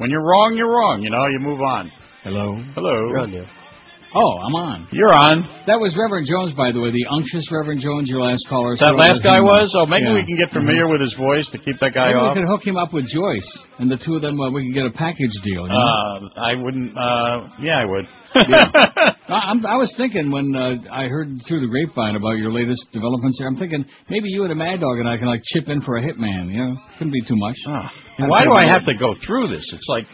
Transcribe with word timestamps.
When 0.00 0.08
you're 0.08 0.24
wrong, 0.24 0.56
you're 0.56 0.72
wrong. 0.72 1.02
You 1.04 1.10
know, 1.12 1.26
you 1.28 1.38
move 1.44 1.60
on. 1.60 1.92
Hello. 2.24 2.56
Hello. 2.72 3.44
Oh, 4.16 4.32
I'm 4.42 4.56
on. 4.56 4.88
You're 4.96 5.12
on. 5.12 5.44
That 5.68 5.76
was 5.76 5.92
Reverend 5.92 6.24
Jones, 6.26 6.56
by 6.56 6.72
the 6.72 6.80
way, 6.80 6.88
the 6.90 7.04
unctuous 7.12 7.44
Reverend 7.52 7.84
Jones, 7.84 8.08
your 8.08 8.24
last 8.24 8.42
caller. 8.48 8.74
That 8.80 8.90
So 8.90 8.94
last 8.96 9.20
guy 9.22 9.38
was? 9.44 9.68
Oh, 9.76 9.84
maybe 9.84 10.08
Yeah. 10.08 10.16
we 10.16 10.24
can 10.24 10.40
get 10.40 10.56
familiar 10.56 10.88
with 10.88 11.04
his 11.04 11.12
voice 11.20 11.44
to 11.52 11.58
keep 11.60 11.76
that 11.84 11.92
guy 11.92 12.08
Maybe 12.10 12.18
off. 12.18 12.32
we 12.34 12.40
could 12.40 12.48
hook 12.48 12.64
him 12.66 12.80
up 12.80 12.96
with 12.96 13.04
Joyce, 13.12 13.46
and 13.78 13.92
the 13.92 14.00
two 14.00 14.16
of 14.16 14.22
them, 14.24 14.40
uh, 14.40 14.48
we 14.50 14.64
could 14.66 14.74
get 14.74 14.86
a 14.88 14.96
package 14.96 15.30
deal. 15.44 15.68
You 15.68 15.76
know? 15.76 15.84
Uh, 15.84 16.40
I 16.48 16.52
wouldn't. 16.56 16.90
Uh, 16.96 17.36
yeah, 17.60 17.78
I 17.78 17.84
would. 17.84 18.06
I, 18.34 19.52
I'm, 19.52 19.60
I 19.66 19.76
was 19.76 19.92
thinking 20.00 20.32
when 20.32 20.56
uh, 20.56 20.80
I 20.90 21.06
heard 21.06 21.28
through 21.46 21.60
the 21.60 21.68
grapevine 21.70 22.16
about 22.16 22.40
your 22.40 22.50
latest 22.50 22.80
developments 22.90 23.38
here, 23.38 23.46
I'm 23.46 23.56
thinking 23.60 23.84
maybe 24.08 24.26
you 24.32 24.42
and 24.42 24.50
a 24.50 24.56
Mad 24.56 24.80
Dog 24.80 24.98
and 24.98 25.08
I 25.08 25.18
can 25.18 25.26
like 25.28 25.42
chip 25.54 25.68
in 25.68 25.82
for 25.82 25.98
a 25.98 26.02
hitman. 26.02 26.48
You 26.50 26.58
know, 26.64 26.76
couldn't 26.98 27.12
be 27.12 27.22
too 27.22 27.36
much. 27.36 27.58
And 28.20 28.28
why 28.30 28.44
do 28.44 28.52
I 28.52 28.68
have 28.68 28.84
to 28.86 28.94
go 28.94 29.14
through 29.24 29.48
this? 29.56 29.64
It's 29.72 29.86
like, 29.88 30.06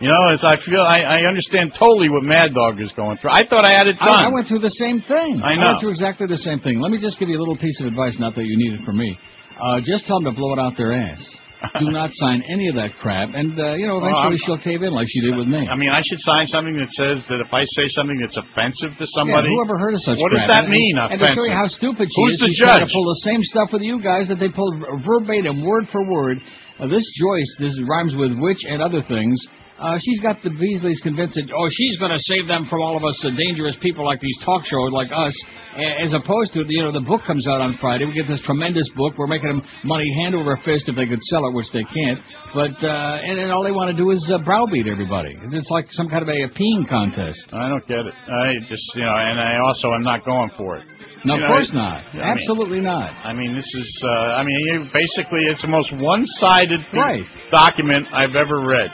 you 0.00 0.08
know, 0.10 0.32
it's 0.34 0.42
I 0.42 0.56
feel 0.64 0.82
I, 0.82 1.00
I 1.02 1.18
understand 1.26 1.72
totally 1.78 2.08
what 2.08 2.22
Mad 2.22 2.54
Dog 2.54 2.80
is 2.80 2.90
going 2.94 3.16
through. 3.18 3.30
I 3.30 3.46
thought 3.46 3.64
I 3.66 3.76
had 3.76 3.86
it 3.86 3.98
done. 3.98 4.08
I, 4.08 4.26
I 4.26 4.32
went 4.32 4.48
through 4.48 4.60
the 4.60 4.74
same 4.78 5.00
thing. 5.06 5.40
I 5.42 5.54
know. 5.54 5.78
went 5.78 5.80
through 5.80 5.90
exactly 5.94 6.26
the 6.26 6.38
same 6.42 6.58
thing. 6.60 6.80
Let 6.80 6.90
me 6.90 6.98
just 7.00 7.18
give 7.18 7.28
you 7.28 7.38
a 7.38 7.42
little 7.42 7.56
piece 7.56 7.78
of 7.80 7.86
advice, 7.86 8.18
not 8.18 8.34
that 8.34 8.44
you 8.44 8.56
need 8.58 8.74
it 8.80 8.84
from 8.84 8.98
me. 8.98 9.18
Uh, 9.54 9.78
just 9.86 10.06
tell 10.06 10.18
them 10.20 10.34
to 10.34 10.36
blow 10.36 10.52
it 10.54 10.58
out 10.58 10.74
their 10.76 10.92
ass. 10.92 11.22
Do 11.80 11.88
not 11.88 12.10
sign 12.20 12.42
any 12.52 12.68
of 12.68 12.74
that 12.76 12.92
crap, 13.00 13.32
and 13.32 13.56
uh, 13.56 13.72
you 13.80 13.88
know 13.88 13.96
eventually 13.96 14.36
I'm- 14.36 14.42
she'll 14.44 14.60
cave 14.60 14.82
in 14.84 14.92
like 14.92 15.08
she 15.08 15.24
did 15.24 15.32
with 15.32 15.48
me. 15.48 15.64
I 15.64 15.72
mean, 15.80 15.88
I 15.88 16.02
should 16.04 16.20
sign 16.20 16.44
something 16.52 16.76
that 16.76 16.92
says 16.92 17.24
that 17.32 17.40
if 17.40 17.48
I 17.56 17.64
say 17.64 17.88
something 17.96 18.20
that's 18.20 18.36
offensive 18.36 18.92
to 19.00 19.06
somebody, 19.16 19.48
Yeah, 19.48 19.56
whoever 19.64 19.78
heard 19.80 19.94
of 19.96 20.02
such 20.04 20.20
What 20.20 20.28
does 20.36 20.44
crap? 20.44 20.68
that 20.68 20.68
mean? 20.68 20.92
And, 21.00 21.16
and 21.16 21.20
to 21.24 21.32
show 21.32 21.40
offensive. 21.40 21.48
you 21.48 21.56
how 21.56 21.68
stupid 21.72 22.06
she 22.12 22.20
Who's 22.20 22.36
is, 22.36 22.40
the 22.44 22.46
she's 22.52 22.60
trying 22.68 22.84
judge? 22.84 22.92
to 22.92 22.92
pull 22.92 23.08
the 23.08 23.20
same 23.24 23.40
stuff 23.48 23.68
with 23.72 23.80
you 23.80 23.96
guys 24.02 24.28
that 24.28 24.36
they 24.44 24.52
pulled 24.52 24.76
verbatim, 25.08 25.64
word 25.64 25.88
for 25.88 26.04
word. 26.04 26.36
Uh, 26.78 26.86
this 26.86 27.06
Joyce, 27.18 27.56
this 27.60 27.78
rhymes 27.86 28.14
with 28.16 28.34
witch 28.38 28.62
and 28.68 28.82
other 28.82 29.02
things. 29.06 29.38
Uh, 29.78 29.98
she's 29.98 30.20
got 30.20 30.38
the 30.42 30.50
Beasleys 30.50 31.02
convinced 31.02 31.34
that, 31.34 31.50
oh, 31.50 31.68
she's 31.68 31.98
going 31.98 32.12
to 32.14 32.22
save 32.30 32.46
them 32.46 32.66
from 32.70 32.80
all 32.80 32.96
of 32.96 33.02
us 33.02 33.18
uh, 33.26 33.30
dangerous 33.34 33.76
people 33.82 34.06
like 34.06 34.20
these 34.20 34.38
talk 34.44 34.62
shows 34.64 34.92
like 34.92 35.10
us. 35.10 35.34
As 35.74 36.14
opposed 36.14 36.54
to, 36.54 36.62
you 36.68 36.86
know, 36.86 36.92
the 36.94 37.02
book 37.02 37.22
comes 37.26 37.48
out 37.48 37.60
on 37.60 37.76
Friday. 37.82 38.06
We 38.06 38.14
get 38.14 38.30
this 38.30 38.40
tremendous 38.46 38.86
book. 38.94 39.18
We're 39.18 39.26
making 39.26 39.48
them 39.48 39.62
money 39.82 40.06
hand 40.22 40.36
over 40.36 40.56
fist 40.64 40.86
if 40.86 40.94
they 40.94 41.06
could 41.06 41.18
sell 41.26 41.42
it, 41.50 41.52
which 41.52 41.66
they 41.74 41.82
can't. 41.82 42.22
But, 42.54 42.78
uh, 42.78 43.26
and, 43.26 43.42
and 43.42 43.50
all 43.50 43.66
they 43.66 43.74
want 43.74 43.90
to 43.90 43.98
do 43.98 44.14
is 44.14 44.22
uh, 44.30 44.38
browbeat 44.46 44.86
everybody. 44.86 45.34
It's 45.50 45.70
like 45.70 45.90
some 45.90 46.06
kind 46.06 46.22
of 46.22 46.30
a, 46.30 46.46
a 46.46 46.50
peeing 46.54 46.86
contest. 46.86 47.42
I 47.50 47.66
don't 47.66 47.82
get 47.90 48.06
it. 48.06 48.14
I 48.14 48.54
just, 48.70 48.86
you 48.94 49.02
know, 49.02 49.18
and 49.18 49.42
I 49.42 49.58
also 49.66 49.90
am 49.98 50.06
not 50.06 50.24
going 50.24 50.50
for 50.56 50.78
it. 50.78 50.86
No, 51.24 51.34
of 51.34 51.40
know, 51.40 51.46
course 51.48 51.72
not. 51.72 52.04
I 52.12 52.14
mean- 52.14 52.22
Absolutely 52.22 52.80
not. 52.80 53.10
I 53.24 53.32
mean, 53.32 53.54
this 53.56 53.64
is, 53.74 54.02
uh, 54.04 54.40
I 54.40 54.44
mean, 54.44 54.90
basically, 54.92 55.46
it's 55.48 55.62
the 55.62 55.68
most 55.68 55.92
one-sided 55.92 56.80
Right. 56.92 57.24
document 57.50 58.06
I've 58.12 58.36
ever 58.36 58.60
read. 58.60 58.90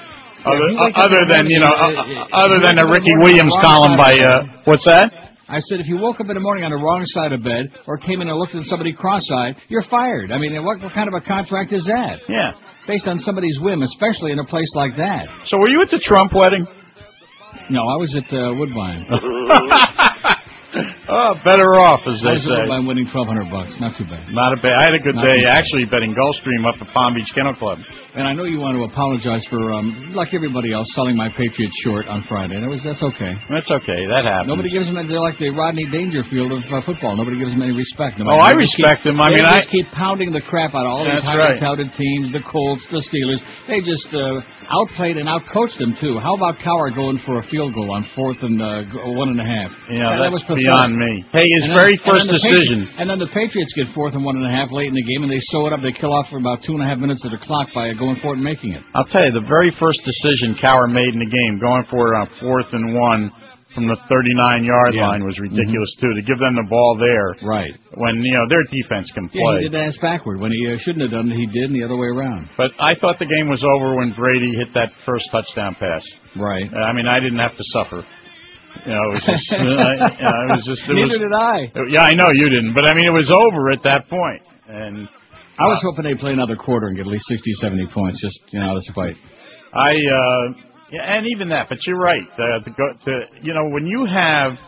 Yeah, 0.47 0.53
other, 0.79 0.93
other 1.19 1.27
than, 1.29 1.47
you 1.51 1.61
know, 1.61 1.69
uh, 1.69 1.91
uh, 1.91 2.27
other 2.33 2.61
than 2.65 2.79
a 2.79 2.83
up 2.83 2.87
in 2.87 2.87
the 2.87 2.93
Ricky 2.93 3.17
Williams 3.19 3.53
on 3.53 3.61
the 3.61 3.67
wrong 3.69 3.75
column 3.93 3.97
by, 3.99 4.19
uh, 4.19 4.43
what's 4.65 4.85
that? 4.87 5.13
I 5.51 5.59
said, 5.59 5.81
if 5.81 5.87
you 5.89 5.99
woke 5.99 6.21
up 6.21 6.29
in 6.31 6.35
the 6.35 6.41
morning 6.41 6.65
on 6.65 6.71
the 6.71 6.79
wrong 6.79 7.03
side 7.07 7.33
of 7.33 7.43
bed 7.43 7.73
or 7.87 7.99
came 7.99 8.23
in 8.23 8.29
and 8.31 8.39
looked 8.39 8.55
at 8.55 8.63
somebody 8.65 8.93
cross-eyed, 8.93 9.57
you're 9.69 9.83
fired. 9.91 10.31
I 10.33 10.39
mean, 10.39 10.55
what, 10.65 10.81
what 10.81 10.95
kind 10.95 11.09
of 11.09 11.15
a 11.15 11.21
contract 11.21 11.73
is 11.73 11.85
that? 11.87 12.21
Yeah. 12.29 12.53
Based 12.87 13.07
on 13.09 13.19
somebody's 13.19 13.59
whim, 13.61 13.83
especially 13.83 14.31
in 14.33 14.39
a 14.39 14.45
place 14.45 14.71
like 14.77 14.97
that. 14.97 15.27
So 15.47 15.59
were 15.59 15.69
you 15.69 15.83
at 15.83 15.91
the 15.91 15.99
Trump 15.99 16.33
wedding? 16.33 16.67
No, 17.69 17.81
I 17.83 17.97
was 17.99 18.15
at 18.17 18.33
uh, 18.33 18.55
Woodbine. 18.55 19.07
oh, 21.09 21.33
better 21.45 21.75
off, 21.81 22.01
as 22.07 22.23
I 22.23 22.35
they 22.35 22.37
was 22.39 22.45
at 22.47 22.51
say. 22.51 22.59
Woodbine 22.63 22.87
winning 22.87 23.09
1200 23.11 23.51
bucks. 23.51 23.75
Not 23.83 23.99
too 23.99 24.07
bad. 24.07 24.31
Not 24.31 24.55
a 24.55 24.59
bad. 24.63 24.75
I 24.79 24.83
had 24.91 24.95
a 24.95 25.03
good 25.03 25.17
Not 25.19 25.27
day 25.27 25.43
bad. 25.43 25.59
actually 25.59 25.85
betting 25.91 26.15
Gulfstream 26.15 26.63
up 26.69 26.79
at 26.79 26.89
Palm 26.95 27.15
Beach 27.15 27.31
Kennel 27.35 27.55
Club. 27.59 27.79
And 28.11 28.27
I 28.27 28.35
know 28.35 28.43
you 28.43 28.59
want 28.59 28.75
to 28.75 28.83
apologize 28.91 29.47
for, 29.47 29.71
um, 29.71 30.11
like 30.19 30.35
everybody 30.35 30.73
else, 30.75 30.91
selling 30.99 31.15
my 31.15 31.31
Patriots 31.31 31.71
short 31.87 32.11
on 32.11 32.27
Friday. 32.27 32.59
That 32.59 32.67
was, 32.67 32.83
that's 32.83 32.99
okay. 33.07 33.39
That's 33.47 33.71
okay. 33.71 34.03
That 34.11 34.27
happens. 34.27 34.51
Nobody 34.51 34.67
gives 34.67 34.91
them. 34.91 34.99
They're 35.07 35.23
like 35.23 35.39
the 35.39 35.55
Rodney 35.55 35.87
Dangerfield 35.87 36.51
of 36.51 36.67
uh, 36.75 36.83
football. 36.83 37.15
Nobody 37.15 37.39
gives 37.39 37.55
them 37.55 37.63
any 37.63 37.71
respect. 37.71 38.19
Oh, 38.19 38.27
I 38.27 38.51
Nobody- 38.51 38.67
they 38.67 38.67
just 38.67 38.75
respect 38.83 38.99
keep- 39.07 39.15
them. 39.15 39.23
I 39.23 39.31
they 39.31 39.35
mean, 39.39 39.47
I- 39.47 39.63
just 39.63 39.71
keep 39.71 39.87
pounding 39.95 40.35
the 40.35 40.43
crap 40.43 40.75
out 40.75 40.83
of 40.83 40.91
all 40.91 41.07
these 41.07 41.23
highly 41.23 41.55
right. 41.55 41.63
touted 41.63 41.95
teams, 41.95 42.35
the 42.35 42.43
Colts, 42.43 42.83
the 42.91 42.99
Steelers. 42.99 43.39
They 43.71 43.79
just 43.79 44.11
uh, 44.11 44.43
outplayed 44.75 45.15
and 45.15 45.31
outcoached 45.31 45.79
them 45.79 45.95
too. 46.03 46.19
How 46.19 46.35
about 46.35 46.59
Cowher 46.67 46.91
going 46.91 47.23
for 47.23 47.39
a 47.39 47.47
field 47.47 47.79
goal 47.79 47.95
on 47.95 48.11
fourth 48.19 48.43
and 48.43 48.59
uh, 48.59 48.91
one 49.15 49.31
and 49.31 49.39
a 49.39 49.47
half? 49.47 49.71
Yeah, 49.87 50.19
that 50.19 50.35
that's 50.35 50.43
was 50.51 50.59
beyond 50.59 50.99
me. 50.99 51.23
Hey, 51.31 51.47
his 51.47 51.71
And 51.71 51.71
then- 51.71 51.79
very 51.79 51.95
and 51.95 52.03
first 52.03 52.27
then 52.27 52.35
the 52.35 52.43
Patri- 52.43 52.59
decision. 52.59 52.81
and 52.99 53.07
then 53.07 53.19
the 53.23 53.31
Patriots 53.31 53.71
get 53.79 53.87
fourth 53.95 54.19
and 54.19 54.27
one 54.27 54.35
and 54.35 54.47
a 54.47 54.51
half 54.51 54.75
late 54.75 54.91
in 54.91 54.99
the 54.99 55.07
game, 55.07 55.23
and 55.23 55.31
they 55.31 55.39
sew 55.55 55.71
it 55.71 55.73
up. 55.73 55.79
They 55.87 55.95
kill 55.95 56.11
off 56.11 56.27
for 56.27 56.43
about 56.43 56.59
two 56.67 56.75
and 56.75 56.83
a 56.83 56.89
half 56.91 56.99
minutes 56.99 57.23
of 57.23 57.31
the 57.31 57.39
clock 57.39 57.71
by 57.71 57.87
going 58.01 58.17
for 58.25 58.33
it 58.33 58.41
and 58.41 58.45
making 58.45 58.73
it. 58.73 58.83
I'll 58.97 59.05
tell 59.05 59.23
you, 59.25 59.31
the 59.37 59.45
very 59.47 59.71
first 59.79 60.01
decision 60.03 60.57
Cowher 60.57 60.89
made 60.91 61.13
in 61.13 61.21
the 61.21 61.29
game, 61.31 61.61
going 61.61 61.85
for 61.93 62.13
it 62.13 62.17
on 62.17 62.27
fourth 62.41 62.73
and 62.73 62.97
one 62.97 63.31
from 63.77 63.87
the 63.87 63.95
39 64.11 64.65
yard 64.65 64.95
Yeah. 64.99 65.07
line, 65.15 65.23
was 65.23 65.39
ridiculous 65.39 65.95
too. 66.01 66.11
To 66.17 66.23
give 66.27 66.41
them 66.43 66.57
the 66.59 66.67
ball 66.69 66.97
there, 66.99 67.37
Right. 67.47 67.71
when 67.95 68.19
you 68.25 68.35
know 68.35 68.49
their 68.51 68.65
defense 68.67 69.07
can 69.15 69.29
play. 69.29 69.39
Yeah, 69.39 69.61
he 69.63 69.69
did 69.69 69.79
ass 69.87 69.97
backward 70.03 70.41
when 70.41 70.51
he 70.51 70.67
uh, 70.67 70.77
shouldn't 70.83 71.03
have 71.07 71.13
done 71.13 71.31
it. 71.31 71.37
He 71.39 71.47
did, 71.47 71.71
and 71.71 71.77
the 71.79 71.85
other 71.85 71.95
way 71.97 72.09
around. 72.09 72.49
But 72.57 72.73
I 72.81 72.97
thought 72.97 73.21
the 73.21 73.31
game 73.31 73.47
was 73.49 73.63
over 73.63 73.95
when 73.95 74.11
Brady 74.19 74.57
hit 74.57 74.75
that 74.75 74.91
first 75.07 75.29
touchdown 75.31 75.77
pass. 75.79 76.03
Right. 76.35 76.67
Uh, 76.67 76.79
I 76.83 76.93
mean, 76.93 77.07
I 77.07 77.21
didn't 77.21 77.39
have 77.39 77.55
to 77.57 77.65
suffer. 77.71 78.03
You 78.87 78.93
know, 78.93 79.03
it 79.07 79.13
was 79.15 79.25
just, 79.27 79.47
uh, 79.53 79.57
you 79.59 79.67
know, 79.71 80.39
it 80.47 80.51
was 80.59 80.65
just. 80.67 80.83
It 80.89 80.95
Neither 80.95 81.15
was, 81.15 81.23
did 81.23 81.33
I. 81.35 81.59
Yeah, 81.95 82.03
I 82.03 82.15
know 82.15 82.31
you 82.35 82.49
didn't, 82.51 82.75
but 82.75 82.87
I 82.87 82.95
mean, 82.95 83.05
it 83.07 83.15
was 83.15 83.31
over 83.31 83.71
at 83.71 83.83
that 83.85 84.09
point, 84.09 84.43
and 84.67 85.09
I 85.61 85.67
was 85.69 85.81
hoping 85.85 86.05
they'd 86.05 86.19
play 86.19 86.33
another 86.33 86.57
quarter 86.57 86.89
and 86.89 86.97
get 86.97 87.07
at 87.07 87.13
least 87.13 87.25
60, 87.29 87.53
70 87.61 87.87
points, 87.93 88.21
just, 88.21 88.41
you 88.49 88.61
know, 88.61 88.75
this 88.75 88.89
fight. 88.95 89.17
I, 89.75 89.93
uh, 89.93 90.45
yeah, 90.91 91.17
and 91.17 91.27
even 91.27 91.51
that, 91.51 91.69
but 91.69 91.79
you're 91.87 92.01
right. 92.01 92.27
Uh, 92.33 92.65
to 92.65 92.71
go 92.71 92.87
to, 93.05 93.13
you 93.43 93.55
know, 93.55 93.69
when 93.69 93.87
you 93.87 94.07
have 94.07 94.59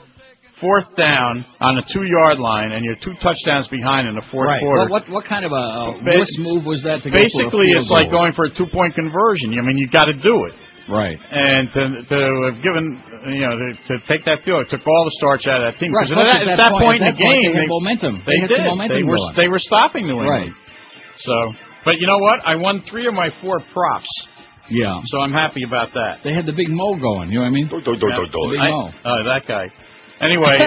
fourth 0.62 0.86
down 0.97 1.44
on 1.58 1.76
a 1.76 1.82
two 1.92 2.06
yard 2.06 2.38
line 2.38 2.70
and 2.70 2.84
you're 2.84 2.94
two 3.03 3.12
touchdowns 3.19 3.66
behind 3.66 4.06
in 4.06 4.14
the 4.14 4.22
fourth 4.30 4.48
quarter. 4.62 4.86
What, 4.88 5.10
what 5.10 5.10
what 5.10 5.25
kind 5.26 5.44
of 5.44 5.50
a, 5.50 5.98
a 5.98 6.26
move 6.38 6.64
was 6.64 6.86
that 6.86 7.03
to 7.03 7.10
go 7.10 7.19
for 7.19 7.19
a 7.19 7.26
Basically, 7.26 7.69
it's 7.74 7.91
like 7.91 8.09
going 8.14 8.32
for 8.32 8.47
a 8.47 8.53
two 8.54 8.70
point 8.70 8.94
conversion. 8.94 9.50
I 9.59 9.66
mean, 9.66 9.76
you've 9.76 9.91
got 9.91 10.06
to 10.06 10.14
do 10.14 10.47
it. 10.47 10.54
Right. 10.88 11.19
And 11.19 11.70
to, 11.74 11.82
to 12.10 12.19
have 12.50 12.59
given, 12.59 12.98
you 13.30 13.42
know, 13.47 13.54
to, 13.54 13.69
to 13.86 13.94
take 14.10 14.24
that 14.26 14.42
field, 14.42 14.66
it 14.66 14.69
took 14.70 14.82
all 14.86 15.04
the 15.06 15.14
starch 15.19 15.47
out 15.47 15.62
of 15.62 15.74
that 15.74 15.78
team. 15.78 15.94
Right, 15.94 16.10
Because 16.10 16.26
plus 16.26 16.26
at, 16.26 16.42
that, 16.42 16.59
at 16.59 16.59
that 16.59 16.74
point, 16.74 16.98
in 17.03 17.14
the 17.14 17.14
point, 17.14 17.38
game, 17.38 17.54
they 17.54 17.66
had 17.66 17.70
momentum. 17.70 18.14
They, 18.26 18.34
They 18.34 18.38
had 18.42 18.50
did. 18.50 18.66
momentum 18.66 18.98
they 18.98 19.06
were 19.06 19.19
going. 19.19 19.34
they 19.38 19.48
were 19.50 19.62
stopping 19.62 20.10
New 20.10 20.19
England. 20.19 20.50
Right. 20.50 20.62
So, 21.25 21.33
but 21.84 21.94
you 22.00 22.06
know 22.06 22.19
what? 22.19 22.41
I 22.44 22.56
won 22.56 22.83
three 22.91 23.06
of 23.06 23.15
my 23.15 23.31
four 23.41 23.60
props. 23.72 24.09
Yeah. 24.71 25.00
So 25.06 25.21
I'm 25.21 25.33
happy 25.33 25.62
about 25.65 25.93
that. 25.94 26.19
They 26.25 26.33
had 26.34 26.47
the 26.47 26.53
big 26.53 26.69
mo 26.71 26.97
going, 26.97 27.31
you 27.31 27.37
know 27.38 27.43
what 27.43 27.49
I 27.49 27.50
mean? 27.50 27.69
Yeah. 27.71 27.81
The 27.84 28.49
big 28.50 28.60
I- 28.60 28.71
mo. 28.71 28.91
uh, 29.05 29.22
that 29.25 29.43
guy. 29.47 29.66
Anyway, 30.21 30.56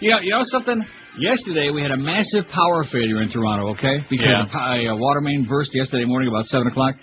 you 0.00 0.10
know, 0.10 0.20
you 0.20 0.30
know 0.30 0.42
something? 0.44 0.84
Yesterday 1.18 1.70
we 1.70 1.82
had 1.82 1.90
a 1.90 1.96
massive 1.96 2.44
power 2.50 2.84
failure 2.90 3.22
in 3.22 3.30
Toronto. 3.30 3.70
Okay, 3.74 3.98
because 4.10 4.26
Yeah. 4.26 4.46
a, 4.54 4.86
a 4.94 4.96
water 4.96 5.20
main 5.20 5.44
burst 5.48 5.74
yesterday 5.74 6.04
morning 6.04 6.28
about 6.28 6.44
seven 6.46 6.66
o'clock. 6.68 6.94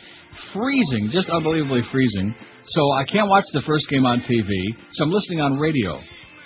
Freezing, 0.53 1.09
just 1.12 1.30
unbelievably 1.30 1.81
freezing. 1.92 2.34
So 2.66 2.92
I 2.92 3.03
can't 3.03 3.30
watch 3.30 3.44
the 3.53 3.62
first 3.66 3.88
game 3.90 4.06
on 4.06 4.22
TV. 4.22 4.50
So 4.94 5.03
I'm 5.03 5.12
listening 5.12 5.42
on 5.42 5.58
radio. 5.59 6.00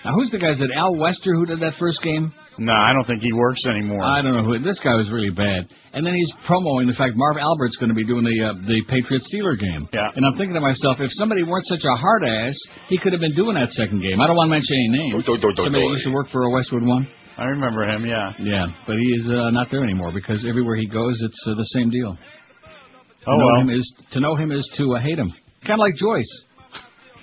Now, 0.03 0.13
who's 0.13 0.31
the 0.31 0.39
guy? 0.39 0.51
Is 0.51 0.61
it 0.61 0.69
Al 0.75 0.95
Wester 0.95 1.33
who 1.35 1.45
did 1.45 1.59
that 1.61 1.73
first 1.79 2.01
game? 2.01 2.33
No, 2.57 2.71
I 2.73 2.93
don't 2.93 3.05
think 3.05 3.21
he 3.21 3.33
works 3.33 3.59
anymore. 3.65 4.03
I 4.03 4.21
don't 4.21 4.33
know 4.33 4.43
who. 4.43 4.59
This 4.59 4.79
guy 4.79 4.95
was 4.95 5.11
really 5.11 5.29
bad. 5.29 5.67
And 5.93 6.05
then 6.05 6.13
he's 6.15 6.31
promoting 6.45 6.87
the 6.87 6.93
fact 6.95 7.13
Marv 7.15 7.37
Albert's 7.37 7.75
going 7.77 7.89
to 7.89 7.95
be 7.95 8.05
doing 8.05 8.23
the 8.23 8.37
uh, 8.51 8.53
the 8.67 8.83
Patriots 8.89 9.27
Steeler 9.31 9.55
game. 9.59 9.87
Yeah. 9.93 10.11
And 10.15 10.25
I'm 10.25 10.35
thinking 10.35 10.55
to 10.55 10.61
myself, 10.61 10.97
if 10.99 11.11
somebody 11.15 11.43
weren't 11.43 11.65
such 11.67 11.83
a 11.83 11.95
hard 11.95 12.23
ass, 12.23 12.55
he 12.89 12.97
could 12.97 13.13
have 13.13 13.21
been 13.21 13.35
doing 13.35 13.55
that 13.55 13.69
second 13.75 14.01
game. 14.01 14.19
I 14.19 14.27
don't 14.27 14.35
want 14.35 14.47
to 14.47 14.55
mention 14.55 14.75
any 14.75 14.89
names. 15.11 15.25
Do, 15.25 15.35
do, 15.39 15.51
do, 15.55 15.63
somebody 15.63 15.83
do. 15.87 15.91
used 15.95 16.03
to 16.05 16.11
work 16.11 16.27
for 16.31 16.43
a 16.43 16.49
Westwood 16.51 16.83
One. 16.83 17.07
I 17.37 17.45
remember 17.51 17.83
him. 17.83 18.05
Yeah. 18.05 18.31
Yeah, 18.39 18.67
but 18.87 18.95
he 18.95 19.07
is 19.19 19.27
uh, 19.27 19.51
not 19.51 19.67
there 19.71 19.83
anymore 19.83 20.11
because 20.13 20.45
everywhere 20.47 20.75
he 20.75 20.87
goes, 20.87 21.19
it's 21.21 21.43
uh, 21.47 21.55
the 21.55 21.67
same 21.75 21.89
deal. 21.89 22.15
To 22.15 23.31
Oh 23.31 23.37
know 23.37 23.45
well. 23.45 23.61
him 23.61 23.69
is 23.71 23.85
to 24.13 24.19
know 24.19 24.35
him 24.35 24.51
is 24.51 24.63
to 24.77 24.95
uh, 24.95 24.99
hate 25.01 25.19
him. 25.19 25.31
Kind 25.67 25.79
of 25.79 25.83
like 25.83 25.95
Joyce. 25.95 26.43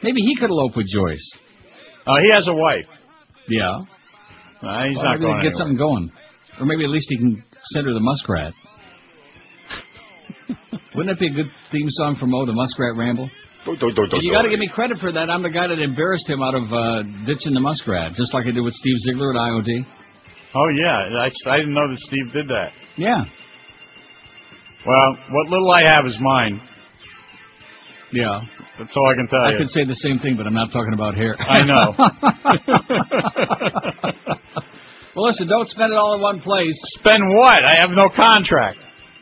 Maybe 0.02 0.20
he 0.20 0.34
could 0.36 0.50
elope 0.50 0.76
with 0.76 0.86
Joyce. 0.92 1.24
Uh, 2.06 2.16
he 2.26 2.34
has 2.34 2.48
a 2.48 2.54
wife. 2.54 2.86
Yeah. 3.48 3.84
Uh, 4.62 4.84
he's 4.86 4.96
Well, 4.96 5.04
not 5.04 5.12
maybe 5.18 5.24
going 5.26 5.36
they 5.38 5.42
get 5.42 5.48
anywhere. 5.48 5.52
something 5.58 5.76
going, 5.76 6.10
or 6.60 6.66
maybe 6.66 6.84
at 6.84 6.90
least 6.90 7.06
he 7.10 7.18
can 7.18 7.42
send 7.74 7.86
her 7.86 7.92
the 7.92 8.00
muskrat. 8.00 8.54
Wouldn't 10.94 11.16
that 11.16 11.20
be 11.20 11.26
a 11.26 11.30
good 11.34 11.50
theme 11.72 11.88
song 11.90 12.14
for 12.20 12.26
Mo, 12.26 12.44
the 12.46 12.52
Muskrat 12.52 12.94
Ramble? 12.96 13.28
you 13.66 14.32
got 14.32 14.42
to 14.42 14.50
give 14.50 14.58
me 14.58 14.68
credit 14.68 14.98
for 14.98 15.10
that. 15.12 15.30
I'm 15.30 15.42
the 15.42 15.48
guy 15.50 15.66
that 15.68 15.78
embarrassed 15.78 16.28
him 16.28 16.42
out 16.42 16.54
of 16.54 16.64
uh, 16.72 17.02
ditching 17.26 17.54
the 17.54 17.60
muskrat, 17.60 18.12
just 18.14 18.34
like 18.34 18.44
I 18.46 18.50
did 18.50 18.60
with 18.60 18.74
Steve 18.74 18.96
Ziegler 19.06 19.30
at 19.30 19.36
IOD. 19.38 19.86
Oh 20.54 20.68
yeah, 20.82 21.22
I, 21.22 21.30
I 21.50 21.56
didn't 21.58 21.72
know 21.72 21.88
that 21.88 21.98
Steve 22.00 22.30
did 22.32 22.48
that. 22.48 22.72
Yeah. 22.96 23.24
Well, 24.84 25.16
what 25.30 25.48
little 25.48 25.70
I 25.72 25.82
have 25.94 26.04
is 26.06 26.18
mine. 26.20 26.60
Yeah. 28.12 28.40
That's 28.78 28.94
all 28.96 29.08
I 29.08 29.14
can 29.14 29.28
tell 29.28 29.40
I 29.46 29.52
you. 29.52 29.58
could 29.58 29.68
say 29.68 29.84
the 29.84 29.94
same 29.94 30.18
thing, 30.18 30.36
but 30.36 30.44
I'm 30.46 30.52
not 30.54 30.72
talking 30.72 30.92
about 30.92 31.14
hair. 31.14 31.36
I 31.38 31.62
know. 31.64 31.94
well, 35.14 35.26
listen, 35.28 35.48
don't 35.48 35.68
spend 35.68 35.92
it 35.92 35.98
all 35.98 36.14
in 36.14 36.20
one 36.20 36.40
place. 36.40 36.74
Spend 36.98 37.20
what? 37.36 37.64
I 37.64 37.76
have 37.80 37.90
no 37.90 38.08
contract. 38.08 38.78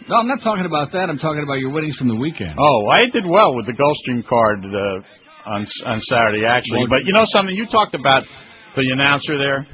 No, 0.08 0.16
I'm 0.16 0.28
not 0.28 0.40
talking 0.42 0.64
about 0.66 0.92
that. 0.92 1.10
I'm 1.10 1.18
talking 1.18 1.42
about 1.42 1.58
your 1.60 1.70
winnings 1.70 1.96
from 1.96 2.08
the 2.08 2.16
weekend. 2.16 2.54
Oh, 2.58 2.88
I 2.90 3.06
did 3.12 3.24
well 3.26 3.54
with 3.54 3.66
the 3.66 3.72
Gulfstream 3.74 4.26
card 4.26 4.64
uh, 4.64 5.50
on 5.50 5.66
on 5.86 6.00
Saturday, 6.00 6.44
actually. 6.46 6.86
But 6.88 7.04
you 7.04 7.12
know 7.12 7.24
something? 7.26 7.54
You 7.54 7.66
talked 7.66 7.94
about 7.94 8.24
the 8.76 8.86
announcer 8.92 9.38
there, 9.38 9.66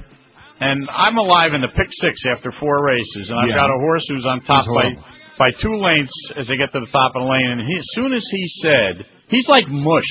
and 0.60 0.88
I'm 0.90 1.16
alive 1.16 1.54
in 1.54 1.60
the 1.60 1.68
pick 1.68 1.88
six 1.90 2.20
after 2.34 2.50
four 2.60 2.84
races, 2.84 3.30
and 3.30 3.38
I've 3.38 3.48
Yeah. 3.48 3.60
got 3.60 3.70
a 3.70 3.78
horse 3.80 4.04
who's 4.08 4.26
on 4.26 4.40
top 4.42 4.66
by 4.66 4.92
by 5.38 5.50
two 5.60 5.76
lengths 5.76 6.16
as 6.36 6.48
they 6.48 6.56
get 6.56 6.72
to 6.72 6.80
the 6.80 6.90
top 6.92 7.12
of 7.14 7.22
the 7.22 7.28
lane. 7.28 7.50
And 7.56 7.60
he, 7.60 7.76
as 7.76 7.86
soon 7.92 8.12
as 8.12 8.26
he 8.30 8.44
said, 8.64 9.04
he's 9.28 9.48
like 9.48 9.68
mush 9.68 10.10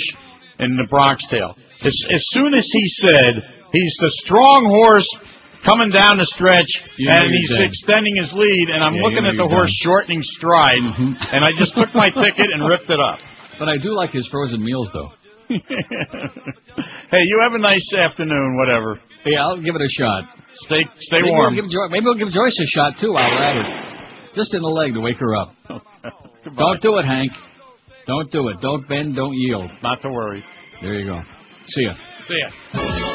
in 0.59 0.77
the 0.77 0.85
Bronx 0.89 1.25
Tale. 1.29 1.57
As, 1.83 1.93
as 2.13 2.23
soon 2.29 2.53
as 2.53 2.65
he 2.71 2.87
said 3.05 3.33
he's 3.73 3.95
the 3.99 4.11
strong 4.23 4.65
horse 4.69 5.09
coming 5.65 5.89
down 5.91 6.17
the 6.17 6.25
stretch, 6.37 6.69
You 6.97 7.09
and 7.09 7.25
he's 7.33 7.51
extending 7.59 8.15
his 8.15 8.31
lead, 8.33 8.69
and 8.69 8.83
I'm 8.83 8.95
Yeah, 8.95 9.01
looking 9.03 9.25
at 9.25 9.35
the 9.37 9.47
horse 9.47 9.69
done. 9.69 9.83
shortening 9.83 10.21
stride, 10.23 10.81
Mhm. 10.81 11.17
and 11.33 11.43
I 11.43 11.51
just 11.53 11.75
took 11.75 11.93
my 11.93 12.09
ticket 12.09 12.51
and 12.51 12.67
ripped 12.67 12.89
it 12.89 12.99
up. 12.99 13.19
But 13.57 13.69
I 13.69 13.77
do 13.77 13.93
like 13.95 14.11
his 14.11 14.27
frozen 14.27 14.61
meals, 14.63 14.89
though. 14.91 15.13
hey, 15.49 15.59
you 17.23 17.39
have 17.43 17.53
a 17.53 17.57
nice 17.59 17.93
afternoon, 17.97 18.57
whatever. 18.57 18.99
Yeah, 19.25 19.43
I'll 19.47 19.61
give 19.61 19.75
it 19.75 19.81
a 19.81 19.89
shot. 19.89 20.23
Stay 20.65 20.83
stay 20.99 21.17
maybe 21.21 21.29
warm. 21.29 21.55
We'll 21.55 21.89
maybe 21.89 22.03
we'll 22.05 22.15
give 22.15 22.29
Joyce 22.31 22.59
a 22.59 22.65
shot 22.67 22.97
too 22.99 23.13
we're 23.13 23.19
at 23.19 23.55
it. 23.57 23.65
Just 24.35 24.53
in 24.53 24.61
the 24.61 24.67
leg 24.67 24.93
to 24.93 24.99
wake 24.99 25.17
her 25.17 25.35
up. 25.35 25.53
Don't 26.57 26.81
do 26.81 26.97
it, 26.97 27.05
Hank. 27.05 27.31
Don't 28.07 28.29
do 28.31 28.49
it. 28.49 28.59
Don't 28.61 28.87
bend. 28.87 29.15
Don't 29.15 29.33
yield. 29.33 29.69
Not 29.81 30.01
to 30.01 30.09
worry. 30.09 30.43
There 30.81 30.93
you 30.95 31.05
go. 31.05 31.21
See 31.69 31.83
ya. 31.85 31.93
See 32.27 32.37
ya. 32.37 33.14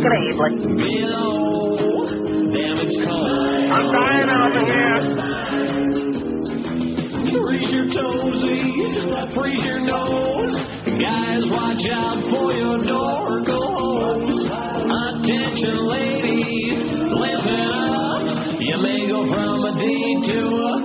16 0.00 0.76
below. 0.76 1.76
Damn, 2.08 2.80
it's. 2.80 2.96
I'm 3.04 3.92
dying 3.92 4.30
over 4.32 4.64
here. 4.64 4.96
Freeze 7.30 7.70
your 7.70 7.84
toesies, 7.84 9.34
freeze 9.34 9.64
your 9.64 9.80
nose. 9.80 10.54
Guys, 10.86 11.44
watch 11.52 11.84
out 11.92 12.22
for 12.30 12.52
your 12.52 12.78
door 12.82 13.44
goes. 13.44 14.48
Attention, 14.88 15.76
ladies, 15.86 16.80
listen 17.12 17.60
up. 17.60 18.56
You 18.58 18.78
may 18.80 19.06
go 19.06 19.26
from 19.28 19.64
a 19.66 19.76
D 19.76 19.84
to 20.32 20.40
a 20.48 20.79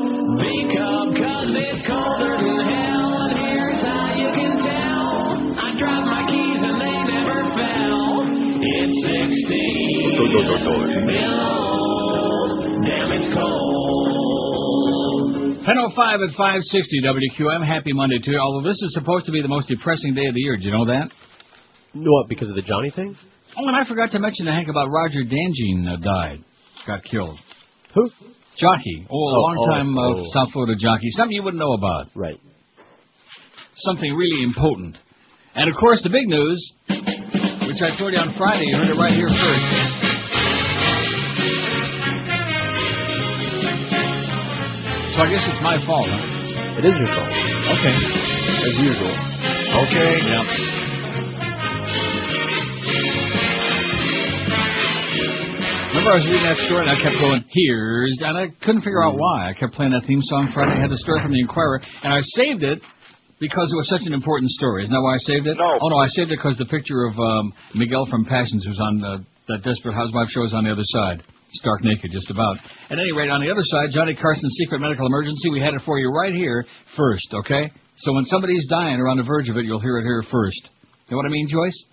16 10.15 11.07
below. 11.07 11.51
Damn, 12.87 13.11
it's 13.11 13.27
cold. 13.33 13.75
10.05 15.65 16.29
at 16.29 16.31
560 16.37 17.01
WQM. 17.03 17.65
Happy 17.67 17.91
Monday 17.93 18.19
to 18.19 18.31
you. 18.31 18.39
Although 18.39 18.67
this 18.69 18.77
is 18.81 18.93
supposed 18.93 19.25
to 19.25 19.31
be 19.31 19.41
the 19.41 19.47
most 19.47 19.67
depressing 19.67 20.13
day 20.13 20.27
of 20.27 20.33
the 20.35 20.39
year. 20.39 20.57
Do 20.57 20.63
you 20.63 20.71
know 20.71 20.85
that? 20.85 21.11
What, 21.95 22.29
because 22.29 22.49
of 22.49 22.55
the 22.55 22.61
Johnny 22.61 22.91
thing? 22.91 23.17
Oh, 23.57 23.67
and 23.67 23.75
I 23.75 23.83
forgot 23.87 24.11
to 24.11 24.19
mention 24.19 24.45
to 24.45 24.51
Hank 24.51 24.67
about 24.69 24.87
Roger 24.89 25.23
Danjean 25.23 25.87
uh, 25.91 25.95
died. 25.97 26.43
Got 26.85 27.03
killed. 27.03 27.39
Who? 27.95 28.09
Jockey. 28.59 29.07
Oh, 29.09 29.15
a 29.15 29.17
Oh, 29.17 29.41
long 29.41 29.67
time 29.69 29.97
oh, 29.97 30.01
uh, 30.01 30.15
oh. 30.21 30.23
South 30.33 30.51
Florida 30.53 30.75
jockey. 30.79 31.09
Something 31.11 31.35
you 31.35 31.43
wouldn't 31.43 31.59
know 31.59 31.73
about. 31.73 32.07
Right. 32.15 32.39
Something 33.77 34.13
really 34.15 34.43
important. 34.43 34.97
And 35.55 35.69
of 35.69 35.75
course, 35.79 36.01
the 36.03 36.09
big 36.09 36.27
news, 36.27 36.59
which 36.87 37.81
I 37.81 37.97
told 37.97 38.13
you 38.13 38.19
on 38.19 38.35
Friday, 38.37 38.65
you 38.67 38.75
heard 38.75 38.89
it 38.89 38.99
right 38.99 39.13
here 39.13 39.27
first. 39.29 40.04
So 45.15 45.21
I 45.23 45.27
guess 45.31 45.47
it's 45.47 45.61
my 45.63 45.77
fault, 45.87 46.07
huh? 46.11 46.79
It 46.79 46.83
is 46.83 46.95
your 46.99 47.07
fault, 47.15 47.31
Okay. 47.31 47.95
as 48.67 48.75
usual. 48.83 49.13
Okay. 49.87 50.09
Yeah. 50.27 50.43
Remember, 55.95 56.11
I 56.11 56.15
was 56.19 56.27
reading 56.27 56.43
that 56.43 56.59
story 56.67 56.83
and 56.83 56.91
I 56.91 56.99
kept 56.99 57.15
going, 57.23 57.39
here's, 57.47 58.19
and 58.19 58.35
I 58.35 58.51
couldn't 58.67 58.83
figure 58.83 58.99
out 58.99 59.15
why. 59.15 59.47
I 59.49 59.53
kept 59.55 59.71
playing 59.79 59.95
that 59.95 60.03
theme 60.03 60.19
song 60.27 60.51
Friday. 60.51 60.75
I 60.75 60.81
had 60.83 60.91
the 60.91 60.99
story 60.99 61.23
from 61.23 61.31
the 61.31 61.39
Inquirer, 61.39 61.79
and 62.03 62.11
I 62.11 62.19
saved 62.35 62.63
it 62.67 62.83
because 63.39 63.71
it 63.71 63.77
was 63.79 63.87
such 63.87 64.03
an 64.03 64.11
important 64.11 64.51
story. 64.59 64.83
Isn't 64.83 64.91
that 64.91 64.99
why 64.99 65.15
I 65.15 65.21
saved 65.23 65.47
it? 65.47 65.55
No. 65.55 65.79
Oh, 65.79 65.87
no, 65.87 65.95
I 65.97 66.07
saved 66.11 66.35
it 66.35 66.35
because 66.35 66.59
the 66.59 66.67
picture 66.67 67.07
of 67.07 67.15
um, 67.15 67.53
Miguel 67.79 68.05
from 68.11 68.25
Passions, 68.27 68.67
was 68.67 68.75
on 68.83 68.93
uh, 69.03 69.17
that 69.47 69.63
Desperate 69.63 69.95
Housewife 69.95 70.27
show, 70.35 70.41
was 70.43 70.53
on 70.53 70.65
the 70.67 70.71
other 70.75 70.83
side. 70.83 71.23
Stark 71.53 71.83
naked, 71.83 72.11
just 72.11 72.29
about. 72.29 72.57
At 72.89 72.99
any 72.99 73.11
rate, 73.15 73.29
on 73.29 73.39
the 73.41 73.49
other 73.49 73.63
side, 73.63 73.89
Johnny 73.93 74.13
Carson's 74.15 74.55
secret 74.59 74.79
medical 74.79 75.05
emergency. 75.05 75.49
We 75.49 75.61
had 75.61 75.73
it 75.73 75.81
for 75.85 75.99
you 75.99 76.09
right 76.09 76.33
here 76.33 76.65
first, 76.97 77.27
okay? 77.33 77.71
So 77.97 78.13
when 78.13 78.25
somebody's 78.25 78.65
dying 78.67 78.99
or 78.99 79.07
on 79.07 79.17
the 79.17 79.23
verge 79.23 79.47
of 79.49 79.57
it, 79.57 79.65
you'll 79.65 79.79
hear 79.79 79.97
it 79.99 80.03
here 80.03 80.23
first. 80.29 80.69
You 81.07 81.11
know 81.11 81.17
what 81.17 81.25
I 81.25 81.29
mean, 81.29 81.47
Joyce? 81.47 81.85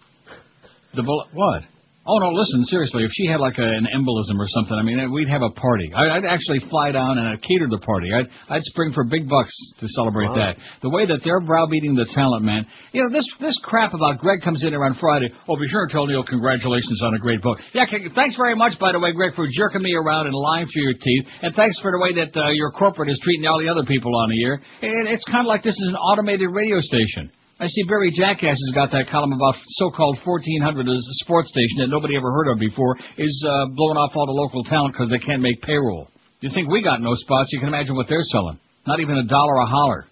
The 0.95 1.03
bullet. 1.03 1.29
What? 1.33 1.63
Oh 2.03 2.19
no! 2.19 2.35
Listen, 2.35 2.67
seriously. 2.67 3.05
If 3.05 3.15
she 3.15 3.31
had 3.31 3.39
like 3.39 3.55
a, 3.59 3.63
an 3.63 3.87
embolism 3.95 4.35
or 4.43 4.51
something, 4.51 4.75
I 4.75 4.83
mean, 4.83 4.99
we'd 5.15 5.31
have 5.31 5.43
a 5.43 5.55
party. 5.55 5.87
I, 5.95 6.19
I'd 6.19 6.27
actually 6.27 6.59
fly 6.67 6.91
down 6.91 7.19
and 7.19 7.29
I'd 7.31 7.43
cater 7.43 7.71
the 7.71 7.79
party. 7.79 8.11
I'd 8.11 8.27
I'd 8.51 8.63
spring 8.75 8.91
for 8.93 9.05
big 9.05 9.29
bucks 9.31 9.55
to 9.79 9.87
celebrate 9.95 10.35
that. 10.35 10.59
The 10.83 10.91
way 10.91 11.07
that 11.07 11.23
they're 11.23 11.39
browbeating 11.39 11.95
the 11.95 12.11
talent, 12.11 12.43
man. 12.43 12.67
You 12.91 13.05
know 13.05 13.11
this 13.15 13.27
this 13.39 13.55
crap 13.63 13.95
about 13.95 14.19
Greg 14.19 14.43
comes 14.43 14.65
in 14.67 14.71
here 14.71 14.85
on 14.85 14.99
Friday. 14.99 15.31
Oh, 15.47 15.55
be 15.55 15.69
sure 15.71 15.83
and 15.87 15.91
tell 15.95 16.07
Neil 16.07 16.25
congratulations 16.27 16.99
on 17.07 17.15
a 17.15 17.19
great 17.23 17.41
book. 17.41 17.59
Yeah, 17.73 17.87
thanks 17.87 18.35
very 18.35 18.57
much, 18.57 18.79
by 18.81 18.91
the 18.91 18.99
way, 18.99 19.13
Greg, 19.13 19.37
for 19.37 19.47
jerking 19.47 19.83
me 19.83 19.95
around 19.95 20.27
and 20.27 20.35
lying 20.35 20.67
through 20.67 20.83
your 20.83 20.99
teeth. 20.99 21.25
And 21.43 21.55
thanks 21.55 21.79
for 21.79 21.93
the 21.95 22.03
way 22.03 22.19
that 22.19 22.35
uh, 22.35 22.51
your 22.51 22.73
corporate 22.73 23.11
is 23.11 23.21
treating 23.23 23.47
all 23.47 23.61
the 23.63 23.69
other 23.69 23.87
people 23.87 24.11
on 24.11 24.29
the 24.29 24.43
air. 24.43 24.55
It, 24.83 25.07
it's 25.07 25.25
kind 25.31 25.47
of 25.47 25.49
like 25.49 25.63
this 25.63 25.79
is 25.79 25.89
an 25.89 25.97
automated 25.97 26.51
radio 26.51 26.81
station. 26.81 27.31
I 27.63 27.71
see 27.71 27.85
Barry 27.87 28.11
Jackass 28.11 28.59
has 28.59 28.75
got 28.75 28.91
that 28.91 29.07
column 29.07 29.31
about 29.31 29.55
so-called 29.79 30.19
1400 30.27 30.83
as 30.83 30.99
a 30.99 31.17
sports 31.23 31.47
station 31.47 31.79
that 31.79 31.95
nobody 31.95 32.19
ever 32.19 32.27
heard 32.35 32.51
of 32.51 32.59
before 32.59 32.99
is 33.15 33.31
uh, 33.47 33.71
blowing 33.79 33.95
off 33.95 34.11
all 34.19 34.27
the 34.27 34.35
local 34.35 34.67
talent 34.67 34.99
because 34.99 35.15
they 35.15 35.23
can't 35.23 35.39
make 35.39 35.63
payroll. 35.63 36.11
You 36.43 36.51
think 36.51 36.67
we 36.67 36.83
got 36.83 36.99
no 36.99 37.15
spots? 37.15 37.55
You 37.55 37.63
can 37.63 37.71
imagine 37.71 37.95
what 37.95 38.11
they're 38.11 38.27
selling. 38.35 38.59
Not 38.83 38.99
even 38.99 39.15
a 39.15 39.31
dollar 39.31 39.63
a 39.63 39.67
holler. 39.71 40.11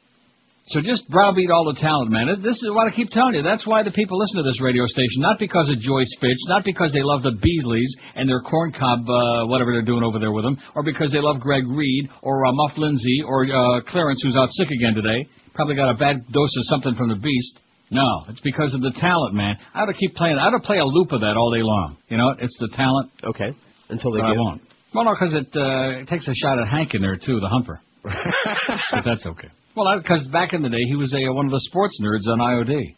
So 0.70 0.78
just 0.78 1.10
browbeat 1.10 1.50
all 1.50 1.66
the 1.66 1.74
talent, 1.82 2.14
man. 2.14 2.30
This 2.38 2.62
is 2.62 2.70
what 2.70 2.86
I 2.86 2.94
keep 2.94 3.10
telling 3.10 3.34
you. 3.34 3.42
That's 3.42 3.66
why 3.66 3.82
the 3.82 3.90
people 3.90 4.14
listen 4.14 4.38
to 4.38 4.46
this 4.46 4.62
radio 4.62 4.86
station. 4.86 5.18
Not 5.18 5.42
because 5.42 5.66
of 5.66 5.82
Joyce 5.82 6.14
Fitch, 6.22 6.38
not 6.46 6.62
because 6.62 6.94
they 6.94 7.02
love 7.02 7.26
the 7.26 7.34
Beasleys 7.34 7.90
and 8.14 8.30
their 8.30 8.46
corncob, 8.46 9.02
uh, 9.02 9.50
whatever 9.50 9.74
they're 9.74 9.82
doing 9.82 10.06
over 10.06 10.22
there 10.22 10.30
with 10.30 10.46
them, 10.46 10.54
or 10.78 10.86
because 10.86 11.10
they 11.10 11.18
love 11.18 11.42
Greg 11.42 11.66
Reed 11.66 12.14
or 12.22 12.46
uh, 12.46 12.52
Muff 12.54 12.78
Lindsay 12.78 13.26
or 13.26 13.42
uh, 13.50 13.82
Clarence, 13.90 14.22
who's 14.22 14.38
out 14.38 14.54
sick 14.54 14.70
again 14.70 14.94
today. 14.94 15.26
Probably 15.54 15.74
got 15.74 15.90
a 15.90 15.94
bad 15.94 16.26
dose 16.32 16.54
of 16.56 16.64
something 16.66 16.94
from 16.96 17.08
the 17.08 17.16
beast. 17.16 17.60
No, 17.90 18.06
it's 18.28 18.40
because 18.40 18.72
of 18.72 18.80
the 18.82 18.92
talent, 19.00 19.34
man. 19.34 19.56
I 19.74 19.82
ought 19.82 19.86
to 19.86 19.94
keep 19.94 20.14
playing. 20.14 20.38
I 20.38 20.46
ought 20.46 20.56
to 20.58 20.64
play 20.64 20.78
a 20.78 20.84
loop 20.84 21.10
of 21.12 21.20
that 21.20 21.34
all 21.36 21.50
day 21.50 21.62
long. 21.62 21.96
You 22.08 22.16
know, 22.18 22.34
it's 22.38 22.56
the 22.60 22.68
talent. 22.76 23.10
Okay. 23.24 23.50
Until 23.88 24.12
they 24.12 24.20
But 24.20 24.26
I 24.26 24.30
give. 24.30 24.38
won't. 24.38 24.62
Well, 24.94 25.04
no, 25.04 25.12
because 25.18 25.34
it, 25.34 25.48
uh, 25.54 26.00
it 26.02 26.08
takes 26.08 26.26
a 26.28 26.34
shot 26.34 26.58
at 26.60 26.68
Hank 26.68 26.94
in 26.94 27.02
there 27.02 27.16
too, 27.16 27.40
the 27.40 27.48
humper. 27.48 27.80
but 28.04 29.02
that's 29.04 29.26
okay. 29.26 29.48
Well, 29.76 29.86
because 29.98 30.26
back 30.28 30.52
in 30.52 30.62
the 30.62 30.68
day, 30.68 30.82
he 30.88 30.96
was 30.96 31.12
a 31.14 31.32
one 31.32 31.46
of 31.46 31.52
the 31.52 31.60
sports 31.66 31.98
nerds 32.02 32.30
on 32.30 32.38
IOD. 32.38 32.94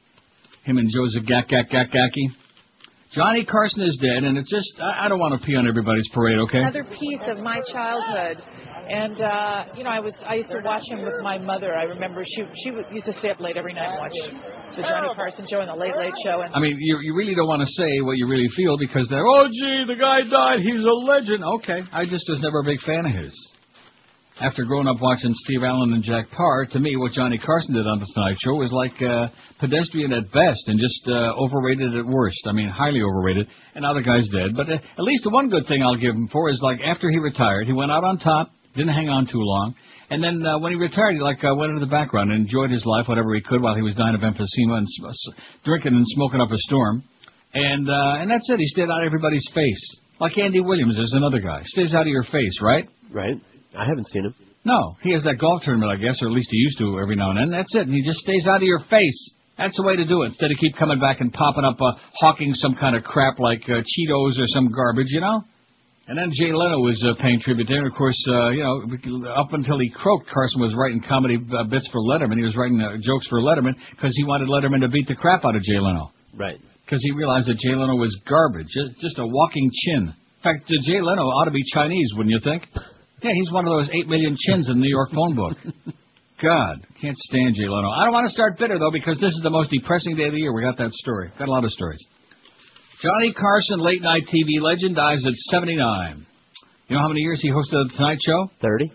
Him 0.65 0.79
and 0.79 0.91
Joseph 0.93 1.25
Gak 1.25 1.49
Gak 1.49 1.71
Gak 1.71 1.91
Gacky. 1.91 2.29
Johnny 3.15 3.45
Carson 3.45 3.83
is 3.83 3.99
dead, 4.01 4.25
and 4.25 4.39
it's 4.39 4.51
just 4.51 4.73
I, 4.81 5.05
I 5.05 5.09
don't 5.09 5.19
want 5.19 5.39
to 5.39 5.47
pee 5.47 5.55
on 5.57 5.67
everybody's 5.69 6.09
parade, 6.15 6.39
okay? 6.49 6.59
another 6.61 6.85
piece 6.85 7.21
of 7.29 7.39
my 7.41 7.61
childhood. 7.73 8.43
And 8.89 9.21
uh, 9.21 9.65
you 9.77 9.85
know, 9.85 9.91
I 9.91 10.01
was 10.01 10.15
I 10.27 10.35
used 10.35 10.51
to 10.51 10.61
watch 10.65 10.83
him 10.89 11.03
with 11.03 11.23
my 11.23 11.39
mother. 11.39 11.75
I 11.75 11.85
remember 11.85 12.25
she 12.25 12.45
she 12.65 12.71
used 12.71 13.07
to 13.07 13.13
stay 13.19 13.31
up 13.31 13.41
late 13.41 13.57
every 13.57 13.75
night 13.75 13.91
and 13.91 13.99
watch 13.99 14.13
the 14.77 14.83
Johnny 14.83 15.09
Carson 15.15 15.47
show 15.51 15.61
and 15.61 15.69
the 15.69 15.75
Late 15.75 15.97
Late 15.97 16.15
Show. 16.25 16.43
And 16.43 16.55
I 16.55 16.59
mean, 16.59 16.77
you 16.81 16.99
you 17.01 17.15
really 17.15 17.35
don't 17.35 17.49
want 17.49 17.63
to 17.63 17.73
say 17.79 18.01
what 18.01 18.19
you 18.19 18.27
really 18.27 18.49
feel 18.57 18.77
because 18.77 19.09
they're 19.09 19.27
oh 19.27 19.47
gee, 19.47 19.85
the 19.87 19.97
guy 19.99 20.23
died, 20.29 20.61
he's 20.61 20.81
a 20.81 20.97
legend. 21.07 21.45
Okay, 21.63 21.81
I 21.93 22.05
just 22.05 22.27
was 22.29 22.41
never 22.43 22.61
a 22.61 22.65
big 22.65 22.81
fan 22.81 23.07
of 23.07 23.13
his. 23.13 23.33
After 24.41 24.65
growing 24.65 24.89
up 24.89 24.97
watching 25.01 25.33
Steve 25.45 25.63
Allen 25.63 25.93
and 25.93 26.03
Jack 26.03 26.31
Paar, 26.31 26.65
to 26.73 26.81
me, 26.81 26.97
what 26.97 27.13
Johnny 27.13 27.39
Carson 27.39 27.75
did 27.75 27.87
on 27.87 28.01
the 28.01 28.07
Tonight 28.15 28.37
Show 28.41 28.55
was 28.55 28.73
like 28.73 28.97
uh, 29.01 29.29
pedestrian 29.61 30.13
at 30.13 30.25
best 30.33 30.67
and 30.67 30.81
just 30.81 31.07
uh, 31.07 31.37
overrated 31.37 31.95
at 31.95 32.07
worst. 32.07 32.41
I 32.47 32.53
mean, 32.53 32.69
highly 32.69 33.03
overrated. 33.03 33.47
And 33.75 33.83
now 33.83 33.93
the 33.93 34.03
guy's 34.03 34.27
dead. 34.33 34.57
But 34.57 34.71
uh, 34.71 34.79
at 34.99 35.05
least 35.05 35.25
the 35.25 35.31
one 35.31 35.51
good 35.51 35.67
thing 35.69 35.83
I'll 35.83 36.01
give 36.01 36.15
him 36.15 36.29
for 36.33 36.51
is 36.51 36.59
like 36.63 36.79
after 36.81 37.11
he 37.11 37.19
retired, 37.19 37.67
he 37.67 37.75
went 37.75 37.93
out 37.93 38.05
on 38.05 38.19
top, 38.19 38.51
didn't 38.75 38.95
hang 38.95 39.09
on 39.09 39.27
too 39.27 39.41
long. 39.41 39.75
And 40.11 40.23
then 40.23 40.45
uh, 40.45 40.59
when 40.59 40.73
he 40.73 40.79
retired, 40.79 41.15
he 41.15 41.21
like 41.21 41.43
uh, 41.43 41.55
went 41.57 41.71
into 41.73 41.81
the 41.85 41.91
background 41.91 42.31
and 42.33 42.43
enjoyed 42.45 42.71
his 42.71 42.85
life, 42.85 43.09
whatever 43.09 43.35
he 43.35 43.41
could, 43.41 43.63
while 43.63 43.75
he 43.75 43.83
was 43.83 43.95
dying 43.95 44.15
of 44.15 44.21
emphysema 44.21 44.79
and 44.79 44.87
s- 44.87 45.29
drinking 45.65 45.95
and 45.95 46.05
smoking 46.09 46.41
up 46.41 46.51
a 46.51 46.59
storm. 46.59 47.03
And 47.55 47.89
uh, 47.89 48.21
and 48.21 48.31
that's 48.31 48.49
it. 48.51 48.59
He 48.59 48.67
stayed 48.67 48.89
out 48.91 49.01
of 49.01 49.07
everybody's 49.07 49.49
face. 49.55 49.97
Like 50.21 50.37
Andy 50.39 50.61
Williams, 50.61 50.97
there's 50.97 51.15
another 51.15 51.41
guy. 51.41 51.63
Stays 51.65 51.95
out 51.95 52.03
of 52.03 52.09
your 52.09 52.25
face, 52.25 52.59
right? 52.63 52.89
Right. 53.11 53.41
I 53.77 53.85
haven't 53.87 54.07
seen 54.09 54.25
him. 54.27 54.35
No, 54.65 54.97
he 55.03 55.13
has 55.13 55.25
that 55.25 55.39
golf 55.39 55.63
tournament, 55.65 55.91
I 55.91 55.97
guess, 55.97 56.23
or 56.23 56.29
at 56.29 56.33
least 56.33 56.49
he 56.51 56.59
used 56.59 56.79
to 56.79 57.01
every 57.01 57.17
now 57.17 57.31
and 57.31 57.39
then. 57.39 57.51
That's 57.51 57.75
it. 57.75 57.83
And 57.89 57.95
he 57.95 58.03
just 58.05 58.21
stays 58.21 58.47
out 58.47 58.57
of 58.57 58.63
your 58.63 58.79
face. 58.89 59.31
That's 59.59 59.77
the 59.77 59.83
way 59.83 59.97
to 59.97 60.05
do 60.05 60.23
it. 60.23 60.27
Instead 60.27 60.51
of 60.51 60.57
keep 60.61 60.77
coming 60.77 61.01
back 61.01 61.21
and 61.21 61.33
popping 61.33 61.65
up, 61.65 61.77
uh, 61.81 61.93
hawking 62.21 62.53
some 62.55 62.75
kind 62.77 62.95
of 62.97 63.03
crap 63.03 63.39
like 63.39 63.63
uh, 63.65 63.83
Cheetos 63.83 64.39
or 64.39 64.47
some 64.47 64.71
garbage, 64.71 65.09
you 65.09 65.21
know. 65.21 65.43
And 66.09 66.19
then 66.19 66.31
Jay 66.35 66.51
Leno 66.51 66.83
was 66.83 66.99
uh, 67.07 67.15
paying 67.23 67.39
tribute 67.41 67.69
there. 67.69 67.79
And 67.79 67.87
of 67.87 67.95
course, 67.95 68.19
uh, 68.27 68.49
you 68.51 68.63
know, 68.63 69.31
up 69.31 69.53
until 69.53 69.79
he 69.79 69.89
croaked, 69.89 70.29
Carson 70.29 70.61
was 70.61 70.75
writing 70.75 71.01
comedy 71.07 71.39
uh, 71.39 71.65
bits 71.65 71.89
for 71.93 72.01
Letterman. 72.03 72.37
He 72.39 72.45
was 72.45 72.57
writing 72.57 72.81
uh, 72.81 72.99
jokes 73.01 73.29
for 73.29 73.41
Letterman 73.41 73.75
because 73.93 74.13
he 74.17 74.25
wanted 74.25 74.49
Letterman 74.49 74.81
to 74.83 74.89
beat 74.89 75.07
the 75.07 75.15
crap 75.15 75.45
out 75.45 75.55
of 75.55 75.63
Jay 75.63 75.79
Leno. 75.79 76.11
Right. 76.35 76.59
Because 76.85 77.01
he 77.03 77.13
realized 77.13 77.47
that 77.47 77.59
Jay 77.59 77.71
Leno 77.71 77.95
was 77.95 78.11
garbage, 78.29 78.67
just 79.01 79.19
a 79.19 79.27
walking 79.27 79.71
chin. 79.71 80.11
In 80.11 80.43
fact, 80.43 80.67
uh, 80.67 80.75
Jay 80.83 81.01
Leno 81.01 81.23
ought 81.23 81.45
to 81.45 81.55
be 81.55 81.63
Chinese, 81.73 82.11
wouldn't 82.17 82.35
you 82.35 82.43
think? 82.43 82.67
Yeah, 83.23 83.31
he's 83.35 83.53
one 83.53 83.65
of 83.67 83.71
those 83.71 83.89
eight 83.95 84.09
million 84.09 84.35
chins 84.37 84.69
in 84.69 84.77
the 84.79 84.83
New 84.83 84.91
York 84.91 85.11
phone 85.15 85.37
book. 85.37 85.57
God, 86.43 86.85
can't 87.01 87.17
stand 87.17 87.55
Jay 87.55 87.71
Leno. 87.71 87.89
I 87.89 88.03
don't 88.03 88.13
want 88.13 88.27
to 88.27 88.35
start 88.35 88.59
bitter 88.59 88.77
though, 88.77 88.91
because 88.91 89.21
this 89.21 89.31
is 89.31 89.41
the 89.45 89.51
most 89.51 89.71
depressing 89.71 90.17
day 90.17 90.27
of 90.27 90.33
the 90.33 90.39
year. 90.39 90.53
We 90.53 90.63
got 90.63 90.77
that 90.79 90.91
story. 90.91 91.31
Got 91.39 91.47
a 91.47 91.53
lot 91.53 91.65
of 91.65 91.71
stories. 91.71 92.03
Johnny 93.03 93.33
Carson, 93.35 93.81
late 93.81 94.01
night 94.01 94.23
TV 94.31 94.63
legend, 94.63 94.95
dies 94.95 95.27
at 95.27 95.35
79. 95.51 96.25
You 96.87 96.97
know 96.97 97.03
how 97.03 97.09
many 97.09 97.21
years 97.21 97.41
he 97.43 97.51
hosted 97.51 97.91
the 97.91 97.91
Tonight 97.97 98.19
Show? 98.25 98.47
30? 98.63 98.93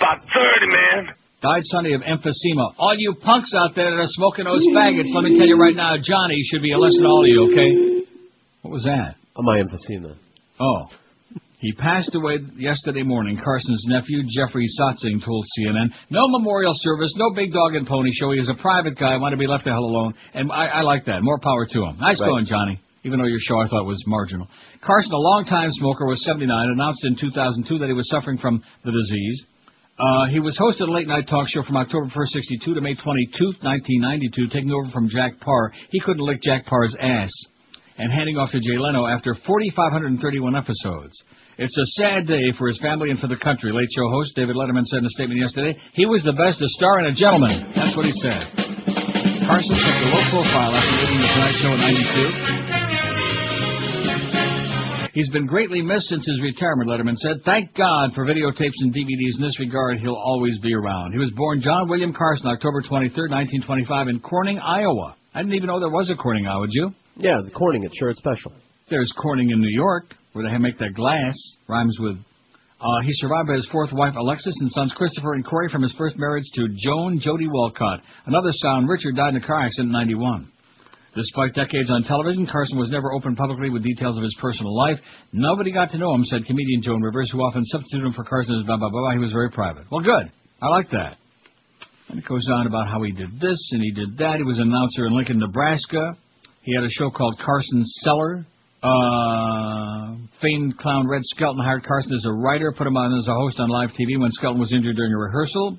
About 0.00 0.24
30, 0.24 0.72
man. 0.72 1.14
Died 1.42 1.60
Sunday 1.64 1.92
of 1.92 2.00
emphysema. 2.00 2.72
All 2.78 2.94
you 2.96 3.14
punks 3.20 3.52
out 3.52 3.74
there 3.76 3.90
that 3.90 4.00
are 4.00 4.14
smoking 4.16 4.46
those 4.46 4.64
faggots, 4.74 5.12
let 5.12 5.24
me 5.24 5.36
tell 5.36 5.46
you 5.46 5.60
right 5.60 5.76
now, 5.76 5.96
Johnny 6.00 6.38
should 6.48 6.62
be 6.62 6.72
a 6.72 6.78
lesson 6.78 7.02
to 7.02 7.06
all 7.08 7.24
of 7.24 7.28
you, 7.28 7.52
okay? 7.52 8.06
What 8.62 8.72
was 8.72 8.84
that? 8.84 9.16
Oh, 9.36 9.42
my 9.42 9.60
emphysema. 9.60 10.16
Oh. 10.60 10.86
He 11.58 11.72
passed 11.72 12.14
away 12.14 12.38
yesterday 12.56 13.02
morning. 13.02 13.36
Carson's 13.36 13.84
nephew, 13.86 14.22
Jeffrey 14.34 14.66
Sotzing, 14.80 15.22
told 15.24 15.44
CNN, 15.58 15.90
no 16.10 16.26
memorial 16.28 16.72
service, 16.76 17.12
no 17.16 17.34
big 17.34 17.52
dog 17.52 17.74
and 17.74 17.86
pony 17.86 18.10
show. 18.14 18.32
He 18.32 18.38
is 18.38 18.48
a 18.48 18.60
private 18.60 18.96
guy, 18.98 19.12
I 19.12 19.16
want 19.18 19.32
to 19.32 19.36
be 19.36 19.46
left 19.46 19.64
the 19.64 19.70
hell 19.70 19.84
alone. 19.84 20.14
And 20.32 20.50
I, 20.50 20.66
I 20.66 20.82
like 20.82 21.04
that. 21.06 21.22
More 21.22 21.38
power 21.42 21.66
to 21.66 21.78
him. 21.84 21.98
Nice 21.98 22.18
Right. 22.20 22.28
going, 22.28 22.46
Johnny. 22.46 22.80
Even 23.04 23.18
though 23.18 23.26
your 23.26 23.40
show 23.40 23.58
I 23.58 23.68
thought 23.68 23.84
was 23.84 24.02
marginal. 24.06 24.46
Carson, 24.80 25.12
a 25.12 25.16
longtime 25.16 25.70
smoker, 25.72 26.06
was 26.06 26.24
79, 26.24 26.48
announced 26.48 27.04
in 27.04 27.16
2002 27.18 27.78
that 27.78 27.86
he 27.86 27.92
was 27.92 28.08
suffering 28.08 28.38
from 28.38 28.62
the 28.84 28.92
disease. 28.92 29.46
Uh, 29.98 30.26
he 30.30 30.40
was 30.40 30.56
host 30.56 30.80
of 30.80 30.88
a 30.88 30.92
late 30.92 31.06
night 31.06 31.28
talk 31.28 31.48
show 31.48 31.62
from 31.62 31.76
October 31.76 32.06
1st, 32.06 32.58
62 32.58 32.74
to 32.74 32.80
May 32.80 32.94
22, 32.94 33.62
1992, 33.62 34.48
taking 34.48 34.70
over 34.70 34.90
from 34.90 35.08
Jack 35.08 35.38
Paar. 35.40 35.72
He 35.90 36.00
couldn't 36.00 36.24
lick 36.24 36.40
Jack 36.42 36.64
Paar's 36.66 36.96
ass 37.00 37.30
and 37.98 38.12
handing 38.12 38.36
off 38.36 38.50
to 38.52 38.60
Jay 38.60 38.78
Leno 38.78 39.06
after 39.06 39.34
4,531 39.46 40.56
episodes. 40.56 41.14
It's 41.58 41.76
a 41.76 41.86
sad 42.00 42.26
day 42.26 42.50
for 42.56 42.68
his 42.68 42.80
family 42.80 43.10
and 43.10 43.20
for 43.20 43.28
the 43.28 43.36
country. 43.36 43.70
Late 43.72 43.88
show 43.94 44.08
host 44.08 44.34
David 44.34 44.56
Letterman 44.56 44.84
said 44.84 45.00
in 45.00 45.06
a 45.06 45.10
statement 45.10 45.40
yesterday, 45.40 45.78
he 45.92 46.06
was 46.06 46.24
the 46.24 46.32
best, 46.32 46.62
a 46.62 46.68
star 46.70 46.98
and 46.98 47.08
a 47.08 47.14
gentleman. 47.14 47.72
That's 47.76 47.94
what 47.94 48.06
he 48.06 48.12
said. 48.24 48.48
Carson 49.44 49.76
took 49.76 49.98
a 50.00 50.08
low 50.08 50.24
profile 50.32 50.72
after 50.72 50.96
leaving 50.98 51.20
the 51.20 51.28
Tonight 51.28 51.56
Show 51.60 51.72
in 51.76 51.80
92. 52.88 52.91
He's 55.12 55.28
been 55.28 55.46
greatly 55.46 55.82
missed 55.82 56.08
since 56.08 56.26
his 56.26 56.40
retirement, 56.40 56.88
Letterman 56.88 57.16
said. 57.16 57.42
Thank 57.44 57.74
God 57.74 58.14
for 58.14 58.24
videotapes 58.24 58.80
and 58.80 58.94
DVDs. 58.94 59.36
In 59.36 59.42
this 59.42 59.60
regard, 59.60 59.98
he'll 60.00 60.14
always 60.14 60.58
be 60.60 60.72
around. 60.72 61.12
He 61.12 61.18
was 61.18 61.30
born 61.36 61.60
John 61.60 61.86
William 61.86 62.14
Carson, 62.14 62.48
October 62.48 62.80
23rd, 62.80 63.28
1925, 63.28 64.08
in 64.08 64.20
Corning, 64.20 64.58
Iowa. 64.58 65.14
I 65.34 65.40
didn't 65.40 65.52
even 65.52 65.66
know 65.66 65.78
there 65.78 65.90
was 65.90 66.08
a 66.08 66.16
Corning, 66.16 66.46
Iowa, 66.46 66.66
did 66.66 66.72
you? 66.72 66.90
Yeah, 67.16 67.42
the 67.44 67.50
Corning 67.50 67.84
at 67.84 67.90
Sure 67.98 68.08
It's 68.08 68.20
Special. 68.20 68.52
There's 68.88 69.12
Corning 69.20 69.50
in 69.50 69.60
New 69.60 69.74
York, 69.74 70.14
where 70.32 70.50
they 70.50 70.56
make 70.56 70.78
that 70.78 70.94
glass. 70.94 71.36
Rhymes 71.68 71.96
with. 72.00 72.16
Uh, 72.16 73.00
he 73.04 73.12
survived 73.12 73.48
by 73.48 73.54
his 73.54 73.68
fourth 73.70 73.90
wife, 73.92 74.14
Alexis, 74.16 74.56
and 74.60 74.70
sons 74.70 74.94
Christopher 74.96 75.34
and 75.34 75.44
Corey 75.44 75.68
from 75.70 75.82
his 75.82 75.94
first 75.98 76.16
marriage 76.18 76.44
to 76.54 76.68
Joan 76.84 77.20
Jody 77.20 77.48
Wolcott. 77.48 78.00
Another 78.24 78.50
son, 78.52 78.86
Richard, 78.86 79.14
died 79.14 79.34
in 79.36 79.42
a 79.42 79.46
car 79.46 79.60
accident 79.60 79.88
in 79.88 79.92
91. 79.92 80.50
Despite 81.14 81.52
decades 81.52 81.90
on 81.90 82.04
television, 82.04 82.46
Carson 82.46 82.78
was 82.78 82.88
never 82.88 83.12
open 83.12 83.36
publicly 83.36 83.68
with 83.68 83.82
details 83.82 84.16
of 84.16 84.22
his 84.22 84.34
personal 84.40 84.74
life. 84.74 84.98
Nobody 85.32 85.70
got 85.70 85.90
to 85.90 85.98
know 85.98 86.14
him, 86.14 86.24
said 86.24 86.46
comedian 86.46 86.80
Joan 86.82 87.02
Rivers, 87.02 87.30
who 87.30 87.38
often 87.40 87.64
substituted 87.66 88.06
him 88.06 88.14
for 88.14 88.24
Carson 88.24 88.56
as 88.58 88.64
blah, 88.64 88.78
blah, 88.78 88.88
blah, 88.88 89.00
blah. 89.00 89.12
He 89.12 89.18
was 89.18 89.32
very 89.32 89.50
private. 89.50 89.84
Well, 89.90 90.00
good. 90.00 90.32
I 90.62 90.68
like 90.68 90.88
that. 90.90 91.18
And 92.08 92.18
it 92.18 92.24
goes 92.24 92.48
on 92.50 92.66
about 92.66 92.88
how 92.88 93.02
he 93.02 93.12
did 93.12 93.40
this 93.40 93.60
and 93.72 93.82
he 93.82 93.92
did 93.92 94.16
that. 94.18 94.36
He 94.38 94.42
was 94.42 94.58
an 94.58 94.68
announcer 94.68 95.06
in 95.06 95.14
Lincoln, 95.14 95.38
Nebraska. 95.38 96.16
He 96.62 96.74
had 96.74 96.84
a 96.84 96.90
show 96.90 97.10
called 97.10 97.38
Carson's 97.44 97.92
Cellar. 98.00 98.46
Uh, 98.82 100.16
famed 100.40 100.76
clown 100.78 101.06
Red 101.08 101.22
Skelton 101.24 101.62
hired 101.62 101.84
Carson 101.84 102.12
as 102.14 102.24
a 102.26 102.32
writer, 102.32 102.74
put 102.76 102.86
him 102.86 102.96
on 102.96 103.16
as 103.16 103.28
a 103.28 103.34
host 103.34 103.60
on 103.60 103.68
live 103.68 103.90
TV 103.90 104.18
when 104.18 104.30
Skelton 104.32 104.58
was 104.58 104.72
injured 104.72 104.96
during 104.96 105.12
a 105.12 105.18
rehearsal. 105.18 105.78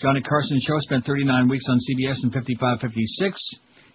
Johnny 0.00 0.20
Carson's 0.22 0.62
show 0.62 0.78
spent 0.78 1.04
39 1.04 1.48
weeks 1.48 1.64
on 1.68 1.78
CBS 1.78 2.22
in 2.22 2.30
55 2.30 2.80
56. 2.80 3.40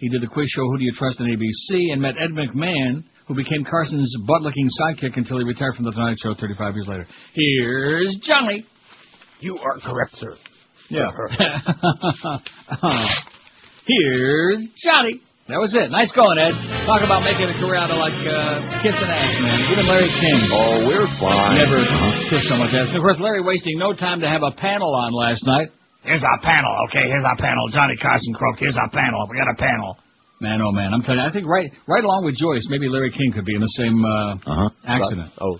He 0.04 0.10
did 0.10 0.20
the 0.22 0.28
quiz 0.28 0.50
show 0.50 0.68
Who 0.68 0.78
Do 0.78 0.84
You 0.84 0.92
Trust 0.92 1.22
on 1.22 1.28
ABC 1.28 1.94
and 1.94 2.02
met 2.02 2.16
Ed 2.20 2.32
McMahon, 2.36 3.06
who 3.26 3.36
became 3.36 3.64
Carson's 3.64 4.14
butt 4.28 4.42
licking 4.42 4.68
sidekick 4.78 5.16
until 5.16 5.38
he 5.38 5.46
retired 5.46 5.76
from 5.76 5.86
The 5.86 5.92
Tonight 5.92 6.18
Show 6.22 6.36
35 6.36 6.76
years 6.76 6.88
later. 6.90 7.08
Here's 7.34 8.14
Johnny. 8.28 8.68
You 9.40 9.58
are 9.64 9.80
correct, 9.80 10.12
sir. 10.16 10.36
Yeah. 10.90 11.08
Here's 13.88 14.60
Johnny. 14.84 15.22
That 15.48 15.64
was 15.64 15.72
it. 15.74 15.88
Nice 15.90 16.12
going, 16.12 16.36
Ed. 16.36 16.52
Talk 16.84 17.00
about 17.08 17.24
making 17.24 17.48
a 17.48 17.56
career 17.64 17.80
out 17.80 17.88
of 17.88 17.96
like 17.96 18.20
uh, 18.28 18.60
kissing 18.84 19.08
ass, 19.08 19.40
man. 19.40 19.72
Even 19.72 19.88
Larry 19.88 20.12
King. 20.20 20.52
Oh, 20.52 20.84
we're 20.84 21.08
fine. 21.16 21.56
Never 21.64 21.80
kissed 22.28 22.52
so 22.52 22.60
much 22.60 22.76
ass. 22.76 22.92
And 22.92 23.00
of 23.00 23.04
course, 23.08 23.24
Larry 23.24 23.40
wasting 23.40 23.80
no 23.80 23.96
time 23.96 24.20
to 24.20 24.28
have 24.28 24.44
a 24.44 24.52
panel 24.52 24.94
on 24.96 25.16
last 25.16 25.48
night. 25.48 25.72
Here's 26.04 26.24
our 26.24 26.40
panel, 26.44 26.72
okay? 26.90 27.08
Here's 27.08 27.24
our 27.24 27.38
panel. 27.38 27.68
Johnny 27.72 27.96
Carson 27.98 28.34
croaked. 28.36 28.60
Here's 28.60 28.78
our 28.78 28.90
panel. 28.92 29.24
We 29.32 29.38
got 29.40 29.52
a 29.52 29.56
panel. 29.60 29.98
Man, 30.42 30.60
oh 30.62 30.72
man, 30.76 30.94
I'm 30.94 31.02
telling 31.04 31.24
you, 31.24 31.28
I 31.28 31.32
think 31.32 31.48
right, 31.48 31.72
right 31.88 32.04
along 32.04 32.26
with 32.26 32.36
Joyce, 32.36 32.68
maybe 32.68 32.90
Larry 32.90 33.12
King 33.12 33.32
could 33.32 33.46
be 33.46 33.56
in 33.56 33.62
the 33.64 33.76
same 33.80 33.96
uh, 34.04 34.36
Uh-huh. 34.36 34.70
accident 34.84 35.32
Oh, 35.40 35.56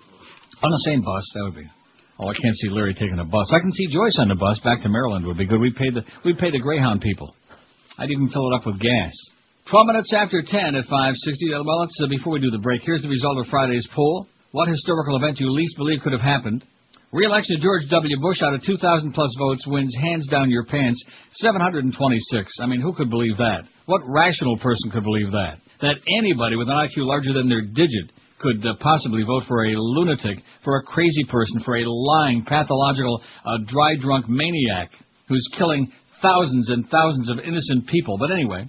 on 0.62 0.72
the 0.72 0.84
same 0.84 1.00
bus. 1.02 1.24
That 1.36 1.44
would 1.48 1.56
be. 1.56 1.68
Oh, 2.20 2.28
I 2.28 2.34
can't 2.36 2.56
see 2.60 2.70
Larry 2.70 2.94
taking 2.94 3.18
a 3.20 3.24
bus. 3.24 3.48
I 3.56 3.60
can 3.60 3.72
see 3.72 3.88
Joyce 3.88 4.18
on 4.20 4.28
the 4.28 4.36
bus 4.36 4.60
back 4.64 4.82
to 4.84 4.90
Maryland 4.90 5.26
would 5.26 5.38
be 5.38 5.46
good. 5.48 5.60
We 5.62 5.72
paid 5.72 5.96
the 5.96 6.04
we 6.26 6.34
pay 6.36 6.52
the 6.52 6.60
Greyhound 6.60 7.00
people. 7.00 7.34
I'd 7.98 8.12
even 8.12 8.28
fill 8.30 8.52
it 8.52 8.56
up 8.60 8.66
with 8.66 8.80
gas. 8.80 9.14
Twelve 9.72 9.88
minutes 9.88 10.12
after 10.12 10.44
ten 10.46 10.76
at 10.76 10.84
five 10.92 11.16
sixty. 11.24 11.48
Well, 11.56 11.64
let's 11.80 11.96
uh, 12.04 12.08
before 12.08 12.34
we 12.34 12.42
do 12.42 12.52
the 12.52 12.60
break. 12.60 12.82
Here's 12.84 13.02
the 13.02 13.08
result 13.08 13.40
of 13.40 13.48
Friday's 13.48 13.88
poll. 13.96 14.28
What 14.52 14.68
historical 14.68 15.16
event 15.16 15.38
do 15.38 15.46
you 15.46 15.52
least 15.54 15.78
believe 15.78 16.02
could 16.04 16.12
have 16.12 16.22
happened? 16.22 16.66
Re-election 17.14 17.58
of 17.58 17.62
George 17.62 17.86
W. 17.92 18.20
Bush 18.22 18.42
out 18.42 18.56
of 18.56 18.66
2,000 18.66 19.14
plus 19.14 19.30
votes 19.38 19.62
wins 19.68 19.94
hands 20.02 20.28
down 20.30 20.50
your 20.50 20.66
pants 20.66 20.98
726. 21.34 21.94
I 22.60 22.66
mean, 22.66 22.82
who 22.82 22.92
could 22.92 23.12
believe 23.12 23.38
that? 23.38 23.70
What 23.86 24.02
rational 24.08 24.58
person 24.58 24.90
could 24.90 25.04
believe 25.04 25.30
that? 25.30 25.62
That 25.82 26.02
anybody 26.18 26.56
with 26.56 26.70
an 26.70 26.74
IQ 26.74 27.06
larger 27.06 27.32
than 27.32 27.50
their 27.50 27.62
digit 27.62 28.10
could 28.40 28.66
uh, 28.66 28.74
possibly 28.80 29.22
vote 29.22 29.44
for 29.48 29.64
a 29.64 29.78
lunatic, 29.78 30.42
for 30.64 30.78
a 30.78 30.84
crazy 30.90 31.24
person, 31.30 31.62
for 31.64 31.78
a 31.78 31.86
lying, 31.86 32.46
pathological, 32.50 33.22
uh, 33.46 33.58
dry 33.68 33.94
drunk 34.02 34.28
maniac 34.28 34.90
who's 35.30 35.48
killing 35.56 35.94
thousands 36.20 36.68
and 36.70 36.90
thousands 36.90 37.30
of 37.30 37.38
innocent 37.46 37.86
people. 37.90 38.18
But 38.18 38.32
anyway, 38.32 38.68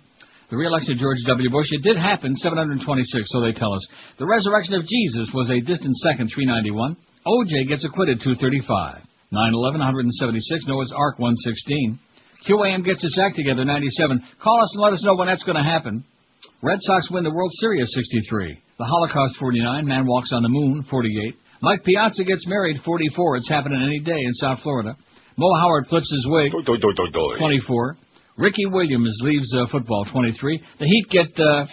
the 0.50 0.58
re-election 0.58 0.92
of 0.92 0.98
George 0.98 1.24
W. 1.26 1.48
Bush, 1.48 1.68
it 1.70 1.82
did 1.82 1.96
happen, 1.96 2.34
726, 2.34 3.24
so 3.24 3.40
they 3.40 3.52
tell 3.52 3.72
us. 3.72 3.88
The 4.18 4.26
resurrection 4.26 4.74
of 4.74 4.82
Jesus 4.82 5.32
was 5.32 5.48
a 5.48 5.64
distant 5.64 5.96
second, 6.04 6.28
391. 6.28 6.94
OJ 7.26 7.68
gets 7.68 7.84
acquitted, 7.84 8.20
235. 8.20 9.02
9-11, 9.32 9.80
176. 9.80 10.66
Noah's 10.66 10.92
Ark, 10.94 11.18
116. 11.18 11.98
QAM 12.46 12.84
gets 12.84 13.02
its 13.02 13.18
act 13.18 13.36
together, 13.36 13.64
97. 13.64 14.20
Call 14.42 14.60
us 14.62 14.70
and 14.74 14.82
let 14.82 14.92
us 14.92 15.02
know 15.02 15.16
when 15.16 15.28
that's 15.28 15.42
going 15.42 15.56
to 15.56 15.64
happen. 15.64 16.04
Red 16.62 16.78
Sox 16.80 17.10
win 17.10 17.24
the 17.24 17.32
World 17.32 17.50
Series, 17.60 17.88
63. 17.94 18.60
The 18.78 18.84
Holocaust, 18.84 19.36
49. 19.40 19.86
Man 19.86 20.06
walks 20.06 20.30
on 20.32 20.42
the 20.42 20.48
moon, 20.48 20.84
48. 20.90 21.34
Mike 21.62 21.84
Piazza 21.84 22.24
gets 22.24 22.46
married, 22.46 22.80
44. 22.84 23.36
It's 23.36 23.48
happening 23.48 23.80
any 23.82 24.00
day 24.00 24.20
in 24.20 24.32
South 24.34 24.60
Florida. 24.62 24.94
Mo 25.36 25.48
Howard 25.60 25.86
flips 25.88 26.10
his 26.12 26.26
wig, 26.28 26.52
Doi, 26.52 26.62
doi, 26.62 26.76
doi, 26.76 26.92
doi, 26.94 27.10
doi. 27.10 27.38
24. 27.38 27.96
Ricky 28.36 28.66
Williams 28.66 29.16
leaves 29.22 29.52
uh, 29.54 29.66
football, 29.70 30.04
23. 30.12 30.62
The 30.78 30.86
Heat 30.86 31.06
get 31.10 31.40
uh, 31.40 31.64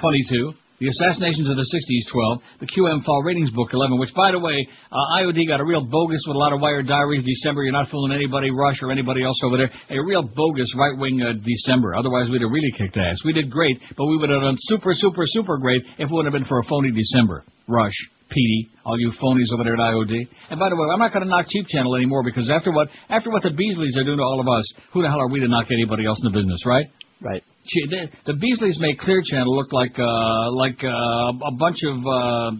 22. 0.00 0.52
The 0.80 0.88
Assassinations 0.88 1.44
of 1.44 1.60
the 1.60 1.68
60s, 1.68 2.04
12. 2.08 2.64
The 2.64 2.70
QM 2.72 3.04
Fall 3.04 3.22
Ratings 3.22 3.52
Book, 3.52 3.68
11. 3.68 4.00
Which, 4.00 4.14
by 4.16 4.32
the 4.32 4.40
way, 4.40 4.64
uh, 4.88 5.20
IOD 5.20 5.44
got 5.46 5.60
a 5.60 5.64
real 5.64 5.84
bogus 5.84 6.24
with 6.24 6.34
a 6.34 6.38
lot 6.40 6.56
of 6.56 6.60
wired 6.64 6.88
diaries 6.88 7.20
December. 7.20 7.64
You're 7.64 7.76
not 7.76 7.92
fooling 7.92 8.16
anybody, 8.16 8.48
Rush 8.48 8.80
or 8.80 8.90
anybody 8.90 9.22
else 9.22 9.36
over 9.44 9.60
there. 9.60 9.68
A 9.92 10.00
real 10.00 10.24
bogus 10.24 10.72
right-wing 10.72 11.20
uh, 11.20 11.36
December. 11.44 11.94
Otherwise, 11.94 12.32
we'd 12.32 12.40
have 12.40 12.50
really 12.50 12.72
kicked 12.72 12.96
ass. 12.96 13.20
We 13.28 13.34
did 13.36 13.50
great, 13.50 13.76
but 13.92 14.06
we 14.06 14.16
would 14.16 14.30
have 14.30 14.40
done 14.40 14.56
super, 14.72 14.96
super, 14.96 15.24
super 15.26 15.58
great 15.58 15.84
if 16.00 16.08
it 16.08 16.10
would 16.10 16.24
have 16.24 16.32
been 16.32 16.48
for 16.48 16.60
a 16.60 16.64
phony 16.64 16.92
December. 16.92 17.44
Rush. 17.68 17.96
Petey, 18.30 18.70
all 18.86 18.98
you 18.98 19.12
phonies 19.20 19.52
over 19.52 19.64
there 19.64 19.74
at 19.74 19.80
IOD. 19.80 20.16
And 20.48 20.58
by 20.58 20.70
the 20.70 20.76
way, 20.76 20.88
I'm 20.90 21.00
not 21.00 21.12
going 21.12 21.24
to 21.24 21.28
knock 21.28 21.44
Cheap 21.50 21.66
Channel 21.66 21.96
anymore 21.96 22.22
because 22.24 22.48
after 22.48 22.72
what 22.72 22.88
after 23.10 23.28
what 23.28 23.42
the 23.42 23.50
Beasleys 23.50 24.00
are 24.00 24.04
doing 24.04 24.18
to 24.18 24.22
all 24.22 24.40
of 24.40 24.48
us, 24.48 24.64
who 24.94 25.02
the 25.02 25.08
hell 25.08 25.20
are 25.20 25.28
we 25.28 25.40
to 25.40 25.48
knock 25.48 25.66
anybody 25.70 26.06
else 26.06 26.18
in 26.22 26.32
the 26.32 26.38
business, 26.38 26.64
right? 26.64 26.86
Right. 27.20 27.42
The, 27.64 28.08
the 28.26 28.32
Beasleys 28.32 28.80
make 28.80 28.98
Clear 28.98 29.22
Channel 29.24 29.54
look 29.54 29.72
like 29.72 29.96
uh, 29.98 30.50
like 30.52 30.82
uh, 30.82 31.46
a 31.46 31.54
bunch 31.58 31.78
of 31.84 31.96
uh, 32.02 32.50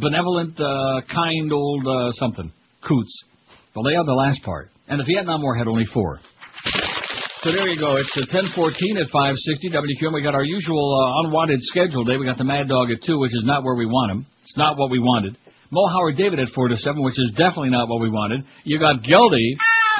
benevolent, 0.00 0.58
uh, 0.60 1.00
kind 1.12 1.52
old 1.52 1.86
uh, 1.86 2.12
something 2.12 2.52
coots. 2.86 3.24
Well, 3.74 3.84
they 3.84 3.94
have 3.94 4.06
the 4.06 4.14
last 4.14 4.42
part, 4.44 4.70
and 4.88 5.00
the 5.00 5.04
Vietnam 5.04 5.42
War 5.42 5.56
had 5.56 5.66
only 5.66 5.86
four. 5.92 6.20
So 7.42 7.52
there 7.52 7.68
you 7.68 7.78
go. 7.78 7.96
It's 7.96 8.10
uh, 8.16 8.34
10:14 8.34 9.00
at 9.00 9.08
560 9.10 9.70
WQM. 9.70 10.12
We 10.12 10.22
got 10.22 10.34
our 10.34 10.44
usual 10.44 10.86
uh, 10.90 11.26
unwanted 11.26 11.60
schedule 11.62 12.04
day. 12.04 12.16
We 12.16 12.26
got 12.26 12.38
the 12.38 12.44
Mad 12.44 12.68
Dog 12.68 12.90
at 12.90 12.98
two, 13.06 13.18
which 13.18 13.32
is 13.32 13.44
not 13.44 13.64
where 13.64 13.74
we 13.74 13.86
want 13.86 14.12
him. 14.12 14.26
It's 14.42 14.56
not 14.56 14.76
what 14.76 14.90
we 14.90 14.98
wanted. 14.98 15.36
Mo 15.70 15.86
Howard 15.88 16.16
David 16.16 16.40
at 16.40 16.48
four 16.54 16.68
to 16.68 16.76
seven, 16.78 17.02
which 17.02 17.18
is 17.18 17.30
definitely 17.36 17.70
not 17.70 17.88
what 17.88 18.00
we 18.00 18.08
wanted. 18.08 18.40
You 18.64 18.78
got 18.78 19.02
Geldy 19.02 19.56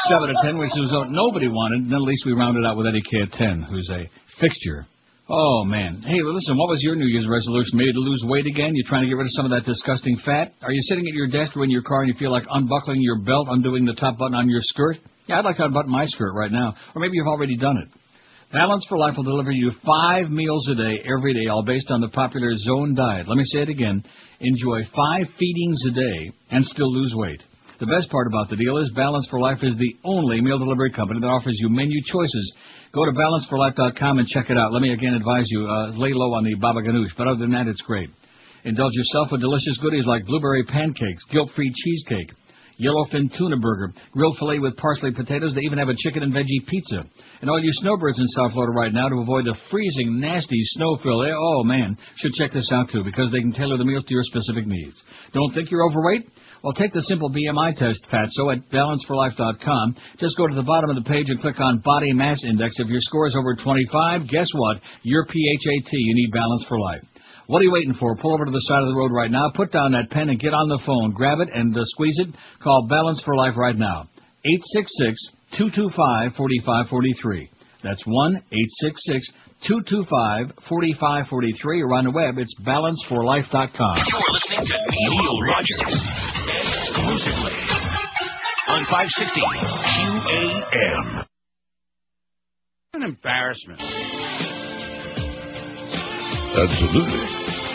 seven 0.09 0.29
to 0.29 0.37
ten, 0.43 0.59
which 0.59 0.73
is 0.75 0.91
what 0.91 1.11
nobody 1.11 1.49
wanted. 1.49 1.87
And 1.87 1.95
at 1.95 2.03
least 2.03 2.25
we 2.27 2.33
rounded 2.33 2.65
out 2.65 2.77
with 2.77 2.87
Eddie 2.89 3.05
K 3.05 3.23
at 3.23 3.33
ten, 3.37 3.63
who's 3.63 3.89
a 3.93 4.09
fixture. 4.41 4.87
Oh 5.29 5.65
man. 5.65 6.01
Hey, 6.01 6.25
listen. 6.25 6.57
What 6.57 6.73
was 6.73 6.81
your 6.81 6.97
New 6.97 7.07
Year's 7.07 7.29
resolution? 7.29 7.77
Maybe 7.77 7.93
to 7.93 8.01
lose 8.01 8.25
weight 8.25 8.47
again? 8.47 8.73
You're 8.73 8.89
trying 8.89 9.05
to 9.05 9.09
get 9.09 9.21
rid 9.21 9.29
of 9.29 9.37
some 9.37 9.45
of 9.45 9.53
that 9.53 9.69
disgusting 9.69 10.17
fat? 10.25 10.57
Are 10.65 10.73
you 10.73 10.81
sitting 10.89 11.05
at 11.07 11.13
your 11.13 11.29
desk 11.29 11.55
or 11.57 11.65
in 11.65 11.71
your 11.71 11.83
car 11.83 12.03
and 12.03 12.09
you 12.09 12.17
feel 12.19 12.33
like 12.33 12.49
unbuckling 12.49 13.03
your 13.05 13.21
belt, 13.21 13.49
undoing 13.51 13.85
the 13.85 13.93
top 13.95 14.17
button 14.17 14.35
on 14.35 14.49
your 14.49 14.65
skirt? 14.65 14.97
Yeah, 15.29 15.39
I'd 15.39 15.45
like 15.45 15.57
to 15.57 15.65
unbutton 15.65 15.93
my 15.93 16.07
skirt 16.07 16.33
right 16.33 16.51
now. 16.51 16.75
Or 16.95 17.03
maybe 17.03 17.17
you've 17.17 17.29
already 17.29 17.57
done 17.57 17.77
it. 17.77 17.89
Balance 18.51 18.87
for 18.89 18.97
Life 18.97 19.15
will 19.19 19.25
deliver 19.25 19.51
you 19.51 19.71
five 19.85 20.31
meals 20.31 20.67
a 20.71 20.75
day, 20.75 21.05
every 21.05 21.35
day, 21.35 21.51
all 21.51 21.63
based 21.63 21.91
on 21.91 22.01
the 22.01 22.09
popular 22.09 22.57
Zone 22.57 22.95
diet. 22.95 23.29
Let 23.29 23.37
me 23.37 23.45
say 23.45 23.61
it 23.61 23.69
again. 23.69 24.03
Enjoy 24.41 24.81
five 24.97 25.27
feedings 25.39 25.79
a 25.91 25.91
day 25.91 26.33
and 26.51 26.65
still 26.65 26.91
lose 26.91 27.13
weight. 27.15 27.43
The 27.79 27.87
best 27.87 28.11
part 28.11 28.27
about 28.27 28.51
the 28.51 28.57
deal 28.59 28.77
is 28.79 28.91
Balance 28.91 29.29
for 29.31 29.39
Life 29.39 29.63
is 29.63 29.79
the 29.79 29.95
only 30.03 30.41
meal 30.41 30.59
delivery 30.59 30.91
company 30.91 31.21
that 31.21 31.31
offers 31.31 31.55
you 31.63 31.69
menu 31.71 32.03
choices. 32.11 32.55
Go 32.93 33.05
to 33.07 33.13
balanceforlife.com 33.15 34.19
and 34.19 34.27
check 34.27 34.51
it 34.51 34.59
out. 34.59 34.73
Let 34.73 34.83
me 34.83 34.93
again 34.93 35.15
advise 35.15 35.47
you, 35.47 35.63
uh, 35.63 35.95
lay 35.95 36.11
low 36.11 36.35
on 36.35 36.43
the 36.43 36.59
baba 36.59 36.83
ganoush, 36.83 37.15
but 37.17 37.29
other 37.29 37.39
than 37.39 37.53
that, 37.53 37.69
it's 37.69 37.81
great. 37.83 38.11
Indulge 38.65 38.95
yourself 38.95 39.29
with 39.31 39.43
delicious 39.43 39.79
goodies 39.79 40.07
like 40.07 40.27
blueberry 40.27 40.65
pancakes, 40.65 41.23
guilt-free 41.31 41.71
cheesecake, 41.71 42.35
yellowfin 42.83 43.31
tuna 43.39 43.57
burger, 43.59 43.95
grilled 44.11 44.37
filet 44.39 44.59
with 44.59 44.77
parsley 44.77 45.13
potatoes. 45.15 45.55
They 45.55 45.63
even 45.63 45.79
have 45.79 45.89
a 45.89 45.95
chicken 46.03 46.25
and 46.25 46.35
veggie 46.35 46.67
pizza. 46.67 47.07
And 47.43 47.49
all 47.49 47.63
you 47.63 47.71
snowbirds 47.75 48.19
in 48.19 48.27
South 48.35 48.59
Florida 48.59 48.75
right 48.75 48.93
now, 48.93 49.09
to 49.09 49.23
avoid 49.23 49.45
the 49.45 49.55
freezing, 49.71 50.19
nasty 50.19 50.61
snowfill, 50.75 51.23
eh, 51.31 51.31
oh 51.31 51.63
man, 51.63 51.97
should 52.17 52.33
check 52.33 52.51
this 52.53 52.67
out 52.73 52.91
too 52.91 53.05
because 53.05 53.31
they 53.31 53.39
can 53.39 53.53
tailor 53.53 53.79
the 53.79 53.85
meals 53.85 54.03
to 54.03 54.15
your 54.15 54.25
specific 54.25 54.67
needs. 54.67 54.97
Don't 55.33 55.55
think 55.55 55.71
you're 55.71 55.87
overweight? 55.87 56.27
Well, 56.63 56.73
take 56.73 56.93
the 56.93 57.03
simple 57.03 57.31
BMI 57.31 57.77
test, 57.77 58.05
Fatso, 58.11 58.51
at 58.51 58.69
balanceforlife.com. 58.71 59.97
Just 60.19 60.37
go 60.37 60.49
to 60.49 60.55
the 60.55 60.67
bottom 60.67 60.91
of 60.91 60.97
the 60.97 61.09
page 61.09 61.31
and 61.31 61.41
click 61.41 61.61
on 61.61 61.79
Body 61.85 62.13
Mass 62.13 62.43
Index. 62.45 62.75
If 62.79 62.89
your 62.89 63.01
score 63.01 63.27
is 63.27 63.37
over 63.39 63.55
25, 63.55 64.29
guess 64.29 64.49
what? 64.55 64.79
You're 65.03 65.25
PHAT. 65.25 65.93
You 65.93 66.15
need 66.15 66.33
Balance 66.33 66.65
for 66.69 66.81
Life. 66.81 67.03
What 67.47 67.61
are 67.61 67.65
you 67.65 67.73
waiting 67.73 67.95
for? 67.95 68.17
Pull 68.17 68.35
over 68.35 68.45
to 68.45 68.51
the 68.51 68.61
side 68.67 68.83
of 68.83 68.89
the 68.89 68.95
road 68.97 69.13
right 69.13 69.31
now. 69.31 69.51
Put 69.55 69.73
down 69.73 69.93
that 69.93 70.11
pen 70.11 70.29
and 70.29 70.39
get 70.39 70.53
on 70.53 70.69
the 70.69 70.81
phone. 70.85 71.13
Grab 71.13 71.39
it 71.41 71.49
and 71.55 71.75
uh, 71.75 71.81
squeeze 71.85 72.19
it. 72.19 72.35
Call 72.63 72.87
Balance 72.91 73.23
for 73.25 73.37
Life 73.37 73.57
right 73.57 73.77
now. 73.77 74.09
866-225-4543. 75.59 77.49
That's 77.83 78.03
1-866-225-4543. 79.67 81.83
Or 81.83 81.95
on 81.95 82.05
the 82.05 82.11
web, 82.11 82.37
it's 82.39 82.55
balanceforlife.com. 82.61 83.97
You're 84.07 84.33
listening 84.33 84.65
to 84.67 84.77
Neil 84.91 85.41
Rogers 85.43 85.83
exclusively 86.47 87.57
on 88.69 88.85
560 88.91 89.41
QAM. 90.29 91.25
An 92.95 93.03
embarrassment. 93.03 93.81
Absolutely. 96.59 97.68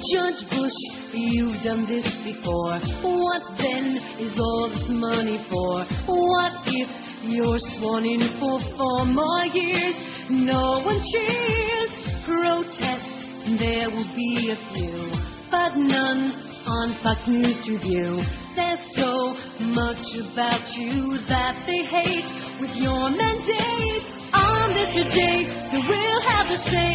Judge 0.00 0.48
Bush, 0.48 0.80
you've 1.12 1.62
done 1.62 1.84
this 1.84 2.08
before. 2.24 2.80
What 3.04 3.42
then 3.58 3.98
is 4.18 4.32
all 4.38 4.70
this 4.70 4.88
money 4.88 5.36
for? 5.50 5.84
What 6.08 6.52
if 6.64 6.88
you're 7.24 7.58
sworn 7.76 8.06
in 8.06 8.32
for 8.40 8.60
four 8.78 9.04
more 9.04 9.44
years? 9.52 9.94
No 10.30 10.80
one 10.80 11.02
cheers. 11.12 11.90
Protest, 12.24 13.04
and 13.44 13.58
there 13.58 13.90
will 13.90 14.08
be 14.16 14.52
a 14.52 14.72
few, 14.72 15.12
but 15.50 15.76
none 15.76 16.32
on 16.64 16.96
Fox 17.02 17.20
News 17.28 17.60
to 17.66 17.78
view. 17.80 18.24
There's 18.56 18.80
so 18.96 19.36
much 19.60 20.00
about 20.32 20.64
you 20.76 21.18
that 21.28 21.62
they 21.66 21.84
hate. 21.84 22.30
With 22.60 22.76
your 22.76 23.10
mandate 23.10 23.99
on 24.34 24.74
this 24.74 24.94
your 24.94 25.08
day, 25.10 25.46
they 25.72 25.82
will 25.82 26.20
have 26.28 26.46
to 26.48 26.58
say, 26.70 26.90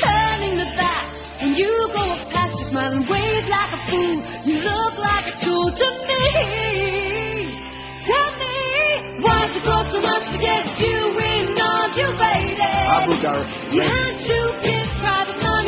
turning 0.00 0.54
the 0.56 0.68
backs. 0.76 1.14
When 1.40 1.54
you 1.54 1.70
go 1.92 2.04
past, 2.30 2.56
you 2.58 2.66
smile 2.70 2.92
and 2.92 3.06
wave 3.08 3.46
like 3.48 3.72
a 3.74 3.80
fool. 3.90 4.16
You 4.44 4.56
look 4.60 4.94
like 4.98 5.26
a 5.32 5.34
tool 5.44 5.66
to 5.72 5.88
me. 6.08 6.24
Tell 8.06 8.30
me, 8.40 8.56
why'd 9.24 9.50
you 9.54 9.62
grow 9.62 9.82
so 9.92 10.00
much 10.00 10.24
to 10.32 10.38
get 10.40 10.64
you 10.80 10.96
inaugurated? 11.20 12.84
You 13.72 13.82
had 13.84 14.14
to 14.24 14.38
give 14.64 14.88
private 15.00 15.38
money 15.42 15.59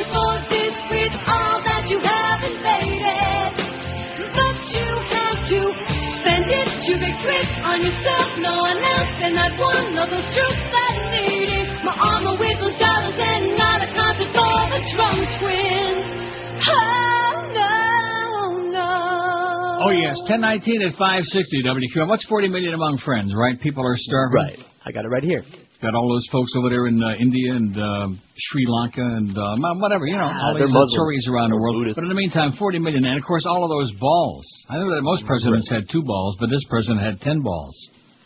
it 7.03 7.17
to 7.19 7.27
victory 7.27 7.43
on 7.67 7.79
yourself, 7.83 8.27
no 8.39 8.55
one 8.63 8.79
else, 8.79 9.13
and 9.23 9.35
not 9.35 9.53
one 9.59 9.99
of 9.99 10.09
those 10.11 10.29
troops 10.35 10.63
that 10.71 10.95
needed. 11.11 11.67
My 11.85 11.95
armor 11.99 12.39
with 12.39 12.59
those 12.63 12.79
dollars 12.79 13.19
and 13.19 13.57
not 13.59 13.83
a 13.83 13.89
concert 13.95 14.31
for 14.31 14.59
the 14.71 14.81
drunk 14.95 15.21
twins. 15.43 16.07
Oh 16.63 17.35
no, 17.55 18.71
no. 18.71 18.91
Oh 19.87 19.91
yes, 19.91 20.17
1019 20.31 20.83
at 20.83 20.95
560 20.95 21.63
WQM. 21.67 22.09
What's 22.09 22.27
40 22.27 22.49
million 22.49 22.75
among 22.75 22.99
friends, 22.99 23.33
right? 23.35 23.59
People 23.61 23.87
are 23.87 23.97
starving. 23.99 24.35
Right. 24.35 24.72
I 24.85 24.91
got 24.91 25.05
it 25.05 25.09
right 25.09 25.23
here. 25.23 25.45
Got 25.81 25.95
all 25.95 26.11
those 26.11 26.27
folks 26.31 26.51
over 26.59 26.71
there 26.71 26.87
in 26.87 26.99
uh, 26.99 27.15
India 27.23 27.55
and 27.55 27.71
uh, 27.75 28.07
Sri 28.35 28.67
Lanka 28.67 29.03
and 29.03 29.31
uh, 29.31 29.55
whatever, 29.79 30.07
you 30.07 30.19
know, 30.19 30.27
all 30.27 30.55
these 30.59 30.71
stories 30.95 31.27
around 31.31 31.51
the 31.51 31.59
world. 31.59 31.79
Buddhists. 31.79 31.99
But 31.99 32.07
in 32.07 32.11
the 32.11 32.19
meantime, 32.19 32.55
40 32.59 32.79
million, 32.79 33.05
and 33.07 33.19
of 33.19 33.25
course 33.27 33.47
all 33.47 33.63
of 33.63 33.71
those 33.71 33.95
balls. 33.99 34.47
I 34.71 34.79
know 34.79 34.91
that 34.95 35.03
most 35.03 35.27
presidents 35.27 35.71
had 35.71 35.87
two 35.91 36.03
balls, 36.03 36.37
but 36.39 36.51
this 36.51 36.63
president 36.71 37.03
had 37.03 37.21
10 37.23 37.43
balls, 37.43 37.75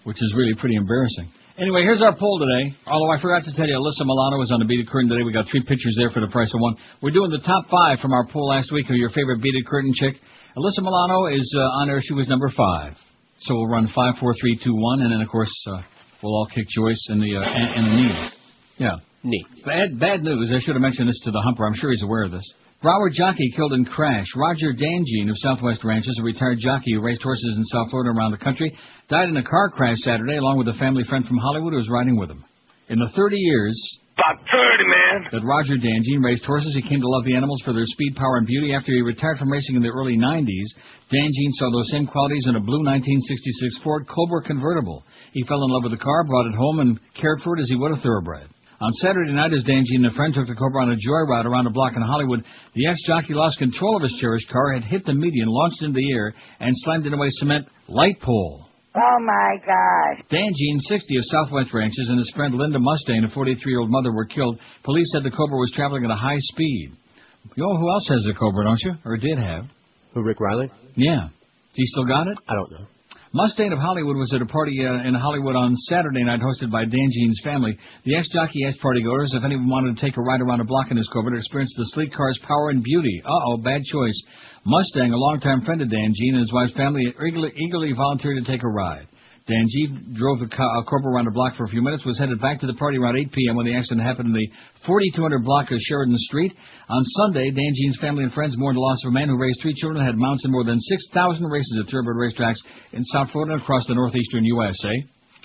which 0.05 0.17
is 0.17 0.33
really 0.37 0.57
pretty 0.57 0.77
embarrassing. 0.77 1.29
Anyway, 1.61 1.81
here's 1.85 2.01
our 2.01 2.17
poll 2.17 2.37
today. 2.41 2.77
Although 2.89 3.13
I 3.13 3.21
forgot 3.21 3.45
to 3.45 3.53
tell 3.57 3.69
you, 3.69 3.77
Alyssa 3.77 4.05
Milano 4.05 4.37
was 4.37 4.53
on 4.53 4.61
the 4.61 4.69
beaded 4.69 4.89
curtain 4.89 5.09
today. 5.09 5.25
We 5.25 5.33
got 5.33 5.49
three 5.49 5.65
pictures 5.65 5.97
there 5.97 6.13
for 6.13 6.21
the 6.21 6.29
price 6.29 6.53
of 6.53 6.61
one. 6.61 6.77
We're 7.01 7.17
doing 7.17 7.33
the 7.33 7.41
top 7.45 7.69
five 7.73 8.01
from 8.01 8.13
our 8.13 8.29
poll 8.29 8.49
last 8.49 8.73
week 8.73 8.89
of 8.89 8.97
your 8.97 9.09
favorite 9.13 9.41
beaded 9.41 9.65
curtain 9.65 9.93
chick. 9.97 10.21
Alyssa 10.57 10.85
Milano 10.85 11.33
is 11.33 11.49
uh, 11.57 11.81
on 11.81 11.89
there. 11.89 12.01
She 12.05 12.13
was 12.13 12.29
number 12.29 12.49
five. 12.53 12.97
So 13.41 13.57
we'll 13.57 13.69
run 13.69 13.89
five, 13.95 14.17
four, 14.21 14.33
three, 14.41 14.61
two, 14.63 14.77
one, 14.77 15.01
and 15.01 15.13
then 15.13 15.21
of 15.21 15.29
course 15.29 15.53
uh, 15.69 15.81
we'll 16.23 16.35
all 16.35 16.49
kick 16.55 16.67
Joyce 16.75 17.07
in 17.11 17.21
the 17.21 17.37
uh, 17.37 17.43
in, 17.43 17.67
in 17.79 17.85
the 17.91 17.97
knee. 17.97 18.31
Yeah. 18.79 18.97
Neat. 19.23 19.47
Bad, 19.65 19.99
bad 19.99 20.23
news. 20.23 20.53
I 20.55 20.61
should 20.61 20.75
have 20.77 20.83
mentioned 20.83 21.09
this 21.09 21.21
to 21.25 21.31
the 21.33 21.41
humper. 21.41 21.67
I'm 21.67 21.75
sure 21.75 21.91
he's 21.91 22.03
aware 22.03 22.25
of 22.25 22.31
this. 22.31 22.45
Broward 22.85 23.13
jockey 23.13 23.51
killed 23.57 23.73
in 23.73 23.85
crash. 23.85 24.27
Roger 24.37 24.71
Danjean 24.73 25.31
of 25.31 25.37
Southwest 25.39 25.83
Ranches, 25.83 26.15
a 26.21 26.23
retired 26.23 26.59
jockey 26.61 26.93
who 26.93 27.01
raced 27.01 27.23
horses 27.23 27.55
in 27.57 27.65
South 27.65 27.91
Florida 27.91 28.11
around 28.17 28.31
the 28.33 28.39
country, 28.45 28.71
died 29.09 29.29
in 29.29 29.37
a 29.37 29.43
car 29.43 29.71
crash 29.71 29.97
Saturday 30.05 30.37
along 30.37 30.59
with 30.59 30.69
a 30.69 30.79
family 30.79 31.03
friend 31.09 31.27
from 31.27 31.39
Hollywood 31.39 31.73
who 31.73 31.79
was 31.79 31.89
riding 31.91 32.17
with 32.21 32.31
him. 32.31 32.45
In 32.89 32.99
the 33.01 33.11
30 33.17 33.37
years 33.37 33.75
About 34.15 34.39
30, 34.47 34.85
man. 34.87 35.19
that 35.33 35.43
Roger 35.49 35.75
Danjean 35.75 36.23
raced 36.23 36.45
horses, 36.45 36.77
he 36.77 36.87
came 36.87 37.01
to 37.01 37.09
love 37.09 37.25
the 37.25 37.35
animals 37.35 37.63
for 37.65 37.73
their 37.73 37.89
speed, 37.89 38.15
power, 38.15 38.37
and 38.37 38.47
beauty. 38.47 38.73
After 38.75 38.93
he 38.93 39.01
retired 39.01 39.39
from 39.39 39.51
racing 39.51 39.75
in 39.75 39.83
the 39.83 39.89
early 39.91 40.17
90s, 40.17 40.69
Danjean 41.11 41.51
saw 41.59 41.73
those 41.73 41.91
same 41.91 42.07
qualities 42.07 42.45
in 42.47 42.55
a 42.55 42.61
blue 42.61 42.85
1966 42.85 43.83
Ford 43.83 44.07
Cobra 44.07 44.43
convertible. 44.47 45.03
He 45.37 45.45
fell 45.45 45.61
in 45.61 45.69
love 45.69 45.85
with 45.85 45.93
the 45.93 46.01
car, 46.01 46.25
brought 46.25 46.49
it 46.49 46.57
home, 46.57 46.81
and 46.81 46.99
cared 47.13 47.45
for 47.45 47.59
it 47.59 47.61
as 47.61 47.69
he 47.69 47.77
would 47.77 47.93
a 47.93 48.01
thoroughbred. 48.01 48.49
On 48.81 48.93
Saturday 49.05 49.37
night, 49.37 49.53
as 49.53 49.69
Danjean 49.69 50.01
and 50.01 50.07
a 50.07 50.17
friend 50.17 50.33
took 50.33 50.49
the 50.49 50.57
Cobra 50.57 50.81
on 50.81 50.93
a 50.93 50.97
joyride 50.97 51.45
around 51.45 51.67
a 51.67 51.77
block 51.77 51.93
in 51.95 52.01
Hollywood, 52.01 52.43
the 52.75 52.87
ex-jockey 52.89 53.35
lost 53.35 53.59
control 53.59 53.97
of 53.97 54.03
his 54.03 54.17
cherished 54.19 54.49
car, 54.49 54.73
had 54.73 54.85
hit 54.85 55.05
the 55.05 55.13
median, 55.13 55.49
launched 55.49 55.83
into 55.83 56.01
the 56.01 56.11
air, 56.11 56.33
and 56.61 56.73
slammed 56.81 57.05
into 57.05 57.21
a 57.21 57.29
cement 57.33 57.69
light 57.87 58.19
pole. 58.23 58.65
Oh 58.97 59.19
my 59.21 59.61
God. 59.61 60.25
Danjean, 60.33 60.81
60 60.89 61.17
of 61.19 61.25
Southwest 61.29 61.75
Ranches, 61.75 62.09
and 62.09 62.17
his 62.17 62.33
friend 62.35 62.55
Linda 62.55 62.79
Mustaine, 62.79 63.29
a 63.29 63.37
43-year-old 63.37 63.91
mother, 63.91 64.15
were 64.15 64.25
killed. 64.25 64.59
Police 64.85 65.13
said 65.13 65.23
the 65.23 65.37
Cobra 65.37 65.59
was 65.59 65.71
traveling 65.77 66.07
at 66.07 66.11
a 66.11 66.17
high 66.17 66.41
speed. 66.41 66.93
You 67.57 67.63
know 67.63 67.77
who 67.77 67.93
else 67.93 68.09
has 68.09 68.27
a 68.27 68.33
Cobra, 68.33 68.65
don't 68.65 68.81
you? 68.81 68.95
Or 69.05 69.19
did 69.19 69.37
have? 69.37 69.67
Who, 70.15 70.23
Rick 70.23 70.41
Riley? 70.41 70.71
Yeah. 70.97 71.29
He 71.75 71.85
still 71.93 72.07
got 72.07 72.27
it? 72.27 72.39
I 72.49 72.55
don't 72.55 72.71
know. 72.71 72.87
Mustaine 73.37 73.71
of 73.71 73.79
Hollywood 73.79 74.17
was 74.17 74.33
at 74.33 74.41
a 74.41 74.47
party 74.47 74.81
uh, 74.81 75.07
in 75.07 75.13
Hollywood 75.13 75.57
on 75.57 75.77
Saturday 75.93 76.25
night 76.25 76.41
hosted 76.41 76.73
by 76.73 76.87
Danjean's 76.87 77.39
family. 77.45 77.77
The 78.07 78.17
ex-jockey 78.17 78.65
asked 78.65 78.81
partygoers 78.81 79.37
if 79.37 79.45
anyone 79.45 79.69
wanted 79.69 79.95
to 79.95 80.01
take 80.01 80.17
a 80.17 80.23
ride 80.23 80.41
around 80.41 80.61
a 80.61 80.65
block 80.65 80.91
in 80.91 80.97
his 80.97 81.07
Cobra 81.13 81.33
to 81.33 81.37
experience 81.37 81.75
the 81.77 81.85
sleek 81.93 82.15
car's 82.15 82.39
power 82.49 82.71
and 82.71 82.83
beauty. 82.83 83.21
Uh-oh, 83.23 83.59
bad 83.59 83.83
choice. 83.93 84.19
Mustang, 84.65 85.13
a 85.13 85.17
longtime 85.19 85.61
friend 85.67 85.83
of 85.83 85.89
Danjean 85.89 86.33
and 86.33 86.41
his 86.41 86.53
wife's 86.55 86.73
family, 86.79 87.05
eagerly, 87.29 87.53
eagerly 87.61 87.93
volunteered 87.93 88.43
to 88.43 88.51
take 88.51 88.63
a 88.63 88.69
ride. 88.69 89.07
Danjean 89.47 90.11
drove 90.19 90.43
the 90.43 90.51
car, 90.51 90.83
around 90.83 91.27
the 91.27 91.31
block 91.31 91.55
for 91.55 91.65
a 91.65 91.69
few 91.71 91.81
minutes, 91.81 92.05
was 92.05 92.19
headed 92.19 92.43
back 92.43 92.59
to 92.61 92.67
the 92.67 92.75
party 92.75 92.99
around 92.99 93.17
8 93.17 93.31
p.m. 93.31 93.55
when 93.55 93.67
the 93.67 93.77
accident 93.79 94.03
happened 94.03 94.35
in 94.35 94.35
the 94.35 94.51
4200 94.85 95.45
block 95.45 95.71
of 95.71 95.79
Sheridan 95.87 96.19
Street. 96.19 96.51
On 96.91 97.03
Sunday, 97.23 97.55
Danjean's 97.55 97.99
family 98.01 98.25
and 98.25 98.33
friends 98.35 98.59
mourned 98.59 98.75
the 98.75 98.83
loss 98.83 98.99
of 99.07 99.11
a 99.11 99.15
man 99.15 99.29
who 99.29 99.39
raised 99.39 99.63
three 99.63 99.75
children 99.79 100.03
and 100.03 100.07
had 100.07 100.19
mounts 100.19 100.45
in 100.45 100.51
more 100.51 100.65
than 100.65 100.81
6,000 100.81 101.47
races 101.47 101.79
at 101.79 101.87
thoroughbred 101.87 102.19
racetracks 102.19 102.59
in 102.91 103.05
South 103.15 103.31
Florida 103.31 103.55
and 103.55 103.63
across 103.63 103.87
the 103.87 103.95
northeastern 103.95 104.45
USA. 104.45 104.95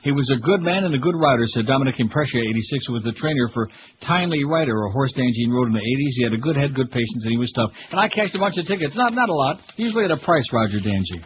He 0.03 0.11
was 0.11 0.25
a 0.33 0.41
good 0.41 0.65
man 0.65 0.83
and 0.83 0.95
a 0.95 0.97
good 0.97 1.13
rider, 1.13 1.45
said 1.45 1.67
Dominic 1.67 2.01
Imprescia, 2.01 2.41
86, 2.41 2.87
who 2.87 2.93
was 2.93 3.03
the 3.03 3.13
trainer 3.13 3.49
for 3.53 3.69
Timely 4.01 4.43
Writer, 4.43 4.73
a 4.73 4.91
horse 4.91 5.13
Danjean 5.13 5.53
rode 5.53 5.67
in 5.67 5.73
the 5.73 5.85
80s. 5.85 6.13
He 6.17 6.23
had 6.23 6.33
a 6.33 6.41
good 6.41 6.57
head, 6.57 6.73
good 6.73 6.89
patience, 6.89 7.21
and 7.21 7.31
he 7.31 7.37
was 7.37 7.53
tough. 7.53 7.69
And 7.91 7.99
I 7.99 8.09
cashed 8.09 8.33
a 8.33 8.39
bunch 8.39 8.57
of 8.57 8.65
tickets. 8.65 8.97
Not 8.97 9.13
not 9.13 9.29
a 9.29 9.33
lot. 9.33 9.61
Usually 9.77 10.05
at 10.05 10.11
a 10.11 10.17
price, 10.17 10.49
Roger. 10.51 10.79
Usually 10.81 11.21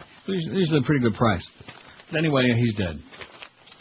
usually 0.60 0.80
a 0.80 0.82
pretty 0.84 1.00
good 1.00 1.14
price. 1.14 1.40
But 2.10 2.18
anyway, 2.18 2.44
he's 2.56 2.76
dead. 2.76 2.98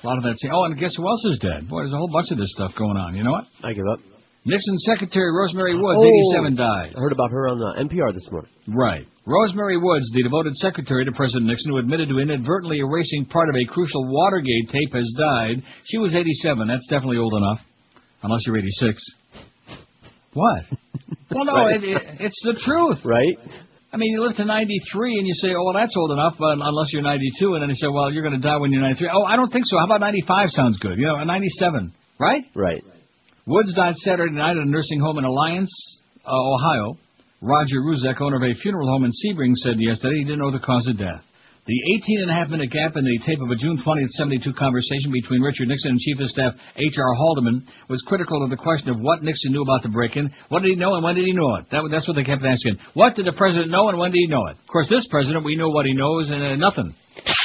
A 0.03 0.07
lot 0.07 0.17
of 0.17 0.23
that. 0.23 0.35
Oh, 0.51 0.65
and 0.65 0.77
guess 0.79 0.93
who 0.95 1.07
else 1.07 1.25
is 1.25 1.39
dead? 1.39 1.67
Boy, 1.69 1.81
there's 1.81 1.93
a 1.93 1.97
whole 1.97 2.11
bunch 2.11 2.29
of 2.31 2.37
this 2.37 2.51
stuff 2.53 2.71
going 2.77 2.97
on. 2.97 3.15
You 3.15 3.23
know 3.23 3.31
what? 3.31 3.45
I 3.63 3.73
give 3.73 3.85
up. 3.91 3.99
Nixon's 4.47 4.83
secretary, 4.85 5.33
Rosemary 5.33 5.73
Woods, 5.73 5.97
Oh, 6.03 6.37
87, 6.37 6.55
died. 6.55 6.93
I 6.95 6.99
heard 7.01 7.11
about 7.11 7.31
her 7.31 7.49
on 7.49 7.57
uh, 7.57 7.81
NPR 7.81 8.13
this 8.13 8.29
morning. 8.29 8.51
Right. 8.67 9.07
Rosemary 9.25 9.77
Woods, 9.81 10.05
the 10.13 10.21
devoted 10.21 10.53
secretary 10.57 11.03
to 11.05 11.11
President 11.13 11.47
Nixon, 11.47 11.71
who 11.71 11.77
admitted 11.79 12.09
to 12.09 12.19
inadvertently 12.19 12.77
erasing 12.77 13.25
part 13.25 13.49
of 13.49 13.55
a 13.55 13.65
crucial 13.73 14.05
Watergate 14.05 14.69
tape, 14.69 14.93
has 14.93 15.09
died. 15.17 15.63
She 15.85 15.97
was 15.97 16.13
87. 16.13 16.67
That's 16.67 16.85
definitely 16.89 17.17
old 17.17 17.33
enough. 17.41 17.59
Unless 18.21 18.41
you're 18.45 18.57
86. 18.57 19.01
What? 20.33 20.63
Well, 21.31 21.43
no, 21.45 21.53
Right. 21.55 21.83
it, 21.83 21.89
it, 21.89 22.01
it's 22.19 22.39
the 22.43 22.53
truth. 22.53 22.99
Right? 23.03 23.64
I 23.95 23.97
mean, 23.97 24.11
you 24.11 24.19
live 24.19 24.35
to 24.35 24.43
93 24.43 25.19
and 25.19 25.25
you 25.25 25.33
say, 25.35 25.55
oh, 25.55 25.63
well, 25.63 25.73
that's 25.73 25.95
old 25.95 26.11
enough, 26.11 26.35
but 26.37 26.59
unless 26.59 26.91
you're 26.91 27.01
92. 27.01 27.55
And 27.55 27.63
then 27.63 27.69
you 27.69 27.79
say, 27.79 27.87
well, 27.87 28.11
you're 28.11 28.27
going 28.27 28.35
to 28.35 28.45
die 28.45 28.57
when 28.57 28.73
you're 28.73 28.81
93. 28.81 29.07
Oh, 29.07 29.23
I 29.23 29.37
don't 29.37 29.49
think 29.49 29.63
so. 29.65 29.77
How 29.79 29.85
about 29.85 30.01
95 30.01 30.49
sounds 30.49 30.75
good? 30.79 30.99
You 30.99 31.07
know, 31.07 31.23
97, 31.23 31.93
right? 32.19 32.43
Right. 32.53 32.83
Woods 33.47 33.73
died 33.73 33.95
Saturday 34.03 34.33
night 34.33 34.57
at 34.57 34.67
a 34.67 34.69
nursing 34.69 34.99
home 34.99 35.17
in 35.17 35.23
Alliance, 35.23 35.71
uh, 36.27 36.29
Ohio. 36.29 36.97
Roger 37.39 37.79
Ruzek, 37.79 38.19
owner 38.19 38.35
of 38.35 38.43
a 38.43 38.53
funeral 38.59 38.89
home 38.89 39.05
in 39.05 39.11
Sebring, 39.11 39.53
said 39.53 39.79
yesterday 39.79 40.17
he 40.17 40.23
didn't 40.25 40.39
know 40.39 40.51
the 40.51 40.59
cause 40.59 40.85
of 40.87 40.97
death. 40.97 41.23
The 41.65 41.81
18 41.97 42.21
and 42.21 42.29
a 42.29 42.33
half 42.33 42.49
minute 42.49 42.69
gap 42.69 42.93
in 42.95 43.03
the 43.03 43.17
tape 43.25 43.41
of 43.41 43.49
a 43.49 43.55
June 43.55 43.81
20th, 43.81 44.13
72 44.21 44.53
conversation 44.53 45.09
between 45.11 45.41
Richard 45.41 45.67
Nixon 45.67 45.97
and 45.97 45.99
Chief 45.99 46.19
of 46.19 46.29
Staff 46.29 46.53
H.R. 46.77 47.13
Haldeman 47.17 47.65
was 47.89 48.05
critical 48.05 48.45
to 48.45 48.49
the 48.53 48.61
question 48.61 48.89
of 48.89 49.01
what 49.01 49.23
Nixon 49.23 49.51
knew 49.51 49.63
about 49.63 49.81
the 49.81 49.89
break-in. 49.89 50.29
What 50.49 50.61
did 50.61 50.69
he 50.69 50.75
know 50.75 50.93
and 50.93 51.03
when 51.03 51.15
did 51.15 51.25
he 51.25 51.33
know 51.33 51.55
it? 51.55 51.65
That, 51.71 51.81
that's 51.89 52.07
what 52.07 52.17
they 52.17 52.23
kept 52.23 52.45
asking. 52.45 52.77
What 52.93 53.15
did 53.15 53.25
the 53.25 53.33
president 53.33 53.71
know 53.71 53.89
and 53.89 53.97
when 53.97 54.11
did 54.11 54.19
he 54.19 54.27
know 54.27 54.45
it? 54.45 54.61
Of 54.61 54.67
course, 54.69 54.85
this 54.89 55.07
president, 55.09 55.43
we 55.43 55.55
know 55.55 55.69
what 55.69 55.87
he 55.87 55.95
knows 55.95 56.29
and 56.29 56.43
uh, 56.43 56.55
nothing. 56.55 56.93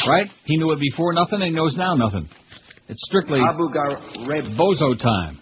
Right? 0.07 0.29
He 0.45 0.59
knew 0.59 0.71
it 0.73 0.81
before 0.81 1.15
nothing 1.15 1.41
and 1.41 1.49
he 1.49 1.57
knows 1.57 1.75
now 1.79 1.95
nothing. 1.95 2.29
It's 2.89 3.01
strictly 3.09 3.41
Abu 3.41 3.73
Ghraib. 3.73 4.55
bozo 4.55 5.01
time. 5.01 5.41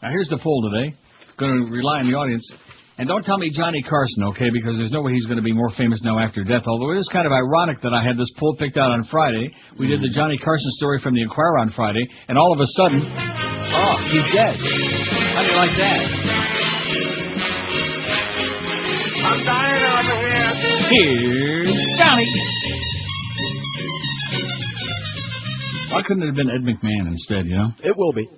Now 0.00 0.10
here's 0.10 0.28
the 0.28 0.38
poll 0.38 0.70
today. 0.70 0.94
Going 1.38 1.66
to 1.66 1.72
rely 1.72 1.98
on 1.98 2.06
the 2.06 2.14
audience. 2.14 2.46
And 3.00 3.08
don't 3.08 3.24
tell 3.24 3.38
me 3.38 3.50
Johnny 3.56 3.82
Carson, 3.88 4.24
okay, 4.24 4.50
because 4.52 4.76
there's 4.76 4.90
no 4.90 5.00
way 5.00 5.14
he's 5.14 5.24
going 5.24 5.38
to 5.38 5.42
be 5.42 5.54
more 5.54 5.70
famous 5.70 6.02
now 6.04 6.18
after 6.18 6.44
death. 6.44 6.64
Although 6.66 6.92
it 6.92 6.98
is 6.98 7.08
kind 7.10 7.24
of 7.24 7.32
ironic 7.32 7.80
that 7.80 7.94
I 7.94 8.04
had 8.04 8.18
this 8.18 8.28
poll 8.36 8.54
picked 8.58 8.76
out 8.76 8.90
on 8.90 9.08
Friday. 9.10 9.48
We 9.78 9.86
did 9.86 10.02
the 10.02 10.08
mm-hmm. 10.08 10.20
Johnny 10.20 10.36
Carson 10.36 10.70
story 10.72 11.00
from 11.00 11.14
the 11.14 11.22
Inquirer 11.22 11.60
on 11.60 11.72
Friday, 11.72 12.06
and 12.28 12.36
all 12.36 12.52
of 12.52 12.60
a 12.60 12.66
sudden, 12.76 13.00
oh, 13.00 13.96
he's 14.12 14.28
dead. 14.36 14.52
How 14.52 15.40
do 15.40 15.48
you 15.48 15.56
like 15.56 15.76
that? 15.80 16.04
I'm 19.24 19.44
dying 19.48 19.80
over 19.96 20.28
here. 20.28 21.64
Here's 21.64 21.72
Johnny. 21.96 22.28
Why 25.88 26.02
couldn't 26.02 26.22
it 26.22 26.26
have 26.26 26.36
been 26.36 26.50
Ed 26.50 26.68
McMahon 26.68 27.08
instead, 27.08 27.46
you 27.46 27.56
know? 27.56 27.68
It 27.82 27.96
will 27.96 28.12
be. 28.12 28.28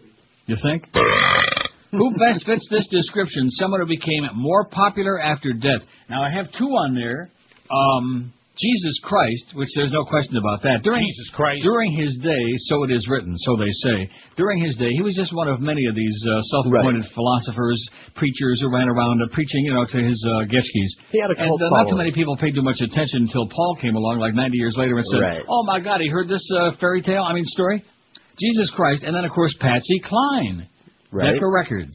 You 0.46 0.56
think? 0.62 0.86
Who 1.92 2.10
best 2.16 2.46
fits 2.46 2.66
this 2.70 2.88
description? 2.88 3.50
Someone 3.50 3.80
who 3.80 3.86
became 3.86 4.24
more 4.34 4.64
popular 4.64 5.20
after 5.20 5.52
death. 5.52 5.84
Now, 6.08 6.22
I 6.24 6.30
have 6.32 6.46
two 6.58 6.68
on 6.68 6.94
there. 6.94 7.30
Um, 7.70 8.32
Jesus 8.60 9.00
Christ, 9.02 9.56
which 9.56 9.68
there's 9.76 9.92
no 9.92 10.04
question 10.04 10.36
about 10.36 10.60
that. 10.62 10.84
During, 10.84 11.04
Jesus 11.04 11.30
Christ. 11.32 11.64
During 11.64 11.92
his 11.92 12.16
day, 12.20 12.44
so 12.68 12.84
it 12.84 12.90
is 12.92 13.08
written, 13.08 13.32
so 13.36 13.56
they 13.56 13.72
say. 13.84 14.08
During 14.36 14.60
his 14.60 14.76
day, 14.76 14.92
he 14.92 15.00
was 15.00 15.16
just 15.16 15.34
one 15.34 15.48
of 15.48 15.60
many 15.60 15.84
of 15.86 15.94
these 15.94 16.16
uh, 16.28 16.40
self-appointed 16.52 17.04
philosophers, 17.12 17.80
preachers 18.14 18.60
who 18.60 18.68
ran 18.72 18.88
around 18.88 19.20
uh, 19.20 19.32
preaching, 19.32 19.64
you 19.64 19.72
know, 19.72 19.84
to 19.84 19.98
his 20.04 20.20
uh, 20.28 20.44
geschkis. 20.48 20.92
He 21.12 21.20
had 21.20 21.32
a 21.32 21.36
And 21.40 21.48
cult 21.48 21.62
uh, 21.62 21.76
not 21.76 21.88
too 21.88 21.96
many 21.96 22.12
people 22.12 22.36
paid 22.36 22.54
too 22.54 22.62
much 22.62 22.80
attention 22.80 23.24
until 23.24 23.48
Paul 23.48 23.76
came 23.80 23.96
along, 23.96 24.18
like 24.18 24.34
90 24.34 24.56
years 24.56 24.76
later, 24.76 24.96
and 24.96 25.06
said, 25.06 25.20
Right. 25.20 25.44
"Oh 25.48 25.64
my 25.64 25.80
God, 25.80 26.00
he 26.00 26.08
heard 26.08 26.28
this 26.28 26.44
uh, 26.56 26.72
fairy 26.80 27.00
tale, 27.00 27.24
I 27.24 27.32
mean 27.32 27.44
story." 27.44 27.82
Jesus 28.38 28.70
Christ, 28.76 29.02
and 29.02 29.16
then 29.16 29.24
of 29.24 29.32
course 29.32 29.54
Patsy 29.60 30.00
Cline. 30.04 30.68
Right. 31.12 31.34
Decca 31.34 31.46
Records. 31.48 31.94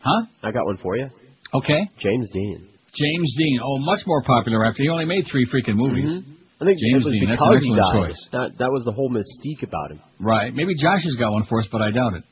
Huh? 0.00 0.26
I 0.42 0.52
got 0.52 0.64
one 0.66 0.78
for 0.82 0.96
you. 0.96 1.08
Okay. 1.54 1.80
James 1.98 2.28
Dean. 2.32 2.68
James 2.94 3.34
Dean. 3.38 3.60
Oh, 3.64 3.78
much 3.80 4.00
more 4.06 4.22
popular 4.22 4.64
after 4.64 4.82
he 4.82 4.88
only 4.88 5.04
made 5.06 5.24
three 5.30 5.46
freaking 5.46 5.76
movies. 5.76 6.22
I 6.60 6.64
think 6.64 6.78
James 6.78 7.04
it 7.04 7.08
was 7.08 7.14
Dean. 7.14 7.28
That's 7.28 7.40
because 7.40 7.56
an 7.56 7.62
he 7.62 7.72
excellent 7.72 7.92
died. 7.92 8.08
choice. 8.08 8.20
That 8.32 8.48
that 8.58 8.70
was 8.70 8.82
the 8.84 8.92
whole 8.92 9.10
mystique 9.10 9.62
about 9.62 9.90
him. 9.92 10.00
Right. 10.20 10.54
Maybe 10.54 10.74
Josh 10.74 11.02
has 11.04 11.14
got 11.16 11.32
one 11.32 11.44
for 11.48 11.60
us, 11.60 11.68
but 11.72 11.80
I 11.82 11.90
doubt 11.90 12.14
it. 12.14 12.24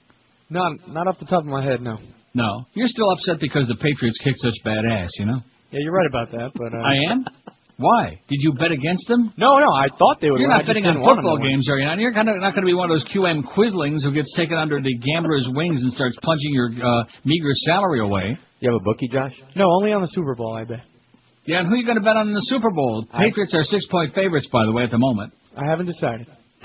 No, 0.50 0.62
not 0.88 1.08
off 1.08 1.18
the 1.18 1.26
top 1.26 1.40
of 1.40 1.46
my 1.50 1.64
head, 1.64 1.80
no. 1.80 1.98
No. 2.34 2.66
You're 2.74 2.86
still 2.88 3.10
upset 3.10 3.40
because 3.40 3.66
the 3.68 3.76
Patriots 3.76 4.18
kicked 4.22 4.38
such 4.38 4.54
bad 4.64 4.84
ass, 4.84 5.08
you 5.18 5.26
know? 5.26 5.40
Yeah, 5.72 5.80
you're 5.82 5.92
right 5.92 6.06
about 6.06 6.30
that, 6.32 6.50
but 6.54 6.72
uh, 6.74 6.78
I 6.78 6.94
am? 7.12 7.24
Why? 7.78 8.20
Did 8.28 8.40
you 8.40 8.54
bet 8.54 8.72
against 8.72 9.06
them? 9.06 9.34
No, 9.36 9.58
no, 9.58 9.68
I 9.70 9.88
thought 9.98 10.16
they 10.20 10.30
would. 10.30 10.40
You're 10.40 10.48
win. 10.48 10.58
not 10.64 10.66
betting 10.66 10.86
on 10.86 10.94
didn't 10.94 11.04
want 11.04 11.16
them 11.20 11.24
football 11.28 11.38
games, 11.44 11.68
are 11.68 11.76
you? 11.78 11.84
not? 11.84 11.98
You're 11.98 12.14
kind 12.14 12.28
of 12.30 12.36
not 12.40 12.54
going 12.56 12.64
to 12.64 12.70
be 12.70 12.72
one 12.72 12.90
of 12.90 12.96
those 12.96 13.04
QM 13.12 13.44
Quislings 13.52 14.00
who 14.02 14.12
gets 14.16 14.32
taken 14.34 14.56
under 14.56 14.80
the 14.80 14.96
gambler's 14.96 15.46
wings 15.52 15.82
and 15.82 15.92
starts 15.92 16.16
punching 16.22 16.52
your 16.56 16.72
uh, 16.72 17.04
meager 17.24 17.52
salary 17.68 18.00
away. 18.00 18.38
You 18.60 18.72
have 18.72 18.80
a 18.80 18.84
bookie, 18.84 19.08
Josh? 19.12 19.34
No, 19.54 19.68
only 19.68 19.92
on 19.92 20.00
the 20.00 20.08
Super 20.08 20.34
Bowl, 20.34 20.54
I 20.56 20.64
bet. 20.64 20.80
Yeah, 21.44 21.60
and 21.60 21.68
who 21.68 21.74
are 21.74 21.76
you 21.76 21.84
going 21.84 21.98
to 21.98 22.02
bet 22.02 22.16
on 22.16 22.28
in 22.28 22.34
the 22.34 22.46
Super 22.48 22.70
Bowl? 22.70 23.04
I- 23.12 23.24
Patriots 23.28 23.54
are 23.54 23.62
six 23.64 23.86
point 23.88 24.14
favorites, 24.14 24.48
by 24.50 24.64
the 24.64 24.72
way, 24.72 24.84
at 24.84 24.90
the 24.90 24.98
moment. 24.98 25.34
I 25.56 25.68
haven't 25.68 25.86
decided. 25.86 26.26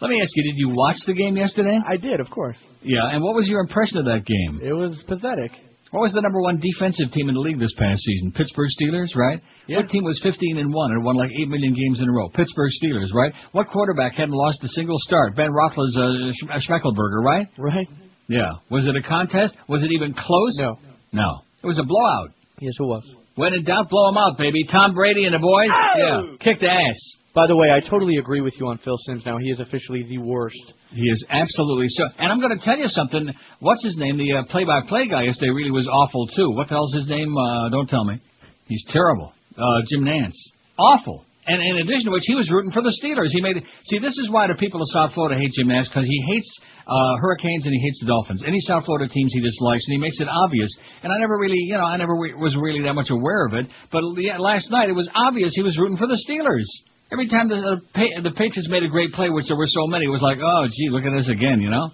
Let 0.00 0.10
me 0.10 0.20
ask 0.20 0.30
you, 0.36 0.42
did 0.52 0.56
you 0.58 0.68
watch 0.70 0.96
the 1.06 1.14
game 1.14 1.36
yesterday? 1.36 1.78
I 1.88 1.96
did, 1.96 2.20
of 2.20 2.28
course. 2.30 2.58
Yeah, 2.82 3.08
and 3.10 3.22
what 3.22 3.34
was 3.34 3.46
your 3.48 3.60
impression 3.60 3.98
of 3.98 4.04
that 4.04 4.24
game? 4.26 4.60
It 4.62 4.72
was 4.72 5.02
pathetic. 5.08 5.52
What 5.92 6.00
was 6.02 6.12
the 6.12 6.20
number 6.20 6.40
one 6.42 6.58
defensive 6.58 7.12
team 7.12 7.28
in 7.28 7.34
the 7.34 7.40
league 7.40 7.60
this 7.60 7.72
past 7.78 8.02
season? 8.02 8.32
Pittsburgh 8.32 8.68
Steelers, 8.74 9.14
right? 9.14 9.40
Yeah. 9.68 9.78
What 9.78 9.88
team 9.88 10.04
was 10.04 10.18
15 10.22 10.58
and 10.58 10.72
1 10.74 10.90
and 10.92 11.04
won 11.04 11.16
like 11.16 11.30
8 11.30 11.48
million 11.48 11.72
games 11.74 12.00
in 12.02 12.08
a 12.08 12.12
row? 12.12 12.28
Pittsburgh 12.28 12.70
Steelers, 12.82 13.14
right? 13.14 13.32
What 13.52 13.68
quarterback 13.68 14.14
hadn't 14.14 14.34
lost 14.34 14.58
a 14.64 14.68
single 14.68 14.96
start? 14.98 15.36
Ben 15.36 15.48
Roethlisberger, 15.50 16.30
uh, 16.30 16.58
Sch- 16.58 16.66
Schmeckelberger, 16.68 17.22
right? 17.22 17.46
Right? 17.56 17.88
Yeah. 18.28 18.50
Was 18.70 18.86
it 18.86 18.96
a 18.96 19.02
contest? 19.02 19.54
Was 19.68 19.82
it 19.84 19.92
even 19.92 20.12
close? 20.12 20.56
No. 20.58 20.76
No. 21.12 21.40
It 21.62 21.66
was 21.66 21.78
a 21.78 21.84
blowout. 21.84 22.30
Yes, 22.60 22.74
it 22.78 22.82
was. 22.82 23.04
When 23.36 23.52
in 23.54 23.64
doubt, 23.64 23.88
blow 23.88 24.08
'em 24.08 24.16
out, 24.16 24.38
baby. 24.38 24.64
Tom 24.70 24.92
Brady 24.94 25.24
and 25.24 25.34
the 25.34 25.38
boys. 25.38 25.68
Yeah. 25.96 26.22
Kicked 26.40 26.64
ass. 26.64 26.96
By 27.36 27.46
the 27.46 27.54
way, 27.54 27.68
I 27.68 27.84
totally 27.84 28.16
agree 28.16 28.40
with 28.40 28.54
you 28.58 28.66
on 28.68 28.78
Phil 28.78 28.96
Simms 29.04 29.26
now. 29.26 29.36
He 29.36 29.50
is 29.50 29.60
officially 29.60 30.08
the 30.08 30.16
worst. 30.16 30.56
He 30.88 31.02
is 31.04 31.22
absolutely 31.28 31.84
so. 31.88 32.08
And 32.16 32.32
I'm 32.32 32.40
going 32.40 32.56
to 32.56 32.64
tell 32.64 32.78
you 32.78 32.88
something. 32.88 33.28
What's 33.60 33.84
his 33.84 33.94
name? 33.98 34.16
The 34.16 34.40
uh, 34.40 34.48
play-by-play 34.48 35.08
guy 35.08 35.28
yesterday 35.28 35.52
really 35.52 35.70
was 35.70 35.86
awful 35.86 36.26
too. 36.32 36.56
What 36.56 36.72
the 36.72 36.80
hell's 36.80 36.94
his 36.94 37.08
name? 37.12 37.36
Uh, 37.36 37.68
don't 37.68 37.90
tell 37.92 38.04
me. 38.04 38.22
He's 38.68 38.82
terrible. 38.88 39.34
Uh, 39.52 39.84
Jim 39.92 40.08
Nantz. 40.08 40.32
Awful. 40.78 41.26
And 41.46 41.60
in 41.60 41.84
addition 41.84 42.06
to 42.06 42.12
which, 42.16 42.24
he 42.24 42.34
was 42.34 42.48
rooting 42.50 42.72
for 42.72 42.80
the 42.80 42.96
Steelers. 43.04 43.28
He 43.36 43.42
made 43.42 43.60
see. 43.84 43.98
This 43.98 44.16
is 44.16 44.30
why 44.30 44.48
the 44.48 44.56
people 44.56 44.80
of 44.80 44.88
South 44.88 45.12
Florida 45.12 45.38
hate 45.38 45.52
Jim 45.52 45.68
Nantz 45.68 45.92
because 45.92 46.08
he 46.08 46.24
hates 46.32 46.48
uh, 46.88 47.20
Hurricanes 47.20 47.66
and 47.66 47.74
he 47.76 47.80
hates 47.84 48.00
the 48.00 48.06
Dolphins. 48.06 48.42
Any 48.48 48.60
South 48.64 48.86
Florida 48.86 49.12
teams 49.12 49.30
he 49.36 49.44
dislikes, 49.44 49.84
and 49.86 49.92
he 49.92 50.00
makes 50.00 50.18
it 50.20 50.28
obvious. 50.32 50.72
And 51.02 51.12
I 51.12 51.18
never 51.18 51.36
really, 51.36 51.60
you 51.60 51.76
know, 51.76 51.84
I 51.84 51.98
never 51.98 52.16
re- 52.16 52.32
was 52.32 52.56
really 52.56 52.80
that 52.88 52.94
much 52.94 53.10
aware 53.10 53.44
of 53.44 53.52
it. 53.52 53.66
But 53.92 54.02
last 54.40 54.70
night 54.70 54.88
it 54.88 54.96
was 54.96 55.10
obvious 55.14 55.52
he 55.54 55.62
was 55.62 55.76
rooting 55.76 55.98
for 55.98 56.08
the 56.08 56.16
Steelers. 56.24 56.64
Every 57.12 57.28
time 57.28 57.48
the 57.48 57.56
the, 57.56 57.76
Pa- 57.94 58.20
the 58.22 58.34
Patriots 58.34 58.68
made 58.68 58.82
a 58.82 58.88
great 58.88 59.12
play, 59.12 59.30
which 59.30 59.46
there 59.46 59.56
were 59.56 59.70
so 59.70 59.86
many, 59.86 60.06
it 60.06 60.08
was 60.08 60.22
like, 60.22 60.38
oh, 60.42 60.66
gee, 60.66 60.90
look 60.90 61.04
at 61.04 61.14
this 61.16 61.28
again, 61.28 61.60
you 61.60 61.70
know. 61.70 61.90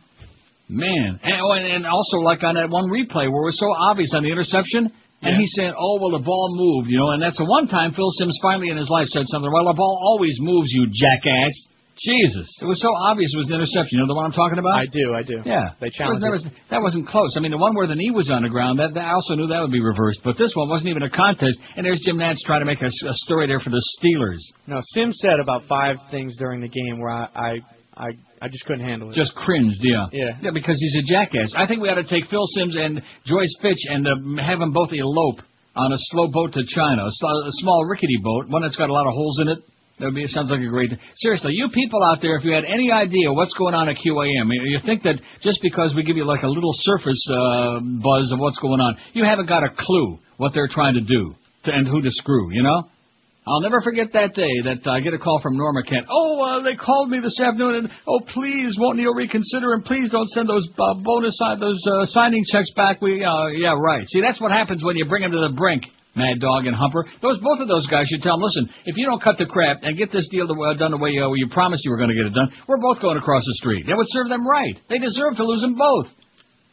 Man, 0.68 1.20
and, 1.22 1.36
oh, 1.42 1.52
and 1.52 1.66
and 1.66 1.86
also 1.86 2.18
like 2.18 2.42
on 2.42 2.54
that 2.54 2.70
one 2.70 2.88
replay 2.88 3.28
where 3.28 3.42
it 3.44 3.50
was 3.52 3.60
so 3.60 3.68
obvious 3.90 4.08
on 4.14 4.22
the 4.22 4.32
interception, 4.32 4.90
And 5.22 5.38
he 5.38 5.46
said, 5.54 5.74
oh, 5.78 5.98
well, 6.00 6.10
the 6.10 6.24
ball 6.24 6.50
moved, 6.50 6.90
you 6.90 6.98
know, 6.98 7.10
and 7.14 7.22
that's 7.22 7.38
the 7.38 7.44
one 7.44 7.68
time 7.68 7.92
Phil 7.94 8.10
Simms 8.18 8.36
finally 8.42 8.70
in 8.70 8.76
his 8.76 8.90
life 8.90 9.06
said 9.06 9.22
something. 9.30 9.52
Well, 9.52 9.66
the 9.70 9.78
ball 9.78 10.00
always 10.02 10.34
moves, 10.40 10.68
you 10.72 10.86
jackass. 10.90 11.54
Jesus. 11.98 12.48
It 12.60 12.64
was 12.64 12.80
so 12.80 12.88
obvious 13.08 13.30
it 13.34 13.38
was 13.38 13.48
an 13.48 13.54
interception. 13.60 13.98
You 13.98 14.00
know 14.00 14.08
the 14.08 14.14
one 14.16 14.24
I'm 14.26 14.32
talking 14.32 14.58
about? 14.58 14.74
I 14.80 14.86
do, 14.86 15.12
I 15.14 15.22
do. 15.22 15.38
Yeah. 15.44 15.76
They 15.80 15.86
It 15.88 15.92
was 15.92 15.94
challenged 15.94 16.22
never- 16.22 16.36
it. 16.36 16.52
that 16.70 16.80
wasn't 16.82 17.06
close. 17.06 17.34
I 17.36 17.40
mean, 17.40 17.52
the 17.52 17.58
one 17.60 17.74
where 17.76 17.86
the 17.86 17.94
knee 17.94 18.10
was 18.10 18.30
on 18.30 18.42
the 18.42 18.48
ground, 18.48 18.78
that, 18.80 18.94
that 18.94 19.04
I 19.04 19.12
also 19.12 19.34
knew 19.34 19.46
that 19.48 19.60
would 19.60 19.70
be 19.72 19.82
reversed. 19.82 20.20
But 20.24 20.38
this 20.38 20.52
one 20.54 20.68
wasn't 20.68 20.90
even 20.90 21.02
a 21.02 21.10
contest. 21.10 21.58
And 21.76 21.84
there's 21.84 22.00
Jim 22.04 22.16
Nantz 22.16 22.40
trying 22.46 22.60
to 22.60 22.66
make 22.66 22.80
a, 22.82 22.86
a 22.88 23.14
story 23.28 23.46
there 23.46 23.60
for 23.60 23.70
the 23.70 23.82
Steelers. 24.00 24.40
No, 24.66 24.80
Simms 24.94 25.18
said 25.20 25.38
about 25.40 25.64
five 25.68 25.96
things 26.10 26.36
during 26.38 26.60
the 26.60 26.68
game 26.68 26.98
where 26.98 27.10
I 27.10 27.28
I 27.34 27.52
I, 27.94 28.08
I 28.40 28.48
just 28.48 28.64
couldn't 28.64 28.86
handle 28.86 29.10
it. 29.10 29.14
Just 29.14 29.34
cringed, 29.34 29.76
yeah. 29.82 30.06
Yeah. 30.12 30.30
Yeah, 30.40 30.50
because 30.54 30.80
he's 30.80 30.96
a 30.96 31.12
jackass. 31.12 31.52
I 31.54 31.66
think 31.66 31.82
we 31.82 31.90
ought 31.90 32.00
to 32.00 32.08
take 32.08 32.26
Phil 32.30 32.46
Simms 32.56 32.74
and 32.74 33.02
Joyce 33.26 33.54
Fitch 33.60 33.84
and 33.90 34.06
uh, 34.08 34.42
have 34.42 34.60
them 34.60 34.72
both 34.72 34.88
elope 34.94 35.40
on 35.76 35.92
a 35.92 35.96
slow 36.08 36.28
boat 36.28 36.52
to 36.54 36.64
China, 36.74 37.04
a, 37.04 37.10
sl- 37.10 37.26
a 37.46 37.52
small 37.60 37.84
rickety 37.84 38.16
boat, 38.24 38.48
one 38.48 38.62
that's 38.62 38.76
got 38.76 38.88
a 38.88 38.92
lot 38.92 39.06
of 39.06 39.12
holes 39.12 39.40
in 39.42 39.48
it. 39.48 39.58
That 39.98 40.06
would 40.06 40.14
be. 40.14 40.26
Sounds 40.26 40.50
like 40.50 40.60
a 40.60 40.68
great. 40.68 40.90
Seriously, 41.16 41.52
you 41.54 41.68
people 41.72 42.00
out 42.02 42.18
there, 42.22 42.36
if 42.36 42.44
you 42.44 42.52
had 42.52 42.64
any 42.64 42.90
idea 42.90 43.32
what's 43.32 43.54
going 43.54 43.74
on 43.74 43.88
at 43.88 43.96
QAM, 43.96 44.50
you 44.50 44.78
think 44.84 45.02
that 45.04 45.20
just 45.42 45.60
because 45.62 45.94
we 45.94 46.02
give 46.02 46.16
you 46.16 46.24
like 46.24 46.42
a 46.42 46.48
little 46.48 46.72
surface 46.80 47.22
uh, 47.30 47.80
buzz 47.80 48.32
of 48.32 48.40
what's 48.40 48.58
going 48.58 48.80
on, 48.80 48.96
you 49.12 49.24
haven't 49.24 49.46
got 49.48 49.62
a 49.62 49.68
clue 49.76 50.18
what 50.38 50.52
they're 50.54 50.68
trying 50.68 50.94
to 50.94 51.02
do 51.02 51.34
to, 51.64 51.72
and 51.72 51.86
who 51.86 52.00
to 52.02 52.10
screw. 52.10 52.52
You 52.52 52.62
know. 52.62 52.88
I'll 53.44 53.60
never 53.60 53.82
forget 53.82 54.12
that 54.12 54.34
day 54.34 54.54
that 54.66 54.86
I 54.88 55.00
get 55.00 55.14
a 55.14 55.18
call 55.18 55.40
from 55.42 55.56
Norma 55.56 55.82
Kent. 55.82 56.06
Oh, 56.08 56.40
uh, 56.40 56.62
they 56.62 56.76
called 56.76 57.10
me 57.10 57.18
this 57.18 57.40
afternoon, 57.40 57.74
and 57.74 57.90
oh, 58.06 58.20
please, 58.20 58.76
won't 58.78 58.98
Neil 58.98 59.12
reconsider, 59.14 59.74
and 59.74 59.84
please 59.84 60.08
don't 60.10 60.28
send 60.28 60.48
those 60.48 60.68
uh, 60.78 60.94
bonus 61.02 61.36
si- 61.36 61.58
those 61.58 61.82
uh, 61.90 62.06
signing 62.06 62.44
checks 62.52 62.70
back. 62.76 63.02
We, 63.02 63.24
uh, 63.24 63.46
yeah, 63.48 63.74
right. 63.76 64.06
See, 64.06 64.20
that's 64.20 64.40
what 64.40 64.52
happens 64.52 64.84
when 64.84 64.96
you 64.96 65.06
bring 65.06 65.22
them 65.22 65.32
to 65.32 65.48
the 65.48 65.54
brink. 65.56 65.82
Mad 66.14 66.40
Dog 66.40 66.66
and 66.66 66.76
Humper. 66.76 67.04
Those 67.20 67.40
both 67.40 67.60
of 67.60 67.68
those 67.68 67.86
guys 67.86 68.06
should 68.08 68.22
tell 68.22 68.36
them, 68.36 68.44
listen, 68.44 68.68
if 68.84 68.96
you 68.96 69.06
don't 69.06 69.22
cut 69.22 69.38
the 69.38 69.46
crap 69.46 69.80
and 69.82 69.96
get 69.96 70.12
this 70.12 70.28
deal 70.28 70.46
the, 70.46 70.56
done 70.78 70.90
the 70.90 71.00
way 71.00 71.16
uh, 71.16 71.32
you 71.32 71.48
promised 71.48 71.84
you 71.84 71.90
were 71.90 71.96
going 71.96 72.10
to 72.10 72.16
get 72.16 72.26
it 72.26 72.34
done, 72.34 72.52
we're 72.68 72.80
both 72.80 73.00
going 73.00 73.16
across 73.16 73.42
the 73.46 73.56
street. 73.56 73.86
That 73.86 73.96
would 73.96 74.10
serve 74.10 74.28
them 74.28 74.46
right. 74.46 74.76
They 74.88 74.98
deserve 74.98 75.36
to 75.36 75.44
lose 75.44 75.62
them 75.62 75.76
both. 75.76 76.06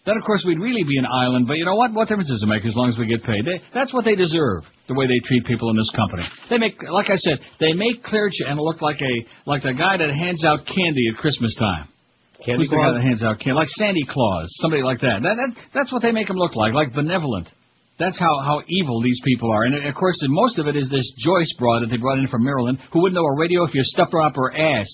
Then, 0.05 0.17
of 0.17 0.23
course, 0.23 0.43
we'd 0.47 0.59
really 0.59 0.83
be 0.83 0.97
an 0.97 1.05
island. 1.05 1.45
But 1.45 1.61
you 1.61 1.65
know 1.65 1.75
what? 1.75 1.93
What 1.93 2.07
difference 2.07 2.29
does 2.29 2.41
it 2.41 2.47
make 2.47 2.65
as 2.65 2.75
long 2.75 2.89
as 2.89 2.97
we 2.97 3.05
get 3.05 3.23
paid? 3.23 3.45
They, 3.45 3.61
that's 3.73 3.93
what 3.93 4.05
they 4.05 4.15
deserve. 4.15 4.63
The 4.87 4.95
way 4.95 5.05
they 5.05 5.19
treat 5.27 5.45
people 5.45 5.69
in 5.69 5.77
this 5.77 5.91
company. 5.95 6.23
They 6.49 6.57
make, 6.57 6.81
like 6.81 7.11
I 7.11 7.17
said, 7.17 7.39
they 7.59 7.73
make 7.73 8.01
Clear 8.03 8.31
Channel 8.31 8.65
look 8.65 8.81
like 8.81 8.99
a 9.01 9.13
like 9.45 9.61
the 9.61 9.73
guy 9.73 9.97
that 9.97 10.09
hands 10.09 10.43
out 10.43 10.65
candy 10.65 11.13
at 11.13 11.19
Christmas 11.19 11.53
time. 11.55 11.87
Candy 12.43 12.63
Who's 12.63 12.71
the 12.71 12.79
guy 12.79 12.93
that 12.95 13.03
hands 13.03 13.23
out 13.23 13.39
candy? 13.39 13.53
Like 13.53 13.69
Sandy 13.75 14.03
Claus, 14.07 14.47
somebody 14.63 14.81
like 14.81 15.01
that. 15.01 15.19
That, 15.21 15.35
that. 15.35 15.51
That's 15.73 15.91
what 15.91 16.01
they 16.01 16.11
make 16.11 16.29
him 16.29 16.37
look 16.37 16.55
like, 16.55 16.73
like 16.73 16.93
benevolent. 16.95 17.49
That's 17.99 18.17
how, 18.17 18.41
how 18.45 18.61
evil 18.67 19.01
these 19.03 19.19
people 19.25 19.51
are. 19.51 19.63
And 19.63 19.85
of 19.85 19.93
course, 19.95 20.15
most 20.29 20.57
of 20.57 20.67
it 20.67 20.75
is 20.75 20.89
this 20.89 21.05
Joyce 21.19 21.53
broad 21.59 21.83
that 21.83 21.91
they 21.91 21.97
brought 21.97 22.17
in 22.17 22.27
from 22.27 22.43
Maryland 22.45 22.79
who 22.93 23.01
wouldn't 23.01 23.15
know 23.15 23.27
a 23.27 23.37
radio 23.37 23.65
if 23.65 23.73
you 23.75 23.83
stuffed 23.83 24.13
her 24.13 24.21
up 24.21 24.35
her 24.35 24.55
ass. 24.55 24.87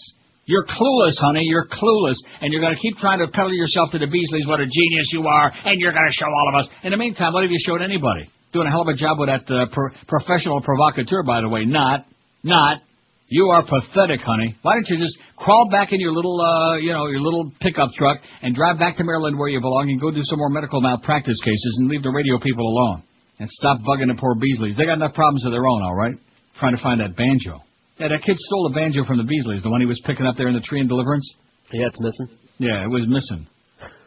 You're 0.45 0.65
clueless, 0.65 1.17
honey. 1.19 1.43
You're 1.43 1.67
clueless. 1.67 2.17
And 2.41 2.51
you're 2.51 2.61
going 2.61 2.75
to 2.75 2.81
keep 2.81 2.97
trying 2.97 3.19
to 3.19 3.27
peddle 3.27 3.53
yourself 3.53 3.91
to 3.91 3.99
the 3.99 4.05
Beasleys 4.05 4.47
what 4.47 4.59
a 4.59 4.65
genius 4.65 5.09
you 5.11 5.25
are, 5.27 5.51
and 5.65 5.79
you're 5.79 5.93
going 5.93 6.07
to 6.07 6.13
show 6.13 6.25
all 6.25 6.49
of 6.53 6.65
us. 6.65 6.71
In 6.83 6.91
the 6.91 6.97
meantime, 6.97 7.33
what 7.33 7.43
have 7.43 7.51
you 7.51 7.59
showed 7.65 7.81
anybody? 7.81 8.29
Doing 8.53 8.67
a 8.67 8.69
hell 8.69 8.81
of 8.81 8.87
a 8.87 8.95
job 8.95 9.17
with 9.19 9.29
that 9.29 9.49
uh, 9.53 9.65
pro- 9.71 9.89
professional 10.07 10.61
provocateur, 10.61 11.23
by 11.23 11.41
the 11.41 11.49
way. 11.49 11.65
Not. 11.65 12.05
Not. 12.43 12.81
You 13.27 13.49
are 13.49 13.63
pathetic, 13.65 14.21
honey. 14.21 14.55
Why 14.61 14.73
don't 14.73 14.85
you 14.88 14.97
just 14.97 15.17
crawl 15.35 15.67
back 15.71 15.91
in 15.91 15.99
your 15.99 16.11
little, 16.11 16.39
uh, 16.39 16.77
you 16.77 16.93
know, 16.93 17.07
your 17.07 17.21
little 17.21 17.51
pickup 17.59 17.89
truck 17.97 18.19
and 18.43 18.53
drive 18.53 18.77
back 18.77 18.97
to 18.97 19.03
Maryland 19.03 19.38
where 19.38 19.49
you 19.49 19.59
belong 19.59 19.89
and 19.89 19.99
go 19.99 20.11
do 20.11 20.21
some 20.21 20.38
more 20.38 20.49
medical 20.49 20.79
malpractice 20.79 21.41
cases 21.43 21.75
and 21.79 21.89
leave 21.89 22.03
the 22.03 22.11
radio 22.11 22.38
people 22.39 22.67
alone 22.67 23.03
and 23.39 23.49
stop 23.49 23.79
bugging 23.81 24.13
the 24.13 24.19
poor 24.19 24.35
Beasleys. 24.35 24.77
They 24.77 24.85
got 24.85 25.01
enough 25.01 25.15
problems 25.15 25.43
of 25.45 25.51
their 25.51 25.65
own, 25.65 25.81
all 25.81 25.95
right? 25.95 26.13
Trying 26.59 26.77
to 26.77 26.83
find 26.83 27.01
that 27.01 27.17
banjo. 27.17 27.61
Yeah, 27.97 28.09
that 28.09 28.21
kid 28.23 28.38
stole 28.38 28.67
a 28.67 28.73
banjo 28.73 29.05
from 29.05 29.17
the 29.17 29.23
Beasleys, 29.25 29.63
the 29.63 29.69
one 29.71 29.81
he 29.81 29.88
was 29.88 29.99
picking 30.05 30.27
up 30.27 30.35
there 30.38 30.47
in 30.47 30.53
the 30.53 30.61
tree 30.61 30.79
in 30.79 30.88
Deliverance. 30.88 31.25
Yeah, 31.73 31.88
it's 31.88 31.99
missing. 31.99 32.29
Yeah, 32.59 32.83
it 32.83 32.89
was 32.89 33.07
missing. 33.07 33.47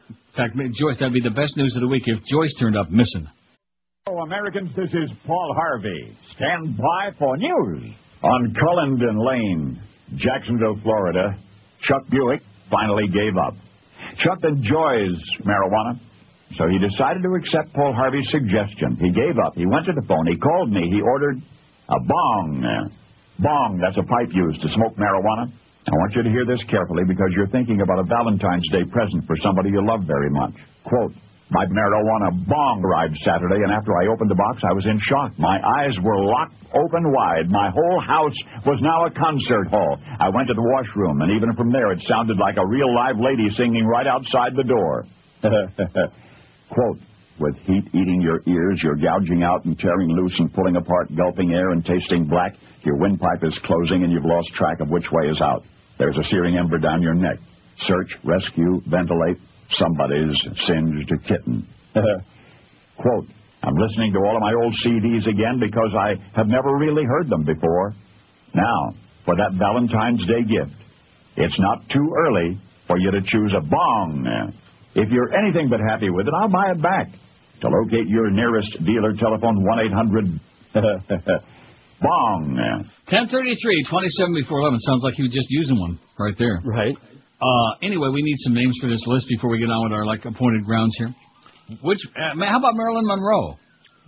In 0.09 0.35
fact, 0.37 0.55
Joyce, 0.79 0.99
that'd 1.01 1.13
be 1.13 1.21
the 1.21 1.35
best 1.35 1.57
news 1.57 1.75
of 1.75 1.83
the 1.83 1.89
week 1.89 2.05
if 2.07 2.23
Joyce 2.31 2.55
turned 2.61 2.77
up 2.77 2.91
missing. 2.91 3.27
Hello, 4.07 4.23
Americans. 4.23 4.71
This 4.77 4.91
is 4.91 5.11
Paul 5.27 5.55
Harvey. 5.57 6.17
Stand 6.37 6.77
by 6.77 7.11
for 7.19 7.37
news. 7.37 7.93
On 8.23 8.55
Cullendon 8.55 9.19
Lane, 9.25 9.81
Jacksonville, 10.17 10.79
Florida, 10.83 11.39
Chuck 11.83 12.03
Buick 12.11 12.43
finally 12.71 13.07
gave 13.09 13.37
up. 13.37 13.55
Chuck 14.19 14.39
enjoys 14.43 15.15
marijuana, 15.47 16.01
so 16.57 16.67
he 16.67 16.79
decided 16.79 17.23
to 17.23 17.35
accept 17.35 17.73
Paul 17.75 17.95
Harvey's 17.95 18.29
suggestion. 18.31 18.97
He 18.99 19.13
gave 19.13 19.39
up. 19.39 19.55
He 19.55 19.67
went 19.67 19.87
to 19.87 19.93
the 19.93 20.05
phone. 20.09 20.27
He 20.27 20.37
called 20.37 20.73
me. 20.73 20.91
He 20.91 21.01
ordered 21.01 21.39
a 21.89 21.99
bong. 22.03 22.91
Bong, 23.39 23.79
that's 23.81 23.97
a 23.97 24.03
pipe 24.03 24.35
used 24.35 24.61
to 24.63 24.69
smoke 24.75 24.97
marijuana. 24.97 25.47
I 25.87 25.95
want 25.95 26.13
you 26.17 26.23
to 26.23 26.31
hear 26.31 26.45
this 26.45 26.59
carefully 26.69 27.05
because 27.07 27.31
you're 27.37 27.49
thinking 27.49 27.81
about 27.81 28.01
a 28.01 28.05
Valentine's 28.05 28.67
Day 28.73 28.85
present 28.91 29.25
for 29.27 29.37
somebody 29.41 29.71
you 29.71 29.81
love 29.87 30.03
very 30.05 30.29
much. 30.29 30.53
Quote, 30.85 31.13
my 31.51 31.65
marijuana 31.65 32.29
bong 32.47 32.85
arrived 32.85 33.17
Saturday, 33.25 33.65
and 33.65 33.73
after 33.73 33.97
I 33.97 34.07
opened 34.13 34.31
the 34.31 34.37
box, 34.37 34.61
I 34.69 34.75
was 34.75 34.85
in 34.85 35.01
shock. 35.09 35.33
My 35.39 35.57
eyes 35.57 35.97
were 36.05 36.21
locked 36.21 36.55
open 36.77 37.13
wide. 37.13 37.49
My 37.49 37.71
whole 37.73 38.01
house 38.05 38.37
was 38.67 38.79
now 38.85 39.07
a 39.07 39.11
concert 39.11 39.69
hall. 39.73 39.97
I 40.21 40.29
went 40.29 40.49
to 40.49 40.55
the 40.55 40.63
washroom, 40.63 41.23
and 41.23 41.33
even 41.33 41.57
from 41.57 41.73
there, 41.73 41.91
it 41.93 42.05
sounded 42.05 42.37
like 42.37 42.57
a 42.59 42.67
real 42.67 42.93
live 42.95 43.17
lady 43.17 43.49
singing 43.57 43.87
right 43.87 44.07
outside 44.07 44.53
the 44.57 44.65
door. 44.65 45.05
Quote, 46.69 47.01
with 47.41 47.57
heat 47.65 47.87
eating 47.95 48.21
your 48.21 48.43
ears, 48.47 48.81
you're 48.83 48.97
gouging 48.97 49.43
out 49.43 49.65
and 49.65 49.79
tearing 49.79 50.11
loose 50.11 50.35
and 50.39 50.53
pulling 50.53 50.77
apart, 50.77 51.15
gulping 51.17 51.53
air 51.53 51.71
and 51.71 51.85
tasting 51.85 52.27
black. 52.27 52.57
Your 52.83 52.97
windpipe 52.97 53.43
is 53.43 53.59
closing 53.65 54.03
and 54.03 54.13
you've 54.13 54.25
lost 54.25 54.49
track 54.55 54.81
of 54.81 54.91
which 54.91 55.07
way 55.13 55.29
is 55.29 55.41
out. 55.41 55.65
There's 55.99 56.17
a 56.17 56.23
searing 56.29 56.57
ember 56.59 56.79
down 56.79 57.01
your 57.01 57.15
neck. 57.15 57.39
Search, 57.79 58.11
rescue, 58.25 58.83
ventilate. 58.87 59.39
Somebody's 59.73 60.37
singed 60.67 61.13
a 61.13 61.19
kitten. 61.29 61.67
Quote, 61.95 63.27
I'm 63.63 63.75
listening 63.75 64.13
to 64.13 64.19
all 64.21 64.37
of 64.37 64.41
my 64.41 64.55
old 64.55 64.75
CDs 64.85 65.27
again 65.29 65.59
because 65.61 65.93
I 65.99 66.15
have 66.37 66.47
never 66.47 66.77
really 66.77 67.05
heard 67.05 67.29
them 67.29 67.45
before. 67.45 67.95
Now, 68.55 68.95
for 69.25 69.37
that 69.37 69.53
Valentine's 69.59 70.25
Day 70.27 70.43
gift, 70.43 70.73
it's 71.37 71.59
not 71.59 71.89
too 71.91 72.15
early 72.17 72.59
for 72.87 72.99
you 72.99 73.11
to 73.11 73.21
choose 73.21 73.53
a 73.57 73.61
bong. 73.61 74.53
If 74.95 75.11
you're 75.11 75.37
anything 75.37 75.69
but 75.69 75.81
happy 75.81 76.11
with 76.11 76.27
it, 76.27 76.33
I'll 76.35 76.49
buy 76.49 76.71
it 76.73 76.83
back. 76.83 77.09
To 77.61 77.69
locate 77.69 78.07
your 78.07 78.31
nearest 78.31 78.71
dealer, 78.87 79.13
telephone 79.19 79.67
1-800-BONG. 79.67 80.41
1033, 82.01 83.85
27 83.91 84.35
before 84.35 84.61
11. 84.61 84.79
Sounds 84.81 85.03
like 85.03 85.15
he 85.15 85.23
was 85.25 85.33
just 85.33 85.49
using 85.51 85.79
one 85.79 85.99
right 86.19 86.35
there. 86.39 86.61
Right. 86.65 86.97
Uh, 87.41 87.71
anyway, 87.83 88.09
we 88.13 88.23
need 88.23 88.37
some 88.39 88.55
names 88.55 88.77
for 88.81 88.89
this 88.89 89.03
list 89.07 89.27
before 89.29 89.51
we 89.51 89.59
get 89.59 89.71
on 89.71 89.85
with 89.85 89.93
our 89.93 90.05
like 90.05 90.25
appointed 90.25 90.65
grounds 90.65 90.95
here. 90.99 91.15
Which, 91.83 91.99
uh, 92.17 92.35
how 92.45 92.59
about 92.59 92.75
Marilyn 92.75 93.07
Monroe? 93.07 93.57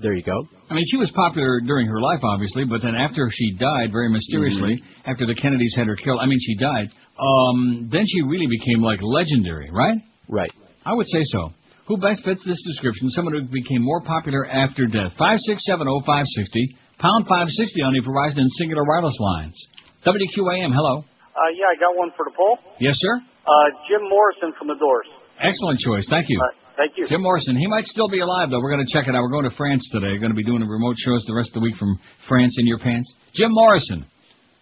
There 0.03 0.15
you 0.15 0.23
go. 0.23 0.49
I 0.71 0.75
mean, 0.75 0.85
she 0.91 0.97
was 0.97 1.11
popular 1.13 1.61
during 1.61 1.87
her 1.87 2.01
life, 2.01 2.21
obviously, 2.25 2.65
but 2.65 2.81
then 2.81 2.95
after 2.95 3.29
she 3.33 3.53
died, 3.59 3.93
very 3.93 4.09
mysteriously, 4.09 4.83
after 5.05 5.27
the 5.27 5.35
Kennedys 5.35 5.75
had 5.77 5.87
her 5.87 5.97
killed, 5.97 6.19
I 6.23 6.27
mean, 6.27 6.39
she 6.41 6.57
died. 6.57 6.89
Um, 7.21 7.91
then 7.93 8.05
she 8.07 8.23
really 8.23 8.47
became 8.49 8.83
like 8.83 8.99
legendary, 9.03 9.71
right? 9.71 9.99
Right. 10.27 10.51
I 10.87 10.95
would 10.95 11.07
say 11.07 11.21
so. 11.25 11.53
Who 11.87 11.99
best 11.99 12.25
fits 12.25 12.43
this 12.47 12.63
description? 12.67 13.11
Someone 13.11 13.35
who 13.35 13.43
became 13.53 13.83
more 13.83 14.01
popular 14.01 14.47
after 14.47 14.87
death. 14.87 15.13
Five 15.19 15.39
six 15.41 15.67
seven 15.67 15.87
oh 15.87 16.01
five 16.07 16.25
sixty 16.35 16.77
pound 16.99 17.27
five 17.29 17.49
sixty 17.51 17.83
on 17.83 17.93
the 17.93 18.01
Verizon 18.01 18.41
and 18.41 18.51
Cingular 18.57 18.87
wireless 18.87 19.19
lines. 19.21 19.59
WQAM, 20.07 20.73
hello. 20.73 21.05
Uh, 21.37 21.51
yeah, 21.55 21.71
I 21.71 21.77
got 21.79 21.97
one 21.97 22.11
for 22.17 22.25
the 22.27 22.35
poll. 22.37 22.59
Yes, 22.81 22.95
sir. 22.99 23.15
Uh, 23.47 23.67
Jim 23.89 24.03
Morrison 24.09 24.53
from 24.59 24.69
the 24.69 24.77
Doors. 24.77 25.07
Excellent 25.41 25.79
choice. 25.81 26.05
Thank 26.11 26.27
you. 26.29 26.39
Thank 26.77 26.93
you. 26.97 27.09
Jim 27.09 27.23
Morrison. 27.23 27.57
He 27.57 27.67
might 27.67 27.85
still 27.87 28.09
be 28.09 28.21
alive, 28.21 28.51
though. 28.51 28.61
We're 28.61 28.73
going 28.73 28.85
to 28.85 28.93
check 28.93 29.09
it 29.09 29.15
out. 29.15 29.23
We're 29.23 29.33
going 29.33 29.49
to 29.49 29.57
France 29.57 29.85
today. 29.93 30.13
We're 30.13 30.21
Going 30.21 30.33
to 30.33 30.37
be 30.39 30.45
doing 30.45 30.63
a 30.63 30.67
remote 30.67 30.97
shows 30.99 31.25
the 31.27 31.35
rest 31.35 31.51
of 31.51 31.61
the 31.61 31.65
week 31.65 31.77
from 31.77 31.99
France 32.29 32.55
in 32.59 32.67
your 32.67 32.79
pants. 32.79 33.09
Jim 33.35 33.53
Morrison 33.53 34.05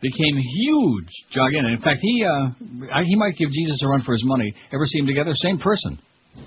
became 0.00 0.36
huge. 0.36 1.10
Jog 1.32 1.54
in. 1.54 1.66
In 1.66 1.80
fact, 1.80 1.98
he 2.02 2.24
uh, 2.24 3.02
he 3.04 3.16
might 3.16 3.34
give 3.36 3.50
Jesus 3.50 3.80
a 3.82 3.88
run 3.88 4.02
for 4.02 4.12
his 4.12 4.22
money. 4.24 4.54
Ever 4.72 4.86
see 4.86 4.98
him 5.00 5.06
together? 5.06 5.32
Same 5.34 5.58
person. 5.58 5.98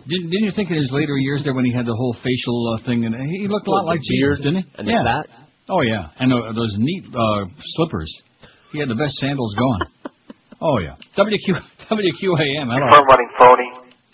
Didn't, 0.08 0.30
didn't 0.32 0.46
you 0.46 0.52
think 0.56 0.70
in 0.72 0.78
his 0.78 0.92
later 0.92 1.18
years 1.18 1.44
there 1.44 1.54
when 1.54 1.66
he 1.66 1.74
had 1.74 1.86
the 1.86 1.96
whole 1.96 2.16
facial 2.24 2.78
uh, 2.80 2.86
thing 2.86 3.04
and 3.06 3.14
he 3.30 3.48
looked 3.50 3.68
a 3.68 3.72
lot 3.72 3.86
like 3.86 4.00
the 4.00 4.18
beard 4.20 4.38
Jesus, 4.38 4.46
didn't 4.46 4.64
he? 4.64 4.72
and 4.78 4.88
yeah. 4.88 5.04
fat. 5.04 5.26
Oh 5.70 5.82
yeah, 5.82 6.08
and 6.20 6.32
uh, 6.32 6.54
those 6.56 6.74
neat 6.78 7.06
uh, 7.08 7.46
slippers. 7.76 8.12
He 8.72 8.80
had 8.80 8.88
the 8.90 8.96
best 8.96 9.16
sandals 9.20 9.54
going. 9.56 9.82
oh 10.62 10.80
yeah. 10.80 10.96
WQ 11.18 11.60
WQAM. 11.92 12.66
Hello. 12.72 12.88
Firm 12.92 13.06
running 13.08 13.32
phony. 13.38 13.70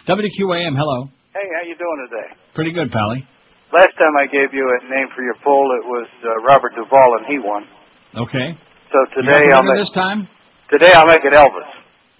WQAM. 0.08 0.74
Hello. 0.76 1.10
Hey, 1.34 1.46
how 1.54 1.67
you 1.67 1.76
doing 1.78 2.08
today? 2.10 2.28
Pretty 2.56 2.72
good, 2.74 2.89
Pally. 2.91 3.28
Last 3.72 3.93
time 4.00 4.15
I 4.17 4.26
gave 4.26 4.54
you 4.54 4.65
a 4.65 4.89
name 4.89 5.08
for 5.15 5.22
your 5.22 5.36
poll, 5.43 5.70
it 5.78 5.86
was 5.86 6.08
uh, 6.24 6.30
Robert 6.48 6.74
Duvall, 6.74 7.17
and 7.20 7.26
he 7.28 7.38
won. 7.38 7.67
Okay. 8.15 8.58
So 8.91 8.98
today 9.22 9.52
I'll 9.54 9.62
make 9.63 9.78
this 9.84 9.91
time. 9.93 10.28
today 10.72 10.91
I'll 10.93 11.06
make 11.06 11.22
it 11.24 11.34
Elvis. 11.34 11.67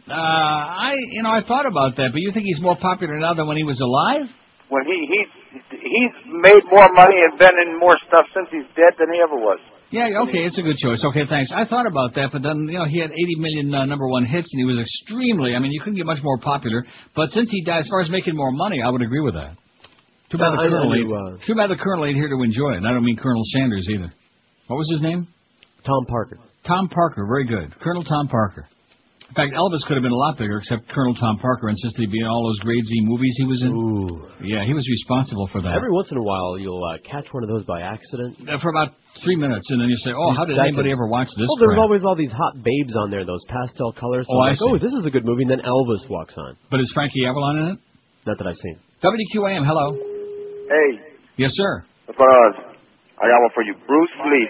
Uh, 0.08 0.13
I, 0.13 0.93
you 1.12 1.23
know, 1.23 1.32
I 1.32 1.41
thought 1.47 1.65
about 1.65 1.95
that, 1.97 2.10
but 2.12 2.19
you 2.19 2.32
think 2.34 2.45
he's 2.45 2.62
more 2.62 2.76
popular 2.76 3.17
now 3.17 3.34
than 3.34 3.47
when 3.47 3.58
he 3.58 3.63
was 3.63 3.80
alive? 3.80 4.30
When 4.69 4.84
he 4.84 5.08
he 5.08 5.19
he's 5.71 6.15
made 6.28 6.63
more 6.69 6.91
money 6.91 7.15
and 7.23 7.39
been 7.39 7.56
in 7.65 7.80
more 7.80 7.95
stuff 8.08 8.26
since 8.36 8.47
he's 8.52 8.67
dead 8.76 9.00
than 9.00 9.08
he 9.12 9.19
ever 9.23 9.36
was. 9.39 9.60
Yeah, 9.89 10.19
okay, 10.28 10.43
it's 10.43 10.60
a 10.60 10.62
good 10.62 10.76
choice. 10.78 11.04
Okay, 11.06 11.23
thanks. 11.30 11.50
I 11.56 11.63
thought 11.63 11.88
about 11.88 12.13
that, 12.15 12.30
but 12.34 12.43
then, 12.43 12.67
you 12.67 12.78
know, 12.78 12.86
he 12.86 13.00
had 13.00 13.12
80 13.12 13.36
million 13.39 13.73
uh, 13.73 13.86
number 13.86 14.08
one 14.08 14.26
hits, 14.26 14.47
and 14.52 14.60
he 14.60 14.65
was 14.65 14.80
extremely, 14.80 15.56
I 15.56 15.60
mean, 15.60 15.71
you 15.71 15.80
couldn't 15.80 15.95
get 15.95 16.06
much 16.06 16.19
more 16.21 16.38
popular. 16.39 16.86
But 17.15 17.30
since 17.32 17.50
he 17.50 17.63
died, 17.63 17.82
as 17.82 17.88
far 17.88 18.02
as 18.02 18.10
making 18.10 18.36
more 18.36 18.52
money, 18.52 18.82
I 18.82 18.89
would 18.89 19.02
agree 19.02 19.21
with 19.21 19.36
that. 19.36 19.56
Too 20.30 20.38
bad, 20.38 20.47
Uh, 20.47 20.63
the 20.63 20.69
Colonel, 20.69 20.93
ain't, 20.93 21.41
too 21.47 21.56
bad 21.56 21.69
the 21.69 21.78
Colonel 21.78 22.06
ain't 22.06 22.17
here 22.17 22.28
to 22.28 22.43
enjoy 22.43 22.73
it. 22.73 22.78
And 22.78 22.88
I 22.88 22.91
don't 22.91 23.06
mean 23.06 23.15
Colonel 23.15 23.43
Sanders 23.54 23.88
either. 23.89 24.12
What 24.67 24.76
was 24.76 24.89
his 24.91 25.02
name? 25.02 25.26
Tom 25.86 26.06
Parker. 26.06 26.38
Tom 26.67 26.89
Parker, 26.89 27.26
very 27.26 27.45
good. 27.45 27.73
Colonel 27.80 28.04
Tom 28.04 28.28
Parker. 28.28 28.67
In 29.27 29.35
fact, 29.35 29.51
Elvis 29.59 29.83
could 29.83 29.99
have 29.99 30.07
been 30.07 30.15
a 30.15 30.23
lot 30.23 30.37
bigger, 30.39 30.57
except 30.63 30.87
Colonel 30.87 31.13
Tom 31.13 31.35
Parker 31.43 31.67
insisted 31.67 31.99
he 31.99 32.07
be 32.07 32.19
in 32.23 32.27
all 32.27 32.47
those 32.47 32.59
grade 32.63 32.79
Z 32.79 32.91
movies 33.03 33.35
he 33.37 33.43
was 33.43 33.59
in. 33.61 33.71
Ooh. 33.75 34.23
Yeah, 34.39 34.63
he 34.63 34.71
was 34.73 34.87
responsible 34.87 35.47
for 35.51 35.59
that. 35.61 35.75
Every 35.75 35.91
once 35.91 36.07
in 36.11 36.17
a 36.17 36.23
while, 36.23 36.55
you'll 36.57 36.79
uh, 36.79 36.97
catch 37.03 37.27
one 37.35 37.43
of 37.43 37.49
those 37.51 37.65
by 37.67 37.81
accident. 37.83 38.39
Uh, 38.47 38.55
for 38.63 38.71
about 38.71 38.95
three 39.21 39.35
minutes, 39.35 39.67
and 39.69 39.81
then 39.83 39.89
you 39.91 39.97
say, 39.99 40.15
"Oh, 40.15 40.31
how 40.31 40.45
did 40.47 40.55
Second. 40.55 40.71
anybody 40.79 40.91
ever 40.95 41.07
watch 41.11 41.27
this?" 41.35 41.43
Well, 41.43 41.59
there's 41.59 41.75
crap? 41.75 41.83
always 41.91 42.03
all 42.07 42.15
these 42.15 42.31
hot 42.31 42.55
babes 42.63 42.95
on 42.95 43.11
there, 43.11 43.25
those 43.27 43.43
pastel 43.51 43.91
colors. 43.91 44.25
So 44.31 44.37
Oh, 44.37 44.39
I'm 44.39 44.47
I 44.47 44.49
like, 44.55 44.59
see. 44.63 44.71
oh, 44.71 44.77
this 44.79 44.93
is 44.95 45.03
a 45.05 45.11
good 45.11 45.25
movie. 45.27 45.43
And 45.43 45.51
then 45.51 45.61
Elvis 45.67 46.07
walks 46.09 46.35
on. 46.39 46.55
But 46.71 46.79
is 46.79 46.89
Frankie 46.95 47.25
Avalon 47.27 47.57
in 47.57 47.65
it? 47.75 47.79
Not 48.25 48.37
that 48.39 48.47
I've 48.47 48.55
seen. 48.63 48.79
WQAM, 49.03 49.67
hello. 49.67 49.91
Hey, 50.71 51.03
Yes, 51.35 51.51
sir. 51.53 51.83
what's 52.07 52.17
going 52.17 52.31
on? 52.31 52.53
I 53.19 53.27
got 53.27 53.39
one 53.43 53.51
for 53.53 53.63
you. 53.63 53.75
Bruce 53.85 54.15
Lee. 54.23 54.47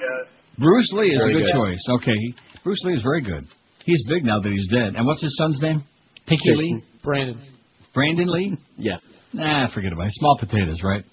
Bruce 0.59 0.89
Lee 0.93 1.09
is 1.17 1.19
Very 1.21 1.33
a 1.33 1.37
good, 1.37 1.45
good. 1.51 1.53
choice. 1.57 1.81
Okay, 2.01 2.19
Bruce 2.63 2.81
Lee 2.85 2.93
is 2.93 3.01
very 3.01 3.21
good. 3.21 3.45
He's 3.87 4.03
big 4.07 4.23
now 4.23 4.39
that 4.39 4.51
he's 4.51 4.67
dead. 4.69 4.93
And 4.95 5.05
what's 5.07 5.23
his 5.23 5.35
son's 5.37 5.59
name? 5.61 5.83
Pinky 6.27 6.53
Lee? 6.53 6.83
Brandon. 7.03 7.41
Brandon 7.93 8.27
Lee? 8.31 8.57
Yeah. 8.77 8.97
Nah, 9.33 9.69
forget 9.73 9.93
about 9.93 10.07
it. 10.07 10.13
Small 10.15 10.37
potatoes, 10.39 10.81
right? 10.83 11.03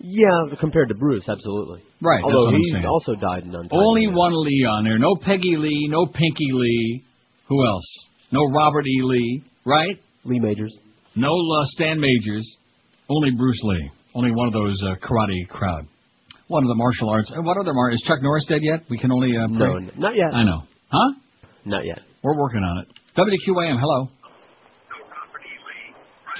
Yeah, 0.00 0.54
compared 0.60 0.88
to 0.88 0.94
Bruce, 0.94 1.26
absolutely. 1.28 1.82
Right, 2.02 2.22
Although 2.22 2.50
he 2.58 2.84
also 2.86 3.14
died 3.14 3.44
in 3.44 3.54
untimely 3.54 3.84
Only 3.86 4.06
one 4.08 4.32
Lee 4.44 4.66
on 4.68 4.84
there. 4.84 4.98
No 4.98 5.16
Peggy 5.16 5.56
Lee, 5.56 5.88
no 5.90 6.04
Pinky 6.06 6.50
Lee. 6.52 7.02
Who 7.48 7.66
else? 7.66 7.86
No 8.30 8.44
Robert 8.54 8.86
E. 8.86 9.00
Lee, 9.02 9.42
right? 9.64 9.98
Lee 10.24 10.40
Majors. 10.40 10.76
No 11.16 11.30
uh, 11.30 11.64
Stan 11.72 11.98
Majors. 12.00 12.46
Only 13.08 13.30
Bruce 13.30 13.60
Lee. 13.62 13.90
Only 14.14 14.32
one 14.32 14.48
of 14.48 14.52
those 14.52 14.78
uh, 14.82 14.96
karate 15.06 15.48
crowd. 15.48 15.86
One 16.48 16.64
of 16.64 16.68
the 16.68 16.74
martial 16.74 17.08
arts. 17.08 17.32
uh, 17.34 17.40
What 17.40 17.56
other 17.56 17.72
mar? 17.72 17.90
Is 17.92 18.02
Chuck 18.06 18.18
Norris 18.22 18.44
dead 18.46 18.60
yet? 18.62 18.80
We 18.90 18.98
can 18.98 19.10
only 19.12 19.36
uh, 19.36 19.46
No, 19.46 19.78
not 19.96 20.14
yet. 20.16 20.34
I 20.34 20.44
know. 20.44 20.62
Huh? 20.90 21.12
Not 21.64 21.84
yet. 21.84 22.00
We're 22.22 22.36
working 22.36 22.60
on 22.60 22.84
it. 22.84 22.88
WQAM, 23.16 23.78
hello. 23.80 24.08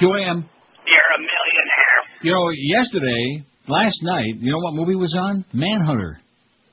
QAM. 0.00 0.44
You're 0.90 1.10
a 1.14 1.20
millionaire. 1.20 2.00
You 2.22 2.32
know, 2.32 2.50
yesterday, 2.50 3.44
last 3.68 3.96
night, 4.02 4.36
you 4.40 4.50
know 4.50 4.58
what 4.58 4.74
movie 4.74 4.96
was 4.96 5.14
on? 5.18 5.44
Manhunter. 5.52 6.20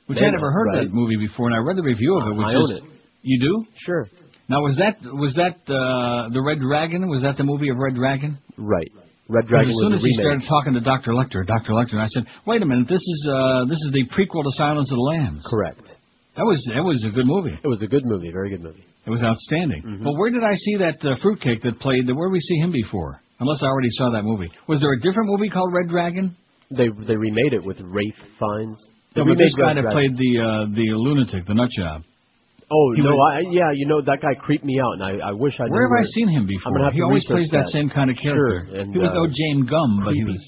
Which 0.08 0.18
I 0.18 0.22
Manhunt, 0.22 0.42
never 0.42 0.52
heard 0.52 0.68
right. 0.74 0.84
that 0.88 0.94
movie 0.94 1.18
before, 1.18 1.48
and 1.48 1.56
I 1.56 1.60
read 1.60 1.78
the 1.78 1.84
review 1.84 2.18
of 2.18 2.28
it. 2.28 2.36
Which 2.36 2.48
I 2.48 2.52
is, 2.52 2.56
own 2.58 2.78
it. 2.78 2.84
You 3.22 3.40
do? 3.40 3.66
Sure. 3.86 4.08
Now, 4.50 4.62
was 4.62 4.76
that 4.78 4.98
was 5.04 5.34
that 5.36 5.56
uh, 5.72 6.30
the 6.34 6.42
Red 6.42 6.60
Dragon? 6.60 7.10
Was 7.10 7.22
that 7.22 7.38
the 7.38 7.44
movie 7.44 7.70
of 7.70 7.78
Red 7.78 7.96
Dragon? 7.96 8.38
Right. 8.58 8.92
Red 9.30 9.48
Dragon 9.48 9.70
as 9.70 9.76
soon 9.80 9.94
was 9.94 10.02
as 10.02 10.04
he 10.04 10.12
remake. 10.12 10.44
started 10.44 10.44
talking 10.50 10.74
to 10.74 10.82
Dr. 10.82 11.14
Lecter, 11.14 11.48
Dr. 11.48 11.72
Lecter, 11.72 11.94
and 11.94 12.02
I 12.02 12.08
said, 12.08 12.26
"Wait 12.46 12.62
a 12.62 12.66
minute, 12.66 12.90
this 12.90 13.00
is 13.00 13.30
uh, 13.32 13.64
this 13.70 13.80
is 13.80 13.92
the 13.94 14.04
prequel 14.12 14.44
to 14.44 14.52
Silence 14.58 14.92
of 14.92 14.98
the 14.98 15.08
Lambs." 15.08 15.46
Correct. 15.48 15.86
That 16.38 16.46
was 16.46 16.64
that 16.74 16.84
was 16.84 17.04
a 17.04 17.12
good 17.12 17.28
movie. 17.28 17.58
It 17.62 17.68
was 17.68 17.82
a 17.82 17.88
good 17.88 18.06
movie, 18.06 18.32
very 18.32 18.50
good 18.50 18.64
movie. 18.64 18.86
It 19.06 19.10
was 19.10 19.22
outstanding. 19.22 19.84
Mm-hmm. 19.84 20.04
But 20.04 20.14
where 20.14 20.32
did 20.32 20.44
I 20.44 20.56
see 20.56 20.78
that 20.78 21.04
uh, 21.04 21.16
fruitcake 21.22 21.62
that 21.64 21.80
played? 21.80 22.08
Where 22.08 22.30
did 22.30 22.34
we 22.34 22.40
see 22.40 22.56
him 22.56 22.72
before? 22.72 23.22
Unless 23.40 23.64
I 23.64 23.68
already 23.68 23.90
saw 23.92 24.12
that 24.12 24.24
movie. 24.24 24.50
Was 24.68 24.80
there 24.80 24.94
a 24.94 25.00
different 25.02 25.28
movie 25.28 25.50
called 25.50 25.74
Red 25.74 25.90
Dragon? 25.90 26.38
They 26.70 26.88
they 26.88 27.16
remade 27.18 27.52
it 27.52 27.64
with 27.64 27.78
Ralph 27.82 28.20
Fiennes. 28.40 28.80
They 29.14 29.22
No, 29.22 29.28
but 29.28 29.38
this 29.38 29.56
guy 29.56 29.74
that 29.74 29.84
played 29.92 30.16
the 30.16 30.32
uh, 30.40 30.66
the 30.72 30.96
lunatic, 30.96 31.48
the 31.48 31.54
nut 31.54 31.70
job. 31.76 32.04
Oh 32.72 32.94
He 32.96 33.04
no, 33.04 33.12
was- 33.12 33.44
I, 33.44 33.52
yeah, 33.52 33.72
you 33.76 33.86
know 33.86 34.00
that 34.00 34.22
guy 34.22 34.32
creeped 34.40 34.64
me 34.64 34.80
out, 34.80 34.94
and 34.96 35.04
I, 35.04 35.30
I 35.30 35.32
wish 35.34 35.60
I. 35.60 35.68
Where 35.68 35.84
have 35.84 35.98
I 36.00 36.08
seen 36.16 36.30
him 36.30 36.48
before? 36.48 36.72
He 36.94 37.02
always 37.02 37.26
plays 37.28 37.50
that, 37.52 37.68
same 37.74 37.90
kind 37.90 38.10
of 38.10 38.16
character. 38.16 38.72
Sure, 38.72 38.80
and, 38.80 38.94
he 38.94 39.00
was 39.00 39.12
uh, 39.12 39.20
no 39.20 39.28
James 39.28 39.70
Gum, 39.70 40.00
but 40.06 40.14
he 40.14 40.24
was 40.24 40.40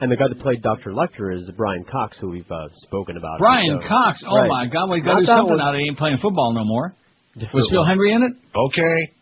And 0.00 0.10
the 0.10 0.16
guy 0.16 0.28
that 0.28 0.40
played 0.40 0.62
Dr. 0.62 0.92
Lecter 0.92 1.34
is 1.36 1.50
Brian 1.56 1.84
Cox, 1.84 2.16
who 2.18 2.30
we've 2.30 2.50
uh, 2.50 2.68
spoken 2.86 3.16
about. 3.18 3.38
Brian 3.38 3.78
So- 3.82 3.88
Cox. 3.88 4.22
Oh 4.26 4.36
Right. 4.36 4.48
my 4.48 4.66
God, 4.66 4.88
we 4.90 5.00
got 5.00 5.06
to 5.06 5.14
Not 5.14 5.20
do 5.20 5.26
that 5.26 5.36
something 5.36 5.56
one. 5.58 5.58
now. 5.58 5.74
He 5.78 5.86
ain't 5.88 5.98
playing 5.98 6.18
football 6.22 6.52
no 6.54 6.64
more. 6.64 6.94
Was 7.54 7.68
Phil 7.70 7.84
Henry 7.84 8.12
in 8.12 8.22
it? 8.22 8.32
Okay. 8.56 9.12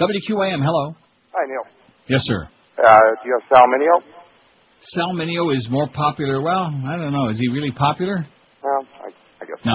WQAM. 0.00 0.62
Hello. 0.64 0.94
Hi, 1.32 1.46
Neil. 1.46 1.62
Yes, 2.08 2.20
sir. 2.24 2.48
Uh, 2.78 2.98
do 3.22 3.28
you 3.28 3.38
have 3.40 3.48
Sal 3.48 3.66
Mineo? 3.66 4.02
Sal 4.82 5.12
Mineo 5.14 5.56
is 5.56 5.68
more 5.70 5.88
popular. 5.88 6.40
Well, 6.40 6.70
I 6.86 6.96
don't 6.96 7.12
know. 7.12 7.28
Is 7.30 7.38
he 7.38 7.48
really 7.48 7.70
popular? 7.72 8.26
Well, 8.62 8.86
I, 9.02 9.08
I 9.42 9.44
guess. 9.46 9.58
No. 9.64 9.72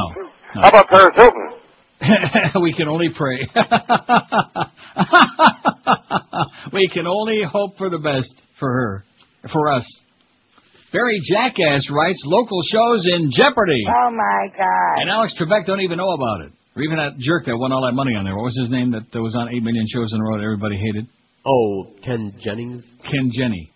no. 0.55 0.61
How 0.61 0.69
about 0.69 0.89
Paris 0.89 1.11
Hilton? 1.15 1.49
we 2.61 2.73
can 2.73 2.87
only 2.89 3.09
pray. 3.15 3.39
we 6.73 6.87
can 6.89 7.07
only 7.07 7.41
hope 7.49 7.77
for 7.77 7.89
the 7.89 7.97
best 7.99 8.33
for 8.59 8.69
her, 8.69 9.03
for 9.51 9.71
us. 9.71 9.85
Barry 10.93 11.19
Jackass 11.25 11.89
writes 11.89 12.21
local 12.25 12.61
shows 12.69 13.03
in 13.09 13.31
jeopardy. 13.33 13.81
Oh 13.89 14.11
my 14.13 14.47
God. 14.55 15.01
And 15.01 15.09
Alex 15.09 15.33
Trebek 15.41 15.65
don't 15.65 15.81
even 15.81 15.97
know 15.97 16.11
about 16.11 16.41
it. 16.45 16.53
Or 16.75 16.83
even 16.83 16.97
that 16.97 17.17
jerk 17.17 17.45
that 17.45 17.57
won 17.57 17.71
all 17.71 17.85
that 17.85 17.97
money 17.97 18.13
on 18.13 18.25
there. 18.25 18.35
What 18.35 18.45
was 18.45 18.57
his 18.57 18.69
name 18.69 18.91
that, 18.91 19.09
that 19.11 19.21
was 19.21 19.35
on 19.35 19.49
8 19.49 19.63
million 19.63 19.85
shows 19.89 20.13
in 20.13 20.21
a 20.21 20.23
row 20.23 20.37
that 20.37 20.43
everybody 20.43 20.77
hated? 20.77 21.09
Oh, 21.45 21.87
Ken 22.05 22.33
Jennings. 22.45 22.83
Ken 23.03 23.29
Jenny. 23.33 23.73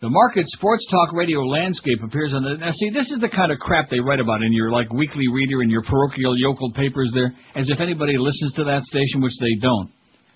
The 0.00 0.08
market 0.08 0.44
sports 0.46 0.86
talk 0.90 1.12
radio 1.12 1.40
landscape 1.40 1.98
appears 2.04 2.32
on 2.32 2.44
the. 2.44 2.54
Now, 2.60 2.70
see, 2.70 2.90
this 2.90 3.10
is 3.10 3.18
the 3.18 3.28
kind 3.28 3.50
of 3.50 3.58
crap 3.58 3.90
they 3.90 3.98
write 3.98 4.20
about 4.20 4.42
in 4.42 4.52
your 4.52 4.70
like 4.70 4.92
weekly 4.92 5.26
reader 5.26 5.60
and 5.60 5.70
your 5.72 5.82
parochial 5.82 6.38
yokel 6.38 6.70
papers 6.72 7.10
there, 7.12 7.34
as 7.56 7.68
if 7.68 7.80
anybody 7.80 8.16
listens 8.16 8.52
to 8.54 8.64
that 8.64 8.82
station, 8.84 9.20
which 9.20 9.34
they 9.40 9.58
don't. 9.60 9.90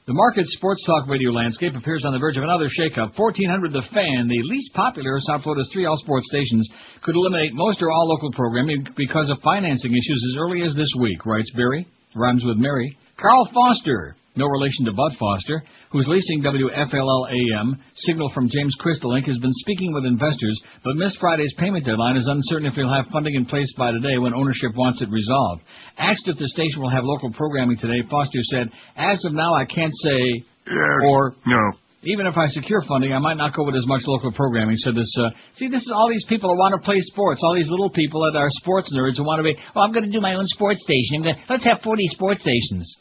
The 0.04 0.14
market 0.14 0.46
sports 0.58 0.82
talk 0.84 1.06
radio 1.06 1.30
landscape 1.30 1.76
appears 1.76 2.02
on 2.04 2.12
the 2.12 2.18
verge 2.18 2.36
of 2.36 2.42
another 2.42 2.66
shakeup. 2.66 3.14
1400 3.14 3.70
The 3.70 3.86
Fan, 3.94 4.26
the 4.26 4.42
least 4.50 4.74
popular 4.74 5.14
of 5.14 5.22
South 5.22 5.44
Florida's 5.44 5.70
three 5.72 5.86
all-sports 5.86 6.26
stations, 6.26 6.68
could 7.04 7.14
eliminate 7.14 7.54
most 7.54 7.80
or 7.80 7.92
all 7.92 8.08
local 8.08 8.32
programming 8.32 8.84
because 8.96 9.30
of 9.30 9.38
financing 9.46 9.92
issues 9.92 10.20
as 10.26 10.40
early 10.42 10.66
as 10.66 10.74
this 10.74 10.90
week, 10.98 11.24
writes 11.24 11.52
Barry. 11.54 11.86
Rhymes 12.16 12.42
with 12.42 12.56
Mary. 12.56 12.98
Carl 13.16 13.48
Foster, 13.54 14.16
no 14.34 14.46
relation 14.46 14.86
to 14.86 14.92
Bud 14.92 15.12
Foster, 15.20 15.62
who's 15.92 16.08
leasing 16.08 16.42
WFLL-AM, 16.42 17.76
signal 17.96 18.30
from 18.34 18.48
James 18.48 18.74
Crystal 18.80 19.10
Inc., 19.10 19.26
has 19.28 19.38
been 19.38 19.52
speaking 19.60 19.92
with 19.92 20.04
investors, 20.06 20.60
but 20.82 20.96
missed 20.96 21.18
Friday's 21.20 21.54
payment 21.58 21.84
deadline 21.84 22.16
is 22.16 22.26
uncertain 22.26 22.66
if 22.66 22.74
he'll 22.74 22.92
have 22.92 23.12
funding 23.12 23.34
in 23.34 23.44
place 23.44 23.72
by 23.76 23.92
today 23.92 24.16
when 24.18 24.34
ownership 24.34 24.72
wants 24.74 25.02
it 25.02 25.10
resolved. 25.10 25.62
Asked 25.98 26.26
if 26.28 26.38
the 26.38 26.48
station 26.48 26.80
will 26.80 26.90
have 26.90 27.04
local 27.04 27.30
programming 27.32 27.76
today, 27.76 28.00
Foster 28.10 28.40
said, 28.42 28.70
As 28.96 29.22
of 29.24 29.34
now, 29.34 29.54
I 29.54 29.66
can't 29.66 29.92
say, 30.02 30.18
yes, 30.66 30.98
or 31.08 31.34
No. 31.46 31.72
even 32.04 32.26
if 32.26 32.36
I 32.36 32.48
secure 32.48 32.82
funding, 32.88 33.12
I 33.12 33.18
might 33.18 33.36
not 33.36 33.52
go 33.54 33.64
with 33.64 33.76
as 33.76 33.86
much 33.86 34.02
local 34.06 34.32
programming. 34.32 34.76
So 34.78 34.92
this, 34.92 35.12
uh, 35.20 35.30
see, 35.56 35.68
this 35.68 35.82
is 35.82 35.92
all 35.94 36.08
these 36.08 36.24
people 36.28 36.50
who 36.50 36.58
want 36.58 36.72
to 36.72 36.80
play 36.84 36.98
sports, 37.00 37.40
all 37.44 37.54
these 37.54 37.68
little 37.70 37.90
people 37.90 38.22
that 38.24 38.38
are 38.38 38.48
sports 38.50 38.88
nerds 38.96 39.18
who 39.18 39.24
want 39.24 39.40
to 39.40 39.44
be, 39.44 39.54
oh, 39.76 39.80
I'm 39.82 39.92
going 39.92 40.04
to 40.04 40.10
do 40.10 40.20
my 40.20 40.34
own 40.34 40.46
sports 40.46 40.80
station. 40.82 41.22
Gonna, 41.22 41.36
let's 41.50 41.64
have 41.64 41.80
40 41.84 42.02
sports 42.08 42.40
stations. 42.40 42.96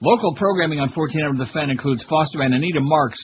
Local 0.00 0.34
programming 0.36 0.80
on 0.80 0.92
1400 0.92 1.40
The 1.40 1.50
Fan 1.52 1.70
includes 1.70 2.04
Foster 2.08 2.42
and 2.42 2.54
Anita 2.54 2.80
Marks, 2.82 3.18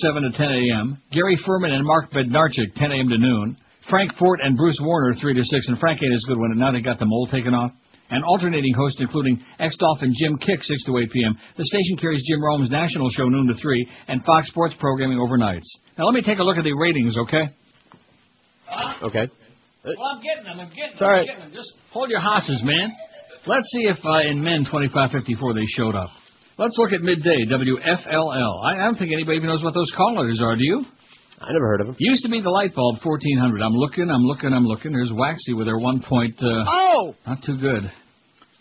7 0.00 0.22
to 0.22 0.30
10 0.32 0.46
a.m., 0.48 1.02
Gary 1.12 1.36
Furman 1.44 1.72
and 1.72 1.84
Mark 1.84 2.10
Bednarchik, 2.10 2.72
10 2.74 2.92
a.m. 2.92 3.08
to 3.10 3.18
noon, 3.18 3.56
Frank 3.88 4.16
Fort 4.16 4.40
and 4.42 4.56
Bruce 4.56 4.78
Warner, 4.80 5.14
3 5.14 5.34
to 5.34 5.42
6, 5.42 5.68
and 5.68 5.78
Frank 5.78 6.00
ain't 6.02 6.14
as 6.14 6.24
good 6.26 6.38
one, 6.38 6.56
now 6.56 6.72
they 6.72 6.80
got 6.80 6.98
the 6.98 7.04
mole 7.04 7.26
taken 7.26 7.54
off. 7.54 7.72
And 8.12 8.24
alternating 8.24 8.74
hosts 8.74 8.98
including 8.98 9.44
ex-Dolphin 9.60 10.12
Jim 10.18 10.36
Kiick, 10.38 10.62
6 10.62 10.84
to 10.86 10.98
8 10.98 11.10
p.m. 11.12 11.38
The 11.56 11.64
station 11.64 11.96
carries 11.96 12.26
Jim 12.26 12.42
Rome's 12.42 12.70
national 12.70 13.08
show, 13.10 13.28
noon 13.28 13.46
to 13.46 13.54
3, 13.54 13.88
and 14.08 14.24
Fox 14.24 14.48
Sports 14.48 14.74
programming 14.80 15.18
overnights. 15.18 15.68
Now 15.96 16.06
let 16.06 16.14
me 16.14 16.22
take 16.22 16.38
a 16.38 16.42
look 16.42 16.56
at 16.56 16.64
the 16.64 16.72
ratings, 16.72 17.16
okay? 17.16 17.54
Okay. 19.02 19.28
Well, 19.84 19.94
I'm 20.14 20.22
getting 20.22 20.44
them. 20.44 20.60
I'm 20.60 20.68
getting 20.68 20.90
them. 20.90 20.98
Sorry. 20.98 21.20
I'm 21.20 21.26
getting 21.26 21.40
them. 21.40 21.52
Just 21.54 21.72
hold 21.90 22.10
your 22.10 22.20
horses, 22.20 22.60
man. 22.64 22.90
Let's 23.46 23.64
see 23.72 23.84
if 23.88 23.96
uh, 24.04 24.28
in 24.30 24.42
men 24.44 24.64
2554 24.68 25.54
they 25.54 25.64
showed 25.76 25.94
up. 25.94 26.10
Let's 26.58 26.76
look 26.76 26.92
at 26.92 27.00
midday 27.00 27.46
WFLL. 27.48 28.64
I, 28.64 28.74
I 28.76 28.84
don't 28.84 28.96
think 28.96 29.12
anybody 29.12 29.38
even 29.38 29.48
knows 29.48 29.62
what 29.64 29.72
those 29.72 29.90
call 29.96 30.14
letters 30.16 30.40
are. 30.42 30.56
Do 30.56 30.62
you? 30.64 30.84
I 31.40 31.52
never 31.52 31.66
heard 31.68 31.80
of 31.80 31.86
them. 31.88 31.96
Used 31.98 32.22
to 32.24 32.28
be 32.28 32.42
the 32.42 32.50
light 32.50 32.74
bulb 32.74 32.98
1400. 33.02 33.62
I'm 33.62 33.72
looking. 33.72 34.10
I'm 34.10 34.24
looking. 34.24 34.52
I'm 34.52 34.66
looking. 34.66 34.92
There's 34.92 35.12
Waxy 35.12 35.54
with 35.54 35.66
their 35.66 35.78
one 35.78 36.02
point. 36.02 36.36
Uh, 36.42 36.64
Oh! 36.68 37.14
Not 37.26 37.38
too 37.46 37.56
good. 37.56 37.90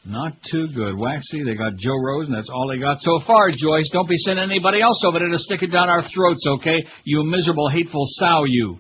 Not 0.06 0.32
too 0.50 0.68
good. 0.74 0.98
Waxy. 0.98 1.44
They 1.44 1.56
got 1.56 1.76
Joe 1.76 2.00
Rose, 2.02 2.28
and 2.28 2.34
that's 2.36 2.48
all 2.50 2.70
they 2.70 2.80
got 2.80 3.02
so 3.02 3.20
far. 3.28 3.52
Joyce, 3.52 3.90
don't 3.92 4.08
be 4.08 4.16
sending 4.16 4.46
anybody 4.46 4.82
else 4.82 5.04
over 5.06 5.20
there 5.20 5.28
to 5.28 5.38
stick 5.40 5.62
it 5.62 5.74
down 5.74 5.90
our 5.90 6.04
throats, 6.08 6.46
okay? 6.48 6.78
You 7.04 7.26
miserable, 7.26 7.70
hateful 7.70 8.06
sow, 8.12 8.46
you. 8.48 8.80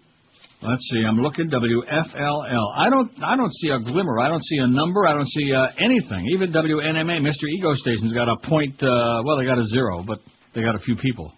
Let's 0.61 0.83
see. 0.91 1.03
I'm 1.07 1.17
looking 1.21 1.49
WFLL. 1.49 2.73
I 2.75 2.89
don't. 2.89 3.11
I 3.23 3.35
don't 3.37 3.53
see 3.61 3.69
a 3.69 3.79
glimmer. 3.79 4.19
I 4.19 4.27
don't 4.27 4.43
see 4.45 4.57
a 4.57 4.67
number. 4.67 5.07
I 5.07 5.13
don't 5.13 5.27
see 5.29 5.53
uh, 5.53 5.67
anything. 5.79 6.27
Even 6.33 6.51
WNMA, 6.51 7.21
Mr. 7.21 7.47
Ego 7.57 7.73
Station's 7.75 8.11
got 8.13 8.27
a 8.27 8.35
point. 8.47 8.75
Uh, 8.83 9.21
well, 9.25 9.37
they 9.37 9.45
got 9.45 9.57
a 9.57 9.63
zero, 9.65 10.03
but 10.05 10.19
they 10.53 10.61
got 10.61 10.75
a 10.75 10.79
few 10.79 10.95
people. 10.97 11.31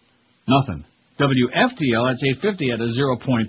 Nothing. 0.47 0.85
WFTL, 1.19 2.09
that's 2.09 2.23
850 2.41 2.71
at 2.71 2.79
a 2.81 2.89
0.3. 2.97 3.45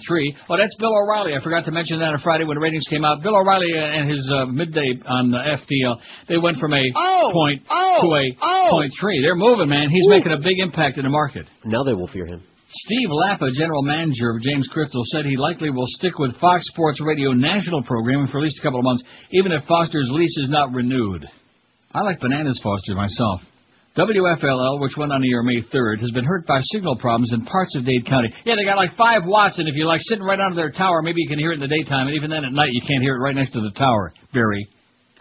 Oh, 0.50 0.56
that's 0.58 0.74
Bill 0.78 0.92
O'Reilly. 0.92 1.32
I 1.34 1.42
forgot 1.42 1.64
to 1.64 1.70
mention 1.70 2.00
that 2.00 2.12
on 2.12 2.20
Friday 2.20 2.44
when 2.44 2.56
the 2.56 2.60
ratings 2.60 2.84
came 2.90 3.02
out. 3.02 3.22
Bill 3.22 3.34
O'Reilly 3.34 3.72
and 3.72 4.10
his 4.10 4.28
uh, 4.30 4.44
midday 4.44 4.92
on 5.06 5.30
the 5.30 5.38
FTL, 5.38 5.96
they 6.28 6.36
went 6.36 6.58
from 6.58 6.74
a 6.74 6.82
Oh! 6.94 7.30
point 7.32 7.62
Oh! 7.70 7.96
to 8.02 8.06
a 8.14 8.36
Oh! 8.42 8.68
point 8.72 8.92
three. 9.00 9.22
They're 9.22 9.36
moving, 9.36 9.70
man. 9.70 9.88
He's 9.88 10.06
making 10.08 10.32
a 10.32 10.36
big 10.38 10.58
impact 10.58 10.98
in 10.98 11.04
the 11.04 11.08
market. 11.10 11.46
Now 11.64 11.82
they 11.82 11.94
will 11.94 12.08
fear 12.08 12.26
him. 12.26 12.42
Steve 12.74 13.08
Lappa, 13.10 13.52
general 13.52 13.82
manager 13.82 14.30
of 14.30 14.40
James 14.40 14.66
Crystal, 14.72 15.02
said 15.12 15.26
he 15.26 15.36
likely 15.36 15.68
will 15.68 15.86
stick 15.88 16.18
with 16.18 16.38
Fox 16.40 16.64
Sports 16.68 17.02
Radio 17.02 17.32
national 17.32 17.82
programming 17.82 18.28
for 18.28 18.38
at 18.38 18.44
least 18.44 18.58
a 18.58 18.62
couple 18.62 18.78
of 18.78 18.84
months, 18.84 19.04
even 19.30 19.52
if 19.52 19.64
Foster's 19.66 20.08
lease 20.10 20.38
is 20.38 20.48
not 20.48 20.72
renewed. 20.72 21.26
I 21.92 22.00
like 22.00 22.20
Bananas 22.20 22.58
Foster 22.62 22.94
myself. 22.94 23.42
WFLL, 23.94 24.80
which 24.80 24.96
went 24.96 25.12
on 25.12 25.22
air 25.22 25.42
May 25.42 25.60
3rd, 25.60 26.00
has 26.00 26.12
been 26.12 26.24
hurt 26.24 26.46
by 26.46 26.60
signal 26.72 26.96
problems 26.96 27.30
in 27.34 27.44
parts 27.44 27.76
of 27.76 27.84
Dade 27.84 28.06
County. 28.06 28.32
Yeah, 28.46 28.54
they 28.56 28.64
got 28.64 28.78
like 28.78 28.96
5 28.96 29.26
watts, 29.26 29.58
and 29.58 29.68
if 29.68 29.74
you're 29.74 29.86
like 29.86 30.00
sitting 30.04 30.24
right 30.24 30.40
under 30.40 30.56
their 30.56 30.70
tower, 30.70 31.02
maybe 31.02 31.20
you 31.20 31.28
can 31.28 31.38
hear 31.38 31.52
it 31.52 31.56
in 31.56 31.60
the 31.60 31.68
daytime, 31.68 32.06
and 32.06 32.16
even 32.16 32.30
then 32.30 32.46
at 32.46 32.52
night 32.52 32.70
you 32.72 32.80
can't 32.88 33.02
hear 33.02 33.16
it 33.16 33.20
right 33.20 33.36
next 33.36 33.50
to 33.52 33.60
the 33.60 33.72
tower, 33.76 34.14
Barry. 34.32 34.66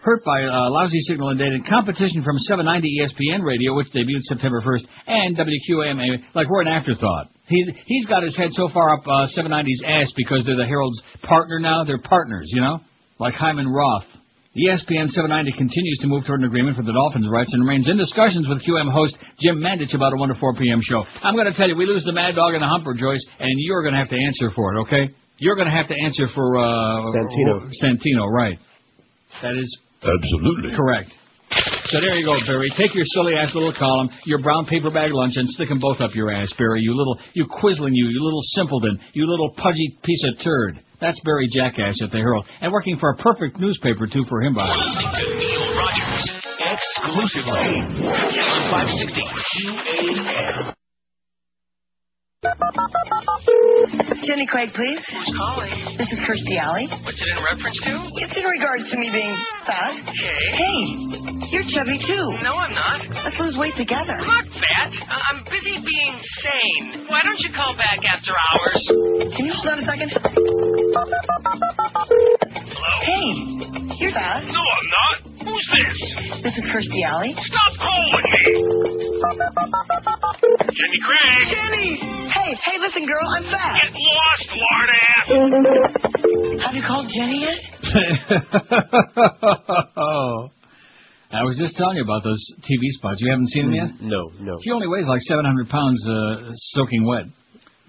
Hurt 0.02 0.24
by 0.24 0.40
a 0.40 0.66
lousy 0.66 0.98
signal 1.06 1.30
in 1.30 1.38
Dade, 1.38 1.52
and 1.52 1.66
competition 1.66 2.26
from 2.26 2.36
790 2.50 2.90
ESPN 2.98 3.46
Radio, 3.46 3.74
which 3.74 3.86
debuted 3.94 4.26
September 4.26 4.60
1st, 4.60 4.82
and 5.06 5.38
WQAM, 5.38 6.34
like 6.34 6.50
we're 6.50 6.62
an 6.62 6.68
afterthought. 6.68 7.30
He's, 7.46 7.68
he's 7.86 8.08
got 8.08 8.24
his 8.24 8.36
head 8.36 8.50
so 8.50 8.68
far 8.74 8.94
up 8.94 9.06
uh, 9.06 9.30
790's 9.38 9.84
ass 9.86 10.12
because 10.16 10.42
they're 10.44 10.56
the 10.56 10.66
Herald's 10.66 11.00
partner 11.22 11.60
now. 11.60 11.84
They're 11.84 12.02
partners, 12.02 12.50
you 12.50 12.60
know? 12.60 12.80
Like 13.20 13.34
Hyman 13.34 13.68
Roth. 13.68 14.06
ESPN 14.58 15.06
790 15.14 15.52
continues 15.56 15.98
to 16.02 16.08
move 16.08 16.26
toward 16.26 16.40
an 16.40 16.46
agreement 16.46 16.76
for 16.76 16.82
the 16.82 16.92
Dolphins' 16.92 17.28
rights 17.30 17.54
and 17.54 17.62
remains 17.62 17.88
in 17.88 17.96
discussions 17.96 18.48
with 18.48 18.60
QM 18.66 18.90
host 18.90 19.16
Jim 19.38 19.62
Mandich 19.62 19.94
about 19.94 20.12
a 20.12 20.16
1 20.16 20.28
to 20.28 20.34
4 20.34 20.54
p.m. 20.56 20.80
show. 20.82 21.04
I'm 21.22 21.34
going 21.34 21.46
to 21.46 21.54
tell 21.54 21.68
you, 21.68 21.76
we 21.76 21.86
lose 21.86 22.02
the 22.04 22.12
Mad 22.12 22.34
Dog 22.34 22.54
and 22.54 22.62
the 22.62 22.66
Humper, 22.66 22.92
Joyce, 22.92 23.24
and 23.38 23.54
you're 23.56 23.82
going 23.82 23.94
to 23.94 24.00
have 24.00 24.10
to 24.10 24.18
answer 24.18 24.50
for 24.50 24.74
it, 24.74 24.80
okay? 24.82 25.14
You're 25.38 25.56
going 25.56 25.70
to 25.70 25.74
have 25.74 25.86
to 25.88 25.94
answer 25.94 26.26
for 26.34 26.58
uh, 26.58 27.06
Santino. 27.14 27.70
Santino, 27.80 28.28
right? 28.28 28.58
That 29.40 29.56
is 29.56 29.78
Absolutely. 30.02 30.74
correct. 30.76 31.10
So 31.92 32.00
there 32.00 32.14
you 32.16 32.24
go, 32.24 32.38
Barry. 32.46 32.72
Take 32.78 32.94
your 32.94 33.04
silly 33.12 33.34
ass 33.34 33.54
little 33.54 33.74
column, 33.74 34.08
your 34.24 34.40
brown 34.40 34.64
paper 34.64 34.90
bag 34.90 35.12
lunch, 35.12 35.34
and 35.36 35.46
stick 35.50 35.70
'em 35.70 35.78
both 35.78 36.00
up 36.00 36.14
your 36.14 36.30
ass, 36.32 36.50
Barry. 36.56 36.80
You 36.80 36.96
little, 36.96 37.18
you 37.34 37.44
quisling 37.44 37.92
you, 37.92 38.08
you 38.08 38.24
little 38.24 38.40
simpleton, 38.56 38.98
you 39.12 39.26
little 39.28 39.50
pudgy 39.56 39.98
piece 40.02 40.24
of 40.32 40.38
turd. 40.42 40.80
That's 41.00 41.20
Barry 41.24 41.48
Jackass 41.52 42.00
at 42.02 42.10
the 42.10 42.16
Herald, 42.18 42.46
and 42.62 42.72
working 42.72 42.96
for 42.98 43.10
a 43.10 43.16
perfect 43.16 43.58
newspaper 43.58 44.06
too 44.06 44.24
for 44.28 44.40
him, 44.42 44.54
by 44.54 44.64
the 44.66 44.72
way. 44.72 44.78
Listening 44.86 45.12
to 45.12 45.34
Neil 45.36 45.74
Rogers 45.76 46.30
exclusively 46.72 47.52
on 47.52 48.70
560 48.70 49.22
QAM. 49.52 50.74
Jenny 54.26 54.46
Craig, 54.50 54.70
please. 54.74 54.98
Who's 55.06 55.30
calling? 55.38 55.70
This 55.98 56.10
is 56.10 56.18
Kirstie 56.26 56.58
Alley. 56.58 56.88
What's 56.90 57.20
it 57.22 57.28
in 57.30 57.38
reference 57.38 57.78
to? 57.86 57.92
It's 58.26 58.34
in 58.34 58.42
regards 58.46 58.90
to 58.90 58.96
me 58.98 59.10
being 59.14 59.30
fat. 59.62 59.94
Okay. 59.94 60.42
Hey, 60.58 60.78
you're 61.54 61.62
chubby 61.70 62.02
too. 62.02 62.26
No, 62.42 62.58
I'm 62.58 62.74
not. 62.74 62.98
Let's 63.22 63.38
lose 63.38 63.54
weight 63.58 63.74
together. 63.76 64.18
I'm 64.18 64.26
not 64.26 64.46
fat. 64.58 64.90
I- 65.06 65.22
I'm 65.30 65.44
busy 65.46 65.78
being 65.86 66.14
sane. 66.42 67.06
Why 67.06 67.20
don't 67.22 67.38
you 67.46 67.52
call 67.54 67.76
back 67.76 67.98
after 68.10 68.32
hours? 68.34 68.82
Can 69.38 69.44
you 69.46 69.52
hold 69.54 69.68
on 69.68 69.78
a 69.78 69.86
second? 69.86 70.10
Hello? 70.10 71.18
Hey, 73.06 74.02
you're 74.02 74.10
fat. 74.12 74.42
No, 74.50 74.58
I'm 74.58 74.88
not. 74.90 75.16
Who's 75.46 75.66
this? 75.78 76.42
This 76.42 76.54
is 76.58 76.64
Kirstie 76.74 77.04
Alley. 77.06 77.34
Stop 77.38 77.72
calling 77.78 78.10
me. 78.10 78.82
Jenny 80.72 81.00
Craig. 81.04 81.52
Jenny! 81.52 82.00
Hey, 82.32 82.56
hey, 82.56 82.80
listen, 82.80 83.04
girl, 83.04 83.28
I'm 83.28 83.44
fat. 83.44 83.76
Get 83.76 83.92
lost, 83.92 84.48
lard 84.56 84.88
ass. 84.88 85.28
Have 86.64 86.72
you 86.74 86.80
called 86.86 87.08
Jenny 87.12 87.44
yet? 87.44 87.60
I 91.32 91.44
was 91.44 91.56
just 91.56 91.76
telling 91.76 91.96
you 91.96 92.04
about 92.04 92.24
those 92.24 92.40
TV 92.64 92.88
spots. 92.96 93.20
You 93.20 93.30
haven't 93.32 93.48
seen 93.48 93.64
them 93.68 93.74
yet? 93.74 93.90
No, 94.00 94.30
no. 94.40 94.56
She 94.64 94.70
only 94.70 94.88
weighs 94.88 95.04
like 95.06 95.20
700 95.20 95.68
pounds 95.68 96.00
uh, 96.08 96.40
soaking 96.76 97.04
wet. 97.04 97.24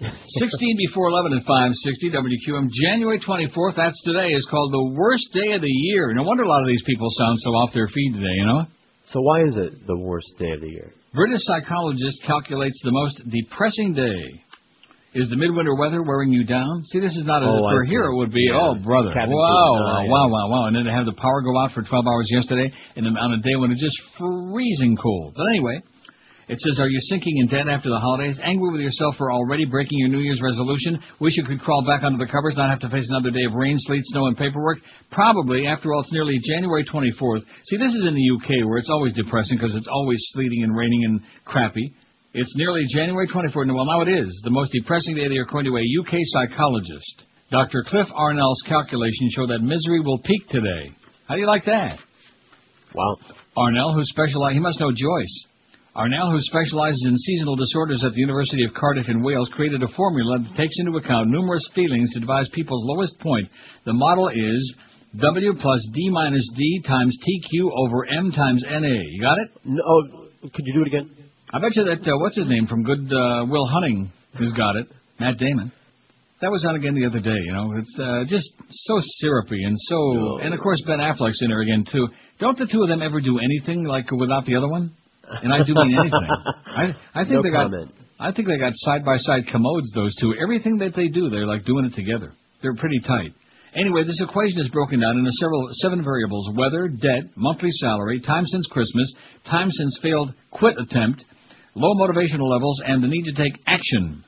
16 0.00 0.76
before 0.76 1.08
11 1.08 1.32
at 1.40 1.44
560 1.44 2.10
WQM. 2.12 2.68
January 2.68 3.18
24th, 3.20 3.76
that's 3.76 3.96
today, 4.04 4.28
is 4.28 4.46
called 4.50 4.72
the 4.72 4.84
worst 4.92 5.32
day 5.32 5.52
of 5.56 5.62
the 5.62 5.72
year. 5.72 6.12
No 6.12 6.22
wonder 6.24 6.42
a 6.42 6.48
lot 6.48 6.60
of 6.60 6.68
these 6.68 6.82
people 6.84 7.08
sound 7.16 7.38
so 7.40 7.48
off 7.50 7.72
their 7.72 7.88
feed 7.88 8.12
today, 8.12 8.34
you 8.36 8.44
know? 8.46 8.66
So 9.14 9.20
why 9.22 9.46
is 9.46 9.54
it 9.54 9.86
the 9.86 9.96
worst 9.96 10.26
day 10.40 10.50
of 10.50 10.60
the 10.60 10.66
year? 10.66 10.92
British 11.14 11.38
psychologist 11.46 12.18
calculates 12.26 12.74
the 12.82 12.90
most 12.90 13.22
depressing 13.30 13.94
day. 13.94 14.42
Is 15.14 15.30
the 15.30 15.36
midwinter 15.36 15.76
weather 15.76 16.02
wearing 16.02 16.32
you 16.32 16.42
down? 16.42 16.82
See, 16.90 16.98
this 16.98 17.14
is 17.14 17.24
not 17.24 17.40
a, 17.40 17.46
Oh, 17.46 17.62
for 17.62 17.84
here 17.84 18.10
it 18.10 18.16
would 18.16 18.32
be. 18.32 18.48
Yeah. 18.50 18.58
Oh, 18.58 18.74
brother! 18.74 19.14
Cabin 19.14 19.30
wow, 19.30 19.78
wow, 19.78 20.06
wow, 20.10 20.28
wow, 20.28 20.50
wow! 20.50 20.66
And 20.66 20.74
then 20.74 20.82
to 20.86 20.90
have 20.90 21.06
the 21.06 21.14
power 21.14 21.42
go 21.42 21.56
out 21.62 21.70
for 21.70 21.82
12 21.82 22.04
hours 22.04 22.26
yesterday, 22.28 22.66
and 22.96 23.06
then 23.06 23.16
on 23.16 23.34
a 23.34 23.40
day 23.40 23.54
when 23.54 23.70
it's 23.70 23.80
just 23.80 23.94
freezing 24.18 24.96
cold. 25.00 25.34
But 25.36 25.46
anyway, 25.54 25.78
it 26.48 26.60
says, 26.60 26.78
"Are 26.78 26.88
you 26.88 27.00
sinking 27.08 27.38
in 27.38 27.46
debt 27.46 27.68
after 27.68 27.88
the 27.88 27.98
holidays? 27.98 28.38
Angry 28.42 28.70
with 28.70 28.80
yourself 28.80 29.16
for 29.16 29.32
already 29.32 29.64
breaking 29.64 29.98
your 29.98 30.08
New 30.08 30.20
Year's 30.20 30.42
resolution? 30.42 30.98
Wish 31.20 31.36
you 31.36 31.44
could 31.44 31.60
crawl 31.60 31.84
back 31.84 32.04
under 32.04 32.24
the 32.24 32.30
covers, 32.30 32.56
not 32.56 32.70
have 32.70 32.80
to 32.80 32.90
face 32.90 33.08
another 33.08 33.30
day 33.30 33.44
of 33.44 33.54
rain, 33.54 33.76
sleet, 33.78 34.02
snow, 34.06 34.26
and 34.26 34.36
paperwork? 34.36 34.78
Probably. 35.10 35.66
After 35.66 35.92
all, 35.92 36.00
it's 36.00 36.12
nearly 36.12 36.38
January 36.44 36.84
24th. 36.84 37.44
See, 37.64 37.76
this 37.76 37.94
is 37.94 38.06
in 38.06 38.14
the 38.14 38.30
UK 38.36 38.64
where 38.64 38.78
it's 38.78 38.90
always 38.90 39.12
depressing 39.14 39.56
because 39.56 39.74
it's 39.74 39.88
always 39.88 40.18
sleeting 40.32 40.62
and 40.62 40.76
raining 40.76 41.04
and 41.04 41.20
crappy." 41.44 41.92
It's 42.34 42.52
nearly 42.56 42.84
January 42.92 43.28
24th. 43.28 43.72
Well, 43.72 43.86
now 43.86 44.00
it 44.00 44.08
is. 44.08 44.40
The 44.42 44.50
most 44.50 44.72
depressing 44.72 45.14
day 45.14 45.24
of 45.24 45.28
the 45.28 45.34
year, 45.34 45.44
according 45.44 45.70
to 45.70 45.78
a 45.78 45.82
UK 45.82 46.18
psychologist. 46.24 47.24
Dr. 47.50 47.84
Cliff 47.86 48.08
Arnall's 48.08 48.60
calculations 48.66 49.32
show 49.36 49.46
that 49.46 49.60
misery 49.60 50.00
will 50.00 50.18
peak 50.18 50.48
today. 50.48 50.90
How 51.28 51.36
do 51.36 51.40
you 51.40 51.46
like 51.46 51.64
that? 51.66 51.98
Wow. 52.92 53.16
Arnall, 53.56 53.94
who 53.94 54.02
specializes, 54.04 54.54
he 54.56 54.60
must 54.60 54.80
know 54.80 54.90
Joyce. 54.90 55.46
Arnall, 55.96 56.32
who 56.32 56.40
specializes 56.40 57.04
in 57.06 57.16
seasonal 57.16 57.54
disorders 57.54 58.02
at 58.04 58.12
the 58.12 58.20
University 58.20 58.64
of 58.64 58.74
Cardiff 58.74 59.08
in 59.08 59.22
Wales, 59.22 59.48
created 59.54 59.80
a 59.80 59.88
formula 59.94 60.38
that 60.40 60.56
takes 60.56 60.74
into 60.80 60.98
account 60.98 61.30
numerous 61.30 61.62
feelings 61.72 62.10
to 62.12 62.20
devise 62.20 62.48
people's 62.52 62.82
lowest 62.84 63.16
point. 63.20 63.48
The 63.86 63.92
model 63.92 64.28
is 64.28 64.74
W 65.20 65.52
plus 65.54 65.88
D 65.94 66.10
minus 66.10 66.50
D 66.56 66.82
times 66.84 67.16
TQ 67.22 67.70
over 67.78 68.06
M 68.06 68.32
times 68.32 68.64
NA. 68.68 69.02
You 69.06 69.22
got 69.22 69.38
it? 69.38 69.50
No, 69.64 69.82
oh, 69.86 70.48
could 70.52 70.66
you 70.66 70.74
do 70.74 70.82
it 70.82 70.88
again? 70.88 71.10
I 71.52 71.60
bet 71.60 71.76
you 71.76 71.84
that 71.84 72.02
uh, 72.02 72.18
what's 72.18 72.36
his 72.36 72.48
name 72.48 72.66
from 72.66 72.82
Good 72.82 73.06
uh, 73.12 73.46
Will 73.46 73.66
Hunting 73.66 74.10
has 74.40 74.52
got 74.54 74.74
it. 74.74 74.88
Matt 75.20 75.38
Damon. 75.38 75.70
That 76.40 76.50
was 76.50 76.66
on 76.68 76.74
again 76.74 76.96
the 76.96 77.06
other 77.06 77.20
day. 77.20 77.38
You 77.38 77.52
know, 77.52 77.72
it's 77.78 77.96
uh, 77.96 78.24
just 78.26 78.52
so 78.68 78.98
syrupy 79.20 79.62
and 79.62 79.76
so, 79.78 80.40
and 80.42 80.52
of 80.52 80.58
course 80.58 80.82
Ben 80.84 80.98
Affleck's 80.98 81.40
in 81.40 81.50
there 81.50 81.60
again 81.60 81.84
too. 81.90 82.08
Don't 82.40 82.58
the 82.58 82.66
two 82.66 82.82
of 82.82 82.88
them 82.88 83.00
ever 83.00 83.20
do 83.20 83.38
anything 83.38 83.84
like 83.84 84.10
without 84.10 84.44
the 84.44 84.56
other 84.56 84.68
one? 84.68 84.90
And 85.42 85.52
I 85.52 85.62
do 85.62 85.74
mean 85.74 85.98
anything. 85.98 86.28
I 86.66 86.94
I 87.14 87.24
think 87.24 87.36
No 87.36 87.42
they 87.42 87.50
got 87.50 87.70
comment. 87.70 87.90
I 88.20 88.32
think 88.32 88.48
they 88.48 88.58
got 88.58 88.72
side 88.74 89.04
by 89.04 89.16
side 89.18 89.46
commodes. 89.50 89.90
Those 89.94 90.14
two. 90.20 90.34
Everything 90.40 90.78
that 90.78 90.94
they 90.94 91.08
do, 91.08 91.30
they're 91.30 91.46
like 91.46 91.64
doing 91.64 91.84
it 91.84 91.94
together. 91.94 92.32
They're 92.62 92.76
pretty 92.76 93.00
tight. 93.00 93.34
Anyway, 93.74 94.04
this 94.04 94.20
equation 94.22 94.60
is 94.60 94.70
broken 94.70 95.00
down 95.00 95.18
into 95.18 95.30
several 95.40 95.68
seven 95.82 96.04
variables: 96.04 96.48
weather, 96.56 96.88
debt, 96.88 97.24
monthly 97.36 97.70
salary, 97.72 98.20
time 98.20 98.46
since 98.46 98.66
Christmas, 98.70 99.12
time 99.50 99.68
since 99.70 99.98
failed 100.02 100.32
quit 100.52 100.76
attempt, 100.78 101.24
low 101.74 101.94
motivational 101.94 102.48
levels, 102.48 102.80
and 102.86 103.02
the 103.02 103.08
need 103.08 103.24
to 103.24 103.34
take 103.34 103.60
action. 103.66 104.22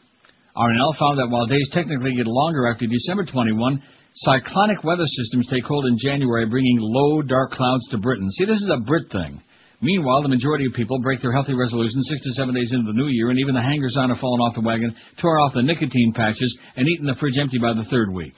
Arnall 0.56 0.96
found 0.98 1.18
that 1.18 1.28
while 1.28 1.46
days 1.46 1.68
technically 1.72 2.16
get 2.16 2.26
longer 2.26 2.66
after 2.66 2.86
December 2.86 3.26
21, 3.26 3.82
cyclonic 4.24 4.82
weather 4.82 5.04
systems 5.04 5.46
take 5.50 5.64
hold 5.64 5.84
in 5.84 5.96
January, 6.02 6.46
bringing 6.46 6.78
low, 6.80 7.22
dark 7.22 7.52
clouds 7.52 7.86
to 7.90 7.98
Britain. 7.98 8.30
See, 8.32 8.46
this 8.46 8.56
is 8.56 8.70
a 8.72 8.80
Brit 8.80 9.12
thing. 9.12 9.42
Meanwhile, 9.80 10.22
the 10.22 10.32
majority 10.32 10.66
of 10.66 10.72
people 10.72 11.00
break 11.02 11.20
their 11.20 11.32
healthy 11.32 11.54
resolutions 11.54 12.06
six 12.08 12.22
to 12.22 12.32
seven 12.32 12.54
days 12.54 12.72
into 12.72 12.90
the 12.90 12.96
new 12.96 13.08
year, 13.08 13.30
and 13.30 13.38
even 13.38 13.54
the 13.54 13.62
hangers-on 13.62 14.08
have 14.08 14.18
fallen 14.18 14.40
off 14.40 14.54
the 14.54 14.62
wagon, 14.62 14.94
tore 15.20 15.38
off 15.38 15.52
the 15.54 15.62
nicotine 15.62 16.12
patches, 16.14 16.58
and 16.76 16.88
eaten 16.88 17.06
the 17.06 17.16
fridge 17.20 17.38
empty 17.38 17.58
by 17.58 17.74
the 17.74 17.88
third 17.90 18.12
week. 18.12 18.34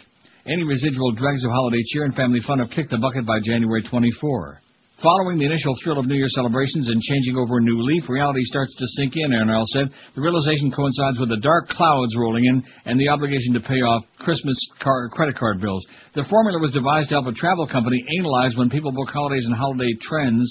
Any 0.46 0.64
residual 0.64 1.12
dregs 1.12 1.44
of 1.44 1.50
holiday 1.50 1.82
cheer 1.92 2.04
and 2.04 2.14
family 2.14 2.40
fun 2.46 2.58
have 2.58 2.70
kicked 2.70 2.90
the 2.90 2.98
bucket 2.98 3.26
by 3.26 3.38
January 3.44 3.82
24. 3.82 4.62
Following 4.98 5.38
the 5.38 5.46
initial 5.46 5.76
thrill 5.78 6.00
of 6.00 6.06
New 6.10 6.16
Year 6.16 6.26
celebrations 6.34 6.88
and 6.88 7.00
changing 7.00 7.36
over 7.36 7.58
a 7.58 7.62
new 7.62 7.82
leaf, 7.86 8.08
reality 8.08 8.42
starts 8.42 8.74
to 8.74 8.86
sink 8.98 9.14
in, 9.14 9.30
Arnall 9.30 9.62
said. 9.66 9.86
The 10.16 10.20
realization 10.20 10.72
coincides 10.72 11.20
with 11.20 11.28
the 11.28 11.38
dark 11.38 11.68
clouds 11.68 12.16
rolling 12.18 12.46
in 12.46 12.64
and 12.84 12.98
the 12.98 13.06
obligation 13.08 13.54
to 13.54 13.60
pay 13.60 13.78
off 13.78 14.02
Christmas 14.18 14.58
car- 14.82 15.08
credit 15.10 15.36
card 15.36 15.60
bills. 15.60 15.86
The 16.16 16.24
formula 16.24 16.58
was 16.58 16.72
devised 16.72 17.10
to 17.10 17.22
help 17.22 17.30
a 17.30 17.38
travel 17.38 17.68
company 17.68 18.02
analyze 18.18 18.56
when 18.56 18.70
people 18.70 18.90
book 18.90 19.10
holidays 19.10 19.46
and 19.46 19.54
holiday 19.54 19.94
trends. 20.02 20.50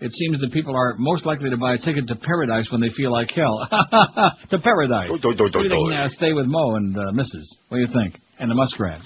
It 0.00 0.12
seems 0.12 0.40
that 0.40 0.52
people 0.52 0.76
are 0.76 0.94
most 0.98 1.26
likely 1.26 1.50
to 1.50 1.56
buy 1.56 1.74
a 1.74 1.78
ticket 1.78 2.06
to 2.08 2.14
paradise 2.16 2.66
when 2.70 2.80
they 2.80 2.90
feel 2.96 3.10
like 3.10 3.30
hell. 3.34 3.66
to 4.50 4.58
paradise. 4.60 5.10
Do, 5.22 5.34
do, 5.34 5.48
do, 5.50 5.58
Maybe 5.58 5.68
they 5.70 5.74
do. 5.74 5.88
can 5.90 5.98
uh, 6.04 6.08
stay 6.10 6.32
with 6.32 6.46
Mo 6.46 6.76
and 6.76 6.96
uh, 6.96 7.00
Mrs. 7.12 7.44
What 7.68 7.78
do 7.78 7.80
you 7.82 7.88
think? 7.92 8.14
And 8.38 8.48
the 8.50 8.54
muskrat. 8.54 9.00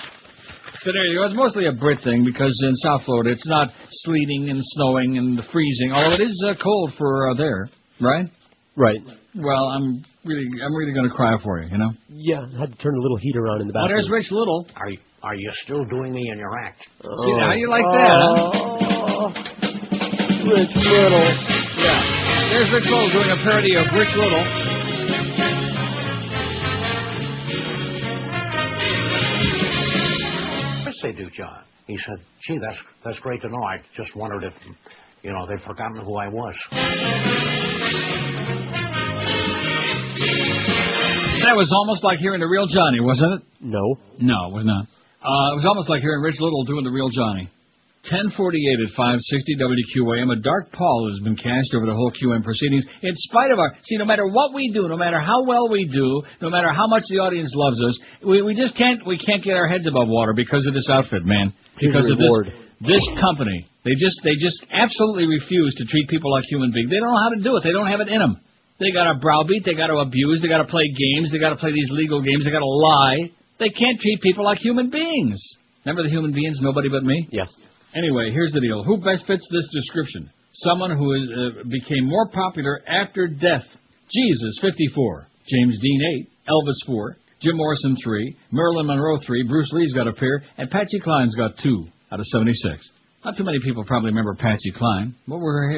So 0.83 0.91
there 0.93 1.05
you 1.07 1.19
go. 1.19 1.25
It's 1.25 1.35
mostly 1.37 1.67
a 1.67 1.73
Brit 1.73 2.03
thing 2.05 2.25
because 2.25 2.53
in 2.67 2.75
South 2.77 3.03
Florida 3.05 3.31
it's 3.31 3.47
not 3.47 3.69
sleeting 4.05 4.51
and 4.51 4.61
snowing 4.63 5.17
and 5.17 5.41
freezing. 5.53 5.93
Although 5.93 6.15
it 6.17 6.21
is 6.27 6.45
uh, 6.47 6.55
cold 6.63 6.93
for 6.99 7.31
uh, 7.31 7.35
there, 7.35 7.69
right? 8.01 8.27
Right. 8.77 9.01
Well, 9.35 9.65
I'm 9.69 10.05
really, 10.25 10.47
I'm 10.65 10.75
really 10.75 10.93
going 10.93 11.09
to 11.09 11.15
cry 11.15 11.37
for 11.43 11.63
you. 11.63 11.69
You 11.71 11.79
know. 11.79 11.91
Yeah, 12.09 12.41
I 12.57 12.61
had 12.61 12.73
to 12.73 12.79
turn 12.83 12.95
the 12.95 13.01
little 13.01 13.17
heater 13.19 13.49
on 13.49 13.61
in 13.63 13.69
the 13.69 13.73
Oh, 13.73 13.81
bathroom. 13.85 13.97
there's 13.99 14.11
Rich 14.11 14.31
Little. 14.31 14.67
Are 14.77 14.91
you, 14.91 14.99
are 15.23 15.35
you 15.35 15.51
still 15.65 15.85
doing 15.85 16.13
me 16.13 16.29
in 16.31 16.39
your 16.39 16.59
act? 16.67 16.81
See 17.01 17.33
how 17.41 17.53
you 17.53 17.69
like 17.71 17.85
that, 17.85 18.19
huh? 18.21 19.52
Rich 20.43 20.75
Little. 20.75 21.29
Yeah. 21.79 22.51
There's 22.53 22.71
Rich 22.73 22.85
Little 22.91 23.11
doing 23.13 23.31
a 23.31 23.37
parody 23.45 23.75
of 23.77 23.87
Rich 23.95 24.13
Little. 24.17 24.43
Of 29.53 30.85
course 30.85 31.01
they 31.03 31.13
do, 31.13 31.29
John. 31.31 31.63
He 31.87 31.97
said, 32.07 32.17
gee, 32.47 32.59
that's, 32.61 32.79
that's 33.05 33.19
great 33.21 33.41
to 33.43 33.49
know. 33.49 33.63
I 33.65 33.79
just 33.97 34.15
wondered 34.17 34.45
if, 34.45 34.53
you 35.23 35.33
know, 35.33 35.47
they'd 35.47 35.61
forgotten 35.67 36.01
who 36.05 36.17
I 36.17 36.29
was. 36.29 36.55
That 41.43 41.57
was 41.57 41.73
almost 41.75 42.05
like 42.05 42.19
hearing 42.19 42.41
the 42.41 42.47
real 42.47 42.67
Johnny, 42.67 43.01
wasn't 43.01 43.35
it? 43.35 43.43
No. 43.61 43.97
No, 44.21 44.47
it 44.51 44.55
was 44.55 44.65
not. 44.65 44.87
Uh, 45.23 45.53
it 45.53 45.57
was 45.59 45.65
almost 45.67 45.89
like 45.89 46.03
hearing 46.03 46.23
Rich 46.23 46.41
Little 46.41 46.65
doing 46.65 46.85
the 46.85 46.91
real 46.91 47.11
Johnny. 47.11 47.49
1048 48.03 48.35
at 48.83 48.91
560 48.99 49.63
WQAM. 49.63 50.35
A 50.35 50.41
dark 50.43 50.75
pall 50.75 51.07
has 51.07 51.23
been 51.23 51.39
cast 51.39 51.71
over 51.71 51.87
the 51.87 51.95
whole 51.95 52.11
QM 52.11 52.43
proceedings. 52.43 52.83
In 52.99 53.15
spite 53.31 53.55
of 53.55 53.63
our, 53.63 53.79
see, 53.87 53.95
no 53.95 54.05
matter 54.05 54.27
what 54.27 54.51
we 54.51 54.75
do, 54.75 54.91
no 54.91 54.99
matter 54.99 55.23
how 55.23 55.47
well 55.47 55.71
we 55.71 55.87
do, 55.87 56.21
no 56.43 56.51
matter 56.51 56.75
how 56.75 56.91
much 56.91 57.07
the 57.07 57.23
audience 57.23 57.55
loves 57.55 57.79
us, 57.79 57.95
we, 58.27 58.43
we 58.43 58.59
just 58.59 58.75
can't, 58.75 59.07
we 59.07 59.15
can't 59.15 59.39
get 59.39 59.55
our 59.55 59.71
heads 59.71 59.87
above 59.87 60.11
water 60.11 60.35
because 60.35 60.67
of 60.67 60.75
this 60.75 60.91
outfit, 60.91 61.23
man. 61.23 61.55
Because 61.79 62.11
of 62.11 62.19
this, 62.19 62.35
this 62.83 63.07
company. 63.23 63.71
They 63.87 63.95
just, 63.95 64.19
they 64.27 64.35
just 64.35 64.59
absolutely 64.75 65.31
refuse 65.31 65.71
to 65.79 65.87
treat 65.87 66.11
people 66.11 66.35
like 66.35 66.43
human 66.51 66.75
beings. 66.75 66.91
They 66.91 66.99
don't 66.99 67.15
know 67.15 67.23
how 67.23 67.31
to 67.31 67.41
do 67.41 67.55
it. 67.55 67.63
They 67.63 67.71
don't 67.71 67.87
have 67.87 68.03
it 68.03 68.11
in 68.11 68.19
them. 68.19 68.43
They 68.83 68.91
got 68.91 69.15
to 69.15 69.23
browbeat. 69.23 69.63
They 69.63 69.79
got 69.79 69.95
to 69.95 70.03
abuse. 70.03 70.43
They 70.43 70.51
got 70.51 70.59
to 70.59 70.67
play 70.67 70.91
games. 70.91 71.31
They 71.31 71.39
got 71.39 71.55
to 71.55 71.61
play 71.63 71.71
these 71.71 71.91
legal 71.95 72.19
games. 72.19 72.43
They 72.43 72.51
got 72.51 72.67
to 72.67 72.75
lie. 72.83 73.31
They 73.63 73.71
can't 73.71 73.95
treat 74.03 74.19
people 74.27 74.43
like 74.43 74.59
human 74.59 74.91
beings. 74.91 75.39
Remember 75.87 76.03
the 76.03 76.11
human 76.11 76.33
beings, 76.33 76.59
nobody 76.61 76.89
but 76.89 77.03
me? 77.03 77.29
Yes. 77.31 77.51
Anyway, 77.95 78.31
here's 78.33 78.53
the 78.53 78.61
deal. 78.61 78.83
Who 78.85 78.99
best 78.99 79.27
fits 79.27 79.47
this 79.51 79.69
description? 79.73 80.31
Someone 80.65 80.97
who 80.97 81.13
is, 81.15 81.29
uh, 81.29 81.63
became 81.69 82.05
more 82.09 82.29
popular 82.29 82.81
after 82.87 83.27
death. 83.27 83.65
Jesus, 84.11 84.59
54. 84.61 85.29
James 85.49 85.79
Dean, 85.81 86.01
8. 86.21 86.29
Elvis, 86.49 86.77
4. 86.87 87.17
Jim 87.41 87.57
Morrison, 87.57 87.97
3. 88.05 88.37
Marilyn 88.53 88.87
Monroe, 88.87 89.19
3. 89.27 89.43
Bruce 89.49 89.71
Lee's 89.73 89.93
got 89.93 90.07
a 90.07 90.13
pair. 90.13 90.43
And 90.59 90.71
Patsy 90.71 91.01
Cline's 91.01 91.35
got 91.35 91.53
2 91.63 91.87
out 92.13 92.21
of 92.21 92.27
76. 92.27 92.79
Not 93.25 93.37
too 93.37 93.45
many 93.45 93.59
people 93.63 93.85
probably 93.85 94.11
remember 94.11 94.35
Patsy 94.35 94.73
Cline. 94.73 95.15
What 95.27 95.41
were 95.41 95.53
her. 95.63 95.69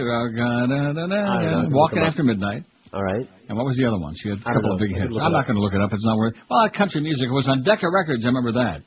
Look 1.65 1.73
Walking. 1.73 1.99
After 2.03 2.23
Midnight. 2.23 2.65
All 2.93 3.03
right. 3.03 3.29
And 3.49 3.59
what 3.59 3.67
was 3.67 3.77
the 3.77 3.85
other 3.87 3.99
one? 3.99 4.15
She 4.17 4.29
had 4.31 4.39
a 4.39 4.43
couple 4.43 4.73
of 4.73 4.79
big 4.79 4.91
hits. 4.95 5.13
I'm 5.21 5.33
not 5.33 5.47
going 5.47 5.57
to 5.57 5.63
look 5.63 5.75
it 5.75 5.81
up. 5.81 5.93
It's 5.93 6.05
not 6.05 6.17
worth. 6.17 6.35
It. 6.35 6.43
Well, 6.49 6.65
country 6.77 7.01
music. 7.01 7.29
Was 7.31 7.49
on 7.49 7.63
Decca 7.63 7.91
Records. 7.91 8.25
I 8.25 8.29
remember 8.29 8.53
that. 8.53 8.83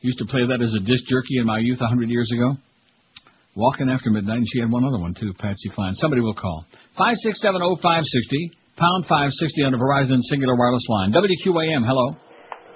Used 0.00 0.18
to 0.18 0.26
play 0.26 0.46
that 0.46 0.62
as 0.62 0.72
a 0.74 0.80
disc 0.80 1.04
jerky 1.08 1.38
in 1.38 1.46
my 1.46 1.58
youth 1.58 1.80
a 1.80 1.88
hundred 1.88 2.08
years 2.08 2.30
ago. 2.32 2.54
Walking 3.58 3.90
After 3.90 4.10
Midnight, 4.14 4.38
and 4.38 4.46
she 4.54 4.60
had 4.62 4.70
one 4.70 4.86
other 4.86 5.02
one 5.02 5.14
too, 5.18 5.34
Patsy 5.42 5.68
Cline. 5.74 5.92
Somebody 5.98 6.22
will 6.22 6.34
call. 6.38 6.64
Five 6.96 7.16
six 7.26 7.42
seven 7.42 7.58
oh 7.60 7.74
five 7.82 8.04
sixty 8.06 8.54
pound 8.78 9.06
five 9.10 9.34
sixty 9.34 9.66
on 9.66 9.74
the 9.74 9.78
Verizon 9.82 10.22
Cingular 10.30 10.54
Wireless 10.54 10.86
Line. 10.88 11.10
WQAM. 11.10 11.82
Hello. 11.82 12.14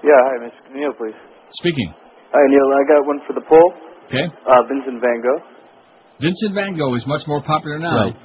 Yeah, 0.02 0.18
hi, 0.18 0.42
Mr. 0.42 0.74
Neil, 0.74 0.90
please. 0.98 1.14
Speaking. 1.62 1.94
Hi, 2.34 2.42
Neil. 2.50 2.66
I 2.74 2.82
got 2.90 3.06
one 3.06 3.20
for 3.30 3.32
the 3.38 3.46
poll. 3.46 3.72
Okay. 4.10 4.26
Uh, 4.26 4.62
Vincent 4.66 4.98
Van 4.98 5.22
Gogh. 5.22 5.42
Vincent 6.20 6.54
Van 6.54 6.74
Gogh 6.76 6.94
is 6.96 7.06
much 7.06 7.22
more 7.30 7.40
popular 7.42 7.78
now. 7.78 8.10
Right. 8.10 8.16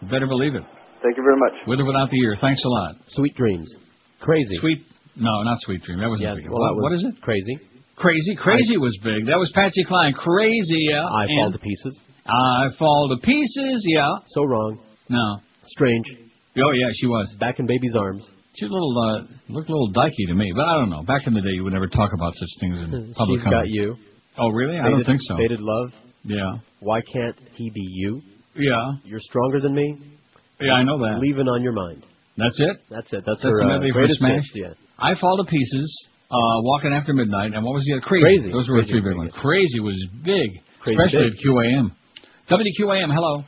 You 0.00 0.08
better 0.08 0.28
believe 0.28 0.54
it. 0.54 0.62
Thank 1.02 1.16
you 1.18 1.24
very 1.26 1.36
much. 1.36 1.66
With 1.66 1.80
or 1.80 1.84
without 1.84 2.10
the 2.10 2.18
ear. 2.22 2.36
Thanks 2.40 2.62
a 2.64 2.68
lot. 2.68 2.94
Sweet 3.08 3.34
Dreams. 3.34 3.66
Crazy. 4.20 4.56
Sweet. 4.60 4.86
No, 5.16 5.42
not 5.42 5.58
Sweet 5.66 5.82
Dream. 5.82 5.98
That 5.98 6.08
wasn't 6.08 6.28
Yeah, 6.30 6.34
big. 6.36 6.46
well, 6.48 6.62
what, 6.62 6.68
that 6.70 6.74
was 6.78 6.82
what 6.82 6.92
is 6.94 7.02
it? 7.10 7.20
Crazy. 7.22 7.58
Crazy. 7.96 8.34
Crazy 8.36 8.76
was 8.76 8.98
big. 9.02 9.26
That 9.26 9.38
was 9.38 9.52
Patsy 9.54 9.84
Cline. 9.84 10.12
Crazy. 10.14 10.88
Yeah. 10.90 11.06
I 11.06 11.24
and 11.24 11.30
fall 11.38 11.52
to 11.52 11.58
pieces. 11.58 11.98
I 12.26 12.66
fall 12.78 13.08
to 13.14 13.26
pieces. 13.26 13.84
Yeah. 13.86 14.10
So 14.28 14.44
wrong. 14.44 14.80
No. 15.08 15.38
Strange. 15.66 16.06
Oh 16.56 16.70
yeah, 16.72 16.90
she 16.94 17.06
was. 17.06 17.32
Back 17.38 17.58
in 17.58 17.66
baby's 17.66 17.94
arms. 17.96 18.24
She 18.56 18.64
was 18.66 18.70
a 18.70 18.74
little 18.74 18.94
uh, 18.94 19.52
looked 19.52 19.68
a 19.68 19.72
little 19.72 19.92
dykey 19.92 20.28
to 20.28 20.34
me, 20.34 20.52
but 20.54 20.62
I 20.62 20.78
don't 20.78 20.90
know. 20.90 21.02
Back 21.02 21.26
in 21.26 21.34
the 21.34 21.40
day, 21.40 21.50
you 21.50 21.64
would 21.64 21.72
never 21.72 21.88
talk 21.88 22.10
about 22.14 22.32
such 22.34 22.50
things 22.60 22.78
in 22.78 23.14
public. 23.14 23.40
She's 23.40 23.50
got 23.50 23.66
you. 23.66 23.96
Oh 24.38 24.48
really? 24.48 24.78
I 24.78 24.90
don't 24.90 25.04
think 25.04 25.20
so. 25.22 25.36
Faded 25.36 25.60
love. 25.60 25.90
Yeah. 26.24 26.58
Why 26.80 27.00
can't 27.12 27.38
he 27.54 27.70
be 27.70 27.82
you? 27.82 28.22
Yeah. 28.56 28.92
You're 29.04 29.20
stronger 29.20 29.60
than 29.60 29.74
me. 29.74 29.98
Yeah, 30.60 30.74
I 30.74 30.82
know 30.84 30.98
that. 30.98 31.18
Leaving 31.20 31.48
on 31.48 31.62
your 31.62 31.72
mind. 31.72 32.06
That's 32.36 32.58
it. 32.58 32.76
That's 32.90 33.12
it. 33.12 33.24
That's, 33.26 33.42
That's 33.42 33.60
her 33.60 33.70
uh, 33.70 33.92
greatest 33.92 34.20
Smash? 34.20 34.42
Yeah. 34.54 34.74
I 34.98 35.14
fall 35.20 35.36
to 35.36 35.44
pieces. 35.44 36.08
Uh, 36.30 36.58
Walking 36.64 36.92
After 36.96 37.12
Midnight, 37.12 37.52
and 37.54 37.62
what 37.62 37.76
was 37.76 37.84
the 37.84 38.00
other? 38.00 38.06
Crazy. 38.06 38.24
Crazy. 38.24 38.50
Those 38.50 38.66
were 38.68 38.82
three 38.84 39.04
big 39.04 39.14
ones. 39.14 39.30
Crazy 39.38 39.78
was 39.78 39.94
big, 40.24 40.56
Crazy 40.80 40.96
especially 40.96 41.30
big. 41.30 41.38
at 41.38 41.44
QAM. 41.44 41.84
WQAM, 42.48 43.08
hello. 43.12 43.44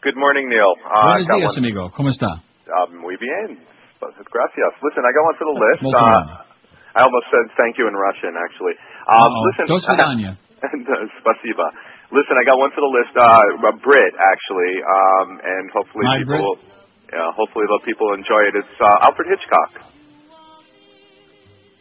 Good 0.00 0.16
morning, 0.16 0.48
Neil. 0.48 0.72
Uh, 0.84 1.20
Buenos 1.20 1.28
días, 1.28 1.52
one. 1.52 1.58
amigo. 1.58 1.82
¿Cómo 1.96 2.08
está? 2.10 2.38
Uh, 2.70 2.86
muy 2.96 3.16
bien. 3.18 3.58
Gracias. 4.00 4.72
Listen, 4.84 5.02
I 5.04 5.10
got 5.16 5.24
one 5.24 5.36
to 5.40 5.46
the 5.48 5.56
list. 5.58 5.80
Uh, 5.90 6.44
I 6.94 7.00
almost 7.02 7.26
said 7.32 7.44
thank 7.56 7.78
you 7.78 7.88
in 7.88 7.94
Russian, 7.96 8.36
actually. 8.36 8.76
Um, 9.10 9.32
listen, 9.50 9.64
Dos 9.66 9.82
and, 9.88 10.36
Spasiba. 11.18 11.66
Listen, 12.12 12.36
I 12.38 12.44
got 12.46 12.56
one 12.60 12.70
for 12.76 12.80
the 12.84 12.92
list. 12.94 13.12
Uh, 13.16 13.68
a 13.68 13.72
Brit, 13.80 14.14
actually, 14.16 14.72
um, 14.80 15.28
and 15.42 15.64
hopefully 15.72 16.04
My 16.04 16.18
people, 16.20 16.30
Brit? 16.30 16.40
Will, 16.40 16.56
yeah, 17.12 17.32
hopefully 17.34 17.64
the 17.68 17.80
people 17.84 18.12
enjoy 18.14 18.48
it. 18.48 18.54
It's 18.60 18.76
uh, 18.80 19.06
Alfred 19.08 19.28
Hitchcock. 19.32 19.93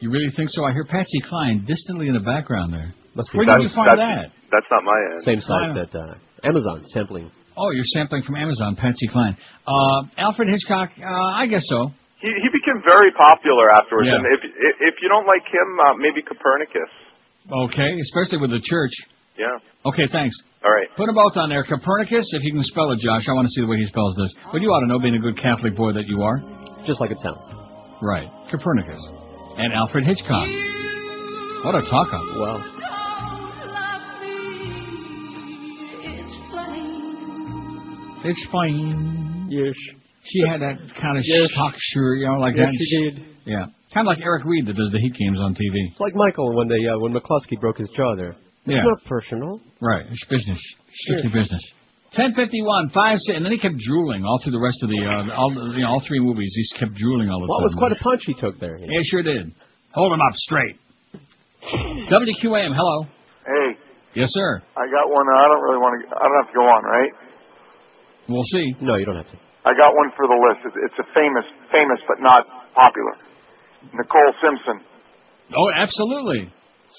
You 0.04 0.12
really 0.12 0.36
think 0.36 0.52
so? 0.52 0.68
I 0.68 0.76
hear 0.76 0.84
Patsy 0.84 1.24
Cline 1.24 1.64
distantly 1.64 2.12
in 2.12 2.14
the 2.20 2.20
background 2.28 2.76
there. 2.76 2.92
Must 3.16 3.32
be 3.32 3.38
Where 3.40 3.48
That's- 3.48 3.64
did 3.64 3.72
you 3.72 3.76
find 3.80 3.88
that's- 3.88 4.04
that? 4.04 4.52
That's 4.52 4.68
not 4.70 4.84
my 4.84 5.00
end. 5.00 5.24
Same 5.24 5.40
site 5.40 5.72
that 5.80 5.96
uh, 5.96 6.20
Amazon 6.44 6.84
sampling. 6.92 7.32
Oh, 7.56 7.72
you're 7.72 7.88
sampling 7.96 8.22
from 8.28 8.36
Amazon, 8.36 8.76
Patsy 8.76 9.08
Cline. 9.08 9.38
Uh, 9.66 10.04
Alfred 10.20 10.50
Hitchcock, 10.50 10.92
uh, 11.00 11.40
I 11.40 11.48
guess 11.48 11.64
so. 11.72 11.88
He 12.20 12.28
he 12.28 12.50
became 12.52 12.84
very 12.84 13.12
popular 13.16 13.72
afterwards, 13.72 14.10
Yeah. 14.12 14.16
and 14.20 14.26
if 14.28 14.44
if 14.44 14.76
if 14.92 14.96
you 15.02 15.08
don't 15.08 15.26
like 15.26 15.46
him, 15.48 15.70
uh, 15.88 15.94
maybe 15.96 16.22
Copernicus. 16.22 16.92
Okay, 17.50 17.98
especially 18.12 18.40
with 18.44 18.52
the 18.52 18.60
church. 18.60 18.92
Yeah. 19.40 19.58
Okay, 19.86 20.08
thanks. 20.12 20.36
All 20.66 20.72
right. 20.72 20.88
Put 20.98 21.06
them 21.08 21.16
both 21.16 21.38
on 21.38 21.48
there. 21.50 21.64
Copernicus, 21.64 22.28
if 22.34 22.44
you 22.44 22.52
can 22.52 22.64
spell 22.64 22.92
it, 22.92 23.00
Josh. 23.00 23.24
I 23.30 23.34
want 23.34 23.48
to 23.48 23.52
see 23.56 23.62
the 23.62 23.68
way 23.68 23.78
he 23.78 23.88
spells 23.88 24.16
this. 24.20 24.32
But 24.52 24.62
you 24.62 24.68
ought 24.70 24.82
to 24.82 24.88
know, 24.88 25.00
being 25.00 25.16
a 25.16 25.20
good 25.20 25.38
Catholic 25.38 25.76
boy 25.76 25.94
that 25.94 26.08
you 26.08 26.22
are. 26.24 26.38
Just 26.86 27.00
like 27.00 27.12
it 27.12 27.20
sounds. 27.20 27.40
Right. 28.02 28.28
Copernicus. 28.52 29.00
And 29.58 29.72
Alfred 29.74 30.06
Hitchcock. 30.06 30.48
What 31.64 31.76
a 31.76 31.82
talk 31.90 32.08
up. 32.14 32.24
Well, 32.38 32.64
It's 38.26 38.46
fine. 38.52 39.48
yes. 39.50 39.76
She 40.24 40.40
had 40.48 40.62
that 40.62 40.78
kind 40.96 41.18
of 41.18 41.24
Yes. 41.26 41.52
talk 41.54 41.76
sure, 41.78 42.16
you 42.16 42.26
know, 42.28 42.40
like 42.40 42.56
Yes, 42.56 42.72
that. 42.72 42.78
she 42.80 42.98
did. 43.00 43.26
Yeah. 43.46 43.66
Kind 43.94 44.08
of 44.08 44.16
like 44.16 44.22
Eric 44.24 44.46
Reid 44.46 44.66
that 44.68 44.76
does 44.78 44.90
the 44.92 45.00
Heat 45.00 45.14
games 45.16 45.38
on 45.40 45.54
TV. 45.54 45.88
It's 45.92 46.00
like 46.00 46.16
Michael 46.16 46.56
when 46.56 46.68
they 46.70 46.86
uh, 46.88 46.98
when 47.00 47.14
McCluskey 47.14 47.60
broke 47.60 47.78
his 47.78 47.90
jaw 47.92 48.16
there. 48.16 48.30
It's 48.30 48.40
Yeah. 48.76 48.84
not 48.84 49.04
personal. 49.04 49.60
Right. 49.82 50.06
It's 50.10 50.24
business. 50.26 50.62
Strictly 50.94 51.30
Sure. 51.32 51.42
business. 51.42 51.62
1051, 52.14 52.90
5 52.94 53.18
si- 53.26 53.34
and 53.34 53.44
then 53.46 53.52
he 53.52 53.58
kept 53.58 53.78
drooling 53.78 54.24
all 54.24 54.40
through 54.44 54.54
the 54.54 54.62
rest 54.62 54.78
of 54.86 54.90
the, 54.90 55.02
uh, 55.02 55.34
all, 55.34 55.50
you 55.74 55.82
know, 55.82 55.90
all 55.98 56.04
three 56.08 56.20
movies. 56.22 56.54
He 56.56 56.64
kept 56.80 56.94
drooling 56.94 57.30
all 57.30 57.42
the 57.42 57.48
Well, 57.50 57.60
it 57.60 57.74
time. 57.74 57.74
was 57.74 57.78
quite 57.82 57.94
a 57.94 58.02
punch 58.04 58.22
he 58.26 58.34
took 58.38 58.60
there. 58.60 58.78
Yeah, 58.78 59.02
sure 59.10 59.24
did. 59.24 59.50
Hold 59.94 60.14
him 60.14 60.22
up 60.22 60.34
straight. 60.46 60.78
WQAM, 62.12 62.76
hello. 62.76 63.08
Hey, 63.46 63.78
Yes, 64.16 64.30
sir. 64.30 64.62
I 64.78 64.86
got 64.94 65.10
one. 65.10 65.26
I 65.26 65.48
don't 65.50 65.64
really 65.66 65.82
want 65.82 65.94
to. 65.98 66.14
I 66.14 66.22
don't 66.30 66.38
have 66.46 66.50
to 66.54 66.58
go 66.58 66.66
on, 66.70 66.82
right? 66.86 67.12
We'll 68.30 68.46
see. 68.54 68.76
No, 68.80 68.94
you 68.96 69.06
don't 69.10 69.16
have 69.18 69.26
to. 69.34 69.38
I 69.66 69.74
got 69.74 69.90
one 69.96 70.12
for 70.16 70.28
the 70.30 70.38
list. 70.38 70.62
It's, 70.70 70.78
it's 70.86 71.00
a 71.02 71.08
famous, 71.18 71.46
famous 71.74 71.98
but 72.08 72.22
not 72.22 72.46
popular. 72.78 73.18
Nicole 73.90 74.34
Simpson. 74.38 74.86
Oh, 75.58 75.70
absolutely. 75.74 76.46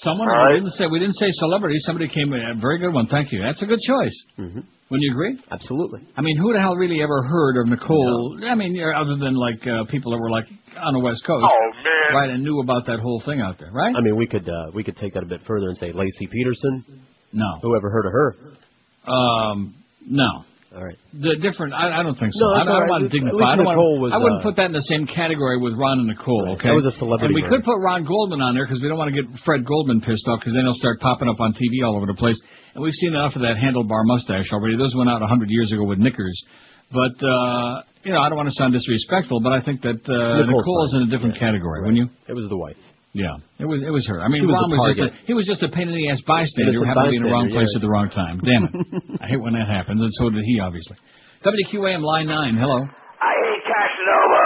Someone 0.03 0.27
All 0.27 0.35
we 0.35 0.43
right. 0.43 0.53
didn't 0.59 0.73
say 0.75 0.87
we 0.91 0.99
didn't 0.99 1.15
say 1.15 1.31
celebrity. 1.39 1.77
Somebody 1.87 2.09
came 2.11 2.33
in. 2.33 2.41
A 2.51 2.59
very 2.59 2.79
good 2.79 2.91
one. 2.91 3.07
Thank 3.07 3.31
you. 3.31 3.39
That's 3.41 3.61
a 3.63 3.65
good 3.65 3.79
choice. 3.79 4.17
Mm-hmm. 4.37 4.59
Wouldn't 4.89 5.03
you 5.03 5.11
agree? 5.13 5.39
Absolutely. 5.49 6.01
I 6.15 6.21
mean, 6.21 6.37
who 6.37 6.53
the 6.53 6.59
hell 6.59 6.75
really 6.75 7.01
ever 7.01 7.23
heard 7.23 7.57
of 7.59 7.67
Nicole? 7.67 8.37
I 8.47 8.53
mean, 8.53 8.77
other 8.95 9.15
than 9.17 9.33
like 9.33 9.65
uh, 9.65 9.85
people 9.89 10.11
that 10.11 10.19
were 10.19 10.29
like 10.29 10.45
on 10.77 10.93
the 10.93 10.99
West 10.99 11.23
Coast, 11.25 11.43
Oh 11.43 11.71
man. 11.83 12.15
right, 12.15 12.29
and 12.29 12.43
knew 12.43 12.59
about 12.59 12.85
that 12.85 12.99
whole 12.99 13.19
thing 13.25 13.41
out 13.41 13.57
there, 13.59 13.71
right? 13.71 13.95
I 13.97 14.01
mean, 14.01 14.15
we 14.15 14.27
could 14.27 14.47
uh, 14.47 14.69
we 14.75 14.83
could 14.83 14.95
take 14.97 15.15
that 15.15 15.23
a 15.23 15.25
bit 15.25 15.41
further 15.47 15.67
and 15.67 15.77
say 15.77 15.91
Laci 15.91 16.29
Peterson. 16.29 17.01
No. 17.33 17.57
Who 17.63 17.75
ever 17.75 17.89
heard 17.89 18.05
of 18.05 18.11
her? 18.11 18.35
Um, 19.11 19.75
no. 20.07 20.45
All 20.75 20.83
right. 20.83 20.99
The 21.15 21.39
different. 21.39 21.71
I, 21.71 21.99
I 21.99 22.03
don't 22.03 22.19
think 22.19 22.35
so. 22.35 22.43
No, 22.43 22.51
I, 22.51 22.61
I 22.61 22.63
don't 22.67 22.83
right. 22.83 22.91
want 22.91 23.03
to 23.07 23.11
dignify. 23.11 23.39
I, 23.39 23.55
don't 23.55 23.63
Nicole 23.63 23.95
want, 23.95 24.11
was, 24.11 24.11
I 24.11 24.19
wouldn't 24.19 24.43
uh, 24.43 24.47
put 24.51 24.59
that 24.59 24.67
in 24.67 24.75
the 24.75 24.83
same 24.91 25.07
category 25.07 25.55
with 25.55 25.71
Ron 25.79 26.03
and 26.03 26.11
Nicole. 26.11 26.51
Right. 26.51 26.59
Okay. 26.59 26.67
That 26.67 26.75
was 26.75 26.91
a 26.91 26.95
celebrity 26.99 27.31
And 27.31 27.39
we 27.39 27.47
could 27.47 27.63
put 27.63 27.79
Ron 27.79 28.03
Goldman 28.03 28.43
on 28.43 28.59
there 28.59 28.67
because 28.67 28.83
we 28.83 28.91
don't 28.91 28.99
want 28.99 29.07
to 29.07 29.15
get 29.15 29.23
Fred 29.47 29.63
Goldman 29.63 30.03
pissed 30.03 30.27
off 30.27 30.43
because 30.43 30.51
then 30.51 30.67
he'll 30.67 30.75
start 30.75 30.99
popping 30.99 31.31
up 31.31 31.39
on 31.39 31.55
TV 31.55 31.79
all 31.79 31.95
over 31.95 32.03
the 32.03 32.19
place. 32.19 32.35
And 32.75 32.83
we've 32.83 32.97
seen 32.99 33.15
enough 33.15 33.39
of 33.39 33.47
that 33.47 33.55
handlebar 33.55 34.03
mustache 34.03 34.51
already. 34.51 34.75
Those 34.75 34.91
went 34.99 35.07
out 35.07 35.23
a 35.23 35.31
hundred 35.31 35.47
years 35.47 35.71
ago 35.71 35.87
with 35.87 35.95
Knickers. 35.95 36.35
But 36.91 37.15
uh, 37.23 37.87
you 38.03 38.11
know, 38.11 38.19
I 38.19 38.27
don't 38.27 38.35
want 38.35 38.51
to 38.51 38.57
sound 38.59 38.75
disrespectful, 38.75 39.39
but 39.39 39.55
I 39.55 39.63
think 39.63 39.79
that 39.87 40.03
uh, 40.03 40.43
Nicole's 40.43 40.59
Nicole 40.59 40.85
is 40.91 40.93
in 40.99 41.01
a 41.07 41.09
different 41.09 41.39
category, 41.39 41.87
wouldn't 41.87 41.97
you? 41.97 42.11
It 42.27 42.35
was 42.35 42.51
the 42.51 42.59
wife. 42.59 42.77
Yeah, 43.15 43.39
it 43.63 43.65
was 43.65 43.79
it 43.79 43.91
was 43.95 44.03
her. 44.11 44.19
I 44.19 44.27
mean, 44.27 44.43
He 44.43 44.47
was 44.51 44.59
Ron 44.59 44.67
the 44.67 44.75
was 44.75 44.91
just 44.91 44.99
a, 44.99 45.07
target. 45.07 45.23
he 45.23 45.33
was 45.33 45.45
just 45.47 45.63
a 45.63 45.71
pain 45.71 45.87
in 45.87 45.95
the 45.95 46.11
ass 46.11 46.19
bystander 46.27 46.75
who 46.75 46.83
Innocent 46.83 46.91
happened 46.91 47.07
to 47.07 47.11
be 47.15 47.15
in 47.15 47.23
the 47.23 47.31
wrong 47.31 47.47
bystander, 47.47 47.63
place 47.63 47.71
yeah. 47.71 47.79
at 47.79 47.83
the 47.87 47.91
wrong 47.95 48.09
time. 48.11 48.35
Damn 48.43 48.63
it! 48.67 48.73
I 49.23 49.25
hate 49.31 49.39
when 49.39 49.55
that 49.55 49.71
happens, 49.71 50.03
and 50.03 50.11
so 50.19 50.27
did 50.27 50.43
he, 50.43 50.59
obviously. 50.59 50.99
WQAM 51.47 52.03
line 52.03 52.27
nine. 52.27 52.59
Hello. 52.59 52.83
I 52.83 53.31
hate 53.39 53.63
Casanova. 53.63 54.43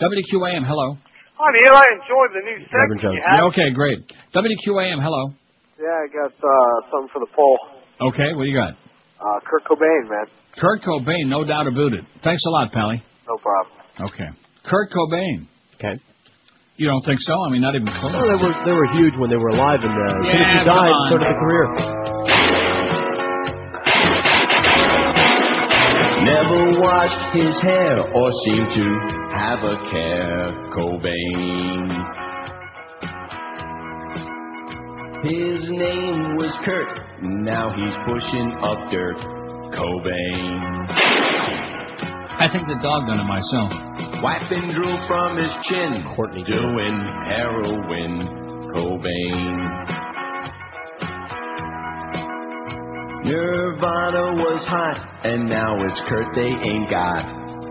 WQAM. 0.00 0.64
Hello. 0.64 0.96
Hi, 1.36 1.48
Neil. 1.52 1.76
I 1.76 1.86
enjoyed 1.92 2.30
the 2.32 2.42
new 2.48 2.58
segment 2.72 3.04
you 3.04 3.20
had. 3.20 3.36
Yeah, 3.36 3.48
okay, 3.52 3.68
great. 3.76 4.00
WQAM. 4.32 5.02
Hello. 5.04 5.36
Yeah, 5.76 5.92
I 5.92 6.06
got 6.08 6.32
uh, 6.32 6.74
something 6.90 7.10
for 7.12 7.20
the 7.20 7.30
poll. 7.36 7.58
Okay, 8.00 8.32
what 8.32 8.44
do 8.44 8.48
you 8.48 8.56
got? 8.56 8.74
Uh, 9.20 9.38
Kurt 9.44 9.64
Cobain, 9.68 10.08
man. 10.08 10.26
Kurt 10.56 10.82
Cobain, 10.82 11.28
no 11.28 11.44
doubt 11.44 11.66
about 11.66 11.92
it. 11.92 12.04
Thanks 12.24 12.42
a 12.46 12.50
lot, 12.50 12.72
Pally. 12.72 13.02
No 13.28 13.36
problem. 13.36 13.76
Okay. 14.08 14.28
Kurt 14.64 14.90
Cobain. 14.90 15.46
Okay. 15.76 16.00
You 16.78 16.86
don't 16.86 17.02
think 17.04 17.18
so? 17.20 17.34
I 17.42 17.50
mean, 17.50 17.60
not 17.60 17.74
even 17.74 17.88
close. 17.88 18.12
Well, 18.14 18.30
they 18.30 18.38
were 18.38 18.54
they 18.64 18.70
were 18.72 18.86
huge 18.94 19.14
when 19.18 19.30
they 19.30 19.36
were 19.36 19.48
alive, 19.50 19.80
and 19.82 19.90
uh, 19.90 20.04
as 20.22 20.30
Yeah, 20.30 20.60
he 20.60 20.64
died, 20.64 20.66
come 20.66 20.78
on. 20.78 21.10
so 21.10 21.18
did 21.18 21.26
the 21.26 21.38
career. 21.42 21.66
Never 26.22 26.80
washed 26.80 27.34
his 27.34 27.56
hair 27.62 27.98
or 28.14 28.30
seemed 28.44 28.68
to 28.78 28.86
have 29.34 29.58
a 29.64 29.76
care, 29.90 30.52
Cobain. 30.70 31.88
His 35.24 35.68
name 35.70 36.36
was 36.36 36.52
Kurt, 36.64 36.92
now 37.22 37.74
he's 37.74 37.96
pushing 38.06 38.52
up 38.62 38.90
dirt, 38.90 39.18
Cobain. 39.74 40.58
I 42.40 42.46
think 42.52 42.68
the 42.68 42.78
dog 42.80 43.08
done 43.08 43.18
it 43.18 43.26
myself. 43.26 44.22
Wiping 44.22 44.70
drool 44.70 44.96
from 45.08 45.36
his 45.36 45.50
chin, 45.66 46.04
Courtney 46.14 46.44
doing 46.44 46.96
heroin, 47.26 48.22
Cobain. 48.70 49.58
Nirvana 53.24 54.38
was 54.38 54.64
hot, 54.68 55.24
and 55.24 55.48
now 55.48 55.84
it's 55.84 56.00
Kurt 56.08 56.32
they 56.36 56.46
ain't 56.46 56.88
got, 56.88 57.24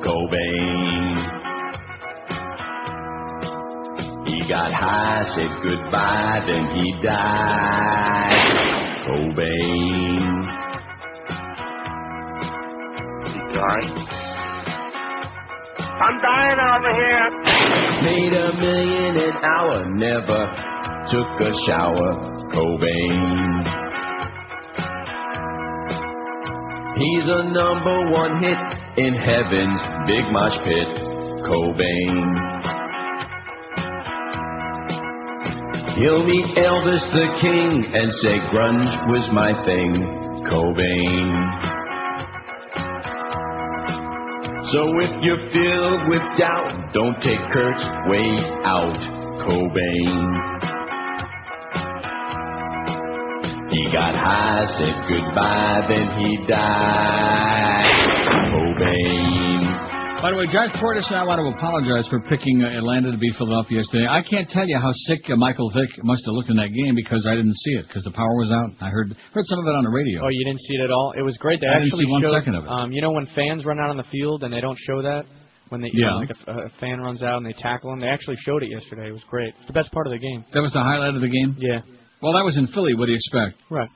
Cobain. 0.03 1.15
He 4.27 4.49
got 4.49 4.73
high, 4.73 5.23
said 5.33 5.63
goodbye, 5.63 6.43
then 6.45 6.75
he 6.75 6.91
died, 7.01 8.35
Cobain. 9.07 10.43
He 13.31 13.39
died. 13.53 14.36
I'm 15.99 16.21
dying 16.21 16.59
over 16.61 16.91
here. 16.93 17.25
Made 18.05 18.33
a 18.33 18.53
million 18.53 19.17
an 19.17 19.35
hour, 19.43 19.85
never 19.95 20.41
took 21.09 21.41
a 21.41 21.51
shower, 21.65 22.37
Cobain. 22.53 23.65
He's 26.97 27.25
a 27.25 27.43
number 27.49 28.11
one 28.11 28.43
hit 28.43 29.05
in 29.05 29.13
heaven's 29.15 29.81
big 30.05 30.25
mosh 30.31 30.57
pit, 30.65 31.01
Cobain. 31.49 32.17
He'll 35.97 36.23
meet 36.23 36.45
Elvis 36.57 37.01
the 37.11 37.27
King 37.41 37.85
and 37.95 38.13
say 38.21 38.37
grunge 38.53 38.93
was 39.09 39.27
my 39.33 39.51
thing, 39.65 39.93
Cobain. 40.45 41.86
So 44.73 44.83
if 44.99 45.23
you're 45.23 45.49
filled 45.53 46.09
with 46.09 46.21
doubt, 46.37 46.91
don't 46.91 47.15
take 47.21 47.39
Kurt's 47.53 47.85
way 48.09 48.35
out, 48.65 48.99
Cobain. 49.47 50.27
He 53.71 53.85
got 53.93 54.13
high, 54.13 54.65
said 54.77 55.07
goodbye, 55.07 55.85
then 55.87 56.19
he 56.19 56.45
died, 56.47 57.93
Cobain. 58.51 59.16
By 60.17 60.33
the 60.33 60.37
way, 60.41 60.49
Judge 60.49 60.73
Portis 60.81 61.05
and 61.13 61.21
I 61.21 61.23
want 61.29 61.37
to 61.37 61.45
apologize 61.53 62.09
for 62.09 62.17
picking 62.25 62.65
uh, 62.65 62.73
Atlanta 62.73 63.13
to 63.13 63.17
beat 63.21 63.37
Philadelphia 63.37 63.85
yesterday. 63.85 64.09
I 64.09 64.25
can't 64.25 64.49
tell 64.49 64.65
you 64.65 64.73
how 64.81 64.89
sick 65.05 65.21
uh, 65.29 65.37
Michael 65.37 65.69
Vick 65.69 65.93
must 66.03 66.25
have 66.25 66.33
looked 66.33 66.49
in 66.49 66.57
that 66.57 66.73
game 66.73 66.97
because 66.97 67.29
I 67.29 67.37
didn't 67.37 67.53
see 67.53 67.77
it 67.77 67.85
because 67.85 68.01
the 68.01 68.11
power 68.17 68.33
was 68.41 68.49
out. 68.49 68.73
I 68.81 68.89
heard 68.89 69.13
heard 69.13 69.45
some 69.45 69.59
of 69.61 69.65
it 69.69 69.75
on 69.77 69.85
the 69.85 69.93
radio. 69.93 70.25
Oh, 70.25 70.33
you 70.33 70.41
didn't 70.43 70.59
see 70.65 70.73
it 70.81 70.83
at 70.83 70.91
all? 70.91 71.13
It 71.15 71.21
was 71.21 71.37
great. 71.37 71.61
They 71.61 71.69
I 71.69 71.77
didn't 71.85 71.93
actually 71.93 72.09
see 72.09 72.11
one 72.17 72.21
showed, 72.25 72.33
second 72.33 72.55
of 72.57 72.65
it. 72.65 72.69
Um, 72.69 72.89
you 72.91 73.01
know 73.05 73.13
when 73.13 73.29
fans 73.37 73.61
run 73.63 73.77
out 73.79 73.93
on 73.93 73.97
the 74.01 74.09
field 74.09 74.41
and 74.41 74.49
they 74.51 74.59
don't 74.59 74.77
show 74.89 75.05
that 75.05 75.29
when 75.69 75.85
they, 75.85 75.93
Yeah. 75.93 76.17
know, 76.17 76.25
like 76.25 76.33
a, 76.33 76.65
a 76.65 76.69
fan 76.81 76.97
runs 76.99 77.21
out 77.21 77.37
and 77.37 77.45
they 77.45 77.53
tackle 77.53 77.93
him. 77.93 78.01
They 78.01 78.09
actually 78.09 78.41
showed 78.41 78.63
it 78.65 78.71
yesterday. 78.73 79.09
It 79.09 79.13
was 79.13 79.23
great. 79.29 79.53
It's 79.61 79.67
the 79.69 79.77
best 79.77 79.93
part 79.93 80.07
of 80.09 80.11
the 80.17 80.19
game. 80.19 80.43
That 80.51 80.65
was 80.65 80.73
the 80.73 80.81
highlight 80.81 81.13
of 81.13 81.21
the 81.21 81.29
game. 81.29 81.55
Yeah. 81.61 81.85
Well, 82.25 82.33
that 82.33 82.43
was 82.43 82.57
in 82.57 82.65
Philly. 82.73 82.95
What 82.97 83.05
do 83.05 83.11
you 83.13 83.21
expect? 83.21 83.61
Right. 83.69 83.89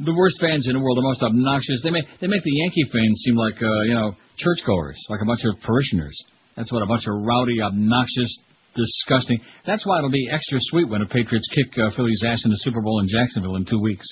The 0.00 0.14
worst 0.16 0.40
fans 0.40 0.64
in 0.66 0.72
the 0.72 0.80
world, 0.80 0.96
the 0.96 1.04
most 1.04 1.20
obnoxious. 1.22 1.82
They 1.84 1.90
make 1.92 2.06
they 2.24 2.26
make 2.26 2.42
the 2.42 2.56
Yankee 2.56 2.88
fans 2.88 3.20
seem 3.26 3.36
like 3.36 3.60
uh, 3.60 3.82
you 3.84 3.94
know 3.94 4.16
churchgoers, 4.38 4.96
like 5.10 5.20
a 5.22 5.26
bunch 5.26 5.44
of 5.44 5.60
parishioners. 5.62 6.16
That's 6.56 6.72
what 6.72 6.82
a 6.82 6.86
bunch 6.86 7.06
of 7.06 7.14
rowdy, 7.14 7.60
obnoxious, 7.62 8.30
disgusting. 8.74 9.38
That's 9.66 9.86
why 9.86 9.98
it'll 9.98 10.10
be 10.10 10.28
extra 10.32 10.58
sweet 10.60 10.88
when 10.88 11.00
the 11.00 11.06
Patriots 11.06 11.46
kick 11.54 11.70
uh, 11.78 11.90
Philly's 11.96 12.22
ass 12.26 12.42
in 12.44 12.50
the 12.50 12.58
Super 12.58 12.80
Bowl 12.80 13.00
in 13.00 13.08
Jacksonville 13.08 13.56
in 13.56 13.64
two 13.64 13.80
weeks. 13.80 14.06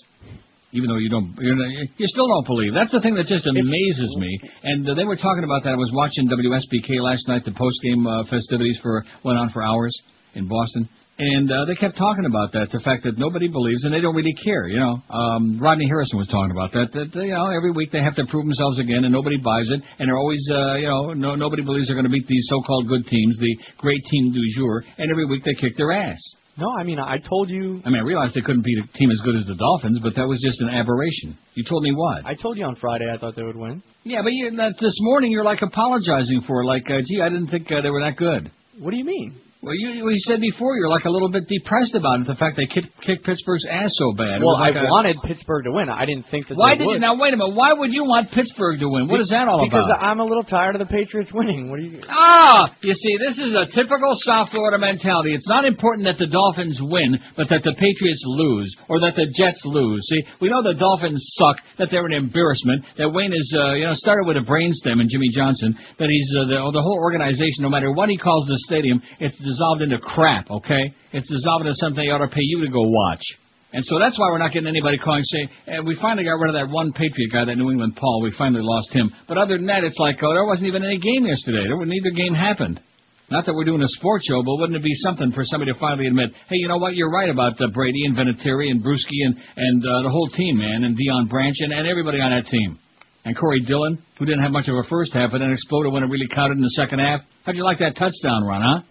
Even 0.73 0.89
though 0.91 0.99
you 0.99 1.09
don't, 1.09 1.35
you're, 1.41 1.55
not- 1.55 1.71
you 1.97 2.07
still 2.09 2.29
don't 2.29 2.47
believe. 2.47 2.75
That's 2.75 2.93
the 2.93 3.01
thing 3.01 3.15
that 3.15 3.27
just 3.27 3.47
amazes 3.47 4.13
me. 4.19 4.39
And 4.63 4.89
uh, 4.89 4.95
they 4.95 5.05
were 5.05 5.17
talking 5.17 5.45
about 5.45 5.63
that. 5.65 5.71
I 5.73 5.77
was 5.77 5.91
watching 5.95 6.29
WSBK 6.29 7.01
last 7.01 7.27
night. 7.29 7.45
The 7.45 7.53
post 7.53 7.79
game 7.83 8.07
uh, 8.07 8.25
festivities 8.29 8.79
for 8.83 9.05
went 9.25 9.39
on 9.39 9.51
for 9.51 9.63
hours 9.63 9.95
in 10.35 10.49
Boston. 10.49 10.89
And 11.19 11.51
uh, 11.51 11.65
they 11.65 11.75
kept 11.75 11.97
talking 11.97 12.27
about 12.29 12.53
that, 12.53 12.69
the 12.69 12.81
fact 12.85 13.05
that 13.05 13.17
nobody 13.17 13.49
believes 13.49 13.85
and 13.85 13.95
they 13.95 14.05
don't 14.05 14.15
really 14.15 14.37
care. 14.45 14.69
You 14.69 14.81
know, 14.81 14.95
um, 15.09 15.59
Rodney 15.59 15.89
Harrison 15.89 16.19
was 16.19 16.29
talking 16.29 16.53
about 16.53 16.73
that. 16.77 16.93
That 16.93 17.17
you 17.17 17.33
know, 17.33 17.49
every 17.49 17.73
week 17.73 17.91
they 17.91 18.05
have 18.05 18.17
to 18.17 18.27
prove 18.29 18.45
themselves 18.45 18.79
again, 18.79 19.09
and 19.09 19.13
nobody 19.13 19.39
buys 19.41 19.69
it. 19.73 19.81
And 19.99 20.09
they're 20.09 20.21
always, 20.21 20.45
uh, 20.53 20.75
you 20.75 20.89
know, 20.89 21.15
no, 21.15 21.35
nobody 21.35 21.63
believes 21.63 21.89
they're 21.89 21.97
going 21.97 22.05
to 22.05 22.13
beat 22.13 22.27
these 22.29 22.47
so-called 22.53 22.89
good 22.89 23.07
teams, 23.07 23.39
the 23.41 23.57
great 23.79 24.03
team 24.13 24.33
du 24.33 24.45
jour. 24.61 24.85
And 24.99 25.11
every 25.11 25.25
week 25.25 25.43
they 25.45 25.55
kick 25.55 25.77
their 25.79 25.93
ass. 25.93 26.21
No, 26.59 26.69
I 26.79 26.85
mean 26.85 26.99
I 26.99 27.17
told 27.17 27.49
you. 27.49 27.81
I 27.85 27.89
mean, 27.89 28.01
I 28.01 28.05
realized 28.05 28.35
they 28.35 28.41
couldn't 28.41 28.65
beat 28.65 28.79
a 28.79 28.87
team 28.97 29.11
as 29.11 29.21
good 29.25 29.37
as 29.37 29.47
the 29.47 29.57
Dolphins, 29.57 30.01
but 30.03 30.15
that 30.17 30.27
was 30.29 30.41
just 30.45 30.61
an 30.61 30.69
aberration. 30.69 31.37
You 31.55 31.65
told 31.65 31.83
me 31.83 31.93
what? 31.93 32.25
I 32.25 32.35
told 32.35 32.57
you 32.57 32.65
on 32.65 32.77
Friday 32.77 33.09
I 33.13 33.17
thought 33.17 33.37
they 33.37 33.43
would 33.43 33.57
win. 33.57 33.83
Yeah, 34.05 34.21
but 34.23 34.33
you, 34.33 34.51
that, 34.57 34.75
this 34.81 34.97
morning 35.01 35.33
you're 35.33 35.45
like 35.45 35.61
apologizing 35.61 36.43
for, 36.47 36.63
it, 36.63 36.67
like, 36.67 36.85
uh, 36.89 37.01
gee, 37.09 37.21
I 37.21 37.29
didn't 37.29 37.49
think 37.49 37.71
uh, 37.73 37.81
they 37.83 37.91
were 37.91 38.01
that 38.01 38.17
good. 38.17 38.51
What 38.79 38.91
do 38.91 38.97
you 38.97 39.05
mean? 39.05 39.41
Well, 39.67 39.75
you, 39.75 40.07
you 40.07 40.15
said 40.31 40.39
before 40.39 40.79
you're 40.79 40.87
like 40.89 41.07
a 41.07 41.11
little 41.11 41.27
bit 41.27 41.43
depressed 41.51 41.99
about 41.99 42.23
it, 42.23 42.31
the 42.31 42.39
fact 42.39 42.55
they 42.55 42.71
kicked, 42.71 42.87
kicked 43.03 43.27
Pittsburgh's 43.27 43.67
ass 43.67 43.91
so 43.99 44.15
bad. 44.15 44.39
It 44.39 44.47
Well, 44.47 44.55
was 44.55 44.63
like 44.63 44.79
I 44.79 44.87
a- 44.87 44.95
wanted 44.95 45.19
Pittsburgh 45.27 45.67
to 45.67 45.75
win. 45.75 45.91
I 45.91 46.07
didn't 46.07 46.31
think 46.31 46.47
that 46.47 46.55
Why 46.55 46.79
they 46.79 46.87
did 46.87 46.87
would. 46.87 47.03
you? 47.03 47.03
Now 47.03 47.19
wait 47.19 47.35
a 47.35 47.37
minute. 47.37 47.59
Why 47.59 47.75
would 47.75 47.91
you 47.91 48.07
want 48.07 48.31
Pittsburgh 48.31 48.79
to 48.79 48.87
win? 48.87 49.11
What 49.11 49.19
is 49.19 49.27
that 49.35 49.51
all 49.51 49.59
about? 49.59 49.67
because 49.67 49.91
about? 49.91 50.07
I'm 50.07 50.23
a 50.23 50.29
little 50.31 50.47
tired 50.47 50.79
of 50.79 50.87
the 50.87 50.91
Patriots 50.95 51.35
winning. 51.35 51.67
What 51.67 51.83
do 51.83 51.87
you? 51.91 51.99
Ah, 52.07 52.71
you 52.79 52.95
see, 52.95 53.15
this 53.19 53.43
is 53.43 53.59
a 53.59 53.67
typical 53.75 54.15
South 54.23 54.55
Florida 54.55 54.79
mentality. 54.79 55.35
It's 55.35 55.51
not 55.51 55.67
important 55.67 56.07
that 56.07 56.23
the 56.23 56.31
Dolphins 56.31 56.79
win, 56.87 57.19
but 57.35 57.51
that 57.51 57.67
the 57.67 57.75
Patriots 57.75 58.23
lose 58.23 58.71
or 58.87 59.03
that 59.03 59.19
the 59.19 59.27
Jets 59.35 59.67
lose. 59.67 59.99
See, 60.07 60.23
we 60.39 60.47
know 60.47 60.63
the 60.63 60.79
Dolphins 60.79 61.19
suck, 61.43 61.59
that 61.83 61.91
they're 61.91 62.07
an 62.07 62.15
embarrassment, 62.15 62.87
that 63.03 63.11
Wayne 63.11 63.35
is, 63.35 63.51
uh, 63.59 63.75
you 63.75 63.91
know, 63.91 63.99
started 63.99 64.31
with 64.31 64.39
a 64.39 64.47
brainstem 64.47 65.03
and 65.03 65.11
Jimmy 65.11 65.35
Johnson, 65.35 65.75
that 65.99 66.07
he's 66.07 66.31
uh, 66.39 66.47
the, 66.55 66.59
the 66.71 66.83
whole 66.87 67.03
organization, 67.03 67.67
no 67.67 67.69
matter 67.75 67.91
what 67.91 68.07
he 68.07 68.17
calls 68.17 68.47
the 68.47 68.63
stadium, 68.71 69.03
it's 69.19 69.35
dissolved 69.57 69.81
into 69.81 69.99
crap. 69.99 70.51
Okay, 70.51 70.93
it's 71.13 71.29
dissolved 71.33 71.65
into 71.65 71.75
something 71.81 72.05
they 72.05 72.13
ought 72.13 72.21
to 72.21 72.29
pay 72.29 72.45
you 72.45 72.61
to 72.61 72.71
go 72.71 72.83
watch. 72.85 73.25
And 73.73 73.85
so 73.85 73.99
that's 73.99 74.19
why 74.19 74.31
we're 74.31 74.39
not 74.39 74.53
getting 74.53 74.69
anybody 74.69 74.97
calling 74.97 75.25
saying, 75.25 75.49
eh, 75.69 75.81
we 75.85 75.99
finally 76.01 76.25
got 76.25 76.39
rid 76.39 76.55
of 76.55 76.57
that 76.57 76.73
one 76.73 76.93
Patriot 76.93 77.29
guy, 77.33 77.45
that 77.45 77.57
New 77.57 77.71
England 77.71 77.97
Paul. 77.97 78.23
We 78.23 78.33
finally 78.39 78.63
lost 78.63 78.93
him. 78.93 79.11
But 79.29 79.37
other 79.37 79.59
than 79.59 79.67
that, 79.67 79.85
it's 79.85 79.99
like, 79.99 80.17
oh, 80.23 80.33
there 80.33 80.47
wasn't 80.47 80.69
even 80.69 80.85
any 80.85 80.97
game 80.97 81.27
yesterday. 81.27 81.67
There, 81.67 81.77
neither 81.85 82.11
game 82.15 82.33
happened. 82.33 82.81
Not 83.29 83.45
that 83.45 83.55
we're 83.55 83.67
doing 83.67 83.83
a 83.83 83.91
sports 83.99 84.25
show, 84.25 84.41
but 84.47 84.55
wouldn't 84.63 84.79
it 84.79 84.87
be 84.87 84.95
something 85.03 85.33
for 85.33 85.43
somebody 85.43 85.73
to 85.75 85.79
finally 85.83 86.07
admit, 86.07 86.31
hey, 86.49 86.63
you 86.63 86.69
know 86.69 86.79
what, 86.79 86.95
you're 86.95 87.11
right 87.11 87.29
about 87.29 87.59
uh, 87.61 87.67
Brady 87.75 88.07
and 88.07 88.15
Vinatieri 88.15 88.71
and 88.71 88.85
Bruschi 88.85 89.19
and, 89.27 89.35
and 89.35 89.83
uh, 89.83 90.07
the 90.07 90.11
whole 90.15 90.29
team, 90.31 90.57
man, 90.57 90.85
and 90.85 90.95
Deion 90.95 91.29
Branch 91.29 91.57
and, 91.59 91.73
and 91.73 91.89
everybody 91.89 92.21
on 92.23 92.31
that 92.31 92.49
team. 92.49 92.79
And 93.27 93.37
Corey 93.37 93.61
Dillon, 93.61 93.99
who 94.19 94.25
didn't 94.25 94.45
have 94.45 94.53
much 94.53 94.69
of 94.69 94.77
a 94.77 94.85
first 94.89 95.13
half, 95.13 95.33
but 95.33 95.39
then 95.39 95.51
exploded 95.51 95.93
when 95.93 96.05
it 96.05 96.07
really 96.07 96.29
counted 96.33 96.57
in 96.57 96.63
the 96.63 96.79
second 96.79 97.01
half. 97.01 97.21
How'd 97.45 97.57
you 97.57 97.65
like 97.65 97.81
that 97.81 97.99
touchdown 97.99 98.47
run, 98.47 98.63
huh? 98.63 98.83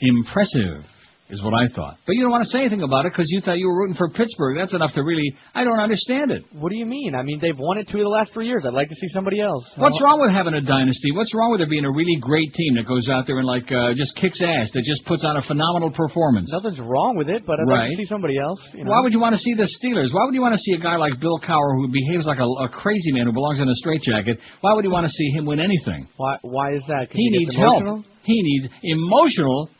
Impressive. 0.00 0.84
is 1.28 1.42
what 1.42 1.54
I 1.54 1.66
thought. 1.74 1.98
But 2.06 2.14
you 2.14 2.22
don't 2.22 2.30
want 2.30 2.46
to 2.46 2.50
say 2.54 2.62
anything 2.62 2.86
about 2.86 3.02
it 3.02 3.10
because 3.10 3.26
you 3.34 3.40
thought 3.42 3.58
you 3.58 3.66
were 3.66 3.74
rooting 3.74 3.96
for 3.98 4.08
Pittsburgh. 4.10 4.54
That's 4.54 4.74
enough 4.74 4.94
to 4.94 5.02
really. 5.02 5.34
I 5.54 5.64
don't 5.64 5.80
understand 5.80 6.30
it. 6.30 6.46
What 6.52 6.70
do 6.70 6.78
you 6.78 6.86
mean? 6.86 7.18
I 7.18 7.22
mean, 7.26 7.40
they've 7.42 7.58
won 7.58 7.78
it 7.78 7.88
two 7.90 7.98
of 7.98 8.06
the 8.06 8.14
last 8.14 8.32
three 8.32 8.46
years. 8.46 8.62
I'd 8.62 8.78
like 8.78 8.88
to 8.88 8.94
see 8.94 9.08
somebody 9.10 9.40
else. 9.40 9.66
What's 9.74 9.98
wrong 9.98 10.22
with 10.22 10.30
having 10.30 10.54
a 10.54 10.62
dynasty? 10.62 11.10
What's 11.10 11.34
wrong 11.34 11.50
with 11.50 11.58
there 11.58 11.68
being 11.68 11.84
a 11.84 11.90
really 11.90 12.14
great 12.22 12.54
team 12.54 12.78
that 12.78 12.86
goes 12.86 13.08
out 13.08 13.26
there 13.26 13.38
and 13.42 13.46
like 13.46 13.66
uh, 13.72 13.90
just 13.98 14.14
kicks 14.14 14.38
ass, 14.38 14.70
that 14.70 14.86
just 14.86 15.02
puts 15.06 15.24
on 15.24 15.36
a 15.36 15.42
phenomenal 15.42 15.90
performance? 15.90 16.46
Nothing's 16.52 16.78
wrong 16.78 17.18
with 17.18 17.28
it, 17.28 17.42
but 17.42 17.58
I'd 17.58 17.66
like 17.66 17.90
to 17.90 17.96
see 17.96 18.06
somebody 18.06 18.38
else. 18.38 18.62
You 18.70 18.84
know? 18.86 18.94
Why 18.94 19.02
would 19.02 19.10
you 19.10 19.18
want 19.18 19.34
to 19.34 19.42
see 19.42 19.54
the 19.58 19.66
Steelers? 19.82 20.14
Why 20.14 20.30
would 20.30 20.34
you 20.34 20.42
want 20.42 20.54
to 20.54 20.62
see 20.62 20.78
a 20.78 20.82
guy 20.82 20.94
like 20.94 21.18
Bill 21.18 21.42
Cowher 21.42 21.74
who 21.74 21.90
behaves 21.90 22.26
like 22.26 22.38
a, 22.38 22.46
a 22.46 22.68
crazy 22.70 23.10
man 23.10 23.26
who 23.26 23.34
belongs 23.34 23.58
in 23.58 23.66
a 23.66 23.74
straitjacket? 23.82 24.38
Why 24.60 24.74
would 24.74 24.84
you 24.84 24.94
want 24.94 25.10
to 25.10 25.12
see 25.12 25.34
him 25.34 25.42
win 25.42 25.58
anything? 25.58 26.06
Why? 26.16 26.38
Why 26.42 26.74
is 26.78 26.84
that? 26.86 27.10
He 27.10 27.18
gets 27.34 27.50
needs 27.50 27.58
emotional? 27.58 28.06
help. 28.06 28.14
He 28.22 28.38
needs 28.38 28.70
emotional. 28.82 29.70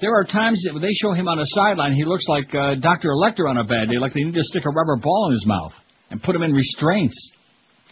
There 0.00 0.14
are 0.14 0.24
times 0.24 0.62
that 0.64 0.74
when 0.74 0.82
they 0.82 0.94
show 0.94 1.12
him 1.12 1.26
on 1.26 1.38
the 1.38 1.44
sideline, 1.46 1.92
he 1.94 2.04
looks 2.04 2.24
like 2.28 2.54
uh, 2.54 2.76
Dr. 2.76 3.08
Lecter 3.18 3.50
on 3.50 3.58
a 3.58 3.64
bad 3.64 3.88
day, 3.90 3.98
like 3.98 4.14
they 4.14 4.22
need 4.22 4.34
to 4.34 4.44
stick 4.44 4.62
a 4.64 4.70
rubber 4.70 4.96
ball 5.02 5.26
in 5.26 5.32
his 5.32 5.44
mouth 5.44 5.72
and 6.10 6.22
put 6.22 6.36
him 6.36 6.42
in 6.42 6.52
restraints, 6.52 7.16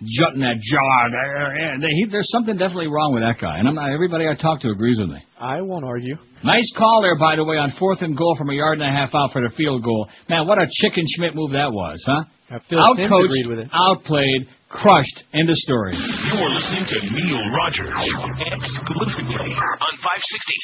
jutting 0.02 0.40
that 0.40 0.56
jaw. 0.60 1.08
there. 1.10 1.78
There- 1.80 1.90
he- 1.90 2.06
There's 2.10 2.30
something 2.30 2.56
definitely 2.56 2.88
wrong 2.88 3.12
with 3.14 3.22
that 3.22 3.38
guy, 3.40 3.58
and 3.58 3.66
I'm 3.68 3.74
not, 3.74 3.90
everybody 3.90 4.28
I 4.28 4.34
talk 4.34 4.60
to 4.60 4.70
agrees 4.70 4.98
with 4.98 5.10
me. 5.10 5.22
I 5.40 5.60
won't 5.62 5.84
argue. 5.84 6.16
Nice 6.44 6.70
call 6.76 7.00
there, 7.02 7.16
by 7.18 7.36
the 7.36 7.44
way, 7.44 7.56
on 7.58 7.72
fourth 7.78 8.02
and 8.02 8.16
goal 8.16 8.34
from 8.36 8.50
a 8.50 8.54
yard 8.54 8.78
and 8.80 8.88
a 8.88 8.92
half 8.92 9.14
out 9.14 9.32
for 9.32 9.40
the 9.42 9.50
field 9.56 9.82
goal. 9.82 10.08
Man, 10.28 10.46
what 10.46 10.58
a 10.58 10.66
chicken 10.82 11.04
Schmidt 11.16 11.34
move 11.34 11.52
that 11.52 11.72
was, 11.72 12.02
huh? 12.06 12.24
Phil 12.68 12.80
Simms 12.94 13.10
with 13.10 13.58
Outcoached, 13.58 13.58
it. 13.64 13.70
outplayed, 13.74 14.46
crushed. 14.68 15.24
End 15.34 15.50
of 15.50 15.56
story. 15.56 15.92
You're 15.96 16.50
listening 16.50 16.84
to 16.86 17.00
Neil 17.10 17.42
Rogers 17.50 17.90
exclusively 17.98 19.50
on 19.52 19.96
560 19.98 20.54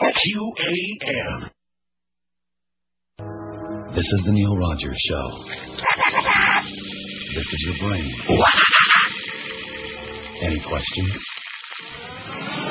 QAM. 0.00 1.50
This 3.94 4.04
is 4.06 4.22
the 4.26 4.32
Neil 4.32 4.56
Rogers 4.56 4.98
Show. 4.98 5.26
This 7.34 7.46
is 7.50 7.64
your 7.66 7.88
brain. 7.88 8.14
Any 10.42 10.60
questions? 10.60 11.16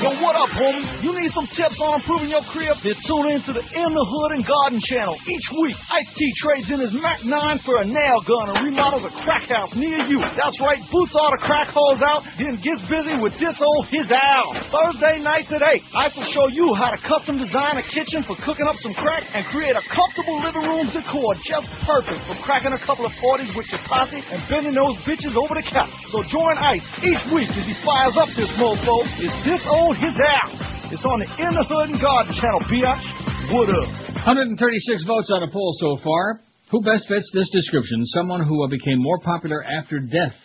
Yo, 0.01 0.09
what 0.17 0.33
up, 0.33 0.49
homie? 0.57 0.81
You 1.05 1.13
need 1.13 1.29
some 1.29 1.45
tips 1.53 1.77
on 1.77 2.01
improving 2.01 2.33
your 2.33 2.41
crib? 2.49 2.73
Then 2.81 2.97
tune 3.05 3.37
in 3.37 3.39
to 3.45 3.53
the 3.53 3.61
In 3.61 3.93
the 3.93 4.01
Hood 4.01 4.33
and 4.33 4.41
Garden 4.41 4.81
channel. 4.81 5.13
Each 5.29 5.45
week, 5.61 5.77
Ice 5.93 6.09
T 6.17 6.25
trades 6.41 6.73
in 6.73 6.81
his 6.81 6.89
Mac 6.97 7.21
9 7.21 7.37
for 7.61 7.77
a 7.77 7.85
nail 7.85 8.17
gun 8.25 8.49
and 8.49 8.65
remodels 8.65 9.05
a 9.05 9.13
crack 9.21 9.45
house 9.45 9.69
near 9.77 10.01
you. 10.09 10.17
That's 10.33 10.57
right, 10.57 10.81
boots 10.89 11.13
all 11.13 11.29
the 11.29 11.45
crack 11.45 11.69
holes 11.69 12.01
out, 12.01 12.25
then 12.33 12.57
gets 12.65 12.81
busy 12.89 13.13
with 13.21 13.37
this 13.37 13.53
old 13.61 13.93
his 13.93 14.09
owl. 14.09 14.57
Thursday 14.73 15.21
nights 15.21 15.53
at 15.53 15.61
8, 15.61 15.69
Ice 15.69 16.17
will 16.17 16.31
show 16.33 16.47
you 16.49 16.73
how 16.73 16.89
to 16.89 16.99
custom 17.05 17.37
design 17.37 17.77
a 17.77 17.85
kitchen 17.85 18.25
for 18.25 18.33
cooking 18.41 18.65
up 18.65 18.81
some 18.81 18.97
crack 18.97 19.21
and 19.37 19.45
create 19.53 19.77
a 19.77 19.85
comfortable 19.85 20.41
living 20.41 20.65
room 20.65 20.89
decor 20.89 21.37
just 21.45 21.69
perfect 21.85 22.25
for 22.25 22.33
cracking 22.41 22.73
a 22.73 22.81
couple 22.89 23.05
of 23.05 23.13
40s 23.21 23.53
with 23.53 23.69
your 23.69 23.85
posse 23.85 24.17
and 24.17 24.41
bending 24.49 24.73
those 24.73 24.97
bitches 25.05 25.37
over 25.37 25.53
the 25.53 25.65
couch. 25.69 25.93
So 26.09 26.25
join 26.25 26.57
Ice 26.57 26.81
each 27.05 27.21
week 27.29 27.53
as 27.53 27.69
he 27.69 27.77
fires 27.85 28.17
up 28.17 28.33
this 28.33 28.49
mofo. 28.57 29.05
It's 29.21 29.37
this 29.45 29.61
old 29.69 29.90
his 29.97 30.15
owl. 30.15 30.51
It's 30.91 31.05
on 31.05 31.19
the 31.19 31.29
In 31.39 31.55
the 31.55 31.63
Hood 31.63 31.89
and 31.89 32.01
Garden 32.01 32.33
channel, 32.35 32.61
biatch. 32.67 33.05
What 33.51 33.69
up? 33.71 33.89
136 34.27 35.05
votes 35.05 35.31
on 35.33 35.43
a 35.43 35.51
poll 35.51 35.75
so 35.79 35.97
far. 36.03 36.41
Who 36.71 36.81
best 36.81 37.07
fits 37.07 37.29
this 37.33 37.49
description? 37.51 38.05
Someone 38.15 38.43
who 38.45 38.63
uh, 38.63 38.67
became 38.67 39.01
more 39.01 39.19
popular 39.19 39.63
after 39.63 39.99
death. 39.99 40.35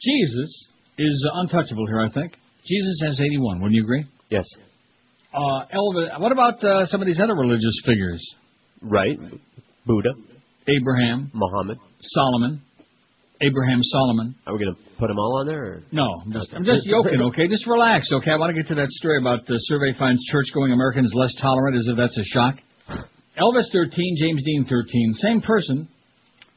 Jesus 0.00 0.50
is 0.98 1.28
uh, 1.28 1.40
untouchable 1.40 1.86
here, 1.86 2.00
I 2.00 2.10
think. 2.10 2.32
Jesus 2.64 3.00
has 3.04 3.20
81. 3.20 3.60
Wouldn't 3.60 3.74
you 3.74 3.82
agree? 3.82 4.04
Yes. 4.30 4.44
Uh, 5.34 5.66
Elvis. 5.74 6.20
What 6.20 6.32
about 6.32 6.62
uh, 6.64 6.86
some 6.86 7.00
of 7.00 7.06
these 7.06 7.20
other 7.20 7.34
religious 7.34 7.82
figures? 7.84 8.24
Right. 8.80 9.18
Buddha. 9.84 10.10
Abraham. 10.68 11.30
Muhammad. 11.34 11.78
Solomon. 12.00 12.62
Abraham 13.44 13.82
Solomon. 13.82 14.34
Are 14.46 14.54
we 14.54 14.64
going 14.64 14.74
to 14.74 14.80
put 14.98 15.08
them 15.08 15.18
all 15.18 15.40
on 15.40 15.46
there? 15.46 15.64
Or? 15.64 15.82
No, 15.92 16.06
I'm 16.24 16.32
just, 16.32 16.54
I'm 16.54 16.64
just 16.64 16.86
joking, 16.88 17.20
okay? 17.32 17.48
Just 17.48 17.66
relax, 17.66 18.08
okay? 18.12 18.30
I 18.30 18.36
want 18.36 18.54
to 18.54 18.60
get 18.60 18.68
to 18.68 18.74
that 18.76 18.88
story 18.90 19.18
about 19.18 19.46
the 19.46 19.56
survey 19.68 19.92
finds 19.98 20.24
church-going 20.30 20.72
Americans 20.72 21.12
less 21.14 21.34
tolerant, 21.40 21.76
as 21.76 21.88
if 21.88 21.96
that's 21.96 22.16
a 22.16 22.24
shock. 22.24 22.56
Elvis 23.38 23.66
13, 23.72 24.16
James 24.18 24.42
Dean 24.44 24.64
13, 24.68 25.14
same 25.14 25.40
person. 25.40 25.88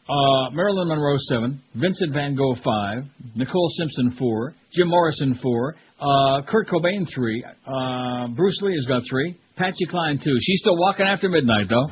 Uh, 0.07 0.49
Marilyn 0.51 0.87
Monroe 0.87 1.17
7, 1.17 1.61
Vincent 1.75 2.13
Van 2.13 2.35
Gogh 2.35 2.55
5, 2.63 3.03
Nicole 3.35 3.69
Simpson 3.77 4.15
4, 4.17 4.55
Jim 4.73 4.87
Morrison 4.87 5.37
4, 5.41 5.75
uh, 5.99 6.41
Kurt 6.47 6.69
Cobain 6.69 7.05
3, 7.13 7.45
uh, 7.45 8.27
Bruce 8.29 8.59
Lee 8.61 8.75
has 8.75 8.85
got 8.85 9.03
3, 9.09 9.37
Patsy 9.57 9.85
Cline 9.89 10.17
2. 10.23 10.37
She's 10.39 10.61
still 10.61 10.77
walking 10.77 11.05
after 11.05 11.27
midnight, 11.27 11.67
though. 11.69 11.87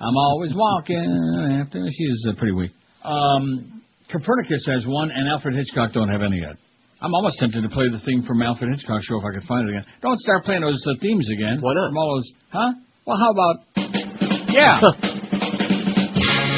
I'm 0.00 0.16
always 0.16 0.52
walking 0.54 1.60
after. 1.60 1.82
She's 1.92 2.26
uh, 2.28 2.34
pretty 2.38 2.52
weak. 2.52 2.72
Um, 3.02 3.75
Copernicus 4.10 4.64
has 4.66 4.86
one, 4.86 5.10
and 5.10 5.28
Alfred 5.28 5.54
Hitchcock 5.54 5.92
don't 5.92 6.08
have 6.08 6.22
any 6.22 6.38
yet. 6.40 6.56
I'm 7.00 7.12
almost 7.14 7.38
tempted 7.38 7.62
to 7.62 7.68
play 7.68 7.88
the 7.90 8.00
theme 8.06 8.22
from 8.22 8.40
Alfred 8.40 8.70
Hitchcock 8.70 9.02
show 9.02 9.18
if 9.18 9.24
I 9.24 9.32
could 9.38 9.46
find 9.46 9.68
it 9.68 9.76
again. 9.76 9.84
Don't 10.00 10.18
start 10.20 10.44
playing 10.44 10.62
those 10.62 10.82
uh, 10.86 10.94
themes 11.00 11.28
again. 11.30 11.60
Why 11.60 11.74
not? 11.74 11.88
From 11.88 11.98
all 11.98 12.14
those, 12.16 12.32
huh? 12.50 12.72
Well, 13.06 13.18
how 13.18 13.30
about? 13.30 13.56
Yeah. 14.48 14.80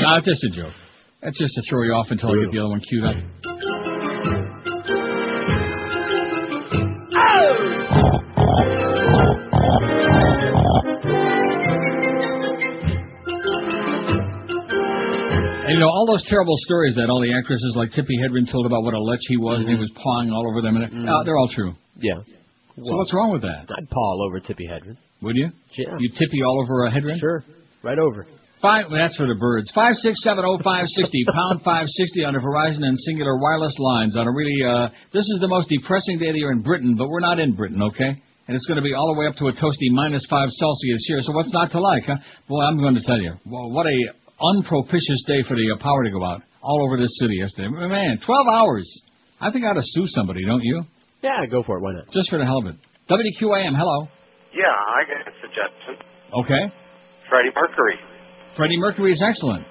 no, 0.02 0.16
it's 0.16 0.26
just 0.26 0.44
a 0.44 0.50
joke. 0.54 0.74
That's 1.22 1.38
just 1.38 1.54
to 1.54 1.62
throw 1.68 1.82
you 1.82 1.92
off 1.92 2.06
until 2.10 2.30
I 2.30 2.44
get 2.44 2.52
the 2.52 2.60
other 2.60 2.70
one 2.70 2.80
queued 2.80 3.04
up. 3.04 3.16
You 15.78 15.86
know 15.86 15.94
all 15.94 16.10
those 16.10 16.26
terrible 16.26 16.58
stories 16.66 16.98
that 16.98 17.06
all 17.06 17.22
the 17.22 17.30
actresses 17.30 17.78
like 17.78 17.94
Tippi 17.94 18.18
Hedren 18.18 18.50
told 18.50 18.66
about 18.66 18.82
what 18.82 18.94
a 18.94 18.98
lech 18.98 19.22
he 19.30 19.38
was 19.38 19.62
and 19.62 19.70
he 19.70 19.78
was 19.78 19.86
pawing 19.94 20.34
all 20.34 20.42
over 20.50 20.58
them. 20.58 20.74
And 20.74 21.06
uh, 21.06 21.22
they're 21.22 21.38
all 21.38 21.46
true. 21.46 21.70
Yeah. 21.94 22.18
So 22.74 22.98
what's 22.98 23.14
wrong 23.14 23.30
with 23.30 23.42
that? 23.42 23.70
I'd 23.70 23.86
paw 23.86 24.02
all 24.10 24.26
over 24.26 24.42
Tippi 24.42 24.66
Hedren. 24.66 24.98
Would 25.22 25.36
you? 25.36 25.54
Yeah. 25.78 25.94
You 26.02 26.10
tippy 26.18 26.42
all 26.42 26.58
over 26.58 26.86
a 26.86 26.90
Hedren? 26.90 27.14
Sure. 27.22 27.44
Right 27.84 27.94
over. 27.96 28.26
Five. 28.60 28.90
that's 28.90 29.14
for 29.14 29.30
the 29.30 29.38
birds. 29.38 29.70
Five 29.72 29.94
six 30.02 30.18
seven 30.26 30.42
oh 30.44 30.58
five 30.64 30.90
sixty 30.98 31.22
pound 31.32 31.62
five 31.62 31.86
sixty 31.86 32.26
on 32.26 32.34
the 32.34 32.42
Verizon 32.42 32.82
and 32.82 32.98
Cingular 33.06 33.38
wireless 33.38 33.78
lines. 33.78 34.16
On 34.16 34.26
a 34.26 34.32
really, 34.34 34.58
uh, 34.66 34.90
this 35.14 35.30
is 35.30 35.38
the 35.38 35.46
most 35.46 35.70
depressing 35.70 36.18
day 36.18 36.30
of 36.30 36.34
the 36.34 36.40
year 36.42 36.50
in 36.50 36.62
Britain, 36.62 36.96
but 36.98 37.06
we're 37.06 37.22
not 37.22 37.38
in 37.38 37.54
Britain, 37.54 37.80
okay? 37.94 38.18
And 38.48 38.56
it's 38.56 38.66
going 38.66 38.82
to 38.82 38.82
be 38.82 38.94
all 38.94 39.14
the 39.14 39.20
way 39.20 39.30
up 39.30 39.36
to 39.36 39.46
a 39.46 39.52
toasty 39.52 39.94
minus 39.94 40.26
five 40.26 40.50
Celsius 40.50 41.06
here. 41.06 41.22
So 41.22 41.30
what's 41.38 41.52
not 41.52 41.70
to 41.70 41.80
like, 41.80 42.02
huh? 42.02 42.16
Boy, 42.48 42.66
I'm 42.66 42.78
going 42.78 42.96
to 42.96 43.02
tell 43.06 43.20
you, 43.20 43.34
well, 43.46 43.70
what 43.70 43.86
a 43.86 43.94
unpropitious 44.40 45.22
day 45.26 45.42
for 45.46 45.54
the 45.56 45.66
uh, 45.74 45.82
power 45.82 46.04
to 46.04 46.10
go 46.10 46.24
out 46.24 46.42
all 46.62 46.84
over 46.84 46.96
this 46.96 47.10
city 47.20 47.36
yesterday. 47.40 47.68
Man, 47.68 48.18
twelve 48.24 48.46
hours. 48.46 48.86
I 49.40 49.50
think 49.50 49.64
I 49.64 49.68
ought 49.70 49.74
to 49.80 49.86
sue 49.94 50.06
somebody, 50.08 50.44
don't 50.44 50.62
you? 50.62 50.82
Yeah, 51.22 51.46
go 51.50 51.62
for 51.62 51.78
it. 51.78 51.82
Why 51.82 51.92
not? 51.94 52.10
Just 52.12 52.30
for 52.30 52.38
the 52.38 52.44
hell 52.44 52.58
of 52.58 52.66
it. 52.66 52.76
WQAM, 53.10 53.74
hello. 53.76 54.08
Yeah, 54.54 54.66
I 54.70 55.02
got 55.06 55.26
a 55.26 55.34
suggestion. 55.40 55.94
Okay. 56.44 56.62
Freddie 57.30 57.54
Mercury. 57.54 57.96
Freddie 58.56 58.78
Mercury 58.78 59.12
is 59.12 59.22
excellent. 59.22 59.62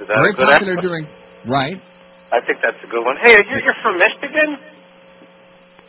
Is 0.00 0.06
that 0.06 0.18
Very 0.18 0.30
a 0.30 0.36
good 0.36 0.50
popular 0.50 0.72
answer? 0.76 0.88
during. 0.88 1.04
Right. 1.46 1.78
I 2.30 2.38
think 2.46 2.58
that's 2.62 2.78
a 2.82 2.90
good 2.90 3.04
one. 3.04 3.16
Hey, 3.22 3.34
are 3.34 3.44
you, 3.44 3.56
you're 3.64 3.80
from 3.82 3.98
Michigan? 3.98 4.58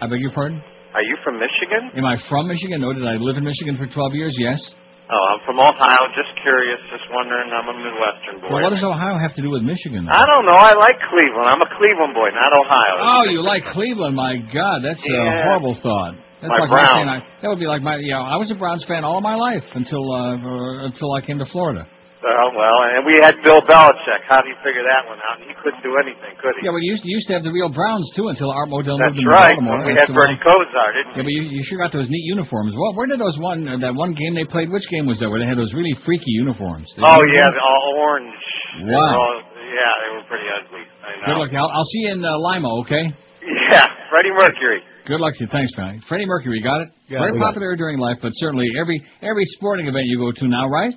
I 0.01 0.07
beg 0.07 0.21
your 0.21 0.31
pardon? 0.31 0.61
Are 0.93 1.01
you 1.03 1.17
from 1.23 1.35
Michigan? 1.37 1.91
Am 1.97 2.05
I 2.05 2.15
from 2.29 2.47
Michigan? 2.47 2.81
No, 2.81 2.93
did 2.93 3.05
I 3.05 3.15
live 3.19 3.37
in 3.37 3.43
Michigan 3.43 3.77
for 3.77 3.85
12 3.87 4.13
years? 4.15 4.33
Yes. 4.39 4.59
Oh, 5.09 5.25
I'm 5.33 5.41
from 5.41 5.57
Ohio. 5.57 6.05
Just 6.13 6.29
curious. 6.45 6.77
Just 6.93 7.01
wondering. 7.09 7.49
I'm 7.49 7.65
a 7.65 7.73
Midwestern 7.73 8.45
boy. 8.45 8.53
Well, 8.53 8.61
what 8.61 8.73
does 8.77 8.85
Ohio 8.85 9.17
have 9.17 9.33
to 9.35 9.41
do 9.41 9.49
with 9.49 9.65
Michigan? 9.65 10.05
I 10.05 10.21
don't 10.29 10.45
know. 10.45 10.53
I 10.53 10.77
like 10.77 11.01
Cleveland. 11.09 11.49
I'm 11.49 11.61
a 11.65 11.69
Cleveland 11.81 12.13
boy, 12.13 12.29
not 12.29 12.53
Ohio. 12.53 12.93
Oh, 13.01 13.23
you 13.25 13.41
like 13.41 13.65
Cleveland? 13.73 14.13
My 14.15 14.37
God, 14.37 14.85
that's 14.85 15.01
a 15.01 15.17
horrible 15.49 15.73
thought. 15.81 16.13
That's 16.41 16.53
My 16.53 16.61
like 16.61 16.69
Browns. 16.69 17.09
I, 17.09 17.41
that 17.41 17.49
would 17.49 17.59
be 17.59 17.65
like 17.65 17.81
my. 17.81 17.97
Yeah, 17.97 18.21
I 18.21 18.37
was 18.37 18.49
a 18.51 18.55
Browns 18.55 18.85
fan 18.87 19.03
all 19.03 19.19
my 19.19 19.35
life 19.35 19.65
until 19.73 20.05
uh, 20.13 20.85
until 20.85 21.11
I 21.13 21.21
came 21.21 21.39
to 21.39 21.45
Florida. 21.51 21.89
Uh, 22.19 22.51
well, 22.51 22.77
and 22.83 23.07
we 23.07 23.15
had 23.23 23.39
Bill 23.47 23.63
Belichick. 23.63 24.21
How 24.27 24.43
do 24.43 24.51
you 24.51 24.59
figure 24.59 24.83
that 24.83 25.07
one 25.07 25.23
out? 25.23 25.39
He 25.39 25.55
couldn't 25.63 25.79
do 25.79 25.95
anything, 26.03 26.35
could 26.35 26.51
he? 26.59 26.67
Yeah, 26.67 26.75
but 26.75 26.83
you 26.83 26.91
used, 26.91 27.07
you 27.07 27.15
used 27.15 27.31
to 27.31 27.39
have 27.39 27.47
the 27.47 27.51
real 27.55 27.71
Browns 27.71 28.03
too 28.11 28.27
until 28.27 28.51
Art 28.51 28.67
Modell 28.67 28.99
That's 28.99 29.15
moved 29.15 29.23
them 29.23 29.31
right. 29.31 29.55
to 29.55 29.63
Baltimore. 29.63 29.87
That's 29.87 30.03
had 30.03 30.11
the 30.11 30.19
Bertie 30.19 30.35
one- 30.35 30.43
Kosar, 30.43 30.87
didn't 30.99 31.15
Yeah, 31.15 31.23
but 31.23 31.31
you, 31.31 31.47
you 31.47 31.63
sure 31.71 31.79
got 31.79 31.95
those 31.95 32.11
neat 32.11 32.27
uniforms. 32.27 32.75
Well, 32.75 32.91
where 32.99 33.07
did 33.07 33.23
those 33.23 33.39
one 33.39 33.63
uh, 33.71 33.79
that 33.79 33.95
one 33.95 34.11
game 34.19 34.35
they 34.35 34.43
played? 34.43 34.67
Which 34.67 34.83
game 34.91 35.07
was 35.07 35.15
that 35.23 35.31
where 35.31 35.39
they 35.39 35.47
had 35.47 35.55
those 35.55 35.71
really 35.71 35.95
freaky 36.03 36.27
uniforms? 36.43 36.91
They- 36.99 37.07
Oh 37.07 37.23
yeah, 37.23 37.47
the 37.55 37.61
all 37.63 37.95
orange. 38.03 38.35
They 38.83 38.91
were 38.91 38.99
Wow. 38.99 39.39
all- 39.39 39.43
yeah, 39.55 39.93
they 40.03 40.09
were 40.19 40.25
pretty 40.27 40.47
ugly. 40.51 40.83
I 40.99 41.23
know. 41.23 41.23
Good 41.23 41.31
know. 41.31 41.39
luck. 41.47 41.51
I'll, 41.55 41.71
I'll 41.71 41.87
see 41.87 42.03
you 42.03 42.11
in 42.13 42.19
uh, 42.19 42.35
Lima. 42.35 42.67
Okay. 42.83 43.03
Yeah, 43.71 43.87
Freddie 44.11 44.35
Mercury. 44.35 44.83
Good 45.07 45.23
luck 45.23 45.39
to 45.39 45.47
you. 45.47 45.49
Thanks, 45.55 45.71
Frank. 45.73 46.03
Freddie 46.03 46.25
Mercury, 46.27 46.59
got 46.59 46.81
it? 46.83 46.89
Got 47.07 47.31
Very 47.31 47.37
it. 47.37 47.39
Popular 47.39 47.75
during 47.79 47.95
life, 47.97 48.17
but 48.21 48.31
certainly 48.35 48.67
every 48.75 48.99
every 49.23 49.45
sporting 49.55 49.87
event 49.87 50.03
you 50.11 50.19
go 50.19 50.31
to 50.35 50.47
now, 50.51 50.67
right? 50.67 50.93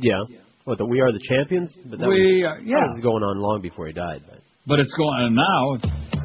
Yeah. 0.00 0.24
What, 0.66 0.78
the 0.78 0.84
We 0.84 0.98
Are 0.98 1.12
the 1.12 1.22
Champions? 1.22 1.78
But 1.86 2.00
that 2.00 2.08
We, 2.08 2.42
was, 2.42 2.58
uh, 2.58 2.62
yeah. 2.66 2.82
That 2.82 2.98
was 2.98 3.00
going 3.00 3.22
on 3.22 3.38
long 3.38 3.62
before 3.62 3.86
he 3.86 3.92
died. 3.94 4.26
But. 4.26 4.42
But 4.66 4.80
it's 4.80 4.92
going 4.98 5.14
on 5.14 5.38
now, 5.38 5.78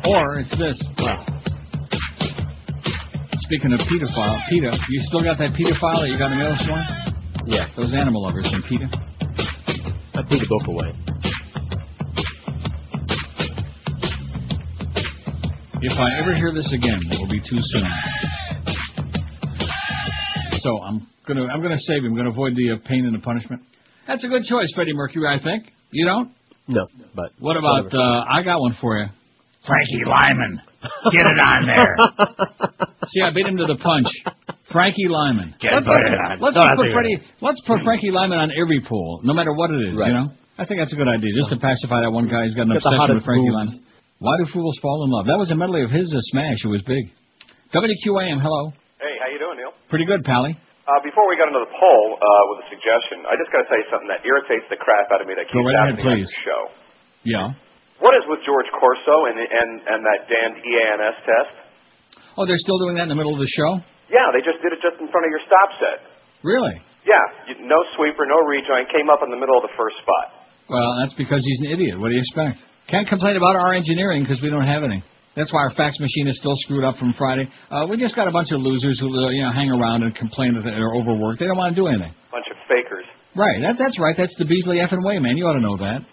or 0.09 0.39
it's 0.41 0.49
this. 0.57 0.81
Speaking 3.45 3.69
of 3.69 3.85
pedophile, 3.85 4.41
PETA, 4.49 4.73
you 4.89 4.99
still 5.13 5.21
got 5.21 5.37
that 5.37 5.53
pedophile 5.53 6.01
that 6.01 6.09
you 6.09 6.17
got 6.17 6.33
in 6.33 6.39
the 6.39 6.43
mail 6.43 6.57
this 6.57 6.65
morning? 6.65 6.89
Yeah. 7.45 7.69
Those 7.77 7.93
animal 7.93 8.25
lovers 8.25 8.49
from 8.49 8.65
PETA. 8.65 8.89
I 10.17 10.25
threw 10.25 10.41
the 10.41 10.49
book 10.49 10.65
away. 10.73 10.89
If 15.85 15.93
I 16.01 16.17
ever 16.17 16.33
hear 16.33 16.49
this 16.51 16.73
again, 16.73 16.97
it 16.97 17.17
will 17.21 17.29
be 17.29 17.45
too 17.45 17.61
soon. 17.61 17.85
So 20.65 20.81
I'm 20.81 21.05
gonna 21.27 21.45
I'm 21.45 21.61
gonna 21.61 21.77
save 21.77 22.01
him. 22.01 22.13
I'm 22.13 22.17
gonna 22.17 22.31
avoid 22.31 22.55
the 22.55 22.71
uh, 22.73 22.87
pain 22.89 23.05
and 23.05 23.13
the 23.13 23.21
punishment. 23.21 23.61
That's 24.07 24.23
a 24.23 24.27
good 24.27 24.43
choice, 24.43 24.71
Freddie 24.75 24.93
Mercury. 24.93 25.27
I 25.27 25.41
think. 25.43 25.71
You 25.91 26.05
don't? 26.05 26.31
No, 26.67 26.87
but 27.15 27.31
What 27.39 27.57
about? 27.57 27.93
Uh, 27.93 28.23
I 28.29 28.43
got 28.43 28.59
one 28.61 28.75
for 28.79 28.97
you. 28.97 29.05
Frankie 29.67 30.01
Lymon. 30.05 30.61
Get 31.11 31.21
it 31.21 31.37
on 31.37 31.67
there. 31.69 31.93
See, 33.13 33.21
I 33.21 33.29
beat 33.33 33.45
him 33.45 33.57
to 33.57 33.67
the 33.69 33.77
punch. 33.77 34.07
Frankie 34.71 35.05
Lymon. 35.07 35.53
Get 35.61 35.73
let's 35.73 35.85
it 35.85 36.17
on. 36.17 36.39
let's 36.39 36.55
Don't 36.55 36.75
put 36.77 36.85
to- 36.89 36.93
Freddie. 36.93 37.17
Let's 37.41 37.61
put 37.67 37.83
Frankie 37.83 38.09
Lymon 38.09 38.39
on 38.39 38.49
every 38.57 38.81
poll, 38.87 39.21
no 39.23 39.33
matter 39.33 39.53
what 39.53 39.69
it 39.69 39.91
is. 39.91 39.97
Right. 39.99 40.07
You 40.07 40.13
know, 40.13 40.27
I 40.57 40.65
think 40.65 40.79
that's 40.81 40.93
a 40.93 40.97
good 40.97 41.09
idea, 41.09 41.29
just 41.37 41.49
to 41.53 41.57
pacify 41.61 42.01
that 42.01 42.09
one 42.11 42.25
guy 42.27 42.43
who's 42.45 42.55
got 42.55 42.65
an 42.65 42.73
Get 42.73 42.77
obsession 42.81 43.13
with 43.13 43.25
Frankie 43.25 43.49
boobs. 43.51 43.69
Lymon. 43.69 43.85
Why 44.19 44.33
do 44.37 44.45
fools 44.53 44.77
fall 44.81 45.03
in 45.05 45.11
love? 45.11 45.25
That 45.27 45.37
was 45.37 45.51
a 45.51 45.55
medley 45.57 45.83
of 45.83 45.91
his 45.91 46.09
a 46.13 46.21
smash. 46.33 46.63
It 46.63 46.69
was 46.69 46.81
big. 46.87 47.09
WQAM, 47.73 48.41
hello. 48.41 48.71
Hey, 48.97 49.13
how 49.21 49.29
you 49.31 49.37
doing, 49.39 49.57
Neil? 49.57 49.73
Pretty 49.89 50.05
good, 50.05 50.23
Pally. 50.23 50.57
Uh, 50.89 50.97
before 51.05 51.29
we 51.29 51.37
got 51.37 51.45
into 51.45 51.61
the 51.61 51.69
poll 51.77 52.05
uh, 52.17 52.25
with 52.53 52.65
a 52.65 52.67
suggestion, 52.73 53.21
I 53.29 53.37
just 53.37 53.53
got 53.53 53.61
to 53.63 53.67
tell 53.69 53.77
you 53.77 53.85
something 53.93 54.09
that 54.09 54.25
irritates 54.25 54.65
the 54.73 54.81
crap 54.81 55.13
out 55.13 55.21
of 55.21 55.29
me 55.29 55.37
that 55.37 55.45
Go 55.53 55.61
keeps 55.61 55.67
right 55.69 55.77
ahead, 55.77 55.93
happening 56.01 56.09
on 56.09 56.17
please. 56.25 56.31
the 56.33 56.41
show. 56.41 56.61
Yeah. 57.21 57.47
What 58.01 58.17
is 58.17 58.25
with 58.25 58.41
George 58.41 58.65
Corso 58.73 59.29
and 59.29 59.37
and 59.37 59.69
and 59.85 59.99
that 60.01 60.25
damned 60.25 60.57
EANS 60.65 61.17
test? 61.21 61.53
Oh, 62.33 62.49
they're 62.49 62.57
still 62.57 62.81
doing 62.81 62.97
that 62.97 63.05
in 63.05 63.13
the 63.13 63.19
middle 63.19 63.37
of 63.37 63.41
the 63.41 63.51
show? 63.53 63.77
Yeah, 64.09 64.33
they 64.33 64.41
just 64.41 64.57
did 64.65 64.73
it 64.73 64.81
just 64.81 64.97
in 64.97 65.05
front 65.13 65.29
of 65.29 65.31
your 65.31 65.43
stop 65.45 65.69
set. 65.77 65.97
Really? 66.41 66.81
Yeah, 67.05 67.21
you, 67.45 67.61
no 67.69 67.77
sweeper, 67.93 68.25
no 68.25 68.41
rejoin, 68.41 68.89
came 68.89 69.13
up 69.13 69.21
in 69.21 69.29
the 69.29 69.37
middle 69.37 69.53
of 69.61 69.63
the 69.69 69.73
first 69.77 70.01
spot. 70.01 70.49
Well, 70.65 70.89
that's 71.05 71.13
because 71.13 71.45
he's 71.45 71.61
an 71.69 71.77
idiot. 71.77 72.01
What 72.01 72.09
do 72.09 72.17
you 72.17 72.23
expect? 72.25 72.65
Can't 72.89 73.05
complain 73.07 73.37
about 73.37 73.53
our 73.53 73.73
engineering 73.77 74.25
because 74.25 74.41
we 74.41 74.49
don't 74.49 74.65
have 74.65 74.81
any. 74.81 75.05
That's 75.35 75.51
why 75.53 75.63
our 75.63 75.71
fax 75.71 75.95
machine 75.99 76.27
is 76.27 76.37
still 76.37 76.55
screwed 76.67 76.83
up 76.83 76.97
from 76.97 77.13
Friday. 77.17 77.47
Uh, 77.71 77.87
we 77.87 77.95
just 77.95 78.15
got 78.15 78.27
a 78.27 78.31
bunch 78.35 78.51
of 78.51 78.59
losers 78.59 78.99
who 78.99 79.07
uh, 79.07 79.29
you 79.31 79.43
know 79.43 79.51
hang 79.51 79.71
around 79.71 80.03
and 80.03 80.13
complain 80.15 80.53
that 80.55 80.63
they're 80.67 80.91
overworked. 80.91 81.39
They 81.39 81.47
don't 81.47 81.57
want 81.57 81.75
to 81.75 81.79
do 81.79 81.87
anything. 81.87 82.11
Bunch 82.31 82.47
of 82.51 82.57
fakers. 82.67 83.07
Right. 83.31 83.63
That, 83.63 83.79
that's 83.79 83.95
right. 83.95 84.15
That's 84.17 84.35
the 84.35 84.43
Beasley 84.43 84.83
effing 84.83 84.99
way, 85.07 85.19
man. 85.19 85.37
You 85.39 85.47
ought 85.47 85.55
to 85.55 85.63
know 85.63 85.77
that. 85.79 86.03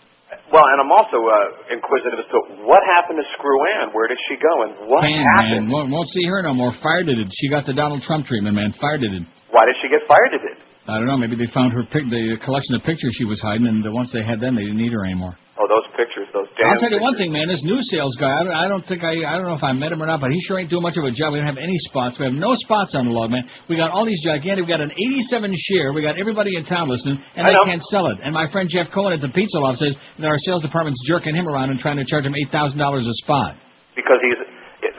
Well, 0.49 0.65
and 0.65 0.79
I'm 0.81 0.93
also 0.95 1.19
uh, 1.19 1.75
inquisitive 1.75 2.25
as 2.25 2.29
to 2.33 2.39
what 2.65 2.81
happened 2.97 3.19
to 3.21 3.27
Screw 3.37 3.59
Ann. 3.77 3.93
Where 3.93 4.09
did 4.09 4.17
she 4.31 4.39
go, 4.41 4.53
and 4.65 4.71
what 4.89 5.03
happened? 5.05 5.67
man. 5.67 5.73
Won't, 5.73 5.91
won't 5.91 6.09
see 6.09 6.25
her 6.25 6.41
no 6.41 6.55
more. 6.55 6.73
Fired 6.81 7.09
it. 7.09 7.19
She 7.37 7.51
got 7.51 7.67
the 7.67 7.75
Donald 7.75 8.01
Trump 8.07 8.25
treatment, 8.25 8.55
man. 8.57 8.73
Fired 8.81 9.03
it. 9.03 9.13
Why 9.51 9.67
did 9.67 9.77
she 9.83 9.91
get 9.91 10.07
fired? 10.09 10.33
It? 10.33 10.57
I 10.89 10.97
don't 10.97 11.07
know. 11.07 11.19
Maybe 11.19 11.37
they 11.37 11.51
found 11.53 11.73
her 11.75 11.85
pic- 11.85 12.09
the 12.09 12.39
collection 12.45 12.77
of 12.77 12.83
pictures 12.87 13.13
she 13.19 13.27
was 13.27 13.41
hiding, 13.43 13.67
and 13.67 13.85
once 13.93 14.09
they 14.13 14.25
had 14.25 14.41
them, 14.41 14.57
they 14.57 14.65
didn't 14.65 14.79
need 14.81 14.93
her 14.93 15.05
anymore. 15.05 15.37
Oh, 15.59 15.67
those 15.67 15.83
pictures, 15.99 16.31
those 16.31 16.47
damn. 16.55 16.71
I'll 16.71 16.79
tell 16.79 16.87
you 16.95 17.03
one 17.03 17.19
thing, 17.19 17.35
man. 17.35 17.51
This 17.51 17.67
new 17.67 17.83
sales 17.91 18.15
guy, 18.15 18.31
I 18.31 18.43
don't, 18.47 18.55
I 18.55 18.67
don't 18.71 18.87
think 18.87 19.03
I, 19.03 19.27
I 19.27 19.35
don't 19.35 19.43
know 19.51 19.59
if 19.59 19.67
I 19.67 19.75
met 19.75 19.91
him 19.91 19.99
or 19.99 20.07
not, 20.07 20.23
but 20.23 20.31
he 20.31 20.39
sure 20.47 20.63
ain't 20.63 20.71
doing 20.71 20.87
much 20.87 20.95
of 20.95 21.03
a 21.03 21.11
job. 21.11 21.35
We 21.35 21.43
don't 21.43 21.51
have 21.51 21.59
any 21.59 21.75
spots. 21.91 22.15
We 22.15 22.31
have 22.31 22.39
no 22.39 22.55
spots 22.63 22.95
on 22.95 23.11
the 23.11 23.15
log, 23.15 23.35
man. 23.35 23.43
We 23.67 23.75
got 23.75 23.91
all 23.91 24.07
these 24.07 24.23
gigantic. 24.23 24.63
We 24.63 24.71
got 24.71 24.79
an 24.81 24.95
87 24.95 25.51
share. 25.75 25.91
We 25.91 25.99
got 26.07 26.15
everybody 26.15 26.55
in 26.55 26.63
town 26.63 26.87
listening, 26.87 27.19
and 27.35 27.43
I 27.43 27.51
they 27.51 27.59
know. 27.59 27.67
can't 27.67 27.83
sell 27.91 28.07
it. 28.07 28.23
And 28.23 28.31
my 28.31 28.47
friend 28.55 28.71
Jeff 28.71 28.95
Cohen 28.95 29.11
at 29.13 29.21
the 29.21 29.35
Pizza 29.35 29.59
Loft 29.59 29.83
says 29.83 29.99
that 30.23 30.27
our 30.31 30.39
sales 30.47 30.63
department's 30.63 31.03
jerking 31.11 31.35
him 31.35 31.51
around 31.51 31.75
and 31.75 31.83
trying 31.83 31.99
to 31.99 32.07
charge 32.07 32.23
him 32.23 32.39
eight 32.39 32.55
thousand 32.55 32.79
dollars 32.79 33.03
a 33.03 33.15
spot. 33.27 33.59
because 33.99 34.23
he's 34.23 34.39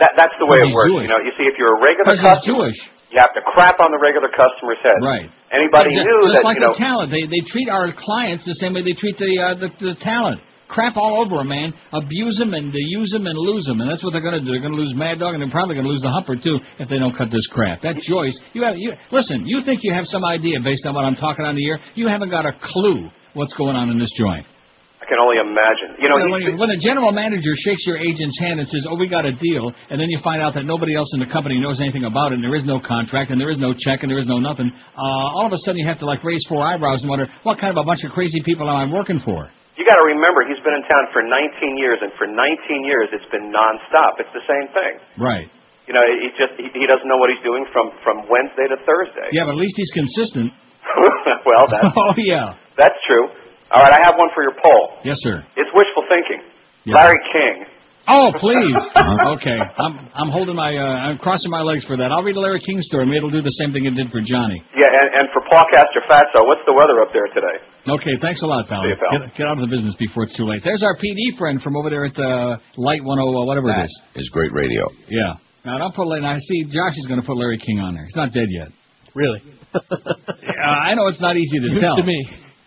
that, 0.04 0.12
that's 0.20 0.36
the 0.44 0.48
way 0.48 0.60
it 0.60 0.76
works. 0.76 0.92
Jewish. 0.92 1.08
You 1.08 1.12
know, 1.16 1.24
you 1.24 1.32
see, 1.40 1.48
if 1.48 1.56
you're 1.56 1.76
a 1.76 1.80
regular 1.80 2.12
customer, 2.20 2.44
Jewish. 2.44 2.76
you 3.12 3.20
have 3.24 3.32
to 3.32 3.40
crap 3.48 3.80
on 3.80 3.92
the 3.96 4.00
regular 4.00 4.28
customer's 4.28 4.80
head. 4.84 5.00
Right. 5.00 5.32
Anybody 5.56 5.96
Just- 5.96 6.04
knew 6.04 6.20
just 6.28 6.36
that 6.40 6.44
like 6.44 6.60
you 6.60 6.68
know. 6.68 6.76
the 6.76 6.84
talent. 6.84 7.08
They 7.16 7.24
they 7.32 7.40
treat 7.48 7.72
our 7.72 7.92
clients 7.96 8.44
the 8.44 8.60
same 8.60 8.76
way 8.76 8.84
they 8.84 8.92
treat 8.96 9.16
the 9.16 9.32
uh, 9.40 9.56
the, 9.56 9.70
the 9.80 9.96
talent. 10.04 10.44
Crap 10.70 10.98
all 10.98 11.20
over 11.26 11.40
'em, 11.42 11.48
man. 11.50 11.74
Abuse 11.92 12.38
them 12.38 12.54
and 12.54 12.72
use 12.74 13.10
them 13.10 13.26
and 13.26 13.38
lose 13.38 13.66
them, 13.66 13.82
and 13.82 13.90
that's 13.90 14.04
what 14.04 14.14
they're 14.14 14.22
going 14.22 14.36
to 14.36 14.40
do. 14.40 14.52
They're 14.54 14.62
going 14.62 14.76
to 14.78 14.80
lose 14.80 14.94
Mad 14.96 15.18
Dog, 15.18 15.34
and 15.34 15.42
they're 15.42 15.50
probably 15.50 15.74
going 15.74 15.86
to 15.86 15.92
lose 15.92 16.02
the 16.02 16.12
Humper 16.12 16.36
too 16.38 16.60
if 16.78 16.88
they 16.88 17.00
don't 17.00 17.16
cut 17.18 17.32
this 17.32 17.46
crap. 17.48 17.82
That 17.82 17.98
Joyce, 17.98 18.40
you 18.54 18.64
have 18.64 18.78
you 18.78 18.94
listen. 19.12 19.48
You 19.48 19.64
think 19.66 19.82
you 19.84 19.92
have 19.94 20.06
some 20.06 20.24
idea 20.24 20.60
based 20.64 20.86
on 20.86 20.94
what 20.94 21.06
I'm 21.06 21.16
talking 21.16 21.44
on 21.44 21.56
the 21.56 21.66
air? 21.68 21.80
You 21.96 22.08
haven't 22.08 22.30
got 22.30 22.46
a 22.46 22.54
clue 22.54 23.10
what's 23.34 23.54
going 23.54 23.76
on 23.76 23.90
in 23.90 23.98
this 23.98 24.12
joint. 24.16 24.46
I 25.02 25.06
can 25.10 25.18
only 25.18 25.38
imagine. 25.42 25.98
You 26.04 26.08
know, 26.10 26.18
he's- 26.18 26.54
when, 26.54 26.58
when 26.60 26.70
a 26.70 26.78
general 26.78 27.12
manager 27.12 27.50
shakes 27.66 27.88
your 27.88 27.98
agent's 27.98 28.38
hand 28.40 28.60
and 28.60 28.68
says, 28.70 28.86
"Oh, 28.88 28.94
we 28.94 29.08
got 29.08 29.26
a 29.26 29.32
deal," 29.32 29.74
and 29.90 30.00
then 30.00 30.08
you 30.12 30.20
find 30.20 30.40
out 30.40 30.54
that 30.54 30.66
nobody 30.66 30.94
else 30.94 31.12
in 31.16 31.20
the 31.20 31.26
company 31.26 31.60
knows 31.60 31.82
anything 31.82 32.04
about 32.06 32.32
it, 32.32 32.36
and 32.36 32.44
there 32.44 32.54
is 32.54 32.66
no 32.68 32.80
contract, 32.80 33.32
and 33.32 33.42
there 33.42 33.50
is 33.50 33.58
no 33.58 33.74
check, 33.74 34.04
and 34.04 34.12
there 34.12 34.20
is 34.20 34.28
no 34.28 34.38
nothing, 34.38 34.72
uh, 34.96 35.02
all 35.02 35.48
of 35.48 35.54
a 35.54 35.58
sudden 35.66 35.80
you 35.80 35.88
have 35.88 35.98
to 36.00 36.06
like 36.06 36.24
raise 36.24 36.46
four 36.48 36.64
eyebrows 36.64 37.02
and 37.02 37.10
wonder 37.10 37.28
what 37.42 37.58
kind 37.58 37.72
of 37.76 37.78
a 37.78 37.84
bunch 37.86 38.04
of 38.04 38.12
crazy 38.12 38.42
people 38.42 38.70
am 38.70 38.76
I 38.76 38.94
working 38.94 39.20
for? 39.22 39.50
You 39.80 39.88
got 39.88 39.96
to 39.96 40.06
remember, 40.12 40.44
he's 40.44 40.60
been 40.60 40.76
in 40.76 40.84
town 40.92 41.08
for 41.16 41.24
19 41.24 41.80
years, 41.80 42.04
and 42.04 42.12
for 42.20 42.28
19 42.28 42.36
years 42.84 43.08
it's 43.16 43.26
been 43.32 43.48
nonstop. 43.48 44.20
It's 44.20 44.32
the 44.36 44.44
same 44.44 44.68
thing. 44.76 45.00
Right. 45.16 45.48
You 45.88 45.96
know, 45.96 46.04
he 46.04 46.30
just 46.36 46.54
he, 46.60 46.68
he 46.76 46.86
doesn't 46.86 47.08
know 47.08 47.18
what 47.18 47.32
he's 47.32 47.42
doing 47.42 47.66
from 47.72 47.96
from 48.04 48.28
Wednesday 48.30 48.68
to 48.70 48.78
Thursday. 48.86 49.32
Yeah, 49.34 49.48
but 49.48 49.58
at 49.58 49.62
least 49.64 49.74
he's 49.80 49.90
consistent. 49.96 50.54
well, 51.50 51.66
that's 51.66 51.90
oh 51.98 52.14
yeah. 52.20 52.60
that's 52.78 53.00
true. 53.08 53.32
All 53.72 53.82
right, 53.82 53.96
I 53.96 54.04
have 54.06 54.14
one 54.20 54.30
for 54.36 54.44
your 54.44 54.54
poll. 54.54 55.00
Yes, 55.02 55.18
sir. 55.24 55.42
It's 55.58 55.72
wishful 55.74 56.06
thinking. 56.06 56.46
Yeah. 56.86 56.94
Larry 56.94 57.22
King. 57.34 57.79
Oh, 58.10 58.34
please. 58.42 58.82
okay, 59.38 59.60
I'm 59.78 59.94
I'm 60.18 60.30
holding 60.34 60.58
my 60.58 60.74
uh, 60.74 61.14
I'm 61.14 61.18
crossing 61.22 61.52
my 61.54 61.62
legs 61.62 61.86
for 61.86 61.96
that. 61.98 62.10
I'll 62.10 62.26
read 62.26 62.36
a 62.36 62.42
Larry 62.42 62.60
King 62.66 62.82
story. 62.82 63.06
Maybe 63.06 63.18
it'll 63.22 63.30
do 63.30 63.46
the 63.46 63.54
same 63.62 63.70
thing 63.72 63.86
it 63.86 63.94
did 63.94 64.10
for 64.10 64.18
Johnny. 64.26 64.58
Yeah, 64.74 64.90
and, 64.90 65.08
and 65.14 65.26
for 65.30 65.46
Paulcaster 65.46 66.02
Fatso, 66.10 66.42
what's 66.50 66.66
the 66.66 66.74
weather 66.74 67.02
up 67.06 67.14
there 67.14 67.30
today? 67.30 67.62
Okay, 67.86 68.18
thanks 68.22 68.42
a 68.42 68.48
lot, 68.50 68.66
pal. 68.68 68.82
See 68.82 68.90
you, 68.90 68.98
pal. 68.98 69.14
Get, 69.14 69.38
get 69.38 69.46
out 69.46 69.62
of 69.62 69.64
the 69.64 69.72
business 69.72 69.94
before 70.02 70.24
it's 70.26 70.36
too 70.36 70.50
late. 70.50 70.62
There's 70.66 70.82
our 70.82 70.98
PD 70.98 71.38
friend 71.38 71.62
from 71.62 71.78
over 71.78 71.90
there 71.90 72.06
at 72.10 72.18
uh, 72.18 72.58
Light 72.82 73.06
10, 73.06 73.06
uh, 73.06 73.46
whatever 73.46 73.70
it 73.70 73.86
is. 73.86 73.94
Is 74.26 74.30
great 74.34 74.52
radio. 74.54 74.90
Yeah. 75.08 75.38
Now 75.64 75.78
don't 75.78 75.94
put. 75.94 76.10
Now 76.10 76.34
I 76.34 76.40
see 76.40 76.66
Josh 76.66 76.98
is 76.98 77.06
going 77.06 77.22
to 77.22 77.26
put 77.26 77.38
Larry 77.38 77.62
King 77.62 77.80
on 77.80 77.94
there. 77.94 78.06
He's 78.06 78.16
not 78.18 78.34
dead 78.34 78.50
yet. 78.50 78.70
Really? 79.14 79.42
Uh, 80.60 80.62
I 80.62 80.94
know 80.94 81.08
it's 81.08 81.22
not 81.22 81.38
easy 81.38 81.58
to 81.60 81.70
News 81.72 81.80
tell. 81.82 81.96
to 81.96 82.04
me. 82.04 82.20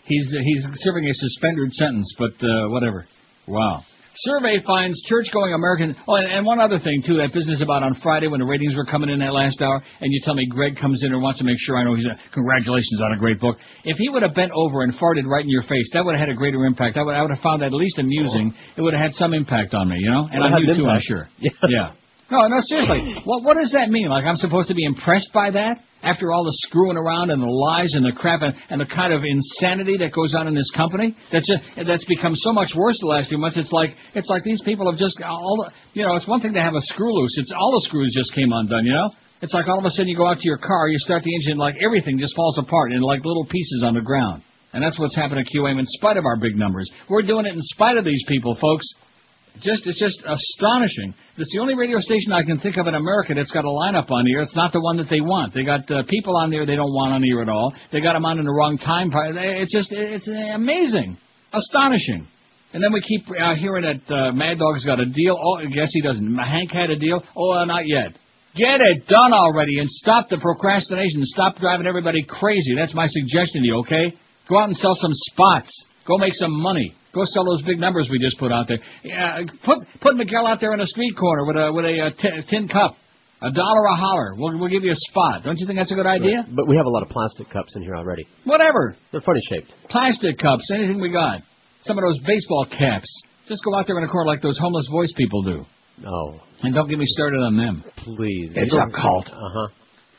He's 0.05 0.27
he's 0.31 0.65
serving 0.81 1.05
a 1.05 1.13
suspended 1.13 1.71
sentence, 1.73 2.15
but 2.19 2.33
uh, 2.41 2.69
whatever. 2.71 3.07
Wow. 3.47 3.83
Survey 4.17 4.63
finds 4.67 5.01
church-going 5.05 5.55
American. 5.55 5.97
Oh, 6.07 6.15
and, 6.17 6.31
and 6.31 6.47
one 6.47 6.61
other 6.61 6.79
thing 6.79 7.03
too. 7.05 7.17
That 7.17 7.33
business 7.33 7.63
about 7.63 7.83
on 7.83 7.95
Friday 8.03 8.29
when 8.29 8.41
the 8.41 8.47
ratings 8.47 8.75
were 8.75 8.85
coming 8.85 9.09
in 9.11 9.19
that 9.21 9.33
last 9.33 9.61
hour, 9.63 9.83
and 10.01 10.13
you 10.13 10.21
tell 10.25 10.35
me 10.35 10.47
Greg 10.47 10.77
comes 10.77 11.03
in 11.03 11.13
and 11.13 11.23
wants 11.23 11.39
to 11.39 11.45
make 11.45 11.57
sure 11.61 11.77
I 11.79 11.85
know 11.85 11.95
he's. 11.95 12.07
A, 12.07 12.17
congratulations 12.33 13.01
on 13.03 13.13
a 13.13 13.19
great 13.19 13.41
book. 13.41 13.57
If 13.85 13.97
he 13.97 14.09
would 14.11 14.23
have 14.23 14.35
bent 14.35 14.53
over 14.55 14.83
and 14.83 14.93
farted 14.95 15.25
right 15.27 15.45
in 15.45 15.51
your 15.51 15.63
face, 15.63 15.89
that 15.95 16.05
would 16.05 16.13
have 16.15 16.21
had 16.21 16.29
a 16.29 16.37
greater 16.37 16.65
impact. 16.67 16.97
I 16.97 17.03
would 17.03 17.15
I 17.15 17.23
would 17.23 17.31
have 17.33 17.43
found 17.43 17.63
that 17.63 17.67
at 17.67 17.73
least 17.73 17.99
amusing. 17.99 18.55
It 18.77 18.83
would 18.83 18.93
have 18.93 19.03
had 19.03 19.15
some 19.15 19.35
impact 19.35 19.75
on 19.75 19.89
me, 19.89 19.97
you 19.99 20.11
know, 20.11 20.29
and 20.31 20.43
have 20.43 20.53
on 20.53 20.63
you 20.63 20.75
too, 20.75 20.87
I'm 20.87 21.01
sure. 21.01 21.29
Yeah. 21.41 21.51
Yeah. 21.69 21.93
No, 22.33 22.49
no, 22.49 22.57
seriously. 22.65 23.21
What 23.29 23.45
what 23.45 23.61
does 23.61 23.77
that 23.77 23.91
mean? 23.93 24.09
Like 24.09 24.25
I'm 24.25 24.41
supposed 24.41 24.69
to 24.69 24.75
be 24.75 24.85
impressed 24.89 25.29
by 25.35 25.51
that 25.51 25.85
after 26.03 26.33
all 26.33 26.45
the 26.45 26.57
screwing 26.65 26.97
around 26.97 27.29
and 27.29 27.43
the 27.43 27.47
lies 27.47 27.93
and 27.93 28.05
the 28.05 28.17
crap 28.17 28.41
and, 28.41 28.57
and 28.71 28.81
the 28.81 28.89
kind 28.89 29.13
of 29.13 29.21
insanity 29.21 30.01
that 30.01 30.17
goes 30.17 30.35
on 30.35 30.49
in 30.49 30.55
this 30.55 30.71
company? 30.75 31.15
That's 31.31 31.47
just, 31.47 31.63
that's 31.87 32.05
become 32.07 32.35
so 32.35 32.53
much 32.53 32.73
worse 32.75 32.99
the 32.99 33.07
last 33.07 33.29
few 33.29 33.37
months. 33.37 33.59
It's 33.61 33.71
like 33.71 33.95
it's 34.15 34.29
like 34.33 34.43
these 34.45 34.63
people 34.65 34.91
have 34.91 34.99
just 34.99 35.21
all 35.21 35.61
the, 35.61 35.77
you 35.93 36.09
know. 36.09 36.17
It's 36.17 36.27
one 36.27 36.41
thing 36.41 36.55
to 36.55 36.63
have 36.63 36.73
a 36.75 36.81
screw 36.89 37.13
loose. 37.13 37.37
It's 37.37 37.53
all 37.53 37.71
the 37.77 37.85
screws 37.85 38.17
just 38.17 38.33
came 38.35 38.49
undone. 38.49 38.87
You 38.87 38.97
know. 38.97 39.11
It's 39.43 39.53
like 39.53 39.69
all 39.69 39.79
of 39.79 39.85
a 39.85 39.91
sudden 39.91 40.09
you 40.09 40.17
go 40.17 40.27
out 40.27 40.39
to 40.39 40.49
your 40.49 40.59
car, 40.59 40.89
you 40.89 40.99
start 40.99 41.23
the 41.25 41.35
engine, 41.37 41.59
like 41.59 41.75
everything 41.85 42.19
just 42.19 42.35
falls 42.35 42.57
apart 42.57 42.93
in 42.93 43.03
like 43.03 43.27
little 43.27 43.45
pieces 43.45 43.83
on 43.85 43.93
the 43.93 44.01
ground. 44.01 44.43
And 44.73 44.83
that's 44.83 44.99
what's 44.99 45.15
happened 45.15 45.45
to 45.45 45.59
QAM 45.59 45.79
in 45.79 45.85
spite 46.01 46.17
of 46.17 46.25
our 46.25 46.41
big 46.41 46.57
numbers. 46.57 46.89
We're 47.11 47.29
doing 47.29 47.45
it 47.45 47.53
in 47.53 47.61
spite 47.77 47.99
of 47.99 48.05
these 48.07 48.25
people, 48.27 48.57
folks. 48.59 48.87
Just 49.61 49.85
it's 49.87 50.01
just 50.01 50.17
astonishing. 50.25 51.13
It's 51.39 51.51
the 51.51 51.61
only 51.61 51.75
radio 51.75 51.99
station 51.99 52.31
I 52.33 52.43
can 52.43 52.61
think 52.61 52.77
of 52.77 52.87
in 52.87 52.95
America 52.95 53.33
that's 53.35 53.51
got 53.51 53.65
a 53.65 53.69
lineup 53.69 54.11
on 54.11 54.29
air. 54.29 54.43
It's 54.43 54.55
not 54.55 54.71
the 54.71 54.83
one 54.83 54.99
that 54.99 55.09
they 55.09 55.23
want. 55.23 55.55
They 55.55 55.65
got 55.65 55.91
uh, 55.91 56.03
people 56.07 56.37
on 56.37 56.51
there 56.51 56.67
they 56.67 56.77
don't 56.77 56.93
want 56.93 57.15
on 57.15 57.23
here 57.23 57.41
at 57.41 57.49
all. 57.49 57.73
They 57.91 58.03
got 58.03 58.13
them 58.13 58.27
on 58.27 58.39
in 58.39 58.45
the 58.45 58.53
wrong 58.53 58.77
time. 58.77 59.11
It's 59.15 59.73
just 59.73 59.89
it's 59.93 60.29
amazing, 60.29 61.17
astonishing. 61.55 62.29
And 62.75 62.85
then 62.85 62.93
we 62.93 63.01
keep 63.01 63.25
uh, 63.33 63.55
hearing 63.57 63.85
that 63.85 64.05
uh, 64.13 64.33
Mad 64.33 64.59
Dog's 64.59 64.85
got 64.85 65.01
a 65.01 65.07
deal. 65.07 65.37
Oh, 65.41 65.57
I 65.57 65.73
guess 65.73 65.89
he 65.93 66.03
doesn't. 66.03 66.37
Hank 66.37 66.71
had 66.71 66.91
a 66.91 66.97
deal. 66.97 67.23
Oh, 67.35 67.53
uh, 67.53 67.65
not 67.65 67.87
yet. 67.87 68.13
Get 68.55 68.85
it 68.85 69.07
done 69.09 69.33
already 69.33 69.79
and 69.79 69.89
stop 69.89 70.29
the 70.29 70.37
procrastination. 70.37 71.25
Stop 71.25 71.57
driving 71.57 71.87
everybody 71.87 72.25
crazy. 72.29 72.75
That's 72.77 72.95
my 72.95 73.07
suggestion 73.09 73.63
to 73.63 73.67
you, 73.67 73.77
okay? 73.81 74.13
Go 74.49 74.61
out 74.61 74.69
and 74.69 74.77
sell 74.77 74.95
some 75.01 75.13
spots. 75.33 75.73
Go 76.07 76.19
make 76.19 76.35
some 76.35 76.53
money. 76.53 76.95
Go 77.15 77.23
sell 77.27 77.45
those 77.45 77.63
big 77.63 77.79
numbers 77.79 78.09
we 78.11 78.19
just 78.19 78.39
put 78.39 78.51
out 78.53 78.69
there. 78.69 78.79
Yeah, 79.05 79.41
put 79.65 79.79
put 80.01 80.17
Miguel 80.17 80.47
out 80.47 80.61
there 80.61 80.73
in 80.73 80.81
a 80.81 80.87
street 80.87 81.15
corner 81.17 81.45
with 81.45 81.57
a 81.57 81.73
with 81.73 81.85
a, 81.85 82.09
uh 82.09 82.43
tin 82.49 82.69
cup, 82.69 82.97
a 83.43 83.51
dollar 83.53 83.85
a 83.85 83.97
holler. 83.97 84.35
We'll 84.37 84.59
we'll 84.59 84.71
give 84.71 84.83
you 84.85 84.93
a 84.93 85.01
spot. 85.11 85.43
Don't 85.45 85.59
you 85.59 85.67
think 85.67 85.79
that's 85.79 85.93
a 85.93 85.95
good 85.95 86.07
idea? 86.07 86.47
But 86.49 86.67
we 86.69 86.77
have 86.77 86.87
a 86.87 86.91
lot 86.91 87.03
of 87.03 87.11
plastic 87.11 87.51
cups 87.51 87.77
in 87.77 87.83
here 87.83 87.97
already. 87.97 88.27
Whatever. 88.45 88.97
They're 89.13 89.21
funny 89.21 89.41
shaped. 89.49 89.73
Plastic 89.91 90.39
cups, 90.39 90.71
anything 90.73 91.01
we 91.01 91.11
got. 91.13 91.43
Some 91.83 91.99
of 91.99 92.05
those 92.05 92.19
baseball 92.27 92.65
caps. 92.67 93.09
Just 93.49 93.61
go 93.65 93.75
out 93.77 93.87
there 93.87 93.99
in 93.99 94.05
a 94.05 94.09
corner 94.09 94.27
like 94.27 94.41
those 94.41 94.59
homeless 94.59 94.89
voice 94.91 95.13
people 95.17 95.43
do. 95.43 95.67
Oh, 96.07 96.41
And 96.63 96.75
don't 96.75 96.89
get 96.89 96.99
me 96.99 97.05
started 97.07 97.39
on 97.39 97.57
them. 97.57 97.85
please. 97.99 98.53
It's 98.55 98.73
a 98.73 98.87
cult. 98.99 99.27
Uh 99.29 99.37
huh. 99.37 99.69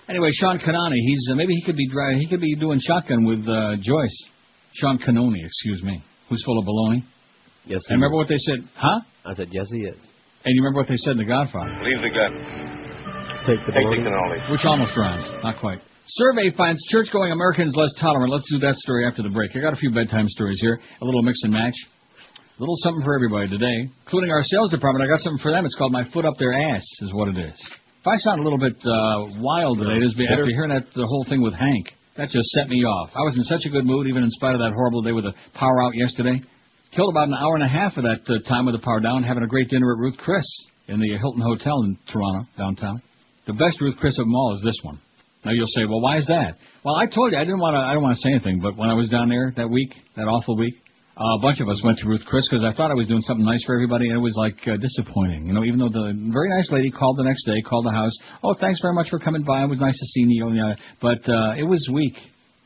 Anyway, 0.09 0.29
Sean 0.33 0.59
Canoni, 0.59 0.97
he's 1.07 1.29
uh, 1.31 1.35
maybe 1.35 1.55
he 1.55 1.63
could 1.63 1.77
be 1.77 1.87
dri- 1.87 2.19
he 2.19 2.27
could 2.27 2.41
be 2.41 2.55
doing 2.55 2.79
shotgun 2.85 3.23
with 3.25 3.39
uh, 3.47 3.77
Joyce. 3.81 4.23
Sean 4.75 4.99
Canoni, 4.99 5.43
excuse 5.43 5.81
me, 5.81 6.03
who's 6.29 6.43
full 6.45 6.59
of 6.59 6.65
baloney. 6.65 7.03
Yes. 7.65 7.81
And 7.89 7.97
remember 8.01 8.17
what 8.17 8.27
they 8.27 8.37
said, 8.37 8.67
huh? 8.75 8.99
I 9.25 9.33
said 9.35 9.47
yes, 9.51 9.67
he 9.71 9.81
is. 9.87 9.95
And 10.43 10.51
you 10.55 10.61
remember 10.61 10.79
what 10.81 10.89
they 10.89 10.97
said 10.97 11.11
in 11.11 11.17
The 11.17 11.25
Godfather? 11.25 11.71
Leave 11.83 12.01
the 12.03 12.11
gun. 12.11 12.31
Take 13.47 13.59
the 13.65 13.71
Take 13.71 13.87
the 13.87 14.03
baloney. 14.03 14.07
cannoli. 14.07 14.51
Which 14.51 14.65
almost 14.65 14.95
rhymes, 14.97 15.25
not 15.43 15.59
quite. 15.59 15.79
Survey 16.05 16.51
finds 16.57 16.81
church-going 16.91 17.31
Americans 17.31 17.73
less 17.77 17.93
tolerant. 17.99 18.31
Let's 18.31 18.43
do 18.51 18.59
that 18.59 18.75
story 18.75 19.07
after 19.07 19.23
the 19.23 19.29
break. 19.29 19.55
I 19.55 19.59
got 19.59 19.71
a 19.71 19.77
few 19.77 19.91
bedtime 19.91 20.27
stories 20.27 20.59
here, 20.59 20.79
a 21.01 21.05
little 21.05 21.21
mix 21.23 21.37
and 21.43 21.53
match. 21.53 21.75
A 22.57 22.61
little 22.61 22.75
something 22.83 23.01
for 23.03 23.15
everybody 23.15 23.47
today, 23.47 23.89
including 24.05 24.29
our 24.29 24.43
sales 24.43 24.69
department. 24.69 25.03
I 25.03 25.07
got 25.07 25.21
something 25.21 25.41
for 25.41 25.51
them. 25.51 25.65
It's 25.65 25.75
called 25.75 25.91
My 25.93 26.03
Foot 26.11 26.25
Up 26.25 26.35
Their 26.37 26.53
Ass, 26.53 26.83
is 27.01 27.11
what 27.13 27.29
it 27.29 27.37
is. 27.37 27.55
If 28.01 28.05
I 28.07 28.17
sound 28.17 28.41
a 28.41 28.43
little 28.43 28.59
bit 28.59 28.75
uh, 28.83 29.39
wild 29.39 29.79
today, 29.79 29.95
it 29.95 30.03
is 30.05 30.13
be- 30.13 30.27
after 30.29 30.45
hearing 30.45 30.69
that 30.69 30.85
the 30.93 31.07
whole 31.07 31.25
thing 31.29 31.41
with 31.41 31.53
Hank. 31.55 31.87
That 32.17 32.29
just 32.29 32.49
set 32.49 32.69
me 32.69 32.83
off. 32.85 33.09
I 33.15 33.21
was 33.21 33.35
in 33.35 33.43
such 33.43 33.65
a 33.65 33.69
good 33.69 33.85
mood, 33.85 34.07
even 34.07 34.21
in 34.21 34.29
spite 34.29 34.53
of 34.53 34.59
that 34.59 34.73
horrible 34.75 35.01
day 35.01 35.11
with 35.11 35.25
the 35.25 35.33
power 35.55 35.81
out 35.81 35.95
yesterday. 35.95 36.41
Killed 36.95 37.11
about 37.11 37.27
an 37.27 37.33
hour 37.33 37.55
and 37.55 37.63
a 37.63 37.67
half 37.67 37.97
of 37.97 38.03
that 38.03 38.21
uh, 38.29 38.37
time 38.47 38.65
with 38.67 38.75
the 38.75 38.85
power 38.85 38.99
down, 38.99 39.23
having 39.23 39.41
a 39.41 39.47
great 39.47 39.67
dinner 39.69 39.93
at 39.93 39.97
Ruth 39.97 40.17
Chris 40.17 40.45
in 40.87 40.99
the 40.99 41.17
Hilton 41.17 41.41
Hotel 41.41 41.81
in 41.81 41.97
Toronto, 42.11 42.47
downtown. 42.55 43.01
The 43.47 43.53
best 43.53 43.81
Ruth 43.81 43.97
Chris 43.97 44.17
of 44.19 44.25
them 44.25 44.35
all 44.35 44.55
is 44.55 44.63
this 44.63 44.77
one. 44.83 45.01
Now 45.43 45.51
you'll 45.51 45.73
say, 45.73 45.85
well, 45.85 46.01
why 46.01 46.17
is 46.17 46.27
that? 46.27 46.57
Well, 46.85 46.95
I 46.95 47.07
told 47.07 47.33
you 47.33 47.37
I 47.37 47.43
didn't 47.43 47.59
want 47.59 47.73
to. 47.73 47.79
I 47.79 47.93
don't 47.93 48.03
want 48.03 48.15
to 48.15 48.21
say 48.21 48.29
anything, 48.29 48.61
but 48.61 48.77
when 48.77 48.89
I 48.89 48.93
was 48.93 49.09
down 49.09 49.29
there 49.29 49.51
that 49.57 49.69
week, 49.69 49.89
that 50.15 50.27
awful 50.27 50.55
week, 50.55 50.75
a 51.15 51.39
bunch 51.41 51.59
of 51.61 51.69
us 51.69 51.81
went 51.83 51.97
to 51.99 52.07
Ruth 52.07 52.25
Chris 52.25 52.47
because 52.49 52.63
I 52.65 52.73
thought 52.75 52.89
I 52.89 52.95
was 52.95 53.07
doing 53.07 53.21
something 53.21 53.45
nice 53.45 53.63
for 53.65 53.75
everybody, 53.75 54.07
and 54.09 54.17
it 54.17 54.21
was 54.21 54.33
like 54.35 54.57
uh, 54.67 54.77
disappointing. 54.77 55.45
You 55.45 55.53
know, 55.53 55.63
even 55.63 55.77
though 55.79 55.89
the 55.89 56.13
very 56.33 56.49
nice 56.49 56.71
lady 56.71 56.89
called 56.89 57.17
the 57.17 57.23
next 57.23 57.45
day, 57.45 57.61
called 57.61 57.85
the 57.85 57.91
house. 57.91 58.13
Oh, 58.43 58.55
thanks 58.59 58.81
very 58.81 58.93
much 58.95 59.09
for 59.09 59.19
coming 59.19 59.43
by. 59.43 59.63
It 59.63 59.69
was 59.69 59.79
nice 59.79 59.97
to 59.97 60.05
see 60.07 60.25
you. 60.27 60.47
and, 60.47 60.59
uh, 60.59 60.75
But 61.01 61.21
uh, 61.29 61.53
it 61.57 61.63
was 61.63 61.87
weak. 61.93 62.15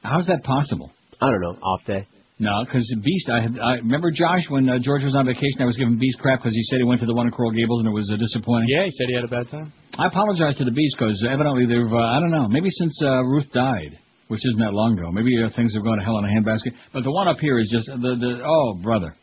How's 0.04 0.28
that 0.28 0.44
possible? 0.44 0.92
I 1.20 1.30
don't 1.30 1.42
know. 1.42 1.58
Off 1.62 1.84
day. 1.86 2.08
No, 2.40 2.54
because 2.64 2.86
Beast. 3.04 3.30
I 3.30 3.42
had. 3.42 3.58
I 3.60 3.74
remember 3.82 4.12
Josh 4.12 4.46
when 4.50 4.70
uh, 4.70 4.78
George 4.78 5.04
was 5.04 5.16
on 5.16 5.26
vacation. 5.26 5.58
I 5.60 5.66
was 5.66 5.76
giving 5.76 5.98
Beast 5.98 6.20
crap 6.20 6.40
because 6.40 6.54
he 6.54 6.62
said 6.70 6.78
he 6.78 6.84
went 6.86 7.00
to 7.02 7.08
the 7.08 7.16
one 7.16 7.26
in 7.26 7.34
Coral 7.34 7.52
Gables 7.52 7.82
and 7.82 7.90
it 7.90 7.96
was 7.98 8.08
uh, 8.14 8.16
disappointing. 8.16 8.70
Yeah, 8.70 8.86
he 8.86 8.92
said 8.92 9.08
he 9.10 9.16
had 9.16 9.24
a 9.26 9.28
bad 9.28 9.50
time. 9.50 9.74
I 9.98 10.06
apologize 10.06 10.56
to 10.60 10.64
the 10.64 10.72
Beast 10.72 10.96
because 11.00 11.26
evidently 11.28 11.66
they've. 11.66 11.92
Uh, 11.92 11.98
I 11.98 12.20
don't 12.22 12.30
know. 12.30 12.48
Maybe 12.48 12.70
since 12.70 12.94
uh, 13.04 13.24
Ruth 13.26 13.50
died, 13.52 13.98
which 14.28 14.42
isn't 14.44 14.60
that 14.60 14.74
long 14.74 14.98
ago. 14.98 15.12
Maybe 15.12 15.32
uh, 15.42 15.50
things 15.56 15.74
have 15.74 15.84
gone 15.84 15.98
to 15.98 16.04
hell 16.04 16.18
in 16.20 16.26
a 16.26 16.32
handbasket. 16.32 16.76
But 16.94 17.04
the 17.04 17.12
one 17.12 17.28
up 17.28 17.40
here 17.40 17.60
is 17.60 17.70
just 17.72 17.88
the 17.88 18.16
the. 18.16 18.42
Oh 18.44 18.80
brother, 18.82 19.16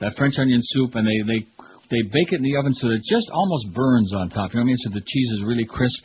that 0.00 0.14
French 0.16 0.34
onion 0.38 0.60
soup 0.62 0.94
and 0.94 1.06
they 1.06 1.18
they 1.26 1.40
they 1.90 2.02
bake 2.10 2.32
it 2.32 2.40
in 2.40 2.42
the 2.42 2.56
oven 2.56 2.72
so 2.74 2.88
that 2.88 2.98
it 2.98 3.06
just 3.08 3.30
almost 3.30 3.72
burns 3.72 4.12
on 4.14 4.30
top. 4.30 4.52
You 4.52 4.60
know 4.60 4.66
what 4.66 4.72
I 4.72 4.74
mean? 4.74 4.80
So 4.82 4.90
the 4.90 5.04
cheese 5.06 5.30
is 5.38 5.44
really 5.44 5.66
crisp. 5.68 6.04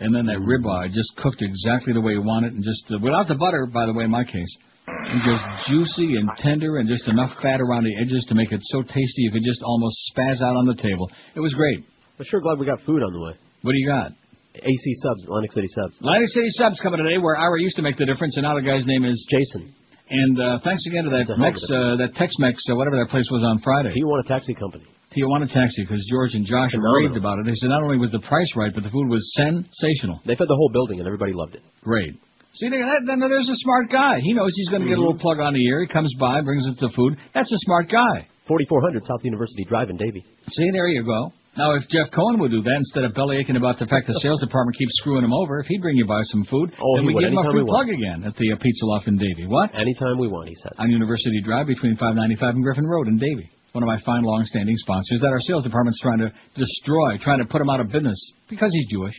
And 0.00 0.14
then 0.14 0.26
that 0.26 0.42
ribeye 0.42 0.90
just 0.90 1.14
cooked 1.16 1.42
exactly 1.42 1.92
the 1.92 2.00
way 2.00 2.12
you 2.12 2.22
want 2.22 2.46
it, 2.46 2.52
and 2.54 2.64
just 2.64 2.90
uh, 2.90 2.98
without 2.98 3.28
the 3.28 3.36
butter, 3.36 3.66
by 3.66 3.86
the 3.86 3.92
way, 3.92 4.02
in 4.04 4.10
my 4.10 4.24
case, 4.24 4.50
and 4.88 5.22
just 5.22 5.70
juicy 5.70 6.16
and 6.16 6.28
tender, 6.38 6.78
and 6.78 6.88
just 6.88 7.06
enough 7.06 7.30
fat 7.40 7.60
around 7.60 7.84
the 7.84 7.94
edges 8.02 8.24
to 8.28 8.34
make 8.34 8.50
it 8.50 8.58
so 8.62 8.82
tasty 8.82 9.22
you 9.22 9.30
could 9.30 9.44
just 9.44 9.62
almost 9.62 9.94
spaz 10.10 10.42
out 10.42 10.56
on 10.56 10.66
the 10.66 10.74
table. 10.74 11.08
It 11.36 11.40
was 11.40 11.54
great. 11.54 11.84
I'm 12.18 12.24
sure 12.24 12.40
glad 12.40 12.58
we 12.58 12.66
got 12.66 12.80
food 12.82 13.02
on 13.02 13.12
the 13.12 13.20
way. 13.20 13.34
What 13.62 13.72
do 13.72 13.78
you 13.78 13.86
got? 13.86 14.10
AC 14.54 14.84
Subs, 15.00 15.24
Atlantic 15.24 15.52
City 15.52 15.68
Subs. 15.72 15.96
Atlantic 16.00 16.28
City 16.28 16.50
Subs 16.60 16.78
coming 16.80 17.00
today, 17.00 17.16
where 17.16 17.36
Ira 17.36 17.60
used 17.60 17.76
to 17.76 17.82
make 17.82 17.96
the 17.96 18.04
difference, 18.04 18.36
and 18.36 18.44
now 18.44 18.54
the 18.54 18.62
guy's 18.64 18.84
name 18.86 19.04
is 19.04 19.16
Jason. 19.30 19.72
And 20.12 20.36
uh, 20.36 20.58
thanks 20.60 20.84
again 20.86 21.04
to 21.04 21.10
that 21.10 21.24
Mex, 21.40 21.56
uh, 21.72 21.96
that 21.96 22.12
Tex-Mex, 22.20 22.60
uh, 22.68 22.76
whatever 22.76 23.00
that 23.00 23.08
place 23.08 23.24
was 23.32 23.40
on 23.40 23.64
Friday. 23.64 23.96
Tijuana 23.96 24.28
Taxi 24.28 24.52
Company. 24.52 24.84
Tijuana 25.16 25.48
Taxi, 25.48 25.84
because 25.84 26.04
George 26.10 26.34
and 26.34 26.44
Josh 26.44 26.72
Phenomenal. 26.72 27.08
raved 27.08 27.16
about 27.16 27.38
it. 27.40 27.46
They 27.46 27.56
said 27.56 27.68
not 27.72 27.82
only 27.82 27.96
was 27.96 28.12
the 28.12 28.20
price 28.20 28.48
right, 28.56 28.72
but 28.74 28.84
the 28.84 28.90
food 28.92 29.08
was 29.08 29.24
sensational. 29.36 30.20
They 30.24 30.36
fed 30.36 30.48
the 30.48 30.56
whole 30.56 30.70
building 30.72 31.00
and 31.00 31.06
everybody 31.06 31.32
loved 31.32 31.54
it. 31.54 31.62
Great. 31.80 32.12
See, 32.52 32.68
that, 32.68 33.04
then 33.06 33.20
there's 33.20 33.48
a 33.48 33.56
smart 33.64 33.88
guy. 33.88 34.20
He 34.20 34.34
knows 34.34 34.52
he's 34.54 34.68
going 34.68 34.82
to 34.82 34.88
get 34.88 34.98
a 34.98 35.00
little 35.00 35.18
plug 35.18 35.40
on 35.40 35.54
the 35.54 35.64
ear. 35.64 35.80
He 35.80 35.88
comes 35.88 36.12
by, 36.20 36.40
brings 36.42 36.68
us 36.68 36.76
the 36.80 36.92
food. 36.94 37.16
That's 37.32 37.50
a 37.50 37.60
smart 37.64 37.88
guy. 37.88 38.28
4400 38.48 39.04
South 39.06 39.24
University 39.24 39.64
Drive 39.64 39.88
in 39.88 39.96
Davie. 39.96 40.24
See, 40.50 40.70
there 40.72 40.88
you 40.88 41.04
go. 41.04 41.32
Now, 41.56 41.74
if 41.76 41.84
Jeff 41.92 42.08
Cohen 42.16 42.40
would 42.40 42.50
do 42.50 42.62
that 42.62 42.78
instead 42.80 43.04
of 43.04 43.12
belly 43.12 43.36
aching 43.36 43.56
about 43.56 43.78
the 43.78 43.84
fact 43.84 44.06
the 44.08 44.16
sales 44.24 44.40
department 44.46 44.76
keeps 44.78 44.96
screwing 45.04 45.24
him 45.24 45.32
over, 45.34 45.60
if 45.60 45.66
he'd 45.66 45.82
bring 45.82 45.96
you 45.96 46.06
by 46.06 46.22
some 46.32 46.44
food, 46.48 46.72
Oh, 46.80 46.96
then 46.96 47.04
we 47.04 47.12
give 47.12 47.28
him 47.28 47.38
a 47.38 47.50
free 47.52 47.64
plug 47.64 47.88
again 47.92 48.24
at 48.24 48.32
the 48.36 48.52
uh, 48.52 48.56
Pizza 48.56 48.86
Loft 48.86 49.06
in 49.06 49.18
Davie. 49.20 49.46
What? 49.46 49.68
Anytime 49.76 50.16
we 50.18 50.28
want, 50.28 50.48
he 50.48 50.54
says. 50.56 50.72
On 50.78 50.88
University 50.90 51.42
Drive 51.44 51.66
between 51.66 51.92
595 52.00 52.54
and 52.56 52.64
Griffin 52.64 52.88
Road 52.88 53.08
in 53.08 53.18
Davie. 53.18 53.50
One 53.72 53.84
of 53.84 53.88
my 53.88 54.00
fine, 54.04 54.22
long-standing 54.22 54.76
sponsors 54.78 55.20
that 55.20 55.28
our 55.28 55.40
sales 55.40 55.64
department's 55.64 56.00
trying 56.00 56.18
to 56.20 56.32
destroy, 56.56 57.16
trying 57.18 57.38
to 57.40 57.46
put 57.46 57.60
him 57.60 57.68
out 57.70 57.80
of 57.80 57.88
business 57.92 58.16
because 58.48 58.72
he's 58.72 58.88
Jewish. 58.88 59.14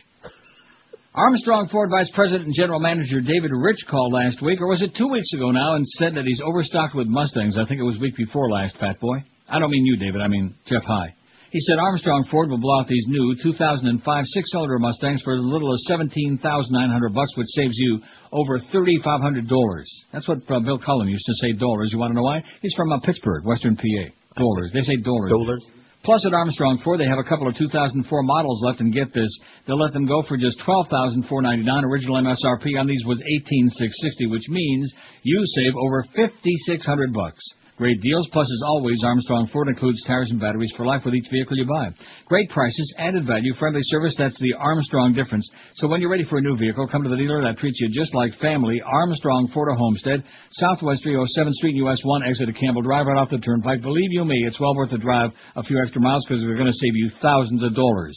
Armstrong 1.14 1.68
Ford 1.70 1.90
Vice 1.90 2.10
President 2.14 2.46
and 2.46 2.54
General 2.56 2.80
Manager 2.80 3.20
David 3.20 3.52
Rich 3.54 3.86
called 3.88 4.12
last 4.12 4.42
week, 4.42 4.60
or 4.60 4.66
was 4.66 4.82
it 4.82 4.96
two 4.98 5.06
weeks 5.08 5.32
ago 5.32 5.50
now, 5.52 5.76
and 5.76 5.86
said 5.86 6.14
that 6.16 6.24
he's 6.24 6.40
overstocked 6.44 6.94
with 6.96 7.06
Mustangs. 7.06 7.56
I 7.56 7.64
think 7.66 7.78
it 7.80 7.84
was 7.84 7.98
week 7.98 8.16
before 8.16 8.50
last, 8.50 8.76
Fat 8.78 8.98
Boy. 8.98 9.18
I 9.48 9.60
don't 9.60 9.70
mean 9.70 9.86
you, 9.86 9.96
David. 9.96 10.20
I 10.20 10.26
mean 10.28 10.54
Jeff 10.66 10.82
High. 10.82 11.14
He 11.54 11.60
said 11.60 11.78
Armstrong 11.78 12.26
Ford 12.32 12.50
will 12.50 12.58
blow 12.58 12.80
out 12.80 12.88
these 12.88 13.06
new 13.06 13.36
2005 13.40 14.02
six-cylinder 14.02 14.76
Mustangs 14.80 15.22
for 15.22 15.38
as 15.38 15.44
little 15.44 15.72
as 15.72 15.86
17,900 15.86 17.14
bucks, 17.14 17.30
which 17.36 17.46
saves 17.54 17.78
you 17.78 18.00
over 18.32 18.58
3,500 18.58 19.46
dollars. 19.46 19.86
That's 20.12 20.26
what 20.26 20.42
uh, 20.50 20.58
Bill 20.58 20.82
Cullen 20.82 21.06
used 21.06 21.24
to 21.26 21.34
say 21.34 21.52
dollars. 21.52 21.90
You 21.92 22.00
want 22.00 22.10
to 22.10 22.16
know 22.16 22.26
why? 22.26 22.42
He's 22.60 22.74
from 22.74 22.90
uh, 22.90 22.98
Pittsburgh, 22.98 23.46
Western 23.46 23.76
PA. 23.76 24.04
Dollars. 24.34 24.72
They 24.74 24.82
say 24.82 24.96
dollars. 24.96 25.30
Dollars. 25.30 25.62
Plus, 26.02 26.26
at 26.26 26.34
Armstrong 26.34 26.80
Ford, 26.82 26.98
they 26.98 27.06
have 27.06 27.22
a 27.22 27.28
couple 27.30 27.46
of 27.46 27.54
2004 27.54 28.02
models 28.24 28.60
left, 28.66 28.80
and 28.80 28.92
get 28.92 29.14
this, 29.14 29.30
they'll 29.64 29.78
let 29.78 29.92
them 29.92 30.06
go 30.10 30.26
for 30.26 30.36
just 30.36 30.58
12499 30.66 31.84
Original 31.84 32.18
MSRP 32.18 32.74
on 32.82 32.88
these 32.90 33.06
was 33.06 33.22
18660 33.22 34.26
which 34.26 34.48
means 34.50 34.92
you 35.22 35.38
save 35.54 35.78
over 35.78 36.02
5600 36.18 37.14
bucks. 37.14 37.38
Great 37.76 38.00
deals, 38.00 38.28
plus 38.30 38.46
as 38.46 38.62
always, 38.68 39.02
Armstrong 39.04 39.48
Ford 39.52 39.66
includes 39.66 39.98
tires 40.06 40.30
and 40.30 40.38
batteries 40.38 40.72
for 40.76 40.86
life 40.86 41.02
with 41.04 41.14
each 41.14 41.26
vehicle 41.28 41.56
you 41.56 41.66
buy. 41.66 41.90
Great 42.26 42.48
prices, 42.50 42.94
added 42.98 43.26
value, 43.26 43.52
friendly 43.58 43.80
service, 43.82 44.14
that's 44.16 44.38
the 44.38 44.54
Armstrong 44.60 45.12
difference. 45.12 45.50
So 45.74 45.88
when 45.88 46.00
you're 46.00 46.10
ready 46.10 46.22
for 46.22 46.38
a 46.38 46.40
new 46.40 46.56
vehicle, 46.56 46.86
come 46.86 47.02
to 47.02 47.10
the 47.10 47.16
dealer 47.16 47.42
that 47.42 47.58
treats 47.58 47.80
you 47.80 47.88
just 47.90 48.14
like 48.14 48.32
family, 48.38 48.80
Armstrong 48.80 49.50
Ford 49.52 49.72
of 49.72 49.78
Homestead, 49.78 50.22
Southwest 50.52 51.04
307th 51.04 51.50
Street, 51.58 51.74
US 51.82 51.98
1, 52.04 52.22
exit 52.22 52.48
at 52.48 52.54
Campbell 52.54 52.82
Drive, 52.82 53.06
right 53.06 53.18
off 53.18 53.30
the 53.30 53.38
turnpike. 53.38 53.82
Believe 53.82 54.12
you 54.12 54.24
me, 54.24 54.44
it's 54.46 54.60
well 54.60 54.76
worth 54.76 54.90
the 54.90 54.98
drive 54.98 55.30
a 55.56 55.64
few 55.64 55.80
extra 55.82 56.00
miles 56.00 56.24
because 56.28 56.44
we're 56.44 56.56
going 56.56 56.70
to 56.70 56.78
save 56.78 56.94
you 56.94 57.10
thousands 57.20 57.64
of 57.64 57.74
dollars. 57.74 58.14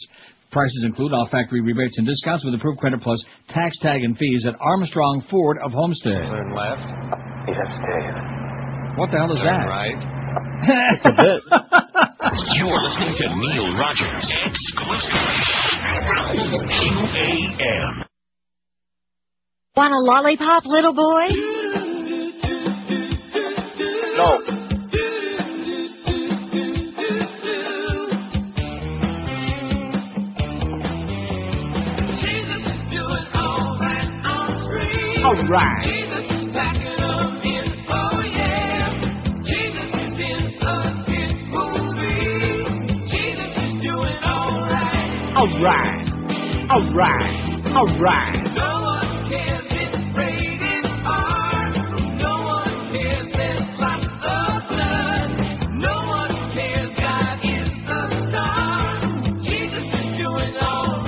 Prices 0.52 0.84
include 0.86 1.12
all 1.12 1.28
factory 1.32 1.62
rebates 1.62 1.98
and 1.98 2.06
discounts 2.06 2.44
with 2.44 2.54
approved 2.54 2.78
credit 2.78 3.02
plus 3.02 3.22
tax 3.50 3.76
tag 3.80 4.04
and 4.04 4.16
fees 4.16 4.46
at 4.46 4.54
Armstrong 4.60 5.26
Ford 5.28 5.58
of 5.64 5.72
Homestead. 5.72 6.30
Turn 6.30 6.54
left. 6.54 6.86
Yes, 7.48 7.74
Dave. 7.82 8.47
What 8.98 9.12
the 9.12 9.18
hell 9.18 9.30
is 9.30 9.38
that? 9.46 9.62
right. 9.70 9.94
it's 10.66 11.06
a 11.06 11.14
bit. 11.14 11.38
You're 12.58 12.82
listening 12.82 13.14
to 13.14 13.28
Neil 13.30 13.78
Rogers 13.78 14.26
exclusively. 14.42 15.38
QAM. 17.06 18.02
Want 19.76 19.94
a 19.94 20.00
lollipop, 20.02 20.66
little 20.66 20.94
boy? 20.94 21.26
No. 24.16 24.42
All 35.24 35.48
right. 35.48 35.97
All 45.38 45.46
right. 45.62 46.04
All 46.68 46.92
right. 46.94 47.66
All 47.72 47.86
right. 48.00 48.42
No 48.56 48.82
one 48.82 49.30
cares, 49.30 49.66
it's 49.70 50.18
rated 50.18 50.84
R. 51.06 51.70
No 52.18 52.42
one 52.42 52.90
cares, 52.90 53.32
there's 53.36 53.68
lots 53.78 54.04
of 54.04 54.68
blood. 54.68 55.30
No 55.78 55.94
one 56.08 56.50
cares, 56.54 56.90
God 56.96 57.38
is 57.44 57.70
the 57.86 58.28
star. 58.30 59.00
Jesus 59.44 59.84
makes 59.92 60.18
spin 60.18 60.56
on, 60.56 61.06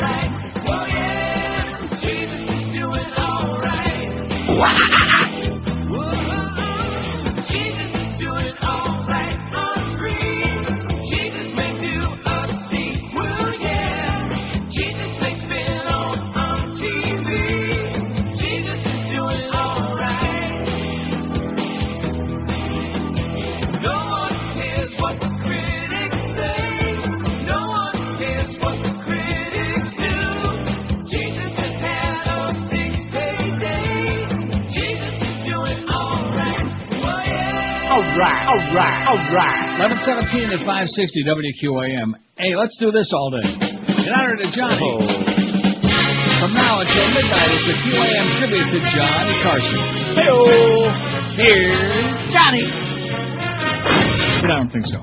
on 4.69 4.79
TV. 5.11 5.30
Right, 38.21 38.45
all 38.53 38.61
right, 38.77 39.01
all 39.09 39.23
right. 39.33 39.81
1117 39.81 40.53
at 40.53 40.61
560 40.69 41.25
WQAM. 41.25 42.09
Hey, 42.37 42.53
let's 42.53 42.77
do 42.77 42.93
this 42.93 43.09
all 43.17 43.33
day. 43.33 43.49
In 43.49 44.13
honor 44.13 44.37
to 44.37 44.49
Johnny. 44.53 44.77
Oh. 44.77 45.01
From 46.41 46.53
now 46.53 46.85
until 46.85 47.07
midnight, 47.17 47.49
it's 47.53 47.65
the 47.65 47.77
QAM 47.81 48.27
tribute 48.41 48.69
to 48.77 48.81
Johnny 48.93 49.37
Carson. 49.41 49.81
Hello. 50.21 50.37
Here's 51.37 51.81
Johnny. 52.33 52.69
But 54.41 54.53
I 54.53 54.57
don't 54.61 54.73
think 54.73 54.85
so. 54.87 55.01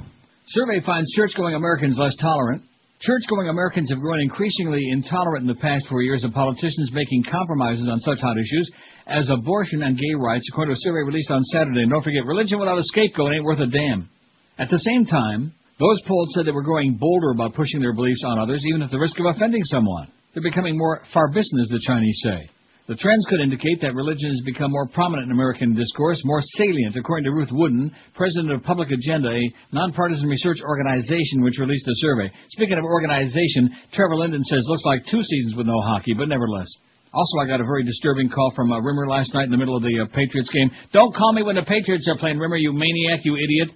Survey 0.53 0.79
finds 0.85 1.11
church-going 1.13 1.55
Americans 1.55 1.97
less 1.97 2.15
tolerant. 2.21 2.63
Church-going 2.99 3.47
Americans 3.47 3.91
have 3.91 3.99
grown 3.99 4.19
increasingly 4.19 4.81
intolerant 4.89 5.43
in 5.43 5.47
the 5.47 5.61
past 5.61 5.87
four 5.87 6.01
years 6.01 6.23
of 6.23 6.33
politicians 6.33 6.89
making 6.91 7.23
compromises 7.29 7.87
on 7.87 7.99
such 7.99 8.17
hot 8.19 8.37
issues 8.39 8.71
as 9.05 9.29
abortion 9.29 9.83
and 9.83 9.95
gay 9.95 10.15
rights, 10.17 10.49
according 10.51 10.73
to 10.73 10.79
a 10.79 10.81
survey 10.81 11.05
released 11.05 11.29
on 11.29 11.43
Saturday. 11.53 11.83
And 11.83 11.91
don't 11.91 12.01
forget, 12.01 12.25
religion 12.25 12.59
without 12.59 12.79
a 12.79 12.83
scapegoat 12.83 13.33
ain't 13.33 13.43
worth 13.43 13.59
a 13.59 13.67
damn. 13.67 14.09
At 14.57 14.69
the 14.69 14.79
same 14.79 15.05
time, 15.05 15.53
those 15.79 16.01
polled 16.07 16.29
said 16.31 16.47
they 16.47 16.51
were 16.51 16.63
growing 16.63 16.97
bolder 16.99 17.29
about 17.29 17.53
pushing 17.53 17.81
their 17.81 17.93
beliefs 17.93 18.23
on 18.25 18.39
others, 18.39 18.63
even 18.65 18.81
at 18.81 18.89
the 18.89 18.99
risk 18.99 19.19
of 19.19 19.27
offending 19.27 19.63
someone. 19.65 20.07
They're 20.33 20.41
becoming 20.41 20.75
more 20.75 21.01
farbisten, 21.13 21.61
as 21.61 21.69
the 21.69 21.81
Chinese 21.85 22.19
say. 22.23 22.49
The 22.87 22.95
trends 22.95 23.27
could 23.27 23.43
indicate 23.43 23.83
that 23.83 23.99
religion 23.99 24.31
has 24.31 24.39
become 24.47 24.71
more 24.71 24.87
prominent 24.87 25.27
in 25.27 25.35
American 25.35 25.75
discourse, 25.75 26.23
more 26.23 26.39
salient, 26.55 26.95
according 26.95 27.25
to 27.25 27.35
Ruth 27.35 27.51
Wooden, 27.51 27.91
president 28.15 28.53
of 28.55 28.63
Public 28.63 28.91
Agenda, 28.91 29.27
a 29.27 29.53
nonpartisan 29.75 30.29
research 30.29 30.63
organization 30.63 31.43
which 31.43 31.59
released 31.59 31.85
a 31.85 31.99
survey. 31.99 32.31
Speaking 32.55 32.77
of 32.79 32.85
organization, 32.85 33.75
Trevor 33.91 34.15
Linden 34.15 34.41
says 34.41 34.63
looks 34.71 34.85
like 34.85 35.03
two 35.11 35.21
seasons 35.21 35.55
with 35.57 35.67
no 35.67 35.81
hockey, 35.83 36.13
but 36.15 36.29
nevertheless. 36.31 36.71
Also, 37.11 37.39
I 37.43 37.45
got 37.45 37.59
a 37.59 37.67
very 37.67 37.83
disturbing 37.83 38.29
call 38.29 38.53
from 38.55 38.71
uh, 38.71 38.79
Rimmer 38.79 39.05
last 39.05 39.33
night 39.33 39.45
in 39.45 39.51
the 39.51 39.59
middle 39.59 39.75
of 39.75 39.83
the 39.83 40.07
uh, 40.07 40.15
Patriots 40.15 40.49
game. 40.55 40.71
Don't 40.93 41.13
call 41.13 41.33
me 41.33 41.43
when 41.43 41.55
the 41.55 41.67
Patriots 41.67 42.07
are 42.07 42.17
playing, 42.17 42.39
Rimmer, 42.39 42.55
you 42.55 42.71
maniac, 42.71 43.19
you 43.25 43.35
idiot. 43.35 43.75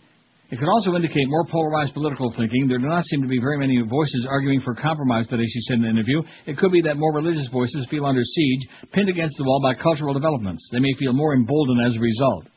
It 0.52 0.60
could 0.60 0.68
also 0.68 0.94
indicate 0.96 1.30
more 1.30 1.46
polarized 1.46 1.94
political 1.94 2.34
thinking. 2.36 2.68
There 2.68 2.78
do 2.78 2.86
not 2.86 3.06
seem 3.06 3.22
to 3.22 3.28
be 3.28 3.40
very 3.40 3.58
many 3.58 3.82
voices 3.88 4.28
arguing 4.30 4.60
for 4.60 4.76
compromise 4.76 5.26
today, 5.28 5.46
she 5.48 5.62
said 5.62 5.78
in 5.78 5.86
an 5.86 5.92
interview. 5.92 6.22
It 6.46 6.58
could 6.58 6.74
be 6.74 6.82
that 6.82 6.98
more 6.98 7.16
religious 7.16 7.48
voices 7.54 7.88
feel 7.90 8.06
under 8.06 8.22
siege, 8.22 8.68
pinned 8.92 9.08
against 9.08 9.38
the 9.38 9.46
wall 9.46 9.62
by 9.64 9.82
cultural 9.82 10.14
developments. 10.14 10.68
They 10.74 10.80
may 10.80 10.94
feel 11.00 11.14
more 11.14 11.34
emboldened 11.34 11.88
as 11.88 11.96
a 11.96 12.02
result. 12.02 12.48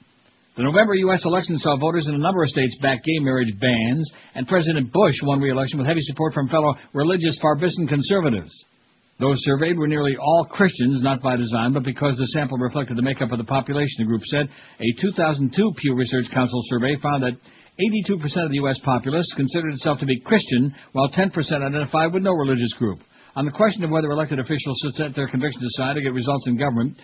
The 0.57 0.65
November 0.65 0.95
U.S. 0.95 1.25
election 1.25 1.57
saw 1.59 1.77
voters 1.77 2.09
in 2.09 2.15
a 2.17 2.19
number 2.19 2.43
of 2.43 2.49
states 2.49 2.77
back 2.83 3.03
gay 3.05 3.19
marriage 3.21 3.55
bans, 3.61 4.13
and 4.35 4.49
President 4.49 4.93
Bush 4.93 5.15
won 5.23 5.41
re-election 5.41 5.79
with 5.79 5.87
heavy 5.87 6.03
support 6.03 6.35
from 6.35 6.49
fellow 6.49 6.75
religious 6.95 7.39
farbisten 7.41 7.89
conservatives. 7.89 8.53
Those 9.21 9.39
surveyed 9.45 9.79
were 9.79 9.87
nearly 9.87 10.17
all 10.17 10.49
Christians, 10.51 11.01
not 11.01 11.23
by 11.23 11.37
design, 11.37 11.73
but 11.73 11.85
because 11.85 12.17
the 12.17 12.27
sample 12.27 12.59
reflected 12.59 12.97
the 12.97 13.03
makeup 13.03 13.31
of 13.31 13.39
the 13.39 13.45
population, 13.45 13.99
the 13.99 14.05
group 14.07 14.23
said. 14.25 14.49
A 14.81 15.01
2002 15.01 15.73
Pew 15.77 15.95
Research 15.95 16.27
Council 16.33 16.61
survey 16.67 16.97
found 17.01 17.23
that 17.23 17.35
82% 17.75 18.23
of 18.45 18.51
the 18.51 18.63
U.S. 18.63 18.79
populace 18.85 19.27
considered 19.35 19.75
itself 19.75 19.99
to 19.99 20.07
be 20.07 20.21
Christian, 20.21 20.75
while 20.93 21.11
10% 21.11 21.35
identified 21.35 22.13
with 22.13 22.23
no 22.23 22.33
religious 22.33 22.73
group. 22.75 23.01
On 23.37 23.45
the 23.45 23.51
question 23.51 23.83
of 23.83 23.91
whether 23.91 24.11
elected 24.13 24.39
officials 24.39 24.79
should 24.81 24.95
set 24.95 25.15
their 25.17 25.27
convictions 25.27 25.65
aside 25.75 25.95
to 25.95 26.03
get 26.03 26.13
results 26.13 26.47
in 26.47 26.57
government, 26.57 26.97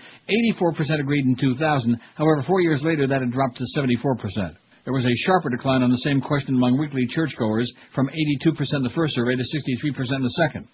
84% 0.54 1.00
agreed 1.00 1.26
in 1.26 1.34
2000. 1.34 1.98
However, 2.14 2.44
four 2.46 2.60
years 2.60 2.82
later, 2.84 3.08
that 3.08 3.20
had 3.20 3.32
dropped 3.32 3.56
to 3.56 3.64
74%. 3.76 4.54
There 4.84 4.94
was 4.94 5.04
a 5.04 5.22
sharper 5.26 5.50
decline 5.50 5.82
on 5.82 5.90
the 5.90 6.04
same 6.04 6.20
question 6.20 6.54
among 6.54 6.78
weekly 6.78 7.04
churchgoers, 7.08 7.70
from 7.92 8.08
82% 8.08 8.56
in 8.74 8.82
the 8.84 8.94
first 8.94 9.14
survey 9.16 9.34
to 9.34 9.42
63% 9.42 10.16
in 10.16 10.22
the 10.22 10.38
second. 10.38 10.68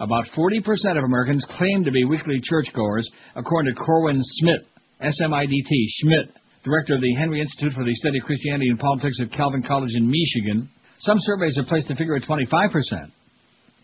About 0.00 0.26
40% 0.36 0.60
of 0.98 1.04
Americans 1.04 1.46
claim 1.56 1.84
to 1.84 1.92
be 1.92 2.04
weekly 2.04 2.40
churchgoers, 2.42 3.08
according 3.36 3.74
to 3.74 3.80
Corwin 3.80 4.18
Smidt, 4.20 4.66
S-M-I-D-T, 5.00 5.88
Schmidt, 6.00 6.34
director 6.66 6.96
of 6.96 7.00
the 7.00 7.14
Henry 7.14 7.40
Institute 7.40 7.72
for 7.74 7.84
the 7.84 7.94
Study 7.94 8.18
of 8.18 8.24
Christianity 8.24 8.68
and 8.68 8.78
Politics 8.78 9.16
at 9.22 9.30
Calvin 9.32 9.62
College 9.62 9.94
in 9.94 10.10
Michigan. 10.10 10.68
Some 10.98 11.18
surveys 11.20 11.56
have 11.56 11.66
placed 11.66 11.86
the 11.86 11.94
figure 11.94 12.16
at 12.16 12.22
25%. 12.22 13.12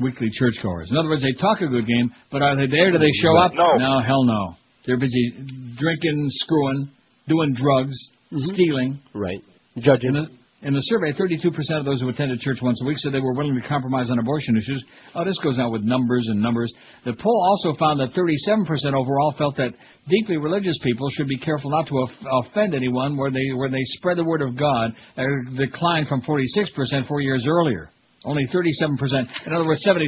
Weekly 0.01 0.29
churchgoers. 0.33 0.91
In 0.91 0.97
other 0.97 1.09
words, 1.09 1.23
they 1.23 1.39
talk 1.41 1.61
a 1.61 1.69
good 1.69 1.87
game, 1.87 2.11
but 2.33 2.43
are 2.43 2.57
they 2.57 2.67
there? 2.67 2.91
Do 2.91 2.99
they 2.99 3.13
show 3.23 3.37
up? 3.37 3.53
No. 3.55 3.77
No, 3.79 4.01
hell 4.01 4.25
no. 4.25 4.57
They're 4.85 4.99
busy 4.99 5.31
drinking, 5.79 6.27
screwing, 6.43 6.91
doing 7.29 7.55
drugs, 7.55 7.95
mm-hmm. 8.33 8.55
stealing. 8.55 9.01
Right. 9.15 9.45
Judging. 9.79 10.27
In 10.63 10.73
the, 10.75 10.81
survey, 10.83 11.11
32% 11.13 11.51
of 11.79 11.85
those 11.85 12.01
who 12.01 12.09
attended 12.09 12.39
church 12.39 12.59
once 12.63 12.81
a 12.83 12.87
week 12.87 12.97
said 12.99 13.13
they 13.13 13.19
were 13.19 13.35
willing 13.35 13.61
to 13.61 13.69
compromise 13.69 14.11
on 14.11 14.21
abortion 14.21 14.57
issues. 14.57 14.85
Oh, 15.15 15.25
this 15.25 15.37
goes 15.43 15.59
out 15.59 15.73
with 15.73 15.83
numbers 15.83 16.27
and 16.29 16.41
numbers. 16.41 16.73
The 17.05 17.15
poll 17.15 17.47
also 17.51 17.77
found 17.79 17.99
that 17.99 18.13
37% 18.13 18.95
overall 18.95 19.35
felt 19.37 19.57
that 19.57 19.75
deeply 20.09 20.37
religious 20.37 20.79
people 20.85 21.11
should 21.11 21.27
be 21.27 21.39
careful 21.39 21.71
not 21.71 21.89
to 21.89 22.07
offend 22.45 22.77
anyone 22.77 23.17
where 23.17 23.33
they 23.33 23.53
where 23.57 23.71
they 23.71 23.83
spread 23.99 24.19
the 24.19 24.25
word 24.25 24.41
of 24.41 24.57
God, 24.57 24.95
a 25.17 25.25
decline 25.57 26.07
from 26.07 26.23
46% 26.23 27.09
four 27.09 27.21
years 27.21 27.45
earlier. 27.49 27.91
Only 28.25 28.47
37%. 28.47 29.47
In 29.47 29.53
other 29.53 29.67
words, 29.67 29.85
73%. 29.85 29.99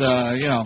Uh, 0.00 0.34
you 0.34 0.48
know, 0.48 0.64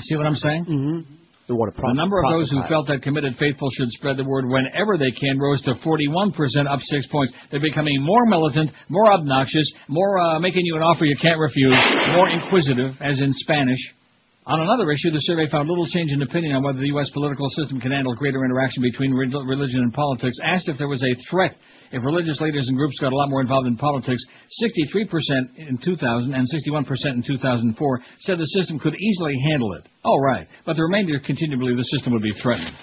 see 0.00 0.16
what 0.16 0.26
I'm 0.26 0.34
saying? 0.34 0.64
Mm-hmm. 0.64 1.21
To 1.48 1.58
The 1.58 1.92
number 1.94 2.22
of 2.22 2.38
those 2.38 2.50
who 2.52 2.62
felt 2.68 2.86
that 2.86 3.02
committed 3.02 3.34
faithful 3.36 3.68
should 3.74 3.90
spread 3.98 4.16
the 4.16 4.22
word 4.22 4.46
whenever 4.46 4.96
they 4.96 5.10
can 5.10 5.40
rose 5.40 5.60
to 5.62 5.74
41%, 5.74 6.30
up 6.70 6.78
six 6.86 7.06
points. 7.08 7.32
They're 7.50 7.58
becoming 7.58 8.00
more 8.00 8.24
militant, 8.26 8.70
more 8.88 9.10
obnoxious, 9.12 9.66
more 9.88 10.18
uh, 10.18 10.38
making 10.38 10.64
you 10.64 10.76
an 10.76 10.82
offer 10.82 11.04
you 11.04 11.16
can't 11.20 11.40
refuse, 11.40 11.74
more 12.14 12.30
inquisitive, 12.30 12.94
as 13.00 13.18
in 13.18 13.32
Spanish. 13.42 13.80
On 14.46 14.60
another 14.60 14.90
issue, 14.92 15.10
the 15.10 15.18
survey 15.22 15.50
found 15.50 15.68
little 15.68 15.86
change 15.86 16.12
in 16.12 16.22
opinion 16.22 16.54
on 16.54 16.62
whether 16.62 16.78
the 16.78 16.94
U.S. 16.94 17.10
political 17.10 17.50
system 17.50 17.80
can 17.80 17.90
handle 17.90 18.14
greater 18.14 18.44
interaction 18.44 18.82
between 18.82 19.12
religion 19.12 19.80
and 19.80 19.92
politics. 19.92 20.36
Asked 20.44 20.68
if 20.68 20.78
there 20.78 20.88
was 20.88 21.02
a 21.02 21.14
threat 21.28 21.56
if 21.92 22.02
religious 22.02 22.40
leaders 22.40 22.66
and 22.68 22.76
groups 22.76 22.98
got 22.98 23.12
a 23.12 23.16
lot 23.16 23.28
more 23.28 23.40
involved 23.40 23.68
in 23.68 23.76
politics, 23.76 24.20
63% 24.64 25.56
in 25.56 25.78
2000 25.84 26.34
and 26.34 26.46
61% 26.48 26.88
in 27.14 27.22
2004 27.22 28.00
said 28.20 28.38
the 28.38 28.46
system 28.56 28.78
could 28.78 28.96
easily 28.96 29.36
handle 29.50 29.72
it. 29.74 29.86
Oh, 30.04 30.18
right. 30.18 30.48
But 30.64 30.76
the 30.76 30.82
remainder 30.82 31.20
continue 31.20 31.56
to 31.56 31.60
believe 31.60 31.76
the 31.76 31.84
system 31.84 32.12
would 32.14 32.22
be 32.22 32.32
threatened. 32.40 32.74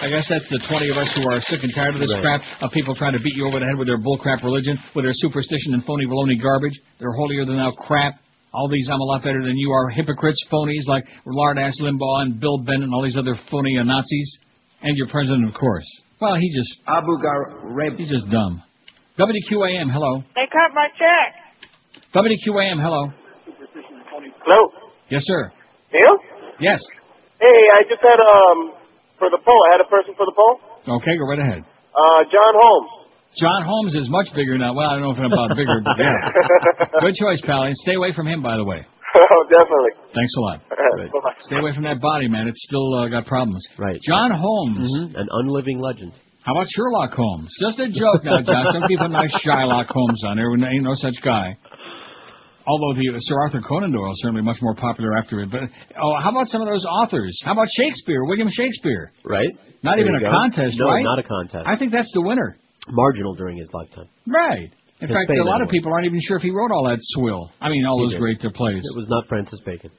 I 0.00 0.08
guess 0.08 0.30
that's 0.30 0.48
the 0.48 0.62
20 0.70 0.90
of 0.90 0.96
us 0.96 1.10
who 1.18 1.26
are 1.28 1.40
sick 1.50 1.58
and 1.66 1.74
tired 1.74 1.94
of 1.94 2.00
this 2.00 2.14
Right. 2.14 2.22
crap, 2.22 2.42
of 2.62 2.70
people 2.70 2.94
trying 2.94 3.14
to 3.14 3.20
beat 3.20 3.34
you 3.34 3.46
over 3.46 3.58
the 3.58 3.66
head 3.66 3.76
with 3.76 3.88
their 3.88 3.98
bullcrap 3.98 4.42
religion, 4.46 4.78
with 4.94 5.04
their 5.04 5.12
superstition 5.18 5.74
and 5.74 5.84
phony 5.84 6.06
baloney 6.06 6.40
garbage, 6.40 6.78
their 7.00 7.10
holier 7.10 7.44
than 7.44 7.56
thou 7.56 7.72
crap. 7.72 8.14
All 8.54 8.68
these 8.68 8.88
I'm 8.88 9.00
a 9.00 9.04
lot 9.04 9.22
better 9.22 9.42
than 9.42 9.58
you 9.58 9.72
are 9.72 9.90
hypocrites, 9.90 10.38
phonies 10.50 10.86
like 10.86 11.04
Lard 11.26 11.58
Ass 11.58 11.78
Limbaugh 11.80 12.22
and 12.22 12.40
Bill 12.40 12.58
Bennett 12.58 12.84
and 12.84 12.94
all 12.94 13.02
these 13.02 13.18
other 13.18 13.34
phony 13.50 13.74
Nazis. 13.82 14.38
And 14.80 14.96
your 14.96 15.08
president, 15.08 15.48
of 15.48 15.54
course. 15.54 15.84
Well, 16.20 16.34
he 16.40 16.50
just... 16.54 16.82
Abu 16.86 17.14
Ghraib. 17.22 17.96
He's 17.96 18.10
just 18.10 18.28
dumb. 18.30 18.62
WQAM, 19.18 19.90
hello. 19.92 20.22
They 20.34 20.46
cut 20.50 20.74
my 20.74 20.88
check. 20.98 21.34
WQAM, 22.14 22.82
hello. 22.82 23.12
Hello. 24.44 24.72
Yes, 25.10 25.22
sir. 25.24 25.52
Neil? 25.92 26.18
Yes. 26.60 26.80
Hey, 27.40 27.60
I 27.78 27.82
just 27.88 28.02
had 28.02 28.18
um 28.18 28.74
for 29.18 29.30
the 29.30 29.38
poll. 29.38 29.60
I 29.68 29.78
had 29.78 29.80
a 29.80 29.88
person 29.88 30.14
for 30.16 30.26
the 30.26 30.34
poll. 30.34 30.58
Okay, 30.98 31.14
go 31.18 31.24
right 31.26 31.38
ahead. 31.38 31.62
Uh, 31.62 32.22
John 32.30 32.54
Holmes. 32.54 32.90
John 33.38 33.62
Holmes 33.62 33.94
is 33.94 34.08
much 34.08 34.26
bigger 34.34 34.58
now. 34.58 34.74
Well, 34.74 34.88
I 34.88 34.94
don't 34.98 35.02
know 35.02 35.12
if 35.12 35.18
I'm 35.18 35.32
about 35.32 35.54
bigger, 35.56 35.80
but 35.84 35.96
yeah. 35.98 37.00
Good 37.00 37.14
choice, 37.14 37.40
pal. 37.44 37.62
And 37.64 37.74
stay 37.76 37.94
away 37.94 38.12
from 38.14 38.26
him, 38.26 38.42
by 38.42 38.56
the 38.56 38.64
way. 38.64 38.86
oh, 39.16 39.42
definitely. 39.48 39.92
Thanks 40.14 40.32
a 40.36 40.40
lot. 40.40 40.60
Bye-bye. 40.68 41.34
Stay 41.46 41.56
away 41.56 41.72
from 41.74 41.84
that 41.84 42.00
body, 42.00 42.28
man. 42.28 42.48
It's 42.48 42.62
still 42.66 42.94
uh, 42.94 43.08
got 43.08 43.26
problems. 43.26 43.64
Right. 43.78 43.98
John 44.06 44.30
Holmes. 44.32 45.14
An 45.16 45.28
unliving 45.30 45.78
legend. 45.80 46.12
How 46.42 46.52
about 46.52 46.66
Sherlock 46.70 47.12
Holmes? 47.12 47.50
Just 47.60 47.78
a 47.78 47.88
joke 47.88 48.24
now, 48.24 48.40
Josh. 48.40 48.72
Don't 48.72 48.88
keep 48.88 49.00
a 49.00 49.08
nice 49.08 49.34
Shylock 49.44 49.86
Holmes 49.88 50.22
on 50.24 50.36
there. 50.36 50.46
There 50.56 50.72
ain't 50.72 50.84
no 50.84 50.94
such 50.94 51.16
guy. 51.22 51.56
Although 52.66 52.94
the 53.00 53.08
uh, 53.14 53.18
Sir 53.18 53.40
Arthur 53.40 53.60
Conan 53.66 53.92
Doyle 53.92 54.12
is 54.12 54.20
certainly 54.20 54.42
much 54.42 54.58
more 54.60 54.74
popular 54.74 55.16
after 55.16 55.40
it. 55.40 55.50
But 55.50 55.62
oh, 56.00 56.14
how 56.22 56.30
about 56.30 56.46
some 56.48 56.60
of 56.60 56.68
those 56.68 56.84
authors? 56.84 57.38
How 57.44 57.52
about 57.52 57.68
Shakespeare, 57.76 58.24
William 58.24 58.48
Shakespeare? 58.50 59.12
Right. 59.24 59.48
Not 59.82 59.96
There 59.96 60.00
even 60.04 60.14
a 60.16 60.20
go. 60.20 60.30
contest, 60.30 60.76
no, 60.78 60.86
right? 60.86 61.02
not 61.02 61.18
a 61.18 61.22
contest. 61.22 61.64
I 61.66 61.76
think 61.78 61.92
that's 61.92 62.10
the 62.12 62.20
winner. 62.22 62.56
Marginal 62.88 63.34
during 63.34 63.56
his 63.58 63.68
lifetime. 63.72 64.08
Right. 64.26 64.70
In 65.00 65.08
fact, 65.08 65.30
a 65.30 65.44
lot 65.44 65.62
of 65.62 65.68
people 65.68 65.92
aren't 65.92 66.06
even 66.06 66.20
sure 66.20 66.36
if 66.36 66.42
he 66.42 66.50
wrote 66.50 66.70
all 66.72 66.84
that 66.84 66.98
swill. 67.00 67.50
I 67.60 67.68
mean, 67.68 67.84
all 67.86 67.98
He 67.98 68.04
those 68.06 68.12
did. 68.14 68.20
great 68.20 68.54
plays. 68.54 68.82
It 68.84 68.96
was 68.96 69.08
not 69.08 69.26
Francis 69.28 69.60
Bacon. 69.64 69.90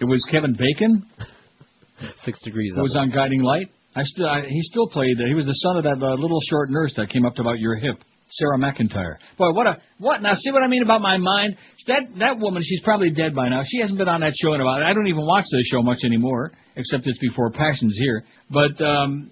It 0.00 0.04
was 0.04 0.24
Kevin 0.30 0.54
Bacon 0.54 1.06
Six 2.24 2.40
degrees 2.42 2.72
up. 2.76 2.82
was 2.82 2.94
on 2.94 3.10
Guiding 3.10 3.42
Light. 3.42 3.68
I 3.94 4.02
still, 4.02 4.26
I, 4.28 4.42
he 4.46 4.60
still 4.62 4.88
played. 4.88 5.16
He 5.26 5.34
was 5.34 5.46
the 5.46 5.54
son 5.54 5.78
of 5.78 5.84
that 5.84 5.96
uh, 6.04 6.14
little 6.14 6.38
short 6.50 6.70
nurse 6.70 6.92
that 6.96 7.08
came 7.08 7.24
up 7.24 7.34
to 7.36 7.40
about 7.40 7.58
your 7.58 7.76
hip, 7.76 7.96
Sarah 8.28 8.58
McIntyre. 8.58 9.16
Boy, 9.38 9.52
what 9.52 9.66
a 9.66 9.80
what? 9.98 10.20
Now, 10.22 10.34
see 10.34 10.50
what 10.50 10.62
I 10.62 10.66
mean 10.68 10.82
about 10.82 11.00
my 11.00 11.16
mind? 11.16 11.56
That 11.86 12.02
that 12.18 12.38
woman, 12.38 12.62
she's 12.62 12.82
probably 12.82 13.10
dead 13.10 13.34
by 13.34 13.48
now. 13.48 13.62
She 13.64 13.80
hasn't 13.80 13.98
been 13.98 14.08
on 14.08 14.20
that 14.20 14.34
show 14.36 14.52
in 14.52 14.60
about. 14.60 14.82
I 14.82 14.92
don't 14.92 15.06
even 15.06 15.24
watch 15.24 15.44
this 15.50 15.66
show 15.72 15.80
much 15.82 16.00
anymore, 16.04 16.52
except 16.76 17.06
it's 17.06 17.18
before 17.20 17.50
Passions 17.50 17.96
here. 17.98 18.24
But 18.50 18.84
um, 18.84 19.30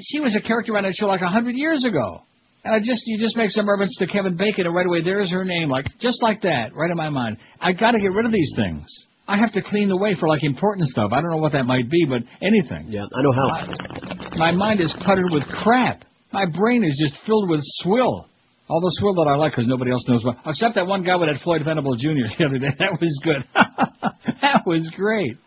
she 0.00 0.20
was 0.20 0.34
a 0.34 0.40
character 0.40 0.74
on 0.78 0.84
that 0.84 0.94
show 0.94 1.06
like 1.06 1.20
a 1.20 1.28
hundred 1.28 1.56
years 1.56 1.84
ago. 1.84 2.22
And 2.64 2.74
I 2.74 2.78
just 2.78 3.02
you 3.06 3.18
just 3.18 3.36
make 3.36 3.50
some 3.50 3.68
reference 3.68 3.96
to 3.98 4.06
Kevin 4.06 4.36
Bacon, 4.36 4.66
and 4.66 4.74
right 4.74 4.86
away 4.86 5.02
there's 5.02 5.30
her 5.30 5.44
name, 5.44 5.70
like 5.70 5.86
just 5.98 6.22
like 6.22 6.42
that, 6.42 6.74
right 6.74 6.90
in 6.90 6.96
my 6.96 7.08
mind. 7.08 7.38
I 7.60 7.72
got 7.72 7.92
to 7.92 8.00
get 8.00 8.12
rid 8.12 8.26
of 8.26 8.32
these 8.32 8.52
things. 8.54 8.84
I 9.26 9.38
have 9.38 9.52
to 9.52 9.62
clean 9.62 9.88
the 9.88 9.96
way 9.96 10.16
for 10.18 10.28
like 10.28 10.42
important 10.42 10.88
stuff. 10.88 11.12
I 11.12 11.20
don't 11.20 11.30
know 11.30 11.38
what 11.38 11.52
that 11.52 11.64
might 11.64 11.88
be, 11.88 12.04
but 12.04 12.22
anything. 12.42 12.88
Yeah, 12.90 13.04
I 13.14 13.22
know 13.22 13.32
how. 13.32 14.36
My 14.36 14.50
mind 14.50 14.80
is 14.80 14.94
cluttered 15.00 15.30
with 15.30 15.44
crap. 15.44 16.04
My 16.32 16.44
brain 16.46 16.84
is 16.84 16.98
just 17.00 17.24
filled 17.24 17.48
with 17.48 17.60
swill. 17.62 18.26
All 18.68 18.80
the 18.80 18.92
swill 18.98 19.14
that 19.14 19.28
I 19.28 19.36
like 19.36 19.52
because 19.52 19.66
nobody 19.66 19.90
else 19.90 20.06
knows 20.08 20.24
what. 20.24 20.36
Except 20.46 20.74
that 20.76 20.86
one 20.86 21.02
guy 21.02 21.16
with 21.16 21.28
that 21.28 21.42
Floyd 21.42 21.62
Venable 21.64 21.96
Jr. 21.96 22.26
the 22.38 22.44
other 22.46 22.58
day. 22.58 22.68
That 22.78 22.92
was 23.00 23.20
good. 23.24 23.42
that 24.42 24.62
was 24.66 24.88
great. 24.96 25.38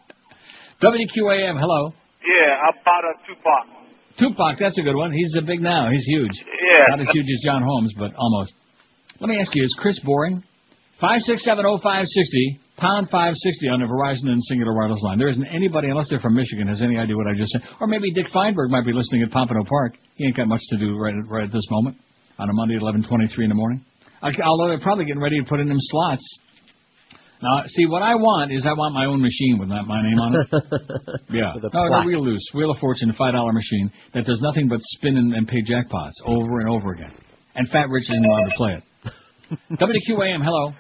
WQAM, 0.82 1.60
hello. 1.60 1.94
Yeah, 2.24 2.56
how 2.60 2.72
about 2.82 3.04
a 3.04 3.14
Tupac? 3.28 3.83
Tupac, 4.20 4.58
that's 4.60 4.78
a 4.78 4.84
good 4.84 4.96
one. 4.96 5.12
He's 5.12 5.36
a 5.38 5.42
big 5.42 5.62
now. 5.62 5.90
He's 5.92 6.06
huge. 6.06 6.32
Yeah. 6.38 6.86
Not 6.90 7.02
as 7.02 7.10
huge 7.12 7.26
as 7.26 7.42
John 7.44 7.64
Holmes, 7.64 7.94
but 7.98 8.12
almost. 8.16 8.54
Let 9.20 9.30
me 9.30 9.40
ask 9.40 9.54
you, 9.56 9.64
is 9.64 9.76
Chris 9.80 10.00
boring? 10.04 10.44
5670560, 11.02 12.60
pound 12.78 13.10
560 13.10 13.70
on 13.70 13.82
the 13.82 13.88
Verizon 13.88 14.32
and 14.32 14.42
Cingular 14.50 14.76
Wireless 14.76 15.02
line. 15.02 15.18
There 15.18 15.28
isn't 15.28 15.46
anybody, 15.46 15.90
unless 15.90 16.10
they're 16.10 16.22
from 16.22 16.36
Michigan, 16.36 16.68
has 16.68 16.82
any 16.82 16.98
idea 16.98 17.18
what 17.18 17.28
I 17.28 17.34
just 17.34 17.52
said. 17.52 17.62
Or 17.82 17.88
maybe 17.88 18.12
Dick 18.12 18.28
Feinberg 18.32 18.70
might 18.70 18.86
be 18.86 18.94
listening 18.94 19.24
at 19.24 19.32
Pompano 19.32 19.64
Park. 19.66 19.96
He 20.16 20.26
ain't 20.26 20.38
got 20.38 20.48
much 20.48 20.62
to 20.70 20.78
do 20.78 20.98
right 20.98 21.14
at, 21.14 21.28
right 21.28 21.44
at 21.46 21.52
this 21.52 21.66
moment 21.70 21.98
on 22.40 22.50
a 22.50 22.54
Monday 22.54 22.76
at 22.76 22.82
11:23 22.82 23.44
in 23.44 23.50
the 23.50 23.56
morning. 23.56 23.84
I, 24.22 24.32
although 24.46 24.70
they're 24.70 24.80
probably 24.80 25.06
getting 25.06 25.22
ready 25.22 25.40
to 25.40 25.46
put 25.46 25.60
in 25.60 25.68
them 25.68 25.78
slots. 25.80 26.40
Now, 27.44 27.64
see, 27.68 27.86
what 27.86 28.02
I 28.02 28.16
want 28.16 28.52
is 28.54 28.66
I 28.66 28.72
want 28.72 28.96
my 28.96 29.04
own 29.06 29.22
machine 29.22 29.60
with 29.60 29.68
my, 29.68 29.82
my 29.84 30.02
name 30.02 30.18
on 30.18 30.32
it. 30.40 30.48
Yeah. 31.30 31.54
With 31.56 31.66
a 31.66 31.70
No, 31.74 31.84
no, 31.84 31.90
plaque. 31.90 32.08
real 32.08 32.24
loose. 32.24 32.46
Wheel 32.56 32.72
of 32.72 32.78
Fortune, 32.80 33.12
five 33.18 33.34
dollar 33.34 33.52
machine 33.52 33.92
that 34.14 34.24
does 34.26 34.40
nothing 34.42 34.70
but 34.70 34.80
spin 34.96 35.18
and, 35.18 35.34
and 35.34 35.48
pay 35.48 35.62
jackpots 35.62 36.14
over 36.26 36.60
and 36.62 36.70
over 36.70 36.94
again. 36.94 37.12
And 37.56 37.68
Fat 37.70 37.90
Rich 37.90 38.06
isn't 38.10 38.24
allowed 38.26 38.48
to 38.50 38.56
play 38.56 38.74
it. 38.80 38.84
WQAM, 39.78 40.42
hello. 40.44 40.72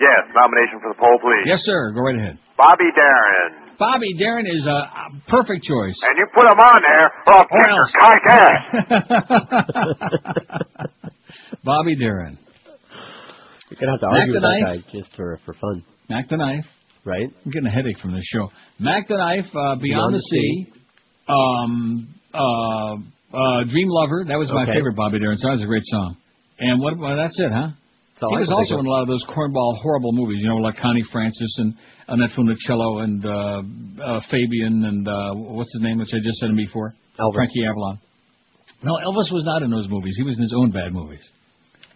Yes, 0.00 0.30
nomination 0.34 0.78
for 0.80 0.94
the 0.94 0.98
poll, 0.98 1.18
please. 1.20 1.44
Yes, 1.46 1.58
sir. 1.62 1.90
Go 1.92 2.00
right 2.00 2.16
ahead. 2.16 2.38
Bobby 2.56 2.84
Darin. 2.94 3.76
Bobby 3.78 4.14
Darin 4.16 4.46
is 4.46 4.64
a, 4.66 4.70
a 4.70 5.10
perfect 5.28 5.64
choice. 5.64 5.98
And 6.02 6.16
you 6.16 6.26
put 6.34 6.44
him 6.50 6.58
on 6.58 6.80
there, 6.82 7.12
or 7.26 7.34
I'll 7.34 7.46
kick 7.46 7.66
your 7.68 7.88
cock 7.98 8.22
ass. 8.30 8.62
Bobby 11.64 11.96
Darin. 11.96 12.38
You're 13.70 13.80
gonna 13.80 13.92
have 13.92 14.00
to 14.00 14.06
Mac 14.06 14.20
argue 14.20 14.32
the 14.32 14.40
with 14.40 14.42
that 14.42 14.82
guy 14.82 14.98
just 14.98 15.14
for 15.16 15.38
for 15.44 15.54
fun, 15.54 15.84
Mac 16.08 16.28
the 16.28 16.36
Knife. 16.36 16.64
right? 17.04 17.28
I'm 17.44 17.50
getting 17.50 17.66
a 17.68 17.70
headache 17.70 17.98
from 18.00 18.12
this 18.12 18.24
show. 18.24 18.50
Mac 18.78 19.08
the 19.08 19.16
Knife, 19.16 19.46
uh, 19.54 19.76
Beyond, 19.76 20.14
the, 20.14 20.20
sea. 20.20 20.66
Um, 21.28 22.14
uh, 22.34 22.94
uh, 23.36 23.64
Dream 23.64 23.88
Lover. 23.88 24.24
That 24.28 24.36
was 24.38 24.50
my 24.52 24.62
Okay. 24.64 24.72
favorite 24.74 24.96
Bobby 24.96 25.18
Darin 25.18 25.36
song. 25.36 25.50
That 25.50 25.56
was 25.56 25.62
a 25.62 25.66
great 25.66 25.84
song. 25.84 26.16
And 26.58 26.80
what? 26.80 26.98
Well, 26.98 27.16
that's 27.16 27.38
it, 27.40 27.50
huh? 27.52 27.68
all 28.20 28.30
he 28.30 28.36
I 28.36 28.40
was 28.40 28.50
also 28.50 28.78
in 28.80 28.86
a 28.86 28.90
lot 28.90 29.02
of 29.02 29.08
those 29.08 29.24
cornball 29.28 29.78
horrible 29.80 30.10
movies, 30.12 30.38
you 30.42 30.48
know, 30.48 30.56
like 30.56 30.76
Connie 30.76 31.04
Francis 31.12 31.54
and 31.58 31.74
Annette 32.08 32.30
Funicello 32.36 33.04
and 33.04 33.24
uh, 33.24 33.62
uh, 34.02 34.20
Fabian 34.30 34.84
and 34.84 35.06
uh, 35.06 35.34
what's 35.54 35.72
his 35.72 35.82
name, 35.82 35.98
which 35.98 36.08
I 36.12 36.18
just 36.18 36.38
said 36.38 36.50
him 36.50 36.56
before, 36.56 36.94
Elvis. 37.20 37.34
Frankie 37.34 37.64
Avalon. 37.64 38.00
No, 38.82 38.94
Elvis 39.06 39.30
was 39.32 39.44
not 39.44 39.62
in 39.62 39.70
those 39.70 39.86
movies. 39.88 40.14
He 40.16 40.24
was 40.24 40.36
in 40.36 40.42
his 40.42 40.52
own 40.56 40.72
bad 40.72 40.92
movies. 40.92 41.20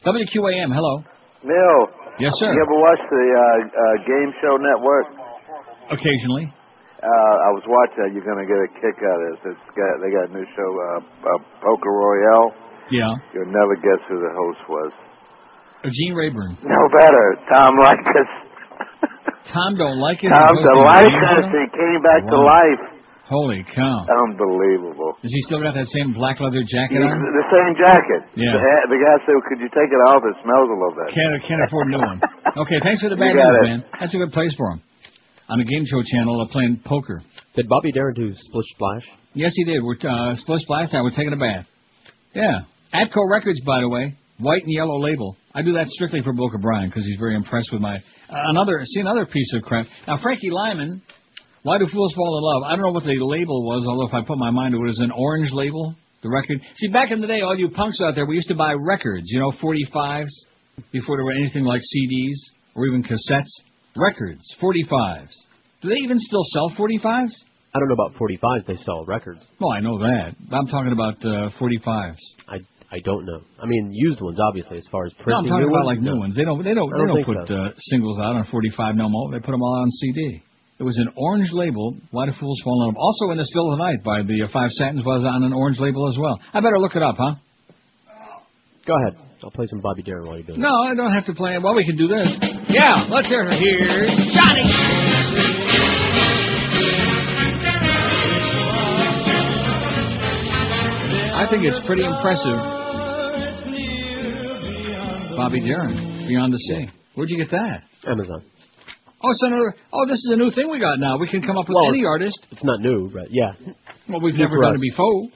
WQAM, 0.07 0.73
hello. 0.73 1.03
Neil. 1.43 2.02
Yes, 2.21 2.33
sir. 2.37 2.53
You 2.53 2.61
ever 2.61 2.77
watch 2.77 3.01
the 3.09 3.25
uh, 3.33 3.43
uh, 3.65 3.85
Game 4.05 4.31
Show 4.45 4.55
Network? 4.61 5.07
Occasionally. 5.91 6.53
Uh, 7.03 7.35
I 7.43 7.51
was 7.57 7.65
watching 7.67 7.99
that. 8.05 8.11
You're 8.15 8.23
going 8.27 8.39
to 8.39 8.47
get 8.47 8.61
a 8.63 8.71
kick 8.79 8.97
out 9.03 9.19
of 9.19 9.27
this. 9.35 9.57
It's 9.57 9.69
got, 9.75 9.91
they 9.99 10.11
got 10.15 10.31
a 10.31 10.33
new 10.33 10.47
show, 10.55 10.71
uh, 10.71 11.01
uh, 11.03 11.41
Poker 11.59 11.91
Royale. 11.91 12.55
Yeah. 12.95 13.11
You'll 13.35 13.51
never 13.51 13.75
guess 13.81 13.99
who 14.07 14.21
the 14.23 14.31
host 14.31 14.63
was. 14.69 14.93
Uh, 15.83 15.91
Gene 15.91 16.15
Rayburn. 16.15 16.63
No 16.63 16.83
better. 16.95 17.27
Tom 17.51 17.75
Likas. 17.83 18.31
Tom 19.51 19.75
don't 19.75 19.99
like 19.99 20.23
it. 20.23 20.31
Tom 20.31 20.55
He 20.55 20.63
goes 20.63 20.71
to 20.71 20.85
Likas. 20.87 21.43
Gene 21.43 21.59
He 21.59 21.67
came 21.75 22.01
back 22.07 22.23
to 22.31 22.39
life. 22.39 22.92
Holy 23.33 23.65
cow. 23.73 24.05
Unbelievable. 24.29 25.17
Does 25.25 25.33
he 25.33 25.41
still 25.49 25.65
got 25.65 25.73
that 25.73 25.89
same 25.89 26.13
black 26.13 26.37
leather 26.45 26.61
jacket 26.69 27.01
He's 27.01 27.09
on? 27.09 27.17
the 27.17 27.47
same 27.49 27.73
jacket. 27.81 28.21
Yeah. 28.37 28.53
The, 28.61 28.93
the 28.93 29.01
guy 29.01 29.15
said, 29.25 29.41
"Could 29.49 29.61
you 29.65 29.73
take 29.73 29.89
it 29.89 30.03
off? 30.05 30.21
It 30.21 30.37
smells 30.45 30.69
a 30.69 30.77
little 30.77 30.93
bit." 30.93 31.17
Can't 31.17 31.33
can't 31.49 31.63
afford 31.65 31.89
a 31.89 31.91
new 31.97 32.03
one. 32.05 32.21
Okay, 32.53 32.77
thanks 32.85 33.01
for 33.01 33.09
the 33.09 33.17
bad 33.17 33.33
news, 33.33 33.65
man. 33.65 33.81
That's 33.99 34.13
a 34.13 34.19
good 34.19 34.31
place 34.33 34.53
for 34.61 34.77
him. 34.77 34.83
On 35.49 35.57
the 35.57 35.65
game 35.65 35.87
show 35.89 36.03
channel, 36.05 36.37
uh, 36.37 36.53
playing 36.53 36.83
poker. 36.85 37.23
Did 37.57 37.67
Bobby 37.67 37.93
Darin 37.93 38.13
do 38.13 38.29
Splish 38.37 38.67
Splash? 38.77 39.09
Yes, 39.33 39.53
he 39.57 39.65
did. 39.65 39.81
We're 39.83 39.97
uh, 39.97 40.35
Splish 40.37 40.61
Splash. 40.61 40.93
I 40.93 41.01
was 41.01 41.15
taking 41.17 41.33
a 41.33 41.37
bath. 41.41 41.65
Yeah. 42.35 42.69
Atco 42.93 43.25
Records, 43.31 43.59
by 43.65 43.81
the 43.81 43.89
way, 43.89 44.19
white 44.39 44.63
and 44.63 44.71
yellow 44.71 45.01
label. 45.01 45.39
I 45.55 45.63
do 45.63 45.73
that 45.73 45.89
strictly 45.89 46.21
for 46.21 46.35
Boca 46.35 46.59
Brian 46.61 46.91
because 46.91 47.07
he's 47.07 47.19
very 47.19 47.37
impressed 47.37 47.73
with 47.73 47.81
my 47.81 47.97
uh, 47.97 48.51
another. 48.53 48.83
See 48.85 49.01
another 49.01 49.25
piece 49.25 49.51
of 49.55 49.63
crap. 49.63 49.87
Now 50.07 50.19
Frankie 50.21 50.51
Lymon. 50.51 51.01
Why 51.63 51.79
do 51.79 51.87
fools 51.87 52.13
fall 52.15 52.39
in 52.39 52.43
love? 52.43 52.71
I 52.71 52.75
don't 52.75 52.85
know 52.85 52.93
what 52.93 53.05
the 53.05 53.15
label 53.23 53.63
was, 53.65 53.87
although 53.87 54.09
if 54.09 54.15
I 54.15 54.27
put 54.27 54.39
my 54.39 54.51
mind 54.51 54.73
to 54.75 54.79
it, 54.79 54.83
it 54.83 54.87
was 54.87 54.99
an 54.99 55.13
orange 55.13 55.51
label. 55.53 55.95
The 56.23 56.31
record. 56.31 56.61
See, 56.77 56.89
back 56.89 57.11
in 57.11 57.21
the 57.21 57.27
day, 57.27 57.41
all 57.41 57.57
you 57.59 57.69
punks 57.71 57.99
out 58.01 58.15
there, 58.15 58.27
we 58.27 58.37
used 58.37 58.49
to 58.49 58.55
buy 58.55 58.73
records. 58.75 59.25
You 59.27 59.41
know, 59.41 59.53
45s 59.63 60.31
before 60.93 61.17
there 61.17 61.25
were 61.25 61.33
anything 61.33 61.65
like 61.65 61.81
CDs 61.81 62.39
or 62.75 62.87
even 62.87 63.03
cassettes. 63.03 63.51
Records, 63.97 64.43
45s. 64.61 65.31
Do 65.83 65.89
they 65.89 65.97
even 65.97 66.19
still 66.19 66.45
sell 66.53 66.71
45s? 66.71 67.31
I 67.75 67.79
don't 67.79 67.89
know 67.89 67.95
about 67.95 68.15
45s. 68.15 68.67
They 68.67 68.77
sell 68.77 69.05
records. 69.05 69.41
Well, 69.61 69.73
I 69.73 69.81
know 69.81 69.99
that. 69.99 70.35
I'm 70.53 70.67
talking 70.67 70.93
about 70.93 71.15
uh, 71.25 71.51
45s. 71.61 72.17
I 72.49 72.59
I 72.93 73.01
don't 73.05 73.25
know. 73.25 73.41
I 73.59 73.67
mean, 73.67 73.91
used 73.91 74.21
ones, 74.21 74.39
obviously, 74.39 74.77
as 74.77 74.87
far 74.93 75.07
as 75.07 75.13
No. 75.27 75.37
I'm 75.37 75.45
talking 75.45 75.65
about 75.65 75.87
ones, 75.87 75.87
like 75.87 76.01
new 76.01 76.13
no. 76.13 76.21
ones. 76.21 76.37
They 76.37 76.45
don't. 76.45 76.63
They 76.63 76.75
don't. 76.75 76.91
They 76.91 76.99
don't 76.99 77.09
don't 77.09 77.25
think 77.25 77.27
put 77.27 77.51
uh, 77.51 77.73
singles 77.89 78.19
out 78.19 78.37
on 78.37 78.47
45 78.51 78.97
no 78.97 79.09
more. 79.09 79.31
They 79.33 79.39
put 79.39 79.53
them 79.53 79.63
all 79.63 79.81
on 79.81 79.91
CD. 79.91 80.43
It 80.83 80.85
was 80.85 80.99
an 80.99 81.15
orange 81.15 81.47
label. 81.53 81.95
Why 82.11 82.27
do 82.27 82.33
fools 82.41 82.61
fall 82.65 82.83
in 82.83 82.89
love? 82.89 82.97
Also, 82.99 83.31
in 83.31 83.39
the 83.39 83.47
Still 83.47 83.71
of 83.71 83.79
the 83.79 83.85
Night 83.85 84.03
by 84.03 84.27
the 84.27 84.43
uh, 84.43 84.49
Five 84.53 84.71
Satins 84.73 85.05
was 85.07 85.25
on 85.25 85.45
an 85.45 85.53
orange 85.53 85.79
label 85.79 86.09
as 86.11 86.19
well. 86.19 86.41
I 86.53 86.59
better 86.59 86.81
look 86.81 86.97
it 86.97 87.03
up, 87.05 87.15
huh? 87.17 87.37
Go 88.85 88.95
ahead. 88.99 89.17
I'll 89.45 89.53
play 89.53 89.67
some 89.67 89.79
Bobby 89.81 90.03
Darin 90.03 90.27
while 90.27 90.39
you 90.39 90.43
do 90.43 90.55
doing 90.55 90.61
No, 90.61 90.83
I 90.83 90.97
don't 90.97 91.13
have 91.13 91.27
to 91.27 91.35
play 91.35 91.55
it. 91.55 91.63
Well, 91.63 91.77
we 91.77 91.87
can 91.87 91.95
do 91.97 92.09
this. 92.09 92.27
Yeah, 92.67 93.07
let's 93.15 93.29
hear 93.29 93.47
it. 93.47 93.61
Here's 93.63 94.11
Johnny. 94.35 94.67
I 101.31 101.47
think 101.49 101.63
it's 101.63 101.87
pretty 101.87 102.03
impressive. 102.03 102.59
Bobby 105.39 105.61
Darin, 105.61 106.27
Beyond 106.27 106.53
the 106.53 106.59
Sea. 106.59 106.91
Where'd 107.15 107.31
you 107.31 107.39
get 107.39 107.53
that? 107.53 107.85
Amazon. 108.11 108.43
Oh, 109.25 109.31
it's 109.31 109.43
another. 109.43 109.75
Oh, 109.93 110.07
this 110.07 110.19
is 110.19 110.31
a 110.33 110.37
new 110.37 110.51
thing 110.51 110.71
we 110.71 110.81
got 110.81 110.99
now. 110.99 111.17
We 111.19 111.29
can 111.29 111.43
come 111.43 111.57
up 111.57 111.69
with 111.69 111.77
Well, 111.77 111.89
any 111.95 112.05
artist. 112.05 112.39
It's 112.51 112.65
not 112.65 112.81
new, 112.81 113.11
but 113.13 113.29
yeah. 113.31 113.53
Well, 114.09 114.21
we've 114.21 114.35
New 114.35 114.41
never 114.45 114.61
done 114.61 114.73
us. 114.75 114.79
it 114.83 114.91
before. 114.91 115.29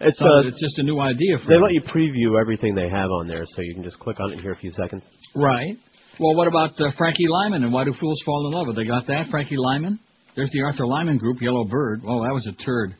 It's 0.00 0.18
So 0.18 0.24
uh, 0.26 0.48
it's 0.48 0.58
just 0.60 0.78
a 0.78 0.82
new 0.82 0.98
idea 0.98 1.38
for 1.38 1.48
they 1.48 1.54
them. 1.54 1.62
let 1.62 1.72
you 1.72 1.82
preview 1.82 2.40
everything 2.40 2.74
they 2.74 2.88
have 2.88 3.10
on 3.10 3.28
there, 3.28 3.44
so 3.46 3.60
you 3.62 3.74
can 3.74 3.82
just 3.84 3.98
click 3.98 4.18
on 4.20 4.32
it 4.32 4.40
here 4.40 4.52
a 4.52 4.56
few 4.56 4.70
seconds. 4.72 5.02
Right. 5.34 5.76
Well, 6.18 6.34
what 6.34 6.48
about 6.48 6.80
uh, 6.80 6.90
Frankie 6.98 7.28
Lymon 7.28 7.62
and 7.62 7.72
Why 7.72 7.84
Do 7.84 7.94
Fools 8.00 8.20
Fall 8.24 8.46
in 8.48 8.52
Love? 8.56 8.66
Have 8.68 8.76
they 8.76 8.84
got 8.84 9.06
that? 9.06 9.28
Frankie 9.30 9.56
Lymon? 9.58 10.00
There's 10.34 10.50
the 10.50 10.62
Arthur 10.62 10.86
Lyman 10.86 11.18
group, 11.18 11.40
Yellow 11.40 11.64
Bird. 11.64 12.02
Oh, 12.06 12.22
that 12.24 12.32
was 12.32 12.46
a 12.46 12.52
turd. 12.64 12.94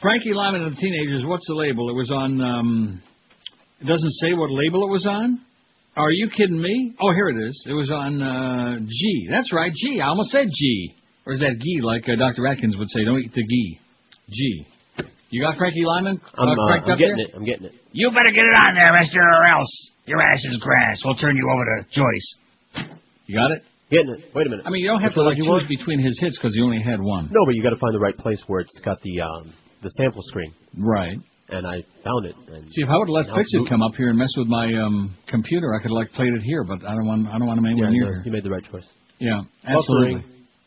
Frankie 0.00 0.32
Lymon 0.34 0.62
and 0.62 0.72
the 0.76 0.80
Teenagers, 0.80 1.24
what's 1.26 1.46
the 1.48 1.54
label? 1.54 1.88
It 1.90 1.94
was 1.94 2.10
on, 2.10 2.40
um, 2.40 3.02
it 3.80 3.86
doesn't 3.86 4.10
say 4.20 4.32
what 4.34 4.50
label 4.50 4.84
it 4.86 4.90
was 4.90 5.06
on? 5.06 5.40
Are 5.96 6.10
you 6.10 6.28
kidding 6.28 6.60
me? 6.60 6.94
Oh, 7.00 7.12
here 7.12 7.28
it 7.30 7.38
is. 7.48 7.56
It 7.66 7.72
was 7.72 7.90
on 7.90 8.20
uh, 8.20 8.78
G. 8.86 9.28
That's 9.30 9.52
right, 9.52 9.72
G. 9.72 10.00
I 10.00 10.08
almost 10.08 10.30
said 10.30 10.46
G. 10.54 10.94
Or 11.24 11.32
is 11.32 11.40
that 11.40 11.56
G, 11.58 11.80
like 11.82 12.04
uh, 12.08 12.16
Dr. 12.16 12.46
Atkins 12.46 12.76
would 12.76 12.88
say? 12.90 13.04
Don't 13.04 13.18
eat 13.20 13.32
the 13.32 13.42
G. 13.42 13.78
G. 14.28 14.66
You 15.30 15.42
got 15.42 15.56
Frankie 15.58 15.84
Lymon 15.84 16.20
I'm, 16.38 16.48
uh, 16.48 16.52
uh, 16.52 16.54
I'm 16.54 16.80
up 16.92 16.98
getting 16.98 17.16
there? 17.16 17.26
it. 17.26 17.30
I'm 17.34 17.44
getting 17.44 17.66
it. 17.66 17.72
You 17.92 18.10
better 18.10 18.30
get 18.30 18.44
it 18.44 18.54
on 18.60 18.74
there, 18.74 18.92
mister, 19.00 19.18
or 19.20 19.44
else 19.46 19.90
your 20.06 20.20
ass 20.22 20.44
is 20.44 20.58
grass. 20.60 21.00
We'll 21.04 21.16
turn 21.16 21.36
you 21.36 21.48
over 21.50 21.64
to 21.64 21.86
Joyce. 21.90 22.88
You 23.26 23.38
got 23.40 23.50
it? 23.50 23.64
Getting 23.90 24.10
it. 24.20 24.30
Wait 24.34 24.46
a 24.46 24.50
minute. 24.50 24.64
I 24.66 24.70
mean, 24.70 24.82
you 24.82 24.88
don't 24.88 25.00
have 25.00 25.10
Which 25.10 25.14
to 25.14 25.20
one 25.20 25.26
like 25.28 25.36
did 25.36 25.42
choose 25.42 25.46
you 25.46 25.52
want? 25.52 25.68
between 25.68 26.04
his 26.04 26.18
hits 26.20 26.38
because 26.38 26.54
he 26.54 26.60
only 26.62 26.80
had 26.82 27.00
one. 27.00 27.26
No, 27.32 27.40
but 27.46 27.54
you 27.54 27.62
got 27.62 27.70
to 27.70 27.80
find 27.80 27.94
the 27.94 27.98
right 27.98 28.16
place 28.16 28.40
where 28.46 28.60
it's 28.60 28.78
got 28.84 29.00
the 29.02 29.20
um, 29.22 29.52
the 29.82 29.88
sample 29.90 30.22
screen. 30.26 30.52
Right. 30.76 31.18
And 31.48 31.66
I 31.66 31.78
found 32.02 32.26
it. 32.26 32.34
And 32.50 32.66
See, 32.72 32.82
if 32.82 32.88
I 32.90 32.96
would 32.98 33.06
have 33.06 33.14
let 33.22 33.26
now 33.28 33.36
Fix 33.36 33.46
It 33.54 33.60
it's 33.62 33.68
come 33.68 33.82
up 33.82 33.94
here 33.96 34.08
and 34.10 34.18
mess 34.18 34.32
with 34.36 34.48
my 34.48 34.66
um, 34.66 35.14
computer, 35.28 35.74
I 35.74 35.78
could 35.78 35.94
have 35.94 35.98
like 36.02 36.10
played 36.12 36.34
it 36.34 36.42
here, 36.42 36.64
but 36.64 36.82
I 36.82 36.90
don't 36.94 37.06
want. 37.06 37.28
I 37.28 37.38
don't 37.38 37.46
want 37.46 37.58
him 37.58 37.66
Yeah, 37.66 37.86
anywhere 37.86 37.90
no, 37.90 37.94
near 37.94 38.06
here. 38.18 38.22
you 38.26 38.32
made 38.32 38.42
the 38.42 38.50
right 38.50 38.64
choice. 38.66 38.88
Yeah, 39.18 39.40
absolutely. 39.64 40.24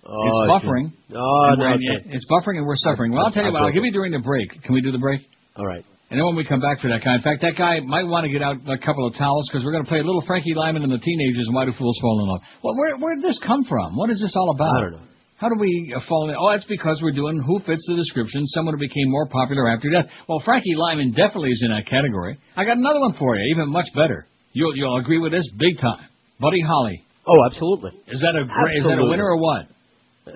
Oh, 0.07 0.09
it's 0.25 0.49
buffering. 0.49 0.91
Oh, 1.13 1.53
no, 1.59 1.67
okay. 1.75 2.09
It's 2.15 2.25
buffering 2.31 2.57
and 2.57 2.65
we're 2.65 2.79
suffering. 2.79 3.11
Well, 3.11 3.25
I'll 3.25 3.31
tell 3.31 3.43
you 3.45 3.51
what. 3.51 3.61
I'll 3.61 3.71
give 3.75 3.83
you 3.83 3.91
during 3.91 4.11
the 4.11 4.19
break. 4.23 4.49
Can 4.63 4.73
we 4.73 4.81
do 4.81 4.91
the 4.91 4.97
break? 4.97 5.21
All 5.55 5.67
right. 5.67 5.83
And 6.09 6.17
then 6.17 6.25
when 6.25 6.35
we 6.35 6.43
come 6.45 6.59
back 6.59 6.79
for 6.81 6.87
that 6.89 7.03
guy, 7.05 7.13
in 7.13 7.21
fact, 7.21 7.41
that 7.43 7.53
guy 7.55 7.81
might 7.85 8.07
want 8.07 8.25
to 8.25 8.31
get 8.31 8.41
out 8.41 8.57
a 8.65 8.79
couple 8.81 9.05
of 9.05 9.13
towels 9.13 9.45
because 9.51 9.63
we're 9.63 9.71
going 9.71 9.83
to 9.83 9.89
play 9.89 9.99
a 9.99 10.03
little 10.03 10.23
Frankie 10.25 10.55
Lymon 10.55 10.81
and 10.81 10.91
the 10.91 10.97
Teenagers 10.97 11.45
and 11.45 11.53
Why 11.53 11.65
Do 11.65 11.73
Fools 11.77 11.99
Fall 12.01 12.17
in 12.23 12.27
Love. 12.33 12.41
Well, 12.63 12.73
where 12.79 12.97
where 12.97 13.13
did 13.13 13.23
this 13.23 13.37
come 13.45 13.61
from? 13.69 13.93
What 13.95 14.09
is 14.09 14.17
this 14.19 14.33
all 14.35 14.49
about? 14.55 14.73
I 14.73 14.81
don't 14.81 14.91
know. 14.93 15.08
How 15.39 15.47
do 15.47 15.55
we 15.57 15.93
uh, 15.95 15.99
fall 16.07 16.29
in? 16.29 16.35
Oh, 16.37 16.51
that's 16.51 16.65
because 16.65 16.99
we're 17.01 17.13
doing 17.15 17.41
Who 17.41 17.59
Fits 17.65 17.85
the 17.87 17.95
Description, 17.95 18.45
someone 18.47 18.73
who 18.75 18.79
became 18.79 19.07
more 19.09 19.25
popular 19.27 19.69
after 19.69 19.89
death. 19.89 20.07
Well, 20.27 20.41
Frankie 20.43 20.75
Lymon 20.75 21.11
definitely 21.11 21.51
is 21.51 21.61
in 21.63 21.71
that 21.71 21.87
category. 21.89 22.37
I 22.57 22.65
got 22.65 22.77
another 22.77 22.99
one 22.99 23.13
for 23.17 23.35
you, 23.37 23.55
even 23.55 23.69
much 23.71 23.87
better. 23.95 24.27
You'll 24.51 24.75
you'll 24.75 24.97
agree 24.97 25.19
with 25.19 25.31
this 25.31 25.47
big 25.57 25.79
time. 25.79 26.07
Buddy 26.39 26.61
Holly. 26.61 27.03
Oh, 27.25 27.37
absolutely. 27.45 27.91
Is 28.07 28.19
that 28.21 28.35
a 28.35 28.43
great, 28.43 28.77
is 28.77 28.83
that 28.83 28.97
a 28.99 29.05
winner 29.05 29.25
or 29.29 29.37
what? 29.37 29.67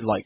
Like 0.04 0.26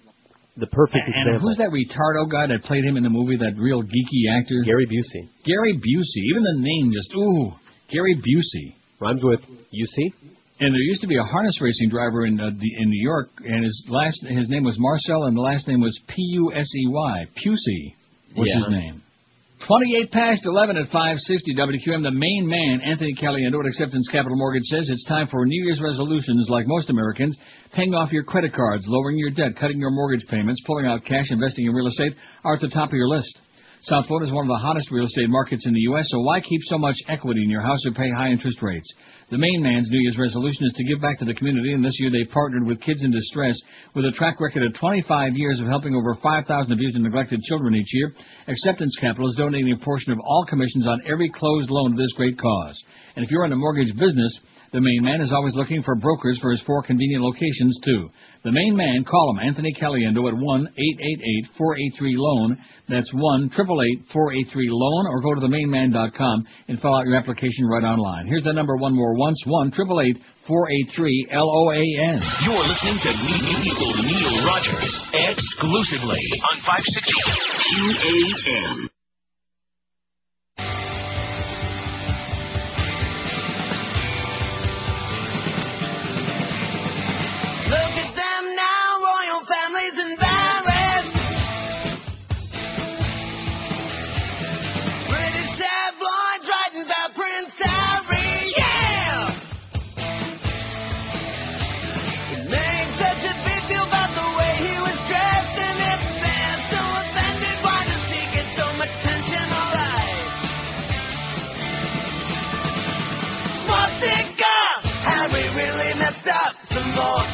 The 0.57 0.67
perfect 0.67 1.05
And 1.05 1.15
example. 1.37 1.47
who's 1.47 1.57
that 1.57 1.69
retardo 1.71 2.29
guy 2.29 2.47
that 2.47 2.63
played 2.63 2.83
him 2.83 2.97
in 2.97 3.03
the 3.03 3.09
movie? 3.09 3.37
That 3.37 3.53
real 3.57 3.81
geeky 3.81 4.21
actor. 4.37 4.61
Gary 4.65 4.85
Busey. 4.85 5.29
Gary 5.45 5.73
Busey. 5.77 6.21
Even 6.31 6.43
the 6.43 6.57
name 6.59 6.91
just 6.91 7.13
ooh. 7.15 7.51
Gary 7.89 8.15
Busey. 8.15 8.75
Rhymes 8.99 9.21
with 9.23 9.39
UC. 9.41 10.13
And 10.59 10.73
there 10.73 10.81
used 10.81 11.01
to 11.01 11.07
be 11.07 11.17
a 11.17 11.23
harness 11.23 11.61
racing 11.61 11.89
driver 11.89 12.25
in 12.25 12.39
uh, 12.39 12.49
the, 12.49 12.81
in 12.81 12.89
New 12.89 13.03
York, 13.03 13.29
and 13.45 13.63
his 13.63 13.85
last 13.89 14.17
his 14.25 14.49
name 14.49 14.63
was 14.63 14.75
Marcel, 14.79 15.25
and 15.25 15.37
the 15.37 15.41
last 15.41 15.67
name 15.67 15.81
was 15.81 15.97
P 16.07 16.15
U 16.17 16.51
S 16.53 16.65
E 16.75 16.87
Y. 16.87 17.25
Pusey 17.37 17.93
was 18.35 18.47
Yeah. 18.49 18.57
his 18.59 18.69
name. 18.69 19.01
28 19.67 20.11
past 20.11 20.45
11 20.45 20.77
at 20.77 20.85
560 20.89 21.55
WQM. 21.55 22.03
The 22.03 22.11
main 22.11 22.45
man, 22.45 22.79
Anthony 22.85 23.15
Caliendo 23.15 23.59
at 23.59 23.65
Acceptance 23.65 24.07
Capital 24.11 24.37
Mortgage, 24.37 24.63
says 24.69 24.87
it's 24.89 25.03
time 25.05 25.27
for 25.29 25.45
New 25.45 25.65
Year's 25.65 25.81
resolutions 25.81 26.45
like 26.49 26.67
most 26.67 26.89
Americans. 26.91 27.35
Paying 27.73 27.93
off 27.95 28.11
your 28.11 28.23
credit 28.23 28.53
cards, 28.53 28.85
lowering 28.87 29.17
your 29.17 29.31
debt, 29.31 29.57
cutting 29.59 29.79
your 29.79 29.89
mortgage 29.91 30.25
payments, 30.29 30.61
pulling 30.65 30.85
out 30.85 31.03
cash, 31.05 31.25
investing 31.31 31.65
in 31.65 31.73
real 31.73 31.87
estate 31.87 32.13
are 32.43 32.53
at 32.55 32.61
the 32.61 32.69
top 32.69 32.89
of 32.89 32.93
your 32.93 33.09
list. 33.09 33.39
South 33.81 34.05
Florida 34.07 34.27
is 34.27 34.33
one 34.33 34.45
of 34.45 34.49
the 34.49 34.57
hottest 34.61 34.89
real 34.91 35.05
estate 35.05 35.29
markets 35.29 35.65
in 35.65 35.73
the 35.73 35.79
U.S., 35.91 36.05
so 36.09 36.19
why 36.21 36.39
keep 36.41 36.61
so 36.65 36.77
much 36.77 36.95
equity 37.07 37.43
in 37.43 37.49
your 37.49 37.61
house 37.61 37.83
or 37.85 37.91
pay 37.91 38.09
high 38.09 38.29
interest 38.29 38.61
rates? 38.61 38.91
The 39.29 39.37
main 39.37 39.61
man's 39.61 39.89
New 39.91 39.99
Year's 39.99 40.17
resolution 40.17 40.63
is 40.63 40.73
to 40.79 40.85
give 40.85 41.01
back 41.01 41.19
to 41.19 41.25
the 41.25 41.33
community, 41.33 41.73
and 41.73 41.83
this 41.83 41.99
year 41.99 42.09
they 42.09 42.23
partnered 42.31 42.65
with 42.65 42.79
Kids 42.79 43.03
in 43.03 43.11
Distress 43.11 43.59
with 43.93 44.05
a 44.05 44.15
track 44.15 44.39
record 44.39 44.63
of 44.63 44.79
25 44.79 45.35
years 45.35 45.59
of 45.59 45.67
helping 45.67 45.93
over 45.93 46.15
5,000 46.15 46.47
abused 46.47 46.95
and 46.95 47.03
neglected 47.03 47.41
children 47.41 47.75
each 47.75 47.91
year. 47.91 48.15
Acceptance 48.47 48.95
Capital 49.01 49.27
is 49.27 49.35
donating 49.35 49.73
a 49.73 49.83
portion 49.83 50.13
of 50.13 50.19
all 50.23 50.45
commissions 50.47 50.87
on 50.87 51.01
every 51.05 51.29
closed 51.29 51.69
loan 51.69 51.91
to 51.91 52.01
this 52.01 52.13
great 52.15 52.39
cause. 52.39 52.81
And 53.17 53.25
if 53.25 53.29
you're 53.29 53.43
in 53.43 53.49
the 53.49 53.57
mortgage 53.57 53.93
business, 53.99 54.39
the 54.73 54.81
main 54.81 55.01
man 55.01 55.21
is 55.21 55.31
always 55.31 55.55
looking 55.55 55.81
for 55.83 55.95
brokers 55.95 56.39
for 56.41 56.51
his 56.51 56.61
four 56.65 56.83
convenient 56.83 57.23
locations, 57.23 57.79
too. 57.85 58.09
The 58.43 58.51
main 58.51 58.75
man, 58.75 59.03
call 59.03 59.31
him, 59.31 59.39
Anthony 59.47 59.73
Caliendo, 59.73 60.27
at 60.27 60.33
1-888-483-LOAN. 61.59 62.57
That's 62.87 63.11
1-888-483-LOAN, 63.13 65.07
or 65.07 65.21
go 65.21 65.35
to 65.35 65.41
themainman.com 65.41 66.47
and 66.67 66.79
fill 66.81 66.95
out 66.95 67.05
your 67.05 67.15
application 67.15 67.67
right 67.67 67.83
online. 67.83 68.25
Here's 68.27 68.43
the 68.43 68.53
number 68.53 68.75
one 68.77 68.95
more 68.95 69.15
once, 69.15 69.43
1-888-483-LOAN. 69.47 72.21
You're 72.43 72.67
listening 72.67 72.99
to 73.03 73.11
Neil 73.11 74.45
Rogers 74.45 75.01
exclusively 75.13 76.21
on 76.51 76.59
560 76.61 77.13
QAM. 77.73 78.89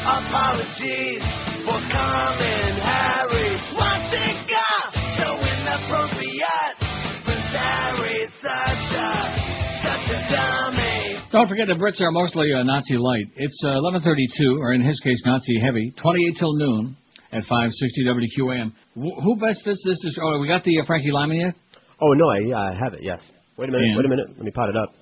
Apologies 0.04 1.24
for 1.64 1.80
coming, 1.88 2.76
Harry. 2.76 3.56
Swastika! 3.72 4.68
So 5.16 5.26
inappropriate. 5.40 6.76
Prince 7.24 7.48
Harry, 7.48 8.28
such 8.36 8.88
a, 8.92 9.80
such 9.80 10.06
a 10.12 10.20
dummy. 10.28 11.24
Don't 11.32 11.48
forget 11.48 11.68
the 11.68 11.74
Brits 11.80 12.00
are 12.02 12.10
mostly 12.10 12.52
uh, 12.52 12.62
Nazi 12.64 12.98
light. 12.98 13.26
It's 13.36 13.58
uh, 13.64 13.68
11:32, 13.80 14.58
or 14.60 14.74
in 14.74 14.82
his 14.84 15.00
case, 15.00 15.22
Nazi 15.24 15.58
heavy. 15.58 15.90
28 16.02 16.36
till 16.38 16.52
noon 16.54 16.96
at 17.32 17.42
560 17.44 18.04
WQAM. 18.04 18.72
Wh- 18.96 19.22
who 19.24 19.36
best 19.40 19.64
fits 19.64 19.82
this? 19.86 19.98
dis- 20.02 20.18
Oh, 20.22 20.38
we 20.38 20.46
got 20.48 20.64
the 20.64 20.80
uh, 20.80 20.84
Frankie 20.86 21.12
Lymon 21.12 21.38
yet? 21.40 21.54
Oh 22.02 22.12
no, 22.12 22.28
I 22.28 22.40
uh, 22.72 22.74
have 22.78 22.92
it. 22.92 23.00
Yes. 23.02 23.20
Wait 23.56 23.70
a 23.70 23.72
minute. 23.72 23.86
And? 23.88 23.96
Wait 23.96 24.04
a 24.04 24.08
minute. 24.10 24.26
Let 24.36 24.44
me 24.44 24.50
pot 24.50 24.68
it 24.68 24.76
up. 24.76 24.92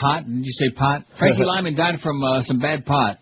Pot? 0.00 0.24
Did 0.24 0.44
you 0.44 0.52
say 0.52 0.70
pot? 0.70 1.02
Frankie 1.18 1.42
Lymon 1.44 1.74
died 1.74 1.96
from 2.00 2.22
uh, 2.22 2.42
some 2.44 2.60
bad 2.60 2.86
pot. 2.86 3.18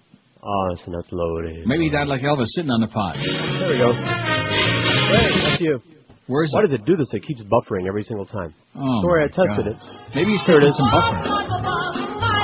Oh, 0.46 0.76
so 0.84 0.92
that's 0.92 1.08
loaded. 1.10 1.66
Maybe 1.66 1.84
he 1.84 1.90
died 1.90 2.06
like 2.06 2.20
Elvis, 2.20 2.46
sitting 2.48 2.70
on 2.70 2.80
the 2.82 2.88
pot. 2.88 3.16
There 3.16 3.70
we 3.70 3.78
go. 3.78 3.92
Hey, 3.96 5.40
that's 5.40 5.60
you. 5.60 5.80
Where's 6.26 6.50
Why 6.52 6.62
does 6.62 6.72
it 6.72 6.84
do 6.84 6.96
this? 6.96 7.08
It 7.12 7.22
keeps 7.22 7.42
buffering 7.44 7.86
every 7.88 8.02
single 8.02 8.26
time. 8.26 8.54
Oh, 8.76 9.02
Sorry, 9.02 9.24
I 9.24 9.28
tested 9.28 9.64
God. 9.64 9.66
it. 9.68 9.76
Maybe 10.14 10.32
he's 10.32 10.42
Here 10.44 10.60
it 10.60 10.72
started 10.72 10.74
some 10.76 10.88
buffering. 10.88 12.34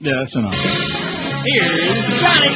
Yeah, 0.00 0.12
that's 0.20 0.36
enough. 0.36 0.52
Here's 0.52 2.20
Johnny. 2.20 2.52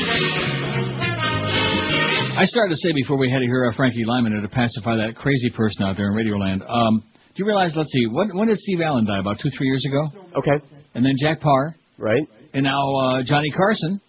I 2.36 2.44
started 2.44 2.74
to 2.74 2.76
say 2.76 2.92
before 2.92 3.16
we 3.18 3.30
had 3.32 3.38
to 3.40 3.46
hear 3.46 3.66
uh, 3.66 3.74
Frankie 3.74 4.04
Lymon 4.04 4.42
to 4.42 4.48
pacify 4.48 4.96
that 4.96 5.16
crazy 5.16 5.50
person 5.50 5.84
out 5.86 5.96
there 5.96 6.08
in 6.08 6.14
Radioland. 6.14 6.60
Um, 6.68 7.02
do 7.02 7.17
you 7.38 7.46
realize? 7.46 7.72
Let's 7.76 7.92
see. 7.92 8.06
When, 8.06 8.36
when 8.36 8.48
did 8.48 8.58
Steve 8.58 8.80
Allen 8.84 9.06
die? 9.06 9.20
About 9.20 9.38
two, 9.40 9.50
three 9.56 9.66
years 9.66 9.84
ago. 9.86 10.08
Okay. 10.36 10.64
And 10.94 11.04
then 11.04 11.14
Jack 11.20 11.40
Paar. 11.40 11.76
Right. 11.96 12.22
And 12.54 12.64
now 12.64 12.96
uh, 12.96 13.22
Johnny 13.24 13.50
Carson. 13.50 14.00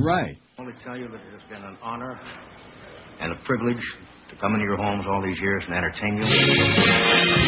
Right. 0.00 0.36
I 0.58 0.60
only 0.60 0.74
tell 0.84 0.98
you 0.98 1.08
that 1.08 1.14
it 1.14 1.32
has 1.32 1.42
been 1.48 1.62
an 1.62 1.76
honor 1.82 2.18
and 3.20 3.32
a 3.32 3.36
privilege 3.44 3.82
to 4.30 4.36
come 4.36 4.54
into 4.54 4.64
your 4.64 4.76
homes 4.76 5.06
all 5.08 5.22
these 5.22 5.40
years 5.40 5.64
and 5.66 5.74
entertain 5.74 6.16
you. 6.16 6.24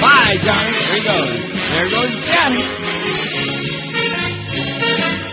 Bye, 0.01 0.37
Johnny. 0.45 0.73
There 0.73 0.97
he 0.97 1.05
goes. 1.05 1.33
There 1.71 1.89
goes 1.89 2.13
Johnny. 2.33 4.26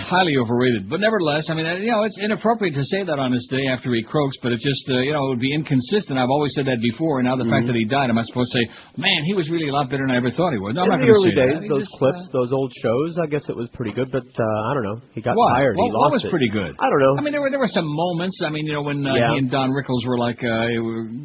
Highly 0.03 0.35
overrated, 0.37 0.89
but 0.89 0.99
nevertheless, 0.99 1.47
I 1.49 1.53
mean, 1.55 1.65
you 1.81 1.91
know, 1.91 2.03
it's 2.03 2.19
inappropriate 2.19 2.75
to 2.75 2.83
say 2.85 3.03
that 3.03 3.17
on 3.17 3.31
this 3.31 3.47
day 3.49 3.65
after 3.71 3.87
he 3.93 4.03
croaks, 4.03 4.37
but 4.43 4.51
it 4.51 4.59
just, 4.61 4.83
uh, 4.91 4.99
you 4.99 5.13
know, 5.13 5.25
it 5.27 5.29
would 5.37 5.39
be 5.39 5.53
inconsistent. 5.55 6.19
I've 6.19 6.29
always 6.29 6.53
said 6.53 6.67
that 6.67 6.77
before, 6.83 7.19
and 7.19 7.25
now 7.27 7.35
the 7.39 7.47
fact 7.49 7.65
that 7.67 7.75
he 7.75 7.85
died, 7.85 8.09
am 8.11 8.17
I 8.19 8.23
supposed 8.27 8.51
to 8.51 8.57
say, 8.59 8.65
man, 8.99 9.23
he 9.25 9.33
was 9.33 9.49
really 9.49 9.69
a 9.69 9.73
lot 9.73 9.89
better 9.89 10.03
than 10.05 10.11
I 10.13 10.17
ever 10.19 10.29
thought 10.29 10.51
he 10.53 10.59
was? 10.59 10.75
No, 10.75 10.83
I'm 10.85 10.91
In 10.91 10.91
not 10.91 10.99
going 11.01 11.13
to 11.13 11.17
early 11.17 11.31
say 11.31 11.39
days, 11.39 11.55
that. 11.55 11.63
He 11.65 11.69
those 11.71 11.87
just, 11.87 11.97
clips, 11.97 12.21
uh, 12.29 12.35
those 12.35 12.51
old 12.53 12.71
shows, 12.83 13.17
I 13.17 13.27
guess 13.31 13.47
it 13.49 13.55
was 13.55 13.69
pretty 13.73 13.93
good, 13.95 14.11
but 14.11 14.27
uh, 14.27 14.69
I 14.69 14.71
don't 14.75 14.83
know. 14.85 14.97
He 15.15 15.21
got 15.23 15.33
what? 15.39 15.49
tired. 15.55 15.75
What, 15.79 15.87
he 15.87 15.91
lost 15.95 16.03
what 16.03 16.13
was 16.19 16.25
it. 16.27 16.31
pretty 16.35 16.49
good? 16.51 16.75
I 16.77 16.87
don't 16.91 17.01
know. 17.01 17.15
I 17.17 17.21
mean, 17.23 17.33
there 17.33 17.41
were 17.41 17.49
there 17.49 17.63
were 17.63 17.71
some 17.71 17.87
moments. 17.87 18.37
I 18.45 18.49
mean, 18.49 18.67
you 18.67 18.73
know, 18.73 18.83
when 18.83 19.01
uh, 19.07 19.15
Yeah. 19.15 19.31
he 19.33 19.37
and 19.39 19.49
Don 19.49 19.71
Rickles 19.71 20.05
were 20.05 20.19
like 20.19 20.43
uh, 20.43 20.67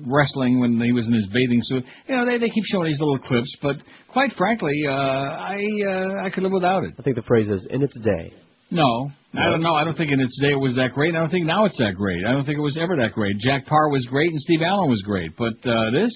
wrestling 0.07 0.61
when 0.61 0.81
he 0.81 0.93
was 0.93 1.07
in 1.07 1.15
his 1.15 1.27
bathing 1.29 1.61
suit. 1.63 1.85
You 2.09 2.17
know, 2.17 2.25
they 2.27 2.39
they 2.39 2.49
keep 2.49 2.65
showing 2.71 2.87
these 2.87 3.01
little 3.01 3.19
clips, 3.19 3.51
but 3.61 3.77
quite 4.09 4.33
frankly, 4.39 4.75
uh, 4.87 4.93
I 4.93 5.59
uh, 5.89 6.25
I 6.27 6.31
could 6.31 6.43
live 6.43 6.53
without 6.53 6.85
it. 6.85 6.95
I 6.99 7.03
think 7.03 7.17
the 7.17 7.23
phrase 7.27 7.49
is 7.49 7.67
"in 7.71 7.83
its 7.83 7.99
day." 8.01 8.33
No, 8.71 9.11
I 9.35 9.49
don't 9.51 9.63
know. 9.63 9.75
I 9.75 9.85
don't 9.85 9.97
think 9.97 10.11
in 10.13 10.21
its 10.21 10.39
day 10.41 10.53
it 10.53 10.61
was 10.61 10.75
that 10.77 10.93
great. 10.95 11.15
I 11.15 11.19
don't 11.21 11.31
think 11.31 11.47
now 11.47 11.65
it's 11.65 11.79
that 11.79 11.95
great. 11.97 12.25
I 12.27 12.33
don't 12.33 12.45
think 12.45 12.59
it 12.59 12.63
was 12.63 12.77
ever 12.79 12.97
that 12.97 13.13
great. 13.13 13.39
Jack 13.39 13.67
Paar 13.67 13.89
was 13.89 14.07
great 14.11 14.31
and 14.31 14.41
Steve 14.41 14.61
Allen 14.63 14.91
was 14.91 15.03
great, 15.03 15.33
but 15.37 15.55
uh, 15.65 15.91
this, 15.91 16.13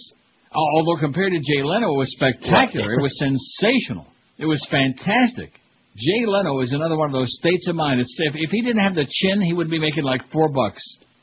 although 0.53 1.01
compared 1.01 1.33
to 1.33 1.39
Jay 1.39 1.63
Leno, 1.65 1.95
it 1.95 1.99
was 1.99 2.13
spectacular. 2.13 2.93
It 2.95 3.03
was 3.03 3.17
sensational. 3.19 4.07
It 4.39 4.47
was 4.47 4.61
fantastic. 4.71 5.53
Jay 5.97 6.25
Leno 6.27 6.61
is 6.61 6.73
another 6.73 6.97
one 6.97 7.09
of 7.09 7.13
those 7.13 7.33
states 7.39 7.69
of 7.69 7.77
mind. 7.77 8.01
It's, 8.01 8.15
if, 8.19 8.35
if 8.35 8.51
he 8.51 8.61
didn't 8.63 8.83
have 8.83 8.95
the 8.95 9.07
chin, 9.09 9.41
he 9.41 9.53
would 9.53 9.71
be 9.71 9.79
making 9.79 10.05
like 10.05 10.23
four 10.31 10.49
bucks. 10.49 10.81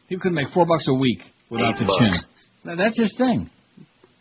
He 0.07 0.17
could 0.17 0.31
make 0.31 0.49
four 0.49 0.65
bucks 0.65 0.87
a 0.87 0.93
week 0.93 1.21
without 1.49 1.75
Eight 1.75 1.85
the 1.85 1.97
chin. 1.99 2.11
bucks. 2.11 2.25
Now, 2.63 2.75
that's 2.75 2.97
his 2.97 3.13
thing. 3.17 3.49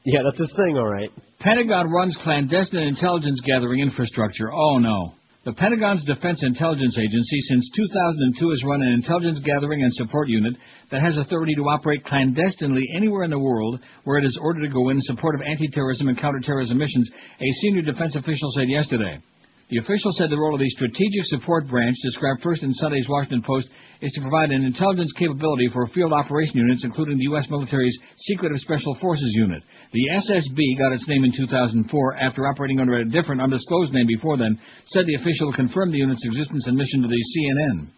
Yeah, 0.04 0.20
that's 0.24 0.38
his 0.38 0.52
thing, 0.56 0.76
all 0.76 0.88
right. 0.88 1.10
Pentagon 1.40 1.90
runs 1.90 2.16
clandestine 2.22 2.88
intelligence 2.88 3.40
gathering 3.44 3.80
infrastructure. 3.80 4.52
Oh 4.52 4.78
no. 4.78 5.14
The 5.48 5.54
Pentagon's 5.54 6.04
Defense 6.04 6.42
Intelligence 6.42 6.98
Agency 6.98 7.40
since 7.48 7.70
2002 7.74 8.50
has 8.50 8.64
run 8.64 8.82
an 8.82 8.92
intelligence 8.92 9.40
gathering 9.42 9.82
and 9.82 9.90
support 9.94 10.28
unit 10.28 10.52
that 10.90 11.00
has 11.00 11.16
authority 11.16 11.54
to 11.54 11.62
operate 11.62 12.04
clandestinely 12.04 12.84
anywhere 12.94 13.22
in 13.22 13.30
the 13.30 13.38
world 13.38 13.80
where 14.04 14.18
it 14.18 14.26
is 14.26 14.38
ordered 14.42 14.68
to 14.68 14.68
go 14.68 14.90
in 14.90 15.00
support 15.00 15.34
of 15.34 15.40
anti-terrorism 15.40 16.08
and 16.08 16.20
counterterrorism 16.20 16.76
missions, 16.76 17.10
a 17.40 17.50
senior 17.62 17.80
defense 17.80 18.14
official 18.14 18.50
said 18.54 18.68
yesterday. 18.68 19.22
The 19.68 19.84
official 19.84 20.12
said 20.16 20.30
the 20.30 20.40
role 20.40 20.54
of 20.54 20.60
the 20.60 20.70
Strategic 20.70 21.24
Support 21.28 21.68
Branch, 21.68 21.94
described 22.00 22.40
first 22.42 22.62
in 22.62 22.72
Sunday's 22.72 23.04
Washington 23.06 23.42
Post, 23.44 23.68
is 24.00 24.10
to 24.12 24.22
provide 24.22 24.50
an 24.50 24.64
intelligence 24.64 25.12
capability 25.18 25.68
for 25.68 25.86
field 25.88 26.14
operation 26.14 26.56
units, 26.56 26.84
including 26.84 27.18
the 27.18 27.28
U.S. 27.36 27.50
military's 27.50 27.96
Secretive 28.16 28.56
Special 28.64 28.96
Forces 28.96 29.30
Unit. 29.36 29.62
The 29.92 30.08
SSB 30.24 30.78
got 30.78 30.92
its 30.92 31.06
name 31.06 31.24
in 31.24 31.32
2004 31.36 31.84
after 32.16 32.46
operating 32.48 32.80
under 32.80 32.96
a 32.96 33.04
different, 33.04 33.42
undisclosed 33.42 33.92
name 33.92 34.06
before 34.06 34.38
then, 34.38 34.58
said 34.86 35.04
the 35.04 35.20
official 35.20 35.52
confirmed 35.52 35.92
the 35.92 35.98
unit's 35.98 36.24
existence 36.24 36.66
and 36.66 36.76
mission 36.76 37.02
to 37.02 37.08
the 37.08 37.20
CNN. 37.36 37.88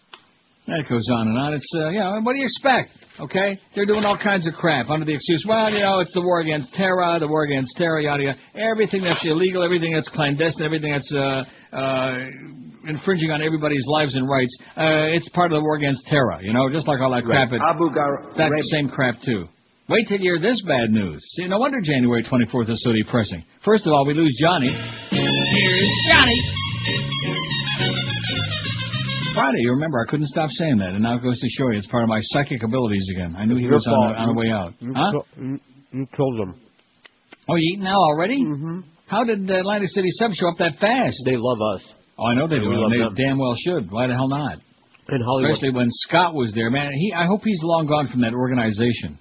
That 0.67 0.89
goes 0.89 1.07
on 1.11 1.29
and 1.29 1.39
on. 1.39 1.55
It's, 1.55 1.73
uh, 1.75 1.89
you 1.89 2.01
know, 2.01 2.21
what 2.23 2.33
do 2.33 2.39
you 2.39 2.47
expect? 2.47 2.91
Okay? 3.19 3.59
They're 3.75 3.87
doing 3.87 4.05
all 4.05 4.17
kinds 4.17 4.47
of 4.47 4.55
crap 4.55 4.89
under 4.89 5.05
the 5.05 5.15
excuse, 5.15 5.45
well, 5.49 5.71
you 5.73 5.81
know, 5.81 6.01
it's 6.01 6.13
the 6.15 6.21
war 6.21 6.41
against 6.41 6.73
terror, 6.75 7.19
the 7.19 7.29
war 7.29 7.45
against 7.45 7.77
terror, 7.77 8.01
yada, 8.01 8.23
yada. 8.23 8.39
Everything 8.55 9.03
that's 9.03 9.25
illegal, 9.25 9.63
everything 9.63 9.93
that's 9.93 10.09
clandestine, 10.11 10.65
everything 10.65 10.93
that's, 10.93 11.13
uh, 11.15 11.45
infringing 11.73 13.31
on 13.31 13.43
everybody's 13.43 13.85
lives 13.87 14.17
and 14.17 14.29
rights. 14.29 14.57
Uh, 14.77 15.15
it's 15.17 15.29
part 15.31 15.53
of 15.53 15.57
the 15.59 15.63
war 15.63 15.77
against 15.77 16.05
terror, 16.07 16.41
you 16.43 16.53
know, 16.53 16.71
just 16.71 16.89
like 16.89 17.01
all 17.01 17.11
that 17.13 17.25
crap. 17.25 17.53
At, 17.53 17.61
Abu 17.69 17.91
Ghraib- 17.91 18.35
that 18.37 18.51
same 18.73 18.89
crap 18.89 19.17
too. 19.25 19.47
Wait 19.89 20.07
till 20.07 20.19
you 20.19 20.35
hear 20.35 20.41
this 20.41 20.63
bad 20.67 20.91
news. 20.91 21.21
See, 21.37 21.47
no 21.47 21.59
wonder 21.59 21.81
January 21.83 22.23
24th 22.23 22.71
is 22.71 22.83
so 22.85 22.93
depressing. 22.93 23.45
First 23.65 23.87
of 23.87 23.93
all, 23.93 24.07
we 24.07 24.15
lose 24.15 24.37
Johnny. 24.41 24.71
Here's 25.11 25.91
Johnny. 26.13 26.41
Friday, 29.35 29.59
you 29.61 29.71
remember, 29.71 30.01
I 30.07 30.11
couldn't 30.11 30.27
stop 30.27 30.51
saying 30.51 30.79
that, 30.79 30.91
and 30.91 31.03
now 31.03 31.17
it 31.17 31.23
goes 31.23 31.39
to 31.41 31.49
show 31.57 31.71
you 31.71 31.79
it's 31.79 31.87
part 31.87 32.03
of 32.03 32.09
my 32.09 32.19
psychic 32.21 32.63
abilities 32.63 33.07
again. 33.15 33.35
I 33.39 33.45
knew 33.45 33.57
he 33.57 33.63
Your 33.63 33.75
was 33.75 33.87
on 33.87 34.13
the, 34.13 34.19
on 34.19 34.27
the 34.29 34.35
way 34.35 34.51
out. 34.51 34.75
You, 34.81 34.93
Huh? 34.95 35.23
you, 35.41 35.61
you 35.93 36.07
told 36.17 36.39
them. 36.39 36.61
Oh, 37.49 37.55
you 37.57 37.73
eating 37.75 37.85
now 37.85 37.99
already? 37.99 38.41
Mm-hmm. 38.45 38.81
How 39.11 39.24
did 39.24 39.47
the 39.47 39.59
Atlantic 39.59 39.91
City 39.91 40.09
Sub 40.15 40.31
show 40.39 40.49
up 40.49 40.59
that 40.59 40.78
fast? 40.78 41.19
They 41.27 41.35
love 41.35 41.59
us. 41.74 41.82
Oh, 42.16 42.31
I 42.31 42.35
know 42.39 42.47
they 42.47 42.62
do. 42.62 42.70
love 42.70 42.95
they 42.95 43.03
them. 43.03 43.15
damn 43.19 43.39
well 43.39 43.57
should. 43.59 43.91
Why 43.91 44.07
the 44.07 44.15
hell 44.15 44.28
not? 44.28 44.62
In 45.11 45.20
Hollywood. 45.27 45.51
Especially 45.51 45.74
when 45.74 45.89
Scott 46.07 46.35
was 46.35 46.55
there, 46.55 46.70
man. 46.70 46.93
He, 46.95 47.12
I 47.12 47.27
hope 47.27 47.43
he's 47.43 47.59
long 47.62 47.87
gone 47.91 48.07
from 48.07 48.20
that 48.23 48.35
organization. 48.35 49.19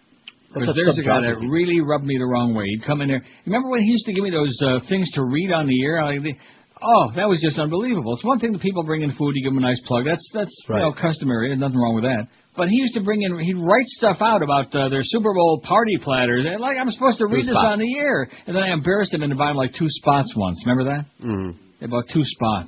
Because 0.54 0.76
there's 0.76 0.98
a 0.98 1.04
guy 1.04 1.22
that 1.22 1.42
really 1.42 1.82
rubbed 1.82 2.06
me 2.06 2.18
the 2.18 2.26
wrong 2.26 2.54
way. 2.54 2.66
He'd 2.66 2.86
come 2.86 3.02
in 3.02 3.08
there. 3.08 3.24
Remember 3.46 3.70
when 3.70 3.82
he 3.82 3.90
used 3.90 4.06
to 4.06 4.14
give 4.14 4.24
me 4.24 4.30
those 4.30 4.54
uh, 4.62 4.80
things 4.90 5.10
to 5.14 5.24
read 5.24 5.52
on 5.52 5.66
the 5.66 5.84
air? 5.84 6.06
Like 6.06 6.22
the, 6.22 6.34
oh, 6.82 7.10
that 7.16 7.26
was 7.26 7.42
just 7.42 7.58
unbelievable. 7.58 8.14
It's 8.14 8.26
one 8.26 8.38
thing 8.40 8.54
that 8.54 8.62
people 8.62 8.84
bring 8.84 9.02
in 9.02 9.14
food, 9.14 9.34
you 9.36 9.44
give 9.44 9.54
them 9.54 9.64
a 9.64 9.66
nice 9.66 9.82
plug. 9.86 10.06
That's 10.06 10.26
that's 10.34 10.54
you 10.70 10.76
know 10.76 10.94
customary. 10.94 11.50
There's 11.50 11.62
nothing 11.62 11.78
wrong 11.78 11.96
with 11.96 12.06
that. 12.06 12.30
But 12.60 12.68
he 12.68 12.76
used 12.76 12.94
to 12.96 13.02
bring 13.08 13.22
in, 13.24 13.40
he'd 13.40 13.56
write 13.56 13.88
stuff 13.88 14.18
out 14.20 14.44
about 14.44 14.68
uh, 14.76 14.90
their 14.90 15.00
Super 15.02 15.34
Bowl 15.34 15.62
party 15.64 15.96
platters. 15.98 16.46
And, 16.46 16.60
Like 16.60 16.76
I'm 16.78 16.92
supposed 16.92 17.18
to 17.20 17.26
read 17.26 17.48
Two 17.48 17.56
this 17.56 17.56
spots. 17.56 17.72
on 17.74 17.80
the 17.80 17.98
air, 17.98 18.28
and 18.48 18.52
then 18.54 18.62
I 18.64 18.74
embarrassed 18.74 19.14
him 19.14 19.24
into 19.24 19.38
buying 19.38 19.56
like 19.56 19.72
two 19.80 19.88
spots 19.88 20.34
once. 20.36 20.62
Remember 20.68 20.92
that? 20.92 21.06
Mm. 21.24 21.56
They 21.80 21.88
bought 21.88 22.04
two 22.12 22.24
spots. 22.26 22.68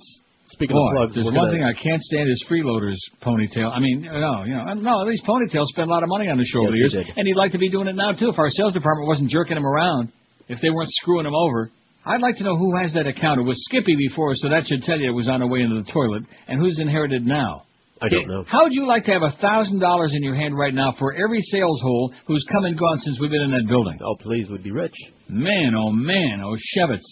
Speaking 0.56 0.76
Boy, 0.76 0.88
of 0.88 0.96
plugs, 0.96 1.12
there's 1.16 1.26
one 1.28 1.36
gonna- 1.36 1.52
thing 1.52 1.64
I 1.64 1.74
can't 1.74 2.02
stand 2.02 2.30
is 2.30 2.40
freeloaders 2.50 2.96
ponytail. 3.22 3.72
I 3.76 3.80
mean, 3.80 4.02
no, 4.04 4.44
you 4.48 4.56
know, 4.56 4.74
no, 4.80 5.06
these 5.08 5.22
ponytails 5.28 5.66
spend 5.76 5.90
a 5.90 5.94
lot 5.94 6.04
of 6.04 6.10
money 6.10 6.28
on 6.30 6.38
the 6.38 6.46
show 6.46 6.62
over 6.64 6.72
the 6.72 6.78
Yes, 6.78 6.94
years, 6.94 7.08
and 7.18 7.28
he'd 7.28 7.36
like 7.36 7.52
to 7.52 7.58
be 7.58 7.70
doing 7.70 7.88
it 7.88 7.96
now 7.96 8.14
too. 8.14 8.30
If 8.30 8.40
our 8.40 8.50
sales 8.50 8.72
department 8.74 9.08
wasn't 9.10 9.30
jerking 9.30 9.58
him 9.58 9.66
around, 9.66 10.10
if 10.48 10.60
they 10.62 10.70
weren't 10.70 10.90
screwing 10.92 11.26
him 11.26 11.36
over, 11.36 11.70
I'd 12.06 12.22
like 12.22 12.36
to 12.38 12.44
know 12.44 12.56
who 12.56 12.76
has 12.78 12.94
that 12.94 13.08
account. 13.08 13.40
It 13.40 13.44
was 13.44 13.62
Skippy 13.66 13.96
before, 13.96 14.34
so 14.36 14.48
that 14.50 14.68
should 14.68 14.84
tell 14.84 15.00
you 15.00 15.10
it 15.10 15.14
was 15.14 15.28
on 15.28 15.42
the 15.42 15.48
way 15.48 15.62
into 15.62 15.82
the 15.84 15.92
toilet, 15.92 16.24
and 16.48 16.60
who's 16.60 16.80
inherited 16.80 17.26
now. 17.26 17.64
I 18.02 18.10
don't 18.10 18.28
know. 18.28 18.44
How 18.48 18.64
would 18.64 18.74
you 18.74 18.88
like 18.88 19.06
to 19.06 19.12
have 19.12 19.22
a 19.22 19.36
thousand 19.40 19.80
dollars 19.80 20.14
in 20.16 20.24
your 20.24 20.36
hand 20.36 20.58
right 20.58 20.74
now 20.74 20.96
for 20.98 21.14
every 21.14 21.40
sales 21.42 21.80
hole 21.82 22.14
who's 22.26 22.46
come 22.52 22.66
and 22.66 22.78
gone 22.78 22.98
since 23.00 23.20
we've 23.20 23.30
been 23.30 23.44
in 23.44 23.52
that 23.52 23.68
building? 23.68 24.00
Oh, 24.04 24.16
please, 24.20 24.50
we'd 24.50 24.64
be 24.64 24.72
rich. 24.72 24.96
Man, 25.30 25.76
oh 25.76 25.92
man, 25.92 26.42
oh 26.44 26.56
Shevitz. 26.76 27.06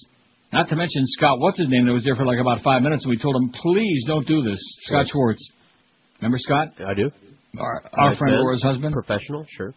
Not 0.52 0.68
to 0.70 0.76
mention 0.76 1.04
Scott, 1.06 1.40
what's 1.40 1.60
his 1.60 1.70
name, 1.70 1.86
that 1.86 1.94
was 1.94 2.04
there 2.04 2.16
for 2.16 2.26
like 2.26 2.40
about 2.40 2.62
five 2.64 2.82
minutes, 2.82 3.04
and 3.04 3.12
we 3.12 3.20
told 3.20 3.36
him, 3.36 3.50
please 3.62 4.04
don't 4.08 4.26
do 4.28 4.42
this. 4.42 4.60
Scott 4.88 5.06
Yes. 5.06 5.12
Schwartz. 5.12 5.52
Remember 6.22 6.38
Scott? 6.40 6.70
I 6.86 6.96
do. 6.96 7.12
Our, 7.60 7.84
our 7.94 8.16
friend 8.16 8.34
man. 8.36 8.42
Laura's 8.42 8.64
husband. 8.64 8.94
Professional, 8.94 9.46
sure. 9.50 9.74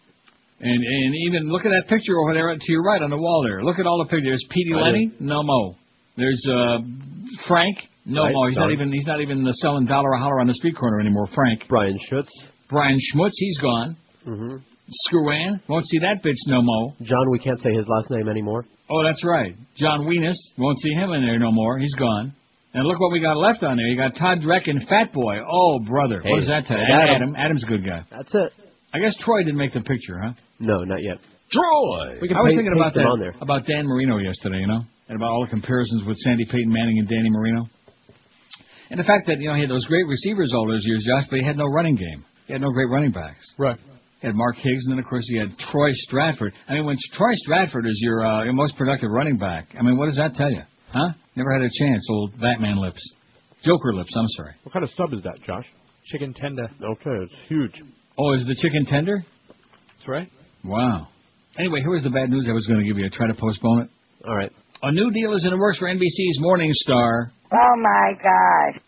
And 0.61 0.71
and 0.85 1.15
even 1.27 1.51
look 1.51 1.67
at 1.67 1.71
that 1.71 1.89
picture 1.89 2.17
over 2.21 2.33
there 2.35 2.55
to 2.55 2.73
your 2.73 2.83
right 2.83 3.03
on 3.03 3.11
the 3.11 3.19
wall 3.19 3.43
there. 3.45 3.63
Look 3.65 3.79
at 3.79 3.87
all 3.87 3.99
the 3.99 4.05
pictures. 4.05 4.25
There's 4.25 4.47
Petey 4.51 4.73
Lenny, 4.75 5.13
no 5.21 5.43
mo. 5.43 5.77
There's 6.17 6.43
uh 6.49 6.79
Frank, 7.49 7.79
no 8.05 8.25
Right, 8.25 8.33
mo. 8.33 8.49
He's 8.49 8.57
not 8.59 8.73
even 8.73 8.93
he's 8.93 9.07
not 9.07 9.21
even 9.21 9.47
selling 9.63 9.87
dollar 9.87 10.13
a 10.13 10.19
holler 10.19 10.41
on 10.41 10.47
the 10.47 10.55
street 10.55 10.77
corner 10.77 11.01
anymore. 11.01 11.27
Frank. 11.35 11.65
Brian 11.69 11.99
Schutz. 12.09 12.31
Brian 12.69 12.99
Schmutz, 12.99 13.33
he's 13.37 13.59
gone. 13.59 13.97
Mm-hmm. 14.27 14.57
Screwan, 15.09 15.61
won't 15.69 15.87
see 15.87 15.99
that 16.01 16.23
bitch 16.25 16.37
no 16.49 16.61
mo. 16.63 16.95
John, 17.03 17.31
we 17.31 17.39
can't 17.39 17.59
say 17.61 17.73
his 17.73 17.87
last 17.89 18.11
name 18.11 18.29
anymore. 18.29 18.65
Oh, 18.91 19.03
that's 19.05 19.25
right. 19.25 19.55
John 19.77 20.01
Weenus, 20.07 20.37
won't 20.59 20.77
see 20.79 20.91
him 20.93 21.13
in 21.13 21.23
there 21.25 21.39
no 21.39 21.51
more. 21.53 21.79
He's 21.79 21.95
gone. 21.95 22.35
And 22.75 22.87
look 22.87 22.99
what 23.01 23.13
we 23.13 23.21
got 23.21 23.37
left 23.37 23.63
on 23.63 23.77
there. 23.77 23.87
You 23.87 23.97
got 23.97 24.17
Todd 24.19 24.39
Dreck 24.41 24.69
and 24.69 24.87
Fat 24.89 25.13
Boy. 25.13 25.37
Oh, 25.51 25.79
brother. 25.81 26.21
Hey, 26.23 26.31
what 26.31 26.41
does 26.41 26.49
that 26.49 26.65
tell 26.67 26.79
you? 26.79 26.85
Adam. 26.85 27.15
Adam. 27.17 27.37
Adam's 27.37 27.65
a 27.65 27.67
good 27.69 27.85
guy. 27.85 28.03
That's 28.11 28.35
it. 28.35 28.53
I 28.95 28.99
guess 28.99 29.15
Troy 29.25 29.45
didn't 29.45 29.59
make 29.59 29.73
the 29.73 29.81
picture, 29.81 30.21
huh? 30.21 30.33
No, 30.59 30.85
not 30.85 31.03
yet. 31.03 31.19
Troy. 31.51 32.19
We 32.21 32.29
can 32.29 32.37
I 32.37 32.41
was 32.41 32.53
pa- 32.53 32.57
thinking 32.57 32.77
about 32.77 32.95
that 32.95 33.05
on 33.07 33.21
there. 33.21 33.35
about 33.41 33.67
Dan 33.67 33.87
Marino 33.87 34.19
yesterday, 34.19 34.59
you 34.61 34.67
know, 34.67 34.81
and 35.09 35.17
about 35.17 35.31
all 35.31 35.45
the 35.45 35.51
comparisons 35.51 36.05
with 36.07 36.17
Sandy 36.19 36.45
Peyton 36.47 36.73
Manning 36.73 36.99
and 36.99 37.09
Danny 37.09 37.31
Marino, 37.31 37.69
and 38.93 39.01
the 39.01 39.05
fact 39.05 39.27
that 39.27 39.41
you 39.41 39.49
know 39.49 39.55
he 39.55 39.63
had 39.63 39.71
those 39.71 39.87
great 39.87 40.07
receivers 40.07 40.53
all 40.55 40.69
those 40.69 40.85
years, 40.85 41.03
Josh, 41.09 41.25
but 41.31 41.39
he 41.41 41.45
had 41.45 41.57
no 41.57 41.65
running 41.65 41.97
game. 41.97 42.25
He 42.47 42.53
had 42.53 42.61
no 42.61 42.71
great 42.71 42.91
running 42.91 43.11
backs. 43.11 43.41
Right. 43.57 43.79
He 44.21 44.27
had 44.27 44.37
Mark 44.37 44.57
Higgs, 44.57 44.85
and 44.85 44.93
then 44.93 44.99
of 44.99 45.09
course 45.09 45.25
he 45.27 45.39
had 45.39 45.49
Troy 45.73 45.91
Stradford. 46.07 46.53
I 46.69 46.75
mean, 46.75 46.85
when 46.85 46.97
Troy 47.15 47.33
Stradford 47.49 47.89
is 47.89 47.99
your 48.03 48.25
uh, 48.25 48.45
your 48.45 48.53
most 48.53 48.77
productive 48.77 49.11
running 49.11 49.39
back, 49.39 49.69
I 49.79 49.83
mean, 49.83 49.97
what 49.97 50.07
does 50.07 50.17
that 50.17 50.35
tell 50.35 50.51
you? 50.51 50.61
Huh? 50.93 51.09
Never 51.35 51.53
had 51.53 51.63
a 51.63 51.71
chance, 51.81 52.07
old 52.11 52.39
Batman 52.39 52.77
lips, 52.77 53.01
Joker 53.65 53.95
lips. 53.95 54.13
I'm 54.15 54.29
sorry. 54.37 54.55
What 54.63 54.75
kind 54.75 54.85
of 54.85 54.91
sub 54.91 55.15
is 55.15 55.23
that, 55.23 55.43
Josh? 55.47 55.67
Chicken 56.05 56.35
tender. 56.35 56.65
Okay, 56.65 57.17
it's 57.25 57.35
huge. 57.49 57.73
Oh, 58.19 58.35
is 58.35 58.47
the 58.47 58.57
chicken 58.61 58.85
tender? 58.85 59.25
That's 59.49 60.09
right. 60.09 60.31
Wow. 60.65 61.09
Anyway, 61.59 61.81
here 61.81 61.91
was 61.91 62.03
the 62.03 62.11
bad 62.11 62.29
news 62.29 62.47
I 62.49 62.53
was 62.53 62.67
going 62.67 62.81
to 62.81 62.87
give 62.87 62.99
you. 62.99 63.07
I 63.07 63.17
tried 63.17 63.29
to 63.29 63.41
postpone 63.41 63.83
it. 63.83 63.91
All 64.27 64.37
right. 64.37 64.53
A 64.83 64.93
new 64.93 65.11
deal 65.13 65.33
is 65.35 65.45
in 65.45 65.51
the 65.51 65.57
works 65.57 65.79
for 65.79 65.89
NBC's 65.89 66.41
Morning 66.41 66.71
Star. 66.73 67.33
Oh 67.53 67.77
my 67.77 68.13
God. 68.23 68.81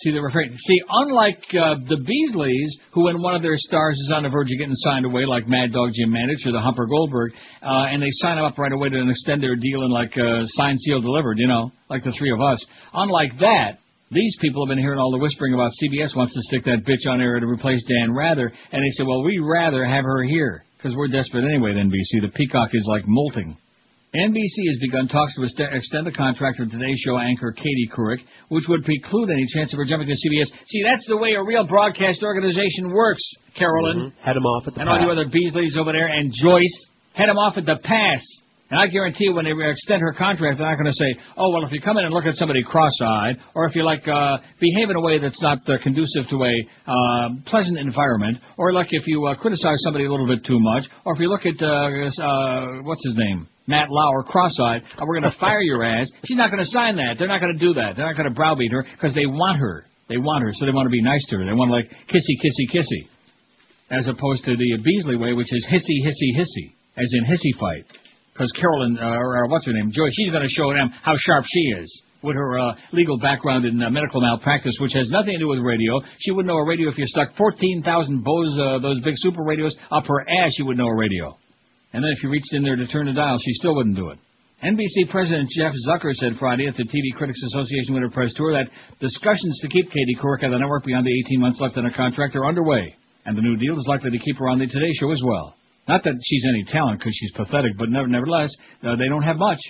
See, 0.00 0.12
they're 0.12 0.26
afraid. 0.26 0.54
See, 0.56 0.80
unlike 0.88 1.42
uh, 1.50 1.74
the 1.90 1.98
Beasleys, 1.98 2.70
who 2.92 3.04
when 3.04 3.20
one 3.20 3.34
of 3.34 3.42
their 3.42 3.56
stars 3.56 3.98
is 3.98 4.12
on 4.14 4.22
the 4.22 4.28
verge 4.28 4.46
of 4.46 4.58
getting 4.58 4.76
signed 4.76 5.04
away, 5.04 5.26
like 5.26 5.48
Mad 5.48 5.72
Dog 5.72 5.90
Jim 5.92 6.10
Mandich 6.14 6.46
or 6.46 6.52
the 6.52 6.60
Humper 6.60 6.86
Goldberg, 6.86 7.32
uh, 7.62 7.90
and 7.90 8.00
they 8.00 8.10
sign 8.22 8.38
up 8.38 8.56
right 8.58 8.70
away 8.70 8.90
to 8.90 9.10
extend 9.10 9.42
their 9.42 9.56
deal 9.56 9.82
and 9.82 9.92
like 9.92 10.16
uh, 10.16 10.46
sign, 10.54 10.78
seal, 10.78 11.00
delivered, 11.00 11.38
you 11.38 11.48
know, 11.48 11.72
like 11.90 12.04
the 12.04 12.14
three 12.16 12.30
of 12.30 12.40
us. 12.40 12.64
Unlike 12.94 13.40
that, 13.40 13.78
these 14.12 14.38
people 14.40 14.64
have 14.64 14.70
been 14.70 14.78
hearing 14.78 15.00
all 15.00 15.10
the 15.10 15.18
whispering 15.18 15.52
about 15.52 15.72
CBS 15.82 16.16
wants 16.16 16.32
to 16.32 16.42
stick 16.42 16.64
that 16.64 16.86
bitch 16.86 17.10
on 17.10 17.20
air 17.20 17.40
to 17.40 17.46
replace 17.46 17.82
Dan 17.84 18.14
Rather, 18.14 18.46
and 18.46 18.80
they 18.82 18.90
said, 18.96 19.06
well, 19.06 19.22
we'd 19.22 19.40
rather 19.40 19.84
have 19.84 20.04
her 20.04 20.22
here 20.22 20.64
because 20.76 20.94
we're 20.96 21.08
desperate 21.08 21.44
anyway. 21.44 21.72
At 21.72 21.76
NBC, 21.76 22.22
the 22.22 22.32
peacock 22.34 22.70
is 22.72 22.86
like 22.88 23.02
molting. 23.06 23.58
NBC 24.14 24.56
has 24.72 24.78
begun 24.80 25.06
talks 25.06 25.34
to 25.34 25.42
ext- 25.42 25.76
extend 25.76 26.06
the 26.06 26.12
contract 26.12 26.56
for 26.56 26.64
Today's 26.64 26.98
Show 27.04 27.18
anchor 27.18 27.52
Katie 27.52 27.90
Couric, 27.92 28.20
which 28.48 28.64
would 28.66 28.82
preclude 28.82 29.28
any 29.28 29.44
chance 29.52 29.70
of 29.74 29.76
her 29.76 29.84
jumping 29.84 30.08
to 30.08 30.16
CBS. 30.16 30.48
See, 30.64 30.82
that's 30.82 31.04
the 31.08 31.18
way 31.18 31.34
a 31.34 31.44
real 31.44 31.66
broadcast 31.66 32.22
organization 32.22 32.88
works, 32.94 33.20
Carolyn. 33.54 34.14
Head 34.24 34.36
him 34.36 34.46
off 34.46 34.66
at 34.66 34.72
the 34.72 34.80
pass. 34.80 34.80
And 34.80 34.88
all 34.88 35.00
you 35.04 35.10
other 35.12 35.28
Beasleys 35.28 35.76
over 35.76 35.92
there, 35.92 36.08
and 36.08 36.32
Joyce, 36.40 36.88
head 37.12 37.28
them 37.28 37.36
off 37.36 37.58
at 37.58 37.66
the 37.66 37.76
pass. 37.84 38.24
And 38.70 38.80
I 38.80 38.86
guarantee 38.86 39.24
you, 39.24 39.34
when 39.34 39.44
they 39.44 39.52
extend 39.52 40.00
her 40.00 40.12
contract, 40.12 40.56
they're 40.56 40.68
not 40.68 40.76
going 40.80 40.92
to 40.92 40.96
say, 40.96 41.12
"Oh, 41.36 41.50
well, 41.50 41.64
if 41.64 41.72
you 41.72 41.80
come 41.80 41.96
in 41.98 42.04
and 42.04 42.12
look 42.12 42.24
at 42.24 42.34
somebody 42.34 42.62
cross-eyed, 42.62 43.36
or 43.54 43.66
if 43.66 43.74
you 43.76 43.84
like 43.84 44.06
uh, 44.08 44.38
behave 44.60 44.88
in 44.88 44.96
a 44.96 45.00
way 45.00 45.18
that's 45.18 45.40
not 45.40 45.58
uh, 45.68 45.76
conducive 45.82 46.28
to 46.28 46.44
a 46.44 46.54
uh, 46.86 47.28
pleasant 47.44 47.78
environment, 47.78 48.38
or 48.56 48.72
like 48.72 48.88
if 48.90 49.06
you 49.06 49.26
uh, 49.26 49.34
criticize 49.36 49.76
somebody 49.84 50.04
a 50.04 50.10
little 50.10 50.26
bit 50.26 50.44
too 50.44 50.60
much, 50.60 50.84
or 51.04 51.12
if 51.14 51.20
you 51.20 51.28
look 51.28 51.44
at 51.44 51.60
uh, 51.60 51.66
uh, 51.66 52.82
what's 52.82 53.04
his 53.04 53.16
name, 53.16 53.48
Matt 53.68 53.90
Lauer, 53.90 54.24
cross-eyed, 54.24 54.82
and 54.98 55.06
we're 55.06 55.20
going 55.20 55.30
to 55.30 55.38
fire 55.38 55.60
your 55.60 55.84
ass." 55.84 56.10
She's 56.24 56.36
not 56.36 56.50
going 56.50 56.64
to 56.64 56.70
sign 56.70 56.96
that. 56.96 57.14
They're 57.18 57.28
not 57.28 57.40
going 57.40 57.56
to 57.56 57.60
do 57.60 57.74
that. 57.74 57.94
They're 57.94 58.06
not 58.06 58.16
going 58.16 58.28
to 58.28 58.34
browbeat 58.34 58.72
her 58.72 58.82
because 58.82 59.14
they 59.14 59.26
want 59.26 59.58
her. 59.60 59.84
They 60.08 60.16
want 60.16 60.42
her, 60.42 60.50
so 60.54 60.66
they 60.66 60.72
want 60.72 60.86
to 60.86 60.90
be 60.90 61.02
nice 61.02 61.24
to 61.28 61.36
her. 61.36 61.44
They 61.44 61.52
want 61.52 61.68
to 61.68 61.76
like 61.76 61.90
kissy, 62.08 62.34
kissy, 62.42 62.66
kissy 62.74 63.06
as 63.90 64.06
opposed 64.08 64.44
to 64.44 64.56
the 64.56 64.78
Beasley 64.82 65.16
way, 65.16 65.32
which 65.32 65.52
is 65.52 65.66
hissy, 65.70 66.04
hissy, 66.04 66.36
hissy, 66.36 66.72
as 66.96 67.10
in 67.12 67.24
hissy 67.24 67.58
fight. 67.58 67.84
Because 68.32 68.52
Carolyn, 68.52 68.98
uh, 69.00 69.16
or, 69.16 69.44
or 69.44 69.48
what's 69.48 69.66
her 69.66 69.72
name, 69.72 69.90
Joy, 69.90 70.08
she's 70.12 70.30
going 70.30 70.42
to 70.42 70.48
show 70.48 70.72
them 70.72 70.90
how 71.02 71.14
sharp 71.16 71.44
she 71.46 71.60
is 71.80 72.02
with 72.22 72.36
her 72.36 72.58
uh, 72.58 72.74
legal 72.92 73.18
background 73.18 73.64
in 73.64 73.82
uh, 73.82 73.90
medical 73.90 74.20
malpractice, 74.20 74.76
which 74.80 74.92
has 74.92 75.08
nothing 75.10 75.34
to 75.34 75.38
do 75.38 75.48
with 75.48 75.60
radio. 75.60 76.00
She 76.18 76.32
wouldn't 76.32 76.48
know 76.48 76.58
a 76.58 76.66
radio 76.66 76.90
if 76.90 76.98
you 76.98 77.06
stuck 77.06 77.34
14,000 77.36 78.22
Bose, 78.22 78.58
uh, 78.58 78.78
those 78.80 79.00
big 79.00 79.14
super 79.16 79.42
radios, 79.42 79.76
up 79.90 80.06
her 80.06 80.20
ass, 80.20 80.52
she 80.56 80.62
would 80.62 80.76
know 80.76 80.86
a 80.86 80.96
radio. 80.96 81.36
And 81.92 82.04
then 82.04 82.10
if 82.16 82.22
you 82.22 82.30
reached 82.30 82.52
in 82.52 82.62
there 82.62 82.76
to 82.76 82.86
turn 82.86 83.06
the 83.06 83.12
dial, 83.12 83.38
she 83.38 83.52
still 83.54 83.74
wouldn't 83.74 83.96
do 83.96 84.10
it. 84.10 84.18
NBC 84.62 85.08
President 85.10 85.48
Jeff 85.56 85.72
Zucker 85.86 86.12
said 86.12 86.32
Friday 86.38 86.66
at 86.66 86.74
the 86.74 86.82
TV 86.82 87.16
Critics 87.16 87.40
Association 87.54 87.94
Winter 87.94 88.10
Press 88.10 88.34
Tour 88.34 88.52
that 88.52 88.70
discussions 88.98 89.56
to 89.62 89.68
keep 89.68 89.86
Katie 89.86 90.18
Couric 90.20 90.42
at 90.42 90.50
the 90.50 90.58
network 90.58 90.84
beyond 90.84 91.06
the 91.06 91.14
18 91.26 91.40
months 91.40 91.60
left 91.60 91.76
in 91.76 91.84
her 91.84 91.94
contract 91.94 92.34
are 92.34 92.44
underway, 92.44 92.94
and 93.24 93.38
the 93.38 93.42
new 93.42 93.56
deal 93.56 93.78
is 93.78 93.86
likely 93.86 94.10
to 94.10 94.18
keep 94.18 94.36
her 94.38 94.48
on 94.48 94.58
the 94.58 94.66
Today 94.66 94.90
Show 94.98 95.12
as 95.12 95.22
well. 95.24 95.54
Not 95.86 96.02
that 96.02 96.14
she's 96.20 96.44
any 96.48 96.64
talent, 96.64 96.98
because 96.98 97.14
she's 97.14 97.30
pathetic, 97.32 97.78
but 97.78 97.88
nevertheless, 97.88 98.50
uh, 98.82 98.96
they 98.96 99.08
don't 99.08 99.22
have 99.22 99.36
much. 99.36 99.60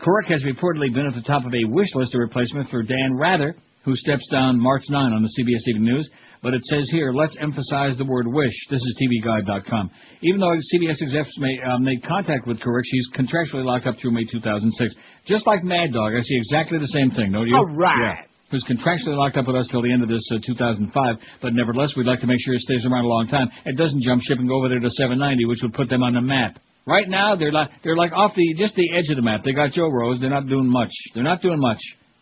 Couric 0.00 0.32
has 0.32 0.42
reportedly 0.42 0.92
been 0.92 1.06
at 1.06 1.14
the 1.14 1.22
top 1.22 1.44
of 1.44 1.52
a 1.52 1.68
wish 1.68 1.94
list 1.94 2.14
of 2.14 2.20
replacement 2.20 2.70
for 2.70 2.82
Dan 2.82 3.14
Rather, 3.14 3.54
who 3.84 3.94
steps 3.94 4.26
down 4.30 4.58
March 4.58 4.82
9 4.88 5.12
on 5.12 5.22
the 5.22 5.28
CBS 5.38 5.68
Evening 5.68 5.84
News. 5.84 6.10
But 6.42 6.54
it 6.54 6.62
says 6.64 6.88
here, 6.90 7.12
let's 7.12 7.36
emphasize 7.38 7.98
the 7.98 8.04
word 8.06 8.26
wish. 8.26 8.54
This 8.70 8.80
is 8.80 8.96
TVGuide.com. 8.96 9.90
Even 10.22 10.40
though 10.40 10.56
CBS 10.72 11.02
execs 11.02 11.30
may, 11.38 11.58
uh, 11.60 11.78
made 11.78 12.02
contact 12.02 12.46
with 12.46 12.58
Couric, 12.60 12.82
she's 12.84 13.10
contractually 13.12 13.64
locked 13.64 13.86
up 13.86 13.96
through 14.00 14.12
May 14.12 14.24
2006. 14.24 14.94
Just 15.26 15.46
like 15.46 15.62
Mad 15.62 15.92
Dog, 15.92 16.12
I 16.16 16.20
see 16.22 16.36
exactly 16.36 16.78
the 16.78 16.88
same 16.88 17.10
thing, 17.10 17.32
don't 17.32 17.46
you? 17.46 17.56
All 17.56 17.66
right. 17.76 18.16
Yeah. 18.20 18.24
Who's 18.50 18.64
contractually 18.64 19.16
locked 19.16 19.36
up 19.36 19.46
with 19.46 19.54
us 19.54 19.68
till 19.70 19.82
the 19.82 19.92
end 19.92 20.02
of 20.02 20.08
this 20.08 20.26
uh, 20.32 20.38
2005, 20.44 21.16
but 21.42 21.52
nevertheless, 21.52 21.92
we'd 21.96 22.06
like 22.06 22.20
to 22.20 22.26
make 22.26 22.38
sure 22.44 22.54
it 22.54 22.60
stays 22.60 22.84
around 22.84 23.04
a 23.04 23.08
long 23.08 23.28
time. 23.28 23.48
It 23.66 23.76
doesn't 23.76 24.02
jump 24.02 24.22
ship 24.22 24.38
and 24.38 24.48
go 24.48 24.56
over 24.56 24.68
there 24.68 24.80
to 24.80 24.90
790, 24.90 25.44
which 25.44 25.60
would 25.62 25.74
put 25.74 25.88
them 25.88 26.02
on 26.02 26.14
the 26.14 26.20
map. 26.20 26.58
Right 26.86 27.08
now, 27.08 27.36
they're 27.36 27.52
like 27.52 27.70
they're 27.84 27.96
like 27.96 28.12
off 28.12 28.34
the 28.34 28.54
just 28.58 28.74
the 28.74 28.90
edge 28.96 29.08
of 29.10 29.16
the 29.16 29.22
map. 29.22 29.42
They 29.44 29.52
got 29.52 29.70
Joe 29.70 29.88
Rose. 29.88 30.18
They're 30.18 30.30
not 30.30 30.48
doing 30.48 30.66
much. 30.66 30.90
They're 31.14 31.22
not 31.22 31.42
doing 31.42 31.60
much. 31.60 31.78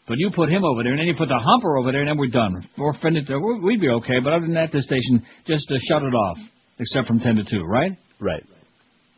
But 0.08 0.16
you 0.18 0.30
put 0.34 0.48
him 0.48 0.64
over 0.64 0.82
there, 0.82 0.92
and 0.92 1.00
then 1.00 1.06
you 1.06 1.14
put 1.14 1.28
the 1.28 1.38
humper 1.38 1.76
over 1.76 1.92
there, 1.92 2.00
and 2.00 2.08
then 2.08 2.16
we're 2.18 2.32
done. 2.32 2.66
Or 2.78 2.94
finish, 2.94 3.28
we'd 3.62 3.80
be 3.80 3.90
okay. 4.00 4.20
But 4.24 4.32
other 4.32 4.46
than 4.46 4.54
that, 4.54 4.72
the 4.72 4.80
station 4.80 5.22
just 5.46 5.70
uh, 5.70 5.76
shut 5.86 6.02
it 6.02 6.14
off, 6.14 6.38
except 6.80 7.06
from 7.06 7.20
ten 7.20 7.36
to 7.36 7.44
two, 7.44 7.62
right? 7.62 7.92
Right. 8.18 8.42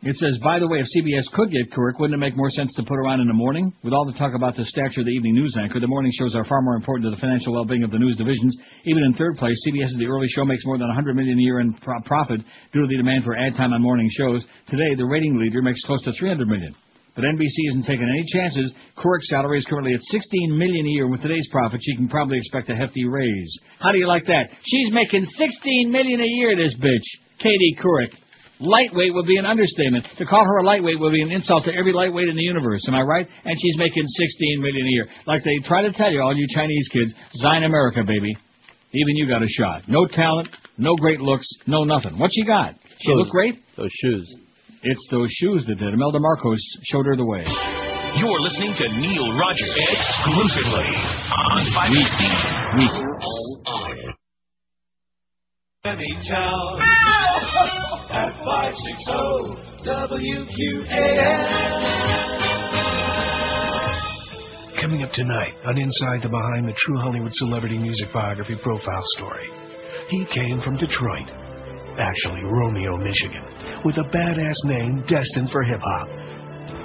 It 0.03 0.15
says, 0.15 0.39
by 0.41 0.57
the 0.57 0.67
way, 0.67 0.81
if 0.81 0.89
CBS 0.89 1.29
could 1.37 1.51
get 1.51 1.69
Couric, 1.71 1.99
wouldn't 1.99 2.17
it 2.17 2.25
make 2.25 2.35
more 2.35 2.49
sense 2.49 2.73
to 2.73 2.81
put 2.81 2.95
her 2.95 3.05
on 3.05 3.21
in 3.21 3.27
the 3.27 3.37
morning? 3.37 3.71
With 3.83 3.93
all 3.93 4.03
the 4.03 4.17
talk 4.17 4.33
about 4.33 4.55
the 4.55 4.65
stature 4.65 5.01
of 5.01 5.05
the 5.05 5.13
evening 5.13 5.35
news 5.35 5.55
anchor, 5.61 5.79
the 5.79 5.85
morning 5.85 6.11
shows 6.17 6.33
are 6.33 6.43
far 6.43 6.59
more 6.63 6.73
important 6.73 7.05
to 7.05 7.11
the 7.11 7.21
financial 7.21 7.53
well-being 7.53 7.83
of 7.83 7.91
the 7.91 7.99
news 7.99 8.17
divisions. 8.17 8.57
Even 8.85 9.03
in 9.03 9.13
third 9.13 9.37
place, 9.37 9.53
CBS's 9.61 9.97
The 9.99 10.07
Early 10.07 10.27
Show 10.29 10.43
makes 10.43 10.65
more 10.65 10.79
than 10.79 10.87
100 10.87 11.15
million 11.15 11.37
a 11.37 11.41
year 11.41 11.59
in 11.59 11.73
pro- 11.73 12.01
profit 12.01 12.41
due 12.73 12.81
to 12.81 12.87
the 12.87 12.97
demand 12.97 13.23
for 13.23 13.37
ad 13.37 13.53
time 13.53 13.73
on 13.73 13.81
morning 13.83 14.09
shows. 14.17 14.43
Today, 14.67 14.95
the 14.97 15.05
rating 15.05 15.37
leader 15.37 15.61
makes 15.61 15.85
close 15.85 16.01
to 16.05 16.11
300 16.17 16.47
million. 16.47 16.73
But 17.15 17.25
NBC 17.25 17.69
isn't 17.69 17.83
taking 17.83 18.07
any 18.07 18.23
chances. 18.31 18.73
Couric's 18.95 19.29
salary 19.29 19.57
is 19.57 19.65
currently 19.65 19.93
at 19.93 19.99
16 20.01 20.57
million 20.57 20.85
a 20.85 20.89
year. 20.89 21.07
With 21.07 21.21
today's 21.21 21.47
profit, 21.51 21.81
she 21.83 21.95
can 21.95 22.07
probably 22.07 22.37
expect 22.37 22.69
a 22.69 22.75
hefty 22.75 23.05
raise. 23.05 23.51
How 23.79 23.91
do 23.91 23.97
you 23.97 24.07
like 24.07 24.25
that? 24.27 24.49
She's 24.63 24.93
making 24.93 25.25
16 25.25 25.91
million 25.91 26.21
a 26.21 26.27
year, 26.27 26.55
this 26.55 26.75
bitch. 26.79 27.07
Katie 27.39 27.75
Couric. 27.81 28.15
Lightweight 28.61 29.13
would 29.13 29.25
be 29.25 29.37
an 29.37 29.45
understatement. 29.45 30.05
To 30.19 30.25
call 30.25 30.45
her 30.45 30.57
a 30.59 30.63
lightweight 30.63 30.99
would 30.99 31.11
be 31.11 31.21
an 31.23 31.31
insult 31.31 31.65
to 31.65 31.73
every 31.73 31.93
lightweight 31.93 32.29
in 32.29 32.35
the 32.35 32.43
universe. 32.43 32.81
Am 32.87 32.93
I 32.93 33.01
right? 33.01 33.27
And 33.43 33.57
she's 33.59 33.75
making 33.77 34.05
16 34.05 34.61
million 34.61 34.85
a 34.85 34.89
year. 34.91 35.07
Like 35.25 35.43
they 35.43 35.57
try 35.67 35.81
to 35.81 35.91
tell 35.91 36.11
you, 36.11 36.21
all 36.21 36.35
you 36.35 36.45
Chinese 36.53 36.87
kids, 36.93 37.11
Zion 37.41 37.63
America, 37.63 38.03
baby. 38.05 38.31
Even 38.93 39.15
you 39.15 39.27
got 39.27 39.41
a 39.41 39.47
shot. 39.47 39.83
No 39.87 40.05
talent, 40.05 40.49
no 40.77 40.95
great 40.95 41.19
looks, 41.19 41.47
no 41.65 41.83
nothing. 41.83 42.19
What 42.19 42.29
she 42.33 42.45
got? 42.45 42.75
She 42.99 43.11
look 43.13 43.29
great? 43.29 43.63
Those 43.75 43.89
shoes. 43.91 44.35
It's 44.83 45.07
those 45.11 45.29
shoes 45.29 45.63
that 45.67 45.75
did. 45.75 45.93
Imelda 45.93 46.19
Marcos 46.19 46.59
showed 46.85 47.05
her 47.05 47.15
the 47.15 47.25
way. 47.25 47.43
You're 48.17 48.41
listening 48.41 48.73
to 48.75 48.89
Neil 48.97 49.29
Rogers 49.37 49.77
exclusively 49.77 50.89
on 51.29 51.65
515. 51.69 52.81
Anytown 55.85 56.81
at 58.09 58.33
560 58.41 59.85
WQAM. 59.85 61.41
Coming 64.81 65.03
up 65.03 65.11
tonight 65.11 65.53
on 65.65 65.77
Inside 65.77 66.23
the 66.23 66.29
Behind 66.29 66.67
the 66.67 66.73
True 66.73 66.99
Hollywood 67.01 67.33
Celebrity 67.33 67.77
Music 67.77 68.11
Biography 68.11 68.55
Profile 68.63 69.03
Story. 69.17 69.47
He 70.09 70.25
came 70.25 70.59
from 70.61 70.75
Detroit, 70.75 71.29
actually 71.97 72.43
Romeo, 72.43 72.97
Michigan, 72.97 73.43
with 73.83 73.97
a 73.97 74.07
badass 74.13 74.57
name 74.65 75.03
destined 75.07 75.49
for 75.51 75.63
hip 75.63 75.79
hop. 75.81 76.07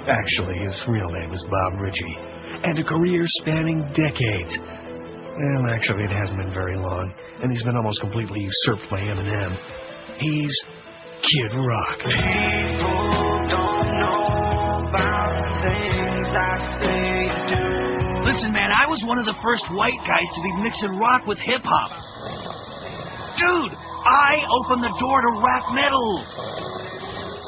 Actually, 0.07 0.59
his 0.59 0.75
real 0.87 1.09
name 1.09 1.31
is 1.31 1.45
Bob 1.49 1.79
Ritchie, 1.79 2.17
and 2.63 2.79
a 2.79 2.83
career 2.83 3.23
spanning 3.41 3.81
decades. 3.93 4.57
Well, 4.57 5.69
actually, 5.69 6.03
it 6.03 6.11
hasn't 6.11 6.39
been 6.39 6.53
very 6.53 6.77
long, 6.77 7.13
and 7.41 7.51
he's 7.51 7.63
been 7.63 7.75
almost 7.75 8.01
completely 8.01 8.41
usurped 8.41 8.89
by 8.89 8.99
Eminem. 8.99 9.57
He's 10.17 10.65
Kid 11.21 11.53
Rock. 11.57 11.99
Listen, 18.23 18.51
man, 18.51 18.71
I 18.71 18.87
was 18.89 19.03
one 19.05 19.19
of 19.19 19.25
the 19.25 19.35
first 19.43 19.63
white 19.71 19.99
guys 20.07 20.29
to 20.35 20.41
be 20.41 20.63
mixing 20.63 20.97
rock 20.99 21.25
with 21.27 21.37
hip 21.39 21.61
hop. 21.63 22.66
Dude, 23.37 23.73
I 23.77 24.41
opened 24.61 24.83
the 24.83 24.93
door 24.99 25.21
to 25.21 25.31
rap 25.41 25.63
metal. 25.73 26.09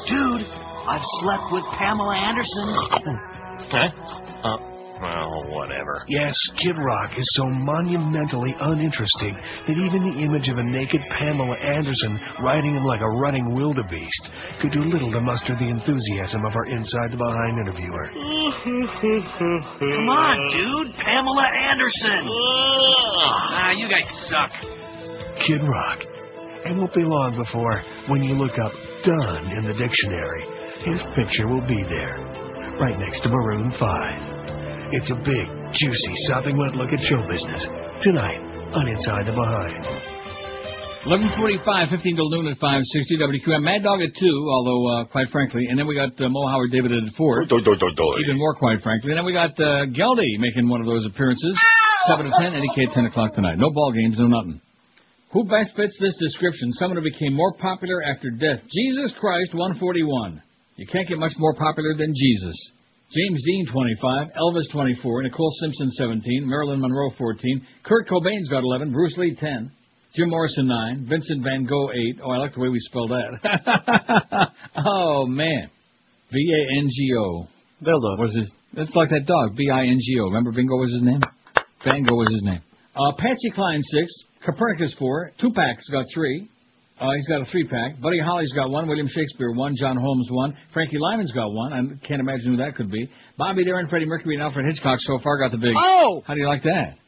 Dude, 0.06 0.46
I've 0.86 1.02
slept 1.22 1.52
with 1.52 1.64
Pamela 1.78 2.16
Anderson. 2.16 2.68
Huh? 3.60 3.88
Uh, 4.42 4.56
well, 5.00 5.44
whatever. 5.52 6.02
Yes, 6.08 6.34
Kid 6.60 6.76
Rock 6.76 7.10
is 7.16 7.28
so 7.36 7.44
monumentally 7.44 8.54
uninteresting 8.58 9.36
that 9.68 9.76
even 9.76 10.00
the 10.10 10.16
image 10.24 10.48
of 10.48 10.56
a 10.56 10.64
naked 10.64 11.00
Pamela 11.18 11.54
Anderson 11.56 12.18
riding 12.42 12.74
him 12.74 12.84
like 12.84 13.00
a 13.00 13.08
running 13.20 13.54
wildebeest 13.54 14.32
could 14.60 14.72
do 14.72 14.80
little 14.80 15.10
to 15.12 15.20
muster 15.20 15.54
the 15.60 15.68
enthusiasm 15.68 16.44
of 16.44 16.56
our 16.56 16.64
Inside 16.66 17.12
the 17.12 17.18
Behind 17.20 17.60
interviewer. 17.60 18.08
Come 19.78 20.08
on, 20.08 20.36
dude. 20.52 20.96
Pamela 21.04 21.46
Anderson. 21.52 22.26
Ah, 22.26 23.70
you 23.72 23.88
guys 23.88 24.08
suck. 24.28 24.50
Kid 25.46 25.62
Rock. 25.62 25.98
It 26.66 26.76
won't 26.76 26.92
be 26.92 27.02
long 27.02 27.32
before, 27.36 27.80
when 28.08 28.22
you 28.22 28.36
look 28.36 28.58
up 28.60 28.72
done 29.02 29.44
in 29.56 29.64
the 29.64 29.72
dictionary, 29.72 30.44
his 30.84 31.00
picture 31.16 31.48
will 31.48 31.64
be 31.64 31.80
there, 31.88 32.20
right 32.76 32.98
next 33.00 33.22
to 33.24 33.28
Maroon 33.32 33.72
5. 33.72 33.80
It's 34.92 35.10
a 35.10 35.18
big, 35.24 35.46
juicy, 35.72 36.14
sopping 36.28 36.58
wet 36.58 36.74
look 36.76 36.92
at 36.92 37.00
show 37.08 37.22
business. 37.30 37.62
Tonight, 38.04 38.42
on 38.76 38.88
Inside 38.88 39.24
the 39.26 39.32
Behind. 39.32 40.10
11:45, 41.08 41.64
15 41.88 42.16
till 42.16 42.28
noon 42.28 42.52
at 42.52 42.60
560 42.60 43.16
WQM. 43.24 43.64
Mad 43.64 43.82
Dog 43.82 44.02
at 44.04 44.12
two, 44.20 44.36
although 44.52 44.82
uh, 44.84 45.04
quite 45.08 45.28
frankly, 45.32 45.64
and 45.64 45.78
then 45.78 45.86
we 45.86 45.94
got 45.96 46.12
uh, 46.20 46.28
Mo 46.28 46.44
Howard 46.48 46.70
David 46.70 46.92
at 46.92 47.14
four. 47.16 47.40
Even 48.20 48.36
more, 48.36 48.54
quite 48.54 48.82
frankly. 48.84 49.12
And 49.12 49.16
then 49.16 49.24
we 49.24 49.32
got 49.32 49.56
uh, 49.56 49.88
Geldy 49.96 50.36
making 50.36 50.68
one 50.68 50.82
of 50.82 50.86
those 50.86 51.06
appearances. 51.06 51.56
Seven 52.04 52.26
to 52.26 52.32
ten, 52.36 52.52
Eddie 52.52 52.68
K 52.76 52.84
at 52.84 52.92
ten 52.92 53.06
o'clock 53.06 53.32
tonight. 53.34 53.56
No 53.56 53.70
ball 53.72 53.92
games, 53.92 54.16
no 54.18 54.26
nothing. 54.26 54.60
Who 55.32 55.44
best 55.44 55.76
fits 55.76 55.96
this 56.00 56.16
description? 56.18 56.72
Someone 56.72 56.98
who 56.98 57.04
became 57.04 57.34
more 57.34 57.54
popular 57.54 58.02
after 58.02 58.30
death. 58.30 58.60
Jesus 58.72 59.14
Christ, 59.20 59.54
141. 59.54 60.42
You 60.76 60.86
can't 60.90 61.06
get 61.06 61.18
much 61.18 61.32
more 61.38 61.54
popular 61.54 61.94
than 61.96 62.12
Jesus. 62.12 62.56
James 63.12 63.42
Dean, 63.44 63.66
25. 63.72 64.28
Elvis, 64.36 64.70
24. 64.72 65.22
Nicole 65.22 65.52
Simpson, 65.60 65.90
17. 65.90 66.48
Marilyn 66.48 66.80
Monroe, 66.80 67.10
14. 67.16 67.66
Kurt 67.84 68.08
Cobain's 68.08 68.48
got 68.48 68.64
11. 68.64 68.92
Bruce 68.92 69.16
Lee, 69.18 69.36
10. 69.38 69.70
Jim 70.16 70.30
Morrison, 70.30 70.66
9. 70.66 71.06
Vincent 71.08 71.44
Van 71.44 71.64
Gogh, 71.64 71.90
8. 71.90 72.20
Oh, 72.24 72.30
I 72.30 72.38
like 72.38 72.54
the 72.54 72.60
way 72.60 72.68
we 72.68 72.78
spelled 72.80 73.10
that. 73.10 74.50
oh, 74.84 75.26
man. 75.26 75.70
V-A-N-G-O. 76.32 77.46
Bingo. 77.80 78.16
Was 78.18 78.34
his, 78.34 78.50
it's 78.74 78.94
like 78.94 79.10
that 79.10 79.26
dog, 79.26 79.56
B-I-N-G-O. 79.56 80.24
Remember 80.24 80.52
Bingo 80.52 80.76
was 80.76 80.92
his 80.92 81.02
name? 81.02 81.20
Van 81.84 82.02
Gogh 82.02 82.16
was 82.16 82.30
his 82.32 82.42
name. 82.42 82.60
Uh, 82.96 83.12
Patsy 83.16 83.50
Cline, 83.54 83.80
6. 83.80 84.10
Copernicus, 84.44 84.94
4. 84.98 85.32
Tupac's 85.40 85.88
got 85.90 86.04
3. 86.14 86.48
Uh, 87.00 87.06
he's 87.16 87.28
got 87.28 87.40
a 87.40 87.44
three 87.46 87.66
pack. 87.66 87.98
Buddy 88.02 88.20
Holly's 88.20 88.52
got 88.52 88.68
one. 88.68 88.86
William 88.86 89.08
Shakespeare 89.08 89.52
one. 89.52 89.72
John 89.80 89.96
Holmes 89.96 90.28
one. 90.30 90.54
Frankie 90.74 90.98
Lymon's 90.98 91.32
got 91.32 91.48
one. 91.50 91.72
I 91.72 92.06
can't 92.06 92.20
imagine 92.20 92.50
who 92.52 92.56
that 92.58 92.74
could 92.74 92.90
be. 92.90 93.08
Bobby 93.38 93.64
Darin, 93.64 93.88
Freddie 93.88 94.04
Mercury, 94.04 94.34
and 94.34 94.42
Alfred 94.42 94.66
Hitchcock 94.66 94.98
so 95.00 95.18
far 95.24 95.38
got 95.38 95.50
the 95.50 95.56
big. 95.56 95.72
Oh! 95.78 96.20
How 96.26 96.34
do 96.34 96.40
you 96.40 96.46
like 96.46 96.62
that? 96.64 96.98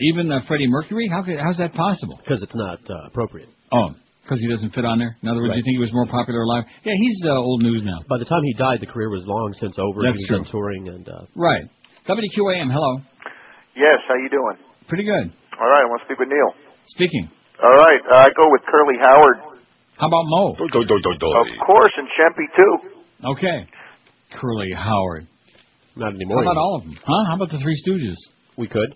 Even 0.00 0.32
uh, 0.32 0.40
Freddie 0.48 0.68
Mercury? 0.68 1.06
How 1.12 1.22
could, 1.22 1.38
how's 1.38 1.58
that 1.58 1.74
possible? 1.74 2.16
Because 2.24 2.42
it's 2.42 2.56
not 2.56 2.78
uh, 2.88 3.06
appropriate. 3.08 3.50
Oh, 3.72 3.90
because 4.22 4.40
he 4.40 4.48
doesn't 4.48 4.70
fit 4.72 4.86
on 4.86 4.98
there. 4.98 5.18
In 5.22 5.28
other 5.28 5.40
words, 5.42 5.50
Right. 5.50 5.56
you 5.58 5.62
think 5.64 5.74
he 5.74 5.78
was 5.84 5.92
more 5.92 6.06
popular 6.06 6.40
alive? 6.40 6.64
Yeah, 6.84 6.94
he's 6.98 7.20
uh, 7.26 7.32
old 7.36 7.60
news 7.62 7.82
now. 7.84 8.00
By 8.08 8.16
the 8.18 8.24
time 8.24 8.40
he 8.44 8.54
died, 8.54 8.80
the 8.80 8.86
career 8.86 9.10
was 9.10 9.24
long 9.26 9.52
since 9.60 9.78
over. 9.78 10.00
That's 10.02 10.16
he 10.16 10.32
was 10.32 10.48
true. 10.48 10.60
touring 10.60 10.88
and 10.88 11.06
uh, 11.06 11.26
Right. 11.36 11.64
WQAM. 12.08 12.72
Hello. 12.72 13.00
Yes, 13.76 14.00
how 14.08 14.14
you 14.14 14.30
doing? 14.30 14.56
Pretty 14.88 15.04
good. 15.04 15.32
All 15.60 15.68
right, 15.70 15.84
I 15.84 15.88
want 15.88 16.02
to 16.02 16.06
speak 16.06 16.18
with 16.18 16.28
Neil. 16.28 16.50
Speaking. 16.94 17.30
All 17.62 17.76
right, 17.78 18.00
uh, 18.10 18.26
I 18.26 18.28
go 18.34 18.50
with 18.50 18.62
Curly 18.66 18.98
Howard. 18.98 19.38
How 19.98 20.08
about 20.08 20.26
Mo? 20.26 20.54
Of 20.58 21.66
course, 21.66 21.94
and 21.96 22.08
Shempy 22.18 22.46
too. 22.58 22.74
Okay. 23.38 23.58
Curly 24.40 24.72
Howard. 24.74 25.28
Not 25.96 26.14
anymore. 26.14 26.42
How 26.42 26.50
about 26.50 26.58
all 26.58 26.76
of 26.76 26.82
them? 26.82 26.98
Huh? 26.98 27.24
How 27.30 27.36
about 27.36 27.50
the 27.50 27.60
Three 27.62 27.78
Stooges? 27.86 28.18
We 28.58 28.66
could. 28.66 28.94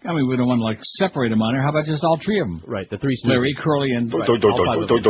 I 0.00 0.14
mean, 0.16 0.26
we 0.28 0.36
don't 0.36 0.48
want 0.48 0.60
to 0.60 0.64
like 0.64 0.80
separate 0.96 1.28
them 1.28 1.42
on 1.42 1.52
there. 1.52 1.62
How 1.62 1.68
about 1.68 1.84
just 1.84 2.02
all 2.02 2.16
three 2.24 2.40
of 2.40 2.48
them? 2.48 2.64
Right, 2.66 2.88
the 2.88 2.96
three 2.96 3.20
Larry, 3.24 3.52
Stooges. 3.52 3.62
Curly, 3.62 3.90
and 3.92 4.08
Right, 4.08 4.24
all 4.24 4.64
five 4.64 4.80
of 4.80 4.88
them. 4.88 5.04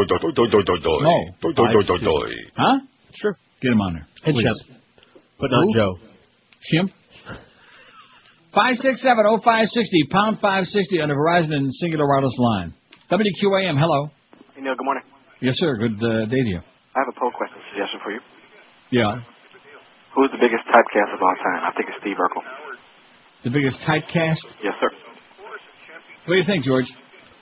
Mo. 1.07 1.17
Five 1.55 1.79
Stooges. 1.87 2.35
Huh? 2.59 2.79
Sure. 3.15 3.39
Get 3.63 3.71
him 3.71 3.81
on 3.81 3.95
there. 3.95 4.07
And 4.27 4.35
please. 4.35 4.47
Shemp. 4.47 4.83
But 5.39 5.51
not 5.53 5.63
Who? 5.63 5.75
Joe. 5.75 5.93
Shemp. 6.75 6.91
Five 8.55 8.77
six 8.83 9.01
seven 9.03 9.25
oh 9.29 9.39
five 9.45 9.67
sixty 9.71 10.03
pound 10.11 10.39
five 10.43 10.67
sixty 10.67 11.01
on 11.01 11.09
the 11.09 11.15
Verizon 11.15 11.55
and 11.55 11.71
Cingular 11.79 12.07
Wireless 12.09 12.35
line. 12.39 12.75
WQAM. 13.11 13.79
Hello. 13.79 14.11
Hey, 14.55 14.63
Neil, 14.63 14.75
good 14.75 14.85
morning. 14.85 15.05
Yes, 15.41 15.55
sir. 15.59 15.77
Good 15.79 15.95
uh, 16.03 16.27
day 16.27 16.43
to 16.43 16.51
you. 16.59 16.61
I 16.95 16.99
have 16.99 17.11
a 17.15 17.19
poll 17.19 17.31
question 17.31 17.59
suggestion 17.71 18.01
for 18.03 18.11
you. 18.11 18.21
Yeah. 18.91 19.23
Who's 20.15 20.31
the 20.35 20.43
biggest 20.43 20.67
typecast 20.67 21.15
of 21.15 21.23
all 21.23 21.37
time? 21.39 21.63
I 21.63 21.71
think 21.79 21.89
it's 21.95 21.99
Steve 22.03 22.19
Urkel. 22.19 22.43
The 23.45 23.51
biggest 23.55 23.79
typecast. 23.87 24.43
Yes, 24.63 24.75
sir. 24.83 24.91
What 26.27 26.35
do 26.35 26.39
you 26.39 26.45
think, 26.45 26.65
George? 26.65 26.87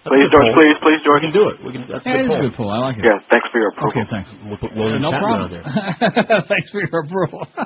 Please, 0.05 0.29
George, 0.31 0.53
please, 0.55 0.77
please, 0.85 1.01
George. 1.05 1.21
We 1.25 1.33
can 1.33 1.35
do 1.35 1.49
it. 1.49 1.57
We 1.65 1.73
can. 1.73 1.83
That's 1.89 2.05
a 2.05 2.09
Yeah, 2.09 2.17
good 2.17 2.21
it's 2.21 2.29
a 2.29 2.37
poll. 2.37 2.49
good 2.49 2.57
pull. 2.57 2.71
I 2.71 2.79
like 2.93 2.97
it. 3.01 3.05
Yeah, 3.09 3.19
thanks 3.33 3.49
for 3.51 3.59
your 3.59 3.73
approval. 3.73 3.97
Okay, 3.97 4.05
thanks. 4.13 4.29
We'll 4.45 4.61
put 4.61 4.77
William 4.77 5.01
no 5.03 5.11
problem. 5.17 5.51
there. 5.51 5.65
thanks 6.53 6.69
for 6.71 6.81
your 6.85 7.01
approval. 7.01 7.41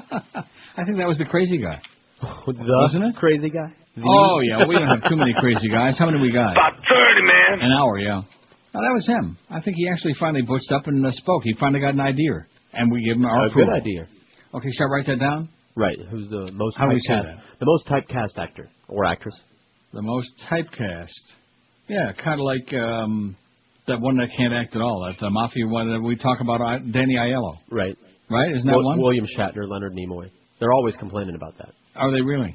I 0.78 0.86
think 0.86 0.97
that 1.02 1.06
was 1.10 1.19
the 1.19 1.27
crazy 1.27 1.59
guy. 1.59 1.82
The 2.22 2.54
Wasn't 2.56 3.04
it? 3.04 3.16
crazy 3.16 3.50
guy. 3.50 3.72
The- 3.96 4.02
Oh 4.06 4.40
yeah, 4.40 4.66
we 4.66 4.74
don't 4.76 4.86
have 4.88 5.08
too 5.08 5.16
many 5.16 5.34
crazy 5.38 5.68
guys. 5.68 5.98
How 5.98 6.06
many 6.06 6.20
we 6.20 6.32
got? 6.32 6.52
About 6.52 6.74
30, 6.88 7.22
man. 7.26 7.60
An 7.66 7.72
hour, 7.72 7.98
yeah. 7.98 8.22
Oh, 8.74 8.80
that 8.80 8.92
was 8.94 9.06
him. 9.06 9.36
I 9.50 9.60
think 9.60 9.76
he 9.76 9.88
actually 9.88 10.14
finally 10.18 10.42
butched 10.42 10.72
up 10.72 10.86
and 10.86 11.04
uh, 11.04 11.10
spoke. 11.12 11.42
He 11.44 11.54
finally 11.60 11.80
got 11.80 11.92
an 11.94 12.00
idea, 12.00 12.46
and 12.72 12.90
we 12.90 13.04
gave 13.04 13.16
him 13.16 13.26
our 13.26 13.46
A 13.46 13.50
good 13.50 13.68
idea. 13.68 14.06
Okay, 14.54 14.68
shall 14.72 14.86
I 14.86 14.90
write 14.90 15.06
that 15.06 15.18
down? 15.20 15.48
Right. 15.76 15.98
Who's 16.10 16.30
the 16.30 16.50
most 16.54 16.76
How 16.78 16.84
do 16.86 16.90
we 16.94 17.00
say 17.00 17.14
typecast? 17.14 17.24
that? 17.26 17.38
The 17.60 17.66
most 17.66 17.86
typecast 17.88 18.38
actor 18.38 18.70
or 18.88 19.04
actress. 19.04 19.38
The 19.92 20.02
most 20.02 20.30
typecast. 20.50 21.10
Yeah, 21.88 22.12
kind 22.12 22.40
of 22.40 22.44
like 22.46 22.72
um, 22.72 23.36
that 23.88 24.00
one 24.00 24.16
that 24.18 24.28
can't 24.36 24.54
act 24.54 24.74
at 24.76 24.80
all. 24.80 25.06
That 25.10 25.18
the 25.20 25.28
mafia 25.30 25.66
one 25.66 25.90
that 25.92 26.00
we 26.00 26.16
talk 26.16 26.40
about, 26.40 26.60
uh, 26.62 26.78
Danny 26.78 27.16
Aiello. 27.16 27.58
Right. 27.70 27.96
Right? 28.30 28.52
Isn't 28.54 28.66
that 28.66 28.76
Wil- 28.76 28.84
one? 28.86 29.00
William 29.00 29.26
Shatner, 29.36 29.66
Leonard 29.68 29.92
Nimoy. 29.92 30.30
They're 30.62 30.72
always 30.72 30.94
complaining 30.94 31.34
about 31.34 31.59
that. 31.59 31.74
Are 31.98 32.12
they 32.14 32.22
really? 32.22 32.55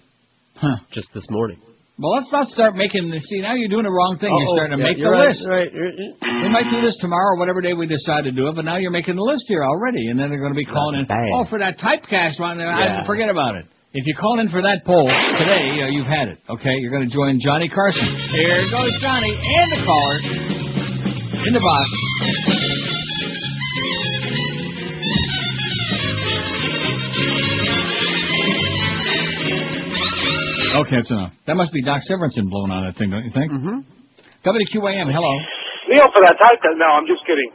Huh. 0.56 0.80
Just 0.96 1.12
this 1.14 1.28
morning. 1.30 1.60
Well, 2.00 2.16
let's 2.16 2.32
not 2.32 2.48
start 2.56 2.72
making. 2.80 3.12
The, 3.12 3.20
see, 3.20 3.42
now 3.44 3.52
you're 3.60 3.68
doing 3.68 3.84
the 3.84 3.92
wrong 3.92 4.16
thing. 4.16 4.32
You're 4.32 4.56
starting 4.56 4.78
to 4.78 4.82
Yeah, 4.82 4.90
make 4.96 5.02
the 5.04 5.12
right, 5.12 5.28
list. 5.28 5.44
right, 5.44 5.68
We 5.68 6.48
might 6.48 6.72
do 6.72 6.80
this 6.80 6.96
tomorrow, 7.04 7.36
or 7.36 7.38
whatever 7.42 7.60
day 7.60 7.74
we 7.76 7.84
decide 7.84 8.24
to 8.24 8.32
do 8.32 8.48
it. 8.48 8.56
But 8.56 8.64
now 8.64 8.78
you're 8.80 8.96
making 8.96 9.20
the 9.20 9.28
list 9.28 9.44
here 9.52 9.60
already, 9.68 10.08
and 10.08 10.16
then 10.16 10.30
they're 10.32 10.40
going 10.40 10.56
to 10.56 10.58
be 10.58 10.64
calling 10.64 11.04
in. 11.04 11.06
Oh, 11.36 11.44
for 11.52 11.60
that 11.60 11.84
typecast 11.84 12.40
one, 12.40 12.64
Yeah. 12.64 13.04
I 13.04 13.06
forget 13.06 13.28
about 13.28 13.60
it. 13.60 13.66
If 13.92 14.08
you 14.08 14.16
call 14.16 14.40
in 14.40 14.48
for 14.48 14.62
that 14.62 14.86
poll 14.88 15.10
today, 15.36 15.84
uh, 15.84 15.92
you've 15.92 16.08
had 16.08 16.30
it. 16.32 16.38
Okay, 16.48 16.80
you're 16.80 16.96
going 16.96 17.10
to 17.10 17.14
join 17.14 17.40
Johnny 17.44 17.68
Carson. 17.68 18.08
Here 18.32 18.62
goes 18.72 18.94
Johnny 19.04 19.36
and 19.36 19.68
the 19.76 19.82
caller 19.84 20.18
in 21.44 21.52
the 21.52 21.60
box. 21.60 22.47
Okay, 30.76 30.96
that's 31.00 31.12
enough. 31.12 31.34
That 31.48 31.56
must 31.56 31.72
be 31.72 31.82
Doc 31.84 32.02
Severinsen 32.10 32.50
blowing 32.50 32.72
on 32.72 32.86
that 32.86 32.96
thing, 33.00 33.10
don't 33.12 33.24
you 33.24 33.32
think? 33.32 33.52
Mm-hmm. 33.52 33.80
WQAM, 34.46 35.08
hello. 35.12 35.34
Neil, 35.90 36.08
for 36.12 36.22
that 36.24 36.36
type, 36.40 36.60
no, 36.76 36.88
I'm 37.00 37.08
just 37.08 37.24
kidding. 37.26 37.52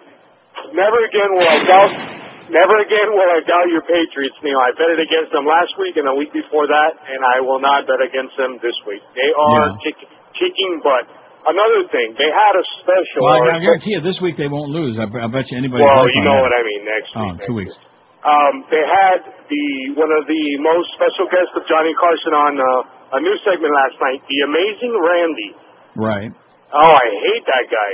Never 0.72 0.98
again 1.04 1.30
will 1.36 1.48
I 1.48 1.58
doubt. 1.68 1.92
Never 2.52 2.74
again 2.84 3.08
will 3.12 3.30
I 3.32 3.40
doubt 3.44 3.68
your 3.72 3.84
Patriots, 3.84 4.36
Neil. 4.44 4.58
I 4.60 4.72
betted 4.76 5.00
against 5.00 5.32
them 5.32 5.44
last 5.48 5.72
week 5.80 5.96
and 6.00 6.08
a 6.08 6.14
week 6.16 6.32
before 6.32 6.64
that, 6.68 6.92
and 7.08 7.20
I 7.24 7.40
will 7.44 7.60
not 7.60 7.84
bet 7.88 8.00
against 8.00 8.36
them 8.36 8.56
this 8.60 8.76
week. 8.88 9.00
They 9.16 9.30
are 9.36 9.72
Yeah. 9.72 9.84
kick, 9.84 9.96
kicking 10.36 10.80
butt. 10.84 11.08
Another 11.42 11.88
thing, 11.90 12.14
they 12.14 12.30
had 12.30 12.54
a 12.54 12.64
special. 12.80 13.24
Well, 13.26 13.42
or- 13.42 13.50
I 13.52 13.58
guarantee 13.58 13.92
you 13.98 14.00
this 14.00 14.20
week 14.22 14.36
they 14.38 14.46
won't 14.48 14.70
lose. 14.70 14.94
I, 14.98 15.04
I 15.10 15.26
bet 15.26 15.50
you 15.50 15.58
anybody. 15.58 15.82
well, 15.82 16.06
you 16.08 16.22
know 16.22 16.38
that. 16.38 16.42
what 16.46 16.54
I 16.54 16.62
mean. 16.62 16.82
Next 16.86 17.10
Oh, 17.16 17.26
week. 17.34 17.40
two 17.46 17.54
weeks. 17.54 17.74
Um, 18.22 18.62
they 18.70 18.78
had 18.86 19.18
the 19.50 19.66
one 19.98 20.12
of 20.14 20.22
the 20.30 20.44
most 20.62 20.86
special 20.94 21.26
guests 21.26 21.50
of 21.58 21.66
Johnny 21.66 21.90
Carson 21.98 22.30
on 22.38 22.52
uh, 22.54 22.66
a 23.12 23.18
new 23.20 23.36
segment 23.44 23.72
last 23.76 23.96
night, 24.00 24.20
the 24.24 24.38
Amazing 24.48 24.92
Randi. 24.96 25.50
Right. 25.96 26.32
Oh, 26.72 26.92
I 26.96 27.06
hate 27.28 27.44
that 27.44 27.66
guy. 27.68 27.92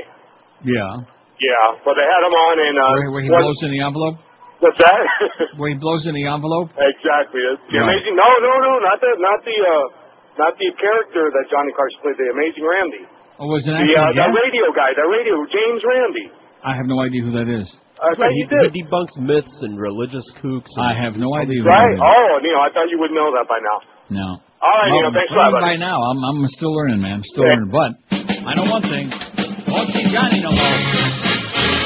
Yeah. 0.62 0.92
Yeah, 1.38 1.66
but 1.86 1.94
they 1.94 2.06
had 2.06 2.22
him 2.26 2.34
on 2.34 2.54
and 2.58 2.76
uh, 2.78 2.82
where, 2.98 3.10
where 3.14 3.22
he 3.26 3.30
one- 3.30 3.42
blows 3.46 3.58
in 3.62 3.70
the 3.74 3.82
envelope. 3.82 4.18
what's 4.58 4.78
that? 4.82 4.98
Where 5.58 5.70
he 5.70 5.78
blows 5.78 6.02
in 6.06 6.14
the 6.18 6.26
envelope. 6.26 6.74
exactly. 6.74 7.38
The 7.42 7.54
the 7.70 7.78
Right. 7.78 7.94
amazing. 7.94 8.14
No, 8.18 8.26
no, 8.42 8.52
no, 8.58 8.72
not 8.82 8.98
the 8.98 9.10
not 9.22 9.38
the 9.46 9.54
uh, 9.54 9.86
not 10.38 10.52
the 10.58 10.66
character 10.78 11.30
that 11.30 11.44
Johnny 11.50 11.70
Carson 11.78 11.98
played. 12.02 12.18
The 12.18 12.30
Amazing 12.34 12.66
Randi. 12.66 13.02
Oh, 13.38 13.46
was 13.46 13.62
it 13.66 13.70
The 13.70 13.78
actually 13.78 14.18
uh, 14.18 14.18
that 14.18 14.30
radio 14.34 14.66
guy. 14.74 14.90
That 14.98 15.06
radio 15.06 15.34
James 15.46 15.82
Randi. 15.86 16.26
I 16.66 16.74
have 16.74 16.90
no 16.90 16.98
idea 17.06 17.22
who 17.22 17.30
that 17.38 17.46
is. 17.46 17.70
I 18.02 18.14
bet 18.18 18.30
he, 18.34 18.42
you 18.42 18.46
did. 18.50 18.74
he 18.74 18.82
debunks 18.82 19.14
myths 19.22 19.54
and 19.62 19.78
religious 19.78 20.26
kooks. 20.42 20.70
And 20.74 20.86
I 20.90 20.94
have 21.06 21.14
no 21.14 21.34
idea. 21.38 21.62
Right? 21.62 21.94
that 21.94 21.94
is. 21.94 22.02
Oh, 22.02 22.30
Neil, 22.42 22.58
I 22.58 22.70
thought 22.74 22.90
you 22.90 22.98
would 22.98 23.14
know 23.14 23.30
that 23.38 23.46
by 23.46 23.58
now. 23.62 23.78
No. 24.10 24.28
All 24.60 24.74
right, 24.74 24.90
Well. 24.90 25.12
Thanks 25.14 25.32
a 25.32 25.36
lot, 25.36 25.52
by 25.60 25.76
now, 25.76 26.02
I'm 26.02 26.18
I'm 26.24 26.46
still 26.48 26.74
learning, 26.74 27.00
man. 27.00 27.22
I'm 27.22 27.22
still 27.24 27.44
Yeah. 27.44 27.54
learning. 27.54 27.70
But 27.70 27.90
I 28.46 28.54
know 28.54 28.66
one 28.70 28.82
thing: 28.82 29.06
won't 29.68 29.88
see 29.90 30.10
Johnny 30.12 30.40
no 30.42 30.50
more. 30.50 31.78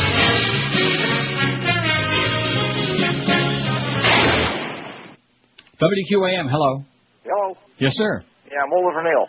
WQAM, 5.81 6.47
hello. 6.49 6.85
Hello. 7.27 7.57
Yes, 7.79 7.93
sir. 7.99 8.23
Yeah, 8.51 8.63
I'm 8.63 8.73
Oliver 8.73 9.03
Neil. 9.03 9.27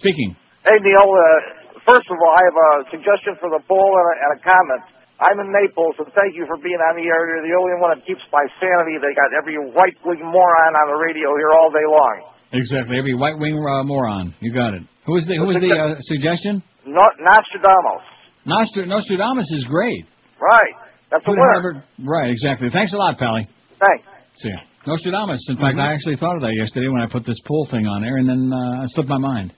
Speaking. 0.00 0.36
Hey, 0.64 0.78
Neil. 0.80 1.06
Uh, 1.12 1.80
first 1.84 2.08
of 2.08 2.16
all, 2.16 2.32
I 2.32 2.42
have 2.48 2.56
a 2.56 2.70
suggestion 2.90 3.36
for 3.40 3.50
the 3.52 3.60
poll 3.68 3.92
and 3.92 4.06
a, 4.08 4.14
and 4.24 4.30
a 4.38 4.40
comment. 4.40 4.82
I'm 5.20 5.36
in 5.36 5.52
Naples, 5.52 6.00
and 6.00 6.08
thank 6.16 6.32
you 6.32 6.48
for 6.48 6.56
being 6.64 6.80
on 6.80 6.96
the 6.96 7.04
air. 7.04 7.20
You're 7.28 7.44
the 7.44 7.52
only 7.60 7.76
one 7.76 7.92
that 7.92 8.00
keeps 8.08 8.24
my 8.32 8.48
sanity. 8.56 8.96
They 8.96 9.12
got 9.12 9.28
every 9.36 9.60
right-wing 9.60 10.24
moron 10.24 10.72
on 10.80 10.86
the 10.88 10.96
radio 10.96 11.36
here 11.36 11.52
all 11.52 11.68
day 11.68 11.84
long. 11.84 12.16
Exactly. 12.52 12.98
Every 12.98 13.14
white 13.14 13.38
wing 13.38 13.54
uh, 13.56 13.84
moron. 13.84 14.34
You 14.40 14.52
got 14.52 14.74
it. 14.74 14.82
Who 15.06 15.12
was 15.12 15.26
the 15.26 15.36
Who 15.36 15.46
was 15.46 15.56
the 15.60 15.70
uh, 15.70 15.94
suggestion? 16.00 16.62
Not 16.86 17.12
Nostradamus. 17.20 18.02
Nostr- 18.46 18.86
Nostradamus 18.88 19.46
is 19.52 19.64
great. 19.68 20.04
Right. 20.40 20.74
That's 21.10 21.24
a 21.26 21.30
Who'd 21.30 21.38
winner. 21.38 21.54
have 21.54 21.64
ever- 21.64 21.84
Right. 22.10 22.30
Exactly. 22.30 22.68
Thanks 22.72 22.92
a 22.92 22.96
lot, 22.96 23.18
Pally. 23.18 23.46
Thanks. 23.78 24.04
See 24.36 24.48
ya. 24.48 24.56
Nostradamus. 24.86 25.44
In 25.48 25.56
fact, 25.56 25.76
Mm-hmm. 25.76 25.80
I 25.80 25.92
actually 25.92 26.16
thought 26.16 26.36
of 26.36 26.42
that 26.42 26.54
yesterday 26.54 26.88
when 26.88 27.02
I 27.02 27.06
put 27.06 27.24
this 27.26 27.38
pool 27.46 27.68
thing 27.70 27.86
on 27.86 28.02
there, 28.02 28.16
and 28.16 28.28
then 28.28 28.50
uh, 28.52 28.82
it 28.84 28.90
slipped 28.94 29.08
my 29.10 29.18
mind. 29.18 29.52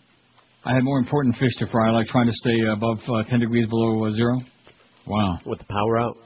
I 0.64 0.74
had 0.74 0.82
more 0.84 0.98
important 0.98 1.36
fish 1.36 1.54
to 1.58 1.66
fry, 1.68 1.90
like 1.90 2.06
trying 2.08 2.26
to 2.26 2.32
stay 2.32 2.58
above 2.72 2.98
uh, 3.08 3.22
10 3.28 3.40
degrees 3.40 3.68
below 3.68 4.04
uh, 4.04 4.10
zero. 4.12 4.38
Wow. 5.06 5.38
With 5.46 5.58
the 5.58 5.64
power 5.66 5.98
out. 5.98 6.16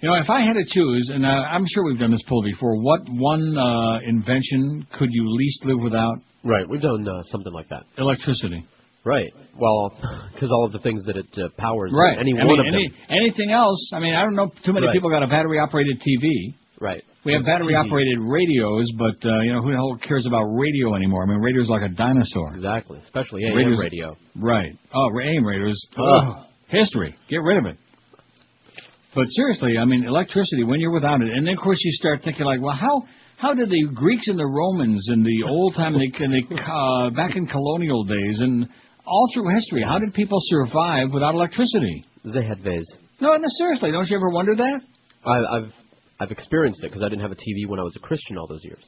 You 0.00 0.10
know, 0.10 0.16
if 0.16 0.28
I 0.28 0.40
had 0.42 0.54
to 0.54 0.64
choose, 0.66 1.10
and 1.12 1.24
uh, 1.24 1.28
I'm 1.28 1.64
sure 1.72 1.84
we've 1.84 1.98
done 1.98 2.10
this 2.10 2.22
poll 2.28 2.42
before, 2.42 2.76
what 2.82 3.00
one 3.08 3.56
uh, 3.56 3.98
invention 4.06 4.86
could 4.98 5.08
you 5.10 5.24
least 5.34 5.64
live 5.64 5.80
without? 5.82 6.16
Right. 6.44 6.68
We've 6.68 6.82
done 6.82 7.06
uh, 7.08 7.22
something 7.30 7.52
like 7.52 7.68
that. 7.70 7.84
Electricity. 7.96 8.66
Right. 9.04 9.32
Well, 9.58 9.96
because 10.34 10.50
all 10.50 10.66
of 10.66 10.72
the 10.72 10.80
things 10.80 11.04
that 11.06 11.16
it 11.16 11.26
uh, 11.38 11.48
powers. 11.56 11.92
Right. 11.94 12.18
Any 12.18 12.32
I 12.38 12.44
one 12.44 12.58
mean, 12.58 12.60
of 12.60 12.66
any, 12.74 12.88
them. 12.88 12.96
anything 13.08 13.50
else? 13.52 13.90
I 13.94 13.98
mean, 14.00 14.14
I 14.14 14.22
don't 14.22 14.36
know. 14.36 14.50
Too 14.64 14.72
many 14.74 14.86
Right. 14.86 14.92
people 14.92 15.08
got 15.10 15.22
a 15.22 15.26
battery-operated 15.28 16.00
TV. 16.00 16.54
Right. 16.78 17.02
We 17.24 17.32
have 17.32 17.42
battery-operated 17.46 18.18
radios, 18.20 18.92
but 18.98 19.16
uh, 19.26 19.40
you 19.40 19.52
know 19.54 19.62
who 19.62 19.70
the 19.70 19.76
hell 19.76 19.98
cares 20.06 20.26
about 20.26 20.44
radio 20.44 20.94
anymore? 20.94 21.22
I 21.24 21.26
mean, 21.26 21.38
radio's 21.38 21.68
like 21.70 21.82
a 21.82 21.92
dinosaur. 21.94 22.52
Exactly. 22.54 23.00
Especially 23.04 23.44
AM 23.46 23.56
Radio's- 23.56 23.80
radio. 23.80 24.16
Right. 24.36 24.76
Oh, 24.94 25.08
AM 25.24 25.44
radios. 25.44 25.80
Ugh. 25.96 26.44
History. 26.68 27.16
Get 27.30 27.38
rid 27.42 27.58
of 27.58 27.66
it. 27.66 27.78
But 29.16 29.26
seriously, 29.30 29.78
I 29.80 29.84
mean, 29.86 30.04
electricity 30.04 30.62
when 30.62 30.78
you're 30.78 30.92
without 30.92 31.20
it, 31.22 31.32
and 31.32 31.46
then 31.46 31.54
of 31.54 31.60
course 31.60 31.78
you 31.82 31.90
start 31.92 32.20
thinking 32.22 32.44
like, 32.44 32.60
well, 32.60 32.76
how 32.76 33.02
how 33.38 33.54
did 33.54 33.70
the 33.70 33.82
Greeks 33.94 34.28
and 34.28 34.38
the 34.38 34.46
Romans 34.46 35.02
in 35.12 35.22
the 35.24 35.38
old 35.48 35.74
time, 35.74 35.94
and 35.96 36.02
the, 36.04 36.24
and 36.24 36.32
the 36.32 36.62
uh, 36.62 37.10
back 37.10 37.34
in 37.34 37.46
colonial 37.46 38.04
days, 38.04 38.40
and 38.40 38.68
all 39.06 39.26
through 39.34 39.48
history, 39.54 39.82
how 39.82 39.98
did 39.98 40.12
people 40.14 40.38
survive 40.42 41.12
without 41.12 41.34
electricity? 41.34 42.04
They 42.32 42.44
had 42.44 42.60
vase. 42.62 42.84
No, 43.20 43.32
no, 43.34 43.48
seriously, 43.58 43.90
don't 43.90 44.06
you 44.08 44.16
ever 44.16 44.28
wonder 44.28 44.54
that? 44.54 44.80
I, 45.24 45.56
I've 45.56 45.72
I've 46.20 46.30
experienced 46.30 46.84
it 46.84 46.88
because 46.88 47.02
I 47.02 47.08
didn't 47.08 47.22
have 47.22 47.32
a 47.32 47.36
TV 47.36 47.66
when 47.66 47.80
I 47.80 47.82
was 47.82 47.94
a 47.96 48.00
Christian 48.00 48.36
all 48.38 48.46
those 48.46 48.64
years. 48.64 48.82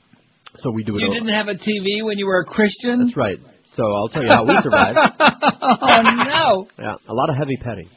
So 0.57 0.71
we 0.71 0.85
do 0.85 0.97
it. 0.97 1.01
You 1.01 1.07
all- 1.09 1.15
didn't 1.15 1.33
have 1.33 1.49
a 1.49 1.55
TV 1.55 2.05
when 2.05 2.19
you 2.19 2.27
were 2.27 2.41
a 2.41 2.45
Christian. 2.45 3.05
That's 3.05 3.17
right. 3.17 3.39
So 3.75 3.83
I'll 3.85 4.09
tell 4.09 4.23
you 4.25 4.31
how 4.31 4.45
we 4.45 4.57
survived. 4.63 4.99
oh 5.21 6.03
no! 6.03 6.69
Yeah, 6.79 6.95
a 7.09 7.15
lot 7.15 7.31
of 7.31 7.37
heavy 7.37 7.57
petting. 7.63 7.89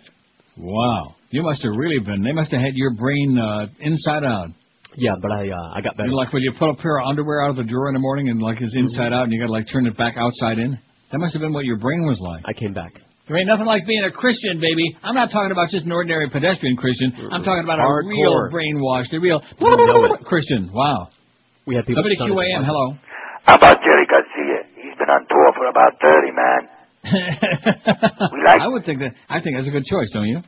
Wow, 0.57 1.15
you 1.29 1.41
must 1.43 1.63
have 1.63 1.73
really 1.75 1.99
been. 1.99 2.23
They 2.23 2.33
must 2.33 2.51
have 2.51 2.61
had 2.61 2.75
your 2.75 2.93
brain 2.93 3.37
uh, 3.37 3.67
inside 3.79 4.23
out. 4.23 4.49
Yeah, 4.97 5.15
but 5.21 5.31
I 5.31 5.47
uh, 5.49 5.71
I 5.73 5.81
got 5.81 5.95
better. 5.95 6.09
You 6.09 6.11
know, 6.11 6.17
like 6.19 6.33
when 6.33 6.43
you 6.43 6.51
pull 6.59 6.69
a 6.69 6.75
pair 6.75 6.99
of 6.99 7.07
underwear 7.07 7.43
out 7.43 7.51
of 7.51 7.55
the 7.55 7.63
drawer 7.63 7.87
in 7.87 7.93
the 7.93 8.03
morning 8.03 8.27
and 8.29 8.41
like 8.41 8.59
it's 8.59 8.75
inside 8.75 9.13
out, 9.13 9.23
and 9.23 9.31
you 9.31 9.39
got 9.39 9.47
to 9.47 9.51
like 9.55 9.67
turn 9.71 9.87
it 9.87 9.95
back 9.97 10.15
outside 10.17 10.59
in. 10.59 10.77
That 11.11 11.19
must 11.19 11.33
have 11.33 11.41
been 11.41 11.53
what 11.53 11.63
your 11.65 11.77
brain 11.77 12.03
was 12.03 12.19
like. 12.19 12.43
I 12.45 12.53
came 12.53 12.73
back. 12.73 12.91
There 13.27 13.37
ain't 13.39 13.47
nothing 13.47 13.65
like 13.65 13.87
being 13.87 14.03
a 14.03 14.11
Christian, 14.11 14.59
baby. 14.59 14.83
I'm 15.03 15.15
not 15.15 15.31
talking 15.31 15.51
about 15.51 15.69
just 15.69 15.85
an 15.85 15.91
ordinary 15.91 16.27
pedestrian 16.29 16.75
Christian. 16.75 17.13
I'm 17.31 17.43
talking 17.43 17.63
about 17.63 17.79
a 17.79 17.87
real 18.03 18.51
brainwashed, 18.51 19.15
a 19.15 19.19
real 19.19 19.39
You 19.59 19.87
know 19.87 20.03
it. 20.11 20.19
Christian. 20.27 20.71
Wow. 20.73 21.07
We 21.65 21.75
have 21.75 21.85
people. 21.85 22.03
stunning 22.03 22.35
WQAM, 22.35 22.59
us. 22.59 22.65
hello. 22.67 22.85
How 23.43 23.55
about 23.55 23.77
Jerry 23.79 24.07
Garcia? 24.09 24.67
He's 24.75 24.97
been 24.99 25.07
on 25.07 25.23
tour 25.29 25.47
for 25.55 25.67
about 25.69 25.95
30, 26.01 26.31
man. 26.35 26.61
I 27.05 28.67
would 28.67 28.85
think 28.85 28.99
that. 28.99 29.13
I 29.29 29.41
think 29.41 29.55
that's 29.57 29.67
a 29.67 29.71
good 29.71 29.85
choice, 29.85 30.09
don't 30.13 30.27
you? 30.27 30.39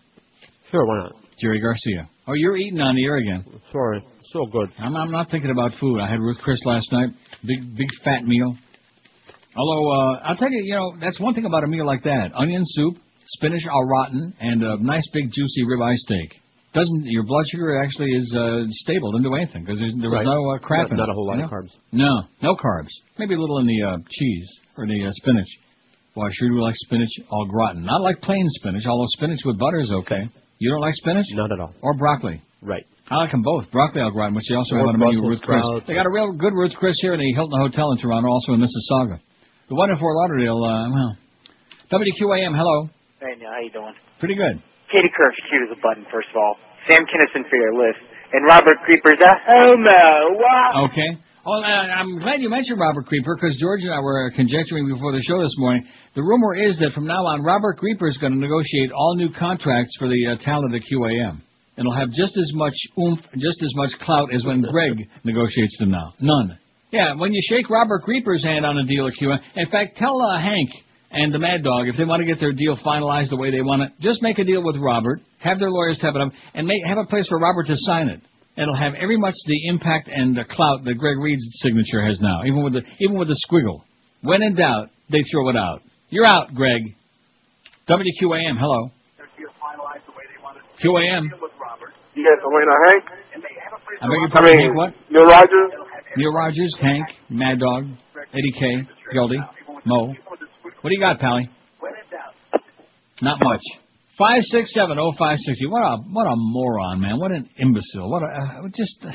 Sure, 0.71 0.85
why 0.85 0.97
not? 1.03 1.13
Jerry 1.39 1.59
Garcia. 1.59 2.09
Oh, 2.27 2.33
you're 2.33 2.55
eating 2.57 2.79
on 2.79 2.95
the 2.95 3.03
air 3.05 3.17
again. 3.17 3.43
Sorry, 3.71 4.01
so 4.31 4.45
good. 4.51 4.69
I'm, 4.79 4.95
I'm 4.95 5.11
not 5.11 5.29
thinking 5.31 5.51
about 5.51 5.71
food. 5.79 5.99
I 5.99 6.09
had 6.09 6.19
Ruth 6.19 6.37
Chris 6.41 6.59
last 6.65 6.91
night. 6.91 7.09
Big, 7.45 7.75
big 7.75 7.87
fat 8.03 8.23
meal. 8.25 8.55
Although, 9.55 9.91
uh, 9.91 10.19
I'll 10.25 10.35
tell 10.35 10.49
you, 10.49 10.61
you 10.63 10.73
know, 10.75 10.93
that's 10.99 11.19
one 11.19 11.33
thing 11.33 11.45
about 11.45 11.63
a 11.63 11.67
meal 11.67 11.85
like 11.85 12.03
that. 12.03 12.31
Onion 12.35 12.63
soup, 12.65 12.95
spinach 13.23 13.63
au 13.71 13.81
rotten, 13.87 14.33
and 14.39 14.63
a 14.63 14.77
nice 14.83 15.07
big 15.13 15.25
juicy 15.31 15.63
ribeye 15.65 15.95
steak. 15.95 16.39
Doesn't, 16.73 17.03
your 17.05 17.23
blood 17.23 17.45
sugar 17.51 17.83
actually 17.83 18.09
is, 18.13 18.33
uh, 18.35 18.63
stable, 18.81 19.11
doesn't 19.11 19.23
do 19.29 19.35
anything, 19.35 19.63
because 19.63 19.77
there 19.79 20.09
was 20.09 20.17
Right. 20.17 20.25
no 20.25 20.49
uh, 20.55 20.57
crap 20.57 20.89
Not- 20.89 20.91
in 20.91 20.97
not 20.97 21.09
it. 21.09 21.11
a 21.11 21.13
whole 21.13 21.27
lot 21.27 21.37
you 21.37 21.43
of 21.43 21.51
carbs. 21.51 21.69
No, 21.91 22.23
no 22.41 22.55
carbs. 22.55 22.89
Maybe 23.19 23.35
a 23.35 23.39
little 23.39 23.59
in 23.59 23.67
the, 23.67 23.83
uh, 23.83 23.97
cheese, 24.09 24.49
or 24.77 24.87
the, 24.87 25.05
uh, 25.05 25.11
spinach. 25.11 25.47
Well, 26.15 26.27
I 26.27 26.29
sure 26.33 26.49
do 26.49 26.61
like 26.61 26.75
spinach 26.77 27.09
au 27.31 27.45
gratin. 27.45 27.83
Not 27.83 28.01
like 28.01 28.21
plain 28.21 28.45
spinach, 28.61 28.85
although 28.85 29.07
spinach 29.17 29.39
with 29.45 29.57
butter 29.57 29.79
is 29.79 29.91
okay. 29.91 30.29
You 30.59 30.69
don't 30.71 30.81
like 30.81 30.93
spinach? 30.93 31.25
Not 31.33 31.51
at 31.51 31.59
all. 31.59 31.73
Or 31.81 31.95
broccoli? 31.97 32.41
Right. 32.61 32.85
I 33.09 33.17
like 33.17 33.31
them 33.31 33.41
both. 33.41 33.69
Broccoli 33.71 34.01
au 34.01 34.11
gratin, 34.11 34.35
which 34.35 34.45
they 34.47 34.55
also 34.55 34.75
Or 34.75 34.79
have 34.79 34.87
on 34.87 34.93
the 34.93 35.01
menu 35.01 35.19
Brussels 35.19 35.41
with 35.41 35.49
Ruth 35.49 35.81
Chris. 35.81 35.87
They 35.87 35.93
got 35.97 36.05
a 36.05 36.13
real 36.13 36.31
good 36.33 36.53
Ruth 36.53 36.73
Chris 36.77 36.95
here 37.01 37.13
in 37.13 37.19
the 37.19 37.33
Hilton 37.33 37.59
Hotel 37.59 37.91
in 37.91 37.97
Toronto, 37.97 38.29
also 38.29 38.53
in 38.53 38.61
Mississauga. 38.61 39.19
The 39.69 39.75
one 39.75 39.89
in 39.89 39.97
Fort 39.97 40.15
Lauderdale, 40.15 40.61
uh, 40.63 40.89
well, 40.93 41.17
WQAM, 41.91 42.55
hello. 42.55 42.89
Hey, 43.19 43.33
how 43.41 43.59
you 43.59 43.71
doing? 43.71 43.93
Pretty 44.19 44.35
good. 44.35 44.61
Katie 44.91 45.09
Couric's 45.17 45.41
cute 45.49 45.65
as 45.65 45.77
a 45.77 45.81
button, 45.81 46.05
first 46.13 46.29
of 46.29 46.37
all. 46.37 46.55
Sam 46.85 47.01
Kinison 47.09 47.49
for 47.49 47.55
your 47.57 47.73
list. 47.73 47.99
And 48.33 48.45
Robert 48.47 48.77
Creeper's 48.85 49.17
a 49.17 49.33
homo. 49.49 50.37
Wow. 50.37 50.85
Okay. 50.89 51.17
Oh, 51.45 51.61
I'm 51.61 52.19
glad 52.19 52.39
you 52.39 52.49
mentioned 52.49 52.79
Robert 52.79 53.05
Creeper 53.05 53.35
because 53.35 53.57
George 53.59 53.81
and 53.83 53.91
I 53.91 53.99
were 53.99 54.31
conjecturing 54.33 54.87
before 54.87 55.11
the 55.11 55.19
show 55.19 55.43
this 55.43 55.53
morning. 55.57 55.85
The 56.15 56.23
rumor 56.23 56.55
is 56.55 56.79
that 56.79 56.93
from 56.93 57.05
now 57.05 57.25
on, 57.25 57.43
Robert 57.43 57.75
Creeper 57.77 58.07
is 58.07 58.17
going 58.17 58.31
to 58.31 58.39
negotiate 58.39 58.91
all 58.95 59.15
new 59.17 59.27
contracts 59.37 59.93
for 59.99 60.07
the 60.07 60.15
uh, 60.25 60.43
talent 60.43 60.73
at 60.73 60.81
QAM. 60.87 61.41
And 61.75 61.83
It'll 61.83 61.95
have 61.95 62.11
just 62.11 62.37
as 62.37 62.49
much 62.53 62.73
oomph, 62.97 63.19
just 63.35 63.61
as 63.61 63.75
much 63.75 63.89
clout 63.99 64.33
as 64.33 64.45
when 64.45 64.61
Greg 64.61 65.09
negotiates 65.25 65.75
them 65.79 65.91
now. 65.91 66.13
None. 66.21 66.57
Yeah, 66.91 67.15
when 67.15 67.33
you 67.33 67.41
shake 67.49 67.69
Robert 67.69 68.03
Creeper's 68.03 68.43
hand 68.43 68.65
on 68.65 68.77
a 68.77 68.85
deal 68.85 69.07
at 69.07 69.13
QAM, 69.19 69.39
in 69.55 69.67
fact, 69.69 69.97
tell 69.97 70.21
uh, 70.21 70.39
Hank 70.39 70.69
and 71.11 71.33
the 71.33 71.39
Mad 71.39 71.61
Dog 71.61 71.87
if 71.89 71.97
they 71.97 72.05
want 72.05 72.21
to 72.21 72.25
get 72.25 72.39
their 72.39 72.53
deal 72.53 72.77
finalized 72.77 73.31
the 73.31 73.37
way 73.37 73.51
they 73.51 73.61
want 73.61 73.81
it, 73.81 73.91
just 73.99 74.21
make 74.21 74.39
a 74.39 74.45
deal 74.45 74.63
with 74.63 74.77
Robert, 74.77 75.19
have 75.39 75.59
their 75.59 75.71
lawyers 75.71 75.99
type 75.99 76.15
it 76.15 76.21
up, 76.21 76.31
and 76.53 76.67
make, 76.67 76.79
have 76.87 76.99
a 76.99 77.05
place 77.05 77.27
for 77.27 77.37
Robert 77.37 77.67
to 77.67 77.75
sign 77.75 78.07
it. 78.07 78.21
It'll 78.55 78.77
have 78.77 78.93
every 78.93 79.17
much 79.17 79.33
the 79.47 79.67
impact 79.67 80.09
and 80.13 80.35
the 80.37 80.45
clout 80.45 80.83
that 80.85 80.93
Greg 80.95 81.17
Reed's 81.17 81.41
signature 81.61 82.05
has 82.05 82.19
now, 82.21 82.43
even 82.45 82.63
with 82.63 82.73
the 82.73 82.81
even 82.99 83.17
with 83.17 83.27
the 83.27 83.39
squiggle. 83.49 83.81
When 84.21 84.43
in 84.43 84.55
doubt, 84.55 84.89
they 85.11 85.23
throw 85.31 85.49
it 85.49 85.55
out. 85.55 85.81
You're 86.09 86.25
out, 86.25 86.53
Greg. 86.53 86.81
WQAM, 87.89 88.59
hello. 88.59 88.91
QAM. 90.83 91.29
Yes, 92.15 92.37
Elena 92.45 92.75
Hank. 92.87 93.03
I 94.01 94.07
beg 94.07 94.11
your 94.11 94.27
I 94.27 94.31
pardon, 94.31 94.51
mean, 94.51 94.59
Hank, 94.59 94.77
what? 94.77 94.93
Neil 95.09 95.25
Rogers. 95.25 95.71
Neil 96.15 96.31
Rogers, 96.31 96.77
Hank, 96.79 97.07
Mad 97.29 97.59
Dog, 97.59 97.85
Eddie 98.33 98.53
K, 98.59 98.87
Gildy, 99.13 99.39
Mo. 99.85 100.13
What 100.81 100.89
do 100.89 100.93
you 100.93 100.99
got, 100.99 101.19
Pally? 101.19 101.49
Not 103.21 103.39
much. 103.41 103.61
Five 104.17 104.43
six 104.43 104.73
seven 104.73 104.99
oh 104.99 105.11
five 105.17 105.37
sixty. 105.39 105.65
What 105.65 105.81
a 105.81 105.97
what 105.97 106.25
a 106.25 106.35
moron, 106.35 107.01
man! 107.01 107.19
What 107.19 107.31
an 107.31 107.49
imbecile! 107.57 108.09
What 108.09 108.21
a 108.21 108.27
uh, 108.27 108.67
just. 108.75 109.05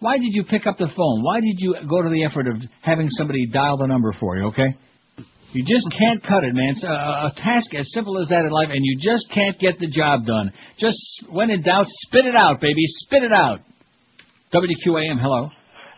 Why 0.00 0.16
did 0.16 0.32
you 0.32 0.44
pick 0.44 0.66
up 0.66 0.78
the 0.78 0.88
phone? 0.96 1.22
Why 1.22 1.40
did 1.40 1.56
you 1.58 1.76
go 1.88 2.02
to 2.02 2.08
the 2.08 2.24
effort 2.24 2.48
of 2.48 2.56
having 2.80 3.08
somebody 3.10 3.46
dial 3.46 3.76
the 3.76 3.86
number 3.86 4.12
for 4.18 4.36
you? 4.36 4.46
Okay. 4.46 4.74
You 5.52 5.64
just 5.64 5.86
can't 5.98 6.22
cut 6.22 6.44
it, 6.44 6.54
man. 6.54 6.70
It's 6.70 6.84
a, 6.84 6.88
a 6.88 7.32
task 7.36 7.74
as 7.74 7.90
simple 7.92 8.18
as 8.20 8.28
that 8.28 8.44
in 8.44 8.50
life, 8.50 8.68
and 8.70 8.80
you 8.82 8.96
just 8.98 9.30
can't 9.34 9.58
get 9.58 9.78
the 9.78 9.88
job 9.88 10.24
done. 10.24 10.52
Just 10.78 10.98
when 11.28 11.50
in 11.50 11.62
doubt, 11.62 11.86
spit 12.06 12.24
it 12.24 12.36
out, 12.36 12.60
baby. 12.60 12.82
Spit 12.86 13.24
it 13.24 13.32
out. 13.32 13.60
WQAM, 14.54 15.20
hello. 15.20 15.50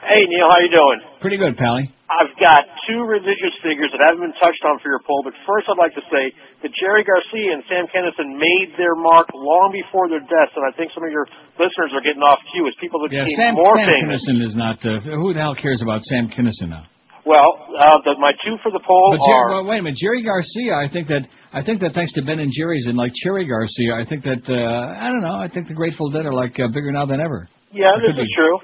Hey 0.02 0.26
Neil, 0.26 0.50
how 0.50 0.58
you 0.58 0.72
doing? 0.74 0.98
Pretty 1.22 1.38
good, 1.38 1.54
Pally. 1.56 1.86
I've 2.10 2.34
got 2.36 2.66
two 2.90 3.06
religious 3.08 3.54
figures 3.64 3.88
that 3.94 4.02
haven't 4.04 4.20
been 4.20 4.36
touched 4.36 4.60
on 4.68 4.76
for 4.82 4.90
your 4.92 5.00
poll, 5.06 5.22
but 5.24 5.32
first 5.48 5.64
I'd 5.70 5.78
like 5.80 5.94
to 5.96 6.04
say 6.12 6.28
that 6.60 6.70
Jerry 6.76 7.06
Garcia 7.06 7.54
and 7.56 7.62
Sam 7.70 7.88
Kinison 7.88 8.36
made 8.36 8.74
their 8.76 8.92
mark 8.98 9.30
long 9.32 9.72
before 9.72 10.10
their 10.12 10.20
deaths, 10.20 10.52
and 10.58 10.66
I 10.66 10.74
think 10.76 10.92
some 10.92 11.06
of 11.06 11.08
your 11.14 11.24
listeners 11.56 11.94
are 11.96 12.04
getting 12.04 12.20
off 12.20 12.36
cue 12.52 12.66
as 12.68 12.74
people 12.82 13.00
that 13.06 13.14
Yeah, 13.14 13.24
Sam, 13.32 13.54
more 13.56 13.78
Sam 13.78 13.88
famous. 13.88 14.20
Kinison 14.20 14.38
is 14.44 14.54
not. 14.58 14.76
Uh, 14.84 15.00
who 15.06 15.32
the 15.32 15.40
hell 15.40 15.56
cares 15.56 15.80
about 15.80 16.02
Sam 16.10 16.28
Kinison 16.28 16.68
now? 16.68 16.84
Well, 17.24 17.48
uh, 17.78 17.96
the, 18.04 18.18
my 18.18 18.34
two 18.44 18.58
for 18.60 18.74
the 18.74 18.82
poll 18.82 19.14
But 19.16 19.22
Jerry, 19.24 19.38
are 19.38 19.62
well, 19.62 19.70
wait 19.70 19.78
a 19.80 19.82
minute, 19.86 19.96
Jerry 20.02 20.20
Garcia. 20.26 20.74
I 20.74 20.90
think 20.90 21.06
that 21.08 21.22
I 21.54 21.62
think 21.62 21.78
that 21.80 21.94
thanks 21.94 22.12
to 22.18 22.22
Ben 22.26 22.42
and 22.42 22.50
Jerry's 22.50 22.84
and 22.90 22.98
like 22.98 23.14
Cherry 23.22 23.46
Garcia, 23.46 23.94
I 23.94 24.04
think 24.04 24.26
that 24.26 24.42
uh, 24.50 24.98
I 24.98 25.06
don't 25.08 25.22
know. 25.22 25.38
I 25.38 25.46
think 25.48 25.70
the 25.70 25.78
Grateful 25.78 26.10
Dead 26.10 26.26
are 26.26 26.34
like 26.34 26.58
uh, 26.58 26.66
bigger 26.74 26.90
now 26.90 27.06
than 27.06 27.22
ever. 27.22 27.46
yeah, 27.70 27.94
It 27.96 28.10
this 28.10 28.18
is 28.20 28.26
be. 28.26 28.34
true. 28.36 28.58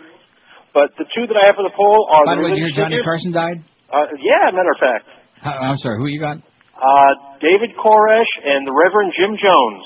But 0.74 0.92
the 0.98 1.04
two 1.14 1.26
that 1.26 1.36
I 1.36 1.46
have 1.50 1.56
for 1.56 1.64
the 1.66 1.74
poll 1.74 2.08
are 2.12 2.24
By 2.24 2.36
the 2.36 2.42
the 2.42 2.48
way, 2.48 2.50
did 2.54 2.58
you 2.60 2.72
hear 2.74 2.84
Johnny. 2.84 3.02
Carson 3.02 3.32
died? 3.32 3.58
Uh, 3.88 4.04
yeah, 4.20 4.52
matter 4.52 4.70
of 4.72 4.80
fact, 4.80 5.04
How, 5.40 5.52
I'm 5.72 5.76
sorry. 5.80 5.98
Who 5.98 6.06
you 6.06 6.20
got? 6.20 6.36
uh, 6.38 7.12
David 7.40 7.72
Koresh 7.74 8.30
and 8.44 8.66
the 8.68 8.72
Reverend 8.72 9.12
Jim 9.18 9.34
Jones. 9.40 9.84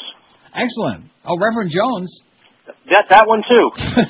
Excellent. 0.54 1.06
Oh, 1.24 1.38
Reverend 1.38 1.70
Jones. 1.70 2.10
That 2.90 3.06
that 3.10 3.26
one 3.26 3.42
too. 3.48 3.66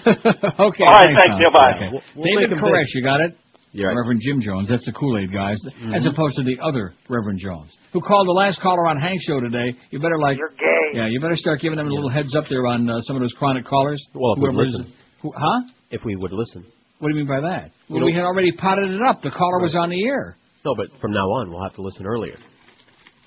okay. 0.69 0.85
All 0.85 0.93
right, 0.93 1.13
thanks, 1.13 1.21
thanks, 1.21 1.29
Tom. 1.29 1.39
Neil, 1.41 1.53
bye. 1.53 1.73
Okay. 1.77 1.89
We'll- 1.93 2.03
we'll 2.17 2.41
David 2.41 2.51
make 2.57 2.61
Koresh, 2.61 2.89
big. 2.93 2.95
you 2.95 3.03
got 3.03 3.21
it. 3.21 3.37
Yeah. 3.73 3.87
Reverend 3.87 4.21
Jim 4.21 4.41
Jones. 4.43 4.69
That's 4.69 4.85
the 4.85 4.93
Kool 4.93 5.17
Aid 5.19 5.33
guys, 5.33 5.57
Mm-hmm. 5.65 5.95
as 5.95 6.05
opposed 6.05 6.37
to 6.37 6.43
the 6.45 6.61
other 6.61 6.93
Reverend 7.09 7.39
Jones, 7.39 7.73
who 7.93 8.01
called 8.03 8.27
the 8.29 8.33
last 8.37 8.61
caller 8.61 8.87
on 8.87 9.01
Hank's 9.01 9.25
show 9.25 9.41
today. 9.41 9.73
You 9.91 9.99
better 9.99 10.19
like. 10.19 10.37
You're 10.37 10.51
gay. 10.51 10.85
Yeah, 10.93 11.07
you 11.09 11.21
better 11.21 11.37
start 11.37 11.61
giving 11.61 11.79
them 11.79 11.89
a 11.89 11.91
little 11.91 12.11
heads 12.11 12.37
up 12.37 12.45
there 12.51 12.67
on 12.67 12.89
uh, 12.91 13.01
some 13.03 13.17
of 13.17 13.23
those 13.23 13.33
chronic 13.33 13.65
callers. 13.65 14.03
Well, 14.15 14.35
if 14.37 14.43
we 14.43 14.53
listen. 14.55 14.93
Who, 15.23 15.33
huh? 15.35 15.61
If 15.93 16.03
we 16.05 16.17
would 16.17 16.33
listen. 16.33 16.65
What 16.99 17.09
do 17.09 17.15
you 17.15 17.25
mean 17.25 17.29
by 17.29 17.41
that? 17.41 17.71
Well, 17.89 18.01
don't- 18.01 18.07
we 18.07 18.13
had 18.15 18.23
already 18.25 18.51
potted 18.53 18.91
it 18.91 19.03
up. 19.03 19.23
The 19.23 19.31
caller 19.31 19.61
was 19.61 19.77
on 19.77 19.91
the 19.91 20.03
air. 20.05 20.37
No, 20.65 20.75
but 20.77 20.87
from 21.01 21.13
now 21.13 21.27
on, 21.39 21.51
we'll 21.51 21.63
have 21.63 21.75
to 21.75 21.83
listen 21.83 22.07
earlier. 22.07 22.37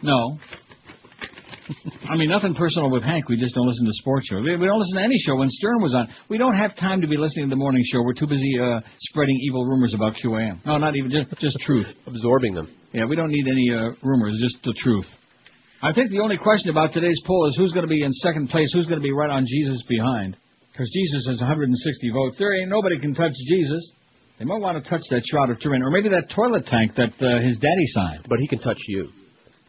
No. 0.01 0.37
I 2.09 2.15
mean, 2.15 2.29
nothing 2.29 2.53
personal 2.53 2.89
with 2.89 3.03
Hank. 3.03 3.27
We 3.27 3.37
just 3.37 3.55
don't 3.55 3.67
listen 3.67 3.85
to 3.85 3.91
sports 3.93 4.27
shows. 4.29 4.43
We, 4.43 4.55
we 4.55 4.65
don't 4.67 4.79
listen 4.79 4.97
to 4.97 5.03
any 5.03 5.17
show 5.17 5.35
when 5.35 5.49
Stern 5.49 5.81
was 5.81 5.93
on. 5.93 6.07
We 6.29 6.37
don't 6.37 6.55
have 6.55 6.75
time 6.75 7.01
to 7.01 7.07
be 7.07 7.17
listening 7.17 7.47
to 7.47 7.49
the 7.49 7.55
morning 7.59 7.81
show. 7.91 8.01
We're 8.03 8.13
too 8.13 8.27
busy 8.27 8.57
uh, 8.61 8.81
spreading 8.99 9.37
evil 9.47 9.65
rumors 9.65 9.93
about 9.93 10.13
QAM. 10.15 10.63
No, 10.65 10.77
not 10.77 10.95
even 10.95 11.09
just 11.11 11.29
just 11.39 11.57
truth. 11.65 11.87
Absorbing 12.07 12.53
them. 12.53 12.69
Yeah, 12.93 13.05
we 13.05 13.15
don't 13.15 13.31
need 13.31 13.45
any 13.47 13.71
uh, 13.73 13.91
rumors. 14.03 14.39
Just 14.39 14.63
the 14.63 14.73
truth. 14.77 15.07
I 15.81 15.91
think 15.91 16.09
the 16.11 16.19
only 16.19 16.37
question 16.37 16.69
about 16.69 16.93
today's 16.93 17.21
poll 17.25 17.47
is 17.49 17.57
who's 17.57 17.73
going 17.73 17.85
to 17.85 17.89
be 17.89 18.03
in 18.03 18.11
second 18.13 18.49
place. 18.49 18.71
Who's 18.73 18.87
going 18.87 18.99
to 19.01 19.03
be 19.03 19.11
right 19.11 19.29
on 19.29 19.43
Jesus 19.45 19.83
behind? 19.89 20.37
Because 20.76 20.91
Jesus 20.91 21.23
has 21.31 21.39
160 21.39 21.72
votes. 22.11 22.35
There 22.35 22.52
ain't 22.52 22.68
nobody 22.68 22.99
can 22.99 23.14
touch 23.15 23.31
Jesus. 23.47 23.80
They 24.38 24.43
might 24.43 24.60
want 24.60 24.76
to 24.76 24.84
touch 24.89 25.03
that 25.10 25.23
shroud 25.23 25.49
of 25.49 25.57
Turin, 25.61 25.81
or 25.81 25.89
maybe 25.89 26.10
that 26.10 26.30
toilet 26.35 26.65
tank 26.65 26.91
that 26.99 27.15
uh, 27.23 27.39
his 27.39 27.56
daddy 27.60 27.88
signed. 27.95 28.27
But 28.27 28.39
he 28.39 28.47
can 28.47 28.60
touch 28.60 28.80
you. 28.89 29.07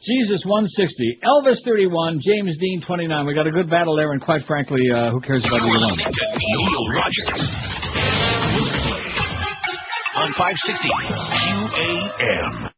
Jesus 0.03 0.43
160, 0.45 1.21
Elvis 1.23 1.63
31, 1.65 2.19
James 2.27 2.59
Dean 2.59 2.83
29. 2.85 3.25
We 3.25 3.35
got 3.35 3.47
a 3.47 3.53
good 3.53 3.71
battle 3.71 3.95
there, 3.95 4.11
and 4.11 4.21
quite 4.21 4.43
frankly, 4.51 4.83
uh, 4.91 5.13
who 5.13 5.21
cares 5.21 5.47
about 5.47 5.63
either 5.63 5.79
one? 5.79 5.95
Listening 5.95 6.11
Neil 6.11 6.91
Rogers. 6.91 7.31
On 10.19 10.35
560 10.35 10.91
QAM. 10.91 12.71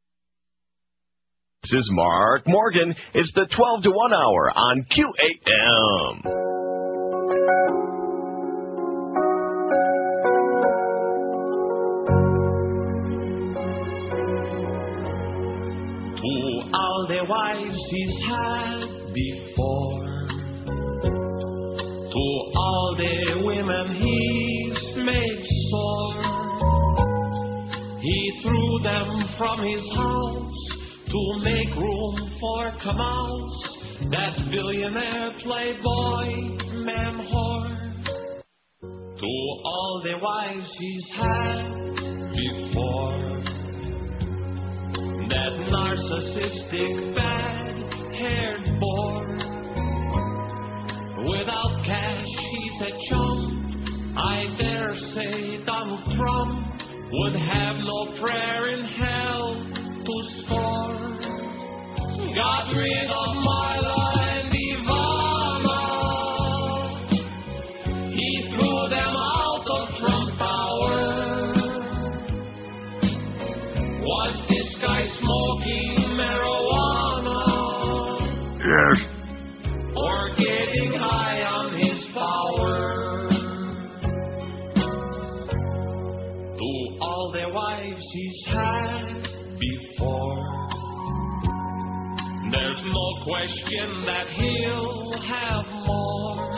This 1.62 1.80
is 1.80 1.88
Mark 1.92 2.42
Morgan. 2.46 2.94
It's 3.14 3.32
the 3.32 3.48
12 3.56 3.84
to 3.84 3.90
1 3.90 4.12
hour 4.12 4.52
on 4.54 4.84
QAM. 4.92 6.67
All 16.98 17.06
the 17.06 17.24
wives 17.28 17.78
he's 17.90 18.16
had 18.28 18.78
before, 19.14 20.26
to 22.10 22.24
all 22.56 22.94
the 22.96 23.42
women 23.44 23.86
he's 23.94 24.96
made 24.96 25.44
sore, 25.70 26.18
he 28.00 28.40
threw 28.42 28.78
them 28.82 29.08
from 29.38 29.62
his 29.62 29.84
house 29.94 30.60
to 31.06 31.40
make 31.44 31.74
room 31.76 32.16
for 32.40 32.72
Kamals, 32.82 33.54
that 34.10 34.50
billionaire 34.50 35.32
playboy 35.42 36.26
man 36.84 37.26
whore. 37.30 37.78
To 38.80 39.26
all 39.64 40.00
the 40.02 40.18
wives 40.20 40.76
he's 40.78 41.10
had 41.14 41.78
before 42.30 43.47
that 45.28 45.52
narcissistic 45.68 47.14
bad 47.14 47.76
haired 48.14 48.80
bore. 48.80 49.26
Without 51.28 51.84
cash, 51.84 52.28
he's 52.50 52.80
a 52.80 52.92
chump. 53.08 54.16
I 54.16 54.46
dare 54.58 54.94
say 55.14 55.64
Donald 55.64 56.04
Trump 56.16 56.80
would 57.12 57.36
have 57.36 57.76
no 57.84 58.18
prayer 58.20 58.70
in 58.70 58.84
hell 58.86 59.54
to 60.04 60.14
score. 60.40 61.18
Got 62.34 62.74
rid 62.74 63.10
of 63.10 63.36
my 63.36 63.68
and 63.76 64.07
question 93.28 94.06
that 94.06 94.26
he'll 94.28 95.12
have 95.20 95.66
more. 95.84 96.50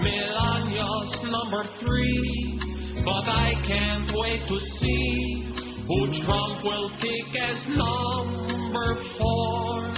Melania's 0.00 1.24
number 1.24 1.64
three, 1.78 2.58
but 3.04 3.28
I 3.28 3.52
can't 3.66 4.10
wait 4.14 4.48
to 4.48 4.58
see 4.80 5.52
who 5.86 6.24
Trump 6.24 6.64
will 6.64 6.90
pick 7.02 7.36
as 7.38 7.58
number 7.68 8.94
four. 9.18 9.92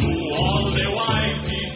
To 0.00 0.10
all 0.36 0.70
the 0.70 0.90
wives 0.94 1.67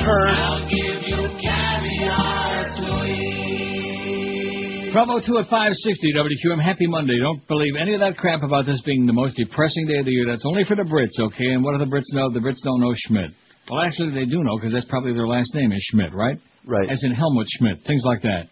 turd. 0.00 0.30
I'll 0.30 0.62
give 0.68 1.02
you 1.06 1.20
caviar 1.42 2.74
to 2.76 3.04
eat. 3.06 4.94
1202 4.94 5.38
at 5.38 5.46
560 5.52 6.14
WQM. 6.16 6.64
Happy 6.64 6.86
Monday. 6.86 7.18
Don't 7.20 7.46
believe 7.46 7.74
any 7.76 7.94
of 7.94 8.00
that 8.00 8.16
crap 8.16 8.42
about 8.42 8.64
this 8.66 8.80
being 8.86 9.06
the 9.06 9.12
most 9.12 9.36
depressing 9.36 9.86
day 9.86 9.98
of 9.98 10.06
the 10.06 10.12
year. 10.12 10.26
That's 10.26 10.46
only 10.46 10.64
for 10.64 10.76
the 10.76 10.88
Brits, 10.88 11.18
okay? 11.28 11.52
And 11.52 11.62
what 11.62 11.76
do 11.76 11.78
the 11.78 11.90
Brits 11.90 12.08
know? 12.12 12.30
The 12.32 12.40
Brits 12.40 12.62
don't 12.64 12.80
know 12.80 12.94
Schmidt. 12.96 13.30
Well, 13.70 13.84
actually, 13.84 14.16
they 14.16 14.24
do 14.24 14.40
know 14.40 14.56
because 14.56 14.72
that's 14.72 14.88
probably 14.88 15.12
their 15.12 15.28
last 15.28 15.52
name 15.54 15.72
is 15.72 15.84
Schmidt, 15.92 16.14
right? 16.14 16.40
Right. 16.64 16.88
As 16.90 17.04
in 17.04 17.12
Helmut 17.12 17.46
Schmidt, 17.58 17.84
things 17.86 18.02
like 18.04 18.22
that. 18.22 18.48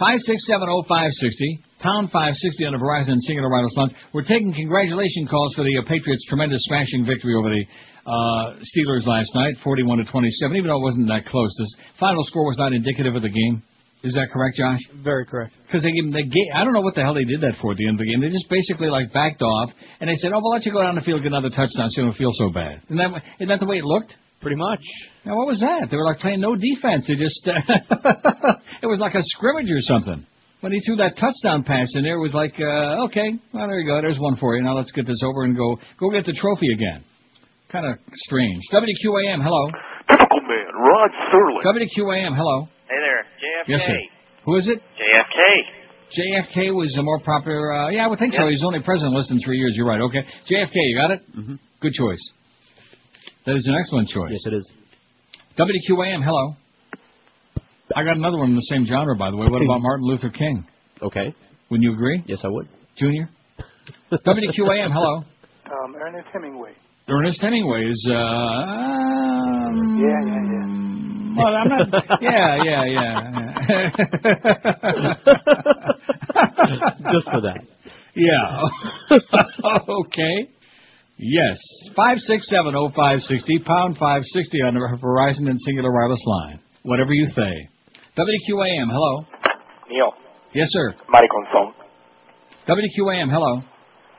5670560, 0.00 1.82
pound 1.84 2.08
560 2.08 2.64
on 2.64 2.72
the 2.72 2.80
Verizon 2.80 3.20
Cingular 3.28 3.50
wireless 3.50 3.76
lines. 3.76 3.92
We're 4.14 4.24
taking 4.24 4.54
congratulation 4.54 5.28
calls 5.28 5.52
for 5.54 5.62
the 5.62 5.76
uh, 5.76 5.82
Patriots' 5.86 6.24
tremendous 6.26 6.62
smashing 6.64 7.04
victory 7.04 7.34
over 7.36 7.50
the 7.50 7.64
Steelers 8.10 9.06
last 9.06 9.30
night, 9.34 9.54
41 9.62 9.98
to 9.98 10.04
27, 10.04 10.56
even 10.56 10.68
though 10.68 10.78
it 10.78 10.82
wasn't 10.82 11.08
that 11.08 11.26
close. 11.26 11.54
The 11.58 11.68
final 11.98 12.24
score 12.24 12.46
was 12.46 12.58
not 12.58 12.72
indicative 12.72 13.14
of 13.14 13.22
the 13.22 13.30
game. 13.30 13.62
Is 14.02 14.14
that 14.14 14.32
correct, 14.32 14.56
Josh? 14.56 14.80
Very 15.04 15.26
correct. 15.26 15.52
Because 15.66 15.82
they, 15.82 15.92
they 15.92 16.24
gave, 16.24 16.48
I 16.54 16.64
don't 16.64 16.72
know 16.72 16.80
what 16.80 16.94
the 16.94 17.02
hell 17.02 17.12
they 17.12 17.28
did 17.28 17.42
that 17.42 17.60
for 17.60 17.72
at 17.72 17.76
the 17.76 17.86
end 17.86 18.00
of 18.00 18.06
the 18.06 18.10
game. 18.10 18.20
They 18.20 18.32
just 18.32 18.48
basically 18.48 18.88
like 18.88 19.12
backed 19.12 19.42
off 19.42 19.70
and 20.00 20.08
they 20.08 20.14
said, 20.14 20.32
"Oh, 20.32 20.40
we'll 20.40 20.52
let 20.52 20.64
you 20.64 20.72
go 20.72 20.82
down 20.82 20.94
the 20.94 21.02
field 21.04 21.22
get 21.22 21.32
another 21.32 21.50
touchdown, 21.50 21.92
so 21.92 22.00
you 22.00 22.08
don't 22.08 22.16
feel 22.16 22.32
so 22.32 22.48
bad." 22.48 22.80
Isn't 22.88 22.96
that 22.96 23.22
isn't 23.36 23.48
that 23.48 23.60
the 23.60 23.66
way 23.68 23.76
it 23.76 23.84
looked? 23.84 24.16
Pretty 24.40 24.56
much. 24.56 24.80
Now, 25.26 25.36
what 25.36 25.48
was 25.48 25.60
that? 25.60 25.88
They 25.90 25.98
were 25.98 26.06
like 26.06 26.16
playing 26.16 26.40
no 26.40 26.56
defense. 26.56 27.04
They 27.06 27.16
just 27.20 27.44
it 27.44 28.88
was 28.88 29.00
like 29.00 29.14
a 29.14 29.22
scrimmage 29.36 29.70
or 29.70 29.84
something. 29.84 30.24
When 30.60 30.72
he 30.72 30.80
threw 30.80 30.96
that 30.96 31.16
touchdown 31.20 31.64
pass 31.64 31.88
in 31.94 32.02
there, 32.02 32.16
it 32.16 32.20
was 32.20 32.32
like, 32.32 32.56
uh, 32.58 33.04
okay, 33.08 33.36
well 33.52 33.68
there 33.68 33.80
you 33.80 33.86
go. 33.86 34.00
There's 34.00 34.18
one 34.18 34.36
for 34.36 34.56
you. 34.56 34.62
Now 34.62 34.76
let's 34.76 34.92
get 34.92 35.06
this 35.06 35.20
over 35.22 35.44
and 35.44 35.54
go 35.54 35.76
go 36.00 36.08
get 36.10 36.24
the 36.24 36.32
trophy 36.32 36.72
again. 36.72 37.04
Kind 37.70 37.86
of 37.86 37.98
strange. 38.26 38.58
WQAM, 38.72 39.42
hello. 39.42 39.70
Typical 40.10 40.40
man, 40.42 40.66
Rod 40.74 41.10
Serling. 41.30 41.62
WQAM, 41.62 42.34
hello. 42.34 42.66
Hey 42.88 42.96
there, 42.98 43.22
JFK. 43.38 43.68
Yes, 43.68 43.80
sir. 43.86 43.96
Who 44.44 44.56
is 44.56 44.68
it? 44.68 44.82
JFK. 44.98 45.38
JFK 46.10 46.74
was 46.74 46.94
a 46.98 47.02
more 47.02 47.20
popular. 47.20 47.72
Uh, 47.72 47.90
yeah, 47.90 48.04
I 48.04 48.08
would 48.08 48.18
think 48.18 48.32
so. 48.32 48.42
Yeah. 48.44 48.50
He's 48.50 48.64
only 48.64 48.80
president 48.82 49.14
less 49.14 49.28
than 49.28 49.38
three 49.44 49.58
years. 49.58 49.74
You're 49.76 49.86
right. 49.86 50.00
Okay, 50.00 50.18
JFK, 50.50 50.74
you 50.74 50.98
got 51.00 51.10
it. 51.12 51.20
Mm-hmm. 51.36 51.54
Good 51.80 51.92
choice. 51.92 52.32
That 53.46 53.54
is 53.54 53.66
an 53.68 53.76
excellent 53.78 54.08
choice. 54.08 54.30
Yes, 54.32 54.40
it 54.46 54.54
is. 54.54 54.68
WQAM, 55.56 56.24
hello. 56.24 56.56
I 57.94 58.02
got 58.02 58.16
another 58.16 58.38
one 58.38 58.50
in 58.50 58.56
the 58.56 58.66
same 58.70 58.84
genre, 58.84 59.14
by 59.16 59.30
the 59.30 59.36
way. 59.36 59.46
What 59.46 59.62
about 59.62 59.80
Martin 59.82 60.06
Luther 60.06 60.30
King? 60.30 60.66
Okay. 61.02 61.32
Wouldn't 61.70 61.84
you 61.84 61.92
agree? 61.92 62.22
Yes, 62.26 62.40
I 62.42 62.48
would. 62.48 62.68
Junior. 62.96 63.28
WQAM, 64.12 64.92
hello. 64.92 65.22
Um, 65.70 65.94
Ernest 65.94 66.26
Hemingway. 66.32 66.72
Ernest 67.10 67.40
Hemingway 67.42 67.86
is. 67.90 68.08
Uh, 68.08 68.14
um, 68.14 69.98
Yeah, 69.98 70.20
yeah, 70.24 70.42
yeah. 70.46 70.66
Well, 71.36 71.54
I'm 71.56 71.68
not. 71.68 71.88
Yeah, 72.20 72.62
yeah, 72.64 72.84
yeah. 72.84 73.90
Just 77.12 77.28
for 77.30 77.40
that. 77.42 77.60
Yeah. 78.14 78.68
okay. 79.88 80.48
Yes. 81.18 81.56
Five 81.94 82.18
six 82.18 82.48
seven 82.48 82.74
oh 82.74 82.90
five 82.96 83.20
sixty 83.20 83.58
pound 83.64 83.96
five 83.98 84.22
sixty 84.32 84.58
on 84.62 84.74
the 84.74 84.80
Verizon 85.02 85.48
and 85.48 85.58
Cingular 85.68 85.92
Wireless 85.92 86.22
line. 86.26 86.60
Whatever 86.82 87.12
you 87.12 87.26
say. 87.34 87.68
WQAM. 88.16 88.88
Hello. 88.90 89.24
Neil, 89.88 90.12
Yes, 90.54 90.66
sir. 90.70 90.94
Mariconzón. 91.08 91.72
WQAM. 92.68 93.30
Hello. 93.30 93.62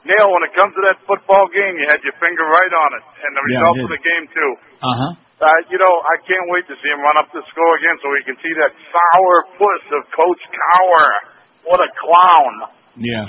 Neil, 0.02 0.34
when 0.34 0.42
it 0.42 0.54
comes 0.58 0.74
to 0.74 0.82
that 0.90 0.98
football 1.06 1.46
game, 1.54 1.78
you 1.78 1.86
had 1.86 2.02
your 2.02 2.18
finger 2.18 2.42
right 2.42 2.74
on 2.74 2.90
it, 2.98 3.06
and 3.22 3.32
the 3.38 3.44
result 3.46 3.76
did. 3.78 3.86
of 3.86 3.90
the 3.94 4.02
game 4.02 4.26
too. 4.34 4.52
Uh 4.82 4.98
huh. 4.98 5.14
Uh, 5.42 5.60
you 5.74 5.78
know, 5.82 5.94
I 6.06 6.22
can't 6.22 6.46
wait 6.54 6.70
to 6.70 6.76
see 6.78 6.90
him 6.90 7.02
run 7.02 7.18
up 7.18 7.30
the 7.34 7.42
score 7.50 7.74
again, 7.82 7.98
so 8.02 8.14
we 8.14 8.22
can 8.26 8.38
see 8.42 8.54
that 8.62 8.74
sour 8.94 9.36
puss 9.58 9.84
of 9.98 10.02
Coach 10.14 10.42
Cowher. 10.54 11.10
What 11.66 11.82
a 11.82 11.90
clown! 11.98 12.54
Yeah. 12.98 13.26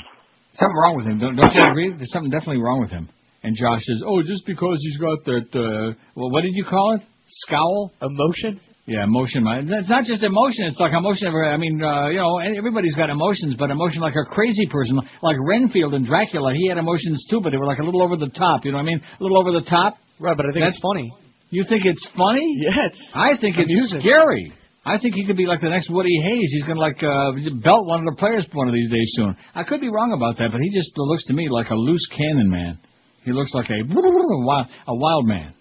Something 0.56 0.76
wrong 0.76 0.96
with 1.00 1.06
him. 1.08 1.16
Don't, 1.16 1.36
don't 1.36 1.52
you 1.52 1.64
agree? 1.64 1.92
There's 1.96 2.12
something 2.12 2.32
definitely 2.32 2.60
wrong 2.60 2.80
with 2.80 2.92
him. 2.92 3.08
And 3.42 3.56
Josh 3.56 3.80
says, 3.84 4.04
"Oh, 4.04 4.20
just 4.22 4.44
because 4.44 4.76
he's 4.80 5.00
got 5.00 5.24
that. 5.24 5.48
Uh, 5.56 5.96
well, 6.14 6.30
what 6.30 6.42
did 6.42 6.52
you 6.52 6.64
call 6.64 6.96
it? 6.96 7.02
Scowl? 7.48 7.92
Emotion? 8.00 8.60
Yeah, 8.84 9.04
emotion. 9.04 9.46
It's 9.46 9.88
not 9.88 10.04
just 10.04 10.24
emotion. 10.24 10.66
It's 10.66 10.80
like 10.80 10.92
emotion. 10.92 11.28
Every, 11.28 11.46
I 11.46 11.56
mean, 11.56 11.80
uh, 11.80 12.08
you 12.08 12.18
know, 12.18 12.38
everybody's 12.38 12.96
got 12.96 13.10
emotions, 13.10 13.54
but 13.56 13.70
emotion 13.70 14.00
like 14.02 14.16
a 14.16 14.26
crazy 14.34 14.66
person, 14.66 14.98
like 15.22 15.36
Renfield 15.46 15.94
and 15.94 16.04
Dracula. 16.04 16.52
He 16.52 16.68
had 16.68 16.78
emotions 16.78 17.24
too, 17.30 17.40
but 17.40 17.50
they 17.50 17.58
were 17.58 17.66
like 17.66 17.78
a 17.78 17.84
little 17.84 18.02
over 18.02 18.16
the 18.16 18.30
top. 18.30 18.64
You 18.64 18.72
know 18.72 18.78
what 18.78 18.82
I 18.82 18.86
mean? 18.86 19.00
A 19.20 19.22
little 19.22 19.38
over 19.38 19.52
the 19.52 19.62
top. 19.62 19.98
Right, 20.18 20.36
but 20.36 20.46
I 20.46 20.50
think 20.52 20.64
That's 20.64 20.74
it's 20.74 20.82
funny. 20.82 21.12
You 21.50 21.64
think 21.68 21.84
it's 21.84 22.02
funny? 22.16 22.42
Yes. 22.58 22.98
I 23.14 23.36
think 23.40 23.56
it's 23.58 23.70
Amusing. 23.70 24.00
scary. 24.00 24.52
I 24.84 24.98
think 24.98 25.14
he 25.14 25.24
could 25.26 25.36
be 25.36 25.46
like 25.46 25.60
the 25.60 25.68
next 25.68 25.88
Woody 25.90 26.18
Hayes. 26.24 26.50
He's 26.50 26.64
going 26.64 26.74
to 26.76 26.82
like 26.82 26.98
uh, 27.04 27.38
belt 27.62 27.86
one 27.86 28.00
of 28.00 28.06
the 28.06 28.18
players 28.18 28.46
one 28.52 28.66
of 28.68 28.74
these 28.74 28.90
days 28.90 29.12
soon. 29.14 29.36
I 29.54 29.62
could 29.62 29.80
be 29.80 29.90
wrong 29.90 30.12
about 30.12 30.38
that, 30.38 30.50
but 30.50 30.60
he 30.60 30.70
just 30.74 30.90
looks 30.96 31.24
to 31.26 31.34
me 31.34 31.48
like 31.48 31.70
a 31.70 31.74
loose 31.76 32.04
cannon 32.16 32.50
man. 32.50 32.80
He 33.24 33.30
looks 33.30 33.54
like 33.54 33.70
a 33.70 33.78
wild, 33.88 34.66
a 34.88 34.94
wild 34.96 35.26
man. 35.28 35.54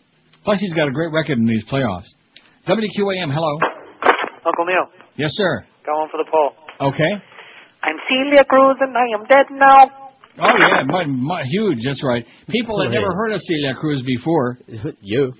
Plus, 0.44 0.60
he's 0.60 0.74
got 0.74 0.88
a 0.88 0.92
great 0.92 1.12
record 1.14 1.38
in 1.38 1.46
these 1.46 1.64
playoffs. 1.70 2.08
WQAM, 2.72 3.34
hello. 3.34 3.60
Uncle 4.46 4.66
Neil, 4.66 4.88
Yes, 5.18 5.32
sir. 5.34 5.66
going 5.86 6.08
for 6.10 6.24
the 6.24 6.30
poll. 6.32 6.56
Okay. 6.80 7.12
I'm 7.84 7.98
Celia 8.08 8.46
Cruz 8.46 8.78
and 8.80 8.96
I 8.96 9.08
am 9.20 9.26
dead 9.28 9.46
now. 9.52 9.92
Oh 10.40 10.56
yeah, 10.58 10.84
mu 10.88 11.04
mu 11.12 11.36
huge. 11.44 11.80
That's 11.84 12.02
right. 12.04 12.26
People 12.48 12.82
had 12.82 12.92
never 12.92 13.12
heard 13.14 13.34
of 13.34 13.42
Celia 13.42 13.74
Cruz 13.76 14.02
before. 14.06 14.58
you? 15.02 15.34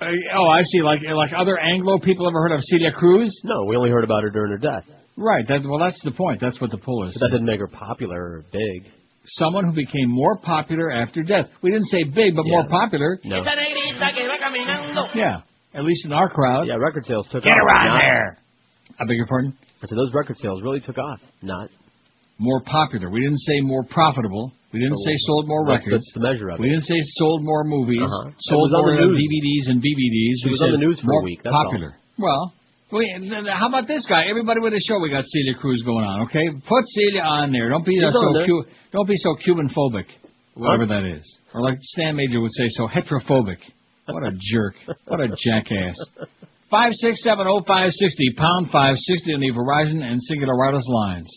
Uh, 0.00 0.04
oh, 0.36 0.46
I 0.46 0.62
see. 0.62 0.82
Like 0.82 1.00
like 1.02 1.32
other 1.36 1.58
Anglo 1.58 1.98
people 1.98 2.28
ever 2.28 2.40
heard 2.40 2.52
of 2.52 2.60
Celia 2.62 2.92
Cruz? 2.92 3.28
No, 3.42 3.64
we 3.64 3.76
only 3.76 3.90
heard 3.90 4.04
about 4.04 4.22
her 4.22 4.30
during 4.30 4.52
her 4.52 4.58
death. 4.58 4.84
Right. 5.16 5.46
That, 5.48 5.62
well, 5.68 5.80
that's 5.80 6.00
the 6.04 6.12
point. 6.12 6.40
That's 6.40 6.60
what 6.60 6.70
the 6.70 6.78
poll 6.78 7.08
is. 7.08 7.14
But 7.18 7.26
that 7.26 7.32
didn't 7.32 7.46
make 7.46 7.58
her 7.60 7.66
popular 7.66 8.20
or 8.20 8.44
big. 8.52 8.92
Someone 9.38 9.64
who 9.64 9.72
became 9.72 10.08
more 10.08 10.36
popular 10.38 10.92
after 10.92 11.22
death. 11.22 11.46
We 11.62 11.70
didn't 11.70 11.86
say 11.86 12.04
big, 12.04 12.36
but 12.36 12.44
more 12.46 12.68
popular. 12.68 13.18
No. 13.24 13.38
Esa 13.38 13.50
negrita 13.50 14.14
que 14.14 14.22
va 14.28 14.38
caminando. 14.38 15.08
Yeah. 15.16 15.40
At 15.74 15.84
least 15.84 16.06
in 16.06 16.12
our 16.12 16.28
crowd. 16.28 16.66
Yeah, 16.68 16.76
record 16.76 17.04
sales 17.04 17.28
took 17.30 17.42
Get 17.42 17.52
off. 17.52 17.58
around 17.66 17.86
Not- 17.88 17.98
there. 18.00 18.38
I 19.00 19.04
beg 19.06 19.16
your 19.16 19.26
pardon? 19.26 19.56
I 19.82 19.86
said 19.86 19.98
those 19.98 20.12
record 20.14 20.36
sales 20.38 20.62
really 20.62 20.80
took 20.80 20.98
off. 20.98 21.20
Not. 21.42 21.68
More 22.38 22.60
popular. 22.64 23.10
We 23.10 23.20
didn't 23.20 23.38
say 23.40 23.60
more 23.60 23.84
profitable. 23.84 24.52
We 24.72 24.80
didn't 24.80 24.96
So 24.98 25.04
say 25.10 25.16
sold 25.26 25.46
more 25.48 25.64
that's- 25.66 25.86
records. 25.86 26.04
that's 26.04 26.14
the 26.14 26.20
measure 26.20 26.48
of 26.50 26.58
we 26.58 26.66
it. 26.66 26.70
didn't 26.70 26.84
say 26.86 27.00
sold 27.18 27.42
more 27.44 27.64
movies. 27.64 28.02
Uh-huh. 28.02 28.30
Sold 28.38 28.70
more. 28.72 28.90
DVDs 28.96 29.68
and 29.70 29.80
BVDs. 29.82 30.36
It 30.42 30.46
We 30.46 30.50
was 30.52 30.62
on 30.62 30.72
the 30.72 30.78
news 30.78 31.00
for 31.00 31.12
a 31.12 31.22
week, 31.22 31.42
that's 31.42 31.54
all. 31.54 31.64
popular. 31.64 31.94
Well, 32.18 32.52
we, 32.92 33.06
how 33.50 33.68
about 33.68 33.86
this 33.88 34.06
guy? 34.06 34.26
Everybody 34.28 34.60
with 34.60 34.72
the 34.72 34.80
show, 34.80 34.98
we 35.00 35.10
got 35.10 35.24
Celia 35.24 35.54
Cruz 35.54 35.82
going 35.84 36.04
on. 36.04 36.22
Okay, 36.22 36.48
put 36.66 36.84
Celia 36.94 37.22
on 37.22 37.50
there. 37.52 37.68
Don't 37.68 37.84
be 37.86 37.98
uh, 38.02 38.10
so 38.10 38.20
cu- 38.46 38.64
don't 38.92 39.08
be 39.08 39.16
so 39.16 39.34
Cuban 39.36 39.68
phobic, 39.70 40.06
What? 40.54 40.66
whatever 40.78 40.86
that 40.86 41.04
is. 41.04 41.24
Or 41.54 41.60
like 41.62 41.78
Stan 41.80 42.14
Major 42.16 42.40
would 42.40 42.52
say, 42.52 42.66
so 42.70 42.86
heterophobic. 42.86 43.58
What 44.06 44.22
a 44.22 44.32
jerk. 44.52 44.74
What 45.06 45.20
a 45.20 45.28
jackass. 45.28 45.96
Five 46.70 46.92
six 46.94 47.22
seven 47.22 47.46
oh 47.46 47.62
five 47.66 47.90
sixty 47.92 48.32
pound 48.36 48.68
five 48.72 48.96
sixty 48.96 49.32
on 49.32 49.40
the 49.40 49.50
Verizon 49.50 50.02
and 50.02 50.20
Cingular 50.30 50.56
Wireless 50.58 50.86
lines. 50.88 51.30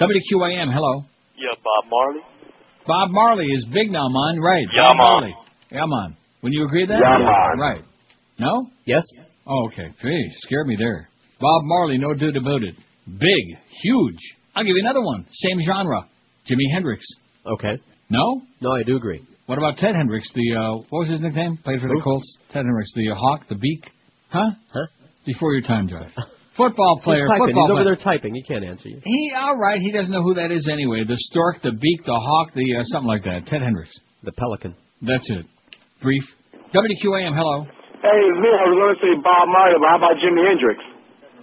WQAM. 0.00 0.72
Hello. 0.72 1.04
Yeah, 1.36 1.54
Bob 1.62 1.90
Marley. 1.90 2.20
Bob 2.86 3.10
Marley 3.10 3.46
is 3.46 3.66
big 3.72 3.90
now, 3.90 4.08
man. 4.08 4.40
Right. 4.40 4.66
Yeah, 4.74 4.86
Bob 4.86 4.96
man. 4.96 5.06
Marley. 5.06 5.34
Yeah, 5.70 5.84
man. 5.86 6.16
When 6.40 6.52
you 6.52 6.64
agree 6.64 6.82
with 6.82 6.90
that? 6.90 7.00
Yeah, 7.00 7.18
man. 7.18 7.58
Right. 7.58 7.84
No? 8.38 8.66
Yes. 8.84 9.04
Oh, 9.46 9.66
okay. 9.66 9.88
Gee, 10.02 10.28
scared 10.38 10.66
me 10.66 10.76
there. 10.76 11.08
Bob 11.40 11.62
Marley, 11.64 11.98
no 11.98 12.14
doubt 12.14 12.36
about 12.36 12.62
it. 12.62 12.74
Big, 13.06 13.58
huge. 13.82 14.18
I'll 14.54 14.64
give 14.64 14.76
you 14.76 14.82
another 14.82 15.02
one. 15.02 15.26
Same 15.30 15.60
genre. 15.64 16.08
Jimi 16.48 16.72
Hendrix. 16.72 17.04
Okay. 17.46 17.80
No? 18.10 18.42
No, 18.60 18.72
I 18.72 18.82
do 18.82 18.96
agree. 18.96 19.24
What 19.50 19.58
about 19.58 19.82
Ted 19.82 19.96
Hendricks? 19.98 20.30
The 20.30 20.46
uh, 20.54 20.86
what 20.94 21.02
was 21.02 21.10
his 21.10 21.18
nickname? 21.26 21.58
Played 21.58 21.82
for 21.82 21.88
the 21.90 21.98
Who? 21.98 22.06
Colts. 22.06 22.38
Ted 22.54 22.62
Hendricks, 22.62 22.94
the 22.94 23.10
uh, 23.10 23.18
hawk, 23.18 23.48
the 23.50 23.56
beak. 23.58 23.82
Huh? 24.30 24.54
Huh? 24.72 24.86
Before 25.26 25.50
your 25.52 25.66
time, 25.66 25.88
Josh. 25.90 26.06
Football 26.56 27.00
player. 27.02 27.26
He's 27.26 27.34
typing. 27.34 27.58
Football 27.58 27.66
He's 27.66 27.70
over 27.74 27.82
player. 27.82 27.96
there 27.98 27.98
typing. 27.98 28.32
He 28.38 28.46
can't 28.46 28.62
answer 28.62 28.86
you. 28.86 29.02
He 29.02 29.32
all 29.34 29.58
right. 29.58 29.82
He 29.82 29.90
doesn't 29.90 30.14
know 30.14 30.22
who 30.22 30.34
that 30.38 30.54
is 30.54 30.70
anyway. 30.70 31.02
The 31.02 31.18
stork, 31.34 31.66
the 31.66 31.74
beak, 31.74 32.06
the 32.06 32.14
hawk, 32.14 32.54
the 32.54 32.62
uh, 32.78 32.86
something 32.94 33.10
like 33.10 33.26
that. 33.26 33.50
Ted 33.50 33.58
Hendricks. 33.58 33.90
The 34.22 34.30
pelican. 34.38 34.76
That's 35.02 35.26
it. 35.34 35.46
Brief. 36.00 36.22
WQAM. 36.70 37.34
Hello. 37.34 37.66
Hey, 37.66 38.22
Neil, 38.38 38.54
I 38.54 38.70
was 38.70 38.78
going 38.78 38.94
to 38.94 39.00
say 39.02 39.12
Bob 39.18 39.50
Marley, 39.50 39.82
but 39.82 39.88
how 39.90 39.98
about 39.98 40.14
Jimi 40.22 40.46
Hendrix? 40.46 40.78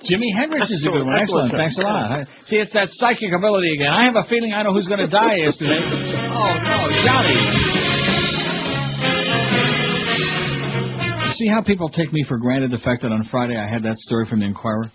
Jimi 0.07 0.31
Hendrix 0.31 0.71
is 0.71 0.85
a 0.87 0.95
good 0.95 1.03
one. 1.03 1.19
Excellent. 1.19 1.51
Excellent. 1.51 1.59
Thanks 1.59 1.75
a 1.75 1.83
lot. 1.83 2.27
See, 2.47 2.55
it's 2.55 2.71
that 2.71 2.87
psychic 3.03 3.35
ability 3.35 3.67
again. 3.75 3.91
I 3.91 4.05
have 4.05 4.15
a 4.15 4.23
feeling 4.29 4.53
I 4.53 4.63
know 4.63 4.71
who's 4.71 4.87
going 4.87 5.03
to 5.03 5.11
die 5.11 5.43
yesterday. 5.43 5.83
Oh, 5.83 6.53
no. 6.55 6.77
Johnny. 7.03 7.66
See 11.37 11.47
how 11.47 11.61
people 11.61 11.89
take 11.89 12.11
me 12.11 12.23
for 12.27 12.37
granted 12.37 12.71
the 12.71 12.77
fact 12.79 13.01
that 13.03 13.11
on 13.11 13.27
Friday 13.31 13.57
I 13.57 13.67
had 13.71 13.83
that 13.83 13.97
story 13.97 14.25
from 14.29 14.39
the 14.39 14.45
Inquirer? 14.45 14.91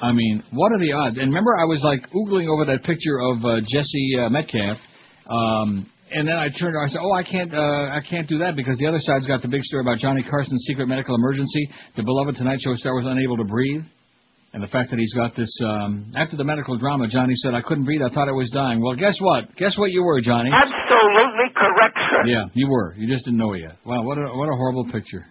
I 0.00 0.12
mean, 0.12 0.42
what 0.52 0.72
are 0.72 0.78
the 0.78 0.92
odds? 0.92 1.16
And 1.18 1.28
remember, 1.28 1.56
I 1.56 1.64
was 1.64 1.82
like 1.82 2.00
oogling 2.12 2.48
over 2.48 2.64
that 2.66 2.84
picture 2.84 3.18
of 3.18 3.44
uh, 3.44 3.60
Jesse 3.66 4.10
uh, 4.20 4.28
Metcalf 4.28 4.76
um, 5.30 5.90
And 6.12 6.28
then 6.28 6.36
I 6.36 6.48
turned 6.48 6.74
around. 6.76 6.88
I 6.88 6.92
said, 6.92 7.00
"Oh, 7.02 7.12
I 7.12 7.22
can't, 7.24 7.52
uh, 7.52 7.90
I 7.90 8.00
can't 8.08 8.28
do 8.28 8.38
that 8.38 8.54
because 8.54 8.76
the 8.78 8.86
other 8.86 9.00
side's 9.00 9.26
got 9.26 9.42
the 9.42 9.48
big 9.48 9.62
story 9.62 9.80
about 9.82 9.98
Johnny 9.98 10.22
Carson's 10.22 10.62
secret 10.66 10.86
medical 10.86 11.14
emergency. 11.16 11.68
The 11.96 12.04
beloved 12.04 12.36
Tonight 12.36 12.60
Show 12.62 12.74
star 12.74 12.94
was 12.94 13.06
unable 13.06 13.36
to 13.38 13.44
breathe, 13.44 13.82
and 14.52 14.62
the 14.62 14.68
fact 14.68 14.90
that 14.90 15.00
he's 15.00 15.14
got 15.14 15.34
this. 15.34 15.50
Um, 15.64 16.12
after 16.14 16.36
the 16.36 16.44
medical 16.44 16.78
drama, 16.78 17.08
Johnny 17.08 17.34
said, 17.42 17.54
"I 17.54 17.60
couldn't 17.62 17.84
breathe. 17.84 18.02
I 18.02 18.10
thought 18.14 18.28
I 18.28 18.32
was 18.32 18.50
dying." 18.54 18.80
Well, 18.80 18.94
guess 18.94 19.18
what? 19.20 19.56
Guess 19.56 19.76
what 19.78 19.90
you 19.90 20.04
were, 20.04 20.20
Johnny? 20.20 20.50
Absolutely 20.54 21.50
correct, 21.56 21.98
sir. 22.10 22.26
Yeah, 22.26 22.44
you 22.54 22.68
were. 22.70 22.94
You 22.94 23.08
just 23.08 23.24
didn't 23.24 23.38
know 23.38 23.54
it 23.54 23.62
yet. 23.62 23.76
Wow, 23.84 24.04
what 24.04 24.18
a 24.18 24.30
what 24.30 24.48
a 24.48 24.54
horrible 24.54 24.84
picture. 24.92 25.26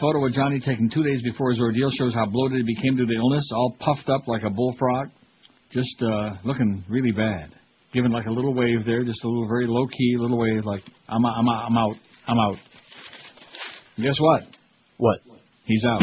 Photo 0.00 0.26
of 0.26 0.32
Johnny 0.32 0.58
taken 0.58 0.90
two 0.90 1.04
days 1.04 1.22
before 1.22 1.50
his 1.50 1.60
ordeal 1.60 1.88
shows 1.90 2.12
how 2.14 2.26
bloated 2.26 2.66
he 2.66 2.74
became 2.74 2.96
due 2.96 3.06
to 3.06 3.12
the 3.12 3.16
illness, 3.16 3.48
all 3.54 3.76
puffed 3.78 4.08
up 4.08 4.26
like 4.26 4.42
a 4.42 4.50
bullfrog, 4.50 5.08
just 5.70 6.02
uh, 6.02 6.30
looking 6.44 6.84
really 6.88 7.12
bad. 7.12 7.54
Giving 7.92 8.10
like 8.10 8.26
a 8.26 8.30
little 8.30 8.54
wave 8.54 8.84
there, 8.84 9.04
just 9.04 9.22
a 9.22 9.28
little 9.28 9.46
very 9.46 9.68
low 9.68 9.86
key 9.86 10.16
little 10.18 10.36
wave, 10.36 10.64
like 10.64 10.82
I'm 11.08 11.24
I'm 11.24 11.48
I'm 11.48 11.78
out, 11.78 11.94
I'm 12.26 12.38
out. 12.40 12.56
Guess 13.96 14.16
what? 14.18 14.42
What? 14.96 15.20
He's 15.64 15.84
out. 15.84 16.02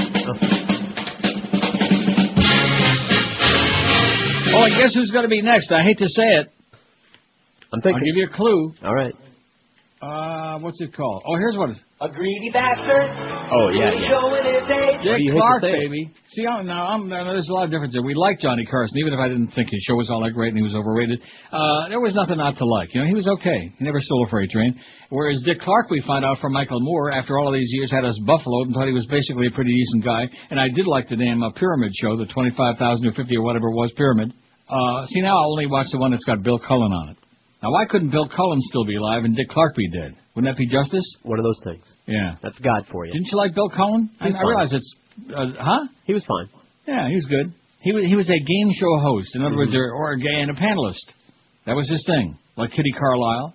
Oh, 4.54 4.64
and 4.64 4.76
guess 4.76 4.94
who's 4.94 5.12
going 5.12 5.24
to 5.24 5.30
be 5.30 5.42
next? 5.42 5.72
I 5.72 5.84
hate 5.84 5.98
to 5.98 6.10
say 6.10 6.24
it. 6.24 6.48
I'm 7.74 7.82
thinking. 7.82 7.96
I'll 7.96 8.06
give 8.06 8.16
you 8.16 8.26
a 8.26 8.36
clue. 8.36 8.74
All 8.84 8.96
right. 8.96 9.14
Uh, 10.02 10.58
what's 10.66 10.82
it 10.82 10.90
called? 10.98 11.22
Oh, 11.30 11.38
here's 11.38 11.56
what 11.56 11.70
it's. 11.70 11.80
A 12.02 12.10
greedy 12.10 12.50
bastard. 12.50 13.14
Oh 13.54 13.70
yeah, 13.70 13.94
Really 13.94 14.02
yeah. 14.02 14.10
showing 14.10 14.46
his 14.50 14.66
age. 14.66 14.98
Dick 15.06 15.22
you 15.22 15.38
Clark, 15.38 15.62
baby. 15.62 16.10
See, 16.34 16.42
I'm, 16.48 16.66
now 16.66 16.90
I'm, 16.90 17.08
now, 17.08 17.22
there's 17.32 17.48
a 17.48 17.54
lot 17.54 17.66
of 17.66 17.72
difference 17.72 17.94
there. 17.94 18.02
We 18.02 18.16
like 18.18 18.40
Johnny 18.40 18.66
Carson, 18.66 18.98
even 18.98 19.14
if 19.14 19.20
I 19.22 19.30
didn't 19.30 19.54
think 19.54 19.70
his 19.70 19.86
show 19.86 19.94
was 19.94 20.10
all 20.10 20.26
that 20.26 20.34
great 20.34 20.50
and 20.50 20.58
he 20.58 20.66
was 20.66 20.74
overrated. 20.74 21.22
Uh, 21.54 21.90
there 21.90 22.02
was 22.02 22.16
nothing 22.18 22.38
not 22.42 22.58
to 22.58 22.66
like. 22.66 22.90
You 22.96 23.02
know, 23.02 23.08
he 23.08 23.14
was 23.14 23.28
okay. 23.28 23.70
He 23.78 23.86
never 23.86 24.02
stole 24.02 24.26
a 24.26 24.30
freight 24.30 24.50
train. 24.50 24.74
Whereas 25.14 25.44
Dick 25.46 25.60
Clark, 25.62 25.92
we 25.92 26.02
find 26.08 26.26
out 26.26 26.40
from 26.40 26.54
Michael 26.54 26.82
Moore, 26.82 27.12
after 27.12 27.38
all 27.38 27.50
of 27.50 27.54
these 27.54 27.70
years, 27.70 27.92
had 27.92 28.04
us 28.04 28.18
buffaloed 28.26 28.68
and 28.68 28.74
thought 28.74 28.88
he 28.88 28.98
was 28.98 29.06
basically 29.06 29.46
a 29.46 29.52
pretty 29.52 29.76
decent 29.76 30.04
guy. 30.04 30.26
And 30.50 30.60
I 30.60 30.70
did 30.74 30.88
like 30.88 31.10
the 31.10 31.18
damn 31.18 31.44
uh, 31.44 31.52
Pyramid 31.54 31.92
show, 32.02 32.18
the 32.18 32.26
25,000 32.26 33.06
or 33.06 33.14
50 33.14 33.38
or 33.38 33.44
whatever 33.44 33.68
it 33.70 33.76
was 33.76 33.94
Pyramid. 33.96 34.34
Uh, 34.66 35.06
see, 35.14 35.22
now 35.22 35.38
I'll 35.38 35.52
only 35.52 35.68
watch 35.68 35.88
the 35.92 36.00
one 36.00 36.10
that's 36.10 36.26
got 36.26 36.42
Bill 36.42 36.58
Cullen 36.58 36.92
on 36.92 37.10
it. 37.10 37.18
Now, 37.64 37.72
why 37.72 37.86
couldn't 37.86 38.10
Bill 38.10 38.28
Cullen 38.28 38.60
still 38.62 38.86
be 38.86 38.96
alive 38.96 39.24
and 39.24 39.36
Dick 39.36 39.48
Clark 39.50 39.76
be 39.76 39.90
dead? 39.90 40.16
Wouldn't 40.36 40.52
that 40.52 40.58
be 40.58 40.66
justice? 40.68 41.04
One 41.24 41.38
of 41.40 41.44
those 41.46 41.60
things. 41.64 41.84
Yeah. 42.08 42.36
That's 42.42 42.58
God 42.60 42.86
for 42.92 43.06
you. 43.06 43.12
Didn't 43.14 43.28
you 43.32 43.38
like 43.38 43.54
Bill 43.54 43.70
Cullen? 43.70 44.10
I, 44.20 44.30
I 44.30 44.42
realize 44.44 44.74
it's, 44.74 44.96
uh, 45.36 45.46
huh? 45.60 45.88
He 46.06 46.14
was 46.14 46.26
fine. 46.26 46.50
Yeah, 46.88 47.08
he 47.08 47.14
was 47.16 47.28
good. 47.30 47.54
He 47.82 47.92
was 47.94 48.06
he 48.06 48.16
was 48.16 48.30
a 48.30 48.38
game 48.40 48.70
show 48.74 48.98
host. 49.02 49.36
In 49.36 49.44
other 49.44 49.56
words, 49.56 49.72
Mhm. 49.72 49.78
or, 49.78 49.92
or 49.94 50.12
a 50.14 50.20
gay 50.20 50.40
and 50.42 50.52
a 50.52 50.54
panelist. 50.54 51.06
That 51.66 51.76
was 51.76 51.90
his 51.90 52.04
thing. 52.06 52.38
Like 52.58 52.72
Kitty 52.72 52.92
Carlisle, 52.92 53.54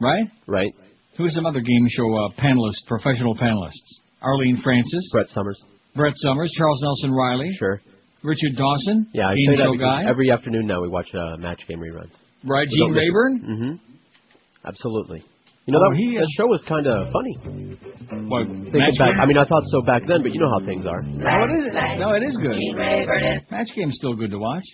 right? 0.00 0.24
Right. 0.46 0.72
Who 1.16 1.24
was 1.24 1.34
some 1.34 1.46
other 1.46 1.60
game 1.60 1.86
show 1.90 2.06
uh, 2.06 2.28
panelists, 2.40 2.86
professional 2.86 3.34
panelists? 3.36 3.98
Arlene 4.22 4.60
Francis, 4.62 5.08
Brett 5.12 5.26
Somers. 5.28 5.60
Brett 5.94 6.12
Somers, 6.16 6.50
Charles 6.56 6.80
Nelson 6.82 7.12
Reilly, 7.12 7.50
Sure. 7.58 7.80
Richard 8.22 8.56
Dawson, 8.56 9.08
Yeah, 9.12 9.28
I 9.28 9.34
game 9.34 9.56
show 9.58 9.74
guy, 9.76 10.04
every 10.08 10.30
afternoon 10.30 10.66
now 10.66 10.80
we 10.80 10.88
watch 10.88 11.08
uh, 11.14 11.36
match 11.36 11.60
game 11.68 11.78
reruns. 11.78 12.10
Right? 12.46 12.68
Gene 12.68 12.78
don't 12.80 12.92
miss 12.92 12.98
it. 12.98 13.04
Rayburn. 13.08 13.32
Mm-hmm. 13.42 14.68
Absolutely. 14.68 15.24
You 15.66 15.72
know 15.72 15.80
Oh, 15.80 15.90
that, 15.90 15.96
he, 15.96 16.16
uh, 16.16 16.20
that 16.20 16.28
show 16.36 16.44
was 16.46 16.62
kind 16.68 16.86
of 16.86 17.08
funny. 17.08 17.34
What? 18.28 18.46
Thinking 18.46 18.72
Match 18.84 18.98
back, 19.00 19.16
Game? 19.16 19.20
I 19.20 19.24
mean, 19.26 19.38
I 19.38 19.44
thought 19.48 19.64
so 19.72 19.80
back 19.80 20.02
then, 20.06 20.20
but 20.22 20.32
you 20.32 20.40
know 20.40 20.50
how 20.52 20.60
things 20.64 20.84
are. 20.84 21.00
No, 21.00 21.48
it 21.48 21.56
is. 21.56 21.72
No, 21.98 22.12
it 22.12 22.22
is 22.22 22.36
good. 22.36 22.56
Match 23.50 23.68
Game's 23.74 23.96
still 23.96 24.12
good 24.14 24.30
to 24.30 24.38
watch. 24.38 24.64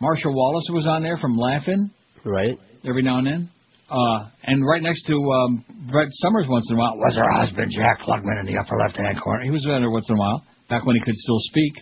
Marcia 0.00 0.28
Wallace 0.28 0.68
was 0.72 0.86
on 0.86 1.02
there 1.02 1.16
from 1.16 1.36
Laughing. 1.36 1.90
Right. 2.24 2.58
Every 2.86 3.02
now 3.02 3.18
and 3.18 3.26
then. 3.26 3.50
Uh, 3.88 4.28
and 4.44 4.64
right 4.66 4.82
next 4.82 5.04
to 5.06 5.14
um, 5.14 5.64
Brett 5.90 6.08
Somers 6.20 6.46
once 6.48 6.66
in 6.70 6.76
a 6.76 6.78
while 6.78 6.96
was 6.96 7.14
her 7.16 7.30
husband, 7.40 7.70
Jack 7.74 8.00
Klugman, 8.00 8.40
in 8.40 8.46
the 8.46 8.58
upper 8.58 8.76
left-hand 8.78 9.20
corner. 9.22 9.44
He 9.44 9.50
was 9.50 9.64
on 9.66 9.80
there 9.80 9.90
once 9.90 10.08
in 10.10 10.16
a 10.16 10.18
while, 10.18 10.42
back 10.68 10.84
when 10.84 10.96
he 10.96 11.02
could 11.02 11.14
still 11.14 11.38
speak. 11.40 11.72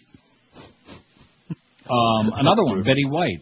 Um, 1.91 2.31
another 2.39 2.65
one, 2.65 2.83
Betty 2.87 3.05
White. 3.07 3.41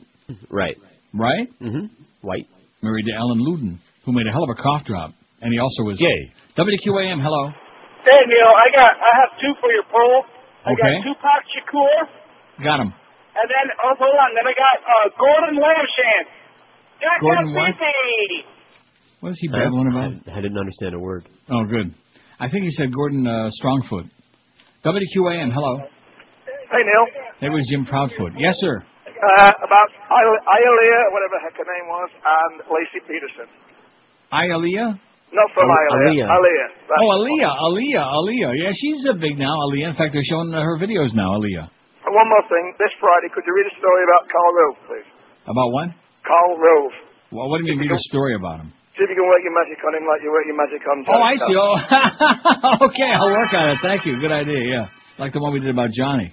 Right. 0.49 0.77
Right? 1.15 1.49
Mm-hmm. 1.61 1.87
White. 2.23 2.47
Married 2.82 3.05
to 3.07 3.15
Allen 3.16 3.41
Ludden, 3.41 3.78
who 4.05 4.12
made 4.12 4.27
a 4.27 4.32
hell 4.32 4.45
of 4.45 4.51
a 4.51 4.61
cough 4.61 4.85
drop. 4.85 5.11
And 5.43 5.53
he 5.53 5.59
also 5.59 5.82
was 5.85 5.99
Gay. 5.99 6.20
WQAM, 6.57 7.20
hello. 7.23 7.51
Hey, 8.05 8.23
Neil, 8.28 8.53
I 8.57 8.66
got 8.77 8.93
I 8.97 9.11
have 9.24 9.31
two 9.41 9.53
for 9.61 9.70
your 9.73 9.85
poll. 9.91 10.24
I 10.65 10.73
Okay. 10.73 10.81
got 11.01 11.05
Tupac 11.05 11.43
Shakur, 11.53 12.65
Got 12.65 12.81
him. 12.81 12.93
and 12.93 13.47
then 13.49 13.66
oh, 13.85 13.95
hold 13.97 14.16
on, 14.16 14.31
then 14.37 14.45
I 14.45 14.55
got 14.57 14.77
uh, 14.85 15.07
Gordon 15.16 15.57
Lamshan. 15.57 16.23
Jack 17.01 17.20
Gordon 17.20 17.55
what? 17.55 17.74
What 19.20 19.31
is 19.31 19.39
he 19.41 19.49
babbling 19.49 19.89
about? 19.89 20.12
I, 20.28 20.39
I 20.39 20.41
didn't 20.41 20.59
understand 20.59 20.95
a 20.95 20.99
word. 20.99 21.28
Oh, 21.51 21.65
good. 21.65 21.93
I 22.39 22.49
think 22.49 22.65
he 22.65 22.70
said 22.70 22.93
Gordon 22.93 23.27
uh, 23.27 23.51
Strongfoot. 23.62 24.09
WQAM, 24.85 25.53
hello. 25.53 25.77
Hey, 26.47 26.82
Neil. 26.85 27.07
There 27.41 27.53
was 27.53 27.66
Jim 27.70 27.85
Proudfoot. 27.87 28.32
Yes, 28.39 28.55
sir. 28.61 28.82
Uh, 29.21 29.53
about 29.53 29.89
Iolea, 30.09 31.01
whatever 31.13 31.37
the 31.37 31.43
heck 31.45 31.57
her 31.61 31.69
name 31.69 31.87
was, 31.93 32.09
and 32.25 32.65
Laci 32.73 33.01
Peterson. 33.05 33.49
Aaliyah? 34.33 34.97
No, 35.31 35.43
from. 35.55 35.69
Aaliyah. 35.69 36.25
Aaliyah. 36.25 36.69
Oh. 36.89 37.21
Aaliyah, 37.21 37.53
Aaliyah, 37.53 38.05
Aaliyah. 38.17 38.51
Yeah, 38.57 38.73
she's 38.73 39.05
a 39.13 39.15
big 39.15 39.37
now, 39.37 39.53
Aaliyah. 39.69 39.93
In 39.93 39.97
fact, 39.97 40.17
they're 40.17 40.25
showing 40.25 40.51
her 40.57 40.77
videos 40.81 41.13
now, 41.13 41.37
Aaliyah. 41.37 41.69
And 41.69 42.13
one 42.17 42.29
more 42.33 42.45
thing. 42.49 42.65
This 42.81 42.91
Friday, 42.97 43.29
could 43.29 43.45
you 43.45 43.53
read 43.53 43.69
a 43.69 43.75
story 43.77 44.03
about 44.09 44.23
Karl 44.33 44.53
Rove, 44.57 44.79
please? 44.89 45.09
About 45.45 45.69
what? 45.71 45.89
Karl 46.25 46.53
Rove. 46.57 46.95
Well, 47.31 47.47
what 47.53 47.61
do 47.61 47.69
you 47.69 47.77
mean 47.77 47.93
read 47.93 48.01
a 48.01 48.03
story 48.09 48.35
about 48.35 48.65
him? 48.65 48.73
See 48.97 49.05
if 49.05 49.11
you 49.13 49.17
can 49.21 49.29
work 49.29 49.45
your 49.45 49.55
magic 49.55 49.79
on 49.85 49.93
him 49.95 50.05
like 50.09 50.21
you 50.25 50.33
work 50.33 50.47
your 50.49 50.59
magic 50.59 50.83
on 50.89 50.97
Oh, 51.07 51.23
I 51.23 51.35
see. 51.39 51.57
Oh, 51.61 52.87
okay, 52.91 53.11
I'll 53.15 53.31
work 53.31 53.53
on 53.53 53.71
it. 53.71 53.79
Thank 53.85 54.05
you. 54.09 54.19
Good 54.19 54.33
idea, 54.33 54.61
yeah. 54.65 54.87
Like 55.21 55.33
the 55.33 55.41
one 55.41 55.53
we 55.53 55.61
did 55.61 55.71
about 55.71 55.91
Johnny. 55.93 56.33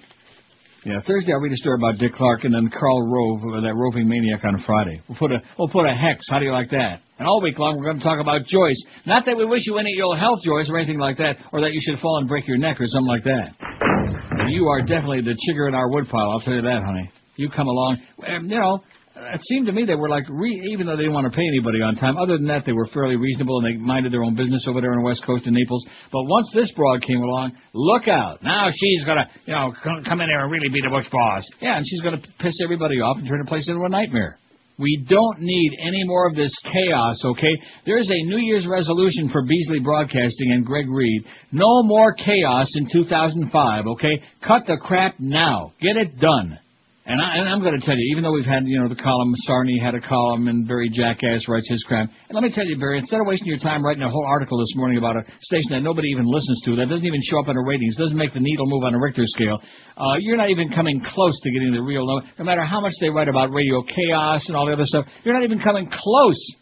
Yeah, 0.88 1.04
Thursday 1.06 1.34
I'll 1.34 1.40
read 1.40 1.52
a 1.52 1.56
story 1.56 1.76
about 1.76 1.98
Dick 1.98 2.14
Clark 2.14 2.44
and 2.44 2.54
then 2.54 2.70
Karl 2.72 3.12
Rove, 3.12 3.42
that 3.60 3.74
roving 3.76 4.08
maniac 4.08 4.42
on 4.42 4.58
Friday. 4.64 5.02
We'll 5.06 5.18
put 5.18 5.30
a 5.32 5.42
we'll 5.58 5.68
put 5.68 5.84
a 5.84 5.92
hex. 5.92 6.24
How 6.30 6.38
do 6.38 6.46
you 6.46 6.52
like 6.52 6.70
that? 6.70 7.02
And 7.18 7.28
all 7.28 7.42
week 7.42 7.58
long 7.58 7.76
we're 7.76 7.84
going 7.84 7.98
to 7.98 8.02
talk 8.02 8.18
about 8.18 8.46
Joyce. 8.46 8.82
Not 9.04 9.26
that 9.26 9.36
we 9.36 9.44
wish 9.44 9.66
you 9.66 9.76
any 9.76 9.92
ill 10.00 10.16
health, 10.16 10.38
Joyce, 10.46 10.70
or 10.70 10.78
anything 10.78 10.98
like 10.98 11.18
that, 11.18 11.36
or 11.52 11.60
that 11.60 11.74
you 11.74 11.80
should 11.84 12.00
fall 12.00 12.16
and 12.16 12.26
break 12.26 12.48
your 12.48 12.56
neck 12.56 12.80
or 12.80 12.86
something 12.86 13.06
like 13.06 13.24
that. 13.24 14.48
You 14.48 14.68
are 14.68 14.80
definitely 14.80 15.20
the 15.20 15.36
chigger 15.44 15.68
in 15.68 15.74
our 15.74 15.90
woodpile. 15.90 16.30
I'll 16.32 16.40
tell 16.40 16.54
you 16.54 16.62
that, 16.62 16.80
honey. 16.82 17.10
You 17.36 17.50
come 17.50 17.66
along, 17.66 18.00
and, 18.26 18.50
you 18.50 18.58
know. 18.58 18.82
It 19.18 19.40
seemed 19.48 19.66
to 19.66 19.72
me 19.72 19.84
they 19.84 19.96
were 19.96 20.08
like, 20.08 20.24
re- 20.28 20.70
even 20.70 20.86
though 20.86 20.96
they 20.96 21.02
didn't 21.02 21.14
want 21.14 21.30
to 21.30 21.36
pay 21.36 21.42
anybody 21.42 21.82
on 21.82 21.96
time. 21.96 22.16
Other 22.16 22.38
than 22.38 22.46
that, 22.46 22.64
they 22.64 22.72
were 22.72 22.86
fairly 22.86 23.16
reasonable 23.16 23.58
and 23.58 23.66
they 23.66 23.76
minded 23.76 24.12
their 24.12 24.22
own 24.22 24.36
business 24.36 24.64
over 24.68 24.80
there 24.80 24.92
on 24.92 24.98
the 24.98 25.04
West 25.04 25.24
Coast 25.26 25.46
in 25.46 25.54
Naples. 25.54 25.84
But 26.12 26.22
once 26.24 26.50
this 26.54 26.70
broad 26.72 27.02
came 27.02 27.20
along, 27.20 27.52
look 27.74 28.06
out! 28.06 28.42
Now 28.42 28.70
she's 28.70 29.04
gonna, 29.04 29.26
you 29.44 29.54
know, 29.54 29.72
come, 29.82 30.20
in 30.20 30.28
there 30.28 30.44
and 30.44 30.52
really 30.52 30.68
be 30.68 30.80
the 30.80 30.90
bush 30.90 31.08
boss. 31.10 31.42
Yeah, 31.60 31.76
and 31.76 31.84
she's 31.86 32.00
gonna 32.00 32.22
piss 32.38 32.54
everybody 32.62 33.00
off 33.00 33.18
and 33.18 33.26
turn 33.26 33.40
the 33.40 33.48
place 33.48 33.68
into 33.68 33.82
a 33.82 33.88
nightmare. 33.88 34.38
We 34.78 35.04
don't 35.08 35.40
need 35.40 35.72
any 35.82 36.04
more 36.04 36.28
of 36.28 36.36
this 36.36 36.54
chaos, 36.62 37.20
okay? 37.24 37.50
There 37.84 37.98
is 37.98 38.08
a 38.08 38.26
New 38.26 38.38
Year's 38.38 38.66
resolution 38.68 39.28
for 39.30 39.42
Beasley 39.42 39.80
Broadcasting 39.80 40.52
and 40.52 40.64
Greg 40.64 40.88
Reed. 40.88 41.24
No 41.50 41.82
more 41.82 42.14
chaos 42.14 42.68
in 42.76 42.88
2005, 42.92 43.86
okay? 43.88 44.22
Cut 44.46 44.66
the 44.66 44.78
crap 44.80 45.16
now. 45.18 45.72
Get 45.80 45.96
it 45.96 46.20
done. 46.20 46.60
And, 47.08 47.24
I, 47.24 47.40
and 47.40 47.48
I'm 47.48 47.64
going 47.64 47.72
to 47.72 47.80
tell 47.80 47.96
you, 47.96 48.04
even 48.12 48.22
though 48.22 48.36
we've 48.36 48.44
had, 48.44 48.68
you 48.68 48.76
know, 48.76 48.86
the 48.86 49.00
column, 49.00 49.32
Sarney 49.48 49.80
had 49.80 49.94
a 49.94 50.00
column, 50.00 50.46
and 50.46 50.68
Barry 50.68 50.90
Jackass 50.92 51.48
writes 51.48 51.66
his 51.66 51.82
crap. 51.88 52.12
And 52.28 52.36
let 52.36 52.44
me 52.44 52.52
tell 52.52 52.66
you, 52.66 52.76
Barry, 52.76 52.98
instead 52.98 53.18
of 53.18 53.26
wasting 53.26 53.48
your 53.48 53.56
time 53.56 53.82
writing 53.82 54.02
a 54.02 54.10
whole 54.10 54.26
article 54.28 54.60
this 54.60 54.76
morning 54.76 54.98
about 54.98 55.16
a 55.16 55.24
station 55.40 55.72
that 55.72 55.80
nobody 55.80 56.08
even 56.08 56.26
listens 56.28 56.60
to, 56.66 56.76
that 56.76 56.92
doesn't 56.92 57.06
even 57.06 57.20
show 57.24 57.40
up 57.40 57.48
in 57.48 57.56
the 57.56 57.64
ratings, 57.64 57.96
doesn't 57.96 58.18
make 58.18 58.34
the 58.34 58.44
needle 58.44 58.66
move 58.68 58.84
on 58.84 58.94
a 58.94 59.00
Richter 59.00 59.24
scale, 59.24 59.56
uh, 59.96 60.20
you're 60.20 60.36
not 60.36 60.50
even 60.50 60.68
coming 60.68 61.00
close 61.00 61.40
to 61.40 61.50
getting 61.50 61.72
the 61.72 61.80
real 61.80 62.04
no. 62.04 62.20
No 62.38 62.44
matter 62.44 62.62
how 62.62 62.80
much 62.80 62.92
they 63.00 63.08
write 63.08 63.28
about 63.28 63.54
radio 63.56 63.80
chaos 63.88 64.44
and 64.46 64.54
all 64.54 64.66
the 64.66 64.74
other 64.74 64.84
stuff, 64.84 65.06
you're 65.24 65.32
not 65.32 65.44
even 65.44 65.60
coming 65.60 65.88
close 65.88 66.56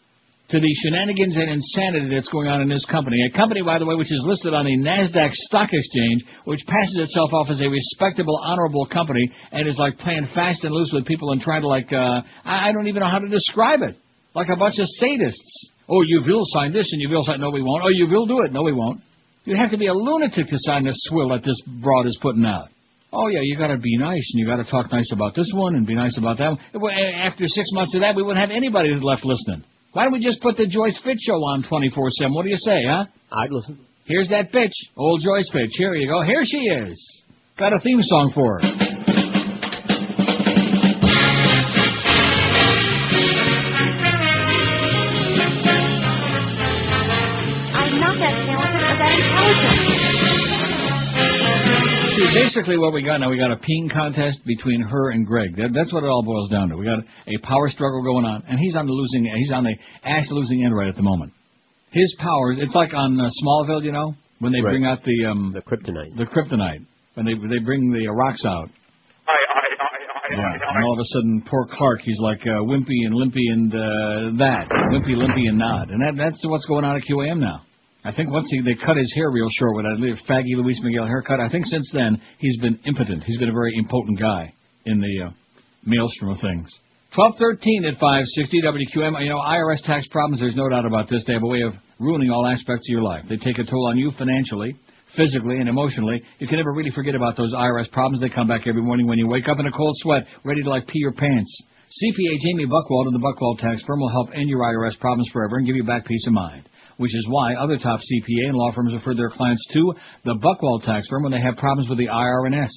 to 0.49 0.59
the 0.59 0.73
shenanigans 0.83 1.35
and 1.35 1.51
insanity 1.51 2.07
that's 2.15 2.29
going 2.29 2.47
on 2.47 2.61
in 2.61 2.69
this 2.69 2.85
company. 2.85 3.19
A 3.27 3.35
company, 3.35 3.61
by 3.61 3.79
the 3.79 3.85
way, 3.85 3.95
which 3.95 4.11
is 4.11 4.23
listed 4.23 4.53
on 4.53 4.63
the 4.63 4.77
NASDAQ 4.79 5.33
Stock 5.51 5.67
Exchange, 5.73 6.23
which 6.45 6.61
passes 6.67 6.95
itself 7.03 7.33
off 7.33 7.47
as 7.51 7.59
a 7.61 7.67
respectable, 7.67 8.39
honorable 8.43 8.85
company 8.87 9.29
and 9.51 9.67
is 9.67 9.77
like 9.77 9.97
playing 9.97 10.27
fast 10.33 10.63
and 10.63 10.73
loose 10.73 10.89
with 10.93 11.05
people 11.05 11.31
and 11.31 11.41
trying 11.41 11.61
to 11.61 11.67
like, 11.67 11.91
uh, 11.91 12.21
I 12.45 12.71
don't 12.71 12.87
even 12.87 13.01
know 13.01 13.09
how 13.09 13.19
to 13.19 13.27
describe 13.27 13.81
it. 13.81 13.97
Like 14.33 14.47
a 14.47 14.55
bunch 14.55 14.79
of 14.79 14.87
sadists. 15.03 15.51
Oh, 15.89 16.01
you 16.07 16.23
will 16.25 16.43
sign 16.45 16.71
this 16.71 16.87
and 16.93 17.01
you 17.01 17.09
will 17.09 17.23
sign, 17.23 17.41
no 17.41 17.49
we 17.49 17.61
won't. 17.61 17.83
Oh, 17.83 17.91
you 17.91 18.07
will 18.07 18.25
do 18.25 18.41
it, 18.41 18.53
no 18.53 18.63
we 18.63 18.71
won't. 18.71 19.01
You'd 19.43 19.59
have 19.59 19.71
to 19.71 19.77
be 19.77 19.87
a 19.87 19.93
lunatic 19.93 20.47
to 20.47 20.57
sign 20.59 20.85
this 20.85 20.95
swill 21.07 21.29
that 21.29 21.43
this 21.43 21.59
broad 21.81 22.05
is 22.07 22.17
putting 22.21 22.45
out. 22.45 22.69
Oh 23.11 23.27
yeah, 23.27 23.39
you 23.41 23.57
got 23.57 23.67
to 23.67 23.77
be 23.77 23.97
nice 23.97 24.31
and 24.33 24.39
you 24.39 24.45
got 24.45 24.57
to 24.57 24.69
talk 24.69 24.91
nice 24.91 25.09
about 25.11 25.35
this 25.35 25.49
one 25.53 25.75
and 25.75 25.87
be 25.87 25.95
nice 25.95 26.17
about 26.17 26.37
that 26.37 26.57
one. 26.73 26.93
After 26.93 27.47
six 27.47 27.69
months 27.73 27.95
of 27.95 28.01
that, 28.01 28.15
we 28.15 28.23
wouldn't 28.23 28.39
have 28.39 28.55
anybody 28.55 28.93
left 28.95 29.25
listening. 29.25 29.63
Why 29.97 30.03
don't 30.03 30.13
we 30.13 30.19
just 30.19 30.43
put 30.43 30.57
the 30.57 30.67
Joyce 30.67 30.95
Fitch 31.03 31.17
show 31.25 31.33
on 31.33 31.63
24/7? 31.63 32.31
What 32.31 32.43
do 32.43 32.51
you 32.51 32.57
say, 32.57 32.83
huh? 32.85 33.05
I'd 33.31 33.49
listen. 33.49 33.79
Here's 34.05 34.29
that 34.29 34.51
bitch, 34.51 34.69
old 34.95 35.21
Joyce 35.25 35.49
Fitch. 35.51 35.71
Here 35.75 35.95
you 35.95 36.07
go. 36.07 36.21
Here 36.21 36.43
she 36.45 36.59
is. 36.69 37.23
Got 37.57 37.73
a 37.73 37.79
theme 37.79 38.03
song 38.03 38.31
for 38.31 38.59
her. 38.59 38.86
Basically 52.57 52.77
what 52.77 52.93
we 52.93 53.03
got 53.03 53.17
now, 53.17 53.29
we 53.29 53.37
got 53.37 53.51
a 53.51 53.57
peeing 53.57 53.91
contest 53.91 54.41
between 54.45 54.81
her 54.81 55.11
and 55.11 55.25
Greg. 55.25 55.55
That, 55.57 55.69
that's 55.73 55.93
what 55.93 56.03
it 56.03 56.07
all 56.07 56.23
boils 56.23 56.49
down 56.49 56.69
to. 56.69 56.77
We 56.77 56.85
got 56.85 56.99
a 56.99 57.37
power 57.45 57.69
struggle 57.69 58.01
going 58.03 58.25
on, 58.25 58.43
and 58.47 58.59
he's 58.59 58.75
on 58.75 58.85
the 58.87 58.93
losing. 58.93 59.25
He's 59.37 59.51
on 59.51 59.63
the 59.63 59.73
ass 60.03 60.25
losing 60.31 60.63
end 60.65 60.75
right 60.75 60.89
at 60.89 60.95
the 60.95 61.03
moment. 61.03 61.33
His 61.91 62.15
power, 62.19 62.53
it's 62.53 62.73
like 62.75 62.93
on 62.93 63.19
uh, 63.19 63.29
Smallville, 63.43 63.83
you 63.83 63.91
know, 63.91 64.13
when 64.39 64.51
they 64.51 64.61
Right. 64.61 64.71
bring 64.71 64.85
out 64.85 65.03
the 65.03 65.25
um 65.25 65.53
the 65.53 65.61
kryptonite. 65.61 66.17
the 66.17 66.25
kryptonite, 66.25 66.85
when 67.15 67.25
they 67.25 67.33
they 67.33 67.59
bring 67.63 67.91
the 67.91 68.07
uh, 68.07 68.13
rocks 68.13 68.43
out. 68.45 68.69
Yeah, 70.29 70.43
and 70.75 70.83
all 70.83 70.91
of 70.93 70.99
a 70.99 71.07
sudden, 71.15 71.41
poor 71.49 71.65
Clark, 71.71 72.01
he's 72.03 72.19
like 72.19 72.41
uh, 72.41 72.59
wimpy 72.67 73.05
and 73.07 73.15
limpy 73.15 73.47
and 73.47 73.71
uh, 73.73 74.37
that, 74.43 74.67
wimpy, 74.91 75.15
limpy, 75.15 75.47
and 75.47 75.57
nod, 75.57 75.89
and 75.89 76.01
that, 76.01 76.21
that's 76.21 76.45
what's 76.45 76.65
going 76.65 76.83
on 76.83 76.97
at 76.97 77.03
QAM 77.09 77.39
now. 77.39 77.61
I 78.07 78.15
think 78.15 78.31
once 78.31 78.47
he, 78.49 78.61
they 78.61 78.79
cut 78.79 78.95
his 78.95 79.11
hair 79.15 79.29
real 79.31 79.49
short 79.59 79.75
with 79.75 79.83
that 79.83 79.99
faggy 80.31 80.55
Luis 80.55 80.79
Miguel 80.81 81.07
haircut, 81.07 81.41
I 81.41 81.49
think 81.49 81.65
since 81.65 81.91
then 81.91 82.21
he's 82.39 82.57
been 82.59 82.79
impotent. 82.85 83.23
He's 83.25 83.37
been 83.37 83.49
a 83.49 83.53
very 83.53 83.75
impotent 83.75 84.17
guy 84.17 84.53
in 84.85 85.01
the 85.01 85.27
uh, 85.27 85.31
maelstrom 85.83 86.31
of 86.31 86.39
things. 86.39 86.71
Twelve 87.13 87.35
thirteen 87.37 87.83
at 87.83 87.99
five 87.99 88.23
sixty 88.27 88.61
WQM. 88.61 89.21
You 89.21 89.27
know, 89.27 89.43
IRS 89.43 89.83
tax 89.83 90.07
problems. 90.07 90.39
There's 90.39 90.55
no 90.55 90.69
doubt 90.69 90.85
about 90.85 91.09
this. 91.09 91.25
They 91.27 91.33
have 91.33 91.43
a 91.43 91.47
way 91.47 91.63
of 91.63 91.73
ruining 91.99 92.31
all 92.31 92.47
aspects 92.47 92.87
of 92.87 92.91
your 92.95 93.03
life. 93.03 93.25
They 93.27 93.35
take 93.35 93.59
a 93.59 93.65
toll 93.65 93.87
on 93.89 93.97
you 93.97 94.11
financially, 94.17 94.73
physically, 95.17 95.59
and 95.59 95.67
emotionally. 95.67 96.21
You 96.39 96.47
can 96.47 96.57
never 96.57 96.71
really 96.71 96.91
forget 96.91 97.15
about 97.15 97.35
those 97.35 97.51
IRS 97.51 97.91
problems. 97.91 98.21
They 98.21 98.29
come 98.29 98.47
back 98.47 98.67
every 98.67 98.83
morning 98.83 99.07
when 99.07 99.17
you 99.17 99.27
wake 99.27 99.49
up 99.49 99.59
in 99.59 99.67
a 99.67 99.71
cold 99.71 99.95
sweat, 99.99 100.23
ready 100.45 100.63
to 100.63 100.69
like 100.69 100.87
pee 100.87 100.99
your 100.99 101.11
pants. 101.13 101.63
CPA 101.87 102.39
Jamie 102.45 102.67
Buckwald 102.67 103.07
of 103.07 103.13
the 103.13 103.19
Buckwald 103.19 103.59
Tax 103.59 103.83
Firm 103.83 103.99
will 103.99 104.11
help 104.11 104.29
end 104.33 104.47
your 104.47 104.59
IRS 104.59 104.97
problems 104.99 105.29
forever 105.33 105.57
and 105.57 105.65
give 105.65 105.75
you 105.75 105.83
back 105.83 106.05
peace 106.05 106.25
of 106.27 106.33
mind. 106.33 106.69
Which 106.97 107.15
is 107.15 107.27
why 107.29 107.53
other 107.55 107.77
top 107.77 107.99
CPA 107.99 108.49
and 108.49 108.55
law 108.55 108.71
firms 108.73 108.93
refer 108.93 109.13
their 109.13 109.29
clients 109.29 109.65
to 109.73 109.93
the 110.25 110.35
Buckwald 110.35 110.83
Tax 110.83 111.07
Firm 111.09 111.23
when 111.23 111.31
they 111.31 111.41
have 111.41 111.55
problems 111.57 111.89
with 111.89 111.99
the 111.99 112.07
IRS. 112.07 112.69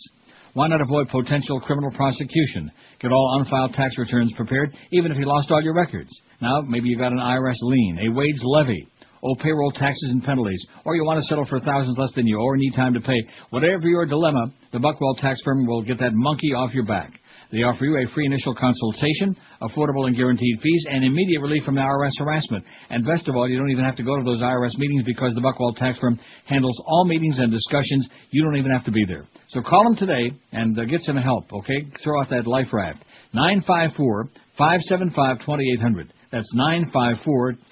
Why 0.53 0.67
not 0.69 0.81
avoid 0.81 1.09
potential 1.09 1.61
criminal 1.61 1.91
prosecution? 1.93 2.71
Get 3.01 3.13
all 3.13 3.39
unfiled 3.39 3.73
tax 3.73 3.97
returns 3.97 4.33
prepared, 4.37 4.75
even 4.93 5.13
if 5.13 5.19
you 5.19 5.27
lost 5.27 5.51
all 5.51 5.63
your 5.63 5.75
records. 5.75 6.11
Now, 6.43 6.61
maybe 6.63 6.89
you've 6.89 6.99
got 6.99 7.13
an 7.13 7.19
IRS 7.19 7.57
lien, 7.63 7.99
a 8.07 8.13
wage 8.13 8.41
levy, 8.43 8.89
owe 9.23 9.37
payroll 9.37 9.71
taxes 9.71 10.11
and 10.11 10.25
penalties, 10.25 10.67
or 10.85 10.97
you 10.97 11.05
want 11.05 11.21
to 11.21 11.25
settle 11.27 11.47
for 11.47 11.61
thousands 11.61 11.97
less 11.99 12.13
than 12.15 12.27
you 12.27 12.39
owe 12.39 12.45
or 12.45 12.57
need 12.57 12.75
time 12.75 12.95
to 12.95 13.01
pay. 13.01 13.23
Whatever 13.51 13.89
your 13.89 14.07
dilemma, 14.07 14.53
the 14.73 14.79
Buckwald 14.79 15.19
Tax 15.21 15.41
Firm 15.45 15.67
will 15.67 15.83
get 15.83 15.99
that 15.99 16.13
monkey 16.15 16.53
off 16.53 16.75
your 16.75 16.85
back. 16.85 17.13
They 17.53 17.59
offer 17.59 17.85
you 17.85 17.97
a 17.97 18.13
free 18.13 18.27
initial 18.27 18.55
consultation, 18.55 19.37
affordable 19.63 20.07
and 20.07 20.17
guaranteed 20.17 20.59
fees, 20.63 20.87
and 20.91 21.05
immediate 21.05 21.41
relief 21.41 21.65
from 21.65 21.77
IRS 21.77 22.13
harassment. 22.19 22.65
And 22.89 23.05
best 23.05 23.29
of 23.29 23.37
all, 23.37 23.49
you 23.49 23.59
don't 23.59 23.71
even 23.71 23.85
have 23.85 23.97
to 23.97 24.03
go 24.03 24.17
to 24.17 24.25
those 24.25 24.41
IRS 24.41 24.77
meetings 24.79 25.05
because 25.05 25.35
the 25.35 25.41
Buckwald 25.41 25.77
Tax 25.77 25.99
Firm 25.99 26.19
handles 26.47 26.81
all 26.87 27.05
meetings 27.05 27.39
and 27.39 27.53
discussions. 27.53 28.09
You 28.31 28.43
don't 28.45 28.57
even 28.57 28.73
have 28.73 28.85
to 28.85 28.91
be 28.91 29.05
there. 29.07 29.27
So 29.49 29.63
call 29.63 29.85
them 29.85 29.97
today 29.97 30.33
and 30.53 30.79
uh, 30.79 30.85
get 30.85 31.01
some 31.03 31.17
help, 31.17 31.53
okay? 31.53 31.87
Throw 32.03 32.21
out 32.21 32.31
that 32.31 32.47
life 32.47 32.73
raft. 32.73 33.05
954-575-2800. 33.35 36.09
That's 36.31 36.47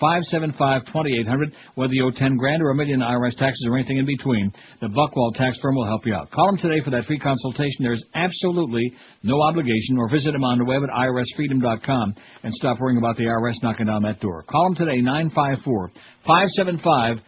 954-575-2800. 0.03 1.53
Whether 1.77 1.93
you 1.93 2.07
owe 2.07 2.11
10 2.11 2.37
grand 2.37 2.61
or 2.61 2.71
a 2.71 2.75
million 2.75 2.99
IRS 3.01 3.37
taxes 3.37 3.65
or 3.69 3.77
anything 3.77 3.99
in 3.99 4.07
between, 4.07 4.51
the 4.81 4.89
Buckwald 4.89 5.37
Tax 5.37 5.61
Firm 5.63 5.77
will 5.77 5.87
help 5.87 6.05
you 6.05 6.13
out. 6.15 6.33
Call 6.33 6.47
them 6.47 6.59
today 6.59 6.81
for 6.85 6.91
that 6.91 7.05
free 7.05 7.21
consultation. 7.21 7.77
There's 7.81 8.05
absolutely 8.15 8.93
no 9.23 9.41
obligation 9.43 9.97
or 9.97 10.09
visit 10.09 10.33
them 10.33 10.43
on 10.43 10.59
the 10.59 10.65
web 10.65 10.83
at 10.83 10.91
irsfreedom.com 10.91 12.17
and 12.43 12.53
stop 12.55 12.81
worrying 12.81 12.99
about 12.99 13.17
the 13.17 13.25
IRS 13.25 13.63
knocking 13.63 13.87
down 13.87 14.03
that 14.03 14.19
door. 14.21 14.43
Call 14.43 14.75
them 14.75 14.75
today, 14.75 15.01
954-575-2800. 15.03 17.23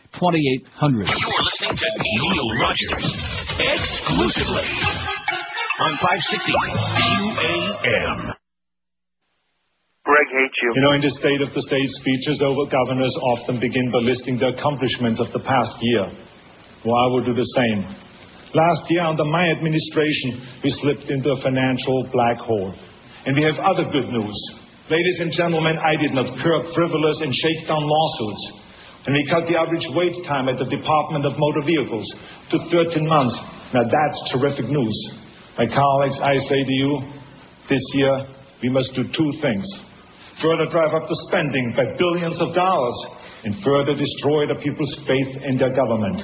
You're 0.83 1.07
listening 1.47 1.77
to 1.77 1.87
Neil 2.03 2.51
Rogers 2.59 3.07
exclusively 3.55 4.67
on 5.79 5.95
560 6.03 6.59
QAM. 7.87 8.35
Greg 10.11 10.27
hates 10.43 10.59
you. 10.59 10.71
You 10.75 10.83
know, 10.83 10.95
in 10.99 11.03
the 11.07 11.15
State 11.23 11.39
of 11.39 11.55
the 11.55 11.63
State 11.63 11.91
speeches, 12.03 12.43
over 12.43 12.67
governors 12.67 13.15
often 13.39 13.63
begin 13.63 13.95
by 13.95 14.03
listing 14.03 14.43
the 14.43 14.51
accomplishments 14.51 15.23
of 15.23 15.31
the 15.31 15.39
past 15.39 15.79
year. 15.79 16.11
Well, 16.83 16.99
I 16.99 17.07
will 17.15 17.23
do 17.23 17.31
the 17.31 17.47
same. 17.55 17.87
Last 18.51 18.91
year, 18.91 19.07
under 19.07 19.23
my 19.23 19.55
administration, 19.55 20.43
we 20.67 20.75
slipped 20.83 21.07
into 21.15 21.31
a 21.31 21.39
financial 21.39 22.11
black 22.11 22.43
hole. 22.43 22.75
And 23.23 23.39
we 23.39 23.47
have 23.47 23.63
other 23.63 23.87
good 23.87 24.11
news. 24.11 24.35
Ladies 24.91 25.23
and 25.23 25.31
gentlemen, 25.31 25.79
I 25.79 25.95
did 25.95 26.11
not 26.11 26.27
curb 26.43 26.75
frivolous 26.75 27.23
and 27.23 27.31
shakedown 27.31 27.87
lawsuits. 27.87 28.67
And 29.07 29.15
we 29.15 29.23
cut 29.31 29.47
the 29.47 29.55
average 29.55 29.87
wait 29.95 30.19
time 30.27 30.51
at 30.51 30.59
the 30.59 30.67
Department 30.67 31.23
of 31.23 31.39
Motor 31.39 31.63
Vehicles 31.63 32.09
to 32.51 32.59
13 32.67 33.07
months. 33.07 33.39
Now 33.71 33.87
that's 33.87 34.19
terrific 34.35 34.67
news. 34.67 34.97
My 35.55 35.71
colleagues, 35.71 36.19
I 36.19 36.35
say 36.51 36.67
to 36.67 36.75
you, 36.83 36.93
this 37.71 37.85
year 37.95 38.27
we 38.59 38.75
must 38.75 38.91
do 38.99 39.07
two 39.07 39.31
things. 39.39 39.63
Further 40.41 40.67
drive 40.73 40.93
up 40.97 41.05
the 41.05 41.19
spending 41.29 41.73
by 41.77 41.85
billions 42.01 42.41
of 42.41 42.57
dollars 42.57 42.97
and 43.45 43.57
further 43.61 43.93
destroy 43.93 44.49
the 44.49 44.57
people's 44.65 44.93
faith 45.05 45.33
in 45.45 45.61
their 45.61 45.73
government. 45.73 46.17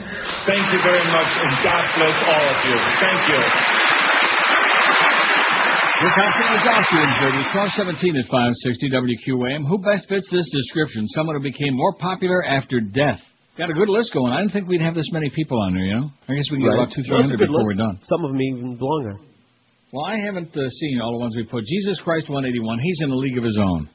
Thank 0.48 0.64
you 0.72 0.80
very 0.80 1.04
much 1.04 1.30
and 1.36 1.52
God 1.60 1.84
bless 2.00 2.16
all 2.24 2.44
of 2.48 2.58
you. 2.64 2.76
Thank 2.96 3.20
you. 3.28 3.42
We're 5.96 6.12
counting 6.12 6.48
the 6.52 6.60
Austrians, 6.60 7.16
baby. 7.24 7.40
1217 7.56 8.20
at 8.20 8.28
560 8.28 8.92
WQAM. 8.92 9.64
Who 9.64 9.80
best 9.80 10.04
fits 10.12 10.28
this 10.28 10.44
description? 10.52 11.08
Someone 11.16 11.36
who 11.36 11.42
became 11.44 11.72
more 11.72 11.96
popular 11.96 12.44
after 12.44 12.80
death. 12.80 13.20
Got 13.56 13.70
a 13.70 13.72
good 13.72 13.88
list 13.88 14.12
going. 14.12 14.32
I 14.32 14.44
didn't 14.44 14.52
think 14.52 14.68
we'd 14.68 14.84
have 14.84 14.94
this 14.94 15.08
many 15.12 15.30
people 15.32 15.56
on 15.60 15.72
there, 15.72 15.84
you 15.84 15.96
know? 15.96 16.10
I 16.28 16.36
guess 16.36 16.52
we 16.52 16.60
can 16.60 16.68
get 16.68 16.76
about 16.76 16.92
two, 16.92 17.00
No, 17.00 17.08
three 17.08 17.08
it's 17.08 17.08
a 17.08 17.22
hundred 17.24 17.38
good 17.40 17.48
before 17.48 17.64
list. 17.64 17.68
we're 17.72 17.80
done. 17.80 17.96
Some 18.04 18.24
of 18.24 18.32
them 18.32 18.40
even 18.44 18.76
longer. 18.76 19.16
Well, 19.92 20.04
I 20.04 20.20
haven't 20.20 20.52
uh, 20.52 20.68
seen 20.68 21.00
all 21.00 21.12
the 21.16 21.22
ones 21.24 21.32
we 21.34 21.44
put. 21.48 21.64
Jesus 21.64 21.96
Christ 22.04 22.28
181. 22.28 22.44
He's 22.80 23.00
in 23.00 23.10
a 23.10 23.16
league 23.16 23.38
of 23.38 23.44
his 23.44 23.56
own. 23.56 23.88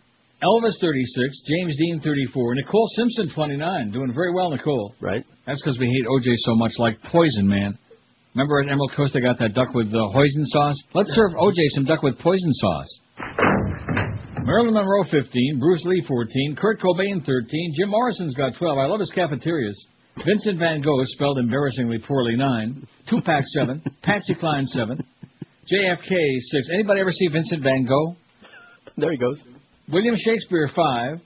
Elvis 0.44 0.74
36. 0.82 1.44
James 1.48 1.78
Dean 1.78 2.02
34. 2.04 2.56
Nicole 2.56 2.88
Simpson 2.96 3.32
29. 3.34 3.92
Doing 3.92 4.14
very 4.14 4.34
well, 4.34 4.50
Nicole. 4.50 4.94
Right. 5.00 5.24
That's 5.46 5.62
because 5.64 5.78
we 5.80 5.86
hate 5.86 6.08
OJ 6.08 6.34
so 6.38 6.56
much, 6.56 6.72
like 6.80 7.02
poison, 7.12 7.48
man. 7.48 7.78
Remember 8.34 8.62
at 8.62 8.70
Emerald 8.70 8.94
Coast 8.96 9.14
they 9.14 9.22
got 9.22 9.38
that 9.40 9.54
duck 9.54 9.74
with 9.74 9.88
uh, 9.88 10.10
hoisin 10.16 10.46
sauce? 10.46 10.82
Let's 10.94 11.12
serve 11.12 11.32
OJ 11.34 11.60
some 11.76 11.86
duck 11.86 12.02
with 12.02 12.18
poison 12.20 12.54
sauce. 12.54 13.00
Marilyn 14.44 14.74
Monroe 14.74 15.04
15, 15.04 15.60
Bruce 15.60 15.84
Lee 15.86 16.04
14, 16.08 16.56
Kurt 16.56 16.80
Cobain 16.80 17.24
13, 17.24 17.74
Jim 17.78 17.90
Morrison's 17.90 18.34
got 18.34 18.54
12. 18.58 18.78
I 18.78 18.86
love 18.86 19.00
his 19.00 19.12
cafeterias. 19.12 19.78
Vincent 20.26 20.58
Van 20.58 20.82
Gogh 20.82 21.04
spelled 21.06 21.38
embarrassingly 21.38 22.00
poorly 22.08 22.36
9, 22.36 22.88
Tupac 23.10 23.44
7, 23.54 23.84
Patsy 24.04 24.34
Cline 24.34 24.66
7, 24.66 24.98
JFK 25.72 26.10
6. 26.10 26.68
Anybody 26.74 27.02
ever 27.02 27.12
see 27.12 27.28
Vincent 27.28 27.62
Van 27.62 27.86
Gogh? 27.86 28.16
There 28.98 29.12
he 29.12 29.18
goes. 29.18 29.40
William 29.92 30.16
Shakespeare 30.16 30.70
5, 30.76 31.20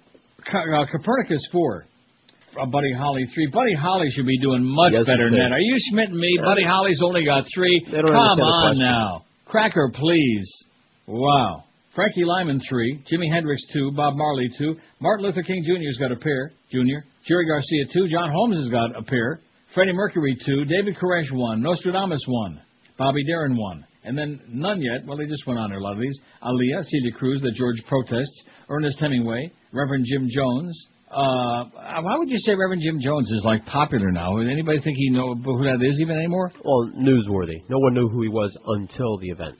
Co- 0.51 0.57
uh, 0.57 0.85
Copernicus 0.91 1.41
4, 1.51 1.85
uh, 2.61 2.65
Buddy 2.67 2.93
Holly 2.97 3.25
3. 3.33 3.47
Buddy 3.53 3.75
Holly 3.75 4.07
should 4.11 4.25
be 4.25 4.39
doing 4.39 4.63
much 4.63 4.93
Yes, 4.93 5.05
better 5.05 5.29
than 5.29 5.39
that. 5.39 5.51
Are 5.51 5.59
you 5.59 5.77
schmitting 5.91 6.17
me? 6.17 6.37
Buddy 6.43 6.63
Holly's 6.63 7.01
only 7.03 7.25
got 7.25 7.43
3. 7.53 7.85
Come 7.91 8.05
on 8.39 8.77
now. 8.77 9.25
Cracker, 9.45 9.91
please. 9.93 10.49
Wow. 11.07 11.63
Frankie 11.93 12.25
Lymon 12.25 12.59
3, 12.67 13.03
Jimi 13.09 13.31
Hendrix 13.31 13.61
2, 13.71 13.91
Bob 13.95 14.15
Marley 14.17 14.49
2, 14.57 14.75
Martin 14.99 15.25
Luther 15.25 15.43
King 15.43 15.63
Jr.'s 15.65 15.97
got 15.97 16.11
a 16.11 16.17
pair, 16.17 16.51
Jr., 16.69 17.07
Jerry 17.25 17.47
Garcia 17.47 17.85
2, 17.93 18.07
John 18.09 18.29
Holmes 18.31 18.57
has 18.57 18.67
got 18.67 18.97
a 18.97 19.01
pair, 19.01 19.39
Freddie 19.73 19.93
Mercury 19.93 20.35
2, 20.45 20.65
David 20.65 20.97
Koresh 21.01 21.31
1, 21.31 21.61
Nostradamus 21.61 22.21
1, 22.27 22.61
Bobby 22.97 23.23
Darin 23.25 23.55
1, 23.55 23.85
and 24.03 24.17
then 24.17 24.41
none 24.49 24.81
yet, 24.81 25.05
well, 25.07 25.17
they 25.17 25.25
just 25.25 25.47
went 25.47 25.57
on 25.57 25.69
there, 25.69 25.79
a 25.79 25.81
lot 25.81 25.93
of 25.93 26.01
these, 26.01 26.19
Aaliyah, 26.43 26.83
Celia 26.83 27.11
Cruz, 27.13 27.39
The 27.41 27.51
George 27.51 27.77
Protests, 27.87 28.43
Ernest 28.69 28.99
Hemingway, 28.99 29.51
Reverend 29.71 30.05
Jim 30.07 30.27
Jones, 30.29 30.87
uh, 31.11 31.63
why 32.01 32.15
would 32.17 32.29
you 32.29 32.37
say 32.39 32.53
Reverend 32.55 32.81
Jim 32.81 32.99
Jones 33.01 33.29
is 33.31 33.43
like 33.45 33.65
popular 33.65 34.11
now? 34.11 34.33
Would 34.33 34.47
anybody 34.49 34.79
think 34.81 34.97
he 34.97 35.09
know 35.11 35.35
who 35.35 35.63
that 35.63 35.79
is 35.85 35.99
even 35.99 36.17
anymore? 36.17 36.51
Well, 36.63 36.89
newsworthy. 36.97 37.61
No 37.69 37.77
one 37.79 37.93
knew 37.93 38.09
who 38.09 38.21
he 38.23 38.29
was 38.29 38.55
until 38.67 39.17
the 39.19 39.29
event. 39.29 39.57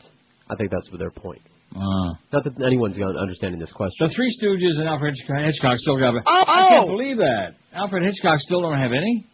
I 0.50 0.56
think 0.56 0.72
that's 0.72 0.90
their 0.98 1.12
point. 1.12 1.42
Uh, 1.76 2.14
Not 2.32 2.44
that 2.46 2.54
anyone's 2.66 2.96
understanding 3.02 3.60
this 3.60 3.72
question. 3.74 4.08
The 4.08 4.14
Three 4.14 4.32
Stooges 4.42 4.80
and 4.80 4.88
Alfred 4.88 5.14
Hitchcock, 5.16 5.38
Hitchcock 5.46 5.78
still 5.78 5.98
got. 5.98 6.14
Oh, 6.16 6.44
I 6.48 6.68
can't 6.70 6.88
believe 6.88 7.18
that 7.18 7.56
Alfred 7.74 8.04
Hitchcock 8.04 8.40
still 8.40 8.62
don't 8.62 8.78
have 8.80 8.92
any. 8.92 9.26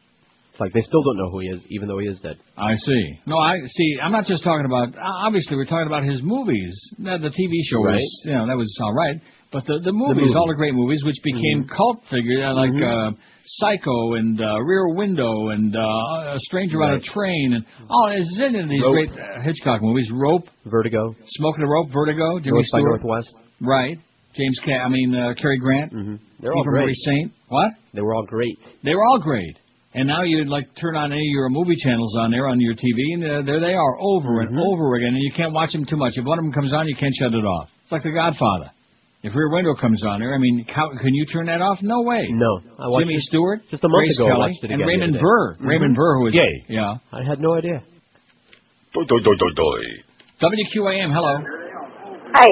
It's 0.52 0.60
like 0.60 0.74
they 0.74 0.82
still 0.82 1.02
don't 1.04 1.18
know 1.18 1.30
who 1.30 1.40
he 1.40 1.48
is, 1.48 1.64
even 1.70 1.88
though 1.88 2.00
he 2.00 2.08
is 2.08 2.20
dead. 2.20 2.38
I 2.58 2.76
see. 2.76 3.20
No, 3.26 3.38
I 3.38 3.60
see. 3.66 3.98
I'm 4.04 4.12
not 4.12 4.26
just 4.26 4.44
talking 4.44 4.66
about. 4.66 4.90
Obviously, 5.00 5.56
we're 5.56 5.66
talking 5.66 5.88
about 5.88 6.04
his 6.04 6.22
movies. 6.24 6.74
Now, 6.98 7.18
the 7.18 7.30
TV 7.30 7.54
show 7.70 7.82
Right. 7.84 7.96
was, 7.96 8.22
you 8.26 8.34
know, 8.34 8.48
that 8.48 8.58
was 8.58 8.68
all 8.82 8.94
right. 8.94 9.22
But 9.52 9.66
the 9.66 9.80
the 9.84 9.92
movies, 9.92 10.24
movies. 10.24 10.36
all 10.38 10.48
the 10.48 10.56
great 10.56 10.74
movies, 10.74 11.04
which 11.04 11.20
became 11.24 11.68
cult 11.68 12.00
figures 12.10 12.40
uh, 12.40 12.56
like 12.56 12.72
uh, 12.72 13.12
Psycho 13.60 14.14
and 14.16 14.40
uh, 14.40 14.62
Rear 14.64 14.96
Window 14.96 15.50
and 15.50 15.76
uh, 15.76 16.36
A 16.36 16.40
Stranger 16.48 16.82
on 16.82 16.94
a 16.96 17.02
Train 17.02 17.54
and 17.60 17.66
oh, 17.90 18.10
there's 18.10 18.56
in 18.56 18.70
these 18.70 18.82
Rope. 18.82 18.94
great 18.94 19.12
uh, 19.12 19.42
Hitchcock 19.44 19.82
movies. 19.82 20.10
Rope, 20.14 20.48
Vertigo, 20.66 21.14
Smoking 21.36 21.64
the 21.66 21.70
Rope, 21.70 21.90
Vertigo, 21.92 22.40
Jimmy 22.40 22.64
North 22.64 22.72
by 22.72 22.80
Northwest. 22.80 23.30
right? 23.60 23.98
James 24.36 24.58
Ca- 24.64 24.84
I 24.86 24.88
mean 24.88 25.14
uh, 25.14 25.34
Cary 25.36 25.60
Grant. 25.60 25.92
Mm-hmm. 25.92 26.16
They're 26.40 26.54
all 26.54 26.64
great. 26.64 26.96
Saint. 27.04 27.34
What? 27.50 27.72
They 27.94 28.02
were 28.02 28.16
all 28.16 28.26
great. 28.26 28.58
They 28.84 28.96
were 28.96 29.04
all 29.04 29.20
great. 29.20 29.60
And 29.94 30.08
now 30.08 30.22
you'd 30.24 30.48
like 30.48 30.68
turn 30.80 30.96
on 30.96 31.12
any 31.12 31.20
of 31.20 31.32
your 31.36 31.50
movie 31.50 31.76
channels 31.76 32.16
on 32.18 32.32
there 32.32 32.48
on 32.48 32.62
your 32.62 32.74
TV, 32.76 32.96
and 33.16 33.24
uh, 33.26 33.42
there 33.46 33.60
they 33.60 33.74
are 33.74 34.00
over 34.00 34.40
and 34.40 34.58
over 34.58 34.96
again, 34.96 35.10
and 35.10 35.22
you 35.22 35.34
can't 35.36 35.52
watch 35.52 35.74
them 35.74 35.86
too 35.86 35.98
much. 35.98 36.14
If 36.16 36.24
one 36.24 36.40
of 36.40 36.46
them 36.46 36.54
comes 36.54 36.72
on, 36.72 36.88
you 36.88 36.96
can't 36.96 37.14
shut 37.20 37.34
it 37.34 37.44
off. 37.44 37.68
It's 37.84 37.92
like 37.92 38.04
The 38.04 38.12
Godfather. 38.12 38.72
If 39.24 39.36
Rear 39.36 39.50
Window 39.54 39.76
comes 39.80 40.04
on 40.04 40.20
there, 40.20 40.34
I 40.34 40.40
mean, 40.40 40.66
how, 40.68 40.90
can 40.98 41.14
you 41.14 41.26
turn 41.28 41.46
that 41.46 41.62
off? 41.62 41.78
No 41.84 42.02
way. 42.02 42.26
No, 42.32 42.60
I 42.80 42.88
watched 42.90 43.06
Jimmy 43.06 43.16
it 43.22 43.22
Stewart, 43.30 43.62
just 43.70 43.84
a 43.84 43.88
month 43.88 44.02
Grace 44.02 44.18
ago. 44.18 44.30
I 44.34 44.38
watched 44.38 44.64
it 44.64 44.72
and 44.72 44.82
again 44.82 44.86
the 44.86 44.86
Raymond 44.88 45.12
other 45.14 45.20
day. 45.20 45.22
Burr. 45.22 45.56
Mhm. 45.62 45.68
Raymond 45.70 45.96
Burr, 45.96 46.14
who 46.18 46.28
is 46.28 46.34
Gay. 46.34 46.54
Yeah. 46.70 46.96
I 47.14 47.22
had 47.24 47.40
no 47.40 47.54
idea. 47.54 47.84
WQAM. 50.42 51.14
Hello. 51.14 51.34
Hi, 52.34 52.48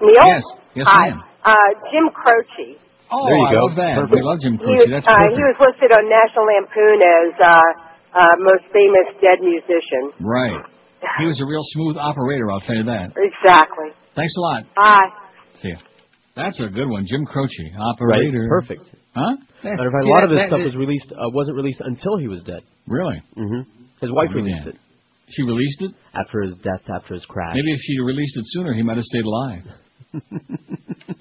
Neil. 0.00 0.26
Yes. 0.26 0.42
Yes, 0.74 0.86
Hi. 0.88 1.10
ma'am. 1.10 1.22
Uh, 1.44 1.54
Jim 1.92 2.08
Croce. 2.14 2.78
Oh, 3.12 3.26
There 3.26 3.36
you 3.36 3.44
I 3.46 3.52
go. 3.52 3.64
love 3.66 3.76
that. 3.76 3.94
Perfect. 3.96 4.14
We 4.16 4.22
love 4.22 4.38
Jim 4.42 4.52
He 4.58 4.64
Croce. 4.64 4.78
was, 4.80 4.88
That's 4.90 5.06
uh, 5.06 5.14
perfect. 5.14 5.36
he 5.36 5.42
was 5.42 5.56
listed 5.60 5.90
on 5.92 6.02
National 6.08 6.44
Lampoon 6.48 6.98
as 7.02 7.30
uh, 7.38 8.18
uh, 8.18 8.34
most 8.40 8.64
famous 8.72 9.06
dead 9.20 9.38
musician. 9.44 10.16
Right. 10.18 10.64
He 11.20 11.26
was 11.26 11.38
a 11.40 11.46
real 11.46 11.62
smooth 11.76 11.96
operator, 11.98 12.50
I'll 12.50 12.60
tell 12.60 12.76
you 12.76 12.84
that. 12.84 13.12
Exactly. 13.16 13.90
Thanks 14.14 14.32
a 14.36 14.40
lot. 14.40 14.62
Bye. 14.74 15.08
See 15.60 15.68
ya. 15.70 15.76
That's 16.34 16.58
a 16.60 16.68
good 16.68 16.88
one, 16.88 17.04
Jim 17.06 17.24
Croce, 17.26 17.48
Right. 17.62 17.78
operator. 17.78 18.46
Perfect. 18.48 18.82
Huh? 19.14 19.36
Matter 19.64 19.86
of 19.88 19.92
fact, 19.92 20.04
a 20.04 20.08
lot 20.08 20.24
of 20.24 20.30
that- 20.30 20.36
his 20.36 20.38
that- 20.38 20.46
stuff 20.48 20.64
was 20.64 20.76
released 20.76 21.12
uh, 21.12 21.28
wasn't 21.30 21.56
released 21.56 21.80
until 21.82 22.16
he 22.16 22.28
was 22.28 22.42
dead. 22.42 22.62
Really? 22.88 23.20
hmm 23.34 23.60
His 24.00 24.10
wife 24.10 24.30
Oh, 24.32 24.36
released 24.36 24.64
yeah. 24.64 24.70
it 24.70 24.76
She 25.28 25.42
released 25.42 25.82
it? 25.82 25.92
after 26.14 26.40
his 26.42 26.56
death, 26.56 26.88
after 26.90 27.14
his 27.14 27.24
crash. 27.26 27.54
Maybe 27.54 27.72
if 27.72 27.80
she'd 27.80 28.00
released 28.00 28.36
it 28.36 28.44
sooner, 28.48 28.72
he 28.72 28.82
might 28.82 28.96
have 28.96 29.04
stayed 29.04 29.24
alive. 29.24 29.62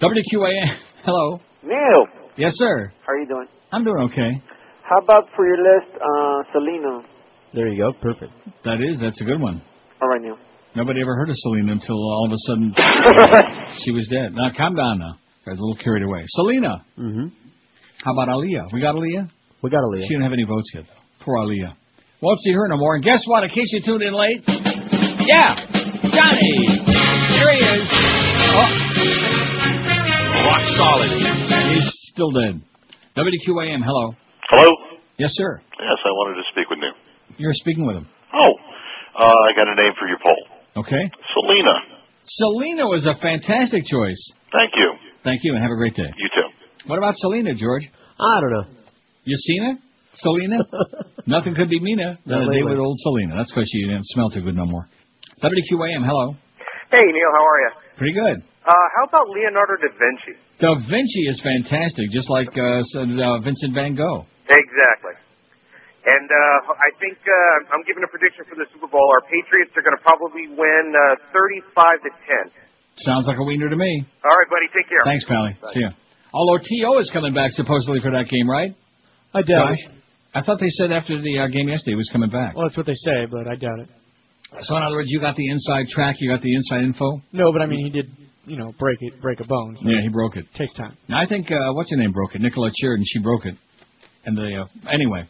WQAM. 0.01 0.75
Hello. 1.05 1.39
Neil, 1.63 2.05
Yes, 2.37 2.53
sir. 2.55 2.91
how 3.05 3.13
are 3.13 3.17
you 3.19 3.27
doing? 3.27 3.47
I'm 3.71 3.83
doing 3.83 4.09
okay. 4.11 4.41
How 4.83 4.99
about 4.99 5.27
for 5.35 5.45
your 5.45 5.57
list, 5.57 5.95
uh, 5.95 6.43
Selena? 6.51 7.03
There 7.53 7.67
you 7.67 7.77
go. 7.83 7.93
Perfect. 8.01 8.31
That 8.63 8.81
is, 8.81 8.99
that's 8.99 9.19
a 9.21 9.25
good 9.25 9.39
one. 9.41 9.61
All 10.01 10.07
right, 10.09 10.21
Neil. 10.21 10.37
Nobody 10.75 11.01
ever 11.01 11.15
heard 11.15 11.29
of 11.29 11.35
Selena 11.37 11.73
until 11.73 11.95
all 11.97 12.25
of 12.25 12.31
a 12.31 12.37
sudden 12.47 12.73
she 13.83 13.91
was 13.91 14.07
dead. 14.07 14.33
Now, 14.33 14.51
calm 14.55 14.75
down 14.75 14.99
now. 14.99 15.19
Got 15.45 15.51
a 15.57 15.61
little 15.61 15.75
carried 15.75 16.03
away. 16.03 16.21
Selena. 16.27 16.85
Mm-hmm. 16.97 17.27
How 18.05 18.13
about 18.13 18.29
Aaliyah? 18.29 18.71
We 18.73 18.79
got 18.79 18.95
Aaliyah? 18.95 19.29
We 19.61 19.69
got 19.69 19.83
Aaliyah. 19.83 20.03
She 20.03 20.09
didn't 20.09 20.23
have 20.23 20.33
any 20.33 20.45
votes 20.45 20.71
yet, 20.73 20.85
though. 20.87 21.25
Poor 21.25 21.37
Aaliyah. 21.39 21.73
Won't 22.21 22.39
see 22.39 22.53
her 22.53 22.67
no 22.67 22.77
more. 22.77 22.95
And 22.95 23.03
guess 23.03 23.23
what? 23.27 23.43
In 23.43 23.49
case 23.49 23.67
you 23.73 23.81
tuned 23.83 24.03
in 24.03 24.13
late, 24.13 24.43
yeah, 25.27 25.55
Johnny. 26.13 26.53
Here 27.35 27.51
he 27.51 27.59
is. 27.59 27.87
Oh, 28.53 28.69
Rock 30.47 30.63
solid. 30.77 31.11
he's 31.73 31.89
still 32.13 32.31
dead. 32.31 32.61
WQAM. 33.17 33.81
Hello. 33.83 34.13
Hello? 34.49 34.71
Yes, 35.17 35.31
sir. 35.33 35.59
Yes, 35.79 35.97
I 36.05 36.09
wanted 36.09 36.35
to 36.35 36.43
speak 36.51 36.69
with 36.69 36.79
you. 36.79 36.91
You're 37.37 37.53
speaking 37.55 37.85
with 37.85 37.97
him. 37.97 38.07
Oh, 38.33 38.53
uh, 39.19 39.23
I 39.25 39.51
got 39.55 39.67
a 39.67 39.75
name 39.75 39.93
for 39.99 40.07
your 40.07 40.19
poll. 40.21 40.50
Okay. 40.77 41.03
Selena. 41.35 41.73
Selena 42.23 42.85
was 42.87 43.05
a 43.05 43.15
fantastic 43.19 43.83
choice. 43.85 44.21
Thank 44.51 44.71
you. 44.75 44.93
Thank 45.23 45.41
you, 45.43 45.53
and 45.53 45.61
have 45.61 45.71
a 45.71 45.75
great 45.75 45.95
day. 45.95 46.09
You 46.17 46.29
too. 46.33 46.47
What 46.87 46.97
about 46.97 47.13
Selena, 47.17 47.53
George? 47.53 47.89
I 48.19 48.39
don't 48.41 48.51
know. 48.51 48.65
You 49.23 49.35
seen 49.37 49.63
her? 49.63 49.75
Selena? 50.15 50.57
Nothing 51.27 51.55
could 51.55 51.69
be 51.69 51.79
meaner 51.79 52.17
than 52.25 52.41
a 52.41 52.51
day 52.51 52.63
with 52.63 52.77
old 52.79 52.97
Selena. 52.99 53.35
That's 53.37 53.51
because 53.51 53.69
she 53.71 53.81
didn't 53.85 54.05
smell 54.15 54.29
too 54.29 54.41
good 54.41 54.55
no 54.55 54.65
more. 54.65 54.87
WQAM, 55.43 56.05
hello. 56.05 56.35
Hey, 56.91 57.05
Neil, 57.07 57.31
how 57.31 57.45
are 57.45 57.59
you? 57.61 57.71
Pretty 57.97 58.13
good. 58.13 58.43
Uh, 58.65 58.73
how 58.95 59.07
about 59.07 59.29
Leonardo 59.29 59.73
da 59.81 59.89
Vinci? 59.89 60.37
Da 60.59 60.75
Vinci 60.89 61.21
is 61.27 61.41
fantastic, 61.41 62.09
just 62.11 62.29
like 62.29 62.49
uh, 62.57 62.81
uh, 62.99 63.39
Vincent 63.41 63.73
Van 63.73 63.95
Gogh. 63.95 64.25
Exactly. 64.45 65.15
And 66.01 66.27
uh, 66.29 66.73
I 66.81 66.89
think 66.97 67.21
uh, 67.21 67.73
I'm 67.77 67.85
giving 67.85 68.01
a 68.01 68.09
prediction 68.09 68.41
for 68.49 68.57
the 68.57 68.65
Super 68.73 68.89
Bowl. 68.89 69.05
Our 69.13 69.21
Patriots 69.29 69.69
are 69.77 69.85
going 69.85 69.93
to 69.93 70.01
probably 70.01 70.49
win 70.49 70.85
uh, 70.97 71.21
35 71.29 72.01
to 72.05 72.09
10. 72.49 73.05
Sounds 73.05 73.29
like 73.29 73.37
a 73.37 73.45
wiener 73.45 73.69
to 73.69 73.77
me. 73.77 73.91
All 74.25 74.33
right, 74.33 74.49
buddy. 74.49 74.67
Take 74.73 74.89
care. 74.89 75.05
Thanks, 75.05 75.25
Pally. 75.29 75.53
See 75.77 75.85
ya. 75.85 75.93
Although 76.33 76.57
T.O. 76.63 76.97
is 76.99 77.09
coming 77.13 77.33
back 77.33 77.51
supposedly 77.53 77.99
for 78.01 78.11
that 78.11 78.25
game, 78.27 78.49
right? 78.49 78.73
I 79.33 79.41
doubt 79.45 79.77
Josh? 79.77 79.85
I 80.33 80.41
thought 80.41 80.59
they 80.59 80.71
said 80.79 80.91
after 80.91 81.21
the 81.21 81.39
uh, 81.39 81.47
game 81.47 81.67
yesterday 81.67 81.91
he 81.91 81.99
was 81.99 82.09
coming 82.11 82.29
back. 82.29 82.55
Well, 82.55 82.65
that's 82.67 82.77
what 82.77 82.85
they 82.85 82.95
say, 82.95 83.27
but 83.29 83.47
I 83.47 83.55
doubt 83.55 83.79
it. 83.83 83.89
So 84.63 84.75
in 84.75 84.83
other 84.83 84.95
words, 84.95 85.09
you 85.11 85.19
got 85.19 85.35
the 85.35 85.47
inside 85.49 85.87
track, 85.91 86.15
you 86.19 86.31
got 86.31 86.41
the 86.41 86.53
inside 86.55 86.83
info. 86.83 87.21
No, 87.31 87.51
but 87.51 87.61
I 87.61 87.65
mean, 87.67 87.83
he 87.85 87.91
did, 87.91 88.11
you 88.45 88.57
know, 88.57 88.73
break 88.79 88.97
it, 89.01 89.21
break 89.21 89.39
a 89.39 89.45
bone. 89.47 89.77
So 89.81 89.89
Yeah, 89.89 90.01
he 90.01 90.09
broke 90.09 90.35
it. 90.35 90.45
Takes 90.55 90.73
time. 90.73 90.97
Now, 91.07 91.21
I 91.21 91.27
think 91.27 91.51
uh, 91.51 91.55
what's 91.73 91.91
her 91.91 91.97
name 91.97 92.11
broke 92.11 92.35
it. 92.35 92.41
Nicollette 92.41 92.73
Sheridan, 92.79 93.05
she 93.07 93.19
broke 93.19 93.45
it. 93.45 93.55
And 94.25 94.37
the 94.37 94.63
uh, 94.65 94.89
anyway, 94.91 95.23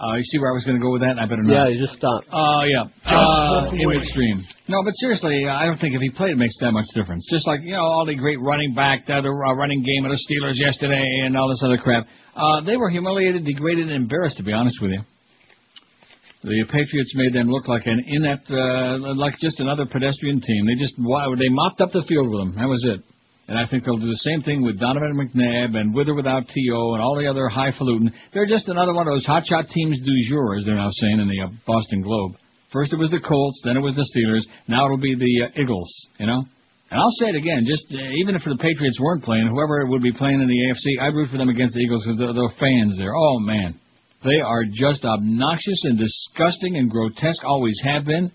uh, 0.00 0.14
you 0.14 0.22
see 0.30 0.38
where 0.38 0.50
I 0.50 0.54
was 0.54 0.64
going 0.64 0.78
to 0.78 0.82
go 0.82 0.92
with 0.94 1.02
that? 1.02 1.18
And 1.18 1.20
I 1.20 1.26
better 1.26 1.42
not. 1.42 1.52
Yeah, 1.52 1.68
you 1.68 1.78
just 1.84 1.98
stop. 1.98 2.22
Oh, 2.32 2.62
yeah. 2.62 2.84
Just 3.02 3.10
Uh, 3.10 3.66
walk 3.66 3.74
in 3.74 3.82
away. 3.84 3.98
midstream. 3.98 4.44
No, 4.68 4.82
but 4.86 4.92
seriously, 5.02 5.46
I 5.48 5.66
don't 5.66 5.78
think 5.78 5.94
if 5.94 6.00
he 6.00 6.10
played, 6.10 6.32
it 6.32 6.40
makes 6.40 6.54
that 6.60 6.72
much 6.72 6.86
difference. 6.94 7.26
Just 7.30 7.46
like, 7.46 7.60
you 7.62 7.72
know, 7.72 7.82
all 7.82 8.06
the 8.06 8.14
great 8.14 8.40
running 8.40 8.74
back, 8.74 9.06
the 9.06 9.14
other 9.14 9.34
uh, 9.34 9.54
running 9.54 9.82
game 9.82 10.04
of 10.06 10.10
the 10.14 10.20
Steelers 10.22 10.54
yesterday 10.56 11.02
and 11.26 11.36
all 11.36 11.48
this 11.48 11.62
other 11.64 11.78
crap. 11.78 12.06
Uh, 12.36 12.60
they 12.62 12.76
were 12.76 12.90
humiliated, 12.90 13.44
degraded, 13.44 13.86
and 13.90 13.96
embarrassed, 13.96 14.36
to 14.38 14.44
be 14.44 14.52
honest 14.52 14.78
with 14.80 14.92
you. 14.92 15.02
The 16.44 16.64
Patriots 16.70 17.12
made 17.16 17.32
them 17.34 17.48
look 17.50 17.66
like 17.66 17.82
an 17.86 17.98
inept, 18.06 18.48
uh, 18.50 18.98
like 19.18 19.34
just 19.40 19.58
another 19.58 19.86
pedestrian 19.86 20.40
team. 20.40 20.66
They 20.66 20.74
just, 20.80 20.94
wow, 20.98 21.34
they 21.36 21.48
mopped 21.48 21.80
up 21.80 21.90
the 21.90 22.04
field 22.08 22.28
with 22.30 22.38
them. 22.38 22.54
That 22.54 22.68
was 22.68 22.84
it. 22.86 23.00
And 23.48 23.58
I 23.58 23.64
think 23.64 23.84
they'll 23.84 23.96
do 23.96 24.12
the 24.12 24.28
same 24.28 24.42
thing 24.42 24.62
with 24.62 24.78
Donovan 24.78 25.16
McNabb 25.16 25.74
and 25.74 25.94
with 25.94 26.08
or 26.08 26.14
without 26.14 26.46
T.O. 26.48 26.92
and 26.92 27.02
all 27.02 27.16
the 27.16 27.26
other 27.26 27.48
highfalutin. 27.48 28.12
They're 28.34 28.46
just 28.46 28.68
another 28.68 28.92
one 28.92 29.08
of 29.08 29.14
those 29.14 29.26
hotshot 29.26 29.68
teams 29.72 29.98
du 30.04 30.28
jour, 30.28 30.58
as 30.58 30.66
they're 30.66 30.76
now 30.76 30.90
saying 30.92 31.20
in 31.20 31.28
the 31.28 31.40
uh, 31.40 31.48
Boston 31.66 32.02
Globe. 32.02 32.36
First 32.72 32.92
it 32.92 33.00
was 33.00 33.10
the 33.10 33.20
Colts, 33.20 33.60
then 33.64 33.78
it 33.78 33.80
was 33.80 33.96
the 33.96 34.04
Steelers, 34.12 34.44
now 34.68 34.84
it'll 34.84 35.00
be 35.00 35.16
the 35.16 35.48
uh, 35.48 35.62
Eagles, 35.62 35.90
you 36.20 36.26
know? 36.26 36.44
And 36.90 37.00
I'll 37.00 37.16
say 37.20 37.32
it 37.32 37.36
again, 37.36 37.64
just 37.64 37.88
uh, 37.88 38.20
even 38.20 38.36
if 38.36 38.44
the 38.44 38.56
Patriots 38.60 39.00
weren't 39.00 39.24
playing, 39.24 39.48
whoever 39.48 39.86
would 39.86 40.02
be 40.02 40.12
playing 40.12 40.40
in 40.40 40.48
the 40.48 40.60
AFC, 40.68 41.00
I'd 41.00 41.14
root 41.14 41.30
for 41.30 41.38
them 41.38 41.48
against 41.48 41.74
the 41.74 41.80
Eagles 41.80 42.04
because 42.04 42.18
there 42.18 42.28
are 42.28 42.60
fans 42.60 42.96
there. 42.98 43.16
Oh, 43.16 43.38
man. 43.40 43.80
They 44.24 44.40
are 44.44 44.64
just 44.64 45.04
obnoxious 45.04 45.84
and 45.84 45.96
disgusting 45.96 46.76
and 46.76 46.90
grotesque, 46.90 47.44
always 47.44 47.80
have 47.84 48.04
been. 48.04 48.32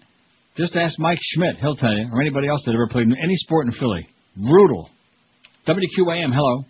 Just 0.57 0.75
ask 0.75 0.97
Mike 0.97 1.19
Schmidt, 1.21 1.57
he'll 1.61 1.75
tell 1.75 1.93
you, 1.93 2.09
or 2.11 2.21
anybody 2.21 2.47
else 2.47 2.63
that 2.65 2.73
ever 2.73 2.87
played 2.87 3.07
in 3.07 3.15
any 3.17 3.35
sport 3.35 3.67
in 3.67 3.73
Philly. 3.73 4.07
Brutal. 4.37 4.89
WQAM, 5.67 6.33
hello. 6.35 6.65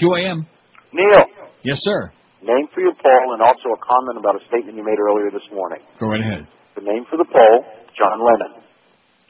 QAM. 0.00 0.46
Neil, 0.92 1.22
Yes, 1.62 1.78
sir. 1.82 2.10
name 2.42 2.66
for 2.74 2.80
your 2.80 2.94
poll 2.98 3.34
and 3.34 3.42
also 3.42 3.68
a 3.70 3.78
comment 3.78 4.18
about 4.18 4.34
a 4.34 4.42
statement 4.48 4.76
you 4.76 4.82
made 4.84 4.98
earlier 4.98 5.30
this 5.30 5.46
morning. 5.52 5.78
Go 6.00 6.08
right 6.08 6.20
ahead. 6.20 6.48
The 6.74 6.82
name 6.82 7.04
for 7.08 7.16
the 7.16 7.26
poll, 7.30 7.64
John 7.94 8.18
Lennon. 8.18 8.52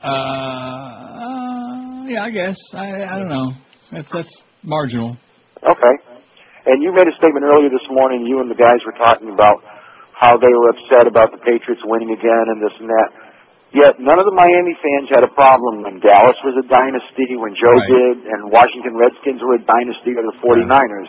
Uh, 0.01 0.09
uh 0.09 2.05
yeah, 2.09 2.25
I 2.25 2.31
guess. 2.31 2.57
I 2.73 3.05
I 3.05 3.19
don't 3.19 3.29
know. 3.29 3.53
That's 3.93 4.09
that's 4.13 4.33
marginal. 4.65 5.17
Okay. 5.61 5.95
And 6.65 6.83
you 6.83 6.93
made 6.97 7.09
a 7.09 7.17
statement 7.21 7.45
earlier 7.45 7.69
this 7.69 7.85
morning, 7.91 8.25
you 8.25 8.41
and 8.41 8.49
the 8.51 8.57
guys 8.57 8.81
were 8.87 8.97
talking 8.97 9.29
about 9.33 9.61
how 10.17 10.37
they 10.37 10.49
were 10.49 10.71
upset 10.73 11.07
about 11.09 11.33
the 11.33 11.39
Patriots 11.45 11.83
winning 11.85 12.13
again 12.13 12.45
and 12.49 12.63
this 12.63 12.73
and 12.81 12.89
that. 12.89 13.09
Yet 13.71 14.03
none 14.03 14.19
of 14.19 14.27
the 14.27 14.35
Miami 14.35 14.75
fans 14.83 15.07
had 15.15 15.23
a 15.23 15.31
problem 15.31 15.87
when 15.87 16.03
Dallas 16.03 16.35
was 16.43 16.59
a 16.59 16.67
dynasty, 16.67 17.39
when 17.39 17.55
Joe 17.55 17.71
Right. 17.71 17.87
did, 17.87 18.27
and 18.27 18.51
Washington 18.51 18.99
Redskins 18.99 19.39
were 19.47 19.55
a 19.55 19.63
dynasty, 19.63 20.11
or 20.19 20.27
the 20.27 20.35
49ers. 20.43 21.07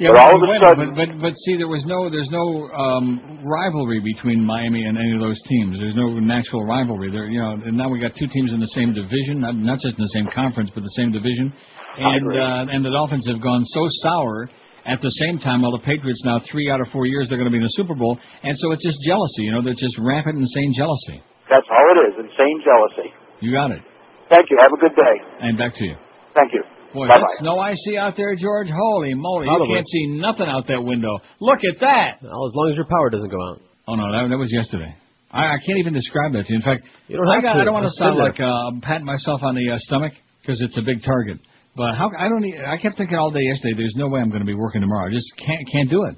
Yeah, 0.00 0.16
but 0.16 0.32
all 0.32 0.34
of 0.34 0.42
a 0.42 0.48
sudden, 0.64 0.96
but, 0.96 1.12
but 1.12 1.20
but 1.20 1.34
see, 1.44 1.60
there 1.60 1.68
was 1.68 1.84
no 1.84 2.08
there's 2.08 2.32
no 2.32 2.72
um, 2.72 3.20
rivalry 3.44 4.00
between 4.00 4.40
Miami 4.42 4.88
and 4.88 4.96
any 4.96 5.12
of 5.12 5.20
those 5.20 5.36
teams. 5.44 5.76
There's 5.76 5.94
no 5.94 6.16
natural 6.18 6.64
rivalry. 6.64 7.12
There, 7.12 7.28
you 7.28 7.38
know, 7.38 7.60
and 7.60 7.76
now 7.76 7.92
we 7.92 8.00
got 8.00 8.16
two 8.16 8.26
teams 8.32 8.50
in 8.56 8.60
the 8.64 8.72
same 8.72 8.96
division, 8.96 9.44
not 9.44 9.54
not 9.60 9.78
just 9.78 10.00
in 10.00 10.02
the 10.02 10.14
same 10.16 10.26
conference, 10.34 10.70
but 10.74 10.82
the 10.82 10.96
same 10.96 11.12
division. 11.12 11.52
And 12.00 12.24
uh, 12.26 12.72
and 12.72 12.80
the 12.82 12.90
Dolphins 12.90 13.28
have 13.28 13.42
gone 13.42 13.62
so 13.76 13.86
sour. 14.02 14.48
At 14.86 15.02
the 15.02 15.12
same 15.28 15.36
time, 15.38 15.60
while 15.60 15.76
the 15.76 15.84
Patriots 15.84 16.24
now 16.24 16.40
three 16.50 16.70
out 16.72 16.80
of 16.80 16.88
four 16.88 17.04
years 17.04 17.28
they're 17.28 17.36
going 17.36 17.52
to 17.52 17.52
be 17.52 17.60
in 17.60 17.68
the 17.68 17.76
Super 17.76 17.94
Bowl, 17.94 18.18
and 18.42 18.56
so 18.56 18.72
it's 18.72 18.82
just 18.82 18.96
jealousy. 19.04 19.44
You 19.44 19.52
know, 19.52 19.60
that's 19.62 19.78
just 19.78 19.98
rampant, 20.00 20.38
insane 20.38 20.72
jealousy. 20.74 21.20
That's 21.50 21.66
all 21.68 21.86
it 21.92 21.98
is, 22.08 22.14
insane 22.30 22.62
jealousy. 22.64 23.10
You 23.40 23.52
got 23.52 23.70
it. 23.72 23.82
Thank 24.30 24.46
you. 24.50 24.56
Have 24.60 24.70
a 24.72 24.80
good 24.80 24.94
day. 24.94 25.14
And 25.42 25.58
back 25.58 25.74
to 25.74 25.84
you. 25.84 25.96
Thank 26.34 26.52
you. 26.54 26.62
Boy, 26.94 27.06
Bye-bye. 27.06 27.22
that 27.22 27.36
snow 27.38 27.58
I 27.58 27.74
see 27.74 27.96
out 27.96 28.14
there, 28.16 28.34
George. 28.34 28.68
Holy 28.70 29.14
moly! 29.14 29.46
Probably. 29.46 29.68
You 29.68 29.74
can't 29.76 29.86
see 29.86 30.06
nothing 30.18 30.46
out 30.48 30.66
that 30.66 30.82
window. 30.82 31.18
Look 31.40 31.58
at 31.62 31.78
that. 31.80 32.18
Well, 32.22 32.46
as 32.46 32.54
long 32.54 32.70
as 32.70 32.76
your 32.76 32.86
power 32.86 33.10
doesn't 33.10 33.30
go 33.30 33.38
out. 33.50 33.60
Oh 33.86 33.94
no, 33.94 34.10
that, 34.10 34.26
that 34.30 34.38
was 34.38 34.50
yesterday. 34.52 34.94
I, 35.30 35.54
I 35.54 35.56
can't 35.64 35.78
even 35.78 35.94
describe 35.94 36.32
that 36.34 36.46
to 36.46 36.52
you. 36.52 36.58
In 36.58 36.62
fact, 36.62 36.82
You 37.06 37.16
don't 37.16 37.28
I, 37.28 37.40
got, 37.40 37.54
to. 37.54 37.60
I 37.60 37.64
don't 37.64 37.74
want 37.74 37.86
to 37.86 37.94
sound 37.94 38.18
in 38.18 38.22
there. 38.22 38.30
like 38.34 38.40
uh, 38.42 38.82
patting 38.82 39.06
myself 39.06 39.42
on 39.42 39.54
the 39.54 39.70
uh, 39.70 39.78
stomach 39.86 40.12
because 40.42 40.60
it's 40.60 40.76
a 40.78 40.82
big 40.82 41.02
target. 41.06 41.38
But 41.76 41.94
how 41.94 42.10
I 42.18 42.26
don't. 42.28 42.42
I 42.66 42.76
kept 42.78 42.98
thinking 42.98 43.16
all 43.16 43.30
day 43.30 43.42
yesterday. 43.46 43.74
There's 43.78 43.94
no 43.94 44.08
way 44.08 44.18
I'm 44.20 44.30
going 44.30 44.42
to 44.42 44.50
be 44.50 44.58
working 44.58 44.80
tomorrow. 44.80 45.06
I 45.08 45.12
just 45.14 45.30
can't 45.38 45.62
can't 45.70 45.88
do 45.90 46.04
it. 46.10 46.16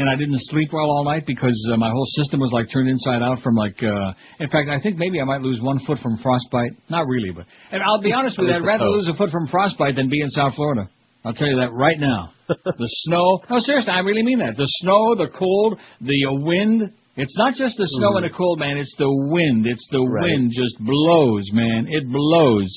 And 0.00 0.08
I 0.08 0.16
didn't 0.16 0.40
sleep 0.48 0.70
well 0.72 0.88
all 0.88 1.04
night 1.04 1.24
because 1.26 1.52
uh, 1.70 1.76
my 1.76 1.90
whole 1.90 2.06
system 2.16 2.40
was 2.40 2.48
like 2.52 2.72
turned 2.72 2.88
inside 2.88 3.20
out 3.20 3.42
from 3.42 3.54
like. 3.54 3.76
uh 3.82 4.12
In 4.40 4.48
fact, 4.48 4.70
I 4.70 4.80
think 4.80 4.96
maybe 4.96 5.20
I 5.20 5.24
might 5.24 5.42
lose 5.42 5.60
one 5.60 5.78
foot 5.86 5.98
from 6.00 6.16
frostbite. 6.22 6.72
Not 6.88 7.06
really, 7.06 7.32
but 7.32 7.44
and 7.70 7.82
I'll 7.82 8.00
be 8.00 8.10
honest 8.10 8.38
with 8.38 8.48
you. 8.48 8.54
I'd 8.54 8.64
rather 8.64 8.86
lose 8.88 9.08
a 9.12 9.14
foot 9.14 9.30
from 9.30 9.46
frostbite 9.48 9.96
than 9.96 10.08
be 10.08 10.22
in 10.22 10.30
South 10.30 10.54
Florida. 10.54 10.88
I'll 11.22 11.34
tell 11.34 11.48
you 11.48 11.56
that 11.56 11.72
right 11.72 12.00
now. 12.00 12.32
the 12.48 12.88
snow. 13.04 13.40
No, 13.50 13.58
seriously, 13.60 13.92
I 13.92 13.98
really 14.00 14.22
mean 14.22 14.38
that. 14.38 14.56
The 14.56 14.70
snow, 14.80 15.16
the 15.16 15.28
cold, 15.36 15.78
the 16.00 16.16
uh, 16.30 16.32
wind. 16.48 16.80
It's 17.16 17.36
not 17.36 17.52
just 17.52 17.76
the 17.76 17.86
snow 17.98 18.16
and 18.16 18.24
the 18.24 18.30
cold, 18.34 18.58
man. 18.58 18.78
It's 18.78 18.94
the 18.96 19.10
wind. 19.30 19.66
It's 19.66 19.86
the 19.92 20.00
Right. 20.00 20.22
wind 20.32 20.50
just 20.56 20.78
blows, 20.80 21.44
man. 21.52 21.88
It 21.90 22.04
blows. 22.10 22.72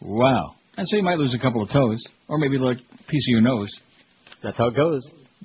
Wow. 0.00 0.54
And 0.76 0.88
so 0.88 0.96
you 0.96 1.04
might 1.04 1.18
lose 1.18 1.32
a 1.32 1.38
couple 1.38 1.62
of 1.62 1.70
toes, 1.70 2.02
or 2.26 2.38
maybe 2.38 2.58
like 2.58 2.78
a 2.78 3.02
piece 3.04 3.24
of 3.28 3.30
your 3.30 3.42
nose. 3.42 3.70
That's 4.42 4.58
how 4.58 4.66
it 4.66 4.74
goes. 4.76 5.02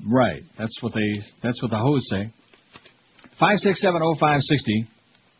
Right. 0.07 0.43
That's 0.57 0.75
what 0.81 0.93
they. 0.93 1.21
That's 1.43 1.61
what 1.61 1.71
the 1.71 1.77
hose 1.77 2.07
say. 2.09 2.31
Five 3.39 3.57
six 3.59 3.81
seven 3.81 4.01
oh 4.03 4.15
five 4.19 4.39
sixty, 4.41 4.87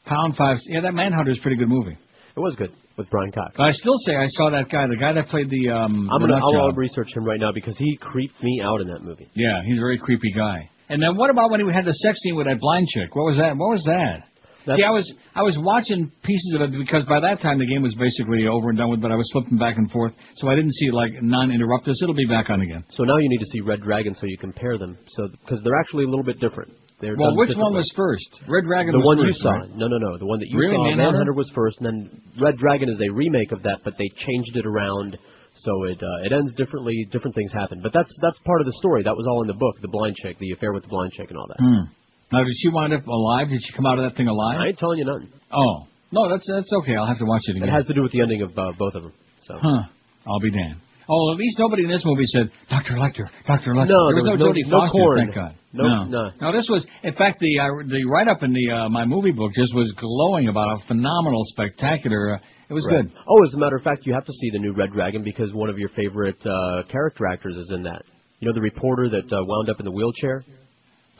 pound 0.05 0.35
five. 0.35 0.57
Yeah, 0.65 0.81
that 0.81 0.93
Manhunter 0.93 1.31
is 1.31 1.39
a 1.39 1.41
pretty 1.41 1.57
good 1.57 1.69
movie. 1.69 1.97
It 2.35 2.39
was 2.39 2.55
good 2.55 2.71
with 2.97 3.09
Brian 3.09 3.31
Cox. 3.31 3.55
But 3.57 3.63
I 3.63 3.71
still 3.71 3.97
say 4.05 4.15
I 4.15 4.27
saw 4.27 4.49
that 4.51 4.69
guy, 4.69 4.87
the 4.87 4.97
guy 4.97 5.13
that 5.13 5.27
played 5.27 5.49
the. 5.49 5.69
Um, 5.69 6.09
I'm 6.11 6.21
gonna 6.21 6.35
I'll 6.35 6.51
job. 6.51 6.77
research 6.77 7.09
him 7.15 7.23
right 7.25 7.39
now 7.39 7.51
because 7.53 7.77
he 7.77 7.97
creeped 7.97 8.41
me 8.41 8.61
out 8.63 8.81
in 8.81 8.87
that 8.87 9.01
movie. 9.03 9.29
Yeah, 9.35 9.61
he's 9.65 9.77
a 9.77 9.81
very 9.81 9.97
creepy 9.97 10.31
guy. 10.35 10.69
And 10.89 11.01
then 11.01 11.15
what 11.15 11.29
about 11.29 11.51
when 11.51 11.59
he 11.61 11.73
had 11.73 11.85
the 11.85 11.93
sex 11.93 12.19
scene 12.19 12.35
with 12.35 12.47
that 12.47 12.59
blind 12.59 12.87
chick? 12.93 13.15
What 13.15 13.23
was 13.23 13.37
that? 13.37 13.55
What 13.57 13.71
was 13.71 13.83
that? 13.85 14.27
See, 14.65 14.83
I 14.83 14.91
was 14.91 15.05
I 15.33 15.41
was 15.41 15.57
watching 15.59 16.11
pieces 16.23 16.53
of 16.55 16.61
it 16.61 16.71
because 16.77 17.05
by 17.05 17.19
that 17.19 17.41
time 17.41 17.57
the 17.57 17.65
game 17.65 17.81
was 17.81 17.95
basically 17.95 18.45
over 18.47 18.69
and 18.69 18.77
done 18.77 18.89
with, 18.89 19.01
but 19.01 19.11
I 19.11 19.15
was 19.15 19.27
flipping 19.33 19.57
back 19.57 19.77
and 19.77 19.89
forth, 19.89 20.13
so 20.35 20.49
I 20.49 20.55
didn't 20.55 20.73
see 20.73 20.91
like 20.91 21.11
non-interruptus. 21.21 21.97
It'll 22.01 22.13
be 22.13 22.29
back 22.29 22.49
on 22.49 22.61
again. 22.61 22.83
So 22.91 23.03
now 23.03 23.17
you 23.17 23.29
need 23.29 23.39
to 23.41 23.49
see 23.51 23.61
Red 23.61 23.81
Dragon 23.81 24.13
so 24.13 24.27
you 24.27 24.37
compare 24.37 24.77
them. 24.77 24.97
So 25.17 25.27
because 25.29 25.61
they're 25.63 25.79
actually 25.79 26.05
a 26.05 26.09
little 26.09 26.25
bit 26.25 26.39
different. 26.39 26.73
They're 27.01 27.17
Well, 27.17 27.35
which 27.35 27.57
one 27.57 27.73
was 27.73 27.89
first? 27.95 28.29
Red 28.47 28.65
Dragon 28.65 28.93
the 28.93 28.99
was 28.99 29.07
one 29.07 29.17
first, 29.17 29.39
you 29.39 29.43
saw. 29.43 29.51
right? 29.57 29.75
No, 29.75 29.87
no, 29.87 29.97
no. 29.97 30.17
The 30.19 30.25
one 30.25 30.37
that 30.37 30.47
you 30.47 30.59
Really, 30.59 30.77
saw, 30.77 30.95
Manhunter? 30.95 31.33
was 31.33 31.49
first, 31.55 31.81
and 31.81 31.85
then 31.89 32.21
Red 32.39 32.57
Dragon 32.57 32.89
is 32.89 33.01
a 33.01 33.09
remake 33.09 33.51
of 33.51 33.63
that, 33.63 33.81
but 33.83 33.97
they 33.97 34.07
changed 34.13 34.55
it 34.55 34.67
around 34.67 35.17
so 35.53 35.83
it 35.85 35.97
uh, 36.01 36.25
it 36.25 36.31
ends 36.31 36.53
differently. 36.55 37.07
Different 37.11 37.35
things 37.35 37.51
happen, 37.51 37.81
but 37.81 37.91
that's 37.91 38.13
that's 38.21 38.37
part 38.45 38.61
of 38.61 38.67
the 38.67 38.73
story. 38.77 39.03
That 39.03 39.17
was 39.17 39.25
all 39.27 39.41
in 39.41 39.47
the 39.47 39.57
book, 39.57 39.81
the 39.81 39.89
blind 39.89 40.15
chick, 40.15 40.37
the 40.39 40.51
affair 40.51 40.73
with 40.73 40.83
the 40.83 40.89
blind 40.89 41.11
chick, 41.13 41.29
and 41.29 41.37
all 41.37 41.47
that. 41.49 41.57
Hmm. 41.59 41.83
Now, 42.31 42.43
did 42.43 42.53
she 42.57 42.69
wind 42.69 42.93
up 42.93 43.05
alive? 43.07 43.49
Did 43.49 43.59
she 43.63 43.73
come 43.75 43.85
out 43.85 43.99
of 43.99 44.09
that 44.09 44.15
thing 44.17 44.27
alive? 44.27 44.57
I 44.59 44.67
ain't 44.67 44.77
telling 44.77 44.99
you 44.99 45.05
nothing. 45.05 45.29
Oh, 45.51 45.87
no, 46.11 46.29
that's 46.29 46.45
that's 46.51 46.71
okay. 46.83 46.95
I'll 46.95 47.07
have 47.07 47.19
to 47.19 47.25
watch 47.25 47.41
it 47.47 47.57
again. 47.57 47.69
It 47.69 47.71
has 47.71 47.85
to 47.87 47.93
do 47.93 48.01
with 48.01 48.11
the 48.11 48.21
ending 48.21 48.41
of 48.41 48.51
uh, 48.57 48.71
both 48.77 48.95
of 48.95 49.03
them. 49.03 49.13
So. 49.47 49.55
Huh. 49.61 49.83
I'll 50.27 50.39
be 50.39 50.51
damned. 50.51 50.79
Oh, 51.09 51.33
at 51.33 51.37
least 51.39 51.59
nobody 51.59 51.83
in 51.83 51.89
this 51.89 52.03
movie 52.05 52.23
said, 52.25 52.51
Dr. 52.69 52.93
Lecter, 52.93 53.27
Dr. 53.45 53.73
Lecter. 53.73 53.89
No, 53.89 54.07
there 54.07 54.15
was 54.15 54.23
no, 54.23 54.37
Jodie 54.37 54.63
no- 54.67 54.77
no 54.77 54.79
Foster, 54.85 54.91
corn. 54.91 55.17
thank 55.17 55.35
God. 55.35 55.55
No- 55.73 55.83
no. 55.83 56.03
no. 56.05 56.31
No, 56.39 56.51
this 56.55 56.67
was, 56.69 56.85
in 57.03 57.13
fact, 57.15 57.39
the 57.39 57.59
uh, 57.59 57.83
the 57.87 58.05
write-up 58.05 58.43
in 58.43 58.53
the 58.53 58.71
uh, 58.71 58.89
my 58.89 59.03
movie 59.03 59.31
book 59.31 59.51
just 59.53 59.73
was 59.75 59.91
glowing 59.99 60.47
about 60.47 60.79
a 60.79 60.87
phenomenal, 60.87 61.41
spectacular. 61.45 62.35
Uh, 62.35 62.39
it 62.69 62.73
was 62.73 62.85
Right. 62.87 63.03
good. 63.03 63.11
Oh, 63.27 63.43
as 63.43 63.53
a 63.55 63.59
matter 63.59 63.75
of 63.75 63.83
fact, 63.83 64.05
you 64.05 64.13
have 64.13 64.23
to 64.25 64.31
see 64.31 64.49
the 64.53 64.59
new 64.59 64.73
Red 64.73 64.91
Dragon 64.93 65.23
because 65.23 65.51
one 65.53 65.69
of 65.69 65.77
your 65.77 65.89
favorite 65.89 66.39
uh, 66.45 66.83
character 66.89 67.25
actors 67.27 67.57
is 67.57 67.71
in 67.75 67.83
that. 67.83 68.03
You 68.39 68.47
know 68.47 68.53
the 68.53 68.61
reporter 68.61 69.09
that 69.09 69.25
uh, 69.35 69.43
wound 69.43 69.69
up 69.69 69.79
in 69.79 69.85
the 69.85 69.91
wheelchair. 69.91 70.43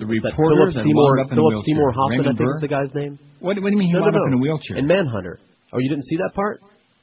The 0.01 0.09
That 0.25 0.33
reporter 0.33 0.55
Philip 0.73 0.81
Seymour, 0.81 1.11
up 1.21 1.29
in 1.29 1.37
Philip 1.37 1.53
wheelchair. 1.53 1.67
Seymour 1.69 1.89
Hoffman, 1.93 2.19
Raymond 2.25 2.27
I 2.27 2.37
think 2.37 2.49
Burr? 2.49 2.57
is 2.57 2.61
the 2.65 2.73
guy's 2.73 2.91
name. 2.97 3.13
What, 3.39 3.53
what 3.61 3.69
do 3.69 3.75
you 3.77 3.81
mean 3.81 3.89
he 3.89 3.93
no, 3.93 4.01
wound 4.01 4.13
no, 4.17 4.21
up 4.21 4.25
no. 4.25 4.31
in 4.33 4.35
a 4.37 4.41
wheelchair? 4.41 4.75
In 4.81 4.85
Manhunter. 4.89 5.37
Oh, 5.73 5.79
you 5.79 5.89
didn't 5.89 6.05
see 6.09 6.17
that 6.17 6.33
part? 6.33 6.59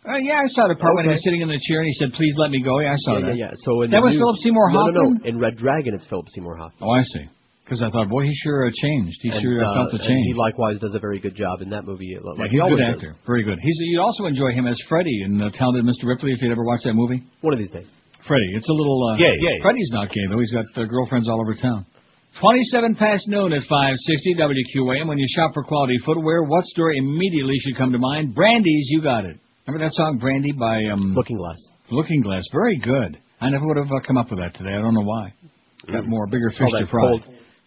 Uh, 0.08 0.16
yeah, 0.22 0.40
I 0.42 0.46
saw 0.50 0.66
the 0.68 0.74
part 0.78 0.94
when 0.98 1.04
he 1.06 1.12
was 1.14 1.22
sitting 1.22 1.40
in 1.42 1.48
the 1.48 1.60
chair 1.68 1.80
and 1.82 1.88
he 1.90 1.94
said, 1.98 2.12
"Please 2.14 2.32
let 2.38 2.50
me 2.50 2.62
go." 2.62 2.78
Yeah, 2.80 2.92
I 2.94 3.00
saw 3.02 3.18
yeah, 3.18 3.26
that. 3.28 3.36
yeah, 3.36 3.50
yeah. 3.52 3.62
So 3.66 3.82
in 3.82 3.90
that 3.90 4.00
was 4.00 4.14
new- 4.14 4.22
Philip 4.22 4.36
Seymour 4.40 4.68
Hoffman. 4.70 4.94
No, 4.94 5.02
no, 5.20 5.24
In 5.28 5.38
Red 5.38 5.56
Dragon, 5.58 5.92
it's 5.94 6.06
Philip 6.08 6.26
Seymour 6.32 6.56
Hoffman. 6.56 6.80
Oh, 6.80 6.90
I 6.94 7.02
see. 7.02 7.26
Because 7.64 7.82
I 7.84 7.90
thought, 7.92 8.08
boy, 8.08 8.24
he 8.24 8.32
sure 8.32 8.64
uh, 8.64 8.70
changed. 8.80 9.18
He 9.20 9.28
And, 9.28 9.42
sure 9.44 9.60
uh, 9.60 9.68
uh, 9.68 9.74
felt 9.76 9.90
the 9.92 9.98
and 10.00 10.08
change. 10.08 10.24
he 10.24 10.32
likewise 10.32 10.80
does 10.80 10.94
a 10.94 10.98
very 11.02 11.20
good 11.20 11.36
job 11.36 11.60
in 11.60 11.68
that 11.76 11.84
movie. 11.84 12.16
uh, 12.16 12.24
Yeah, 12.40 12.44
he's 12.48 12.52
he 12.52 12.58
a 12.58 12.62
always 12.64 12.80
good 12.80 12.86
does. 12.88 12.94
actor. 12.96 13.12
Very 13.28 13.44
good. 13.44 13.58
He's 13.60 13.76
you'd 13.92 14.00
also 14.00 14.24
enjoy 14.24 14.52
him 14.56 14.66
as 14.66 14.80
Freddy 14.88 15.20
in 15.28 15.36
uh, 15.42 15.50
Talented 15.52 15.84
Mr. 15.84 16.08
Ripley 16.08 16.32
if 16.32 16.40
you'd 16.40 16.52
ever 16.52 16.64
watched 16.64 16.84
that 16.84 16.94
movie. 16.94 17.20
One 17.42 17.52
of 17.52 17.58
these 17.60 17.70
days. 17.70 17.90
Freddy. 18.26 18.48
It's 18.56 18.68
a 18.70 18.72
little 18.72 18.96
uh, 19.12 19.16
Gay. 19.18 19.36
Gay. 19.36 19.56
Freddy's 19.60 19.90
not 19.92 20.08
gay 20.08 20.24
though. 20.30 20.38
He's 20.38 20.52
got 20.52 20.64
uh, 20.80 20.84
girlfriends 20.88 21.28
all 21.28 21.40
over 21.42 21.52
town. 21.60 21.84
Twenty-seven 22.40 22.94
past 22.94 23.26
noon 23.26 23.52
at 23.52 23.62
five 23.68 23.94
sixty 24.06 24.34
WQAM. 24.36 25.08
When 25.08 25.18
you 25.18 25.26
shop 25.34 25.52
for 25.54 25.64
quality 25.64 25.96
footwear, 26.04 26.44
what 26.44 26.64
store 26.66 26.92
immediately 26.92 27.56
should 27.64 27.76
come 27.76 27.90
to 27.92 27.98
mind? 27.98 28.34
Brandy's. 28.34 28.86
You 28.90 29.02
got 29.02 29.24
it. 29.24 29.36
Remember 29.66 29.84
that 29.84 29.92
song 29.94 30.18
Brandy 30.20 30.52
by 30.52 30.84
um, 30.92 31.14
Looking 31.14 31.36
Glass. 31.36 31.56
Looking 31.90 32.22
Glass. 32.22 32.44
Very 32.52 32.78
good. 32.78 33.18
I 33.40 33.50
never 33.50 33.66
would 33.66 33.76
have 33.76 33.90
uh, 33.90 34.00
come 34.06 34.16
up 34.18 34.30
with 34.30 34.38
that 34.38 34.54
today. 34.56 34.70
I 34.70 34.80
don't 34.80 34.94
know 34.94 35.02
why. 35.02 35.34
Got 35.90 36.06
more 36.06 36.26
bigger 36.28 36.50
fish 36.50 36.60
to 36.70 36.86
fry. 36.86 37.00
cold 37.00 37.22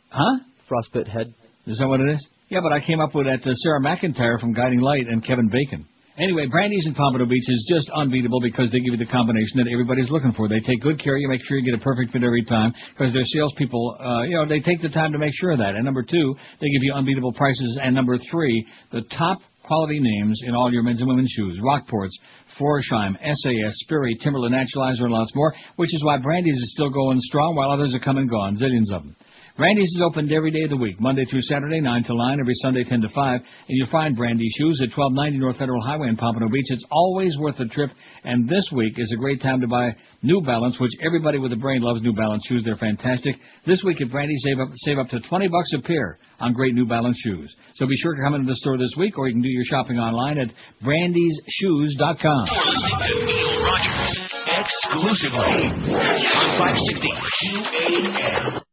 Huh? 0.10 0.40
frostbite 0.70 1.08
head. 1.08 1.34
Is 1.68 1.78
that 1.80 1.88
what 1.88 2.00
it 2.00 2.14
is? 2.14 2.28
Yeah, 2.50 2.60
but 2.64 2.72
I 2.72 2.80
came 2.86 3.00
up 3.02 3.14
with 3.14 3.26
that 3.28 3.46
uh, 3.46 3.54
Sarah 3.54 3.82
McIntyre 3.82 4.40
from 4.40 4.54
Guiding 4.54 4.80
Light 4.80 5.08
and 5.08 5.26
Kevin 5.26 5.50
Bacon. 5.50 5.86
Anyway, 6.22 6.46
Brandy's 6.46 6.86
in 6.86 6.94
Pompano 6.94 7.26
Beach 7.26 7.50
is 7.50 7.66
just 7.68 7.90
unbeatable 7.90 8.40
because 8.42 8.70
they 8.70 8.78
give 8.78 8.94
you 8.94 9.02
the 9.04 9.10
combination 9.10 9.58
that 9.58 9.66
everybody's 9.74 10.12
looking 10.12 10.32
for. 10.34 10.48
They 10.48 10.60
take 10.60 10.80
good 10.82 11.02
care 11.02 11.16
of 11.16 11.22
you, 11.22 11.28
make 11.28 11.42
sure 11.44 11.58
you 11.58 11.66
get 11.66 11.80
a 11.80 11.84
perfect 11.84 12.14
fit 12.14 12.24
every 12.24 12.46
time 12.46 12.74
because 12.94 13.12
their 13.12 13.26
salespeople, 13.26 13.98
uh, 14.00 14.22
you 14.30 14.36
know, 14.38 14.46
they 14.46 14.60
take 14.60 14.84
the 14.84 14.90
time 14.90 15.12
to 15.14 15.18
make 15.18 15.34
sure 15.34 15.50
of 15.50 15.58
that. 15.58 15.74
And 15.74 15.84
number 15.84 16.04
two, 16.04 16.36
they 16.62 16.70
give 16.70 16.84
you 16.86 16.94
unbeatable 16.94 17.34
prices. 17.34 17.80
And 17.82 17.96
number 17.96 18.20
three, 18.30 18.54
the 18.92 19.02
top 19.18 19.40
quality 19.64 20.00
names 20.00 20.40
in 20.46 20.54
all 20.54 20.72
your 20.72 20.84
men's 20.84 21.00
and 21.00 21.10
women's 21.10 21.32
shoes. 21.32 21.60
Rockports, 21.60 22.14
Florsheim, 22.60 23.18
SAS, 23.18 23.74
Sperry, 23.82 24.16
Timberland, 24.22 24.54
Naturalizer, 24.54 25.06
and 25.06 25.14
lots 25.14 25.34
more, 25.34 25.52
which 25.78 25.92
is 25.92 26.04
why 26.06 26.18
Brandy's 26.18 26.58
is 26.58 26.74
still 26.74 26.92
going 26.92 27.20
strong 27.22 27.56
while 27.56 27.72
others 27.72 27.96
are 27.96 28.00
come 28.00 28.18
and 28.18 28.30
gone, 28.30 28.58
zillions 28.62 28.94
of 28.96 29.04
them. 29.04 29.16
Brandy's 29.58 29.90
is 29.90 30.02
opened 30.04 30.32
every 30.32 30.52
day 30.52 30.64
of 30.64 30.70
the 30.70 30.78
week, 30.78 31.00
Monday 31.00 31.26
through 31.26 31.42
Saturday, 31.42 31.82
9 31.82 32.04
to 32.06 32.16
9, 32.16 32.40
every 32.40 32.54
Sunday, 32.56 32.84
10 32.84 33.02
to 33.02 33.10
5. 33.10 33.40
And 33.40 33.44
you'll 33.68 33.90
find 33.90 34.16
Brandy's 34.16 34.54
shoes 34.58 34.80
at 34.82 34.96
1290 34.96 35.40
North 35.40 35.58
Federal 35.58 35.82
Highway 35.82 36.08
in 36.08 36.16
Pompano 36.16 36.48
Beach. 36.50 36.66
It's 36.70 36.86
always 36.90 37.36
worth 37.38 37.58
the 37.58 37.68
trip. 37.68 37.92
And 38.24 38.48
this 38.48 38.64
week 38.74 38.94
is 38.98 39.12
a 39.12 39.20
great 39.20 39.42
time 39.42 39.60
to 39.62 39.68
buy 39.68 39.92
New 40.24 40.42
Balance, 40.42 40.80
which 40.80 40.92
everybody 41.06 41.38
with 41.38 41.52
a 41.52 41.58
brain 41.58 41.82
loves 41.82 42.02
New 42.02 42.14
Balance 42.14 42.44
shoes. 42.48 42.64
They're 42.64 42.78
fantastic. 42.78 43.36
This 43.66 43.84
week 43.86 44.02
at 44.02 44.10
Brandy's, 44.10 44.42
save 44.44 44.60
up, 44.60 44.70
save 44.76 44.98
up 45.00 45.08
to 45.10 45.20
20 45.20 45.48
bucks 45.50 45.74
a 45.78 45.82
pair 45.82 46.18
on 46.40 46.54
great 46.54 46.74
New 46.74 46.86
Balance 46.86 47.18
shoes. 47.20 47.54
So 47.76 47.86
be 47.86 47.98
sure 47.98 48.16
to 48.16 48.22
come 48.22 48.36
into 48.36 48.48
the 48.48 48.58
store 48.58 48.78
this 48.78 48.94
week, 48.98 49.18
or 49.18 49.28
you 49.28 49.34
can 49.34 49.42
do 49.42 49.50
your 49.50 49.66
shopping 49.66 49.98
online 50.00 50.38
at 50.38 50.48
brandysshoes.com. 50.82 52.48
You're 52.48 52.72
listening 52.72 53.52
Rogers 53.64 54.20
exclusively 54.48 55.64
on 55.92 56.58
560 56.58 57.10
QAM. 57.44 58.71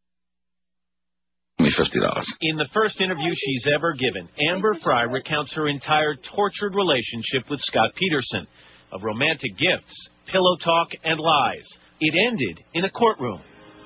Me 1.78 1.84
fifty 1.84 2.00
dollars. 2.00 2.26
In 2.42 2.56
the 2.56 2.68
first 2.72 3.00
interview 3.00 3.30
she's 3.34 3.66
ever 3.74 3.94
given, 3.94 4.28
Amber 4.50 4.76
Fry 4.82 5.02
recounts 5.02 5.52
her 5.54 5.68
entire 5.68 6.14
tortured 6.34 6.74
relationship 6.74 7.48
with 7.50 7.60
Scott 7.60 7.90
Peterson 7.96 8.46
of 8.92 9.02
romantic 9.02 9.56
gifts, 9.56 9.94
pillow 10.30 10.56
talk, 10.62 10.88
and 11.04 11.18
lies. 11.18 11.66
It 12.00 12.14
ended 12.26 12.64
in 12.74 12.84
a 12.84 12.90
courtroom, 12.90 13.40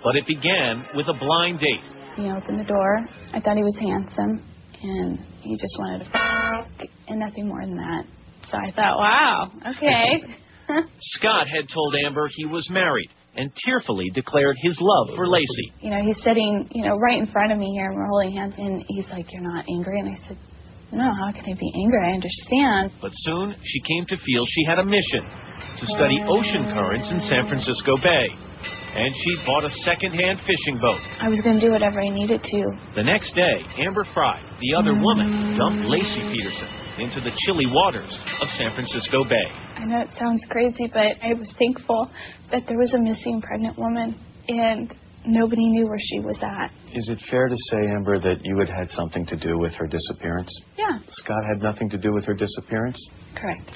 but 0.04 0.16
it 0.16 0.26
began 0.26 0.86
with 0.94 1.08
a 1.08 1.14
blind 1.14 1.60
date. 1.60 1.82
He 2.16 2.30
opened 2.30 2.60
the 2.60 2.64
door. 2.64 3.06
I 3.32 3.40
thought 3.40 3.56
he 3.56 3.62
was 3.62 3.76
handsome, 3.78 4.44
and 4.82 5.18
he 5.40 5.54
just 5.56 5.74
wanted 5.78 6.04
to 6.04 6.16
f- 6.16 6.88
and 7.08 7.18
nothing 7.18 7.48
more 7.48 7.60
than 7.64 7.76
that. 7.76 8.04
So 8.50 8.58
I 8.58 8.70
thought, 8.72 8.98
wow, 8.98 9.50
okay. 9.76 10.22
Scott 11.18 11.46
had 11.48 11.68
told 11.72 11.94
Amber 12.06 12.28
he 12.36 12.46
was 12.46 12.68
married 12.70 13.10
and 13.36 13.50
tearfully 13.64 14.10
declared 14.14 14.56
his 14.62 14.76
love 14.80 15.16
for 15.16 15.26
Laci. 15.26 15.72
you 15.80 15.90
know, 15.90 16.02
he's 16.04 16.20
sitting, 16.22 16.68
you 16.72 16.84
know, 16.84 16.96
right 16.96 17.18
in 17.18 17.26
front 17.26 17.52
of 17.52 17.58
me 17.58 17.70
here, 17.72 17.86
and 17.86 17.96
we're 17.96 18.06
holding 18.06 18.36
hands, 18.36 18.54
and 18.58 18.84
he's 18.88 19.08
like, 19.10 19.26
"You're 19.32 19.42
not 19.42 19.64
angry?" 19.70 20.00
And 20.00 20.08
I 20.10 20.16
said, 20.28 20.36
"No, 20.92 21.08
how 21.08 21.32
can 21.32 21.44
I 21.44 21.54
be 21.54 21.72
angry? 21.82 22.00
I 22.04 22.12
understand." 22.12 22.92
But 23.00 23.12
soon 23.14 23.54
she 23.64 23.80
came 23.80 24.04
to 24.06 24.16
feel 24.18 24.44
she 24.44 24.64
had 24.64 24.78
a 24.78 24.84
mission 24.84 25.24
to 25.80 25.86
study 25.86 26.20
ocean 26.28 26.64
currents 26.72 27.10
in 27.10 27.20
San 27.24 27.48
Francisco 27.48 27.96
Bay. 27.96 28.28
And 28.94 29.14
she 29.14 29.46
bought 29.46 29.64
a 29.64 29.72
second-hand 29.84 30.40
fishing 30.44 30.78
boat. 30.80 31.00
I 31.18 31.28
was 31.28 31.40
going 31.40 31.58
to 31.58 31.64
do 31.64 31.72
whatever 31.72 32.00
I 32.00 32.08
needed 32.10 32.42
to. 32.42 32.60
The 32.94 33.02
next 33.02 33.34
day, 33.34 33.64
Amber 33.80 34.04
Fry, 34.12 34.42
the 34.60 34.74
other 34.78 34.92
woman, 34.94 35.56
dumped 35.56 35.84
Laci 35.88 36.28
Peterson 36.28 36.68
into 37.00 37.20
the 37.24 37.32
chilly 37.46 37.64
waters 37.66 38.12
of 38.40 38.48
San 38.58 38.74
Francisco 38.74 39.24
Bay. 39.24 39.48
I 39.76 39.86
know 39.86 40.00
it 40.02 40.10
sounds 40.18 40.42
crazy, 40.50 40.90
but 40.92 41.16
I 41.24 41.32
was 41.32 41.50
thankful 41.58 42.10
that 42.50 42.64
there 42.68 42.76
was 42.76 42.92
a 42.92 43.00
missing 43.00 43.40
pregnant 43.40 43.78
woman, 43.78 44.14
and 44.48 44.94
nobody 45.24 45.70
knew 45.70 45.86
where 45.86 45.98
she 45.98 46.20
was 46.20 46.36
at. 46.42 46.70
Is 46.92 47.08
it 47.08 47.18
fair 47.30 47.48
to 47.48 47.56
say, 47.70 47.78
Amber, 47.96 48.20
that 48.20 48.44
you 48.44 48.58
had 48.58 48.68
had 48.68 48.88
something 48.90 49.24
to 49.26 49.36
do 49.36 49.58
with 49.58 49.72
her 49.72 49.86
disappearance? 49.86 50.50
Yeah, 50.76 50.98
Scott 51.08 51.42
had 51.48 51.62
nothing 51.62 51.88
to 51.90 51.98
do 51.98 52.12
with 52.12 52.24
her 52.26 52.34
disappearance? 52.34 52.98
correct. 53.34 53.70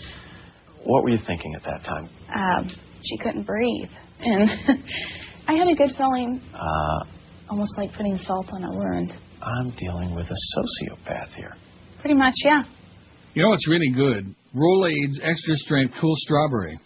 What 0.85 1.03
were 1.03 1.11
you 1.11 1.19
thinking 1.27 1.55
at 1.57 1.65
that 1.65 1.83
time? 1.85 2.09
Um, 2.33 2.69
she 3.03 3.17
couldn't 3.19 3.45
breathe, 3.45 3.91
and 4.21 4.51
I 5.49 5.53
had 5.55 5.69
a 5.69 5.75
good 5.75 5.95
feeling, 5.97 6.41
Uh, 6.55 7.05
almost 7.51 7.71
like 7.79 7.93
putting 7.95 8.17
salt 8.19 8.49
on 8.53 8.65
a 8.65 8.71
wound. 8.73 9.13
I'm 9.43 9.71
dealing 9.79 10.15
with 10.15 10.27
a 10.27 10.39
sociopath 10.59 11.35
here. 11.37 11.55
Pretty 12.01 12.15
much, 12.17 12.35
yeah. 12.45 12.63
You 13.35 13.43
know 13.43 13.51
what's 13.51 13.69
really 13.69 13.91
good? 13.95 14.35
Rolaids 14.55 15.21
Extra 15.23 15.57
Strength 15.57 15.95
Cool 16.01 16.15
Strawberry. 16.19 16.79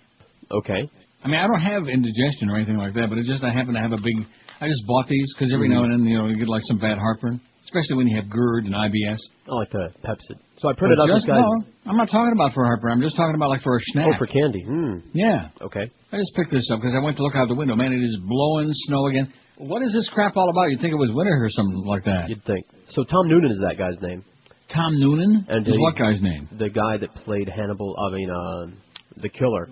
Okay. 0.50 0.90
I 1.22 1.28
mean, 1.28 1.38
I 1.38 1.46
don't 1.46 1.60
have 1.60 1.86
indigestion 1.88 2.50
or 2.50 2.56
anything 2.56 2.76
like 2.76 2.94
that, 2.94 3.06
but 3.08 3.18
it's 3.18 3.28
just 3.28 3.44
I 3.44 3.52
happen 3.52 3.74
to 3.74 3.80
have 3.80 3.92
a 3.92 3.98
big. 4.02 4.16
I 4.60 4.66
just 4.66 4.84
bought 4.86 5.06
these 5.06 5.32
because 5.34 5.52
every 5.52 5.68
Mhm. 5.68 5.72
now 5.72 5.84
and 5.84 5.92
then, 5.92 6.04
you 6.06 6.18
know, 6.18 6.26
you 6.26 6.36
get 6.36 6.48
like 6.48 6.62
some 6.64 6.78
bad 6.78 6.98
heartburn, 6.98 7.40
especially 7.64 7.96
when 7.96 8.08
you 8.08 8.16
have 8.16 8.28
GERD 8.28 8.66
and 8.66 8.74
IBS. 8.74 9.18
I 9.48 9.54
like 9.54 9.70
the 9.70 9.92
Pepcid. 10.04 10.38
So 10.60 10.68
I 10.68 10.74
printed 10.76 11.00
out 11.00 11.08
just, 11.08 11.24
this 11.24 11.32
guy's. 11.32 11.40
No, 11.40 11.64
I'm 11.90 11.96
not 11.96 12.10
talking 12.10 12.32
about 12.36 12.52
for 12.52 12.64
Harper. 12.64 12.90
I'm 12.90 13.00
just 13.00 13.16
talking 13.16 13.34
about 13.34 13.48
like 13.48 13.62
for 13.62 13.76
a 13.76 13.80
snack. 13.96 14.08
Oh, 14.14 14.18
for 14.18 14.26
candy. 14.26 14.62
Hmm. 14.62 14.98
Yeah. 15.12 15.48
Okay. 15.60 15.90
I 16.12 16.16
just 16.16 16.34
picked 16.36 16.50
this 16.52 16.68
up 16.70 16.80
because 16.80 16.94
I 16.94 17.00
went 17.02 17.16
to 17.16 17.22
look 17.22 17.34
out 17.34 17.48
the 17.48 17.54
window. 17.54 17.74
Man, 17.76 17.92
it 17.92 18.04
is 18.04 18.18
blowing 18.28 18.68
snow 18.86 19.06
again. 19.06 19.32
What 19.56 19.82
is 19.82 19.92
this 19.92 20.08
crap 20.12 20.36
all 20.36 20.50
about? 20.50 20.70
You'd 20.70 20.80
think 20.80 20.92
it 20.92 21.00
was 21.00 21.10
winter 21.12 21.32
or 21.42 21.48
something 21.48 21.82
like 21.86 22.04
that. 22.04 22.28
You'd 22.28 22.44
think. 22.44 22.66
So 22.90 23.04
Tom 23.04 23.28
Noonan 23.28 23.50
is 23.50 23.60
that 23.66 23.76
guy's 23.78 24.00
name. 24.02 24.24
Tom 24.72 25.00
Noonan? 25.00 25.46
And 25.48 25.66
Is 25.66 25.72
he- 25.74 25.78
what 25.80 25.96
guy's 25.96 26.20
name? 26.20 26.48
The 26.58 26.68
guy 26.70 26.96
that 26.98 27.14
played 27.24 27.48
Hannibal. 27.48 27.96
I 27.98 28.14
mean, 28.14 28.30
uh, 28.30 28.66
the 29.20 29.28
killer 29.28 29.68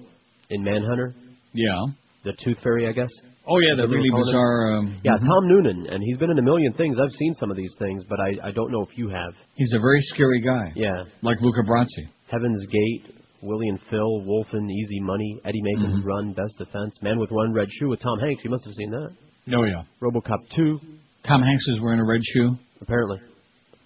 in 0.50 0.62
Manhunter. 0.64 1.14
Yeah. 1.52 1.84
The 2.24 2.32
Tooth 2.44 2.58
Fairy, 2.62 2.88
I 2.88 2.92
guess. 2.92 3.10
Oh 3.48 3.58
yeah, 3.58 3.74
the 3.76 3.82
that 3.82 3.88
really 3.88 4.10
we're 4.10 4.22
calling 4.22 4.28
it? 4.28 4.36
bizarre. 4.36 4.76
Um, 4.76 5.00
Yeah, 5.02 5.16
mhm. 5.16 5.26
Tom 5.26 5.48
Noonan, 5.48 5.86
and 5.88 6.02
he's 6.04 6.18
been 6.18 6.30
in 6.30 6.38
a 6.38 6.42
million 6.42 6.72
things. 6.74 6.98
I've 7.00 7.10
seen 7.12 7.32
some 7.34 7.50
of 7.50 7.56
these 7.56 7.74
things, 7.78 8.04
but 8.08 8.20
I, 8.20 8.48
I 8.48 8.50
don't 8.52 8.70
know 8.70 8.82
if 8.82 8.96
you 8.98 9.08
have. 9.08 9.32
He's 9.54 9.72
a 9.74 9.78
very 9.80 10.00
scary 10.02 10.40
guy. 10.42 10.72
Yeah. 10.76 11.04
Like 11.22 11.40
Luca 11.40 11.62
Brasi. 11.62 12.08
Heaven's 12.30 12.66
Gate, 12.66 13.14
Willie 13.42 13.68
and 13.68 13.80
Phil, 13.88 14.20
Wolfen, 14.28 14.70
Easy 14.70 15.00
Money, 15.00 15.40
Eddie 15.44 15.62
Macon's 15.62 16.04
Mhm. 16.04 16.06
Run, 16.06 16.32
Best 16.34 16.58
Defense, 16.58 16.98
Man 17.02 17.18
with 17.18 17.30
One 17.30 17.52
Red 17.54 17.68
Shoe 17.72 17.88
with 17.88 18.00
Tom 18.00 18.18
Hanks. 18.20 18.44
You 18.44 18.50
must 18.50 18.64
have 18.66 18.74
seen 18.74 18.90
that. 18.90 19.10
Oh 19.56 19.64
yeah. 19.64 19.82
RoboCop 20.02 20.50
2, 20.54 20.78
Tom 21.26 21.40
Hanks 21.42 21.66
is 21.68 21.80
wearing 21.80 22.00
a 22.00 22.04
red 22.04 22.20
shoe. 22.22 22.56
apparently. 22.82 23.20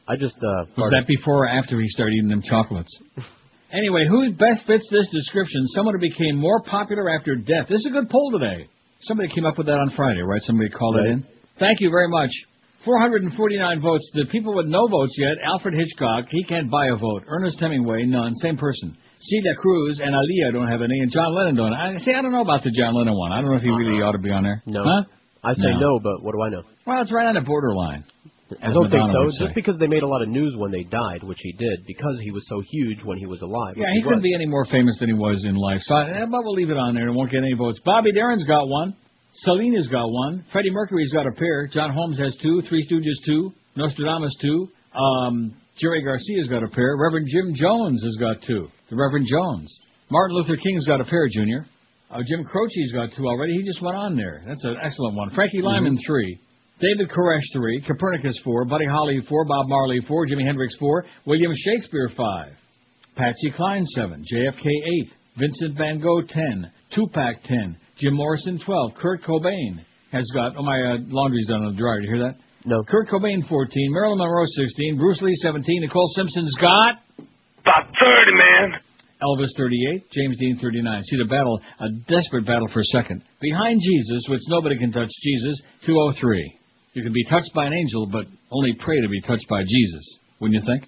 I 0.09 0.17
just 0.17 0.37
uh. 0.39 0.67
Was 0.77 0.91
farted. 0.91 0.91
that 0.91 1.07
before 1.07 1.45
or 1.45 1.49
after 1.49 1.81
he 1.81 1.87
started 1.89 2.15
eating 2.15 2.29
them 2.29 2.43
chocolates? 2.43 2.91
Anyway, 3.73 4.05
who 4.09 4.33
best 4.33 4.67
fits 4.67 4.87
this 4.91 5.09
description? 5.11 5.65
Someone 5.69 5.95
who 5.95 6.01
became 6.01 6.37
more 6.37 6.61
popular 6.63 7.09
after 7.09 7.37
death. 7.37 7.69
This 7.69 7.79
is 7.79 7.87
a 7.87 7.91
good 7.93 8.09
poll 8.11 8.33
today. 8.33 8.67
Somebody 9.05 9.29
came 9.35 9.45
up 9.45 9.59
with 9.59 9.67
that 9.67 9.79
on 9.79 9.91
Friday, 9.97 10.23
right? 10.23 10.41
Somebody 10.43 10.71
called 10.71 10.97
Right. 10.97 11.07
it 11.07 11.11
in. 11.13 11.25
Thank 11.59 11.81
you 11.81 11.91
very 11.91 12.09
much. 12.09 12.31
449 12.85 13.81
votes. 13.81 14.11
The 14.15 14.27
people 14.27 14.55
with 14.55 14.67
no 14.67 14.87
votes 14.89 15.15
yet, 15.17 15.39
Alfred 15.45 15.75
Hitchcock, 15.75 16.27
he 16.31 16.43
can't 16.45 16.71
buy 16.71 16.87
a 16.87 16.97
vote. 16.97 17.23
Ernest 17.29 17.61
Hemingway, 17.61 18.05
none. 18.07 18.35
Same 18.37 18.57
person. 18.57 18.97
Celia 19.19 19.55
Cruz 19.61 20.01
and 20.03 20.15
Aaliyah 20.15 20.53
don't 20.53 20.67
have 20.69 20.83
any, 20.83 20.99
and 20.99 21.11
John 21.13 21.33
Lennon 21.33 21.55
don't. 21.55 21.73
I 21.73 21.97
see. 21.99 22.13
I 22.13 22.23
don't 22.23 22.33
know 22.33 22.41
about 22.43 22.65
the 22.65 22.73
John 22.73 22.95
Lennon 22.95 23.17
one. 23.17 23.31
I 23.31 23.41
don't 23.41 23.51
know 23.51 23.57
if 23.57 23.63
he 23.63 23.71
really 23.71 24.03
uh-uh. 24.03 24.09
ought 24.09 24.13
to 24.13 24.19
be 24.19 24.31
on 24.31 24.43
there. 24.43 24.63
No. 24.67 24.83
Huh? 24.83 25.03
I 25.45 25.53
say 25.55 25.71
no. 25.79 26.01
but 26.03 26.23
what 26.23 26.33
do 26.33 26.43
I 26.43 26.49
know? 26.51 26.63
Well, 26.87 27.03
it's 27.03 27.13
right 27.13 27.27
on 27.27 27.35
the 27.35 27.41
borderline. 27.41 28.05
I 28.61 28.73
don't 28.73 28.91
think 28.91 29.01
Madonna 29.01 29.13
so. 29.13 29.23
would 29.23 29.33
say. 29.33 29.45
Just 29.47 29.55
because 29.55 29.77
they 29.79 29.87
made 29.87 30.03
a 30.03 30.09
lot 30.09 30.23
of 30.23 30.29
news 30.29 30.55
when 30.57 30.71
they 30.71 30.83
died, 30.85 31.23
which 31.23 31.41
he 31.41 31.53
did, 31.53 31.87
because 31.87 32.19
he 32.21 32.31
was 32.31 32.45
so 32.49 32.61
huge 32.61 33.03
when 33.05 33.19
he 33.19 33.27
was 33.27 33.41
alive. 33.43 33.75
Yeah, 33.77 33.89
which 33.89 33.97
he 33.97 34.03
couldn't 34.03 34.25
was. 34.25 34.31
be 34.31 34.35
any 34.35 34.47
more 34.47 34.65
famous 34.67 34.99
than 34.99 35.09
he 35.09 35.15
was 35.15 35.45
in 35.45 35.55
life. 35.55 35.81
So, 35.83 35.95
I, 35.95 36.25
but 36.27 36.43
we'll 36.45 36.55
leave 36.55 36.71
it 36.71 36.77
on 36.77 36.95
there. 36.95 37.09
It 37.09 37.15
won't 37.15 37.31
get 37.31 37.39
any 37.39 37.55
votes. 37.55 37.81
Bobby 37.85 38.13
Darin's 38.13 38.45
got 38.45 38.67
one. 38.69 38.97
Selena's 39.45 39.89
got 39.89 40.09
one. 40.09 40.45
Freddie 40.53 40.71
Mercury's 40.71 41.13
got 41.13 41.27
a 41.27 41.33
pair. 41.33 41.67
John 41.67 41.93
Holmes 41.93 42.19
has 42.19 42.37
two. 42.43 42.63
Three 42.69 42.87
Stooges 42.87 43.25
two. 43.25 43.53
Nostradamus 43.77 44.37
two. 44.43 44.69
Um, 44.95 45.55
Jerry 45.81 46.05
Garcia's 46.05 46.49
got 46.51 46.63
a 46.63 46.69
pair. 46.69 46.97
Reverend 46.99 47.27
Jim 47.33 47.55
Jones 47.55 48.03
has 48.05 48.17
got 48.17 48.43
two. 48.47 48.69
The 48.91 48.97
Reverend 48.97 49.27
Jones. 49.31 49.73
Martin 50.11 50.37
Luther 50.37 50.57
King's 50.57 50.87
got 50.87 51.01
a 51.01 51.05
pair, 51.05 51.27
Junior. 51.33 51.65
Uh, 52.11 52.19
Jim 52.29 52.45
Croce's 52.45 52.93
got 52.93 53.09
two 53.17 53.27
already. 53.27 53.55
He 53.55 53.67
just 53.67 53.81
went 53.81 53.97
on 53.97 54.17
there. 54.17 54.43
That's 54.47 54.63
an 54.65 54.77
excellent 54.85 55.17
one. 55.17 55.31
Frankie 55.31 55.63
Lymon 55.63 55.99
three. 56.07 56.39
David 56.81 57.11
Koresh 57.11 57.43
three. 57.53 57.83
Copernicus 57.87 58.39
four. 58.45 58.65
Buddy 58.65 58.87
Holly 58.87 59.21
four. 59.29 59.45
Bob 59.45 59.69
Marley 59.69 60.01
four. 60.09 60.27
Jimi 60.27 60.45
Hendrix 60.45 60.75
four. 60.79 61.05
William 61.27 61.53
Shakespeare 61.55 62.11
five. 62.17 62.55
Patsy 63.17 63.51
Cline 63.55 63.85
seven, 63.95 64.25
JFK 64.25 64.65
eight, 64.65 65.13
Vincent 65.37 65.77
Van 65.77 66.01
Gogh 66.01 66.23
ten, 66.27 66.71
Tupac 66.95 67.43
ten, 67.45 67.77
Jim 67.99 68.15
Morrison 68.15 68.59
twelve, 68.65 68.95
Kurt 68.95 69.23
Cobain 69.23 69.85
has 70.13 70.27
got. 70.35 70.57
Oh 70.57 70.63
my 70.63 70.81
uh, 70.81 70.97
laundry's 71.09 71.47
done 71.47 71.63
on 71.63 71.75
the 71.75 71.79
dryer. 71.79 72.01
Did 72.01 72.09
you 72.09 72.17
hear 72.17 72.25
that? 72.29 72.37
No. 72.65 72.83
Kurt 72.89 73.09
Cobain 73.09 73.47
fourteen, 73.49 73.93
Marilyn 73.93 74.19
Monroe 74.19 74.47
sixteen, 74.57 74.97
Bruce 74.97 75.21
Lee 75.21 75.35
seventeen, 75.43 75.83
Nicole 75.83 76.09
Simpson's 76.15 76.57
got 76.59 77.05
About 77.61 77.93
30, 78.01 78.33
man. 78.33 78.81
Elvis 79.23 79.51
thirty-eight, 79.59 80.11
James 80.11 80.39
Dean 80.39 80.59
thirty-nine. 80.61 81.03
See 81.03 81.19
the 81.19 81.29
battle, 81.29 81.61
a 81.81 81.91
desperate 82.09 82.47
battle 82.47 82.69
for 82.73 82.83
second. 82.83 83.23
Behind 83.43 83.79
Jesus, 83.79 84.25
which 84.29 84.41
nobody 84.49 84.79
can 84.79 84.91
touch 84.91 85.11
Jesus, 85.23 85.63
two 85.85 85.99
oh 86.01 86.13
three. 86.19 86.59
You 86.95 87.03
can 87.03 87.13
be 87.13 87.25
touched 87.25 87.53
by 87.55 87.67
an 87.67 87.73
angel, 87.73 88.07
but 88.07 88.27
only 88.51 88.75
pray 88.79 89.01
to 89.01 89.09
be 89.09 89.21
touched 89.23 89.49
by 89.49 89.63
Jesus. 89.63 90.05
Wouldn't 90.41 90.61
you 90.61 90.67
think? 90.67 90.85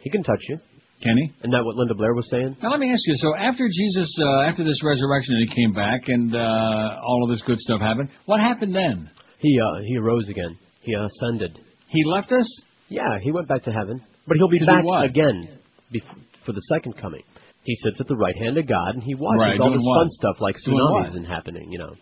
He 0.00 0.10
can 0.10 0.22
touch 0.22 0.40
you. 0.48 0.58
Can 1.02 1.16
he? 1.16 1.32
Isn't 1.40 1.52
that 1.52 1.64
what 1.64 1.76
Linda 1.76 1.94
Blair 1.94 2.12
was 2.12 2.28
saying? 2.30 2.56
Now 2.62 2.70
let 2.70 2.80
me 2.80 2.90
ask 2.90 3.00
you. 3.06 3.14
So 3.18 3.36
after 3.36 3.66
Jesus, 3.68 4.12
uh, 4.20 4.42
after 4.42 4.64
this 4.64 4.82
resurrection, 4.84 5.36
and 5.36 5.48
he 5.48 5.54
came 5.54 5.72
back, 5.72 6.08
and 6.08 6.34
uh, 6.34 6.98
all 7.02 7.22
of 7.24 7.30
this 7.30 7.42
good 7.46 7.58
stuff 7.58 7.80
happened. 7.80 8.08
What 8.26 8.40
happened 8.40 8.74
then? 8.74 9.08
He 9.38 9.58
uh, 9.60 9.80
he 9.86 9.96
arose 9.96 10.28
again. 10.28 10.58
He 10.82 10.94
ascended. 10.94 11.58
He 11.88 12.04
left 12.04 12.32
us. 12.32 12.46
Yeah, 12.88 13.18
he 13.22 13.30
went 13.30 13.46
back 13.48 13.62
to 13.64 13.70
heaven, 13.70 14.02
but 14.26 14.36
he'll 14.36 14.48
be 14.48 14.58
To 14.58 14.66
back 14.66 14.84
again 15.04 15.60
bef- 15.94 16.18
for 16.44 16.52
the 16.52 16.62
second 16.62 16.96
coming. 17.00 17.22
He 17.62 17.74
sits 17.76 18.00
at 18.00 18.08
the 18.08 18.16
right 18.16 18.36
hand 18.36 18.56
of 18.58 18.66
God 18.66 18.94
and 18.94 19.02
he 19.02 19.14
watches 19.14 19.40
Right, 19.40 19.60
all 19.60 19.70
this 19.70 19.82
what? 19.84 20.00
fun 20.00 20.08
stuff 20.08 20.36
like 20.40 20.56
tsunamis 20.56 21.16
and 21.16 21.26
happening. 21.26 21.70
You 21.70 21.78
know, 21.78 21.94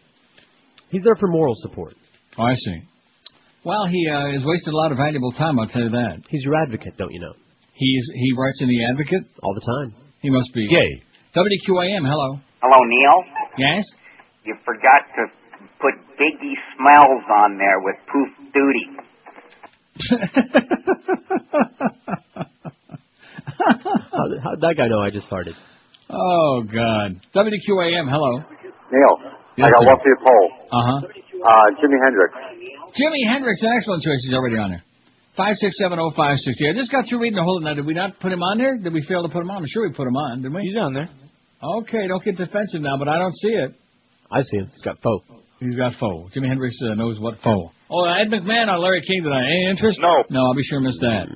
he's 0.91 1.03
there 1.03 1.17
for 1.17 1.27
moral 1.29 1.55
support. 1.57 1.95
Oh, 2.39 2.45
I 2.45 2.55
see. 2.55 2.81
Well, 3.67 3.87
he 3.91 4.07
uh, 4.09 4.31
has 4.31 4.45
wasted 4.47 4.73
a 4.73 4.77
lot 4.77 4.93
of 4.93 4.99
valuable 4.99 5.33
time. 5.33 5.59
I'll 5.59 5.67
tell 5.67 5.83
you 5.83 5.91
that. 5.91 6.23
He's 6.31 6.45
your 6.45 6.55
advocate, 6.55 6.97
don't 6.97 7.11
you 7.11 7.19
know? 7.19 7.35
He's 7.75 8.07
he 8.15 8.31
writes 8.39 8.63
in 8.63 8.69
the 8.69 8.79
Advocate 8.95 9.27
all 9.43 9.55
the 9.55 9.67
time. 9.67 9.93
He 10.23 10.31
must 10.31 10.55
be 10.55 10.69
Gay. 10.71 11.03
WQAM. 11.35 12.07
Hello. 12.07 12.39
Hello, 12.63 12.85
Neil. 12.87 13.25
Yes. 13.59 13.85
You 14.45 14.55
forgot 14.65 15.03
to 15.19 15.27
put 15.83 15.95
Biggie 16.17 16.55
Smells 16.79 17.25
on 17.43 17.59
there 17.59 17.81
with 17.83 17.97
Poof 18.07 18.29
Duty. 18.55 18.87
how, 23.59 24.25
how'd 24.45 24.61
that 24.61 24.75
guy 24.77 24.87
know 24.89 25.01
I 25.03 25.11
just 25.11 25.29
farted? 25.29 25.55
Oh 26.09 26.63
God. 26.63 27.21
WQAM. 27.35 28.09
Hello. 28.09 28.39
Neil, 28.93 29.33
Yes, 29.59 29.67
I 29.67 29.71
got 29.73 29.81
sir. 29.81 29.87
one 29.89 29.99
for 29.99 30.09
your 30.09 30.21
poll. 30.23 30.51
Uh 30.71 30.85
huh. 30.87 31.01
Uh, 31.37 31.67
Jimi 31.81 31.99
Hendrix. 32.05 32.33
Jimi 32.95 33.23
Hendrix, 33.31 33.63
an 33.63 33.73
excellent 33.77 34.03
choice. 34.03 34.23
He's 34.23 34.35
already 34.35 34.57
on 34.57 34.71
there. 34.71 34.83
Five 35.37 35.57
six 35.57 35.77
seven 35.79 35.99
oh 35.99 36.11
five 36.17 36.39
sixty. 36.39 36.69
I 36.69 36.73
just 36.73 36.91
got 36.91 37.05
through 37.09 37.21
reading 37.21 37.37
the 37.37 37.43
whole. 37.43 37.61
Now, 37.61 37.75
did 37.75 37.85
we 37.85 37.93
not 37.95 38.19
put 38.21 38.33
him 38.33 38.43
on 38.43 38.59
there? 38.59 38.79
Did 38.79 38.93
we 38.93 39.03
fail 39.07 39.23
to 39.23 39.29
put 39.29 39.43
him 39.43 39.51
on? 39.51 39.59
I'm 39.59 39.69
sure 39.69 39.87
we 39.87 39.93
put 39.95 40.07
him 40.09 40.17
on, 40.17 40.43
didn't 40.43 40.55
we? 40.55 40.63
He's 40.63 40.77
on 40.77 40.95
there. 40.95 41.11
Okay, 41.63 42.09
don't 42.09 42.25
get 42.25 42.37
defensive 42.37 42.81
now, 42.81 42.97
but 42.99 43.09
I 43.09 43.19
don't 43.19 43.35
see 43.35 43.49
it. 43.53 43.75
I 44.31 44.41
see 44.41 44.59
him. 44.59 44.67
He's 44.73 44.83
got 44.83 44.97
foe. 45.03 45.21
He's 45.61 45.77
got 45.77 45.93
foe. 46.01 46.29
Jimi 46.35 46.49
Hendrix 46.49 46.77
uh, 46.83 46.95
knows 46.95 47.19
what 47.21 47.39
foe. 47.45 47.71
Oh, 47.91 48.05
Ed 48.05 48.29
McMahon 48.29 48.69
on 48.69 48.81
Larry 48.81 49.03
King 49.07 49.23
tonight. 49.25 49.45
Any 49.47 49.71
interest? 49.71 49.99
No. 50.01 50.25
No, 50.31 50.47
I'll 50.47 50.55
be 50.55 50.63
sure 50.65 50.81
to 50.81 50.85
miss 50.85 50.99
that. 51.01 51.27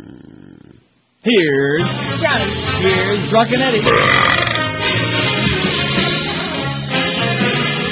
Here's 1.23 1.85
Johnny. 2.21 2.53
Here's 2.83 3.31
Drunken 3.31 3.61
Eddie. 3.61 4.60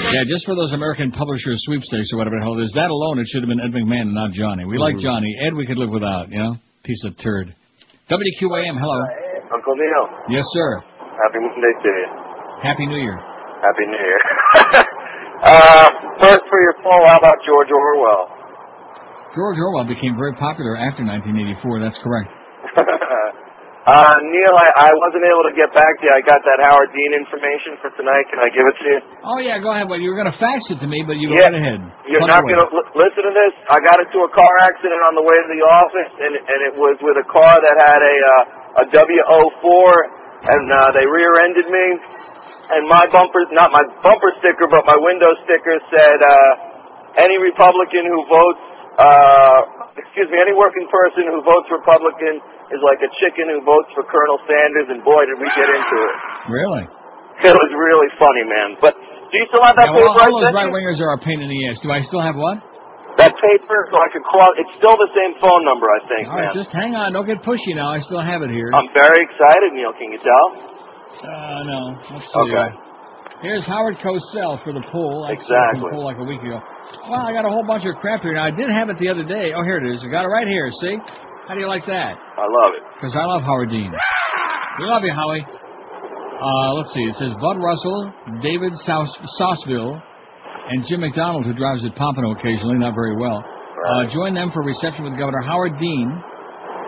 Yeah, 0.09 0.25
just 0.25 0.47
for 0.47 0.57
those 0.57 0.73
American 0.73 1.13
publishers 1.13 1.61
sweepstakes 1.69 2.09
or 2.13 2.19
whatever 2.19 2.37
the 2.41 2.45
hell 2.45 2.57
it 2.59 2.65
is, 2.65 2.73
that 2.73 2.89
alone, 2.89 3.19
it 3.21 3.27
should 3.29 3.43
have 3.45 3.49
been 3.53 3.61
Ed 3.61 3.73
McMahon 3.77 4.09
and 4.09 4.15
not 4.17 4.33
Johnny. 4.33 4.65
We 4.65 4.79
like 4.79 4.97
Mhm. 4.97 5.03
Johnny. 5.05 5.37
Ed, 5.45 5.53
we 5.55 5.67
could 5.67 5.77
live 5.77 5.91
without, 5.91 6.31
you 6.33 6.39
know? 6.39 6.57
Piece 6.83 7.05
of 7.05 7.17
turd. 7.19 7.53
WQAM, 8.09 8.79
hello. 8.79 9.05
Uncle 9.53 9.77
Neil. 9.77 10.09
Yes, 10.31 10.45
sir. 10.53 10.81
Happy 10.81 11.39
Monday 11.41 11.73
to 11.83 11.89
you. 11.89 12.07
Happy 12.63 12.87
New 12.87 12.97
Year. 12.97 13.17
Happy 13.61 13.85
New 13.87 13.99
Year. 13.99 14.21
uh, 15.43 15.91
first 16.19 16.43
for 16.49 16.61
your 16.63 16.75
poll, 16.83 17.05
how 17.07 17.19
about 17.19 17.37
George 17.45 17.71
Orwell? 17.71 18.29
George 19.35 19.59
Orwell 19.59 19.85
became 19.85 20.17
very 20.17 20.33
popular 20.35 20.77
after 20.77 21.05
1984. 21.05 21.81
That's 21.81 21.99
correct. 21.99 22.33
uh, 23.89 24.15
Neil, 24.29 24.53
I, 24.53 24.69
I 24.89 24.91
wasn't 24.93 25.25
able 25.25 25.45
to 25.49 25.55
get 25.57 25.73
back 25.73 25.89
to 25.99 26.03
you. 26.05 26.13
I 26.13 26.21
got 26.21 26.45
that 26.45 26.61
Howard 26.69 26.93
Dean 26.93 27.17
information 27.17 27.81
for 27.81 27.89
tonight. 27.97 28.29
Can 28.29 28.37
I 28.45 28.53
give 28.53 28.67
it 28.69 28.77
to 28.77 28.85
you? 28.93 28.99
Oh, 29.25 29.39
yeah, 29.41 29.57
go 29.59 29.73
ahead. 29.73 29.89
Well, 29.89 29.97
you 29.97 30.13
were 30.13 30.19
going 30.21 30.29
to 30.29 30.37
fax 30.37 30.69
it 30.69 30.79
to 30.85 30.89
me, 30.91 31.01
but 31.09 31.17
you 31.17 31.33
Yeah. 31.33 31.49
right 31.49 31.57
ahead. 31.57 31.81
You're 32.05 32.29
not 32.29 32.45
going 32.45 32.61
to 32.61 32.69
l- 32.69 32.89
listen 33.01 33.23
to 33.25 33.33
this. 33.33 33.53
I 33.73 33.81
got 33.81 33.97
into 33.97 34.21
a 34.25 34.31
car 34.37 34.53
accident 34.69 35.01
on 35.09 35.17
the 35.17 35.25
way 35.25 35.37
to 35.41 35.49
the 35.49 35.63
office, 35.65 36.13
and 36.21 36.33
and 36.37 36.59
it 36.69 36.75
was 36.77 37.01
with 37.01 37.17
a 37.17 37.27
car 37.33 37.57
that 37.57 37.77
had 37.81 38.01
a 38.05 38.17
uh, 38.77 38.83
a 38.83 38.85
W04, 38.93 39.65
and 40.53 40.65
uh, 40.71 40.79
they 40.95 41.05
rear-ended 41.09 41.67
me, 41.67 41.87
and 42.77 42.83
my 42.89 43.05
bumper, 43.11 43.43
not 43.57 43.73
my 43.73 43.83
bumper 44.05 44.31
sticker, 44.39 44.69
but 44.71 44.85
my 44.87 44.97
window 45.01 45.33
sticker 45.49 45.77
said, 45.91 46.19
uh, 46.23 47.25
any 47.25 47.37
Republican 47.41 48.05
who 48.07 48.21
votes, 48.29 48.63
uh, 49.01 49.59
excuse 50.05 50.29
me, 50.31 50.39
any 50.39 50.55
working 50.55 50.87
person 50.91 51.27
who 51.31 51.43
votes 51.43 51.69
Republican 51.73 52.39
is 52.71 52.81
like 52.85 53.01
a 53.03 53.11
chicken 53.23 53.51
who 53.51 53.61
votes 53.67 53.91
for 53.97 54.05
Colonel 54.07 54.39
Sanders, 54.47 54.89
and 54.93 55.01
boy, 55.03 55.23
did 55.27 55.39
we 55.41 55.49
get 55.57 55.69
into 55.69 55.97
it. 55.99 56.15
Really? 56.53 56.85
It 57.45 57.55
was 57.55 57.71
really 57.75 58.11
funny, 58.19 58.45
man. 58.47 58.69
But 58.83 58.95
do 58.99 59.35
you 59.39 59.47
still 59.53 59.63
have 59.63 59.79
that 59.79 59.91
Yeah, 59.91 59.99
well, 59.99 60.11
paper 60.15 60.23
I 60.23 60.31
all 60.31 60.41
those 60.43 60.55
right 60.59 60.71
wingers 60.75 60.99
are 60.99 61.15
a 61.15 61.21
pain 61.23 61.39
in 61.39 61.49
the 61.49 61.61
ass. 61.71 61.79
Do 61.83 61.91
I 61.95 62.03
still 62.03 62.23
have 62.23 62.35
what? 62.35 62.59
That 63.19 63.35
paper, 63.35 63.79
so 63.91 63.99
I 63.99 64.09
could 64.15 64.23
call. 64.27 64.47
It's 64.59 64.71
still 64.79 64.95
the 64.95 65.11
same 65.15 65.35
phone 65.43 65.63
number, 65.67 65.91
I 65.91 66.01
think, 66.07 66.25
All 66.31 66.39
right, 66.39 66.51
man. 66.51 66.59
just 66.59 66.71
hang 66.71 66.95
on. 66.95 67.15
Don't 67.15 67.27
get 67.27 67.43
pushy 67.43 67.75
now. 67.75 67.91
I 67.91 67.99
still 68.07 68.23
have 68.23 68.43
it 68.47 68.51
here. 68.55 68.71
I'm 68.71 68.91
very 68.95 69.19
excited, 69.27 69.75
Neil. 69.75 69.91
Can 69.99 70.15
you 70.15 70.21
tell? 70.23 70.47
Uh, 71.19 71.61
no. 71.67 71.81
Let's 72.15 72.27
see. 72.31 72.39
Okay. 72.47 72.69
Here's 73.41 73.65
Howard 73.67 73.95
Cosell 74.03 74.59
for 74.67 74.75
the 74.75 74.83
poll. 74.91 75.27
I 75.31 75.39
Exactly. 75.39 75.79
The 75.79 75.95
poll 75.95 76.05
like 76.05 76.19
a 76.19 76.27
week 76.27 76.43
ago. 76.43 76.59
Well, 77.07 77.23
I 77.23 77.31
got 77.31 77.47
a 77.47 77.53
whole 77.53 77.63
bunch 77.63 77.87
of 77.87 77.95
crap 78.03 78.23
here. 78.23 78.35
Now, 78.35 78.51
I 78.51 78.51
did 78.51 78.67
have 78.67 78.91
it 78.91 78.99
the 78.99 79.09
other 79.09 79.23
day. 79.23 79.55
Oh, 79.55 79.63
here 79.63 79.79
it 79.79 79.87
is. 79.95 80.03
I 80.03 80.11
got 80.11 80.27
it 80.27 80.33
right 80.35 80.47
here. 80.49 80.67
See? 80.83 80.99
How 81.47 81.55
do 81.55 81.61
you 81.61 81.71
like 81.71 81.87
that? 81.87 82.19
I 82.19 82.47
love 82.51 82.71
it. 82.75 82.83
Because 82.99 83.15
I 83.15 83.25
love 83.25 83.43
Howard 83.47 83.71
Dean. 83.71 83.95
We 84.83 84.85
love 84.91 85.03
you, 85.07 85.15
Howie. 85.15 85.47
Uh, 85.47 86.71
let's 86.75 86.91
see. 86.93 87.07
It 87.07 87.15
says 87.15 87.31
Bud 87.41 87.63
Russell, 87.63 88.13
David 88.43 88.75
Sauce, 88.83 89.11
Sauceville, 89.39 90.03
and 90.71 90.85
Jim 90.87 91.01
McDonald, 91.01 91.47
who 91.47 91.55
drives 91.55 91.87
at 91.87 91.95
Pompano 91.95 92.33
occasionally, 92.35 92.79
not 92.79 92.95
very 92.95 93.17
well. 93.17 93.39
Uh, 93.39 94.11
join 94.13 94.35
them 94.35 94.51
for 94.53 94.63
reception 94.63 95.05
with 95.07 95.15
Governor 95.19 95.41
Howard 95.47 95.79
Dean, 95.79 96.11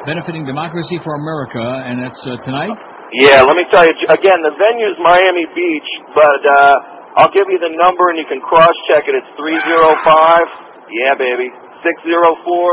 benefiting 0.05 0.45
Democracy 0.45 0.99
for 1.03 1.15
America, 1.15 1.63
and 1.63 2.03
that's 2.03 2.21
uh, 2.27 2.37
tonight. 2.45 2.75
Yeah, 3.11 3.43
let 3.43 3.59
me 3.59 3.67
tell 3.75 3.83
you 3.83 3.95
again. 4.07 4.39
The 4.47 4.55
venue's 4.55 4.99
Miami 5.03 5.47
Beach, 5.51 5.91
but 6.15 6.43
uh, 6.47 7.19
I'll 7.19 7.35
give 7.35 7.51
you 7.51 7.59
the 7.59 7.75
number 7.75 8.11
and 8.15 8.19
you 8.23 8.29
can 8.31 8.39
cross 8.39 8.75
check 8.87 9.03
it. 9.11 9.15
It's 9.19 9.33
three 9.35 9.59
zero 9.67 9.91
five. 10.07 10.47
Yeah, 10.95 11.19
baby. 11.19 11.51
Six 11.83 11.99
zero 12.07 12.39
four 12.47 12.71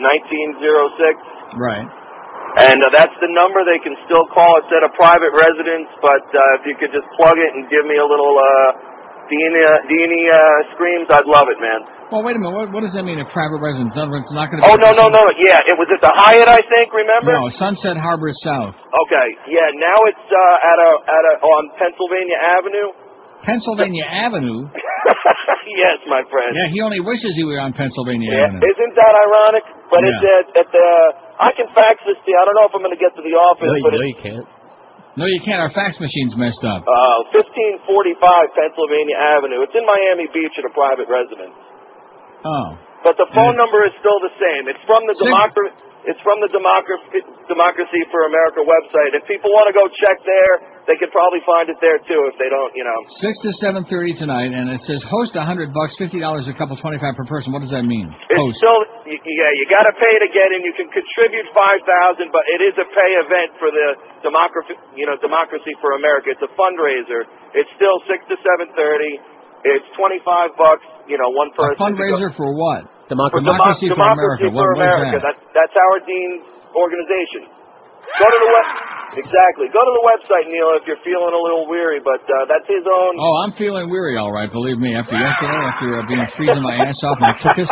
nineteen 0.00 0.56
zero 0.60 0.88
six. 0.96 1.14
Right. 1.60 1.84
And 2.54 2.80
uh, 2.80 2.88
that's 2.94 3.12
the 3.18 3.28
number 3.28 3.66
they 3.66 3.82
can 3.82 3.98
still 4.06 4.24
call. 4.30 4.62
It's 4.62 4.70
at 4.70 4.86
a 4.86 4.92
private 4.94 5.34
residence, 5.34 5.90
but 6.00 6.22
uh, 6.32 6.58
if 6.60 6.70
you 6.70 6.78
could 6.78 6.94
just 6.94 7.08
plug 7.18 7.34
it 7.34 7.50
and 7.50 7.66
give 7.66 7.82
me 7.82 7.98
a 7.98 8.06
little 8.06 8.38
uh, 8.38 8.70
Deanie, 9.26 9.66
Deanie 9.90 10.30
uh, 10.30 10.38
screams, 10.78 11.10
I'd 11.10 11.26
love 11.26 11.50
it, 11.50 11.58
man. 11.58 11.82
Well, 12.14 12.22
wait 12.22 12.38
a 12.38 12.40
minute. 12.40 12.54
What, 12.54 12.70
what 12.70 12.86
does 12.86 12.94
that 12.94 13.02
mean, 13.02 13.18
a 13.18 13.26
private 13.34 13.58
residence? 13.58 13.90
In 13.98 14.06
other 14.06 14.14
words, 14.14 14.22
it's 14.30 14.38
not 14.38 14.46
going 14.54 14.62
to 14.62 14.64
be... 14.64 14.70
Oh 14.70 14.78
no 14.78 14.94
no 14.94 15.10
no! 15.10 15.18
Yeah, 15.34 15.58
it 15.66 15.74
was 15.74 15.90
at 15.90 15.98
the 15.98 16.14
Hyatt, 16.14 16.46
I 16.46 16.62
think. 16.62 16.94
Remember? 16.94 17.34
No, 17.34 17.50
Sunset 17.58 17.98
Harbor 17.98 18.30
South. 18.46 18.78
Okay. 18.78 19.28
Yeah. 19.50 19.66
Now 19.74 19.98
it's 20.06 20.22
uh, 20.30 20.70
at 20.70 20.78
a 20.78 20.90
at 21.10 21.24
a 21.26 21.34
on 21.42 21.62
Pennsylvania 21.74 22.38
Avenue. 22.38 22.88
Pennsylvania 23.42 24.06
Avenue? 24.30 24.70
yes, 25.74 25.98
my 26.06 26.22
friend. 26.30 26.54
Yeah, 26.54 26.70
he 26.70 26.78
only 26.86 27.02
wishes 27.02 27.34
he 27.34 27.42
were 27.42 27.58
on 27.58 27.74
Pennsylvania 27.74 28.30
Yeah, 28.30 28.46
Avenue. 28.46 28.62
Isn't 28.62 28.94
that 28.94 29.14
ironic? 29.26 29.64
But 29.90 30.06
it's 30.06 30.22
at, 30.22 30.46
at 30.64 30.68
the. 30.70 30.86
I 31.42 31.50
can 31.58 31.66
fax 31.74 31.98
this 32.06 32.14
to 32.22 32.28
you. 32.30 32.38
I 32.38 32.46
don't 32.46 32.54
know 32.62 32.70
if 32.70 32.74
I'm 32.78 32.84
going 32.86 32.94
to 32.94 33.02
get 33.02 33.10
to 33.18 33.24
the 33.26 33.34
office, 33.34 33.66
No, 33.66 33.74
you, 33.74 33.82
but 33.82 33.92
no, 33.98 34.06
you 34.06 34.18
can't. 34.22 34.46
No, 35.18 35.26
you 35.26 35.42
can't. 35.42 35.58
Our 35.58 35.74
fax 35.74 35.98
machine's 35.98 36.38
messed 36.38 36.62
up. 36.62 36.86
uh, 36.86 37.34
1545 37.34 37.90
Pennsylvania 38.54 39.18
Avenue. 39.18 39.66
It's 39.66 39.74
in 39.74 39.82
Miami 39.82 40.30
Beach 40.30 40.54
at 40.58 40.66
a 40.66 40.72
private 40.74 41.10
residence. 41.10 41.54
Oh. 42.44 42.68
But 43.04 43.16
the 43.20 43.28
phone 43.36 43.56
number 43.60 43.84
is 43.84 43.92
still 44.00 44.16
the 44.24 44.32
same. 44.40 44.68
It's 44.68 44.80
from 44.88 45.04
the 45.08 45.16
Six- 45.16 45.28
democracy. 45.28 45.92
It's 46.04 46.20
from 46.20 46.36
the 46.44 46.52
Democracy 46.52 47.24
Democracy 47.48 48.04
for 48.12 48.28
America 48.28 48.60
website. 48.60 49.16
If 49.16 49.24
people 49.24 49.48
want 49.48 49.72
to 49.72 49.76
go 49.76 49.88
check 49.88 50.20
there, 50.28 50.84
they 50.84 51.00
could 51.00 51.08
probably 51.16 51.40
find 51.48 51.72
it 51.72 51.80
there 51.80 51.96
too. 52.04 52.28
If 52.28 52.36
they 52.36 52.52
don't, 52.52 52.68
you 52.76 52.84
know. 52.84 52.98
Six 53.24 53.32
to 53.40 53.48
seven 53.64 53.88
thirty 53.88 54.12
tonight, 54.12 54.52
and 54.52 54.68
it 54.68 54.84
says 54.84 55.00
host 55.08 55.32
a 55.32 55.40
hundred 55.48 55.72
bucks, 55.72 55.96
fifty 55.96 56.20
dollars 56.20 56.44
a 56.44 56.52
couple, 56.52 56.76
twenty 56.76 57.00
five 57.00 57.16
per 57.16 57.24
person. 57.24 57.56
What 57.56 57.64
does 57.64 57.72
that 57.72 57.88
mean? 57.88 58.12
It's 58.28 58.36
Host. 58.36 58.60
still, 58.60 58.80
y- 59.08 59.16
yeah, 59.16 59.50
you 59.56 59.64
got 59.72 59.88
to 59.88 59.96
pay 59.96 60.12
to 60.20 60.28
get 60.28 60.52
in. 60.52 60.60
You 60.68 60.76
can 60.76 60.92
contribute 60.92 61.48
five 61.56 61.80
thousand, 61.88 62.28
but 62.36 62.44
it 62.52 62.60
is 62.60 62.76
a 62.76 62.84
pay 62.84 63.10
event 63.24 63.56
for 63.56 63.72
the 63.72 63.96
democracy, 64.20 64.76
you 65.00 65.08
know, 65.08 65.16
Democracy 65.24 65.72
for 65.80 65.96
America. 65.96 66.36
It's 66.36 66.44
a 66.44 66.52
fundraiser. 66.52 67.24
It's 67.56 67.72
still 67.80 67.96
six 68.04 68.20
to 68.28 68.36
seven 68.44 68.68
thirty. 68.76 69.24
It's 69.64 69.88
twenty 69.96 70.20
five 70.20 70.52
bucks. 70.60 70.84
You 71.06 71.20
know, 71.20 71.28
one 71.32 71.52
A 71.52 71.56
person. 71.56 71.76
go- 71.76 71.84
fundraiser 71.84 72.30
for 72.36 72.48
what? 72.56 72.88
for 73.08 73.40
Democracy 73.44 73.92
for 73.92 74.00
America. 74.00 74.48
for 74.48 74.56
What- 74.56 74.74
what 74.74 74.88
is 74.88 74.96
America. 74.96 75.18
that? 75.20 75.36
That's 75.36 75.42
that's 75.52 75.74
Howard 75.76 76.04
Dean's 76.08 76.44
organization. 76.72 77.44
Go 78.04 78.26
to 78.28 78.38
the 78.40 78.50
web. 78.52 78.66
Exactly. 79.16 79.66
Go 79.72 79.80
to 79.80 79.92
the 79.96 80.04
website, 80.04 80.44
Neil, 80.52 80.74
if 80.76 80.84
you're 80.88 81.00
feeling 81.06 81.32
a 81.32 81.40
little 81.40 81.64
weary. 81.68 82.00
But 82.04 82.20
uh, 82.28 82.44
that's 82.50 82.66
his 82.68 82.82
own. 82.84 83.12
Oh, 83.16 83.34
I'm 83.46 83.52
feeling 83.56 83.88
weary, 83.88 84.18
all 84.18 84.32
right. 84.32 84.50
Believe 84.50 84.76
me, 84.76 84.92
after 84.96 85.16
yesterday, 85.16 85.54
after 85.56 85.88
uh, 86.00 86.06
being 86.08 86.26
freezing 86.36 86.60
my 86.62 86.74
ass 86.84 86.98
off 87.04 87.16
took 87.40 87.58
us. 87.64 87.70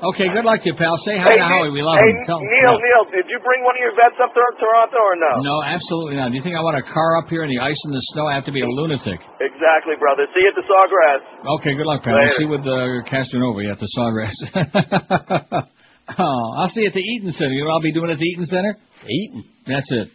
Okay, 0.00 0.32
good 0.32 0.48
luck 0.48 0.64
to 0.64 0.72
you, 0.72 0.76
pal. 0.80 0.96
Say 1.04 1.20
hi 1.20 1.36
Hey, 1.36 1.36
to 1.36 1.44
Howie. 1.44 1.68
We 1.76 1.84
love 1.84 2.00
hey, 2.00 2.08
him. 2.08 2.24
Tell. 2.24 2.40
Neil, 2.40 2.72
what? 2.72 2.80
Neil, 2.80 3.04
did 3.12 3.28
you 3.28 3.36
bring 3.44 3.60
one 3.68 3.76
of 3.76 3.82
your 3.84 3.92
vets 3.92 4.16
up 4.16 4.32
to 4.32 4.40
Toronto 4.56 4.96
or 4.96 5.16
no? 5.20 5.44
No, 5.44 5.60
absolutely 5.60 6.16
not. 6.16 6.32
Do 6.32 6.40
you 6.40 6.44
think 6.44 6.56
I 6.56 6.64
want 6.64 6.80
a 6.80 6.86
car 6.88 7.20
up 7.20 7.28
here 7.28 7.44
in 7.44 7.52
the 7.52 7.60
ice 7.60 7.76
and 7.84 7.92
the 7.92 8.00
snow? 8.16 8.24
I 8.24 8.32
have 8.32 8.48
to 8.48 8.54
be 8.56 8.64
a 8.64 8.70
lunatic. 8.70 9.20
Exactly, 9.44 10.00
brother. 10.00 10.24
See 10.32 10.40
you 10.40 10.48
at 10.48 10.56
the 10.56 10.64
Sawgrass. 10.64 11.20
Okay, 11.60 11.76
good 11.76 11.84
luck, 11.84 12.00
pal. 12.00 12.16
Later. 12.16 12.32
We'll 12.32 12.40
see 12.40 12.48
with 12.48 12.64
uh, 12.64 13.04
Castronova 13.12 13.60
at 13.68 13.76
the 13.76 13.88
Sawgrass. 13.92 14.36
oh, 16.16 16.44
I'll 16.56 16.72
see 16.72 16.88
you 16.88 16.88
at 16.88 16.96
the 16.96 17.04
Eaton 17.04 17.36
Center. 17.36 17.52
You 17.52 17.68
know 17.68 17.76
what 17.76 17.84
I'll 17.84 17.84
be 17.84 17.92
doing 17.92 18.08
at 18.08 18.16
the 18.16 18.24
Eaton 18.24 18.48
Center? 18.48 18.72
Eaton. 19.04 19.44
That's 19.68 19.90
it. 19.92 20.08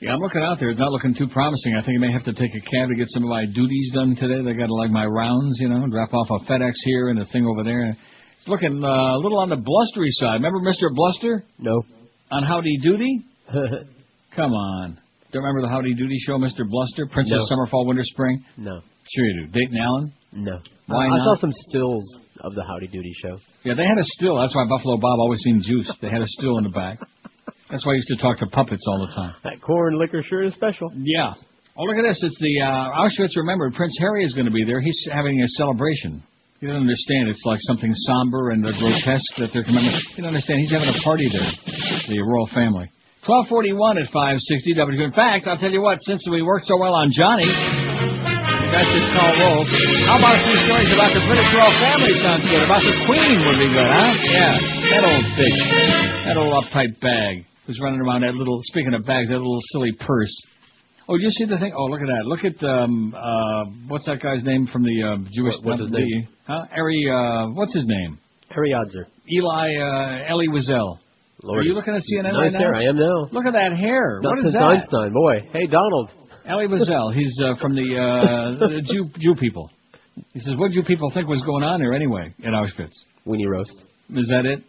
Yeah, 0.00 0.16
I'm 0.16 0.20
looking 0.24 0.40
out 0.40 0.56
there. 0.58 0.70
It's 0.72 0.80
not 0.80 0.90
looking 0.90 1.12
too 1.14 1.28
promising. 1.28 1.76
I 1.76 1.84
think 1.84 2.00
I 2.00 2.08
may 2.08 2.12
have 2.12 2.24
to 2.24 2.32
take 2.32 2.50
a 2.56 2.62
cab 2.72 2.88
to 2.88 2.96
get 2.96 3.06
some 3.12 3.22
of 3.22 3.28
my 3.28 3.44
duties 3.44 3.92
done 3.92 4.16
today. 4.16 4.40
They 4.42 4.56
got 4.56 4.72
like 4.72 4.90
my 4.90 5.04
rounds, 5.04 5.60
you 5.60 5.68
know, 5.68 5.84
drop 5.92 6.08
off 6.16 6.26
a 6.40 6.50
FedEx 6.50 6.72
here 6.88 7.10
and 7.10 7.20
a 7.20 7.26
thing 7.26 7.44
over 7.46 7.62
there. 7.62 7.94
It's 8.42 8.48
looking 8.48 8.82
uh, 8.82 9.14
a 9.14 9.18
little 9.22 9.38
on 9.38 9.50
the 9.50 9.56
blustery 9.62 10.10
side. 10.18 10.42
Remember 10.42 10.58
Mr. 10.58 10.90
Bluster? 10.92 11.44
No. 11.60 11.84
On 12.32 12.42
Howdy 12.42 12.76
Doody? 12.82 13.24
Come 14.34 14.50
on. 14.50 14.98
Don't 15.30 15.44
remember 15.44 15.62
the 15.62 15.68
Howdy 15.72 15.94
Doody 15.94 16.18
show, 16.26 16.38
Mr. 16.38 16.68
Bluster? 16.68 17.06
Princess 17.06 17.38
No. 17.38 17.46
Summer, 17.46 17.68
Fall, 17.68 17.86
Winter, 17.86 18.02
Spring? 18.02 18.44
No. 18.56 18.80
Sure 19.14 19.24
you 19.24 19.46
do. 19.46 19.52
Dayton 19.52 19.78
Allen? 19.78 20.12
No. 20.32 20.58
Why 20.86 21.06
I, 21.06 21.08
not? 21.10 21.20
I 21.20 21.24
saw 21.24 21.34
some 21.36 21.52
stills 21.68 22.18
of 22.40 22.56
the 22.56 22.64
Howdy 22.64 22.88
Doody 22.88 23.12
show. 23.22 23.38
Yeah, 23.62 23.74
they 23.74 23.84
had 23.86 23.98
a 23.98 24.04
still. 24.18 24.36
That's 24.36 24.56
why 24.56 24.66
Buffalo 24.68 24.96
Bob 24.96 25.20
always 25.20 25.38
seemed 25.42 25.62
juiced. 25.62 25.92
They 26.02 26.10
had 26.10 26.20
a 26.20 26.26
still 26.26 26.58
in 26.58 26.64
the 26.64 26.70
back. 26.70 26.98
That's 27.70 27.86
why 27.86 27.92
I 27.92 27.94
used 27.94 28.08
to 28.08 28.16
talk 28.16 28.40
to 28.40 28.46
puppets 28.46 28.82
all 28.88 29.06
the 29.06 29.14
time. 29.14 29.34
That 29.44 29.62
corn 29.62 30.00
liquor 30.00 30.24
sure 30.28 30.42
is 30.42 30.54
special. 30.54 30.90
Yeah. 30.96 31.34
Oh, 31.76 31.84
look 31.84 31.96
at 31.96 32.02
this. 32.02 32.18
It's 32.20 32.40
the 32.40 32.60
uh, 32.60 33.06
Auschwitz 33.06 33.36
Remembered. 33.36 33.74
Prince 33.74 33.96
Harry 34.00 34.24
is 34.24 34.34
going 34.34 34.46
to 34.46 34.52
be 34.52 34.64
there. 34.66 34.80
He's 34.80 34.98
having 35.12 35.40
a 35.40 35.48
celebration. 35.56 36.24
You 36.62 36.70
don't 36.70 36.86
understand. 36.86 37.26
It's 37.26 37.42
like 37.42 37.58
something 37.66 37.90
somber 38.06 38.54
and 38.54 38.62
grotesque 38.62 39.34
that 39.42 39.50
they're 39.50 39.66
commemorating. 39.66 39.98
You 40.14 40.22
don't 40.22 40.30
understand. 40.30 40.62
He's 40.62 40.70
having 40.70 40.94
a 40.94 41.00
party 41.02 41.26
there, 41.26 41.50
the 42.06 42.22
royal 42.22 42.46
family. 42.54 42.86
1241 43.26 43.98
at 43.98 44.06
560 44.14 44.78
W. 44.78 45.02
In 45.02 45.10
fact, 45.10 45.50
I'll 45.50 45.58
tell 45.58 45.74
you 45.74 45.82
what, 45.82 45.98
since 46.06 46.22
we 46.30 46.38
worked 46.46 46.70
so 46.70 46.78
well 46.78 46.94
on 46.94 47.10
Johnny, 47.10 47.50
guys 48.70 48.86
just 48.94 49.10
call 49.10 49.34
roll. 49.42 49.66
How 50.06 50.22
about 50.22 50.38
a 50.38 50.42
few 50.46 50.54
stories 50.62 50.94
about 50.94 51.10
the 51.10 51.26
British 51.26 51.50
royal 51.50 51.74
family 51.82 52.14
sounds 52.22 52.46
good? 52.46 52.62
About 52.62 52.86
the 52.86 52.94
Queen 53.10 53.42
would 53.42 53.58
be 53.58 53.66
good, 53.66 53.90
huh? 53.90 54.14
Yeah. 54.22 54.54
That 54.86 55.02
old 55.02 55.26
bitch. 55.34 55.58
That 56.30 56.38
old 56.38 56.54
uptight 56.54 56.94
bag 57.02 57.42
who's 57.66 57.82
running 57.82 57.98
around 57.98 58.22
that 58.22 58.38
little, 58.38 58.62
speaking 58.70 58.94
of 58.94 59.02
bags, 59.02 59.34
that 59.34 59.42
little 59.42 59.58
silly 59.74 59.98
purse. 59.98 60.30
Oh, 61.08 61.16
you 61.18 61.30
see 61.30 61.44
the 61.46 61.58
thing? 61.58 61.72
Oh, 61.76 61.84
look 61.86 62.00
at 62.00 62.06
that. 62.06 62.24
Look 62.26 62.44
at, 62.44 62.62
um, 62.64 63.14
uh, 63.14 63.64
what's 63.88 64.06
that 64.06 64.20
guy's 64.22 64.44
name 64.44 64.66
from 64.72 64.82
the 64.84 65.02
uh, 65.02 65.16
Jewish... 65.34 65.54
What- 65.62 65.78
what's 65.78 65.82
his 65.82 65.90
name? 65.90 66.28
Huh? 66.46 66.64
Harry, 66.70 67.02
uh, 67.10 67.48
what's 67.54 67.74
his 67.74 67.86
name? 67.86 68.18
Harry 68.50 68.70
Odzer. 68.70 69.06
Elie, 69.26 69.76
uh, 69.80 70.30
Elie 70.30 70.48
Wiesel. 70.48 70.98
Are 71.44 71.62
you 71.62 71.72
looking 71.74 71.94
at 71.94 72.02
CNN 72.02 72.34
nice 72.34 72.52
right 72.52 72.52
now? 72.52 72.58
hair. 72.58 72.74
I 72.74 72.84
am 72.84 72.96
now. 72.96 73.28
Look 73.32 73.46
at 73.46 73.52
that 73.54 73.76
hair. 73.76 74.20
Not 74.22 74.36
what 74.36 74.46
is 74.46 74.52
that? 74.52 74.62
Einstein, 74.62 75.12
boy. 75.12 75.48
Hey, 75.52 75.66
Donald. 75.66 76.10
Elie 76.46 76.68
Wiesel. 76.68 77.14
He's 77.14 77.32
uh, 77.42 77.54
from 77.60 77.74
the, 77.74 77.82
uh, 77.82 78.58
the 78.58 78.82
Jew, 78.92 79.08
Jew 79.18 79.34
people. 79.34 79.70
He 80.34 80.40
says, 80.40 80.54
what 80.56 80.68
do 80.70 80.74
you 80.76 80.82
people 80.84 81.10
think 81.14 81.26
was 81.26 81.42
going 81.44 81.64
on 81.64 81.80
there 81.80 81.94
anyway 81.94 82.32
in 82.40 82.52
Auschwitz? 82.52 82.92
Weenie 83.26 83.48
roast. 83.48 83.72
Is 84.10 84.28
that 84.28 84.44
it? 84.44 84.62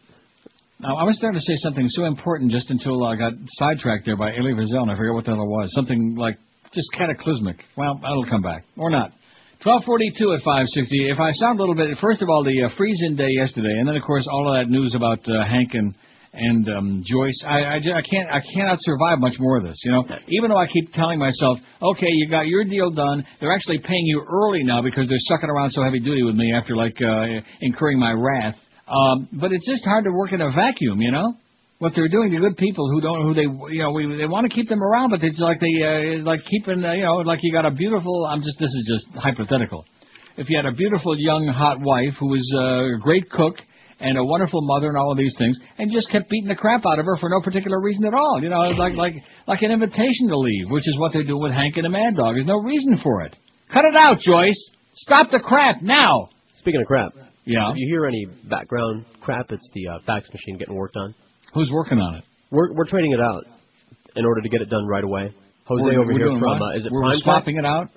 Now, 0.83 0.99
I 0.99 1.07
was 1.07 1.15
starting 1.15 1.39
to 1.39 1.45
say 1.47 1.55
something 1.63 1.87
so 1.95 2.03
important 2.03 2.51
just 2.51 2.69
until 2.69 3.07
I 3.07 3.15
got 3.15 3.31
sidetracked 3.55 4.05
there 4.05 4.17
by 4.17 4.35
Elie 4.35 4.51
Wiesel, 4.51 4.83
and 4.83 4.91
I 4.91 4.97
forget 4.99 5.13
what 5.15 5.23
the 5.23 5.31
hell 5.31 5.39
it 5.39 5.47
was. 5.47 5.71
Something 5.71 6.15
like 6.19 6.35
just 6.75 6.91
cataclysmic. 6.91 7.55
Well, 7.77 7.95
that'll 8.03 8.27
come 8.27 8.41
back. 8.41 8.65
Or 8.75 8.89
not. 8.89 9.15
1242 9.63 10.35
at 10.35 10.43
560. 10.43 11.07
If 11.07 11.23
I 11.23 11.31
sound 11.39 11.55
a 11.55 11.63
little 11.63 11.79
bit, 11.79 11.95
first 12.03 12.19
of 12.21 12.27
all, 12.27 12.43
the 12.43 12.67
uh, 12.67 12.75
freezing 12.75 13.15
day 13.15 13.31
yesterday, 13.31 13.79
and 13.79 13.87
then, 13.87 13.95
of 13.95 14.03
course, 14.03 14.27
all 14.27 14.43
of 14.43 14.59
that 14.59 14.67
news 14.67 14.91
about 14.91 15.23
uh, 15.23 15.47
Hank 15.47 15.71
and, 15.71 15.95
and 16.35 16.67
um, 16.67 17.03
Joyce. 17.07 17.39
I, 17.47 17.63
I, 17.63 17.75
I 17.79 18.03
can't 18.03 18.27
I 18.27 18.43
cannot 18.51 18.83
survive 18.83 19.23
much 19.23 19.39
more 19.39 19.55
of 19.55 19.63
this. 19.63 19.79
You 19.87 19.95
know, 19.95 20.03
even 20.35 20.51
though 20.51 20.59
I 20.59 20.67
keep 20.67 20.91
telling 20.91 21.15
myself, 21.15 21.63
okay, 21.79 22.11
you 22.11 22.27
got 22.27 22.51
your 22.51 22.65
deal 22.67 22.91
done. 22.91 23.23
They're 23.39 23.55
actually 23.55 23.79
paying 23.79 24.03
you 24.03 24.19
early 24.27 24.67
now 24.67 24.83
because 24.83 25.07
they're 25.07 25.27
sucking 25.31 25.47
around 25.47 25.69
so 25.69 25.81
heavy 25.81 26.01
duty 26.01 26.23
with 26.23 26.35
me 26.35 26.51
after 26.51 26.75
like 26.75 26.99
uh, 26.99 27.39
incurring 27.61 27.99
my 27.99 28.11
wrath. 28.11 28.59
Um, 28.93 29.27
but 29.33 29.51
it's 29.51 29.67
just 29.67 29.83
hard 29.83 30.05
to 30.05 30.11
work 30.11 30.33
in 30.33 30.41
a 30.41 30.51
vacuum, 30.51 31.01
you 31.01 31.11
know. 31.11 31.33
What 31.79 31.93
they're 31.95 32.07
doing 32.07 32.31
to 32.31 32.37
good 32.37 32.55
people 32.55 32.87
who 32.89 33.01
don't, 33.01 33.21
who 33.27 33.33
they, 33.33 33.49
you 33.73 33.81
know, 33.81 33.91
we, 33.91 34.05
they 34.15 34.25
want 34.25 34.47
to 34.47 34.53
keep 34.53 34.69
them 34.69 34.81
around, 34.81 35.09
but 35.09 35.21
it's 35.21 35.39
like 35.39 35.59
they, 35.59 35.83
uh, 35.83 36.23
like 36.23 36.39
keeping, 36.45 36.85
uh, 36.85 36.93
you 36.93 37.03
know, 37.03 37.17
like 37.25 37.39
you 37.41 37.51
got 37.51 37.65
a 37.65 37.71
beautiful. 37.71 38.25
I'm 38.25 38.41
just, 38.41 38.57
this 38.59 38.71
is 38.71 38.85
just 38.87 39.17
hypothetical. 39.17 39.83
If 40.37 40.49
you 40.49 40.55
had 40.55 40.65
a 40.65 40.71
beautiful 40.71 41.19
young 41.19 41.47
hot 41.47 41.81
wife 41.81 42.13
who 42.19 42.27
was 42.27 42.45
uh, 42.55 42.95
a 42.95 42.99
great 43.01 43.29
cook 43.29 43.55
and 43.99 44.17
a 44.17 44.23
wonderful 44.23 44.61
mother 44.63 44.87
and 44.87 44.97
all 44.97 45.11
of 45.11 45.17
these 45.17 45.35
things, 45.37 45.57
and 45.77 45.91
just 45.91 46.09
kept 46.11 46.29
beating 46.29 46.47
the 46.47 46.55
crap 46.55 46.85
out 46.85 46.99
of 46.99 47.05
her 47.05 47.17
for 47.19 47.29
no 47.29 47.41
particular 47.41 47.81
reason 47.81 48.05
at 48.05 48.13
all, 48.13 48.39
you 48.41 48.49
know, 48.49 48.61
like 48.77 48.93
like 48.93 49.15
like 49.47 49.61
an 49.61 49.71
invitation 49.71 50.29
to 50.29 50.37
leave, 50.37 50.69
which 50.69 50.87
is 50.87 50.97
what 50.99 51.11
they're 51.11 51.23
doing 51.23 51.41
with 51.41 51.51
Hank 51.51 51.75
and 51.75 51.85
the 51.85 51.89
Mad 51.89 52.15
Dog. 52.15 52.35
There's 52.35 52.47
no 52.47 52.61
reason 52.61 52.97
for 53.03 53.23
it. 53.23 53.35
Cut 53.71 53.83
it 53.83 53.95
out, 53.95 54.19
Joyce. 54.19 54.71
Stop 54.95 55.31
the 55.31 55.39
crap 55.39 55.81
now. 55.81 56.29
Speaking 56.55 56.81
of 56.81 56.87
crap. 56.87 57.11
Yeah. 57.45 57.71
If 57.71 57.75
you 57.77 57.87
hear 57.87 58.05
any 58.05 58.25
background 58.49 59.05
crap, 59.21 59.51
it's 59.51 59.69
the 59.73 59.87
uh, 59.87 59.99
fax 60.05 60.27
machine 60.33 60.57
getting 60.57 60.75
worked 60.75 60.95
on. 60.95 61.13
Who's 61.53 61.69
working 61.71 61.99
on 61.99 62.15
it? 62.15 62.23
We're 62.51 62.73
we're 62.73 62.85
trading 62.89 63.11
it 63.11 63.19
out 63.21 63.43
in 64.15 64.25
order 64.25 64.41
to 64.41 64.49
get 64.49 64.61
it 64.61 64.69
done 64.69 64.85
right 64.87 65.03
away. 65.03 65.33
Jose 65.65 65.83
We're- 65.83 65.97
over 65.97 66.13
we're 66.13 66.19
here 66.31 66.39
from 66.39 66.61
uh, 66.61 66.75
is 66.75 66.85
it 66.85 66.91
We're 66.91 67.01
Prime 67.01 67.17
swapping 67.19 67.57
it 67.57 67.65
out. 67.65 67.89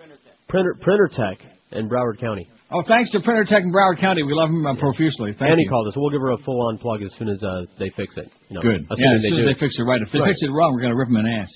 Printer 0.49 0.77
Printer 0.81 1.09
Tech 1.15 1.39
in 1.73 1.89
Broward 1.89 2.19
County. 2.21 2.49
Oh, 2.71 2.83
thanks 2.87 3.11
to 3.13 3.21
Printer 3.21 3.45
Tech 3.45 3.63
in 3.63 3.73
Broward 3.73 4.01
County. 4.01 4.23
We 4.25 4.35
love 4.35 4.49
them 4.49 4.67
uh, 4.67 4.75
profusely. 4.77 5.33
Thank 5.39 5.53
Annie 5.53 5.63
you. 5.65 5.71
called 5.71 5.87
us. 5.89 5.95
We'll 5.97 6.11
give 6.11 6.21
her 6.21 6.33
a 6.33 6.39
full-on 6.39 6.79
plug 6.79 7.03
as 7.03 7.13
soon 7.19 7.29
as 7.29 7.43
uh, 7.43 7.63
they 7.79 7.91
fix 7.97 8.17
it. 8.17 8.27
You 8.49 8.57
know, 8.57 8.63
Good. 8.63 8.87
assuming 8.91 8.99
Yeah, 8.99 9.15
as 9.15 9.23
soon 9.31 9.39
as 9.49 9.55
they 9.55 9.61
fix 9.61 9.79
it 9.79 9.83
right. 9.83 10.03
If 10.03 10.11
they 10.11 10.19
Right. 10.19 10.29
fix 10.35 10.43
it 10.43 10.51
wrong, 10.51 10.75
we're 10.75 10.81
going 10.83 10.93
to 10.93 10.99
rip 10.99 11.07
them 11.09 11.17
an 11.17 11.27
ass. 11.27 11.47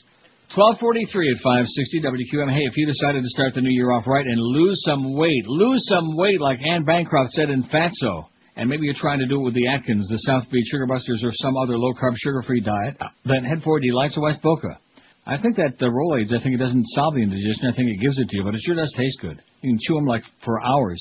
1243 0.50 1.30
at 1.30 1.38
560 1.46 2.02
WQM. 2.02 2.50
Hey, 2.50 2.66
if 2.66 2.74
you 2.74 2.82
decided 2.82 3.22
to 3.22 3.30
start 3.38 3.54
the 3.54 3.62
new 3.62 3.70
year 3.70 3.94
off 3.94 4.02
right 4.10 4.26
and 4.26 4.34
lose 4.34 4.82
some 4.82 5.14
weight, 5.14 5.46
lose 5.46 5.78
some 5.86 6.16
weight 6.18 6.40
like 6.40 6.58
Anne 6.58 6.82
Bancroft 6.82 7.30
said 7.38 7.50
in 7.50 7.62
Fatso, 7.70 8.26
and 8.56 8.68
maybe 8.68 8.82
you're 8.82 8.98
trying 8.98 9.20
to 9.20 9.30
do 9.30 9.38
it 9.38 9.44
with 9.44 9.54
the 9.54 9.68
Atkins, 9.70 10.08
the 10.10 10.18
South 10.26 10.50
Beach 10.50 10.66
Sugar 10.66 10.90
Busters, 10.90 11.22
or 11.22 11.30
some 11.38 11.56
other 11.56 11.78
low-carb, 11.78 12.18
sugar-free 12.18 12.62
diet, 12.62 12.98
then 13.24 13.44
head 13.44 13.62
for 13.62 13.78
Delights 13.78 14.16
of 14.16 14.24
West 14.24 14.42
Boca. 14.42 14.74
I 15.24 15.38
think 15.38 15.54
that 15.54 15.78
the 15.78 15.86
Rolaids, 15.86 16.34
I 16.34 16.42
think 16.42 16.58
it 16.58 16.64
doesn't 16.64 16.82
solve 16.98 17.14
the 17.14 17.22
indigestion. 17.22 17.70
I 17.70 17.76
think 17.76 17.86
it 17.94 18.02
gives 18.02 18.18
it 18.18 18.28
to 18.28 18.36
you, 18.36 18.42
but 18.42 18.56
it 18.56 18.60
sure 18.66 18.74
does 18.74 18.92
taste 18.98 19.20
good. 19.22 19.40
You 19.62 19.70
can 19.70 19.78
chew 19.86 19.94
them 19.94 20.06
like 20.06 20.26
for 20.44 20.58
hours. 20.66 20.98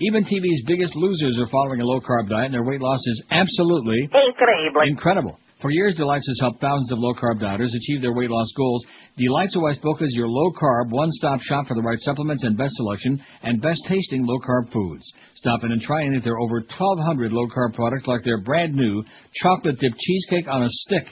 Even 0.00 0.24
TV's 0.24 0.64
biggest 0.66 0.94
losers 0.94 1.40
are 1.40 1.48
following 1.48 1.80
a 1.80 1.86
low-carb 1.86 2.28
diet, 2.28 2.52
and 2.52 2.54
their 2.54 2.68
weight 2.68 2.82
loss 2.82 3.00
is 3.00 3.24
absolutely 3.30 4.10
Incredible. 4.12 4.84
Incredible. 4.84 5.38
For 5.60 5.70
years, 5.70 5.94
Delights 5.94 6.26
has 6.26 6.40
helped 6.40 6.62
thousands 6.62 6.90
of 6.90 6.98
low-carb 7.00 7.38
dieters 7.38 7.74
achieve 7.74 8.00
their 8.00 8.14
weight 8.14 8.30
loss 8.30 8.50
goals. 8.56 8.82
Delights 9.18 9.54
of 9.56 9.62
West 9.62 9.82
Boca 9.82 10.04
is 10.04 10.14
your 10.14 10.26
low-carb, 10.26 10.88
one-stop 10.88 11.40
shop 11.42 11.66
for 11.66 11.74
the 11.74 11.82
right 11.82 11.98
supplements 12.00 12.44
and 12.44 12.56
best 12.56 12.72
selection 12.76 13.22
and 13.42 13.60
best-tasting 13.60 14.24
low-carb 14.24 14.72
foods. 14.72 15.04
Stop 15.34 15.60
in 15.62 15.72
and 15.72 15.82
try 15.82 16.06
any 16.06 16.16
of 16.16 16.24
their 16.24 16.38
over 16.38 16.60
1,200 16.60 17.30
low-carb 17.32 17.74
products 17.74 18.06
like 18.06 18.24
their 18.24 18.40
brand-new 18.40 19.04
chocolate-dipped 19.34 19.98
cheesecake 19.98 20.48
on 20.48 20.62
a 20.62 20.68
stick 20.68 21.04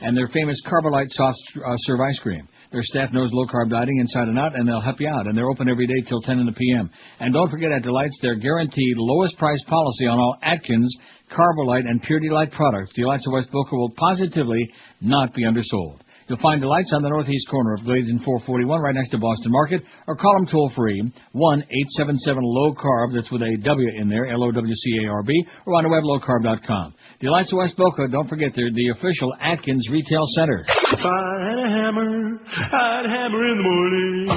and 0.00 0.16
their 0.16 0.28
famous 0.28 0.56
Carbolite 0.66 1.08
soft 1.10 1.36
uh, 1.56 1.74
serve 1.84 2.00
ice 2.00 2.18
cream. 2.20 2.48
Their 2.72 2.82
staff 2.82 3.12
knows 3.12 3.30
low 3.32 3.46
carb 3.46 3.68
dieting 3.68 3.98
inside 3.98 4.28
and 4.28 4.38
out, 4.38 4.54
and 4.54 4.66
they'll 4.66 4.80
help 4.80 5.00
you 5.00 5.08
out. 5.08 5.26
And 5.26 5.36
they're 5.36 5.50
open 5.50 5.68
every 5.68 5.88
day 5.88 6.08
till 6.08 6.20
10 6.20 6.38
in 6.38 6.46
the 6.46 6.52
p.m. 6.52 6.88
And 7.18 7.34
don't 7.34 7.50
forget 7.50 7.72
at 7.72 7.82
Delights, 7.82 8.16
their 8.22 8.36
guaranteed 8.36 8.96
lowest 8.96 9.36
price 9.38 9.62
policy 9.66 10.06
on 10.06 10.18
all 10.18 10.36
Atkins, 10.42 10.96
Carbolite, 11.30 11.88
and 11.88 12.02
Pure 12.02 12.20
Delight 12.20 12.52
products. 12.52 12.92
Delights 12.94 13.26
of 13.26 13.32
West 13.32 13.50
Boca 13.52 13.76
will 13.76 13.92
positively 13.96 14.68
not 15.00 15.34
be 15.34 15.44
undersold. 15.44 16.00
You'll 16.30 16.38
find 16.38 16.60
Delights 16.60 16.92
on 16.94 17.02
the 17.02 17.08
northeast 17.08 17.50
corner 17.50 17.74
of 17.74 17.82
Glades 17.82 18.08
and 18.08 18.22
441, 18.22 18.80
right 18.80 18.94
next 18.94 19.10
to 19.10 19.18
Boston 19.18 19.50
Market, 19.50 19.82
or 20.06 20.14
call 20.14 20.32
them 20.38 20.46
toll 20.46 20.70
free 20.76 21.02
one 21.32 21.60
eight 21.60 21.88
seven 21.98 22.16
seven 22.18 22.44
low 22.44 22.72
carb. 22.72 23.14
That's 23.14 23.32
with 23.32 23.42
a 23.42 23.58
W 23.64 23.88
in 24.00 24.08
there, 24.08 24.26
L 24.26 24.44
O 24.44 24.52
W 24.52 24.74
C 24.74 24.98
A 25.04 25.10
R 25.10 25.24
B, 25.24 25.34
or 25.66 25.74
on 25.74 25.82
the 25.82 25.90
web 25.90 26.04
lowcarb.com. 26.04 26.94
Delights 27.18 27.52
of 27.52 27.58
West 27.58 27.76
Boca. 27.76 28.06
Don't 28.06 28.28
forget 28.28 28.52
they're 28.54 28.70
the 28.70 28.90
official 28.94 29.34
Atkins 29.42 29.88
retail 29.90 30.22
center. 30.36 30.64
If 30.68 31.02
I 31.02 31.50
had 31.50 31.58
a 31.58 31.68
hammer, 31.68 32.38
I'd 32.46 33.10
hammer 33.10 33.46
in 33.50 33.56
the 33.58 33.66
morning. 33.66 34.30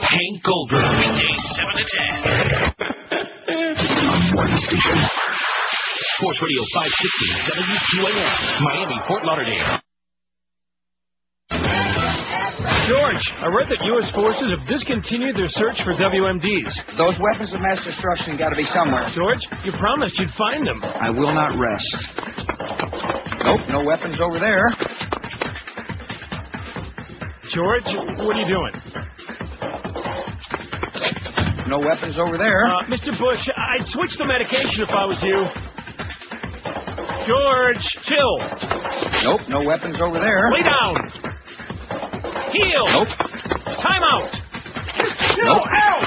Hank 0.00 0.42
Goldberg, 0.42 0.96
weekdays 0.96 1.44
7 1.60 1.76
to 1.76 1.84
10. 5.12 5.26
One. 6.20 6.34
Sports 6.34 6.42
Radio 6.42 6.60
560, 6.76 7.32
WQAM, 7.48 8.60
Miami, 8.60 8.98
Fort 9.08 9.24
Lauderdale. 9.24 9.80
George, 12.84 13.24
I 13.40 13.48
read 13.48 13.72
that 13.72 13.80
U.S. 13.80 14.12
forces 14.12 14.52
have 14.52 14.68
discontinued 14.68 15.32
their 15.32 15.48
search 15.48 15.80
for 15.80 15.96
WMDs. 15.96 16.76
Those 17.00 17.16
weapons 17.24 17.54
of 17.54 17.64
mass 17.64 17.80
destruction 17.80 18.36
got 18.36 18.50
to 18.50 18.56
be 18.56 18.68
somewhere. 18.68 19.08
George, 19.16 19.40
you 19.64 19.72
promised 19.80 20.18
you'd 20.20 20.34
find 20.36 20.66
them. 20.66 20.84
I 20.84 21.08
will 21.08 21.32
not 21.32 21.56
rest. 21.56 21.88
Nope, 23.40 23.64
no 23.72 23.80
weapons 23.80 24.20
over 24.20 24.36
there. 24.36 24.68
George, 27.48 27.88
what 28.20 28.36
are 28.36 28.40
you 28.44 28.50
doing? 28.52 28.74
No 31.64 31.78
weapons 31.78 32.18
over 32.18 32.36
there. 32.36 32.66
Uh, 32.66 32.84
Mr. 32.92 33.16
Bush, 33.16 33.40
I'd 33.56 33.86
switch 33.94 34.10
the 34.18 34.26
medication 34.26 34.82
if 34.84 34.90
I 34.90 35.06
was 35.06 35.16
you. 35.22 35.69
George, 37.26 37.84
chill. 38.08 38.34
Nope, 39.24 39.40
no 39.48 39.62
weapons 39.64 39.96
over 40.00 40.18
there. 40.20 40.50
Lay 40.52 40.62
down. 40.64 40.94
Heel. 42.52 42.84
Nope. 42.92 43.08
Time 43.82 44.02
out. 44.02 44.30
Chill 45.36 45.44
Nope. 45.44 45.68
out. 45.68 46.02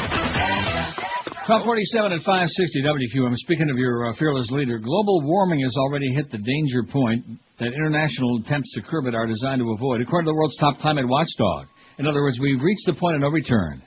1247 1.43 2.13
at 2.13 2.21
560 2.23 2.83
WQM. 2.87 3.35
Speaking 3.43 3.69
of 3.69 3.77
your 3.77 4.07
uh, 4.07 4.13
fearless 4.17 4.47
leader, 4.51 4.79
global 4.79 5.21
warming 5.23 5.59
has 5.61 5.75
already 5.77 6.07
hit 6.15 6.31
the 6.31 6.37
danger 6.39 6.83
point 6.91 7.25
that 7.59 7.73
international 7.75 8.39
attempts 8.43 8.71
to 8.75 8.81
curb 8.81 9.05
it 9.07 9.15
are 9.15 9.27
designed 9.27 9.59
to 9.59 9.71
avoid, 9.73 9.99
according 10.01 10.25
to 10.25 10.31
the 10.31 10.35
world's 10.35 10.55
top 10.57 10.79
climate 10.79 11.07
watchdog. 11.07 11.67
In 11.99 12.07
other 12.07 12.21
words, 12.21 12.39
we've 12.39 12.61
reached 12.61 12.85
the 12.87 12.93
point 12.93 13.15
of 13.15 13.21
no 13.21 13.27
return. 13.29 13.83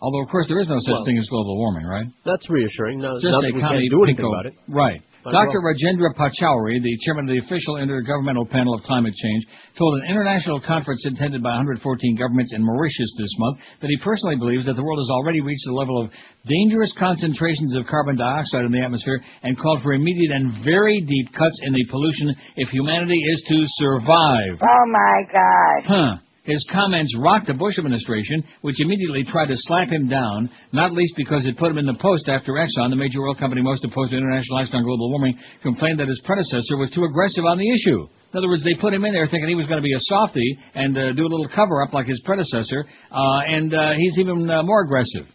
Although, 0.00 0.22
of 0.22 0.28
course, 0.30 0.46
there 0.48 0.60
is 0.60 0.68
no 0.68 0.78
such 0.78 0.92
Well- 0.94 1.04
thing 1.04 1.18
as 1.18 1.26
global 1.28 1.58
warming, 1.58 1.84
right? 1.86 2.06
That's 2.24 2.48
reassuring. 2.48 3.00
No, 3.00 3.14
Just 3.20 3.24
not 3.26 3.44
a 3.44 3.48
that 3.48 3.54
we 3.54 3.60
can't 3.60 3.90
do 3.90 4.04
anything 4.04 4.24
pinko- 4.24 4.32
about 4.32 4.46
it. 4.46 4.54
Right. 4.68 5.02
Might 5.24 5.32
Dr. 5.32 5.60
Rajendra 5.60 6.16
Pachauri, 6.16 6.80
the 6.80 6.96
chairman 7.04 7.28
of 7.28 7.36
the 7.36 7.44
official 7.44 7.74
intergovernmental 7.76 8.48
panel 8.48 8.74
of 8.74 8.80
climate 8.82 9.12
change, 9.12 9.44
told 9.76 10.00
an 10.00 10.08
international 10.08 10.60
conference 10.60 11.04
attended 11.04 11.42
by 11.42 11.50
114 11.60 12.16
governments 12.16 12.52
in 12.54 12.64
Mauritius 12.64 13.12
this 13.18 13.34
month 13.38 13.58
that 13.80 13.88
he 13.88 13.98
personally 14.02 14.36
believes 14.36 14.64
that 14.64 14.76
the 14.76 14.82
world 14.82 14.98
has 14.98 15.10
already 15.10 15.40
reached 15.40 15.66
a 15.68 15.74
level 15.74 16.00
of 16.02 16.10
dangerous 16.48 16.94
concentrations 16.98 17.76
of 17.76 17.84
carbon 17.86 18.16
dioxide 18.16 18.64
in 18.64 18.72
the 18.72 18.80
atmosphere 18.80 19.20
and 19.42 19.58
called 19.60 19.82
for 19.82 19.92
immediate 19.92 20.32
and 20.32 20.64
very 20.64 21.00
deep 21.02 21.32
cuts 21.36 21.60
in 21.64 21.72
the 21.74 21.84
pollution 21.90 22.34
if 22.56 22.68
humanity 22.70 23.20
is 23.20 23.44
to 23.48 23.58
survive. 23.76 24.56
Oh 24.62 24.86
my 24.88 25.22
God. 25.30 25.84
Huh. 25.84 26.29
His 26.44 26.66
comments 26.72 27.14
rocked 27.18 27.46
the 27.46 27.54
Bush 27.54 27.78
administration, 27.78 28.42
which 28.62 28.80
immediately 28.80 29.24
tried 29.24 29.48
to 29.48 29.56
slap 29.56 29.88
him 29.88 30.08
down, 30.08 30.48
not 30.72 30.92
least 30.92 31.14
because 31.16 31.46
it 31.46 31.58
put 31.58 31.70
him 31.70 31.78
in 31.78 31.86
the 31.86 32.00
post 32.00 32.28
after 32.28 32.52
Exxon, 32.52 32.88
the 32.88 32.96
major 32.96 33.20
oil 33.20 33.34
company 33.34 33.60
most 33.60 33.84
opposed 33.84 34.10
to 34.12 34.16
international 34.16 34.58
action 34.58 34.76
on 34.76 34.84
global 34.84 35.10
warming, 35.10 35.38
complained 35.62 36.00
that 36.00 36.08
his 36.08 36.20
predecessor 36.24 36.78
was 36.78 36.90
too 36.92 37.04
aggressive 37.04 37.44
on 37.44 37.58
the 37.58 37.68
issue. 37.68 38.08
In 38.32 38.38
other 38.38 38.48
words, 38.48 38.64
they 38.64 38.74
put 38.80 38.94
him 38.94 39.04
in 39.04 39.12
there 39.12 39.26
thinking 39.26 39.48
he 39.48 39.54
was 39.54 39.66
going 39.66 39.82
to 39.82 39.84
be 39.84 39.92
a 39.92 40.00
softy 40.00 40.58
and 40.74 40.96
uh, 40.96 41.12
do 41.12 41.26
a 41.26 41.30
little 41.30 41.48
cover 41.54 41.82
up 41.82 41.92
like 41.92 42.06
his 42.06 42.22
predecessor, 42.24 42.86
uh, 43.10 43.40
and 43.46 43.74
uh, 43.74 43.92
he's 43.98 44.18
even 44.18 44.48
uh, 44.48 44.62
more 44.62 44.82
aggressive. 44.82 45.26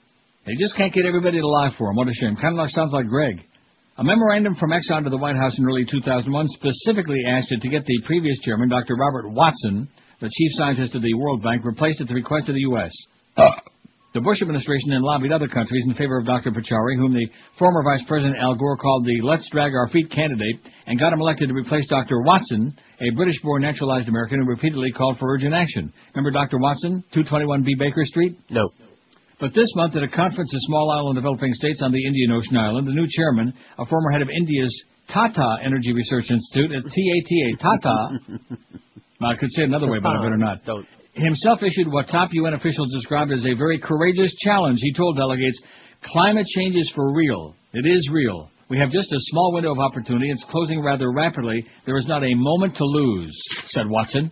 They 0.47 0.55
just 0.57 0.75
can't 0.75 0.93
get 0.93 1.05
everybody 1.05 1.39
to 1.39 1.47
lie 1.47 1.69
for 1.77 1.89
him. 1.89 1.97
What 1.97 2.07
a 2.07 2.13
shame. 2.13 2.35
Kind 2.35 2.53
of 2.53 2.65
like, 2.65 2.69
sounds 2.69 2.93
like 2.93 3.07
Greg. 3.07 3.41
A 3.97 4.03
memorandum 4.03 4.55
from 4.55 4.71
Exxon 4.71 5.03
to 5.03 5.09
the 5.09 5.17
White 5.17 5.37
House 5.37 5.57
in 5.57 5.65
early 5.65 5.85
2001 5.89 6.27
specifically 6.49 7.21
asked 7.27 7.51
it 7.51 7.61
to 7.61 7.69
get 7.69 7.85
the 7.85 8.01
previous 8.05 8.39
chairman, 8.41 8.69
Dr. 8.69 8.95
Robert 8.95 9.29
Watson, 9.31 9.87
the 10.19 10.29
chief 10.29 10.51
scientist 10.53 10.95
of 10.95 11.01
the 11.01 11.13
World 11.13 11.43
Bank, 11.43 11.63
replaced 11.65 12.01
at 12.01 12.07
the 12.07 12.13
request 12.13 12.49
of 12.49 12.55
the 12.55 12.61
U.S. 12.61 12.91
Ah. 13.37 13.55
The 14.15 14.21
Bush 14.21 14.41
administration 14.41 14.91
then 14.91 15.01
lobbied 15.03 15.33
other 15.33 15.49
countries 15.49 15.83
in 15.89 15.93
favor 15.95 16.17
of 16.17 16.25
Dr. 16.25 16.51
Pachauri, 16.51 16.95
whom 16.95 17.11
the 17.11 17.27
former 17.59 17.83
Vice 17.83 18.05
President 18.07 18.37
Al 18.39 18.55
Gore 18.55 18.77
called 18.77 19.03
the 19.03 19.19
let's 19.21 19.43
drag 19.51 19.73
our 19.75 19.89
feet 19.89 20.09
candidate, 20.09 20.63
and 20.87 20.97
got 20.97 21.11
him 21.11 21.19
elected 21.19 21.49
to 21.49 21.53
replace 21.53 21.85
Dr. 21.89 22.21
Watson, 22.21 22.73
a 23.01 23.13
British-born 23.13 23.61
naturalized 23.61 24.07
American 24.07 24.39
who 24.39 24.47
repeatedly 24.47 24.93
called 24.93 25.17
for 25.17 25.33
urgent 25.33 25.53
action. 25.53 25.91
Remember 26.15 26.31
Dr. 26.31 26.59
Watson, 26.59 27.03
221B 27.13 27.77
Baker 27.77 28.05
Street? 28.05 28.39
No. 28.49 28.69
But 29.41 29.53
this 29.53 29.67
month, 29.75 29.97
at 29.97 30.03
a 30.03 30.07
conference 30.07 30.53
of 30.53 30.61
small 30.61 30.91
island 30.91 31.17
developing 31.17 31.53
states 31.53 31.81
on 31.83 31.91
the 31.91 32.05
Indian 32.05 32.31
Ocean 32.31 32.55
island, 32.55 32.87
the 32.87 32.93
new 32.93 33.07
chairman, 33.09 33.53
a 33.77 33.85
former 33.85 34.11
head 34.11 34.21
of 34.21 34.29
India's 34.29 34.73
Tata 35.11 35.57
Energy 35.61 35.91
Research 35.91 36.31
Institute, 36.31 36.71
at 36.71 36.83
TATA, 36.85 37.57
Tata, 37.59 38.47
I 39.21 39.35
could 39.35 39.51
say 39.51 39.63
it 39.63 39.69
another 39.69 39.89
way, 39.89 39.99
but 39.99 40.09
I 40.09 40.23
better 40.23 40.37
not. 40.37 40.65
Don't. 40.65 40.85
Himself 41.13 41.63
issued 41.63 41.87
what 41.87 42.07
top 42.07 42.29
UN 42.33 42.53
officials 42.53 42.91
described 42.91 43.31
as 43.31 43.45
a 43.45 43.53
very 43.53 43.79
courageous 43.79 44.33
challenge. 44.43 44.79
He 44.81 44.93
told 44.93 45.17
delegates, 45.17 45.61
climate 46.03 46.45
change 46.55 46.75
is 46.75 46.91
for 46.93 47.13
real. 47.13 47.55
It 47.73 47.85
is 47.87 48.09
real. 48.11 48.49
We 48.69 48.77
have 48.79 48.89
just 48.89 49.11
a 49.11 49.19
small 49.19 49.53
window 49.53 49.71
of 49.71 49.79
opportunity. 49.79 50.29
It's 50.29 50.43
closing 50.49 50.83
rather 50.83 51.11
rapidly. 51.11 51.65
There 51.85 51.97
is 51.97 52.07
not 52.07 52.23
a 52.23 52.33
moment 52.33 52.75
to 52.75 52.83
lose, 52.83 53.39
said 53.67 53.87
Watson. 53.87 54.31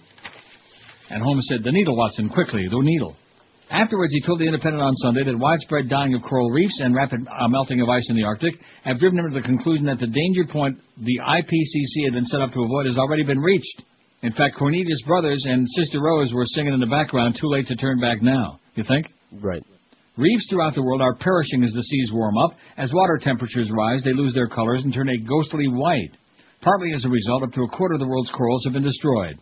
And 1.09 1.21
Holmes 1.21 1.47
said, 1.49 1.63
the 1.63 1.71
needle, 1.71 1.95
Watson, 1.95 2.29
quickly, 2.29 2.67
the 2.69 2.79
needle. 2.81 3.15
Afterwards, 3.69 4.11
he 4.11 4.21
told 4.21 4.39
the 4.39 4.45
Independent 4.45 4.83
on 4.83 4.93
Sunday 4.95 5.23
that 5.23 5.37
widespread 5.37 5.87
dying 5.87 6.13
of 6.15 6.21
coral 6.23 6.49
reefs 6.49 6.79
and 6.79 6.93
rapid 6.93 7.25
uh, 7.27 7.47
melting 7.47 7.81
of 7.81 7.89
ice 7.89 8.05
in 8.09 8.15
the 8.15 8.23
Arctic 8.23 8.55
have 8.83 8.99
driven 8.99 9.19
him 9.19 9.31
to 9.31 9.39
the 9.39 9.45
conclusion 9.45 9.85
that 9.85 9.99
the 9.99 10.07
danger 10.07 10.45
point 10.51 10.77
the 10.97 11.19
IPCC 11.19 12.05
had 12.05 12.13
been 12.13 12.25
set 12.25 12.41
up 12.41 12.51
to 12.53 12.63
avoid 12.63 12.87
has 12.87 12.97
already 12.97 13.23
been 13.23 13.39
reached. 13.39 13.81
In 14.23 14.31
fact, 14.31 14.55
Cornelius 14.57 15.01
Brothers 15.05 15.43
and 15.45 15.67
Sister 15.75 15.99
Rose 16.01 16.31
were 16.33 16.45
singing 16.45 16.73
in 16.73 16.79
the 16.79 16.87
background, 16.87 17.35
Too 17.39 17.49
Late 17.49 17.67
to 17.67 17.75
Turn 17.75 17.99
Back 17.99 18.21
Now. 18.21 18.57
You 18.75 18.83
think? 18.87 19.07
Right. 19.41 19.61
Reefs 20.15 20.47
throughout 20.49 20.75
the 20.75 20.81
world 20.81 21.01
are 21.01 21.15
perishing 21.15 21.61
as 21.63 21.73
the 21.73 21.83
seas 21.83 22.09
warm 22.13 22.37
up. 22.37 22.51
As 22.77 22.93
water 22.93 23.19
temperatures 23.21 23.69
rise, 23.69 24.01
they 24.03 24.13
lose 24.13 24.33
their 24.33 24.47
colors 24.47 24.81
and 24.83 24.93
turn 24.93 25.09
a 25.09 25.17
ghostly 25.17 25.67
white. 25.67 26.11
Partly 26.61 26.93
as 26.95 27.03
a 27.03 27.09
result, 27.09 27.43
up 27.43 27.51
to 27.51 27.63
a 27.63 27.67
quarter 27.67 27.95
of 27.95 27.99
the 27.99 28.07
world's 28.07 28.31
corals 28.31 28.63
have 28.63 28.71
been 28.73 28.83
destroyed. 28.83 29.37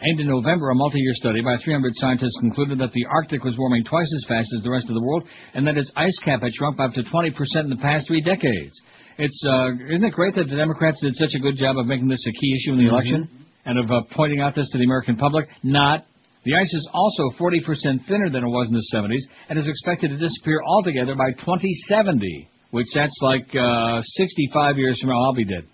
And 0.00 0.20
in 0.20 0.26
November, 0.26 0.68
a 0.68 0.74
multi-year 0.74 1.14
study 1.14 1.40
by 1.40 1.56
300 1.64 1.92
scientists 1.94 2.36
concluded 2.40 2.76
that 2.80 2.92
the 2.92 3.06
Arctic 3.06 3.42
was 3.42 3.56
warming 3.56 3.84
twice 3.84 4.12
as 4.14 4.26
fast 4.28 4.52
as 4.54 4.62
the 4.62 4.70
rest 4.70 4.88
of 4.90 4.94
the 4.94 5.00
world, 5.02 5.24
and 5.54 5.66
that 5.66 5.78
its 5.78 5.90
ice 5.96 6.18
cap 6.24 6.42
had 6.42 6.52
shrunk 6.52 6.76
by 6.76 6.86
up 6.86 6.92
to 6.92 7.04
20% 7.04 7.32
in 7.64 7.70
the 7.70 7.80
past 7.80 8.06
three 8.08 8.20
decades. 8.20 8.74
It's 9.16 9.42
uh, 9.48 9.70
isn't 9.94 10.04
it 10.04 10.12
great 10.12 10.34
that 10.34 10.48
the 10.50 10.56
Democrats 10.56 11.00
did 11.00 11.14
such 11.14 11.32
a 11.34 11.38
good 11.40 11.56
job 11.56 11.78
of 11.78 11.86
making 11.86 12.08
this 12.08 12.26
a 12.26 12.32
key 12.32 12.52
issue 12.58 12.72
in 12.72 12.78
the 12.78 12.90
Mhm. 12.90 12.92
election 12.92 13.28
and 13.64 13.78
of 13.78 13.90
uh, 13.90 14.02
pointing 14.12 14.40
out 14.40 14.54
this 14.54 14.68
to 14.70 14.78
the 14.78 14.84
American 14.84 15.16
public? 15.16 15.46
Not. 15.62 16.06
The 16.44 16.52
ice 16.54 16.72
is 16.74 16.88
also 16.92 17.30
40% 17.38 18.06
thinner 18.06 18.28
than 18.28 18.44
it 18.44 18.48
was 18.48 18.68
in 18.68 18.74
the 18.74 18.86
70s 18.92 19.22
and 19.48 19.58
is 19.58 19.66
expected 19.66 20.08
to 20.10 20.18
disappear 20.18 20.60
altogether 20.62 21.14
by 21.14 21.32
2070, 21.32 22.48
which 22.70 22.86
that's 22.94 23.18
like 23.22 23.48
uh, 23.54 24.00
65 24.02 24.76
years 24.76 25.00
from 25.00 25.10
now. 25.10 25.24
I'll 25.24 25.34
be 25.34 25.44
dead. 25.44 25.64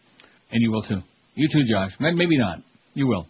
And 0.52 0.62
you 0.62 0.70
will 0.70 0.83
too. 0.83 1.02
You 1.35 1.49
too, 1.52 1.65
Josh. 1.69 1.91
Maybe 1.99 2.39
not. 2.39 2.59
You 2.94 3.09
will. 3.09 3.27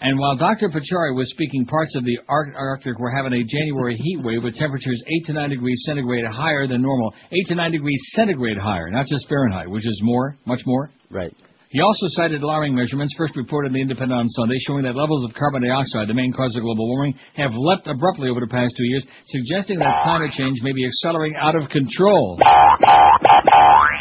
And 0.00 0.18
while 0.18 0.36
Dr. 0.36 0.68
Pachauri 0.68 1.14
was 1.14 1.30
speaking, 1.30 1.64
parts 1.64 1.94
of 1.94 2.04
the 2.04 2.18
Arctic 2.28 2.98
were 2.98 3.12
having 3.12 3.32
a 3.34 3.44
January 3.44 3.94
heat 3.94 4.18
wave 4.20 4.42
with 4.42 4.56
temperatures 4.56 5.00
8 5.06 5.26
to 5.26 5.32
9 5.34 5.50
degrees 5.50 5.80
centigrade 5.86 6.24
higher 6.26 6.66
than 6.66 6.82
normal. 6.82 7.14
8 7.30 7.38
to 7.50 7.54
9 7.54 7.70
degrees 7.70 8.02
centigrade 8.14 8.58
higher, 8.58 8.90
not 8.90 9.06
just 9.06 9.28
Fahrenheit, 9.28 9.70
which 9.70 9.86
is 9.86 10.00
more, 10.02 10.36
much 10.44 10.60
more. 10.66 10.90
Right. 11.08 11.32
He 11.72 11.80
also 11.80 12.04
cited 12.08 12.42
alarming 12.42 12.74
measurements 12.74 13.14
first 13.16 13.34
reported 13.34 13.68
in 13.68 13.72
the 13.72 13.80
Independent 13.80 14.12
on 14.12 14.28
Sunday 14.28 14.58
showing 14.68 14.84
that 14.84 14.94
levels 14.94 15.24
of 15.24 15.32
carbon 15.32 15.62
dioxide, 15.62 16.06
the 16.06 16.12
main 16.12 16.30
cause 16.30 16.54
of 16.54 16.60
global 16.60 16.86
warming, 16.86 17.14
have 17.34 17.52
leapt 17.54 17.86
abruptly 17.86 18.28
over 18.28 18.40
the 18.40 18.46
past 18.46 18.74
two 18.76 18.84
years, 18.84 19.06
suggesting 19.24 19.78
that 19.78 20.02
climate 20.04 20.32
change 20.32 20.60
may 20.60 20.72
be 20.72 20.84
accelerating 20.84 21.38
out 21.40 21.56
of 21.56 21.70
control. 21.70 22.36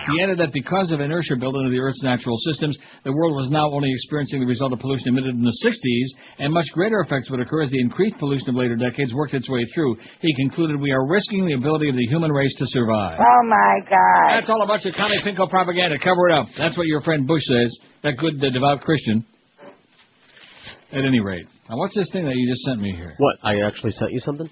He 0.10 0.22
added 0.24 0.40
that 0.40 0.54
because 0.54 0.92
of 0.92 1.00
inertia 1.00 1.36
built 1.38 1.56
into 1.56 1.70
the 1.70 1.80
Earth's 1.80 2.02
natural 2.02 2.38
systems, 2.42 2.78
the 3.04 3.14
world 3.14 3.36
was 3.36 3.52
now 3.52 3.70
only 3.70 3.92
experiencing 3.92 4.40
the 4.40 4.50
result 4.50 4.74
of 4.74 4.80
pollution 4.80 5.10
emitted 5.10 5.36
in 5.36 5.44
the 5.44 5.58
60s, 5.62 6.08
and 6.40 6.54
much 6.54 6.66
greater 6.74 7.02
effects 7.02 7.30
would 7.30 7.40
occur 7.40 7.64
as 7.64 7.72
the 7.72 7.80
increased 7.80 8.18
pollution 8.18 8.50
of 8.50 8.56
later 8.56 8.76
decades 8.76 9.14
worked 9.14 9.34
its 9.34 9.50
way 9.50 9.66
through. 9.74 9.96
He 10.22 10.34
concluded 10.36 10.80
we 10.80 10.92
are 10.92 11.06
risking 11.06 11.46
the 11.46 11.54
ability 11.54 11.90
of 11.90 11.96
the 11.96 12.08
human 12.08 12.32
race 12.32 12.54
to 12.58 12.66
survive. 12.68 13.20
Oh 13.20 13.42
my 13.46 13.80
God. 13.90 14.42
That's 14.42 14.50
all 14.50 14.62
a 14.62 14.68
bunch 14.68 14.86
of 14.86 14.96
Connie 14.96 15.22
Pinko 15.24 15.50
propaganda. 15.50 15.98
Cover 16.00 16.30
it 16.30 16.34
up. 16.34 16.48
That's 16.58 16.78
what 16.78 16.88
your 16.88 17.02
friend 17.02 17.28
Bush 17.28 17.44
says. 17.44 17.80
That 18.04 18.18
good, 18.18 18.44
uh, 18.44 18.50
devout 18.50 18.82
Christian. 18.82 19.26
At 20.92 21.06
any 21.06 21.20
rate. 21.20 21.46
Now, 21.70 21.78
what's 21.78 21.96
this 21.96 22.10
thing 22.12 22.26
that 22.26 22.36
you 22.36 22.50
just 22.52 22.64
sent 22.64 22.82
me 22.82 22.92
here? 22.96 23.16
What? 23.18 23.38
I 23.44 23.62
actually 23.62 23.92
sent 23.92 24.12
you 24.12 24.20
something? 24.20 24.50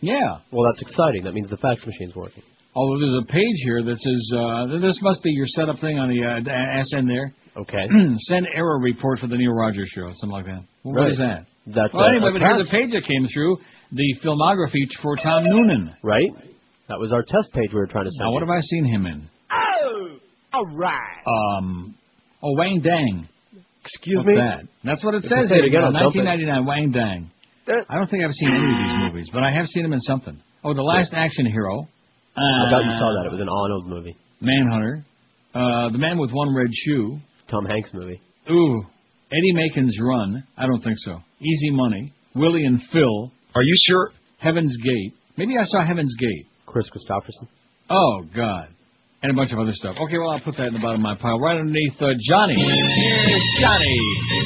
Yeah. 0.00 0.38
Well, 0.50 0.66
that's 0.70 0.82
exciting. 0.82 1.24
That 1.24 1.32
means 1.32 1.48
the 1.48 1.56
fax 1.58 1.86
machine's 1.86 2.14
working. 2.16 2.42
Oh, 2.76 2.98
there's 2.98 3.22
a 3.22 3.26
page 3.30 3.58
here 3.64 3.82
that 3.84 3.96
says, 3.98 4.22
uh, 4.36 4.80
this 4.80 4.98
must 5.02 5.22
be 5.22 5.30
your 5.30 5.46
setup 5.46 5.78
thing 5.78 5.98
on 5.98 6.08
the 6.08 6.18
uh, 6.26 6.82
SN 6.82 7.06
there. 7.06 7.32
Okay. 7.56 7.86
Send 8.26 8.46
error 8.54 8.80
report 8.80 9.20
for 9.20 9.28
the 9.28 9.36
Neil 9.36 9.52
Rogers 9.52 9.88
show, 9.94 10.10
something 10.18 10.30
like 10.30 10.46
that. 10.46 10.62
Well, 10.82 10.94
What 10.94 11.00
Right. 11.02 11.12
is 11.12 11.18
that? 11.18 11.46
That's 11.66 11.94
well, 11.94 12.04
a- 12.06 12.10
anyway, 12.10 12.30
a 12.30 12.32
but 12.32 12.42
here's 12.42 12.56
test. 12.66 12.70
the 12.70 12.76
page 12.76 12.90
that 12.92 13.04
came 13.06 13.26
through, 13.32 13.58
the 13.92 14.16
filmography 14.24 14.90
for 15.02 15.16
Tom 15.16 15.44
Noonan. 15.44 15.94
Right? 16.02 16.30
That 16.88 16.98
was 16.98 17.12
our 17.12 17.22
test 17.22 17.52
page 17.54 17.70
we 17.72 17.78
were 17.78 17.86
trying 17.86 18.04
to 18.06 18.10
send 18.10 18.26
Now, 18.26 18.32
what 18.32 18.40
you. 18.42 18.46
have 18.52 18.56
I 18.58 18.60
seen 18.60 18.84
him 18.86 19.06
in? 19.06 19.28
Oh, 19.52 20.16
all 20.52 20.66
right. 20.76 21.22
Um, 21.26 21.94
oh, 22.42 22.52
Wang 22.58 22.80
Dang. 22.82 23.28
Excuse 23.84 24.16
What's 24.18 24.28
me? 24.28 24.34
that? 24.36 24.64
That's 24.82 25.04
what 25.04 25.14
it 25.14 25.24
If 25.24 25.30
says. 25.30 25.48
say 25.48 25.56
it 25.56 25.58
here, 25.58 25.66
again, 25.66 25.82
uh, 25.84 25.86
I'll 25.86 26.10
dump 26.10 26.16
it. 26.16 26.24
1999, 26.24 26.66
Wang 26.66 26.90
Dang. 26.90 27.30
I 27.88 27.96
don't 27.96 28.10
think 28.10 28.24
I've 28.24 28.32
seen 28.34 28.50
any 28.50 28.58
of 28.58 28.78
these 28.82 28.98
movies, 29.12 29.30
but 29.32 29.42
I 29.42 29.52
have 29.52 29.66
seen 29.66 29.84
him 29.84 29.92
in 29.94 30.00
something. 30.00 30.36
Oh, 30.64 30.74
The 30.74 30.82
Last 30.82 31.14
Action 31.14 31.46
Hero. 31.46 31.88
Uh, 32.36 32.40
I 32.40 32.70
thought 32.70 32.84
you 32.84 32.90
saw 32.98 33.14
that. 33.20 33.26
It 33.26 33.32
was 33.32 33.40
an 33.40 33.48
Arnold 33.48 33.86
movie. 33.86 34.16
Manhunter. 34.40 35.04
Uh, 35.54 35.90
the 35.90 35.98
Man 35.98 36.18
with 36.18 36.32
One 36.32 36.54
Red 36.54 36.70
Shoe. 36.72 37.18
Tom 37.50 37.64
Hanks 37.66 37.90
movie. 37.94 38.20
Ooh. 38.50 38.82
Eddie 39.30 39.52
Macon's 39.54 39.96
Run. 40.02 40.44
I 40.56 40.66
don't 40.66 40.80
think 40.82 40.96
so. 40.98 41.20
Easy 41.40 41.70
Money. 41.70 42.12
Willie 42.34 42.64
and 42.64 42.80
Phil. 42.92 43.30
Are 43.54 43.62
you 43.62 43.76
sure? 43.86 44.10
Heaven's 44.38 44.76
Gate. 44.82 45.12
Maybe 45.36 45.54
I 45.58 45.64
saw 45.64 45.86
Heaven's 45.86 46.14
Gate. 46.18 46.46
Kris 46.66 46.88
Kristofferson. 46.90 47.48
Oh, 47.90 48.22
God. 48.34 48.68
And 49.22 49.30
a 49.30 49.34
bunch 49.34 49.52
of 49.52 49.58
other 49.58 49.72
stuff. 49.72 49.96
Okay, 50.00 50.18
well, 50.18 50.30
I'll 50.30 50.40
put 50.40 50.56
that 50.58 50.66
in 50.68 50.74
the 50.74 50.80
bottom 50.80 51.00
of 51.00 51.02
my 51.02 51.16
pile. 51.16 51.38
Right 51.40 51.58
underneath 51.58 51.94
uh, 52.00 52.12
Johnny. 52.28 52.56
Here's 52.56 53.58
Johnny. 53.60 54.43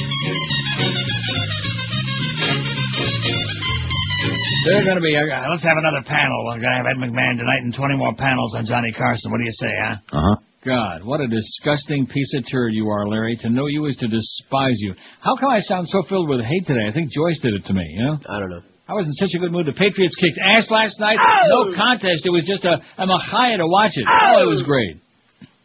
They're 4.65 4.83
going 4.83 4.97
to 4.97 5.05
be, 5.05 5.15
uh, 5.15 5.23
let's 5.49 5.63
have 5.63 5.77
another 5.77 6.03
panel. 6.03 6.45
We're 6.45 6.59
going 6.59 6.73
to 6.75 6.79
have 6.83 6.89
Ed 6.89 6.99
McMahon 6.99 7.37
tonight 7.37 7.63
and 7.63 7.73
20 7.73 7.95
more 7.95 8.13
panels 8.15 8.53
on 8.55 8.65
Johnny 8.65 8.91
Carson. 8.91 9.31
What 9.31 9.37
do 9.37 9.45
you 9.45 9.55
say, 9.55 9.71
huh? 9.71 9.95
Uh-huh. 10.17 10.35
God, 10.65 11.03
what 11.05 11.21
a 11.21 11.27
disgusting 11.27 12.05
piece 12.05 12.33
of 12.35 12.43
turd 12.51 12.73
you 12.73 12.89
are, 12.89 13.07
Larry. 13.07 13.37
To 13.41 13.49
know 13.49 13.67
you 13.67 13.85
is 13.85 13.95
to 13.97 14.07
despise 14.07 14.75
you. 14.79 14.93
How 15.21 15.37
come 15.37 15.49
I 15.49 15.61
sound 15.61 15.87
so 15.87 16.03
filled 16.09 16.27
with 16.27 16.41
hate 16.41 16.67
today? 16.67 16.83
I 16.89 16.91
think 16.91 17.11
Joyce 17.11 17.39
did 17.39 17.53
it 17.53 17.65
to 17.65 17.73
me, 17.73 17.87
you 17.87 18.03
know? 18.03 18.17
I 18.27 18.39
don't 18.39 18.49
know. 18.49 18.61
I 18.89 18.93
was 18.93 19.05
in 19.05 19.13
such 19.13 19.29
a 19.35 19.39
good 19.39 19.53
mood. 19.53 19.67
The 19.67 19.71
Patriots 19.71 20.15
kicked 20.15 20.39
ass 20.57 20.67
last 20.69 20.99
night. 20.99 21.17
No 21.47 21.71
contest. 21.77 22.25
It 22.25 22.31
was 22.31 22.43
just 22.43 22.65
a, 22.65 22.81
a 22.97 23.05
machaya 23.07 23.57
to 23.57 23.67
watch 23.67 23.91
it. 23.95 24.03
Oh, 24.03 24.43
it 24.43 24.49
was 24.49 24.63
great. 24.63 24.97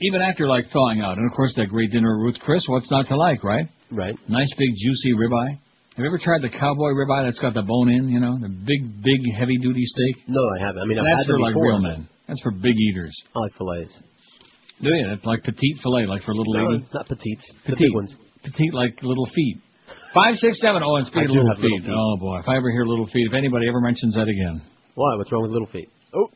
Even 0.01 0.21
after, 0.21 0.47
like, 0.47 0.67
thawing 0.71 1.01
out. 1.01 1.19
And, 1.19 1.29
of 1.29 1.35
course, 1.35 1.55
that 1.57 1.67
great 1.71 1.91
dinner 1.91 2.23
with 2.25 2.39
Chris. 2.39 2.65
What's 2.69 2.91
not 2.91 3.09
to 3.09 3.17
like, 3.17 3.43
right? 3.43 3.67
Right. 3.91 4.15
Nice, 4.29 4.53
big, 4.59 4.69
juicy 4.77 5.15
ribeye. 5.15 5.59
Have 5.97 6.03
you 6.03 6.07
ever 6.11 6.19
tried 6.19 6.43
the 6.43 6.51
cowboy 6.51 6.91
ribeye 6.91 7.27
that's 7.27 7.39
got 7.39 7.55
the 7.55 7.63
bone 7.63 7.89
in, 7.91 8.09
you 8.09 8.19
know? 8.19 8.35
The 8.41 8.49
big, 8.51 8.83
big, 9.03 9.21
heavy-duty 9.39 9.85
steak? 9.85 10.27
No, 10.27 10.43
I 10.59 10.67
haven't. 10.67 10.83
I 10.83 10.87
mean, 10.87 10.99
I've 10.99 11.07
That's 11.07 11.29
had 11.29 11.35
for, 11.35 11.39
like, 11.39 11.55
before, 11.55 11.69
real 11.71 11.83
men. 11.87 12.09
That's 12.27 12.41
for 12.43 12.51
big 12.51 12.75
eaters. 12.75 13.15
I 13.37 13.39
like 13.47 13.55
fillets. 13.55 13.95
Do 14.83 14.91
you? 14.91 15.07
It's 15.15 15.25
like 15.25 15.45
petite 15.45 15.79
filet, 15.85 16.07
like 16.07 16.23
for 16.27 16.35
little 16.35 16.53
No, 16.53 16.67
lady. 16.75 16.87
not 16.93 17.07
petites. 17.07 17.47
The 17.63 17.79
Petite. 17.79 17.79
big 17.79 17.95
ones. 17.95 18.11
Petite 18.43 18.75
like 18.75 18.99
little 19.07 19.27
feet. 19.35 19.63
Five, 20.13 20.35
six, 20.37 20.61
seven. 20.61 20.83
Oh, 20.83 20.97
and 20.97 21.07
speaking 21.07 21.31
of 21.31 21.37
little 21.39 21.47
have 21.55 21.63
little 21.63 21.79
feet. 21.79 21.87
feet. 21.87 21.95
Oh 21.95 22.17
boy, 22.19 22.39
if 22.43 22.49
I 22.49 22.57
ever 22.57 22.71
hear 22.75 22.85
little 22.85 23.07
feet, 23.07 23.27
if 23.31 23.35
anybody 23.35 23.69
ever 23.69 23.81
mentions 23.81 24.15
that 24.15 24.27
again, 24.27 24.63
Why? 24.97 25.15
What's 25.17 25.31
wrong 25.31 25.43
with 25.43 25.53
little 25.53 25.69
feet? 25.71 25.89
Oh, 26.15 26.27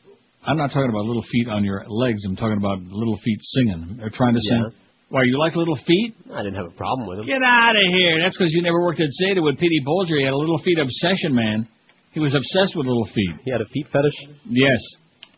I'm 0.47 0.55
not 0.57 0.71
talking 0.71 0.89
about 0.89 1.03
little 1.03 1.23
feet 1.31 1.47
on 1.49 1.63
your 1.65 1.83
legs. 1.87 2.23
I'm 2.25 2.35
talking 2.37 2.57
about 2.57 2.79
little 2.81 3.17
feet 3.23 3.39
singing 3.41 3.99
or 4.01 4.09
trying 4.09 4.35
to 4.35 4.41
Yeah. 4.41 4.69
Sing. 5.09 5.15
Why 5.15 5.23
you 5.23 5.39
like 5.39 5.55
little 5.55 5.75
feet? 5.75 6.15
I 6.31 6.43
didn't 6.43 6.55
have 6.55 6.67
a 6.67 6.77
problem 6.77 7.07
with 7.09 7.17
them. 7.17 7.25
Get 7.25 7.41
out 7.43 7.75
of 7.75 7.87
here. 7.93 8.21
That's 8.21 8.37
because 8.37 8.53
you 8.53 8.61
never 8.61 8.79
worked 8.81 9.01
at 9.01 9.09
Zeta 9.09 9.41
with 9.41 9.57
Petey 9.57 9.81
Bolger. 9.85 10.17
He 10.19 10.23
had 10.23 10.33
a 10.33 10.37
little 10.37 10.59
feet 10.59 10.77
obsession, 10.77 11.33
man. 11.33 11.67
He 12.11 12.19
was 12.19 12.33
obsessed 12.33 12.75
with 12.77 12.85
little 12.85 13.05
feet. 13.13 13.41
He 13.45 13.51
had 13.51 13.61
a 13.61 13.69
feet 13.69 13.87
fetish. 13.91 14.17
Yes. 14.45 14.79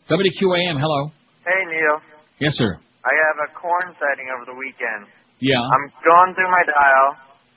WQAM. 0.08 0.80
Hello. 0.80 1.12
Hey, 1.44 1.62
Neil. 1.68 1.96
Yes, 2.40 2.54
sir. 2.56 2.78
I 3.04 3.12
have 3.12 3.38
a 3.44 3.52
corn 3.58 3.92
sighting 3.98 4.28
over 4.36 4.46
the 4.46 4.56
weekend. 4.56 5.10
Yeah. 5.40 5.58
I'm 5.58 5.86
going 6.06 6.32
through 6.38 6.48
my 6.48 6.64
dial, 6.64 7.08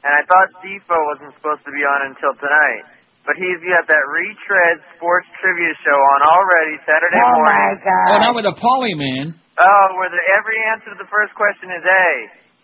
and 0.04 0.12
I 0.14 0.22
thought 0.26 0.50
Defo 0.66 0.98
wasn't 1.16 1.38
supposed 1.38 1.62
to 1.64 1.72
be 1.72 1.86
on 1.86 2.12
until 2.12 2.34
tonight. 2.42 2.95
But 3.26 3.42
he's 3.42 3.58
got 3.66 3.90
that 3.90 4.06
retread 4.14 4.86
sports 4.98 5.26
trivia 5.42 5.74
show 5.82 5.98
on 5.98 6.20
already 6.30 6.78
Saturday 6.86 7.18
Oh 7.18 7.34
morning. 7.42 7.58
my 7.58 7.74
God. 7.82 8.06
Oh, 8.14 8.18
not 8.22 8.34
with 8.38 8.46
the 8.46 8.54
Pauly 8.62 8.94
man. 8.94 9.34
Oh, 9.58 9.86
where 9.98 10.14
the, 10.14 10.22
every 10.38 10.58
answer 10.70 10.94
to 10.94 10.98
the 11.02 11.10
first 11.10 11.34
question 11.34 11.74
is 11.74 11.82
A. 11.82 12.06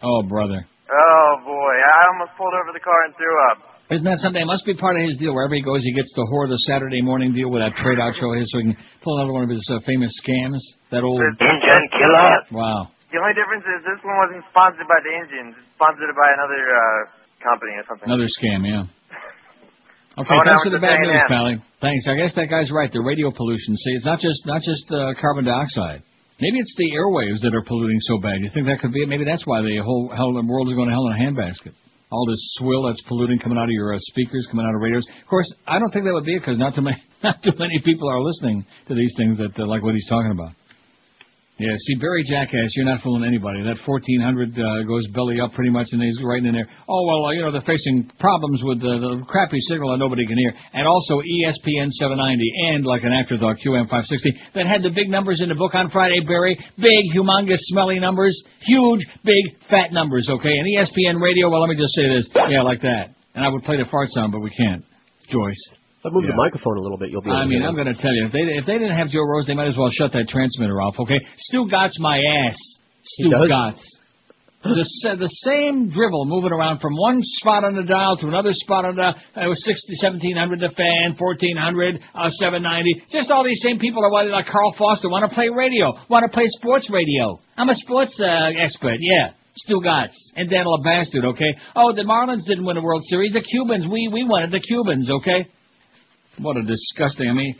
Oh, 0.06 0.22
brother. 0.30 0.62
Oh 0.92 1.30
boy, 1.48 1.74
I 1.82 2.00
almost 2.14 2.36
pulled 2.38 2.54
over 2.54 2.70
the 2.76 2.84
car 2.84 3.08
and 3.10 3.16
threw 3.18 3.32
up. 3.50 3.58
Isn't 3.90 4.06
that 4.08 4.20
something? 4.24 4.40
It 4.44 4.48
must 4.48 4.64
be 4.68 4.76
part 4.76 4.96
of 4.96 5.04
his 5.04 5.18
deal. 5.20 5.34
Wherever 5.36 5.56
he 5.56 5.64
goes, 5.64 5.82
he 5.84 5.92
gets 5.96 6.12
to 6.16 6.24
whore 6.32 6.48
the 6.48 6.60
Saturday 6.70 7.02
morning 7.02 7.32
deal 7.36 7.50
with 7.52 7.60
that 7.64 7.76
trade 7.80 8.00
out 8.00 8.16
show 8.16 8.32
of 8.32 8.40
his, 8.40 8.48
so 8.52 8.60
he 8.64 8.72
can 8.72 8.78
pull 9.04 9.20
another 9.20 9.34
one 9.36 9.44
of 9.48 9.52
his 9.52 9.64
uh, 9.72 9.80
famous 9.84 10.12
scams. 10.24 10.60
That 10.96 11.04
old 11.04 11.20
Engine 11.20 11.86
killer. 11.92 12.32
Wow. 12.56 12.92
The 13.12 13.20
only 13.20 13.36
difference 13.36 13.68
is 13.68 13.84
this 13.84 14.00
one 14.04 14.16
wasn't 14.20 14.44
sponsored 14.52 14.88
by 14.88 15.00
the 15.04 15.12
engines. 15.12 15.60
It's 15.60 15.76
sponsored 15.76 16.08
by 16.16 16.28
another 16.40 16.62
uh, 16.72 16.82
company 17.44 17.76
or 17.76 17.84
something. 17.88 18.08
Another 18.08 18.30
scam, 18.32 18.64
yeah. 18.64 18.88
Okay, 20.18 20.28
Going 20.28 20.44
thanks 20.44 20.64
for 20.68 20.76
the 20.76 20.84
bad 20.84 21.00
news, 21.00 21.24
Pally. 21.32 21.56
Thanks. 21.80 22.04
I 22.04 22.20
guess 22.20 22.36
that 22.36 22.52
guy's 22.52 22.68
right. 22.68 22.92
The 22.92 23.00
radio 23.00 23.32
pollution. 23.32 23.80
See, 23.80 23.96
it's 23.96 24.04
not 24.04 24.20
just 24.20 24.44
not 24.46 24.60
just 24.60 24.84
uh, 24.92 25.16
carbon 25.16 25.48
dioxide. 25.48 26.04
Maybe 26.42 26.60
it's 26.60 26.76
the 26.76 26.92
airwaves 26.92 27.40
that 27.48 27.56
are 27.56 27.64
polluting 27.64 28.00
so 28.02 28.20
bad. 28.20 28.44
You 28.44 28.50
think 28.54 28.68
that 28.68 28.84
could 28.84 28.92
be 28.92 29.04
it? 29.04 29.08
Maybe 29.08 29.24
that's 29.24 29.46
why 29.48 29.62
the 29.62 29.80
whole 29.80 30.12
hell 30.12 30.34
the 30.34 30.44
world 30.44 30.68
is 30.68 30.76
going 30.76 30.90
to 30.90 30.96
hell 30.96 31.08
in 31.08 31.16
a 31.16 31.22
handbasket. 31.22 31.72
All 32.12 32.26
this 32.28 32.42
swill 32.60 32.84
that's 32.84 33.00
polluting 33.08 33.40
coming 33.40 33.58
out 33.58 33.72
of 33.72 33.78
your 33.78 33.94
uh, 33.94 33.98
speakers, 34.12 34.48
coming 34.52 34.66
out 34.66 34.76
of 34.76 34.82
radios. 34.82 35.08
Of 35.08 35.28
course, 35.30 35.48
I 35.66 35.80
don't 35.80 35.92
think 35.96 36.04
that 36.04 36.12
would 36.12 36.26
be 36.26 36.36
it 36.36 36.40
because 36.40 36.60
not 36.60 36.76
too 36.76 36.82
many 36.82 37.00
not 37.24 37.40
too 37.42 37.56
many 37.58 37.80
people 37.80 38.10
are 38.10 38.20
listening 38.20 38.66
to 38.90 38.96
these 38.96 39.14
things 39.16 39.38
that 39.38 39.56
uh, 39.56 39.66
like 39.66 39.82
what 39.82 39.96
he's 39.96 40.10
talking 40.10 40.32
about. 40.32 40.52
Yeah, 41.62 41.78
see, 41.78 41.94
Barry 42.02 42.26
Jackass, 42.26 42.74
you're 42.74 42.90
not 42.90 43.06
fooling 43.06 43.22
anybody. 43.22 43.62
That 43.62 43.78
1400 43.86 43.86
uh, 44.58 44.82
goes 44.90 45.06
belly 45.14 45.38
up 45.38 45.54
pretty 45.54 45.70
much, 45.70 45.86
and 45.94 46.02
he's 46.02 46.18
right 46.26 46.42
in 46.42 46.58
there. 46.58 46.66
Oh, 46.90 47.06
well, 47.06 47.30
uh, 47.30 47.38
you 47.38 47.46
know, 47.46 47.54
they're 47.54 47.70
facing 47.70 48.10
problems 48.18 48.66
with 48.66 48.82
the, 48.82 48.98
the 48.98 49.22
crappy 49.30 49.62
signal 49.70 49.94
that 49.94 50.02
nobody 50.02 50.26
can 50.26 50.42
hear. 50.42 50.58
And 50.74 50.90
also 50.90 51.22
ESPN 51.22 51.94
790 52.02 52.74
and, 52.74 52.82
like 52.82 53.06
an 53.06 53.14
afterthought, 53.14 53.62
QM 53.62 53.86
560 53.94 54.58
that 54.58 54.66
had 54.66 54.82
the 54.82 54.90
big 54.90 55.14
numbers 55.14 55.38
in 55.38 55.54
the 55.54 55.56
book 55.56 55.78
on 55.78 55.94
Friday, 55.94 56.26
Barry. 56.26 56.58
Big, 56.82 57.04
humongous, 57.14 57.62
smelly 57.70 58.00
numbers. 58.02 58.34
Huge, 58.66 59.06
big, 59.22 59.54
fat 59.70 59.94
numbers, 59.94 60.26
okay? 60.34 60.58
And 60.58 60.66
ESPN 60.66 61.22
radio, 61.22 61.54
well, 61.54 61.62
let 61.62 61.70
me 61.70 61.78
just 61.78 61.94
say 61.94 62.10
this. 62.10 62.26
Yeah, 62.50 62.66
like 62.66 62.82
that. 62.82 63.14
And 63.38 63.46
I 63.46 63.50
would 63.50 63.62
play 63.62 63.78
the 63.78 63.86
fart 63.86 64.10
sound, 64.10 64.32
but 64.34 64.42
we 64.42 64.50
can't. 64.50 64.82
Joyce. 65.30 65.81
I 66.04 66.10
move 66.10 66.24
Yeah. 66.26 66.32
the 66.32 66.38
microphone 66.38 66.78
a 66.78 66.82
little 66.82 66.98
bit, 66.98 67.10
you'll 67.12 67.22
be. 67.22 67.30
I 67.30 67.46
mean, 67.46 67.64
I'm 67.64 67.76
going 67.76 67.92
to 67.92 68.00
tell 68.00 68.14
you, 68.14 68.26
if 68.26 68.32
they 68.32 68.42
if 68.58 68.66
they 68.66 68.78
didn't 68.78 68.98
have 68.98 69.10
Joe 69.10 69.22
Rose, 69.24 69.46
they 69.46 69.54
might 69.54 69.68
as 69.68 69.78
well 69.78 69.90
shut 69.92 70.12
that 70.14 70.28
transmitter 70.30 70.82
off. 70.82 70.96
Okay, 71.00 71.20
Stugotz 71.50 72.00
my 72.00 72.18
ass. 72.18 72.58
Stu? 73.04 73.30
Gott's. 73.48 74.02
The, 74.64 75.18
the 75.18 75.34
same 75.42 75.90
dribble 75.90 76.26
moving 76.30 76.52
around 76.54 76.82
from 76.82 76.94
one 76.94 77.18
spot 77.42 77.64
on 77.64 77.74
the 77.74 77.82
dial 77.82 78.16
to 78.18 78.28
another 78.28 78.54
spot 78.54 78.86
on 78.86 78.94
the 78.94 79.10
uh, 79.10 79.46
it 79.46 79.50
was 79.50 79.58
60, 79.66 79.98
1700 79.98 80.62
the 80.62 80.70
fan, 80.78 81.18
1400, 81.18 81.98
uh, 81.98 82.30
790. 82.30 83.10
Just 83.10 83.32
all 83.34 83.44
these 83.44 83.60
same 83.66 83.80
people 83.80 84.06
are 84.06 84.14
like 84.30 84.46
Carl 84.46 84.76
Foster 84.78 85.10
want 85.10 85.26
to 85.28 85.34
play 85.34 85.50
radio, 85.50 85.98
want 86.14 86.30
to 86.30 86.32
play 86.32 86.46
sports 86.62 86.90
radio. 86.94 87.42
I'm 87.58 87.70
a 87.70 87.76
sports 87.76 88.14
uh, 88.22 88.54
expert, 88.54 89.02
yeah. 89.02 89.34
Stugotz 89.66 90.14
and 90.38 90.48
Dan 90.48 90.66
Bastard, 90.86 91.26
okay? 91.26 91.52
Oh, 91.76 91.92
the 91.92 92.04
Marlins 92.04 92.46
didn't 92.48 92.64
win 92.64 92.76
the 92.76 92.86
World 92.86 93.02
Series. 93.10 93.34
The 93.34 93.42
Cubans, 93.42 93.90
we 93.90 94.10
we 94.14 94.24
won 94.24 94.44
it. 94.44 94.52
The 94.52 94.62
Cubans, 94.62 95.10
okay? 95.10 95.50
What 96.40 96.58
a 96.58 96.64
disgusting. 96.64 97.30
I 97.30 97.34
mean, 97.34 97.56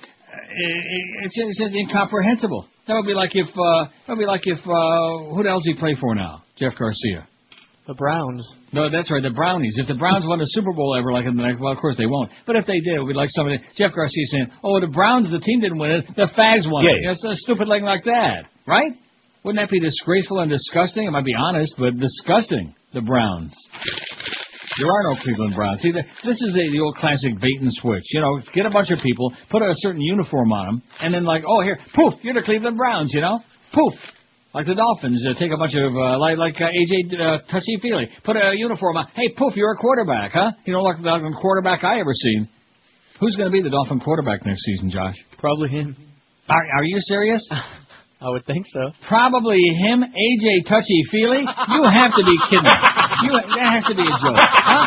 it's, 1.24 1.34
it's 1.38 1.60
just 1.60 1.74
incomprehensible. 1.74 2.68
That 2.88 2.96
would 2.96 3.06
be 3.06 3.14
like 3.14 3.32
if 3.34 3.48
uh, 3.48 3.86
that 4.08 4.16
would 4.16 4.20
be 4.20 4.26
like 4.26 4.42
if 4.44 4.60
uh, 4.60 5.34
who 5.36 5.44
the 5.44 5.50
hell's 5.50 5.66
he 5.66 5.74
play 5.74 5.96
for 6.00 6.16
now? 6.16 6.44
Jeff 6.58 6.74
Garcia. 6.78 7.28
The 7.88 7.96
Browns. 7.96 8.48
No, 8.72 8.90
that's 8.92 9.10
right, 9.10 9.24
the 9.24 9.32
Brownies. 9.32 9.76
If 9.78 9.88
the 9.88 9.96
Browns 9.96 10.26
won 10.26 10.40
a 10.40 10.46
Super 10.46 10.72
Bowl 10.72 10.96
ever, 10.98 11.12
like 11.12 11.26
in 11.26 11.36
the 11.36 11.44
next, 11.44 11.60
well, 11.60 11.74
of 11.74 11.80
course 11.80 11.98
they 11.98 12.06
won't. 12.06 12.30
But 12.46 12.56
if 12.56 12.66
they 12.66 12.80
did, 12.80 12.94
it 12.94 13.00
would 13.00 13.08
be 13.08 13.14
like 13.14 13.30
somebody, 13.32 13.58
Jeff 13.76 13.92
Garcia 13.94 14.26
saying, 14.28 14.48
"Oh, 14.64 14.80
the 14.80 14.88
Browns, 14.88 15.32
the 15.32 15.40
team 15.40 15.62
didn't 15.62 15.80
win 15.80 15.92
it, 15.92 16.06
the 16.16 16.30
Fags 16.38 16.70
won 16.72 16.86
it." 16.86 17.02
Yeah. 17.02 17.12
It's 17.12 17.24
a 17.24 17.36
stupid 17.36 17.68
thing 17.68 17.84
like 17.84 18.04
that, 18.06 18.46
right? 18.68 18.94
Wouldn't 19.44 19.62
that 19.62 19.72
be 19.72 19.80
disgraceful 19.80 20.40
and 20.40 20.52
disgusting? 20.52 21.08
It 21.08 21.12
might 21.12 21.26
be 21.26 21.34
honest, 21.34 21.74
but 21.78 21.98
disgusting. 21.98 22.76
The 22.94 23.02
Browns. 23.02 23.56
There 24.78 24.88
are 24.88 25.04
no 25.04 25.20
Cleveland 25.22 25.56
Browns. 25.56 25.82
See, 25.82 25.92
this 25.92 26.40
is 26.40 26.56
a, 26.56 26.72
the 26.72 26.80
old 26.80 26.96
classic 26.96 27.40
bait 27.40 27.60
and 27.60 27.72
switch. 27.74 28.04
You 28.12 28.22
know, 28.22 28.40
get 28.54 28.66
a 28.66 28.70
bunch 28.70 28.92
of 28.92 29.00
people, 29.00 29.34
put 29.50 29.62
a 29.62 29.74
certain 29.78 30.02
uniform 30.02 30.52
on 30.54 30.66
them, 30.66 30.84
and 31.02 31.14
then 31.14 31.26
like, 31.26 31.44
oh, 31.48 31.62
here, 31.62 31.78
poof, 31.96 32.14
you're 32.22 32.34
the 32.34 32.42
Cleveland 32.42 32.78
Browns. 32.78 33.12
You 33.14 33.22
know, 33.22 33.40
poof. 33.74 33.94
Like 34.54 34.66
the 34.68 34.76
Dolphins, 34.76 35.24
uh, 35.24 35.40
take 35.40 35.52
a 35.54 35.58
bunch 35.58 35.76
of 35.76 35.96
uh, 35.96 36.20
like 36.20 36.38
like 36.38 36.60
uh, 36.60 36.68
AJ 36.68 37.16
uh, 37.16 37.38
Touchy 37.50 37.80
Feely, 37.82 38.10
put 38.26 38.36
a 38.36 38.52
uniform 38.54 38.98
on. 38.98 39.08
Hey, 39.16 39.30
poof, 39.38 39.54
you're 39.56 39.72
a 39.72 39.78
quarterback, 39.78 40.34
huh? 40.34 40.52
You 40.66 40.74
know, 40.74 40.82
like 40.82 40.98
the 40.98 41.08
like, 41.08 41.24
quarterback 41.42 41.86
I 41.86 42.02
ever 42.02 42.12
seen. 42.14 42.50
Who's 43.22 43.36
going 43.38 43.50
to 43.50 43.54
be 43.54 43.62
the 43.62 43.70
Dolphin 43.70 44.02
quarterback 44.02 44.46
next 44.46 44.64
season, 44.64 44.90
Josh? 44.90 45.16
Probably 45.38 45.70
him. 45.70 45.96
Are, 46.50 46.66
are 46.76 46.84
you 46.84 46.98
serious? 47.00 47.48
I 48.22 48.30
would 48.30 48.46
think 48.46 48.66
so. 48.74 48.92
Probably 49.08 49.62
him, 49.88 50.04
AJ 50.04 50.68
Touchy 50.68 51.02
Feely. 51.12 51.42
You 51.42 51.84
have 51.84 52.12
to 52.12 52.24
be 52.26 52.38
kidding 52.50 52.66
me. 52.66 52.72
You, 53.22 53.32
that 53.38 53.70
has 53.78 53.86
to 53.90 53.96
be 53.96 54.06
a 54.06 54.16
joke. 54.18 54.38
Huh? 54.38 54.86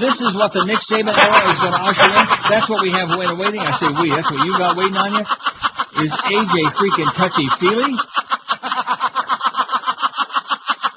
This 0.00 0.16
is 0.20 0.32
what 0.36 0.52
the 0.52 0.64
Nick 0.64 0.80
Saban 0.88 1.12
era 1.16 1.40
is 1.52 1.60
going 1.60 1.72
to 1.72 1.82
usher 1.84 2.08
in. 2.08 2.24
That's 2.48 2.68
what 2.68 2.80
we 2.84 2.92
have 2.92 3.08
waiting. 3.16 3.36
waiting. 3.36 3.60
I 3.60 3.72
say 3.80 3.88
we. 3.96 4.12
That's 4.12 4.28
what 4.28 4.40
you 4.44 4.52
got 4.56 4.76
waiting 4.76 4.96
on 4.96 5.12
you. 5.16 5.24
Is 6.04 6.12
AJ 6.12 6.54
freaking 6.76 7.10
Touchy 7.16 7.46
Feely? 7.60 7.92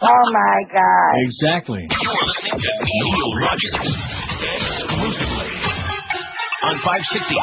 Oh 0.02 0.26
my 0.32 0.58
God. 0.72 1.12
Exactly. 1.28 1.84
You're 1.88 2.26
listening 2.28 2.60
to 2.60 2.72
Neil 2.84 3.32
Rogers 3.40 3.76
exclusively 4.40 5.52
on 6.64 6.76
560 6.84 7.36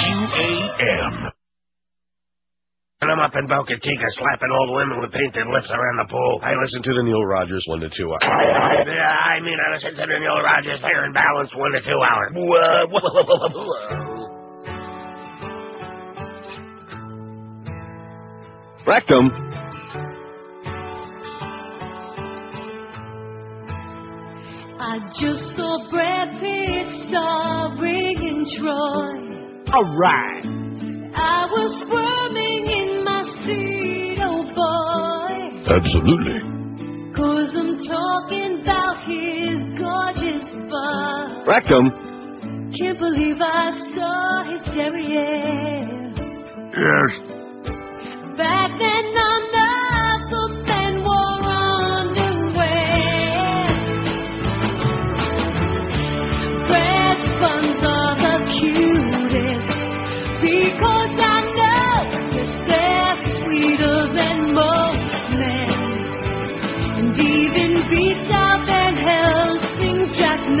QAM. 0.00 1.32
And 3.02 3.10
I'm 3.10 3.18
up 3.18 3.34
in 3.34 3.48
Boca 3.48 3.74
Chica 3.82 4.06
slapping 4.14 4.48
old 4.54 4.76
women 4.78 5.00
with 5.02 5.10
painted 5.10 5.48
lips 5.50 5.66
around 5.74 5.96
the 5.98 6.06
pool. 6.06 6.38
I 6.40 6.54
listen 6.54 6.82
to 6.86 6.94
the 6.94 7.02
Neil 7.02 7.24
Rogers 7.24 7.64
one 7.66 7.80
to 7.80 7.90
two 7.90 8.06
hour. 8.06 8.22
Yeah, 8.86 9.10
I 9.10 9.40
mean, 9.42 9.58
I 9.58 9.72
listen 9.74 9.90
to 9.90 10.06
the 10.06 10.18
Neil 10.22 10.38
Rogers 10.38 10.78
Fair 10.80 11.02
and 11.02 11.12
Balanced 11.12 11.58
one 11.58 11.72
to 11.72 11.80
two 11.82 11.98
hour. 11.98 12.30
Rectum. 18.86 19.30
I 24.78 24.98
just 25.20 25.56
saw 25.56 25.88
Brad 25.90 26.38
Pitt 26.38 26.86
starring 27.08 28.18
in 28.22 28.44
Troy. 28.58 29.72
All 29.72 29.96
right. 29.96 30.62
I 31.14 31.46
was 31.46 31.70
squirming 31.86 32.71
Absolutely. 35.68 36.38
Cause 37.14 37.50
I'm 37.54 37.78
talking 37.86 38.62
about 38.62 38.96
his 39.06 39.58
gorgeous 39.78 40.44
butt. 40.70 41.46
Rectum. 41.46 41.90
Can't 42.78 42.98
believe 42.98 43.36
I 43.40 43.70
saw 43.94 44.42
his 44.50 44.62
derriere. 44.74 46.10
Yes. 46.72 47.12
Back 48.36 48.70
then, 48.78 49.04
none 49.14 49.42
of 49.44 49.71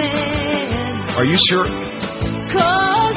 Are 0.00 1.24
you 1.24 1.36
sure? 1.48 1.66
Cause 2.52 3.11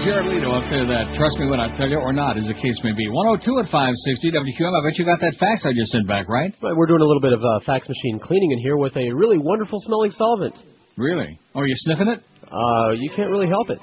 Jared 0.00 0.32
Leto, 0.32 0.48
I'll 0.48 0.64
tell 0.64 0.80
you 0.80 0.88
that. 0.88 1.12
Trust 1.20 1.36
me 1.36 1.44
when 1.44 1.60
I 1.60 1.68
tell 1.76 1.84
you, 1.84 2.00
or 2.00 2.08
not, 2.12 2.40
as 2.40 2.48
the 2.48 2.56
case 2.56 2.80
may 2.80 2.96
be. 2.96 3.04
102 3.12 3.44
at 3.60 3.68
560 3.68 4.32
WQM. 4.32 4.72
I 4.72 4.80
bet 4.80 4.96
you 4.96 5.04
got 5.04 5.20
that 5.20 5.36
fax 5.36 5.68
I 5.68 5.76
just 5.76 5.92
sent 5.92 6.08
back, 6.08 6.24
right? 6.24 6.48
But 6.56 6.72
we're 6.76 6.88
doing 6.88 7.02
a 7.02 7.04
little 7.04 7.20
bit 7.20 7.34
of 7.36 7.44
uh, 7.44 7.60
fax 7.68 7.84
machine 7.84 8.16
cleaning 8.18 8.52
in 8.52 8.58
here 8.64 8.78
with 8.80 8.96
a 8.96 9.12
really 9.12 9.36
wonderful 9.36 9.76
smelling 9.84 10.10
solvent. 10.16 10.56
Really? 10.96 11.36
Oh, 11.54 11.64
you 11.68 11.74
sniffing 11.84 12.08
it? 12.08 12.24
Uh, 12.48 12.96
you 12.96 13.10
can't 13.14 13.28
really 13.28 13.48
help 13.52 13.68
it. 13.68 13.76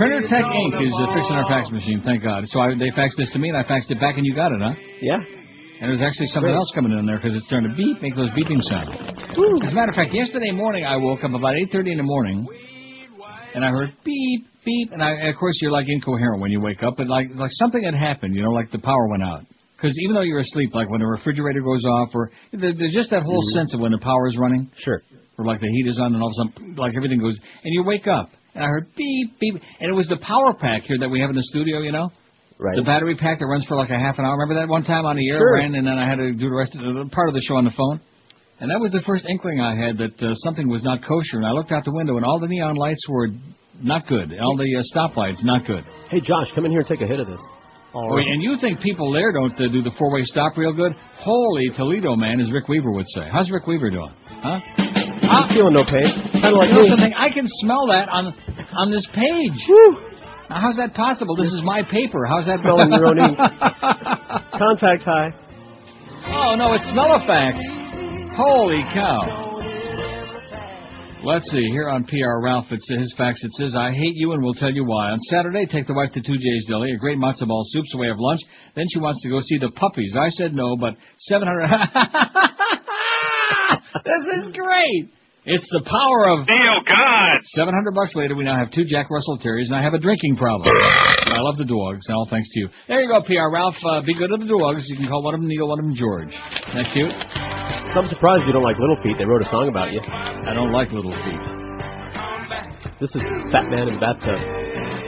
Printer 0.00 0.24
Tech 0.24 0.44
Inc. 0.48 0.80
is 0.80 0.94
uh, 0.96 1.12
fixing 1.12 1.36
our 1.36 1.44
fax 1.52 1.68
machine, 1.70 2.00
thank 2.00 2.22
God. 2.22 2.44
So 2.48 2.60
I, 2.60 2.72
they 2.80 2.88
faxed 2.96 3.18
this 3.18 3.30
to 3.32 3.38
me, 3.38 3.50
and 3.52 3.58
I 3.58 3.62
faxed 3.64 3.90
it 3.90 4.00
back, 4.00 4.16
and 4.16 4.24
you 4.24 4.34
got 4.34 4.52
it, 4.52 4.60
huh? 4.62 4.72
Yeah. 5.02 5.18
And 5.80 5.92
there's 5.92 6.00
actually 6.00 6.32
something 6.32 6.48
Great. 6.48 6.56
else 6.56 6.72
coming 6.74 6.96
in 6.96 7.04
there 7.04 7.20
because 7.20 7.36
it's 7.36 7.44
starting 7.44 7.68
to 7.68 7.76
beep, 7.76 8.00
make 8.00 8.16
those 8.16 8.30
beeping 8.32 8.64
sounds. 8.64 8.96
As 8.96 9.72
a 9.72 9.76
matter 9.76 9.92
of 9.92 9.96
fact, 9.96 10.14
yesterday 10.14 10.50
morning 10.50 10.86
I 10.86 10.96
woke 10.96 11.22
up 11.22 11.34
about 11.36 11.52
8:30 11.52 11.92
in 11.92 11.98
the 11.98 12.02
morning, 12.08 12.46
and 13.56 13.64
I 13.64 13.70
heard 13.70 13.90
beep 14.04 14.46
beep, 14.64 14.92
and 14.92 15.02
I, 15.02 15.28
of 15.28 15.36
course 15.36 15.56
you're 15.60 15.72
like 15.72 15.86
incoherent 15.88 16.40
when 16.40 16.50
you 16.52 16.60
wake 16.60 16.82
up, 16.82 16.94
but 16.96 17.08
like 17.08 17.28
like 17.34 17.50
something 17.52 17.82
had 17.82 17.94
happened, 17.94 18.34
you 18.34 18.42
know, 18.42 18.50
like 18.50 18.70
the 18.70 18.78
power 18.78 19.08
went 19.08 19.22
out. 19.24 19.40
Because 19.76 19.94
even 20.04 20.14
though 20.14 20.22
you're 20.22 20.40
asleep, 20.40 20.74
like 20.74 20.88
when 20.88 21.00
the 21.00 21.06
refrigerator 21.06 21.60
goes 21.60 21.84
off, 21.84 22.10
or 22.14 22.30
there's 22.52 22.78
just 22.94 23.10
that 23.10 23.22
whole 23.22 23.42
Mhm. 23.42 23.54
sense 23.54 23.74
of 23.74 23.80
when 23.80 23.92
the 23.92 23.98
power 23.98 24.26
is 24.28 24.36
running. 24.38 24.70
Sure. 24.78 25.02
Or 25.38 25.44
like 25.44 25.60
the 25.60 25.68
heat 25.68 25.86
is 25.86 25.98
on, 25.98 26.14
and 26.14 26.22
all 26.22 26.28
of 26.28 26.48
a 26.48 26.52
sudden, 26.52 26.74
like 26.76 26.94
everything 26.96 27.18
goes, 27.20 27.38
and 27.64 27.74
you 27.74 27.82
wake 27.84 28.06
up, 28.06 28.30
and 28.54 28.64
I 28.64 28.68
heard 28.68 28.86
beep 28.96 29.38
beep, 29.38 29.54
and 29.80 29.90
it 29.90 29.94
was 29.94 30.08
the 30.08 30.16
power 30.18 30.54
pack 30.54 30.82
here 30.82 30.98
that 30.98 31.08
we 31.10 31.20
have 31.20 31.30
in 31.30 31.36
the 31.36 31.42
studio, 31.44 31.80
you 31.80 31.92
know. 31.92 32.10
Right. 32.58 32.74
The 32.76 32.82
battery 32.84 33.16
pack 33.16 33.38
that 33.40 33.46
runs 33.46 33.66
for 33.66 33.76
like 33.76 33.90
a 33.90 33.98
half 33.98 34.18
an 34.18 34.24
hour. 34.24 34.32
Remember 34.32 34.54
that 34.60 34.68
one 34.68 34.82
time 34.82 35.04
on 35.04 35.16
the 35.16 35.28
air 35.28 35.36
Sure. 35.38 35.54
ran, 35.56 35.74
and 35.74 35.86
then 35.86 35.98
I 35.98 36.08
had 36.08 36.16
to 36.16 36.32
do 36.32 36.48
the 36.48 36.56
rest 36.56 36.74
of 36.74 36.80
the 36.80 37.04
part 37.12 37.28
of 37.28 37.34
the 37.34 37.42
show 37.42 37.56
on 37.56 37.64
the 37.64 37.70
phone. 37.72 38.00
And 38.58 38.70
that 38.70 38.80
was 38.80 38.92
the 38.92 39.02
first 39.04 39.26
inkling 39.28 39.60
I 39.60 39.76
had 39.76 39.98
that 39.98 40.16
uh, 40.22 40.32
something 40.36 40.68
was 40.68 40.82
not 40.82 41.04
kosher. 41.04 41.36
And 41.36 41.46
I 41.46 41.52
looked 41.52 41.72
out 41.72 41.84
the 41.84 41.92
window, 41.92 42.16
and 42.16 42.24
all 42.24 42.40
the 42.40 42.48
neon 42.48 42.76
lights 42.76 43.04
were 43.08 43.28
not 43.82 44.06
good. 44.08 44.32
All 44.40 44.56
the 44.56 44.64
uh, 44.64 44.82
stoplights 44.96 45.44
not 45.44 45.66
good. 45.66 45.84
Hey, 46.10 46.20
Josh, 46.20 46.48
come 46.54 46.64
in 46.64 46.70
here 46.70 46.80
and 46.80 46.88
take 46.88 47.02
a 47.02 47.06
hit 47.06 47.20
of 47.20 47.26
this. 47.26 47.40
Oh, 47.94 48.16
and 48.16 48.42
you 48.42 48.56
think 48.60 48.80
people 48.80 49.12
there 49.12 49.32
don't 49.32 49.52
uh, 49.54 49.68
do 49.72 49.82
the 49.82 49.92
four-way 49.98 50.22
stop 50.24 50.56
real 50.56 50.72
good? 50.72 50.92
Holy 51.16 51.68
Toledo, 51.76 52.16
man, 52.16 52.40
as 52.40 52.50
Rick 52.52 52.68
Weaver 52.68 52.92
would 52.92 53.06
say. 53.08 53.28
How's 53.30 53.50
Rick 53.50 53.66
Weaver 53.66 53.90
doing? 53.90 54.12
Huh? 54.24 54.60
I'm 55.28 55.48
feeling 55.54 55.72
no 55.72 55.84
pain. 55.84 56.08
Kind 56.32 56.52
of 56.52 56.60
like 56.60 56.68
you 56.68 56.76
know 56.76 56.88
something? 56.88 57.12
I 57.16 57.30
can 57.32 57.46
smell 57.60 57.86
that 57.88 58.08
on 58.08 58.32
on 58.76 58.90
this 58.90 59.06
page. 59.12 59.56
Whew. 59.66 59.96
Now, 60.50 60.60
how's 60.60 60.76
that 60.76 60.94
possible? 60.94 61.36
This 61.36 61.52
is 61.52 61.60
my 61.64 61.82
paper. 61.82 62.24
How's 62.28 62.46
that 62.46 62.60
Smelling 62.60 62.92
your 62.92 63.06
own 63.06 63.18
ink. 63.18 63.36
Contacts 64.60 65.04
high. 65.04 65.32
Oh 66.28 66.54
no, 66.54 66.74
it's 66.74 66.84
Smellifax. 66.86 67.85
Holy 68.36 68.84
cow. 68.92 69.24
Let's 71.24 71.50
see, 71.50 71.64
here 71.72 71.88
on 71.88 72.04
PR 72.04 72.44
Ralph, 72.44 72.66
it's 72.70 72.86
his 72.86 73.14
fax. 73.16 73.42
It 73.42 73.50
says, 73.52 73.74
I 73.74 73.92
hate 73.92 74.14
you 74.14 74.32
and 74.32 74.42
will 74.42 74.52
tell 74.52 74.70
you 74.70 74.84
why. 74.84 75.10
On 75.10 75.18
Saturday, 75.30 75.64
take 75.64 75.86
the 75.86 75.94
wife 75.94 76.10
to 76.12 76.20
2J's 76.20 76.66
Deli, 76.68 76.92
a 76.92 76.98
great 76.98 77.16
matzo 77.16 77.48
ball 77.48 77.64
soup's 77.68 77.94
a 77.94 77.98
way 77.98 78.08
lunch. 78.18 78.40
Then 78.74 78.84
she 78.92 79.00
wants 79.00 79.22
to 79.22 79.30
go 79.30 79.40
see 79.40 79.56
the 79.56 79.70
puppies. 79.70 80.14
I 80.20 80.28
said 80.28 80.52
no, 80.52 80.76
but 80.76 80.96
700. 81.16 81.66
this 84.04 84.44
is 84.44 84.52
great. 84.52 85.08
It's 85.46 85.70
the 85.70 85.78
power 85.86 86.26
of 86.34 86.42
Neil, 86.42 86.82
God. 86.82 87.38
700 87.54 87.94
bucks 87.94 88.10
later, 88.18 88.34
we 88.34 88.42
now 88.42 88.58
have 88.58 88.74
two 88.74 88.82
Jack 88.82 89.06
Russell 89.14 89.38
Terriers, 89.38 89.70
and 89.70 89.78
I 89.78 89.82
have 89.82 89.94
a 89.94 90.02
drinking 90.02 90.34
problem. 90.34 90.66
I 90.74 91.38
love 91.38 91.54
the 91.56 91.64
dogs, 91.64 92.02
and 92.08 92.16
all 92.18 92.26
thanks 92.26 92.50
to 92.50 92.58
you. 92.58 92.68
There 92.88 93.00
you 93.00 93.06
go, 93.06 93.22
PR 93.22 93.54
Ralph. 93.54 93.78
Uh, 93.78 94.02
be 94.02 94.12
good 94.12 94.26
to 94.34 94.42
the 94.42 94.50
dogs. 94.50 94.82
You 94.90 94.96
can 94.96 95.06
call 95.06 95.22
one 95.22 95.34
of 95.34 95.40
them 95.40 95.46
Neil, 95.48 95.68
one 95.68 95.78
of 95.78 95.84
them 95.84 95.94
George. 95.94 96.34
Isn't 96.34 96.74
that 96.74 96.90
cute? 96.90 97.14
I'm 97.14 98.08
surprised 98.10 98.42
you 98.44 98.52
don't 98.52 98.66
like 98.66 98.78
Little 98.82 98.98
Feat. 99.06 99.14
They 99.18 99.24
wrote 99.24 99.40
a 99.40 99.48
song 99.48 99.68
about 99.68 99.92
you. 99.92 100.02
I 100.02 100.50
don't 100.52 100.72
like 100.72 100.90
Little 100.90 101.14
Feat. 101.14 101.42
This 102.98 103.14
is 103.14 103.22
Fat 103.54 103.70
Man 103.70 103.86
in 103.86 103.94
the 103.94 104.00
Bathtub. 104.02 105.05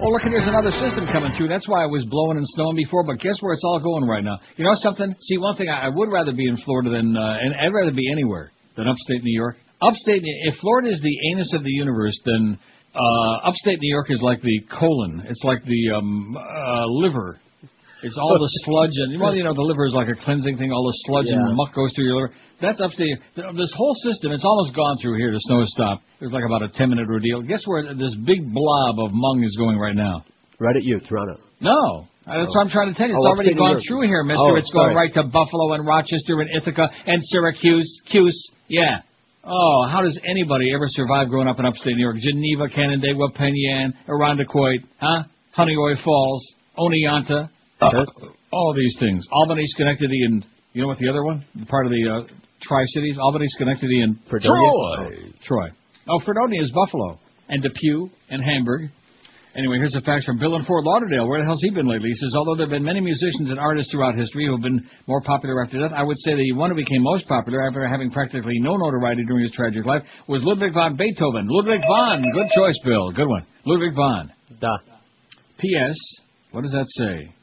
Oh, 0.00 0.10
look, 0.10 0.22
and 0.22 0.32
there's 0.32 0.46
another 0.46 0.70
system 0.70 1.06
coming 1.10 1.32
through. 1.36 1.48
That's 1.48 1.68
why 1.68 1.82
I 1.82 1.86
was 1.86 2.06
blowing 2.06 2.36
and 2.36 2.46
snowing 2.54 2.76
before. 2.76 3.02
But 3.02 3.18
guess 3.18 3.34
where 3.40 3.52
it's 3.52 3.64
all 3.64 3.80
going 3.80 4.04
right 4.04 4.22
now? 4.22 4.38
You 4.56 4.64
know 4.64 4.74
something? 4.76 5.12
See, 5.18 5.38
one 5.38 5.56
thing 5.56 5.68
I, 5.68 5.86
I 5.86 5.88
would 5.88 6.08
rather 6.12 6.30
be 6.30 6.46
in 6.46 6.56
Florida 6.58 6.90
than, 6.90 7.16
uh, 7.16 7.36
and 7.42 7.52
I'd 7.54 7.74
rather 7.74 7.90
be 7.90 8.08
anywhere 8.12 8.52
than 8.76 8.86
upstate 8.86 9.24
New 9.24 9.34
York. 9.34 9.56
Upstate, 9.82 10.22
if 10.22 10.54
Florida 10.60 10.90
is 10.90 11.02
the 11.02 11.16
anus 11.32 11.52
of 11.52 11.64
the 11.64 11.72
universe, 11.72 12.16
then 12.24 12.58
uh, 12.94 13.48
upstate 13.48 13.80
New 13.80 13.92
York 13.92 14.08
is 14.10 14.22
like 14.22 14.40
the 14.40 14.60
colon. 14.78 15.24
It's 15.28 15.42
like 15.42 15.64
the 15.64 15.96
um, 15.96 16.36
uh, 16.36 16.86
liver. 16.86 17.40
It's 18.02 18.16
all 18.16 18.38
the 18.38 18.50
sludge 18.64 18.94
and 18.94 19.20
well, 19.20 19.34
you 19.34 19.42
know, 19.44 19.54
the 19.54 19.62
liver 19.62 19.84
is 19.86 19.92
like 19.92 20.08
a 20.08 20.14
cleansing 20.24 20.56
thing. 20.58 20.70
All 20.70 20.86
the 20.86 20.96
sludge 21.06 21.26
Yeah. 21.26 21.34
and 21.42 21.56
muck 21.56 21.74
goes 21.74 21.92
through 21.94 22.04
your 22.04 22.14
liver. 22.22 22.34
That's 22.60 22.80
upstate. 22.80 23.18
This 23.36 23.72
whole 23.76 23.94
system, 24.02 24.32
it's 24.32 24.44
almost 24.44 24.74
gone 24.74 24.96
through 25.02 25.18
here. 25.18 25.30
The 25.32 25.38
snow 25.46 25.60
has 25.60 25.70
stopped. 25.72 26.04
It 26.20 26.24
was 26.24 26.32
like 26.32 26.44
about 26.44 26.62
a 26.62 26.68
ten 26.68 26.90
minute 26.90 27.08
ordeal. 27.10 27.42
Guess 27.42 27.62
where 27.66 27.82
this 27.94 28.14
big 28.24 28.42
blob 28.52 28.98
of 29.00 29.10
mung 29.12 29.42
is 29.44 29.56
going 29.56 29.78
right 29.78 29.94
now? 29.96 30.24
Right 30.58 30.74
at 30.76 30.82
you, 30.82 30.98
Toronto. 31.00 31.38
No. 31.60 32.06
Uh, 32.26 32.38
That's 32.38 32.50
Oh. 32.50 32.58
what 32.58 32.64
I'm 32.66 32.70
trying 32.70 32.92
to 32.92 32.98
tell 32.98 33.08
you. 33.08 33.14
It's 33.16 33.24
Oh, 33.24 33.28
already 33.30 33.54
gone 33.54 33.80
through 33.88 34.02
here, 34.06 34.22
mister. 34.22 34.42
Oh, 34.42 34.56
it's 34.56 34.70
going 34.72 34.94
right 34.94 35.12
to 35.14 35.22
Buffalo 35.24 35.72
and 35.74 35.86
Rochester 35.86 36.40
and 36.40 36.50
Ithaca 36.54 36.90
and 37.06 37.22
Syracuse. 37.24 37.88
Cuse. 38.10 38.50
Yeah. 38.68 39.00
Oh, 39.44 39.86
how 39.90 40.02
does 40.02 40.18
anybody 40.28 40.72
ever 40.74 40.86
survive 40.88 41.30
growing 41.30 41.48
up 41.48 41.58
in 41.58 41.64
upstate 41.64 41.94
New 41.96 42.02
York? 42.02 42.16
Geneva, 42.18 42.68
Canandaigua, 42.68 43.30
Penn 43.34 43.54
Yan, 43.56 43.94
Irondequoit, 44.08 44.80
huh? 45.00 45.22
Honeoye 45.56 45.96
Falls, 46.02 46.44
Oneonta. 46.78 47.48
All 48.52 48.74
these 48.74 48.96
things. 48.98 49.24
Albany, 49.32 49.62
Schenectady, 49.66 50.24
and 50.24 50.44
you 50.72 50.82
know 50.82 50.88
what 50.88 50.98
the 50.98 51.08
other 51.08 51.24
one? 51.24 51.44
Part 51.68 51.86
of 51.86 51.92
the 51.92 52.08
uh, 52.08 52.34
Tri-Cities? 52.62 53.18
Albany, 53.20 53.46
Schenectady, 53.48 54.02
and 54.02 54.18
Fredonia? 54.28 54.52
Troy. 54.52 55.32
Troy. 55.44 55.68
Oh, 56.08 56.20
Fredonia 56.24 56.62
is 56.62 56.72
Buffalo. 56.72 57.18
And 57.48 57.62
Depew 57.62 58.10
and 58.30 58.42
Hamburg. 58.44 58.90
Anyway, 59.56 59.78
here's 59.78 59.94
a 59.94 60.00
fax 60.02 60.24
from 60.24 60.38
Bill 60.38 60.54
in 60.56 60.64
Fort 60.64 60.84
Lauderdale. 60.84 61.26
Where 61.26 61.40
the 61.40 61.46
hell's 61.46 61.60
he 61.62 61.70
been 61.70 61.88
lately? 61.88 62.10
He 62.10 62.14
says, 62.14 62.34
although 62.36 62.54
there 62.54 62.66
have 62.66 62.70
been 62.70 62.84
many 62.84 63.00
musicians 63.00 63.50
and 63.50 63.58
artists 63.58 63.90
throughout 63.90 64.16
history 64.16 64.46
who 64.46 64.52
have 64.52 64.62
been 64.62 64.88
more 65.06 65.20
popular 65.22 65.62
after 65.64 65.80
death, 65.80 65.90
I 65.96 66.02
would 66.02 66.18
say 66.18 66.36
the 66.36 66.52
one 66.52 66.70
who 66.70 66.76
became 66.76 67.02
most 67.02 67.26
popular 67.26 67.66
after 67.66 67.86
having 67.88 68.10
practically 68.10 68.60
no 68.60 68.76
notoriety 68.76 69.24
during 69.26 69.44
his 69.44 69.52
tragic 69.52 69.84
life 69.86 70.02
was 70.28 70.42
Ludwig 70.44 70.74
van 70.74 70.96
Beethoven. 70.96 71.48
Ludwig 71.48 71.80
van. 71.80 72.22
Good 72.32 72.48
choice, 72.54 72.78
Bill. 72.84 73.10
Good 73.12 73.26
one. 73.26 73.46
Ludwig 73.64 73.94
van. 73.96 74.32
Duh. 74.60 74.78
P.S. 75.58 75.96
What 76.52 76.62
does 76.62 76.72
that 76.72 76.86
say? 76.96 77.34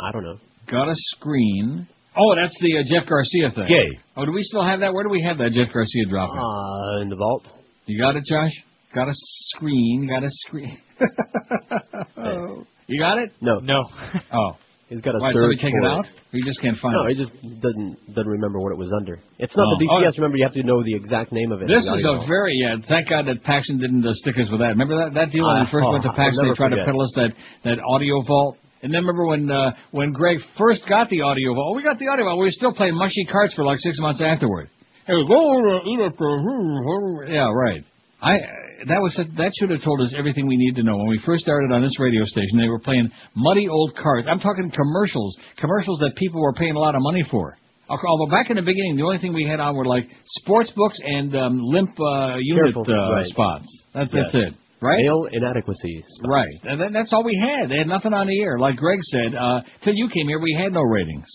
I 0.00 0.12
don't 0.12 0.24
know. 0.24 0.38
Got 0.70 0.88
a 0.88 0.94
screen. 1.16 1.86
Oh, 2.16 2.34
that's 2.40 2.56
the 2.60 2.76
uh, 2.78 2.82
Jeff 2.88 3.08
Garcia 3.08 3.50
thing. 3.54 3.66
Gay. 3.68 3.98
Oh, 4.16 4.24
do 4.26 4.32
we 4.32 4.42
still 4.42 4.64
have 4.64 4.80
that? 4.80 4.92
Where 4.92 5.02
do 5.04 5.10
we 5.10 5.22
have 5.26 5.38
that 5.38 5.52
Jeff 5.52 5.72
Garcia 5.72 6.04
drop? 6.08 6.28
Uh, 6.30 7.00
in 7.02 7.08
the 7.08 7.16
vault. 7.16 7.46
You 7.86 7.98
got 8.00 8.16
it, 8.16 8.24
Josh? 8.28 8.52
Got 8.94 9.08
a 9.08 9.12
screen. 9.56 10.08
Got 10.08 10.24
a 10.24 10.30
screen. 10.30 10.78
You 12.88 13.00
got 13.00 13.18
it? 13.18 13.32
No. 13.40 13.58
No. 13.60 13.84
Oh. 14.34 14.56
He's 14.88 15.00
got 15.00 15.14
a 15.16 15.18
Why, 15.24 15.32
surge 15.32 15.56
somebody 15.56 15.56
take 15.56 15.72
it 15.72 15.86
out? 15.88 16.04
Or 16.04 16.36
you 16.36 16.44
just 16.44 16.60
can't 16.60 16.76
find 16.76 16.92
No, 16.92 17.08
it? 17.08 17.16
he 17.16 17.24
just 17.24 17.32
doesn't 17.64 18.12
doesn't 18.12 18.28
remember 18.28 18.60
what 18.60 18.72
it 18.72 18.76
was 18.76 18.92
under. 18.92 19.16
It's 19.38 19.56
not 19.56 19.64
Oh. 19.64 19.76
the 19.80 19.86
BCS. 19.88 20.12
Oh. 20.12 20.20
Remember, 20.20 20.36
you 20.36 20.44
have 20.44 20.52
to 20.52 20.62
know 20.68 20.84
the 20.84 20.92
exact 20.94 21.32
name 21.32 21.48
of 21.50 21.62
it. 21.62 21.68
This 21.68 21.80
is 21.80 22.04
audio. 22.04 22.20
a 22.20 22.26
very 22.28 22.52
yeah. 22.60 22.76
Thank 22.86 23.08
God 23.08 23.24
that 23.24 23.40
Paxson 23.42 23.78
didn't 23.80 24.04
uh, 24.04 24.12
stick 24.20 24.36
us 24.36 24.50
with 24.52 24.60
that. 24.60 24.76
Remember 24.76 25.00
that 25.00 25.14
that 25.16 25.30
deal 25.32 25.48
when 25.48 25.56
I- 25.56 25.64
we 25.64 25.70
first 25.72 25.88
went 25.88 26.02
to 26.04 26.10
oh, 26.10 26.12
I'll 26.16 26.20
Paxson? 26.20 26.44
They 26.44 26.52
never 26.52 26.60
tried 26.60 26.76
to 26.76 26.84
peddle 26.84 27.00
us 27.00 27.12
that 27.16 27.30
that 27.64 27.78
audio 27.80 28.20
vault. 28.28 28.58
And 28.82 28.92
then 28.92 29.00
remember 29.02 29.26
when 29.26 29.50
uh, 29.50 29.72
when 29.92 30.12
Greg 30.12 30.38
first 30.58 30.82
got 30.88 31.08
the 31.08 31.20
audio 31.22 31.54
vault? 31.54 31.72
Oh, 31.72 31.76
we 31.76 31.82
got 31.82 31.98
the 31.98 32.08
audio 32.08 32.24
vault. 32.24 32.38
We 32.38 32.46
were 32.46 32.50
still 32.50 32.72
playing 32.74 32.96
mushy 32.96 33.24
carts 33.30 33.54
for 33.54 33.64
like 33.64 33.78
six 33.78 33.98
months 34.00 34.20
afterward. 34.20 34.68
It 35.08 35.12
was, 35.12 35.26
"Oh, 35.30 35.90
eat 35.90 36.00
it, 36.00 36.14
uh, 36.14 37.32
yeah, 37.32 37.50
right. 37.52 37.84
I 38.20 38.38
that 38.86 39.00
was 39.00 39.14
that 39.36 39.52
should 39.58 39.70
have 39.70 39.82
told 39.82 40.00
us 40.00 40.14
everything 40.16 40.46
we 40.46 40.56
need 40.56 40.74
to 40.76 40.82
know 40.82 40.96
when 40.96 41.06
we 41.08 41.20
first 41.24 41.42
started 41.42 41.70
on 41.72 41.82
this 41.82 41.98
radio 41.98 42.24
station. 42.24 42.58
They 42.58 42.68
were 42.68 42.80
playing 42.80 43.10
muddy 43.36 43.68
old 43.68 43.94
carts. 43.96 44.26
I'm 44.30 44.40
talking 44.40 44.70
commercials, 44.70 45.36
commercials 45.58 45.98
that 46.00 46.14
people 46.16 46.40
were 46.40 46.52
paying 46.54 46.74
a 46.74 46.78
lot 46.78 46.94
of 46.94 47.02
money 47.02 47.24
for. 47.30 47.56
Although 47.88 48.30
back 48.30 48.48
in 48.48 48.56
the 48.56 48.62
beginning, 48.62 48.96
the 48.96 49.02
only 49.02 49.18
thing 49.18 49.34
we 49.34 49.44
had 49.44 49.60
on 49.60 49.76
were 49.76 49.84
like 49.84 50.06
sports 50.24 50.72
books 50.74 50.98
and 51.04 51.36
um, 51.36 51.60
limp 51.60 51.90
uh, 52.00 52.36
unit 52.38 52.74
Careful, 52.74 52.86
uh, 52.88 53.14
right. 53.14 53.26
spots. 53.26 53.82
That, 53.94 54.08
that's 54.12 54.30
Yes. 54.34 54.52
it, 54.52 54.54
right? 54.82 54.98
Male 55.00 55.28
inadequacies. 55.32 56.04
Right, 56.26 56.58
and 56.64 56.80
then 56.80 56.92
that's 56.92 57.12
all 57.12 57.24
we 57.24 57.38
had. 57.38 57.70
They 57.70 57.78
had 57.78 57.86
nothing 57.88 58.12
on 58.12 58.26
the 58.26 58.40
air. 58.42 58.58
Like 58.58 58.76
Greg 58.76 58.98
said, 59.02 59.34
uh, 59.34 59.60
till 59.84 59.94
you 59.94 60.08
came 60.08 60.28
here, 60.28 60.40
we 60.40 60.58
had 60.60 60.72
no 60.72 60.82
ratings. 60.82 61.26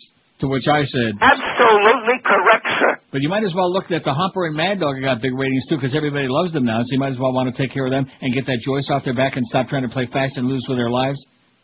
To 0.41 0.47
which 0.47 0.67
I 0.69 0.83
said, 0.83 1.17
Absolutely 1.17 2.21
correct, 2.21 2.67
sir. 2.77 3.01
but 3.11 3.21
you 3.21 3.29
might 3.29 3.43
as 3.43 3.53
well 3.55 3.73
look 3.73 3.89
at 3.89 4.03
the 4.03 4.13
Humper 4.13 4.45
and 4.45 4.55
Mad 4.55 4.79
Dog 4.79 4.95
got 5.01 5.19
big 5.19 5.33
ratings 5.33 5.65
too, 5.67 5.77
because 5.77 5.95
everybody 5.95 6.27
loves 6.29 6.53
them 6.53 6.63
now. 6.63 6.77
So 6.83 6.93
you 6.93 6.99
might 6.99 7.11
as 7.11 7.17
well 7.19 7.33
want 7.33 7.49
to 7.49 7.57
take 7.59 7.73
care 7.73 7.87
of 7.87 7.91
them 7.91 8.05
and 8.21 8.33
get 8.33 8.45
that 8.45 8.59
Joyce 8.61 8.87
off 8.91 9.03
their 9.03 9.15
back 9.15 9.35
and 9.35 9.43
stop 9.47 9.67
trying 9.67 9.81
to 9.81 9.89
play 9.89 10.05
fast 10.13 10.37
and 10.37 10.45
loose 10.47 10.61
with 10.69 10.77
their 10.77 10.91
lives. 10.91 11.17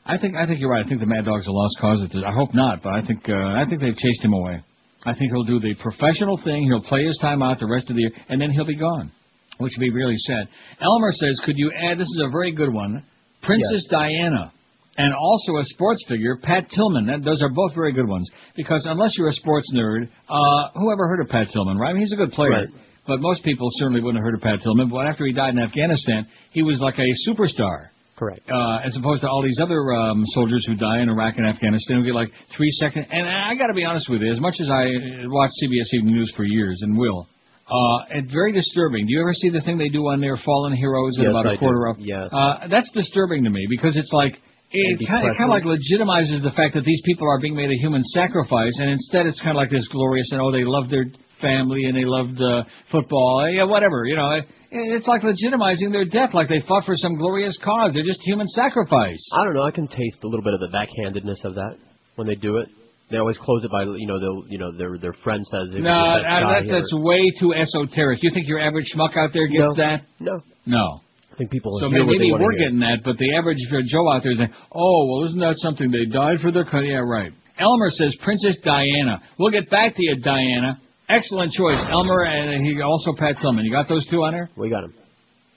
I 0.05 0.17
think 0.17 0.35
I 0.35 0.47
think 0.47 0.59
you're 0.59 0.71
right. 0.71 0.83
I 0.83 0.89
think 0.89 1.01
the 1.01 1.05
Mad 1.05 1.25
Dog's 1.25 1.45
a 1.45 1.51
lost 1.51 1.77
cause. 1.79 2.01
I 2.25 2.33
hope 2.33 2.53
not, 2.55 2.81
but 2.81 2.93
I 2.93 3.01
think 3.05 3.29
uh, 3.29 3.33
I 3.33 3.63
think 3.69 3.79
they've 3.79 3.95
chased 3.95 4.23
him 4.23 4.33
away. 4.33 4.63
I 5.05 5.13
think 5.13 5.31
he'll 5.31 5.43
do 5.45 5.59
the 5.59 5.75
professional 5.75 6.39
thing. 6.43 6.63
He'll 6.63 6.81
play 6.81 7.03
his 7.05 7.17
time 7.21 7.43
out 7.43 7.59
the 7.59 7.67
rest 7.67 7.89
of 7.89 7.95
the 7.95 8.01
year, 8.01 8.11
and 8.29 8.41
then 8.41 8.49
he'll 8.51 8.65
be 8.65 8.75
gone, 8.75 9.11
which 9.57 9.73
would 9.77 9.83
be 9.83 9.91
really 9.91 10.17
sad. 10.17 10.47
Elmer 10.81 11.11
says, 11.11 11.41
could 11.45 11.57
you 11.57 11.71
add? 11.71 11.97
This 11.97 12.07
is 12.07 12.23
a 12.25 12.31
very 12.31 12.51
good 12.51 12.73
one. 12.73 13.03
Princess 13.41 13.85
Diana. 13.89 14.51
And 14.95 15.13
also 15.13 15.57
a 15.57 15.63
sports 15.65 16.03
figure, 16.07 16.37
Pat 16.41 16.69
Tillman. 16.69 17.07
That, 17.07 17.23
those 17.23 17.41
are 17.41 17.49
both 17.49 17.73
very 17.73 17.93
good 17.93 18.07
ones. 18.07 18.29
Because 18.55 18.85
unless 18.85 19.17
you're 19.17 19.29
a 19.29 19.33
sports 19.33 19.71
nerd, 19.73 20.07
uh, 20.29 20.69
who 20.75 20.91
ever 20.91 21.07
heard 21.07 21.19
of 21.19 21.29
Pat 21.29 21.47
Tillman, 21.51 21.77
right? 21.77 21.89
I 21.89 21.93
mean, 21.93 22.01
he's 22.01 22.13
a 22.13 22.17
good 22.17 22.31
player. 22.31 22.51
Right. 22.51 22.67
But 23.07 23.19
most 23.19 23.43
people 23.43 23.69
certainly 23.73 24.01
wouldn't 24.01 24.23
have 24.23 24.25
heard 24.25 24.35
of 24.35 24.41
Pat 24.41 24.59
Tillman. 24.63 24.89
But 24.89 25.07
after 25.07 25.25
he 25.25 25.33
died 25.33 25.55
in 25.55 25.59
Afghanistan, 25.59 26.27
he 26.51 26.61
was 26.61 26.79
like 26.79 26.95
a 26.99 27.09
superstar. 27.27 27.89
Correct. 28.15 28.41
Uh, 28.47 28.85
as 28.85 28.95
opposed 28.95 29.21
to 29.21 29.27
all 29.27 29.41
these 29.41 29.59
other 29.61 29.91
um, 29.93 30.23
soldiers 30.27 30.63
who 30.67 30.75
die 30.75 31.01
in 31.01 31.09
Iraq 31.09 31.33
and 31.37 31.47
Afghanistan 31.47 31.97
who 31.97 32.05
get 32.05 32.13
like 32.13 32.29
three 32.55 32.69
second. 32.79 33.07
And 33.11 33.27
I 33.27 33.55
got 33.55 33.67
to 33.67 33.73
be 33.73 33.83
honest 33.83 34.07
with 34.09 34.21
you, 34.21 34.31
as 34.31 34.39
much 34.39 34.55
as 34.61 34.69
I 34.69 34.83
uh, 34.83 35.27
watch 35.27 35.49
CBS 35.61 35.93
Evening 35.93 36.13
News 36.13 36.31
for 36.37 36.43
years 36.43 36.79
and 36.83 36.97
will, 36.97 37.27
uh, 37.67 38.19
it's 38.19 38.31
very 38.31 38.51
disturbing. 38.51 39.07
Do 39.07 39.13
you 39.13 39.21
ever 39.21 39.33
see 39.33 39.49
the 39.49 39.61
thing 39.61 39.77
they 39.77 39.89
do 39.89 40.03
on 40.11 40.19
their 40.19 40.37
fallen 40.37 40.75
heroes 40.75 41.17
at 41.17 41.25
Yes, 41.25 41.31
about 41.31 41.47
a 41.47 41.57
quarter 41.57 41.85
do. 41.85 41.91
up? 41.91 41.97
Yes. 41.99 42.29
Uh, 42.33 42.67
that's 42.69 42.91
disturbing 42.91 43.43
to 43.45 43.49
me 43.49 43.65
because 43.69 43.95
it's 43.95 44.11
like 44.11 44.35
it 44.71 45.07
kind, 45.07 45.29
of, 45.29 45.37
kind 45.37 45.49
of 45.49 45.53
like 45.53 45.63
legitimizes 45.63 46.43
the 46.43 46.51
fact 46.57 46.73
that 46.75 46.83
these 46.83 47.01
people 47.05 47.27
are 47.29 47.39
being 47.39 47.55
made 47.55 47.69
a 47.69 47.79
human 47.79 48.03
sacrifice, 48.03 48.73
and 48.79 48.89
instead 48.89 49.25
it's 49.25 49.39
kind 49.39 49.51
of 49.51 49.61
like 49.61 49.69
this 49.69 49.87
glorious 49.89 50.31
and 50.31 50.41
oh 50.41 50.51
they 50.51 50.65
loved 50.65 50.89
their 50.89 51.05
family 51.39 51.85
and 51.85 51.95
they 51.95 52.05
loved 52.05 52.41
uh, 52.41 52.63
football, 52.91 53.47
yeah 53.49 53.63
whatever 53.63 54.05
you 54.05 54.15
know. 54.15 54.31
It, 54.31 54.45
it's 54.71 55.07
like 55.07 55.21
legitimizing 55.21 55.91
their 55.93 56.05
death, 56.05 56.33
like 56.33 56.49
they 56.49 56.61
fought 56.67 56.83
for 56.85 56.95
some 56.97 57.15
glorious 57.17 57.57
cause. 57.63 57.93
They're 57.93 58.03
just 58.03 58.21
human 58.25 58.47
sacrifice. 58.47 59.23
I 59.31 59.45
don't 59.45 59.53
know. 59.53 59.63
I 59.63 59.71
can 59.71 59.87
taste 59.87 60.19
a 60.23 60.27
little 60.27 60.43
bit 60.43 60.53
of 60.53 60.59
the 60.59 60.75
backhandedness 60.75 61.45
of 61.45 61.55
that 61.55 61.77
when 62.15 62.27
they 62.27 62.35
do 62.35 62.57
it. 62.57 62.69
They 63.11 63.17
always 63.17 63.37
close 63.37 63.63
it 63.63 63.71
by 63.71 63.83
you 63.83 64.07
know 64.07 64.19
they'll 64.19 64.43
you 64.47 64.57
know 64.57 64.71
their 64.71 64.97
their 64.97 65.13
friend 65.23 65.45
says 65.45 65.69
it 65.73 65.81
No, 65.81 65.91
the 65.91 66.27
uh, 66.27 66.59
that, 66.59 66.65
that's 66.69 66.93
way 66.93 67.31
too 67.39 67.53
esoteric. 67.53 68.19
You 68.23 68.31
think 68.33 68.47
your 68.47 68.59
average 68.59 68.85
schmuck 68.95 69.15
out 69.17 69.31
there 69.33 69.47
gets 69.47 69.75
No. 69.77 69.83
that? 69.83 70.01
No. 70.19 70.39
No. 70.65 71.01
I 71.31 71.35
think 71.35 71.49
people 71.49 71.77
So 71.79 71.89
what 71.89 72.05
maybe 72.05 72.31
we're 72.31 72.57
getting 72.57 72.79
that, 72.79 73.01
but 73.03 73.17
the 73.17 73.35
average 73.35 73.57
Joe 73.89 74.09
out 74.11 74.21
there 74.21 74.31
is 74.31 74.39
like, 74.39 74.53
oh, 74.71 75.09
well, 75.09 75.27
isn't 75.27 75.39
that 75.39 75.55
something? 75.57 75.89
They 75.89 76.05
died 76.05 76.39
for 76.41 76.51
their 76.51 76.63
country. 76.63 76.91
Yeah, 76.91 77.01
right. 77.01 77.31
Elmer 77.59 77.89
says 77.89 78.15
Princess 78.23 78.59
Diana. 78.63 79.21
We'll 79.39 79.51
get 79.51 79.69
back 79.69 79.95
to 79.95 80.03
you, 80.03 80.15
Diana. 80.21 80.79
Excellent 81.09 81.51
choice, 81.51 81.77
Elmer, 81.89 82.23
and 82.23 82.65
he 82.65 82.79
also 82.81 83.13
Pat 83.17 83.35
Tillman. 83.41 83.65
You 83.65 83.71
got 83.71 83.89
those 83.89 84.07
two 84.07 84.23
on 84.23 84.33
there? 84.33 84.49
We 84.55 84.69
got 84.69 84.83
him. 84.83 84.93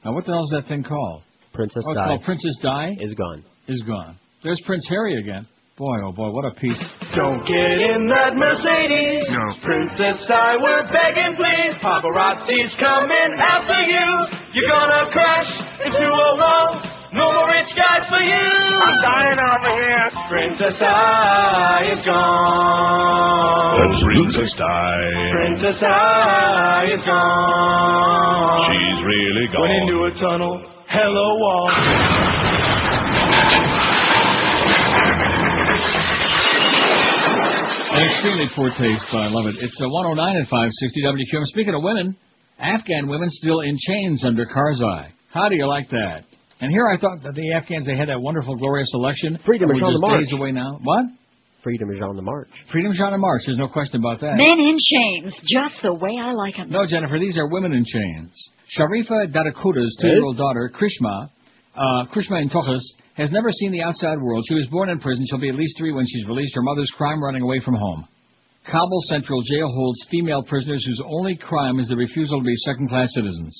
Now, 0.04 0.12
what 0.12 0.24
the 0.24 0.32
hell 0.32 0.44
is 0.44 0.50
that 0.50 0.66
thing 0.66 0.82
called? 0.82 1.22
Princess 1.52 1.84
oh, 1.86 1.94
Di 1.94 2.06
called 2.06 2.22
Princess 2.22 2.58
Di. 2.62 2.96
is 3.00 3.14
gone. 3.14 3.44
Is 3.68 3.82
gone. 3.86 4.18
There's 4.42 4.60
Prince 4.66 4.86
Harry 4.88 5.18
again. 5.20 5.46
Boy, 5.76 6.00
oh 6.08 6.12
boy, 6.12 6.30
what 6.32 6.48
a 6.48 6.56
piece. 6.56 6.80
Don't 7.12 7.44
get 7.44 7.76
in 7.92 8.08
that 8.08 8.32
Mercedes. 8.32 9.28
No. 9.28 9.44
Princess 9.60 10.24
Di, 10.24 10.56
we're 10.56 10.88
begging, 10.88 11.36
please. 11.36 11.76
Paparazzi's 11.84 12.72
coming 12.80 13.36
after 13.36 13.76
you. 13.84 14.08
You're 14.56 14.72
gonna 14.72 15.12
crash 15.12 15.44
into 15.84 16.00
a 16.00 16.32
wall. 16.40 16.80
No 17.12 17.28
more 17.28 17.52
rich 17.52 17.68
guy 17.76 18.08
for 18.08 18.24
you. 18.24 18.40
I'm 18.40 18.96
dying 19.04 19.36
over 19.36 19.72
here. 19.76 20.08
Princess 20.32 20.80
Di 20.80 21.92
is 21.92 22.00
gone. 22.08 23.76
That's 23.76 24.00
Princess 24.00 24.52
Di. 24.56 24.96
Princess 25.36 25.76
Di 25.76 26.88
is 26.88 27.04
gone. 27.04 28.64
She's 28.64 29.00
really 29.04 29.44
gone. 29.52 29.60
Went 29.60 29.92
into 29.92 30.08
a 30.08 30.12
tunnel. 30.24 30.56
Hello, 30.88 31.36
wall. 31.36 31.68
An 37.96 38.02
extremely 38.12 38.48
poor 38.54 38.70
taste, 38.70 39.04
but 39.10 39.18
I 39.18 39.28
love 39.28 39.46
it. 39.46 39.56
It's 39.60 39.80
a 39.80 39.88
109 39.88 40.42
at 40.42 40.48
560 40.48 41.02
WQM. 41.02 41.44
Speaking 41.46 41.74
of 41.74 41.82
women, 41.82 42.16
Afghan 42.58 43.08
women 43.08 43.28
still 43.30 43.60
in 43.60 43.76
chains 43.78 44.24
under 44.24 44.44
Karzai. 44.46 45.08
How 45.32 45.48
do 45.48 45.56
you 45.56 45.66
like 45.66 45.88
that? 45.90 46.24
And 46.60 46.70
here 46.72 46.88
I 46.88 46.96
thought 46.96 47.22
that 47.22 47.34
the 47.34 47.52
Afghans, 47.54 47.86
they 47.86 47.96
had 47.96 48.08
that 48.08 48.20
wonderful, 48.20 48.56
glorious 48.56 48.90
election. 48.94 49.38
Freedom 49.44 49.70
is 49.70 49.82
on 49.82 49.92
the 49.92 50.00
march. 50.00 50.24
days 50.24 50.32
away 50.32 50.52
now. 50.52 50.78
What? 50.82 51.04
Freedom 51.62 51.90
is 51.90 52.00
on 52.00 52.16
the 52.16 52.22
march. 52.22 52.48
Freedom 52.72 52.92
is 52.92 53.00
on 53.00 53.12
the 53.12 53.18
march. 53.18 53.42
There's 53.44 53.58
no 53.58 53.68
question 53.68 54.00
about 54.00 54.20
that. 54.20 54.36
Men 54.36 54.60
in 54.60 54.78
chains, 54.78 55.34
just 55.44 55.82
the 55.82 55.92
way 55.92 56.16
I 56.16 56.32
like 56.32 56.56
like 56.56 56.60
'em. 56.60 56.70
No, 56.70 56.86
Jennifer, 56.86 57.18
these 57.18 57.36
are 57.36 57.48
women 57.48 57.72
in 57.72 57.84
chains. 57.84 58.32
Sharifa 58.78 59.32
Dadakuta's 59.32 59.96
two-year-old 60.00 60.36
daughter, 60.38 60.70
Krishma, 60.72 61.28
uh, 61.76 62.06
Krishma 62.12 62.42
Tochas, 62.50 62.82
has 63.14 63.30
never 63.30 63.50
seen 63.50 63.72
the 63.72 63.82
outside 63.82 64.20
world. 64.20 64.44
She 64.48 64.54
was 64.54 64.66
born 64.68 64.88
in 64.88 64.98
prison. 65.00 65.24
She'll 65.28 65.38
be 65.38 65.48
at 65.48 65.54
least 65.54 65.76
three 65.78 65.92
when 65.92 66.06
she's 66.06 66.26
released. 66.26 66.54
Her 66.54 66.62
mother's 66.62 66.92
crime 66.96 67.22
running 67.22 67.42
away 67.42 67.60
from 67.64 67.74
home. 67.74 68.06
Kabul 68.70 69.00
Central 69.06 69.40
Jail 69.42 69.68
holds 69.68 69.98
female 70.10 70.42
prisoners 70.42 70.84
whose 70.84 71.00
only 71.06 71.36
crime 71.36 71.78
is 71.78 71.88
the 71.88 71.96
refusal 71.96 72.40
to 72.40 72.44
be 72.44 72.56
second-class 72.56 73.14
citizens. 73.14 73.54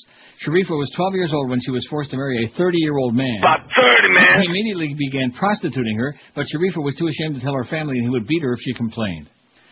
Sharifa 0.45 0.77
was 0.77 0.91
12 0.95 1.13
years 1.13 1.33
old 1.33 1.49
when 1.49 1.61
she 1.61 1.71
was 1.71 1.87
forced 1.89 2.11
to 2.11 2.17
marry 2.17 2.43
a 2.43 2.59
30-year-old 2.59 3.15
man. 3.15 3.39
About 3.39 3.65
30, 3.71 4.13
man. 4.13 4.41
He 4.41 4.47
immediately 4.47 4.95
began 4.99 5.31
prostituting 5.31 5.97
her, 5.97 6.13
but 6.35 6.45
Sharifa 6.45 6.83
was 6.83 6.95
too 6.99 7.07
ashamed 7.07 7.35
to 7.35 7.41
tell 7.41 7.53
her 7.53 7.63
family 7.63 7.97
and 7.97 8.05
he 8.05 8.09
would 8.09 8.27
beat 8.27 8.43
her 8.43 8.53
if 8.53 8.59
she 8.59 8.73
complained. 8.73 9.29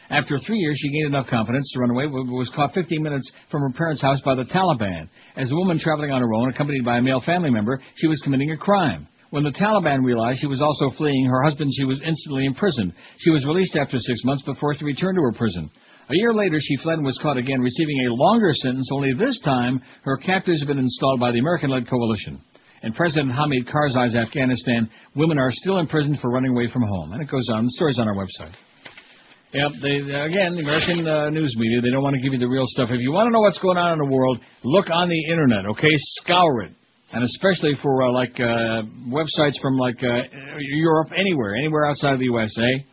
After 0.09 0.37
three 0.39 0.59
years, 0.59 0.77
she 0.79 0.91
gained 0.91 1.07
enough 1.07 1.27
confidence 1.27 1.69
to 1.73 1.79
run 1.79 1.89
away, 1.89 2.05
but 2.05 2.31
was 2.31 2.49
caught 2.55 2.73
15 2.73 3.01
minutes 3.01 3.31
from 3.49 3.61
her 3.61 3.71
parents' 3.71 4.01
house 4.01 4.21
by 4.21 4.35
the 4.35 4.43
Taliban. 4.43 5.09
As 5.35 5.51
a 5.51 5.55
woman 5.55 5.79
traveling 5.79 6.11
on 6.11 6.21
her 6.21 6.33
own, 6.33 6.49
accompanied 6.49 6.85
by 6.85 6.97
a 6.97 7.01
male 7.01 7.21
family 7.21 7.49
member, 7.49 7.81
she 7.95 8.07
was 8.07 8.21
committing 8.21 8.51
a 8.51 8.57
crime. 8.57 9.07
When 9.31 9.43
the 9.43 9.51
Taliban 9.51 10.05
realized 10.05 10.39
she 10.39 10.47
was 10.47 10.61
also 10.61 10.91
fleeing 10.95 11.25
her 11.25 11.43
husband, 11.43 11.71
she 11.75 11.85
was 11.85 12.01
instantly 12.05 12.45
imprisoned. 12.45 12.93
She 13.17 13.31
was 13.31 13.45
released 13.45 13.75
after 13.75 13.97
six 13.97 14.23
months, 14.23 14.43
but 14.45 14.57
forced 14.57 14.79
to 14.79 14.85
return 14.85 15.15
to 15.15 15.21
her 15.21 15.33
prison. 15.33 15.69
A 16.07 16.15
year 16.15 16.33
later, 16.33 16.57
she 16.59 16.77
fled 16.77 16.99
and 16.99 17.05
was 17.05 17.19
caught 17.21 17.37
again, 17.37 17.59
receiving 17.59 18.05
a 18.05 18.13
longer 18.13 18.53
sentence, 18.53 18.87
only 18.93 19.13
this 19.13 19.41
time 19.41 19.81
her 20.03 20.17
captors 20.17 20.59
have 20.59 20.67
been 20.67 20.77
installed 20.77 21.19
by 21.19 21.31
the 21.31 21.39
American-led 21.39 21.89
coalition. 21.89 22.39
In 22.83 22.93
President 22.93 23.33
Hamid 23.33 23.65
Karzai's 23.65 24.15
Afghanistan, 24.15 24.87
women 25.15 25.39
are 25.39 25.49
still 25.51 25.79
imprisoned 25.79 26.19
for 26.21 26.29
running 26.29 26.51
away 26.51 26.69
from 26.71 26.83
home. 26.83 27.13
And 27.13 27.23
it 27.23 27.31
goes 27.31 27.49
on. 27.51 27.63
The 27.63 27.71
story's 27.71 27.97
on 27.97 28.07
our 28.07 28.13
website. 28.13 28.53
Yep, 29.55 29.71
they, 29.79 30.03
again, 30.03 30.59
the 30.59 30.67
American 30.67 31.07
uh, 31.07 31.29
news 31.31 31.55
media, 31.55 31.79
they 31.79 31.89
don't 31.89 32.03
want 32.03 32.15
to 32.15 32.21
give 32.21 32.33
you 32.35 32.39
the 32.39 32.51
real 32.51 32.67
stuff. 32.67 32.91
If 32.91 32.99
you 32.99 33.15
want 33.15 33.27
to 33.27 33.31
know 33.31 33.39
what's 33.39 33.59
going 33.63 33.79
on 33.79 33.95
in 33.95 33.99
the 34.03 34.11
world, 34.11 34.43
look 34.67 34.91
on 34.91 35.07
the 35.07 35.21
internet, 35.31 35.63
okay? 35.71 35.95
Scour 36.19 36.67
it. 36.67 36.75
And 37.15 37.23
especially 37.23 37.79
for, 37.79 38.03
uh, 38.03 38.11
like, 38.11 38.35
uh, 38.35 38.83
websites 39.07 39.55
from, 39.63 39.79
like, 39.79 39.95
uh, 40.03 40.27
Europe, 40.59 41.15
anywhere, 41.15 41.55
anywhere 41.55 41.87
outside 41.87 42.13
of 42.13 42.19
the 42.19 42.27
USA 42.27 42.83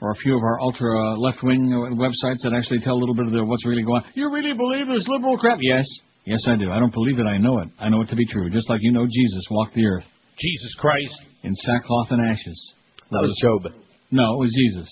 or 0.00 0.12
a 0.12 0.18
few 0.24 0.36
of 0.36 0.42
our 0.42 0.60
ultra 0.60 1.18
left-wing 1.20 1.68
websites 2.00 2.40
that 2.44 2.56
actually 2.56 2.80
tell 2.80 2.94
a 2.94 3.00
little 3.00 3.14
bit 3.14 3.26
of 3.26 3.32
the, 3.32 3.44
what's 3.44 3.66
really 3.66 3.82
going 3.82 4.00
on. 4.00 4.10
You 4.14 4.32
really 4.32 4.56
believe 4.56 4.88
this 4.88 5.06
liberal 5.08 5.36
crap? 5.36 5.58
Yes. 5.60 5.84
Yes, 6.24 6.40
I 6.46 6.56
do. 6.56 6.70
I 6.70 6.78
don't 6.78 6.92
believe 6.92 7.18
it. 7.18 7.26
I 7.26 7.36
know 7.38 7.60
it. 7.60 7.68
I 7.78 7.88
know 7.88 8.02
it 8.02 8.08
to 8.08 8.16
be 8.16 8.26
true. 8.26 8.48
Just 8.48 8.70
like 8.70 8.80
you 8.80 8.92
know 8.92 9.04
Jesus 9.04 9.44
walked 9.50 9.74
the 9.74 9.84
earth. 9.84 10.04
Jesus 10.38 10.74
Christ. 10.78 11.24
In 11.42 11.52
sackcloth 11.54 12.08
and 12.10 12.24
ashes. 12.30 12.72
That 13.10 13.20
was 13.20 13.36
Job. 13.42 13.72
No, 14.10 14.34
it 14.34 14.40
was 14.40 14.54
Jesus. 14.54 14.88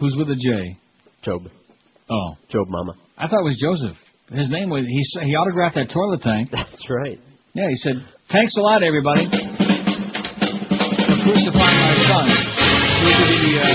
Who's 0.00 0.16
with 0.18 0.28
a 0.30 0.34
J? 0.34 0.76
Job. 1.22 1.48
Oh. 2.10 2.36
Job 2.50 2.68
Mama. 2.68 2.94
I 3.16 3.28
thought 3.28 3.40
it 3.40 3.44
was 3.44 3.58
Joseph. 3.62 3.96
His 4.32 4.50
name 4.50 4.70
was, 4.70 4.84
he, 4.84 5.02
he 5.26 5.36
autographed 5.36 5.76
that 5.76 5.90
toilet 5.92 6.22
tank. 6.22 6.50
That's 6.50 6.90
right. 6.90 7.20
Yeah, 7.54 7.68
he 7.70 7.76
said, 7.76 8.02
thanks 8.32 8.56
a 8.58 8.60
lot, 8.60 8.82
everybody, 8.82 9.30
for 9.30 9.38
crucifying 11.22 11.78
my 11.78 11.94
son. 12.02 12.26
To 12.26 13.22
be 13.22 13.54
the 13.54 13.62
uh, 13.62 13.68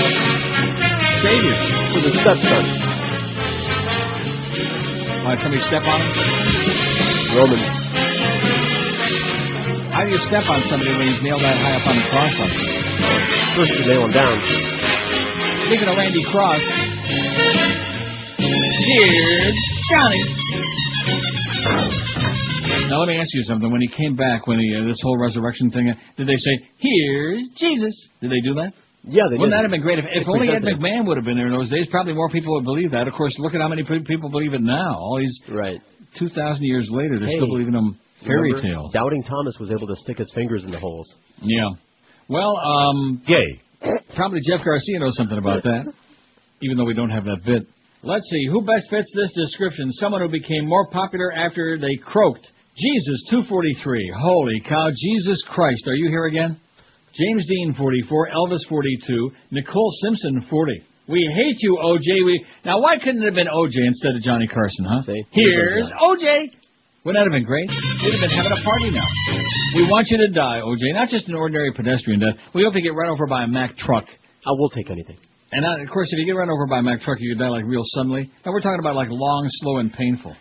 savior. 1.24 1.56
To 1.56 1.98
the 2.04 2.12
stepson. 2.20 2.64
Why, 5.24 5.40
somebody 5.40 5.64
step 5.64 5.84
on 5.88 6.00
him? 6.04 6.12
Romans. 7.40 7.68
How 9.94 10.04
do 10.04 10.10
you 10.12 10.20
step 10.28 10.44
on 10.44 10.60
somebody 10.68 10.92
when 10.98 11.08
he's 11.08 11.22
nailed 11.24 11.40
that 11.40 11.56
high 11.56 11.80
up 11.80 11.86
on 11.88 11.96
the 11.96 12.04
cross 12.12 12.36
like? 12.36 12.52
First 13.56 13.72
you 13.80 13.88
nail 13.88 14.04
him 14.04 14.12
down. 14.12 14.36
Speaking 15.70 15.86
of 15.86 15.94
Randy 15.98 16.24
Cross, 16.34 16.62
here's 18.42 19.58
Johnny. 19.86 20.18
Now 22.90 22.98
let 22.98 23.06
me 23.06 23.14
ask 23.20 23.30
you 23.32 23.44
something. 23.44 23.70
When 23.70 23.80
he 23.80 23.86
came 23.96 24.16
back, 24.16 24.48
when 24.48 24.58
he 24.58 24.66
uh, 24.74 24.84
this 24.88 24.98
whole 25.00 25.16
resurrection 25.16 25.70
thing, 25.70 25.90
uh, 25.90 25.94
did 26.16 26.26
they 26.26 26.34
say, 26.34 26.50
"Here's 26.78 27.48
Jesus"? 27.56 27.94
Did 28.20 28.32
they 28.32 28.40
do 28.42 28.54
that? 28.54 28.72
Yeah, 29.04 29.30
they 29.30 29.36
did. 29.36 29.46
Wouldn't 29.46 29.52
did. 29.52 29.58
that 29.58 29.62
have 29.62 29.70
been 29.70 29.82
great 29.82 30.00
if, 30.00 30.06
if 30.10 30.26
only 30.26 30.48
Ed 30.48 30.58
presented 30.58 30.78
it. 30.78 30.82
McMahon 30.82 31.06
would 31.06 31.16
have 31.18 31.24
been 31.24 31.36
there 31.36 31.46
in 31.46 31.52
those 31.52 31.70
days? 31.70 31.86
Probably 31.88 32.14
more 32.14 32.30
people 32.30 32.52
would 32.56 32.64
believe 32.64 32.90
that. 32.90 33.06
Of 33.06 33.14
course, 33.14 33.32
look 33.38 33.54
at 33.54 33.60
how 33.60 33.68
many 33.68 33.84
pe- 33.84 34.02
people 34.02 34.28
believe 34.28 34.54
it 34.54 34.62
now. 34.62 34.96
All 34.98 35.18
these 35.20 35.40
right 35.48 35.78
two 36.18 36.30
thousand 36.30 36.64
years 36.64 36.88
later, 36.90 37.20
they're 37.20 37.28
Hey, 37.28 37.36
still 37.36 37.46
believing 37.46 37.74
them 37.74 37.96
fairy 38.26 38.50
Remember? 38.54 38.68
tales. 38.74 38.92
Doubting 38.92 39.22
Thomas 39.22 39.54
was 39.60 39.70
able 39.70 39.86
to 39.86 39.94
stick 40.02 40.18
his 40.18 40.32
fingers 40.34 40.64
in 40.64 40.72
the 40.72 40.80
holes. 40.80 41.06
Yeah. 41.40 41.68
Well, 42.28 42.56
um, 42.56 43.22
gay. 43.24 43.62
Probably 44.14 44.40
Jeff 44.46 44.64
Garcia 44.64 44.98
knows 44.98 45.16
something 45.16 45.38
about 45.38 45.62
that, 45.62 45.92
even 46.62 46.76
though 46.76 46.84
we 46.84 46.94
don't 46.94 47.10
have 47.10 47.24
that 47.24 47.44
bit. 47.44 47.62
Let's 48.02 48.28
see 48.30 48.46
who 48.50 48.64
best 48.64 48.88
fits 48.90 49.12
this 49.14 49.32
description. 49.34 49.90
Someone 49.92 50.20
who 50.22 50.28
became 50.28 50.66
more 50.66 50.86
popular 50.88 51.32
after 51.32 51.78
they 51.78 51.96
croaked. 51.96 52.46
Jesus, 52.76 53.26
243. 53.30 54.12
Holy 54.16 54.60
cow, 54.66 54.88
Jesus 54.94 55.44
Christ. 55.48 55.86
Are 55.86 55.94
you 55.94 56.08
here 56.08 56.26
again? 56.26 56.58
James 57.12 57.46
Dean, 57.46 57.74
44. 57.76 58.28
Elvis, 58.30 58.60
42. 58.68 59.30
Nicole 59.50 59.92
Simpson, 60.02 60.46
40. 60.48 60.84
We 61.08 61.28
hate 61.42 61.56
you, 61.60 61.76
OJ. 61.82 62.24
We 62.24 62.44
now 62.64 62.80
why 62.80 62.96
couldn't 62.98 63.22
it 63.22 63.26
have 63.26 63.34
been 63.34 63.48
OJ 63.48 63.74
instead 63.84 64.14
of 64.14 64.22
Johnny 64.22 64.46
Carson, 64.46 64.86
huh? 64.88 65.02
Here's 65.32 65.90
OJ. 66.00 66.50
Wouldn't 67.04 67.16
that 67.16 67.24
have 67.24 67.32
been 67.32 67.48
great? 67.48 67.64
We'd 67.68 68.12
have 68.12 68.20
been 68.28 68.36
having 68.36 68.52
a 68.52 68.62
party 68.62 68.90
now. 68.92 69.08
We 69.74 69.88
want 69.88 70.04
you 70.12 70.18
to 70.20 70.28
die, 70.36 70.60
OJ. 70.60 70.92
Not 70.92 71.08
just 71.08 71.28
an 71.28 71.34
ordinary 71.34 71.72
pedestrian 71.72 72.20
death. 72.20 72.36
We 72.54 72.62
hope 72.62 72.74
you 72.76 72.82
get 72.82 72.92
run 72.92 73.08
over 73.08 73.26
by 73.26 73.44
a 73.44 73.48
Mack 73.48 73.76
truck. 73.76 74.04
I 74.04 74.52
will 74.52 74.68
take 74.68 74.90
anything. 74.90 75.16
And 75.52 75.64
uh, 75.64 75.82
of 75.82 75.88
course, 75.88 76.08
if 76.12 76.18
you 76.18 76.26
get 76.26 76.36
run 76.36 76.50
over 76.50 76.66
by 76.66 76.80
a 76.80 76.82
Mack 76.82 77.00
truck, 77.00 77.16
you 77.20 77.34
could 77.34 77.42
die 77.42 77.48
like 77.48 77.64
real 77.64 77.82
suddenly. 77.96 78.30
And 78.44 78.52
we're 78.52 78.60
talking 78.60 78.80
about 78.80 78.96
like 78.96 79.08
long, 79.10 79.48
slow, 79.64 79.78
and 79.78 79.90
painful. 79.92 80.36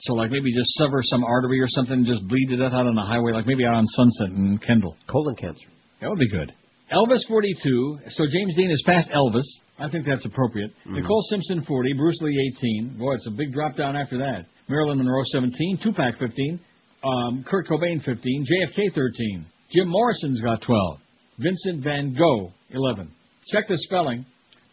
So 0.00 0.14
like 0.14 0.30
maybe 0.30 0.52
just 0.52 0.68
sever 0.76 1.00
some 1.02 1.24
artery 1.24 1.60
or 1.60 1.68
something, 1.68 2.04
just 2.04 2.26
bleed 2.28 2.46
to 2.48 2.56
death 2.56 2.72
out 2.72 2.86
on 2.86 2.94
the 2.94 3.02
highway, 3.02 3.32
like 3.32 3.46
maybe 3.46 3.64
out 3.64 3.74
on 3.74 3.86
Sunset 3.86 4.36
and 4.36 4.60
Kendall. 4.60 4.96
Colon 5.08 5.36
cancer. 5.36 5.68
That 6.00 6.10
would 6.10 6.18
be 6.18 6.28
good. 6.30 6.52
Elvis 6.92 7.20
42. 7.28 7.98
So 8.08 8.24
James 8.28 8.56
Dean 8.56 8.70
is 8.70 8.82
past 8.84 9.08
Elvis. 9.10 9.44
I 9.78 9.88
think 9.88 10.04
that's 10.06 10.24
appropriate. 10.26 10.70
Nicole 10.84 11.22
Simpson 11.30 11.64
40. 11.64 11.92
Bruce 11.94 12.18
Lee 12.20 12.52
18. 12.60 12.98
Boy, 12.98 13.14
it's 13.14 13.26
a 13.26 13.30
big 13.30 13.52
drop 13.52 13.76
down 13.76 13.96
after 13.96 14.18
that. 14.18 14.44
Marilyn 14.70 14.98
Monroe 14.98 15.22
17. 15.32 15.80
Tupac 15.82 16.18
15. 16.18 16.60
Um, 17.02 17.44
Kurt 17.46 17.66
Cobain 17.66 18.02
15. 18.04 18.46
JFK 18.46 18.94
13. 18.94 19.46
Jim 19.72 19.88
Morrison's 19.88 20.40
got 20.40 20.62
12. 20.62 20.98
Vincent 21.38 21.82
Van 21.82 22.14
Gogh 22.14 22.52
11. 22.70 23.10
Check 23.52 23.66
the 23.68 23.76
spelling. 23.78 24.24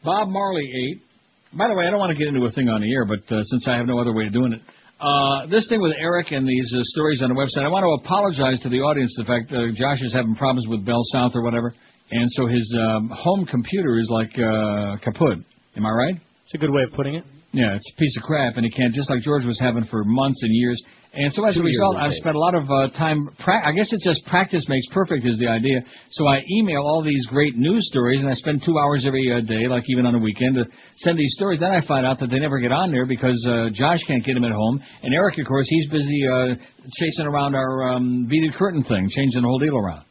Bob 0.04 0.30
Marley 0.30 0.70
8. 0.94 1.58
By 1.58 1.68
the 1.70 1.74
way, 1.74 1.88
I 1.88 1.90
don't 1.90 2.00
want 2.00 2.12
to 2.12 2.18
get 2.18 2.28
into 2.28 2.46
a 2.46 2.52
thing 2.52 2.70
on 2.70 2.82
the 2.82 2.94
air, 2.94 3.06
but 3.06 3.24
uh, 3.34 3.42
since 3.44 3.68
I 3.68 3.78
have 3.78 3.88
no 3.88 4.00
other 4.00 4.14
way 4.14 4.28
of 4.28 4.34
doing 4.34 4.54
it, 4.54 4.62
uh, 5.00 5.48
this 5.48 5.68
thing 5.70 5.82
with 5.82 5.94
Eric 6.00 6.32
and 6.32 6.48
these 6.48 6.72
uh, 6.74 6.82
stories 6.94 7.22
on 7.22 7.30
the 7.30 7.36
website, 7.36 7.64
I 7.64 7.70
want 7.70 7.86
to 7.86 8.06
apologize 8.06 8.60
to 8.62 8.70
the 8.70 8.82
audience. 8.82 9.14
The 9.18 9.26
fact 9.26 9.50
Josh 9.50 10.02
is 10.02 10.14
having 10.14 10.36
problems 10.36 10.68
with 10.68 10.86
Bell 10.86 11.02
South 11.14 11.32
or 11.36 11.44
whatever, 11.44 11.74
and 12.12 12.28
so 12.32 12.48
his 12.48 12.66
um, 12.82 13.10
home 13.14 13.46
computer 13.46 14.00
is 14.00 14.10
like 14.10 14.34
uh, 14.34 14.98
kaput. 15.04 15.38
Am 15.78 15.86
I 15.86 15.92
right? 15.92 16.16
It's 16.46 16.54
a 16.56 16.58
good 16.58 16.72
way 16.72 16.82
of 16.82 16.94
putting 16.94 17.16
it. 17.16 17.24
Yeah, 17.58 17.74
it's 17.74 17.90
a 17.90 17.98
piece 17.98 18.16
of 18.18 18.22
crap, 18.22 18.54
and 18.58 18.64
he 18.64 18.70
can't 18.70 18.94
just 18.94 19.10
like 19.10 19.22
George 19.26 19.44
was 19.44 19.60
having 19.60 19.84
for 19.86 20.04
months 20.06 20.38
and 20.44 20.54
years. 20.54 20.80
And 21.14 21.34
so 21.34 21.44
as 21.44 21.58
a 21.58 21.60
Two 21.60 21.66
years, 21.66 21.82
result, 21.82 21.98
I've 21.98 22.14
spent 22.14 22.36
a 22.36 22.40
lot 22.40 22.54
of 22.54 22.70
uh, 22.70 22.90
time. 22.94 23.34
Pra- 23.40 23.66
I 23.66 23.72
guess 23.72 23.92
it's 23.92 24.04
just 24.06 24.24
practice 24.28 24.64
makes 24.70 24.86
perfect 24.94 25.26
is 25.26 25.40
the 25.40 25.48
idea. 25.48 25.82
So 26.12 26.28
I 26.28 26.42
email 26.52 26.82
all 26.86 27.02
these 27.02 27.26
great 27.26 27.58
news 27.58 27.82
stories, 27.90 28.20
and 28.20 28.30
I 28.30 28.34
spend 28.34 28.62
two 28.64 28.78
hours 28.78 29.06
every 29.08 29.26
uh, 29.34 29.42
day, 29.42 29.68
like 29.68 29.82
even 29.90 30.06
on 30.06 30.14
the 30.14 30.20
weekend, 30.20 30.54
to 30.54 30.66
send 30.98 31.18
these 31.18 31.34
stories. 31.34 31.60
Then 31.60 31.72
I 31.72 31.82
find 31.88 32.06
out 32.06 32.20
that 32.20 32.30
they 32.30 32.38
never 32.38 32.60
get 32.60 32.72
on 32.72 32.92
there 32.92 33.08
because 33.08 33.44
uh, 33.50 33.70
Josh 33.74 34.04
can't 34.06 34.24
get 34.24 34.36
them 34.36 34.46
at 34.46 34.52
home, 34.52 34.80
and 35.02 35.12
Eric, 35.16 35.40
of 35.40 35.48
course, 35.48 35.66
he's 35.68 35.90
busy 35.90 36.28
uh, 36.28 36.54
chasing 37.00 37.26
around 37.26 37.56
our 37.56 37.94
um, 37.96 38.28
beaded 38.30 38.54
curtain 38.54 38.84
thing, 38.84 39.10
changing 39.10 39.42
the 39.42 39.48
whole 39.48 39.58
deal 39.58 39.78
around, 39.78 40.06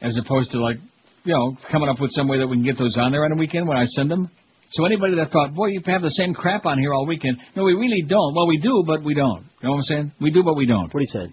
as 0.00 0.16
opposed 0.16 0.50
to 0.52 0.62
like, 0.62 0.78
you 1.24 1.34
know, 1.34 1.58
coming 1.70 1.90
up 1.90 2.00
with 2.00 2.12
some 2.12 2.26
way 2.26 2.38
that 2.38 2.46
we 2.46 2.56
can 2.56 2.64
get 2.64 2.78
those 2.78 2.96
on 2.96 3.12
there 3.12 3.26
on 3.26 3.32
a 3.32 3.36
weekend 3.36 3.68
when 3.68 3.76
I 3.76 3.84
send 3.84 4.10
them. 4.10 4.30
So 4.70 4.84
anybody 4.86 5.14
that 5.16 5.30
thought, 5.30 5.54
boy, 5.54 5.66
you 5.68 5.80
have 5.86 6.02
the 6.02 6.10
same 6.10 6.34
crap 6.34 6.66
on 6.66 6.78
here 6.78 6.92
all 6.92 7.06
weekend. 7.06 7.38
No, 7.54 7.64
we 7.64 7.74
really 7.74 8.02
don't. 8.08 8.34
Well, 8.34 8.46
we 8.46 8.58
do, 8.58 8.82
but 8.86 9.04
we 9.04 9.14
don't. 9.14 9.44
You 9.62 9.68
know 9.68 9.70
what 9.72 9.76
I'm 9.78 9.84
saying? 9.84 10.12
We 10.20 10.30
do, 10.30 10.42
but 10.42 10.54
we 10.56 10.66
don't. 10.66 10.92
What 10.92 10.98
are 10.98 11.00
you 11.00 11.06
saying? 11.12 11.32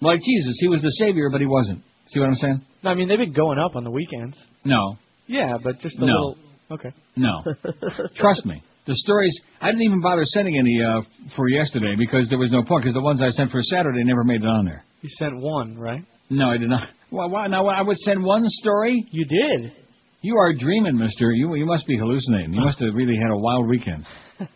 Like 0.00 0.18
Jesus, 0.20 0.56
he 0.60 0.68
was 0.68 0.82
the 0.82 0.90
savior, 0.92 1.30
but 1.30 1.40
he 1.40 1.46
wasn't. 1.46 1.82
See 2.08 2.18
what 2.20 2.26
I'm 2.28 2.34
saying? 2.34 2.62
No, 2.82 2.90
I 2.90 2.94
mean 2.94 3.08
they've 3.08 3.18
been 3.18 3.32
going 3.32 3.58
up 3.58 3.76
on 3.76 3.84
the 3.84 3.90
weekends. 3.90 4.36
No, 4.64 4.96
Yeah, 5.26 5.56
but 5.62 5.78
just 5.80 5.96
a 5.98 6.00
No. 6.00 6.06
little. 6.06 6.36
Okay. 6.72 6.90
no. 7.16 7.42
Trust 8.16 8.44
me. 8.46 8.62
The 8.84 8.94
stories, 8.96 9.38
I 9.60 9.66
didn't 9.66 9.82
even 9.82 10.00
bother 10.00 10.24
sending 10.24 10.58
any 10.58 10.80
uh, 10.82 11.02
for 11.36 11.48
yesterday 11.48 11.94
because 11.96 12.28
there 12.28 12.38
was 12.38 12.50
no 12.50 12.64
point. 12.64 12.82
Because 12.82 12.94
the 12.94 13.00
ones 13.02 13.22
I 13.22 13.28
sent 13.30 13.52
for 13.52 13.62
Saturday 13.62 14.02
never 14.02 14.24
made 14.24 14.42
it 14.42 14.46
on 14.48 14.64
there. 14.64 14.82
You 15.02 15.08
sent 15.18 15.36
one, 15.36 15.78
right? 15.78 16.02
No, 16.30 16.50
I 16.50 16.56
did 16.56 16.68
not. 16.68 16.88
Well, 17.12 17.30
why, 17.30 17.46
now 17.46 17.66
I 17.68 17.82
would 17.82 17.98
send 17.98 18.24
one 18.24 18.42
story. 18.46 19.06
You 19.12 19.24
did. 19.24 19.72
You 20.22 20.36
are 20.36 20.52
dreaming, 20.54 20.96
Mister. 20.96 21.32
You 21.32 21.54
you 21.56 21.66
must 21.66 21.86
be 21.86 21.96
hallucinating. 21.98 22.52
You 22.54 22.60
must 22.60 22.78
have 22.80 22.94
really 22.94 23.16
had 23.16 23.30
a 23.30 23.36
wild 23.36 23.68
weekend. 23.68 24.06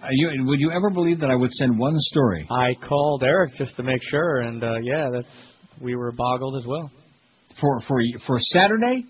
Uh, 0.00 0.06
you, 0.12 0.44
would 0.46 0.60
you 0.60 0.70
ever 0.70 0.90
believe 0.90 1.18
that 1.18 1.28
I 1.28 1.34
would 1.34 1.50
send 1.50 1.76
one 1.76 1.94
story? 1.98 2.46
I 2.52 2.74
called 2.86 3.24
Eric 3.24 3.54
just 3.58 3.74
to 3.78 3.82
make 3.82 4.00
sure, 4.12 4.42
and 4.42 4.62
uh, 4.62 4.76
yeah, 4.80 5.08
that's 5.12 5.26
we 5.80 5.96
were 5.96 6.12
boggled 6.12 6.54
as 6.56 6.64
well 6.68 6.88
For 7.60 7.80
for 7.88 8.00
for 8.24 8.38
Saturday 8.54 9.06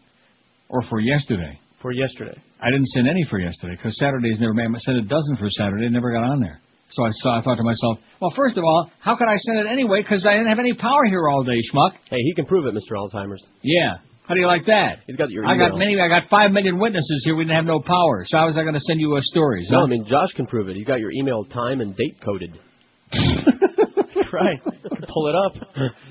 or 0.71 0.81
for 0.89 0.99
yesterday? 0.99 1.61
for 1.83 1.93
yesterday. 1.93 2.41
I 2.63 2.71
didn't 2.71 2.87
send 2.87 3.07
any 3.07 3.23
for 3.29 3.39
yesterday 3.39 3.77
because 3.77 3.99
Saturday's 3.99 4.41
never 4.41 4.55
made. 4.55 4.65
I 4.75 4.79
sent 4.79 4.97
a 4.97 5.03
dozen 5.03 5.37
for 5.37 5.51
Saturday, 5.51 5.85
it 5.85 5.93
never 5.93 6.11
got 6.11 6.25
on 6.25 6.41
there. 6.41 6.59
So 6.89 7.05
I 7.05 7.11
saw. 7.13 7.39
I 7.39 7.43
thought 7.43 7.57
to 7.57 7.63
myself, 7.65 7.99
well, 8.23 8.33
first 8.35 8.57
of 8.57 8.65
all, 8.65 8.91
how 9.01 9.15
could 9.15 9.29
I 9.29 9.37
send 9.37 9.59
it 9.59 9.67
anyway? 9.71 10.01
Because 10.01 10.25
I 10.27 10.33
didn't 10.39 10.49
have 10.49 10.59
any 10.59 10.73
power 10.73 11.05
here 11.05 11.29
all 11.29 11.45
day, 11.45 11.61
schmuck. 11.71 11.93
Hey, 12.09 12.23
he 12.23 12.33
can 12.35 12.47
prove 12.47 12.65
it, 12.65 12.73
Mr. 12.75 12.97
Alzheimer's. 12.97 13.47
Yeah. 13.61 13.97
How 14.29 14.35
do 14.35 14.41
you 14.41 14.47
like 14.47 14.67
that? 14.67 15.01
He's 15.07 15.17
got 15.17 15.31
your 15.31 15.47
I 15.47 15.57
got 15.57 15.79
many. 15.79 15.99
I 15.99 16.07
got 16.07 16.29
five 16.29 16.53
million 16.53 16.79
witnesses 16.79 17.23
here. 17.25 17.35
We 17.35 17.45
didn't 17.45 17.57
have 17.57 17.65
no 17.65 17.81
power. 17.81 18.25
So 18.27 18.37
how 18.37 18.47
was 18.47 18.59
I 18.59 18.63
going 18.63 18.75
to 18.75 18.81
send 18.81 19.01
you 19.01 19.17
uh, 19.17 19.21
stories? 19.23 19.69
No, 19.71 19.79
huh? 19.79 19.85
I 19.85 19.89
mean 19.89 20.05
Josh 20.05 20.35
can 20.37 20.47
prove 20.47 20.69
it. 20.69 20.77
He's 20.77 20.85
got 20.87 21.01
your 21.01 21.11
email 21.13 21.47
time 21.47 21.81
and 21.81 21.97
date 21.97 22.21
coded. 22.23 22.53
right. 24.33 24.61
Pull 25.09 25.29
it 25.29 25.35
up. 25.35 25.53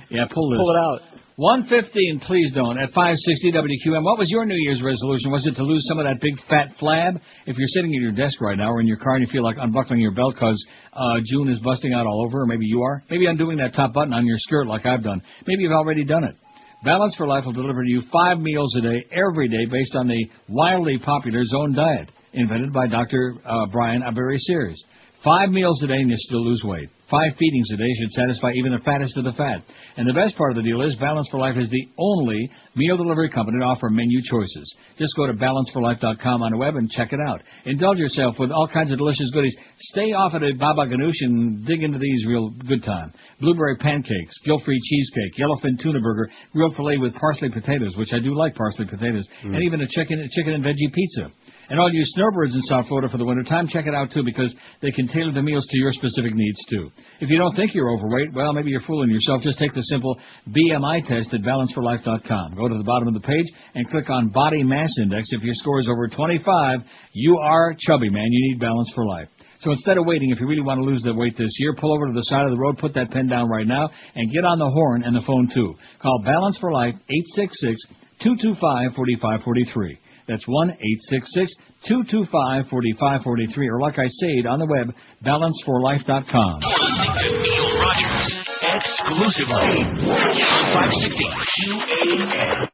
Yeah, 0.10 0.26
pull 0.34 0.50
this. 0.50 0.58
Pull 0.58 0.72
it 0.72 0.80
out. 0.80 1.18
115, 1.38 2.22
please 2.26 2.52
don't, 2.56 2.80
at 2.80 2.90
560 2.98 3.52
WQM. 3.52 4.02
What 4.04 4.18
was 4.18 4.26
your 4.32 4.44
New 4.44 4.58
Year's 4.58 4.82
resolution? 4.82 5.30
Was 5.30 5.46
it 5.46 5.54
to 5.58 5.62
lose 5.62 5.86
some 5.88 6.00
of 6.00 6.06
that 6.06 6.20
big 6.20 6.34
fat 6.50 6.74
flab? 6.82 7.22
If 7.46 7.56
you're 7.56 7.68
sitting 7.78 7.94
at 7.94 8.02
your 8.02 8.12
desk 8.12 8.42
right 8.42 8.58
now 8.58 8.72
or 8.72 8.82
in 8.82 8.88
your 8.88 8.98
car 8.98 9.14
and 9.14 9.22
you 9.24 9.32
feel 9.32 9.44
like 9.44 9.58
unbuckling 9.60 10.00
your 10.00 10.14
belt 10.16 10.34
because 10.34 10.58
uh, 10.94 11.22
June 11.30 11.50
is 11.50 11.60
busting 11.62 11.94
out 11.94 12.08
all 12.08 12.26
over, 12.26 12.42
or 12.42 12.46
maybe 12.48 12.66
you 12.66 12.82
are, 12.82 13.04
maybe 13.12 13.28
undoing 13.28 13.60
that 13.60 13.76
top 13.76 13.94
button 13.94 14.14
on 14.14 14.26
your 14.26 14.38
skirt 14.40 14.66
like 14.66 14.88
I've 14.88 15.04
done. 15.04 15.22
Maybe 15.46 15.62
you've 15.62 15.74
already 15.74 16.04
done 16.06 16.24
it. 16.24 16.36
Balance 16.84 17.16
for 17.18 17.26
Life 17.26 17.46
will 17.46 17.54
deliver 17.54 17.84
to 17.84 17.90
you 17.90 18.02
five 18.14 18.40
meals 18.40 18.76
a 18.78 18.82
day, 18.82 19.06
every 19.12 19.50
day, 19.50 19.66
based 19.66 19.96
on 19.96 20.08
the 20.08 20.26
wildly 20.48 21.00
popular 21.04 21.44
Zone 21.46 21.74
Diet, 21.74 22.12
invented 22.34 22.72
by 22.72 22.86
Dr. 22.88 23.36
Uh, 23.44 23.66
Brian 23.72 24.04
Aberi 24.04 24.38
Sears. 24.38 24.82
Five 25.24 25.50
meals 25.50 25.82
a 25.84 25.88
day 25.88 25.96
and 25.96 26.10
you 26.10 26.16
still 26.18 26.46
lose 26.46 26.64
weight. 26.64 26.90
Five 27.10 27.32
feedings 27.40 27.68
a 27.74 27.78
day 27.78 27.90
should 28.00 28.12
satisfy 28.12 28.52
even 28.54 28.74
the 28.74 28.84
fattest 28.86 29.18
of 29.18 29.24
the 29.24 29.34
fat. 29.34 29.64
And 29.98 30.08
the 30.08 30.14
best 30.14 30.38
part 30.38 30.52
of 30.52 30.58
the 30.58 30.62
deal 30.62 30.82
is 30.84 30.96
Balance 30.98 31.28
for 31.32 31.40
Life 31.40 31.58
is 31.58 31.70
the 31.70 31.88
only 31.98 32.48
meal 32.78 32.96
delivery 32.96 33.30
company 33.30 33.60
to 33.60 33.66
offer 33.66 33.90
menu 33.90 34.22
choices. 34.30 34.76
Just 34.98 35.14
go 35.18 35.28
to 35.28 35.34
balanceforlife.com 35.34 36.42
on 36.42 36.52
the 36.52 36.58
web 36.58 36.76
and 36.76 36.90
check 36.90 37.12
it 37.12 37.20
out. 37.28 37.42
Indulge 37.66 37.98
yourself 37.98 38.36
with 38.40 38.52
all 38.52 38.68
kinds 38.68 38.92
of 38.92 38.98
delicious 38.98 39.30
goodies. 39.34 39.56
Stay 39.92 40.14
off 40.14 40.34
of 40.34 40.44
a 40.44 40.54
Baba 40.54 40.86
Ganoush 40.86 41.20
and 41.22 41.66
dig 41.66 41.84
into 41.84 42.00
these 42.00 42.26
real 42.28 42.50
good 42.68 42.84
time. 42.84 43.12
Blueberry 43.42 43.76
pancakes, 43.78 44.34
guilt-free 44.46 44.80
cheesecake, 44.80 45.38
yellowfin 45.38 45.82
tuna 45.82 46.00
burger, 46.00 46.30
grilled 46.54 46.76
filet 46.76 46.98
with 46.98 47.14
parsley 47.16 47.50
potatoes, 47.50 47.96
which 47.98 48.14
I 48.14 48.20
do 48.20 48.36
like 48.36 48.56
parsley 48.56 48.86
potatoes, 48.86 49.28
and 49.44 49.56
mm. 49.56 49.64
even 49.64 49.82
a 49.82 49.88
chicken, 49.88 50.26
chicken 50.36 50.54
and 50.54 50.64
veggie 50.64 50.94
pizza. 50.94 51.32
And 51.70 51.80
all 51.80 51.92
you 51.92 52.02
snowbirds 52.06 52.54
in 52.54 52.62
South 52.62 52.88
Florida 52.88 53.10
for 53.10 53.18
the 53.18 53.26
winter 53.26 53.44
time, 53.44 53.68
check 53.68 53.88
it 53.88 53.94
out 53.94 54.12
too 54.14 54.24
because 54.24 54.54
they 54.82 54.92
can 54.92 55.08
tailor 55.08 55.34
the 55.34 55.42
meals 55.42 55.66
to 55.68 55.78
your 55.78 55.92
specific 55.92 56.34
needs 56.34 56.58
too. 56.70 56.90
If 57.20 57.30
you 57.30 57.38
don't 57.38 57.56
think 57.56 57.76
you're 57.76 57.92
overweight, 57.92 58.34
well, 58.34 58.54
maybe 58.54 58.72
you're 58.72 58.88
fooling 58.88 59.10
yourself. 59.10 59.42
Just 59.42 59.60
take 59.60 59.74
the 59.74 59.82
simple 59.82 60.18
BMI 60.48 61.06
test 61.08 61.34
at 61.34 61.42
balanceforlife.com. 61.42 62.56
Go 62.56 62.70
to 62.70 62.78
the 62.78 62.84
bottom 62.86 63.10
of 63.10 63.14
the 63.14 63.20
page 63.20 63.46
and 63.76 63.90
click 63.90 64.10
on 64.10 64.30
Body 64.30 64.64
Mass 64.64 64.90
Index. 65.02 65.28
If 65.32 65.44
your 65.44 65.56
score 65.56 65.80
is 65.80 65.90
over 65.90 66.08
25, 66.08 66.80
you 67.14 67.38
are 67.38 67.76
chubby, 67.78 68.10
man. 68.10 68.28
You 68.32 68.52
need 68.54 68.60
Balance 68.62 68.92
for 68.96 69.06
Life. 69.06 69.28
So 69.62 69.72
instead 69.72 69.98
of 69.98 70.06
waiting, 70.06 70.30
if 70.30 70.40
you 70.40 70.48
really 70.48 70.62
want 70.62 70.80
to 70.80 70.86
lose 70.86 71.02
the 71.02 71.14
weight 71.14 71.36
this 71.38 71.52
year, 71.60 71.76
pull 71.76 71.94
over 71.94 72.08
to 72.08 72.14
the 72.14 72.22
side 72.22 72.46
of 72.46 72.52
the 72.52 72.58
road, 72.58 72.78
put 72.78 72.94
that 72.94 73.10
pen 73.12 73.28
down 73.28 73.50
right 73.50 73.66
now, 73.66 73.90
and 74.16 74.32
get 74.32 74.46
on 74.46 74.60
the 74.60 74.70
horn 74.70 75.04
and 75.04 75.16
the 75.16 75.24
phone 75.26 75.50
too. 75.54 75.74
Call 76.00 76.22
Balance 76.24 76.58
for 76.62 76.72
Life 76.72 76.94
866 76.94 77.76
225 78.22 78.96
4543. 78.96 80.00
That's 80.28 80.44
1 80.46 80.70
866 80.72 81.56
225 81.88 82.68
4543. 82.68 83.70
Or 83.70 83.80
like 83.80 83.98
I 83.98 84.08
said 84.08 84.46
on 84.46 84.60
the 84.60 84.68
web, 84.68 84.92
balanceforlife.com. 85.24 86.60
You're 86.60 86.84
listening 86.84 87.16
to 87.16 87.32
Neil 87.48 87.72
Rogers 87.80 88.28
exclusively 88.60 89.88
on 90.04 90.64
560 90.76 91.24
QAM. 91.64 92.68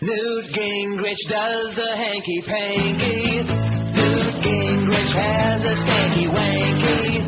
Newt 0.00 0.44
Gingrich 0.56 1.22
does 1.28 1.76
the 1.76 1.96
hanky 1.96 2.40
panky. 2.46 3.44
Newt 3.44 4.34
Gingrich 4.40 5.12
has 5.16 5.60
a 5.64 5.74
stanky 5.84 6.28
wanky. 6.32 7.20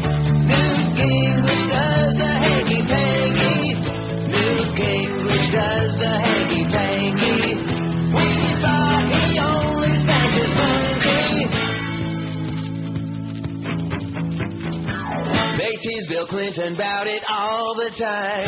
Newt 0.49 0.97
Gingrich 0.97 1.67
does 1.69 2.17
the 2.17 2.33
hanky 2.41 2.81
panky. 2.89 3.77
Newt 4.33 4.69
Gingrich 4.77 5.53
does 5.53 5.93
the 5.99 6.13
hanky 6.25 6.65
panky. 6.73 7.68
Tease 15.89 16.07
Bill 16.07 16.27
Clinton 16.27 16.75
about 16.75 17.07
it 17.07 17.23
all 17.25 17.75
the 17.75 17.89
time. 17.97 18.45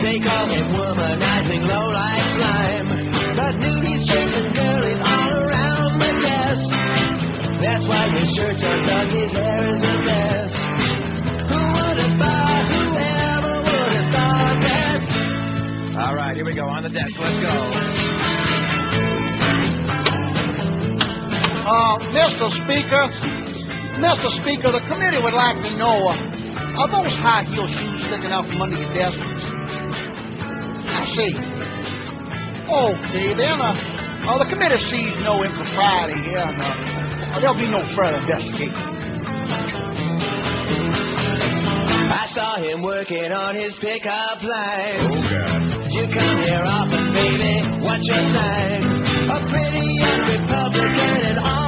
They 0.00 0.16
call 0.24 0.48
him 0.48 0.72
womanizing 0.72 1.68
low-life 1.68 2.24
slime. 2.40 2.88
But 3.36 3.52
Nudie's 3.60 4.08
chasing 4.08 4.56
girlies 4.56 5.00
all 5.04 5.44
around 5.44 6.00
the 6.00 6.12
desk. 6.24 6.64
That's 7.60 7.84
why 7.84 8.08
his 8.16 8.32
shirt's 8.32 8.64
undone, 8.64 9.12
his 9.12 9.32
hair 9.32 9.68
is 9.68 9.82
a 9.84 9.94
mess. 10.08 10.50
Who 11.52 11.60
would 11.68 11.98
have 12.00 12.16
thought, 12.16 12.64
whoever 12.72 13.54
would 13.68 13.92
have 13.92 14.08
thought 14.08 14.58
that? 14.64 15.00
All 16.00 16.14
right, 16.14 16.34
here 16.34 16.46
we 16.46 16.54
go. 16.54 16.64
On 16.64 16.82
the 16.82 16.88
desk. 16.88 17.12
Let's 17.20 17.40
go. 17.44 17.52
Uh, 21.68 21.98
Mr. 22.16 22.48
Speaker, 22.64 23.47
Mr. 23.98 24.30
Speaker, 24.42 24.70
the 24.70 24.82
committee 24.86 25.18
would 25.18 25.34
like 25.34 25.58
to 25.58 25.70
know, 25.74 26.06
uh, 26.06 26.78
are 26.78 26.86
those 26.86 27.10
high 27.18 27.42
heel 27.50 27.66
shoes 27.66 27.98
sticking 28.06 28.30
out 28.30 28.46
from 28.46 28.62
under 28.62 28.78
your 28.78 28.94
desk? 28.94 29.18
I 29.18 31.02
see. 31.18 31.34
Okay, 32.68 33.34
then, 33.34 33.58
uh, 33.58 33.74
uh, 34.22 34.38
the 34.38 34.46
committee 34.50 34.78
sees 34.86 35.18
no 35.26 35.42
impropriety 35.42 36.14
here, 36.30 36.46
and 36.46 36.62
uh, 36.62 37.40
there'll 37.42 37.58
be 37.58 37.66
no 37.66 37.82
further 37.98 38.22
investigation. 38.22 38.70
I 42.08 42.30
saw 42.34 42.62
him 42.62 42.82
working 42.82 43.32
on 43.32 43.56
his 43.56 43.74
pickup 43.80 44.42
line. 44.46 45.10
Oh, 45.10 45.26
God. 45.26 45.82
Did 45.82 45.92
you 45.92 46.06
come 46.14 46.38
here 46.46 46.62
often, 46.62 47.10
baby. 47.12 47.66
What's 47.82 48.06
your 48.06 48.22
sign? 48.30 48.78
A 49.26 49.38
pretty 49.50 49.86
young 49.98 50.22
Republican 50.22 51.34
and 51.34 51.38
all 51.40 51.48
alone. 51.48 51.67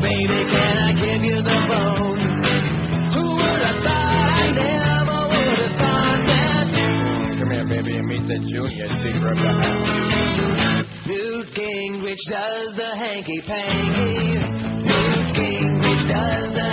baby, 0.00 0.44
can 0.50 0.76
I 0.78 0.92
give 0.92 1.22
you 1.22 1.36
the 1.36 1.58
bone? 1.68 2.20
Who 3.14 3.24
would 3.36 3.60
have 3.60 3.80
thought? 3.84 4.34
I 4.40 4.52
never 4.56 5.18
would 5.28 5.58
have 5.60 5.76
thought 5.76 6.20
that. 6.26 6.66
Come 7.38 7.50
here, 7.50 7.68
baby, 7.68 7.96
and 7.96 8.06
meet 8.06 8.24
the 8.26 8.38
junior 8.38 8.88
secret 9.04 9.38
of 9.38 9.44
the 9.44 9.52
house. 9.52 10.90
Newt 11.06 11.46
Gingrich 11.54 12.24
does 12.28 12.76
the 12.76 12.90
hanky 12.96 13.40
panky. 13.46 14.38
Newt 14.88 15.26
Gingrich 15.36 16.04
does 16.08 16.52
the 16.54 16.69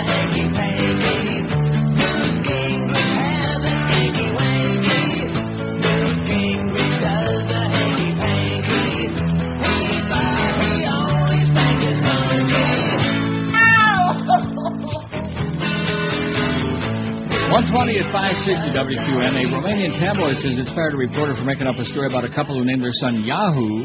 120 17.58 17.98
at 17.98 18.06
560 18.14 18.70
WQM. 18.70 19.34
A 19.34 19.44
Romanian 19.50 19.90
tabloid 19.98 20.38
says 20.38 20.54
it's 20.62 20.70
fired 20.78 20.94
a 20.94 20.96
reporter 20.96 21.34
for 21.34 21.42
making 21.42 21.66
up 21.66 21.74
a 21.74 21.82
story 21.90 22.06
about 22.06 22.22
a 22.24 22.30
couple 22.30 22.54
who 22.54 22.62
named 22.64 22.78
their 22.84 22.94
son 23.02 23.18
Yahoo 23.26 23.82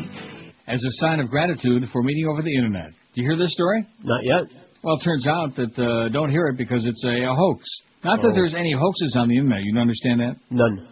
as 0.69 0.77
a 0.77 0.91
sign 1.01 1.19
of 1.19 1.27
gratitude 1.27 1.81
for 1.91 2.03
meeting 2.03 2.27
over 2.29 2.43
the 2.43 2.53
internet. 2.53 2.93
Do 3.15 3.21
you 3.21 3.25
hear 3.25 3.35
this 3.35 3.49
story? 3.51 3.81
Not 4.03 4.21
yet. 4.23 4.45
Well, 4.83 5.01
it 5.01 5.03
turns 5.03 5.25
out 5.25 5.55
that 5.57 5.73
uh, 5.73 6.09
don't 6.13 6.29
hear 6.29 6.53
it 6.53 6.57
because 6.57 6.85
it's 6.85 7.03
a, 7.03 7.25
a 7.25 7.33
hoax. 7.33 7.65
Not 8.05 8.21
that 8.21 8.29
Oh. 8.29 8.35
there's 8.35 8.53
any 8.53 8.73
hoaxes 8.77 9.15
on 9.17 9.27
the 9.27 9.37
internet. 9.41 9.63
You 9.63 9.73
understand 9.79 10.19
that? 10.21 10.35
None. 10.51 10.87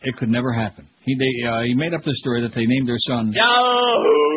It 0.00 0.16
could 0.16 0.30
never 0.30 0.54
happen. 0.54 0.88
He 1.04 1.14
they, 1.14 1.46
uh, 1.46 1.60
he 1.68 1.74
made 1.74 1.92
up 1.92 2.00
the 2.02 2.14
story 2.14 2.40
that 2.48 2.54
they 2.54 2.64
named 2.64 2.88
their 2.88 2.96
son. 3.12 3.34
Yahoo! 3.36 4.31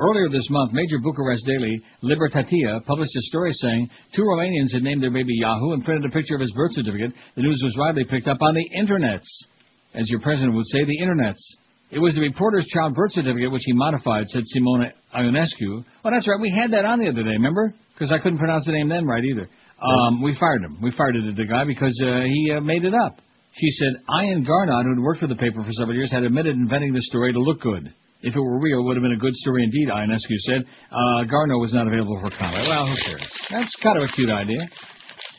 Earlier 0.00 0.30
this 0.32 0.48
month, 0.48 0.72
major 0.72 0.96
Bucharest 0.98 1.44
daily 1.44 1.82
Libertatea 2.02 2.84
published 2.86 3.14
a 3.14 3.22
story 3.28 3.52
saying 3.52 3.90
two 4.16 4.22
Romanians 4.22 4.72
had 4.72 4.82
named 4.82 5.02
their 5.02 5.10
baby 5.10 5.34
Yahoo 5.36 5.74
and 5.74 5.84
printed 5.84 6.10
a 6.10 6.14
picture 6.14 6.34
of 6.36 6.40
his 6.40 6.52
birth 6.56 6.72
certificate. 6.72 7.12
The 7.36 7.42
news 7.42 7.60
was 7.62 7.76
widely 7.76 8.04
picked 8.04 8.26
up 8.26 8.38
on 8.40 8.54
the 8.54 8.64
internets, 8.80 9.28
as 9.92 10.08
your 10.08 10.20
president 10.20 10.56
would 10.56 10.64
say, 10.66 10.84
the 10.84 10.98
internets. 11.04 11.42
It 11.90 11.98
was 11.98 12.14
the 12.14 12.22
reporter's 12.22 12.66
child 12.72 12.94
birth 12.94 13.12
certificate 13.12 13.52
which 13.52 13.64
he 13.66 13.74
modified, 13.74 14.26
said 14.28 14.44
Simona 14.56 14.92
Ionescu. 15.14 15.84
Oh, 16.04 16.10
that's 16.10 16.26
right. 16.26 16.40
We 16.40 16.50
had 16.50 16.70
that 16.70 16.86
on 16.86 17.00
the 17.00 17.08
other 17.08 17.22
day, 17.22 17.36
remember? 17.36 17.74
Because 17.92 18.10
I 18.10 18.18
couldn't 18.18 18.38
pronounce 18.38 18.64
the 18.64 18.72
name 18.72 18.88
then 18.88 19.04
right 19.06 19.22
either. 19.22 19.50
Um, 19.82 20.22
we 20.22 20.34
fired 20.40 20.62
him. 20.62 20.78
We 20.80 20.92
fired 20.92 21.16
the 21.16 21.44
guy 21.44 21.64
because 21.64 22.00
uh, 22.02 22.22
he 22.24 22.54
uh, 22.56 22.60
made 22.60 22.84
it 22.84 22.94
up. 22.94 23.20
She 23.52 23.68
said 23.70 24.00
Ian 24.22 24.46
Garnot, 24.46 24.84
who 24.84 24.94
had 24.94 25.02
worked 25.02 25.20
for 25.20 25.26
the 25.26 25.36
paper 25.36 25.62
for 25.62 25.72
several 25.72 25.96
years, 25.96 26.12
had 26.12 26.22
admitted 26.22 26.56
inventing 26.56 26.94
the 26.94 27.02
story 27.02 27.32
to 27.32 27.40
look 27.40 27.60
good. 27.60 27.92
If 28.22 28.36
it 28.36 28.40
were 28.40 28.58
real, 28.60 28.80
it 28.80 28.82
would 28.84 28.96
have 28.96 29.02
been 29.02 29.16
a 29.16 29.22
good 29.22 29.34
story 29.34 29.64
indeed, 29.64 29.88
Ionescu 29.88 30.36
said. 30.44 30.60
Uh, 30.92 31.24
Garno 31.24 31.56
was 31.58 31.72
not 31.72 31.86
available 31.86 32.20
for 32.20 32.28
comment. 32.36 32.68
Well, 32.68 32.86
who 32.88 32.96
cares? 33.04 33.24
That's 33.50 33.74
kind 33.82 33.96
of 33.96 34.04
a 34.04 34.12
cute 34.12 34.28
idea. 34.30 34.60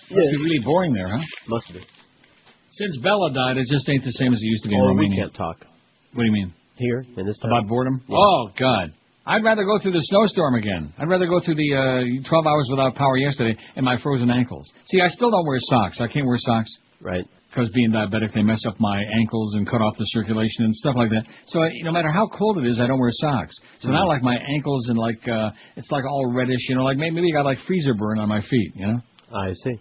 Must 0.09 0.29
be 0.35 0.37
really 0.43 0.59
boring 0.65 0.93
there, 0.93 1.07
huh? 1.07 1.21
Must 1.47 1.67
be. 1.71 1.79
Since 2.71 2.97
Bella 3.03 3.31
died, 3.33 3.57
it 3.57 3.67
just 3.69 3.87
ain't 3.87 4.03
the 4.03 4.11
same 4.11 4.33
as 4.33 4.39
it 4.41 4.45
used 4.45 4.63
to 4.63 4.69
be 4.69 4.75
in 4.75 4.81
Oh, 4.81 4.93
we 4.93 5.15
can't 5.15 5.33
talk. 5.33 5.57
What 6.13 6.23
do 6.23 6.25
you 6.25 6.31
mean? 6.31 6.53
Here, 6.77 7.05
in 7.17 7.25
this 7.25 7.37
time. 7.39 7.51
About 7.51 7.67
boredom? 7.69 8.01
Yeah. 8.07 8.17
Oh, 8.17 8.49
God. 8.57 8.93
I'd 9.25 9.43
rather 9.43 9.63
go 9.63 9.77
through 9.79 9.91
the 9.91 10.01
snowstorm 10.01 10.55
again. 10.55 10.91
I'd 10.97 11.07
rather 11.07 11.27
go 11.27 11.39
through 11.39 11.55
the 11.55 12.21
uh, 12.23 12.27
12 12.27 12.45
hours 12.47 12.67
without 12.71 12.95
power 12.95 13.17
yesterday 13.17 13.55
and 13.75 13.85
my 13.85 14.01
frozen 14.01 14.31
ankles. 14.31 14.67
See, 14.85 14.99
I 14.99 15.07
still 15.09 15.29
don't 15.29 15.45
wear 15.45 15.59
socks. 15.59 16.01
I 16.01 16.07
can't 16.07 16.25
wear 16.25 16.37
socks. 16.39 16.69
Right. 16.99 17.25
Because 17.53 17.69
being 17.71 17.91
diabetic, 17.91 18.33
they 18.33 18.43
mess 18.43 18.63
up 18.65 18.79
my 18.79 19.03
ankles 19.19 19.55
and 19.55 19.67
cut 19.69 19.81
off 19.81 19.93
the 19.97 20.05
circulation 20.05 20.63
and 20.63 20.73
stuff 20.73 20.95
like 20.95 21.09
that. 21.09 21.23
So 21.47 21.61
I, 21.61 21.69
no 21.83 21.91
matter 21.91 22.09
how 22.09 22.27
cold 22.27 22.57
it 22.59 22.65
is, 22.65 22.79
I 22.79 22.87
don't 22.87 22.97
wear 22.99 23.09
socks. 23.11 23.53
So 23.81 23.89
Mhm. 23.89 23.91
now, 23.91 24.07
like 24.07 24.23
my 24.23 24.37
ankles 24.37 24.87
and 24.87 24.97
like 24.97 25.27
uh 25.27 25.51
it's 25.75 25.91
like 25.91 26.05
all 26.05 26.31
reddish, 26.33 26.69
you 26.69 26.75
know, 26.75 26.83
like 26.85 26.97
maybe, 26.97 27.15
maybe 27.15 27.27
I 27.33 27.43
got 27.43 27.45
like 27.45 27.59
freezer 27.67 27.93
burn 27.93 28.19
on 28.19 28.29
my 28.29 28.39
feet, 28.41 28.71
you 28.75 28.87
know. 28.87 29.01
I 29.35 29.51
see. 29.51 29.75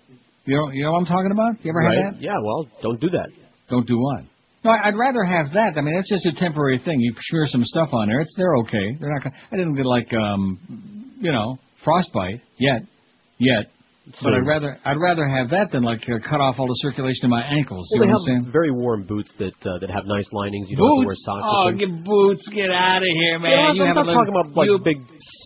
You 0.47 0.57
know, 0.57 0.71
you 0.71 0.83
know 0.83 0.93
what 0.93 0.99
I'm 0.99 1.07
talking 1.07 1.31
about? 1.31 1.65
You 1.65 1.71
ever 1.71 1.79
right? 1.79 2.05
had 2.05 2.15
that? 2.17 2.21
Yeah. 2.21 2.39
Well, 2.43 2.67
don't 2.83 3.01
do 3.01 3.09
that. 3.11 3.29
Don't 3.69 3.87
do 3.87 3.99
what? 4.01 4.25
No, 4.65 4.73
I'd 4.73 4.97
rather 4.97 5.23
have 5.23 5.53
that. 5.55 5.79
I 5.79 5.81
mean, 5.81 5.95
it's 5.97 6.09
just 6.11 6.27
a 6.27 6.33
temporary 6.33 6.79
thing. 6.85 6.99
You 7.01 7.15
smear 7.21 7.47
some 7.47 7.63
stuff 7.65 7.91
on 7.93 8.09
there. 8.09 8.21
It's 8.21 8.35
they're 8.37 8.57
okay. 8.59 8.97
They're 9.01 9.11
not. 9.13 9.23
Gonna, 9.23 9.37
I 9.53 9.57
didn't 9.57 9.75
get 9.77 9.87
like 9.87 10.13
um, 10.13 10.59
you 11.21 11.31
know, 11.31 11.57
frostbite 11.85 12.41
yet, 12.59 12.83
yet. 13.39 13.71
But. 14.23 14.35
I'd 14.35 14.47
rather 14.47 14.79
I'd 14.85 14.97
rather 15.01 15.29
have 15.29 15.51
that 15.51 15.71
than 15.73 15.83
like 15.83 16.01
uh, 16.09 16.19
cut 16.29 16.41
off 16.41 16.57
all 16.59 16.67
the 16.67 16.79
circulation 16.83 17.25
in 17.25 17.31
my 17.31 17.43
ankles. 17.43 17.89
You 17.93 18.01
Well, 18.01 18.09
they 18.09 18.13
what 18.13 18.21
I'm 18.21 18.27
saying? 18.27 18.45
have 18.45 18.53
very 18.53 18.71
warm 18.73 19.05
boots 19.07 19.31
that 19.39 19.55
uh, 19.67 19.79
that 19.81 19.91
have 19.91 20.05
nice 20.07 20.27
linings. 20.33 20.69
You 20.71 20.77
don't 20.77 20.89
have 20.89 21.03
to 21.03 21.07
wear 21.07 21.17
socks. 21.25 21.45
Oh, 21.47 21.71
get 21.73 22.05
boots. 22.05 22.49
Get 22.55 22.71
out 22.71 23.03
of 23.03 23.09
here, 23.09 23.39
man. 23.39 23.53
Yeah, 23.53 23.73
you 23.75 23.85
I'm 23.85 23.95
not 23.95 24.05
talking 24.07 24.35
about 24.35 24.57
like 24.57 24.67
you- 24.67 24.79
big 24.83 24.99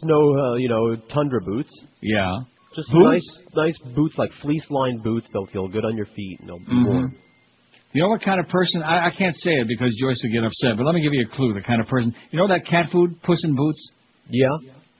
snow, 0.02 0.22
uh, 0.38 0.54
you 0.56 0.68
know, 0.68 0.96
tundra 1.12 1.40
boots. 1.40 1.70
Yeah. 2.02 2.38
Just 2.74 2.90
Boots? 2.90 3.22
nice, 3.54 3.78
nice 3.84 3.94
boots 3.94 4.18
like 4.18 4.32
fleece-lined 4.42 5.04
boots. 5.04 5.28
They'll 5.32 5.46
feel 5.46 5.68
good 5.68 5.84
on 5.84 5.96
your 5.96 6.06
feet 6.06 6.40
and 6.40 6.48
they'll 6.48 6.58
be 6.58 6.72
Mhm. 6.74 6.86
warm. 6.86 7.14
You 7.92 8.02
know 8.02 8.08
what 8.08 8.20
kind 8.22 8.40
of 8.40 8.48
person? 8.48 8.82
I, 8.82 9.06
I 9.06 9.10
can't 9.16 9.36
say 9.36 9.52
it 9.52 9.68
because 9.68 9.94
Joyce 10.00 10.20
will 10.24 10.32
get 10.32 10.42
upset. 10.42 10.76
But 10.76 10.84
let 10.84 10.92
me 10.96 11.00
give 11.00 11.12
you 11.14 11.22
a 11.24 11.36
clue. 11.36 11.54
The 11.54 11.60
kind 11.60 11.80
of 11.80 11.86
person. 11.86 12.12
You 12.32 12.38
know 12.40 12.48
that 12.48 12.66
cat 12.66 12.90
food, 12.90 13.22
Puss 13.22 13.38
in 13.44 13.54
Boots. 13.54 13.92
Yeah. 14.28 14.48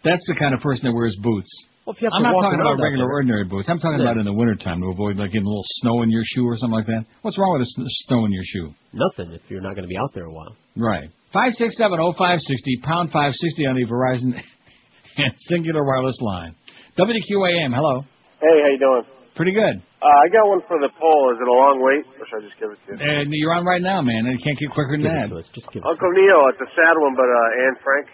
That's 0.05 0.25
the 0.29 0.37
kind 0.39 0.55
of 0.55 0.61
person 0.61 0.85
that 0.87 0.93
wears 0.95 1.17
boots. 1.21 1.51
Well, 1.85 1.93
if 1.95 2.01
you 2.01 2.09
have 2.09 2.17
I'm 2.17 2.25
to 2.25 2.29
not 2.33 2.35
walk 2.35 2.45
talking 2.49 2.61
about 2.65 2.81
regular, 2.81 3.05
there. 3.05 3.13
ordinary 3.13 3.45
boots. 3.45 3.69
I'm 3.69 3.79
talking 3.79 4.01
Yeah. 4.01 4.09
about 4.09 4.17
in 4.17 4.25
the 4.25 4.33
wintertime 4.33 4.81
to 4.81 4.89
avoid 4.89 5.17
like 5.21 5.33
getting 5.33 5.45
a 5.45 5.53
little 5.53 5.69
snow 5.85 6.01
in 6.03 6.09
your 6.11 6.25
shoe 6.25 6.47
or 6.49 6.57
something 6.57 6.73
like 6.81 6.87
that. 6.89 7.05
What's 7.21 7.37
wrong 7.39 7.53
with 7.61 7.69
a 7.69 7.69
s- 7.69 7.89
snow 8.09 8.25
in 8.25 8.33
your 8.33 8.43
shoe? 8.47 8.73
Nothing 8.97 9.33
if 9.37 9.43
you're 9.53 9.61
not 9.61 9.75
going 9.77 9.85
to 9.85 9.93
be 9.93 9.99
out 10.01 10.13
there 10.15 10.25
a 10.25 10.33
while. 10.33 10.57
Right. 10.77 11.11
Five 11.33 11.53
six 11.61 11.77
seven 11.77 12.01
oh 12.01 12.13
five 12.17 12.41
sixty 12.41 12.81
pound 12.83 13.13
five 13.13 13.35
sixty 13.37 13.67
on 13.67 13.77
the 13.77 13.85
Verizon 13.85 14.33
and 15.19 15.33
Cingular 15.51 15.85
wireless 15.85 16.17
line. 16.23 16.55
WQAM. 16.97 17.75
Hello. 17.75 18.01
Hey, 18.41 18.57
how 18.65 18.71
you 18.71 18.79
doing? 18.79 19.03
Pretty 19.37 19.53
good. 19.53 19.83
Uh, 20.01 20.07
I 20.07 20.29
got 20.31 20.47
one 20.49 20.61
for 20.69 20.79
the 20.79 20.89
poll. 21.01 21.33
Is 21.35 21.39
it 21.43 21.49
a 21.49 21.53
long 21.53 21.83
wait, 21.83 22.07
or 22.21 22.25
should 22.31 22.39
I 22.39 22.49
just 22.49 22.57
give 22.61 22.71
it 22.71 22.79
to 22.87 23.05
you? 23.05 23.11
And 23.11 23.29
you're 23.33 23.53
on 23.53 23.65
right 23.67 23.83
now, 23.83 24.01
man. 24.01 24.25
And 24.25 24.39
you 24.39 24.43
can't 24.45 24.57
get 24.57 24.71
quicker 24.71 24.93
than 24.95 25.03
Give 25.03 25.11
that. 25.11 25.27
it 25.27 25.29
to 25.35 25.37
us. 25.43 25.49
Just 25.53 25.69
give 25.73 25.83
it. 25.83 25.89
Uncle 25.89 26.13
Neil, 26.13 26.49
it's 26.55 26.61
a 26.63 26.71
sad 26.77 26.95
one, 27.03 27.17
but 27.19 27.27
uh, 27.27 27.65
Anne 27.67 27.77
Frank. 27.83 28.07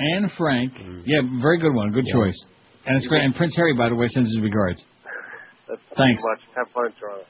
Anne 0.00 0.26
Frank. 0.38 0.72
Yeah, 1.04 1.20
very 1.42 1.58
good 1.58 1.74
one. 1.74 1.90
Good 1.92 2.06
Yeah. 2.06 2.14
choice. 2.14 2.38
And 2.86 2.96
it's 2.96 3.06
great. 3.06 3.22
And 3.24 3.34
Prince 3.34 3.54
Harry, 3.56 3.74
by 3.74 3.88
the 3.88 3.94
way, 3.94 4.06
sends 4.08 4.28
his 4.28 4.40
regards. 4.42 4.84
That's 5.68 5.80
Thanks. 5.96 6.20
Much. 6.24 6.40
Have 6.56 6.68
fun 6.74 6.86
in 6.86 6.92
Toronto. 6.98 7.24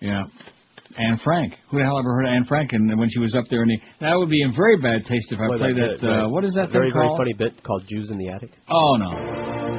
Yeah. 0.00 0.24
Anne 0.98 1.20
Frank. 1.22 1.54
Who 1.70 1.78
the 1.78 1.84
hell 1.84 1.98
ever 2.02 2.10
heard 2.14 2.26
of 2.26 2.34
Anne 2.34 2.46
Frank? 2.50 2.72
And 2.72 2.90
when 2.98 3.08
she 3.10 3.20
was 3.20 3.34
up 3.34 3.44
there, 3.48 3.62
in 3.62 3.68
the, 3.68 3.78
that 4.00 4.18
would 4.18 4.28
be 4.28 4.42
in 4.42 4.50
very 4.56 4.74
bad 4.82 5.06
taste 5.06 5.30
if 5.30 5.38
I 5.38 5.46
Play 5.46 5.70
played 5.70 5.76
that. 5.78 6.02
bit, 6.02 6.02
uh, 6.02 6.26
right. 6.26 6.26
what 6.26 6.42
is 6.44 6.54
that 6.58 6.74
very, 6.74 6.90
thing 6.90 6.98
very 6.98 7.06
called? 7.06 7.18
funny 7.22 7.34
bit 7.38 7.62
called 7.62 7.86
Jews 7.86 8.10
in 8.10 8.18
the 8.18 8.26
Attic. 8.28 8.50
Oh 8.66 8.98
no. 8.98 9.14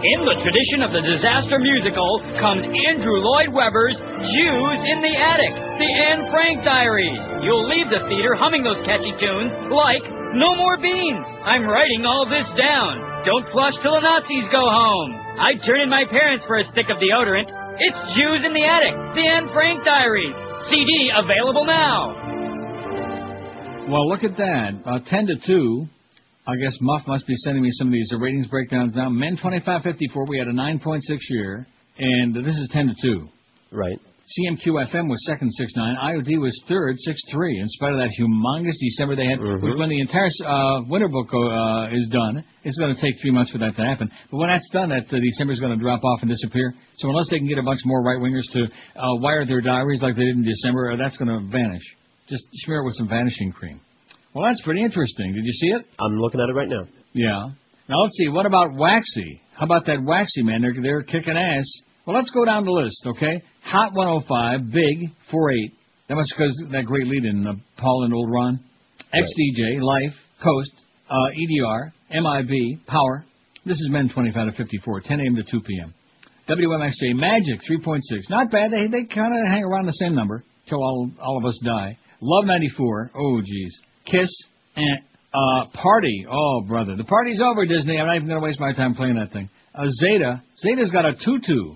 In 0.02 0.26
the 0.26 0.40
tradition 0.40 0.82
of 0.82 0.96
the 0.96 1.04
disaster 1.04 1.60
musical 1.60 2.24
comes 2.40 2.64
Andrew 2.64 3.22
Lloyd 3.22 3.52
Webber's 3.54 4.00
Jews 4.34 4.80
in 4.88 5.04
the 5.04 5.14
Attic, 5.20 5.52
the 5.52 5.92
Anne 6.10 6.32
Frank 6.32 6.64
Diaries. 6.64 7.22
You'll 7.44 7.68
leave 7.68 7.92
the 7.92 8.08
theater 8.08 8.34
humming 8.34 8.64
those 8.64 8.80
catchy 8.88 9.14
tunes 9.20 9.52
like 9.70 10.02
No 10.34 10.56
More 10.56 10.80
Beans. 10.80 11.28
I'm 11.44 11.68
writing 11.68 12.08
all 12.08 12.26
this 12.26 12.48
down. 12.58 13.11
Don't 13.24 13.46
flush 13.52 13.74
till 13.84 13.94
the 13.94 14.02
Nazis 14.02 14.50
go 14.52 14.66
home. 14.66 15.14
I'd 15.38 15.62
turn 15.64 15.82
in 15.82 15.90
my 15.90 16.06
parents 16.10 16.44
for 16.48 16.58
a 16.58 16.64
stick 16.64 16.88
of 16.90 16.98
deodorant. 16.98 17.54
It's 17.78 18.18
Jews 18.18 18.42
in 18.44 18.54
the 18.54 18.66
Attic, 18.66 18.98
the 19.14 19.22
Anne 19.22 19.50
Frank 19.54 19.86
Diaries. 19.86 20.34
CD 20.70 21.12
available 21.14 21.66
now. 21.66 22.18
Well, 23.88 24.10
look 24.10 24.24
at 24.24 24.38
that. 24.38 24.72
Uh, 24.86 25.00
10 25.06 25.28
to 25.28 25.36
2. 25.46 25.88
I 26.48 26.56
guess 26.56 26.76
Muff 26.82 27.04
must 27.06 27.28
be 27.28 27.36
sending 27.36 27.62
me 27.62 27.70
some 27.74 27.88
of 27.88 27.94
these 27.94 28.12
ratings 28.20 28.48
breakdowns 28.48 28.96
now. 28.96 29.10
Men 29.10 29.38
2554, 29.38 30.26
we 30.28 30.40
had 30.40 30.48
a 30.48 30.54
9.6 30.54 31.00
year, 31.30 31.68
and 32.00 32.36
this 32.36 32.56
is 32.56 32.70
10 32.74 32.88
to 32.88 32.94
2. 33.04 33.28
Right. 33.72 34.00
CMQ 34.32 34.88
FM 34.88 35.10
was 35.10 35.20
second, 35.28 35.52
6.9. 35.60 35.76
IOD 35.76 36.40
was 36.40 36.56
third, 36.70 36.96
6.3. 36.96 37.60
In 37.60 37.68
spite 37.68 37.92
of 37.92 38.00
that 38.00 38.12
humongous 38.18 38.80
December 38.80 39.16
they 39.16 39.26
had, 39.26 39.40
which 39.62 39.76
when 39.78 39.90
the 39.90 40.00
entire 40.00 40.30
uh, 40.48 40.84
winter 40.88 41.10
book 41.10 41.28
uh, 41.34 41.92
is 41.92 42.08
done, 42.12 42.44
it's 42.64 42.78
going 42.78 42.96
to 42.96 43.02
take 43.02 43.20
three 43.22 43.32
months 43.32 43.52
for 43.52 43.58
that 43.60 43.76
to 43.76 43.84
happen. 43.84 44.10
But 44.32 44.38
when 44.38 44.50
that's 44.50 44.70
done, 44.72 44.90
that 44.90 45.12
uh, 45.12 45.20
December 45.20 45.54
is 45.54 45.60
going 45.60 45.76
to 45.76 45.82
drop 45.82 46.04
off 46.04 46.22
and 46.22 46.30
disappear. 46.30 46.74
So 46.96 47.10
unless 47.10 47.30
they 47.30 47.40
can 47.40 47.48
get 47.48 47.58
a 47.58 47.64
bunch 47.64 47.80
more 47.84 48.02
right 48.04 48.20
wingers 48.20 48.48
to 48.54 48.64
uh, 48.64 49.16
wire 49.20 49.46
their 49.46 49.60
diaries 49.60 50.02
like 50.02 50.16
they 50.16 50.24
did 50.24 50.38
in 50.38 50.44
December, 50.44 50.92
uh, 50.92 50.96
that's 50.96 51.18
going 51.18 51.28
to 51.28 51.52
vanish. 51.52 51.84
Just 52.30 52.46
smear 52.64 52.80
it 52.82 52.86
with 52.86 52.96
some 52.96 53.10
vanishing 53.10 53.52
cream. 53.52 53.82
Well, 54.34 54.46
that's 54.48 54.62
pretty 54.64 54.82
interesting. 54.82 55.34
Did 55.34 55.44
you 55.44 55.52
see 55.52 55.68
it? 55.76 55.86
I'm 56.00 56.16
looking 56.16 56.40
at 56.40 56.48
it 56.48 56.54
right 56.54 56.70
now. 56.70 56.88
Yeah. 57.14 57.52
Now 57.90 58.00
let's 58.04 58.16
see. 58.16 58.30
What 58.30 58.46
about 58.46 58.74
Waxy? 58.74 59.42
How 59.60 59.66
about 59.66 59.86
that 59.88 60.02
Waxy 60.02 60.44
man? 60.44 60.62
They're 60.62 60.74
they're 60.82 61.04
kicking 61.04 61.36
ass. 61.36 61.68
Well, 62.06 62.16
let's 62.16 62.32
go 62.32 62.46
down 62.46 62.66
the 62.66 62.72
list, 62.72 63.04
okay? 63.06 63.44
Hot 63.64 63.94
105, 63.94 64.72
Big 64.72 65.12
48. 65.30 65.74
That 66.10 66.16
must 66.16 66.34
because 66.36 66.64
that 66.72 66.86
great 66.86 67.08
lead 67.08 67.26
in 67.26 67.48
uh, 67.48 67.54
Paul 67.78 68.06
and 68.06 68.14
Old 68.14 68.30
Ron. 68.32 68.60
XDJ, 69.14 69.82
Life, 69.82 70.16
Coast, 70.44 70.74
uh, 71.10 71.30
EDR, 71.30 71.94
MIB, 72.12 72.86
Power. 72.88 73.26
This 73.66 73.78
is 73.78 73.90
Men 73.92 74.10
25 74.14 74.52
to 74.52 74.58
54, 74.58 75.02
10 75.02 75.20
a.m. 75.20 75.36
to 75.36 75.44
2 75.44 75.62
p.m. 75.62 75.94
WMXJ, 76.50 77.16
Magic 77.16 77.60
3.6. 77.70 78.00
Not 78.30 78.52
bad. 78.52 78.72
They 78.72 78.88
they 78.88 79.06
kind 79.06 79.32
of 79.40 79.48
hang 79.48 79.64
around 79.64 79.86
the 79.86 79.94
same 79.94 80.16
number 80.16 80.44
till 80.68 80.80
all 80.80 81.10
all 81.22 81.38
of 81.38 81.46
us 81.46 81.60
die. 81.64 81.98
Love 82.20 82.46
94. 82.46 83.12
Oh, 83.16 83.42
geez. 83.42 83.78
Kiss 84.06 84.30
and 84.76 85.00
uh, 85.34 85.66
Party. 85.74 86.26
Oh, 86.30 86.62
brother. 86.68 86.96
The 86.96 87.04
party's 87.04 87.42
over, 87.42 87.66
Disney. 87.66 88.00
I'm 88.00 88.08
not 88.08 88.16
even 88.16 88.28
going 88.28 88.42
to 88.42 88.46
waste 88.46 88.60
my 88.60 88.74
time 88.74 88.96
playing 88.96 89.16
that 89.16 89.32
thing. 89.32 89.50
Uh, 89.74 89.88
Zeta. 90.02 90.42
Zeta's 90.62 90.92
got 90.92 91.06
a 91.06 91.14
tutu. 91.14 91.76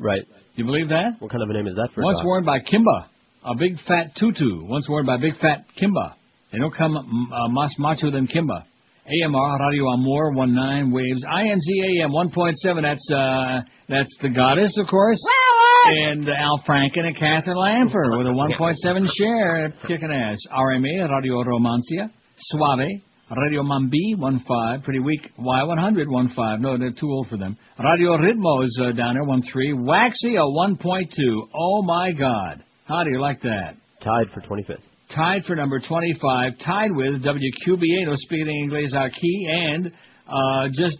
Right. 0.00 0.22
You 0.56 0.64
believe 0.64 0.88
that? 0.88 1.16
What 1.20 1.30
kind 1.30 1.42
of 1.42 1.50
a 1.50 1.52
name 1.52 1.66
is 1.68 1.74
that 1.76 1.90
for 1.94 2.00
a 2.00 2.04
Once 2.04 2.18
dog? 2.18 2.26
worn 2.26 2.44
by 2.44 2.58
Kimba. 2.60 3.06
A 3.44 3.54
big 3.54 3.74
fat 3.86 4.12
tutu. 4.18 4.64
Once 4.66 4.88
worn 4.88 5.06
by 5.06 5.16
big 5.18 5.36
fat 5.38 5.64
Kimba. 5.80 6.14
They 6.52 6.58
don't 6.58 6.74
come 6.74 6.96
uh, 6.96 7.48
más 7.48 7.68
macho 7.78 8.10
than 8.10 8.26
Kimba. 8.26 8.64
AMR, 9.06 9.58
Radio 9.70 9.88
Amor, 9.92 10.32
19 10.34 10.90
waves. 10.92 11.24
INZAM, 11.24 12.10
1.7. 12.12 12.82
That's, 12.82 13.10
uh, 13.12 13.60
that's 13.88 14.14
the 14.22 14.28
goddess, 14.28 14.76
of 14.78 14.86
course. 14.86 15.18
And 15.84 16.28
Al 16.28 16.60
Franken 16.68 17.06
and 17.06 17.16
Katherine 17.16 17.56
Lanpher 17.56 18.18
with 18.18 18.26
a 18.26 18.30
1.7 18.84 19.08
share, 19.18 19.72
kicking 19.88 20.10
ass. 20.12 20.38
RMA, 20.52 21.08
Radio 21.10 21.42
Romancia. 21.42 22.10
Suave, 22.36 23.00
Radio 23.36 23.62
Mambi, 23.62 24.16
1.5. 24.16 24.82
Pretty 24.82 24.98
weak. 24.98 25.20
Y100, 25.38 26.06
1.5. 26.06 26.60
No, 26.60 26.76
they're 26.76 26.90
too 26.90 27.08
old 27.08 27.28
for 27.28 27.36
them. 27.36 27.56
Radio 27.78 28.16
Ritmo 28.16 28.64
is 28.64 28.80
uh, 28.82 28.92
down 28.92 29.14
there, 29.14 29.24
1.3. 29.24 29.84
Waxy, 29.84 30.36
a 30.36 30.40
1.2. 30.40 31.48
Oh 31.54 31.82
my 31.82 32.10
God. 32.12 32.64
How 32.86 33.04
do 33.04 33.10
you 33.10 33.20
like 33.20 33.40
that? 33.42 33.76
Tied 34.02 34.26
for 34.34 34.40
25th. 34.40 34.82
Tied 35.14 35.44
for 35.44 35.54
number 35.56 35.80
25, 35.80 36.52
tied 36.64 36.90
with 36.92 37.22
WQBA, 37.24 38.06
no 38.06 38.14
speaking 38.14 38.48
English 38.48 38.90
key, 39.20 39.48
and 39.50 39.92
uh, 40.28 40.68
just, 40.68 40.98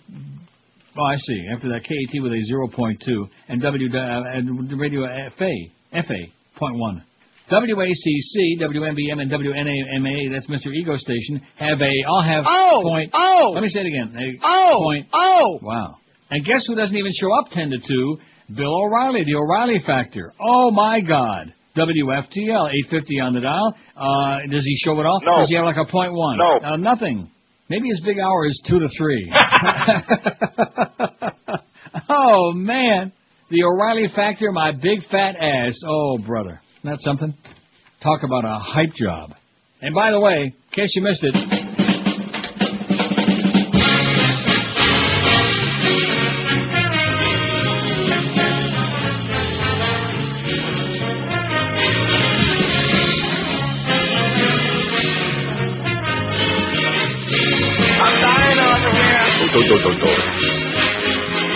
oh, 0.99 1.05
I 1.05 1.17
see, 1.17 1.47
after 1.55 1.69
that 1.69 1.85
KAT 1.85 2.21
with 2.21 2.33
a 2.33 2.77
0.2, 2.77 3.29
and 3.49 3.63
W 3.63 3.89
uh, 3.97 4.23
and 4.35 4.81
Radio 4.81 5.07
FA, 5.39 5.53
FA, 5.93 6.15
0.1. 6.61 7.03
WACC, 7.51 8.61
WMBM, 8.61 9.21
and 9.21 9.31
WNAMA, 9.31 10.33
that's 10.33 10.47
Mr. 10.49 10.73
Ego 10.73 10.97
Station, 10.97 11.41
have 11.57 11.81
a, 11.81 11.93
I'll 12.09 12.23
have 12.23 12.45
Oh, 12.49 12.81
point, 12.83 13.11
oh. 13.13 13.51
let 13.55 13.63
me 13.63 13.69
say 13.69 13.81
it 13.81 13.87
again, 13.87 14.15
a 14.17 14.39
Oh, 14.47 14.79
point, 14.83 15.07
oh. 15.13 15.59
wow. 15.63 15.97
And 16.31 16.45
guess 16.45 16.63
who 16.69 16.77
doesn't 16.77 16.97
even 16.97 17.13
show 17.21 17.33
up 17.39 17.47
10 17.53 17.71
to 17.71 17.79
2? 17.79 18.17
Bill 18.57 18.75
O'Reilly, 18.85 19.25
the 19.25 19.35
O'Reilly 19.37 19.81
Factor. 19.85 20.33
Oh 20.41 20.71
my 20.71 21.01
God. 21.01 21.53
WFTL, 21.77 22.69
850 22.91 23.21
on 23.21 23.35
the 23.35 23.41
dial. 23.41 23.75
Uh, 23.97 24.39
does 24.51 24.65
he 24.65 24.77
show 24.85 24.99
it 24.99 25.07
all? 25.07 25.21
No. 25.25 25.39
Does 25.41 25.49
he 25.49 25.55
have 25.55 25.65
like 25.65 25.77
a 25.77 25.91
point 25.91 26.13
one? 26.13 26.39
No. 26.39 26.59
Uh, 26.59 26.77
nothing. 26.77 27.31
Maybe 27.69 27.89
his 27.89 28.01
big 28.05 28.19
hour 28.19 28.47
is 28.47 28.61
two 28.69 28.81
to 28.81 28.89
three. 28.99 29.33
oh 32.09 32.53
man. 32.55 33.13
The 33.51 33.65
O'Reilly 33.65 34.09
Factor, 34.15 34.53
my 34.53 34.73
big 34.73 35.05
fat 35.11 35.37
ass. 35.41 35.75
Oh 35.87 36.19
brother. 36.19 36.61
Isn't 36.81 36.93
that 36.93 37.01
something? 37.01 37.35
Talk 38.03 38.23
about 38.25 38.47
a 38.47 38.59
hype 38.59 38.95
job. 38.95 39.35
And 39.83 39.95
by 39.95 40.13
the 40.13 40.21
way, 40.21 40.45
in 40.45 40.53
case 40.73 40.93
you 40.95 41.03
missed 41.03 41.23
it, 41.23 41.35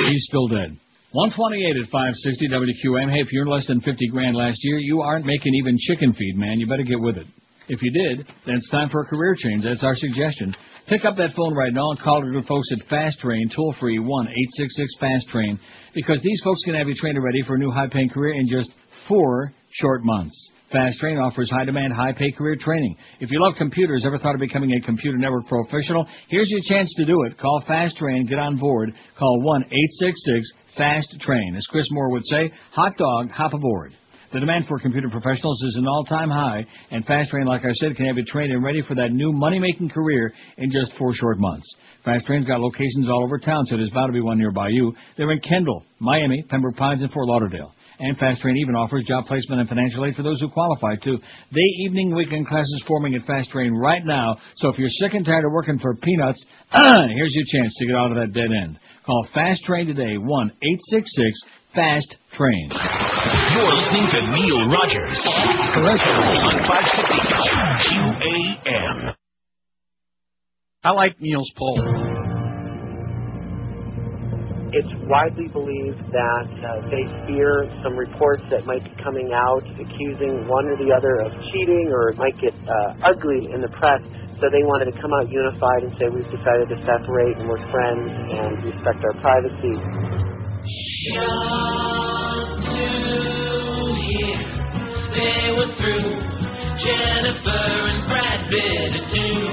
He's 0.06 0.26
still 0.26 0.48
dead. 0.48 0.76
128 1.15 1.78
at 1.78 1.91
560 1.94 2.51
WQM. 2.51 3.07
Hey, 3.07 3.23
if 3.23 3.31
you're 3.31 3.47
less 3.47 3.68
than 3.68 3.78
50 3.78 4.09
grand 4.10 4.34
last 4.34 4.59
year, 4.62 4.78
you 4.78 5.01
aren't 5.01 5.25
making 5.25 5.55
even 5.55 5.78
chicken 5.78 6.12
feed, 6.12 6.34
man. 6.34 6.59
You 6.59 6.67
better 6.67 6.83
get 6.83 6.99
with 6.99 7.17
it. 7.17 7.28
If 7.68 7.83
you 7.83 7.93
did, 7.93 8.26
then 8.44 8.57
it's 8.57 8.68
time 8.68 8.91
for 8.91 9.02
a 9.02 9.07
career 9.07 9.36
change. 9.39 9.62
That's 9.62 9.84
our 9.84 9.94
suggestion. 9.94 10.52
Pick 10.89 11.05
up 11.05 11.17
that 11.18 11.31
phone 11.36 11.55
right 11.55 11.73
now 11.73 11.93
and 11.93 12.01
call 12.01 12.20
the 12.20 12.33
good 12.33 12.49
folks 12.49 12.67
at 12.73 12.89
Fast 12.89 13.20
Train, 13.20 13.49
toll 13.55 13.76
free 13.78 14.01
1 14.01 14.26
866 14.26 14.91
Fast 14.99 15.28
Train, 15.31 15.60
because 15.94 16.20
these 16.20 16.41
folks 16.43 16.59
can 16.65 16.75
have 16.75 16.89
you 16.89 16.97
trained 16.97 17.17
and 17.17 17.25
ready 17.25 17.43
for 17.47 17.55
a 17.55 17.59
new 17.59 17.70
high 17.70 17.86
paying 17.86 18.10
career 18.10 18.34
in 18.34 18.49
just 18.49 18.75
four 19.09 19.55
short 19.74 20.04
months. 20.04 20.50
Fast 20.72 20.98
Train 20.98 21.18
offers 21.18 21.50
high 21.50 21.64
demand, 21.64 21.92
high 21.92 22.12
pay 22.12 22.32
career 22.32 22.56
training. 22.58 22.96
If 23.20 23.30
you 23.30 23.40
love 23.40 23.54
computers, 23.56 24.04
ever 24.06 24.18
thought 24.18 24.34
of 24.34 24.40
becoming 24.40 24.72
a 24.72 24.84
computer 24.84 25.18
network 25.18 25.46
professional? 25.46 26.06
Here's 26.28 26.50
your 26.50 26.60
chance 26.68 26.92
to 26.96 27.04
do 27.04 27.22
it. 27.24 27.38
Call 27.38 27.62
Fast 27.66 27.96
Train, 27.96 28.26
get 28.26 28.38
on 28.38 28.56
board. 28.56 28.92
Call 29.18 29.40
1 29.42 29.62
866 29.62 30.52
Fast 30.76 31.20
Train. 31.20 31.54
As 31.56 31.66
Chris 31.70 31.86
Moore 31.90 32.10
would 32.10 32.24
say, 32.24 32.50
hot 32.72 32.96
dog, 32.96 33.30
hop 33.30 33.52
aboard. 33.52 33.96
The 34.32 34.40
demand 34.40 34.66
for 34.66 34.80
computer 34.80 35.08
professionals 35.08 35.62
is 35.62 35.76
an 35.76 35.86
all-time 35.86 36.28
high, 36.28 36.66
and 36.90 37.04
Fast 37.06 37.30
Train, 37.30 37.46
like 37.46 37.64
I 37.64 37.70
said, 37.74 37.94
can 37.94 38.06
have 38.06 38.16
you 38.16 38.24
trained 38.24 38.52
and 38.52 38.64
ready 38.64 38.82
for 38.82 38.96
that 38.96 39.12
new 39.12 39.32
money-making 39.32 39.90
career 39.90 40.32
in 40.56 40.72
just 40.72 40.98
four 40.98 41.14
short 41.14 41.38
months. 41.38 41.72
Fast 42.04 42.26
Train's 42.26 42.44
got 42.44 42.58
locations 42.58 43.08
all 43.08 43.22
over 43.22 43.38
town, 43.38 43.64
so 43.66 43.76
there's 43.76 43.92
bound 43.92 44.08
to 44.08 44.12
be 44.12 44.20
one 44.20 44.38
nearby 44.38 44.70
you. 44.70 44.92
They're 45.16 45.30
in 45.30 45.38
Kendall, 45.38 45.84
Miami, 46.00 46.44
Pembroke 46.48 46.74
Pines, 46.74 47.02
and 47.02 47.12
Fort 47.12 47.28
Lauderdale. 47.28 47.72
And 47.98 48.16
Fast 48.18 48.40
Train 48.40 48.56
even 48.56 48.74
offers 48.74 49.05
job 49.05 49.24
placement 49.26 49.60
and 49.60 49.68
financial 49.68 50.05
aid 50.05 50.14
for 50.14 50.23
those 50.23 50.40
who 50.40 50.48
qualify 50.48 50.97
too. 50.97 51.18
Day, 51.18 51.70
evening, 51.84 52.14
weekend 52.14 52.47
classes 52.47 52.84
forming 52.86 53.14
at 53.14 53.26
Fast 53.26 53.50
Train 53.50 53.73
right 53.73 54.05
now. 54.05 54.36
So 54.56 54.68
if 54.68 54.78
you're 54.78 54.89
sick 54.89 55.14
and 55.14 55.24
tired 55.24 55.44
of 55.44 55.52
working 55.52 55.78
for 55.78 55.94
peanuts, 55.97 56.44
here's 56.73 57.34
your 57.34 57.47
chance 57.52 57.74
to 57.78 57.86
get 57.86 57.97
out 57.97 58.10
of 58.10 58.16
that 58.18 58.32
dead 58.32 58.50
end. 58.50 58.78
Call 59.06 59.26
Fast 59.34 59.62
Train 59.64 59.86
today, 59.86 60.16
1 60.18 60.52
866 60.62 61.39
Fast 61.74 62.16
Train. 62.36 62.70
You're 63.52 63.74
listening 63.74 64.06
to 64.10 64.20
Neil 64.31 64.68
Rogers. 64.70 65.18
On 65.74 66.62
560 66.66 67.24
QAM. 68.64 69.14
I 70.84 70.90
like 70.90 71.20
Neil's 71.20 71.52
poll. 71.56 72.14
It's 74.74 74.90
widely 75.06 75.46
believed 75.54 76.02
that 76.10 76.50
uh, 76.50 76.82
they 76.90 77.06
fear 77.30 77.70
some 77.86 77.94
reports 77.94 78.42
that 78.50 78.66
might 78.66 78.82
be 78.82 78.90
coming 78.98 79.30
out 79.30 79.62
accusing 79.78 80.50
one 80.50 80.66
or 80.66 80.74
the 80.74 80.90
other 80.90 81.22
of 81.22 81.30
cheating 81.52 81.94
or 81.94 82.10
it 82.10 82.18
might 82.18 82.34
get 82.42 82.50
uh, 82.66 83.06
ugly 83.06 83.54
in 83.54 83.62
the 83.62 83.70
press. 83.78 84.02
So 84.42 84.50
they 84.50 84.66
wanted 84.66 84.90
to 84.90 84.96
come 84.98 85.14
out 85.14 85.30
unified 85.30 85.86
and 85.86 85.94
say 85.94 86.10
we've 86.10 86.26
decided 86.26 86.66
to 86.74 86.78
separate 86.82 87.38
and 87.38 87.46
we're 87.46 87.62
friends 87.70 88.10
and 88.18 88.66
respect 88.66 88.98
our 88.98 89.14
privacy. 89.22 89.78
They 95.14 95.54
were 95.54 95.70
through. 95.78 96.18
Jennifer 96.82 97.62
and 97.94 98.08
Brad 98.10 98.50
Pitt 98.50 98.90
knew 99.14 99.46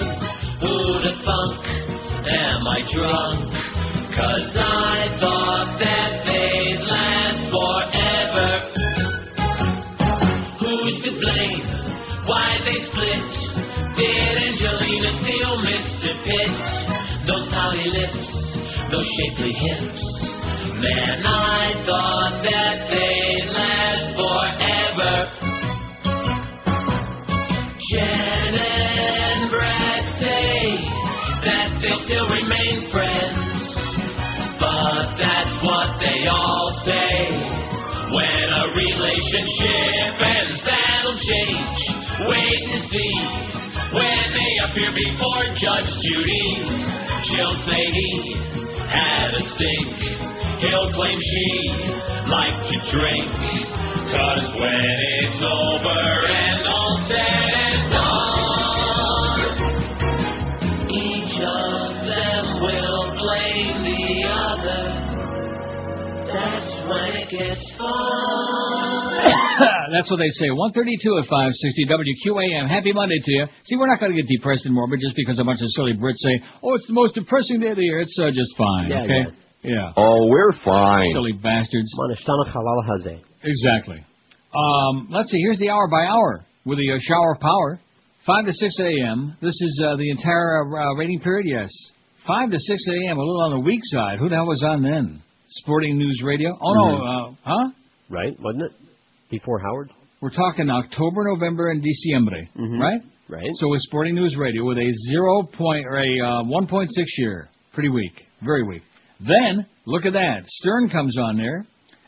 who 0.66 0.98
the 1.06 1.14
funk. 1.22 1.61
Am 2.25 2.66
I 2.66 2.82
drunk? 2.91 3.81
Cause 4.12 4.52
I 4.60 5.08
thought 5.22 5.80
that 5.80 6.12
they'd 6.28 6.84
last 6.84 7.48
forever. 7.48 8.50
Who's 10.60 11.00
to 11.08 11.12
blame? 11.16 11.64
Why 12.28 12.60
they 12.60 12.76
split? 12.92 13.32
Did 13.96 14.36
Angelina 14.36 15.10
steal 15.24 15.56
Mr. 15.64 16.12
Pitt? 16.28 16.60
Those 17.26 17.48
pouty 17.56 17.88
lips, 17.88 18.28
those 18.92 19.08
shapely 19.16 19.54
hips. 19.56 20.04
Man, 20.76 21.24
I 21.24 21.72
thought 21.88 22.44
that 22.44 22.92
they'd 22.92 23.48
last 23.48 24.12
forever. 24.20 25.16
Jen 27.90 28.60
and 28.60 29.50
Brad 29.50 30.04
say 30.20 30.76
that 31.48 31.80
they 31.82 31.96
still 32.06 32.28
remain 32.28 32.92
friends. 32.92 33.41
But 34.82 35.14
that's 35.14 35.56
what 35.61 35.93
they 36.01 36.26
all 36.26 36.74
say. 36.82 37.30
When 38.10 38.45
a 38.50 38.66
relationship 38.74 40.18
ends, 40.18 40.58
that'll 40.66 41.22
change. 41.22 41.80
Wait 42.26 42.66
and 42.66 42.90
see. 42.90 43.14
When 43.93 44.26
they 44.34 44.51
appear 44.66 44.90
before 44.90 45.45
Judge 45.53 45.85
Judy, 45.85 46.66
she'll 47.30 47.58
say 47.61 47.82
he 47.93 48.34
had 48.90 49.38
a 49.38 49.43
stink. 49.53 50.01
He'll 50.66 50.90
claim 50.98 51.19
she 51.22 51.51
liked 52.26 52.66
to 52.74 52.77
drink. 52.90 53.30
Cause 54.10 54.50
when 54.58 54.98
it's 55.22 55.42
over 55.45 56.26
and 56.26 56.68
all 56.68 56.98
said 57.08 57.53
and 57.53 57.92
done, 57.93 58.91
That's 66.42 66.72
when 66.90 67.14
it 67.22 67.30
gets 67.30 67.64
fun. 67.78 68.82
That's 69.92 70.10
what 70.10 70.18
they 70.18 70.32
say. 70.40 70.50
132 70.50 71.22
at 71.22 71.28
560 71.28 71.86
WQAM. 71.86 72.66
Happy 72.70 72.92
Monday 72.94 73.20
to 73.22 73.32
you. 73.32 73.45
See, 73.68 73.76
we're 73.76 73.92
not 73.92 74.00
going 74.00 74.16
to 74.16 74.18
get 74.18 74.28
depressed 74.28 74.66
and 74.66 74.74
morbid 74.74 75.00
just 75.00 75.16
because 75.16 75.38
a 75.38 75.44
bunch 75.44 75.61
of 75.61 75.68
silly 75.76 75.94
Brits 75.94 76.18
say, 76.24 76.40
oh, 76.64 76.74
it's 76.76 76.88
the 76.88 76.94
most 76.98 77.14
depressing 77.14 77.60
day 77.60 77.70
of 77.72 77.78
the 77.78 77.84
year. 77.84 78.00
It's 78.00 78.18
uh, 78.18 78.32
just 78.32 78.56
fine, 78.58 78.90
Yeah, 78.90 79.03
okay? 79.03 79.24
Yeah. 79.64 79.94
Oh, 79.98 80.26
we're 80.28 80.53
fine. 80.66 81.11
Silly 81.14 81.34
bastards. 81.34 81.92
Manishtana 82.00 82.50
halal 82.50 82.82
haze. 82.88 83.20
Exactly. 83.44 84.03
Um, 84.56 85.10
let's 85.11 85.30
see. 85.30 85.38
Here's 85.40 85.60
the 85.60 85.70
hour 85.70 85.88
by 85.92 86.06
hour 86.06 86.44
with 86.66 86.78
the 86.80 86.92
uh, 86.95 86.98
shower 87.02 87.34
of 87.34 87.40
power. 87.42 87.80
5 88.26 88.45
to 88.45 88.53
6 88.53 88.80
a.m. 88.80 89.38
This 89.42 89.53
is 89.61 89.84
uh, 89.86 89.95
the 89.98 90.10
entire 90.10 90.61
uh, 90.66 90.94
rating 90.95 91.20
period, 91.20 91.45
yes. 91.48 91.70
5 92.28 92.52
to 92.52 92.60
6 92.60 92.88
a.m., 92.90 93.18
a 93.18 93.20
little 93.22 93.42
on 93.42 93.52
the 93.52 93.60
weak 93.60 93.82
side. 93.84 94.20
Who 94.20 94.30
the 94.30 94.36
hell 94.36 94.48
was 94.48 94.64
on 94.64 94.84
then? 94.84 95.22
Sporting 95.60 95.98
News 95.98 96.22
Radio? 96.26 96.58
Oh, 96.62 96.74
no, 96.74 96.96
uh, 96.96 97.36
huh? 97.44 97.70
Right, 98.10 98.38
wasn't 98.40 98.64
it? 98.64 98.72
Before 99.30 99.60
Howard? 99.60 99.92
We're 100.22 100.30
talking 100.30 100.70
October, 100.70 101.24
November, 101.34 101.72
and 101.72 101.82
Diciembre, 101.84 102.48
right? 102.80 103.02
Right. 103.28 103.50
So 103.56 103.70
with 103.70 103.82
Sporting 103.82 104.16
News 104.16 104.36
Radio 104.38 104.66
with 104.66 104.78
a 104.78 104.94
zero 105.10 105.44
point 105.44 105.86
or 105.88 105.98
a 105.98 106.42
uh, 106.42 106.44
1.6 106.44 106.88
year, 107.18 107.50
pretty 107.74 107.90
weak, 107.90 108.12
very 108.44 108.64
weak. 108.68 108.82
Then 109.20 109.66
look 109.86 110.06
at 110.06 110.14
that, 110.14 110.44
Stern 110.46 110.90
comes 110.90 111.18
on 111.18 111.38
there 111.38 111.66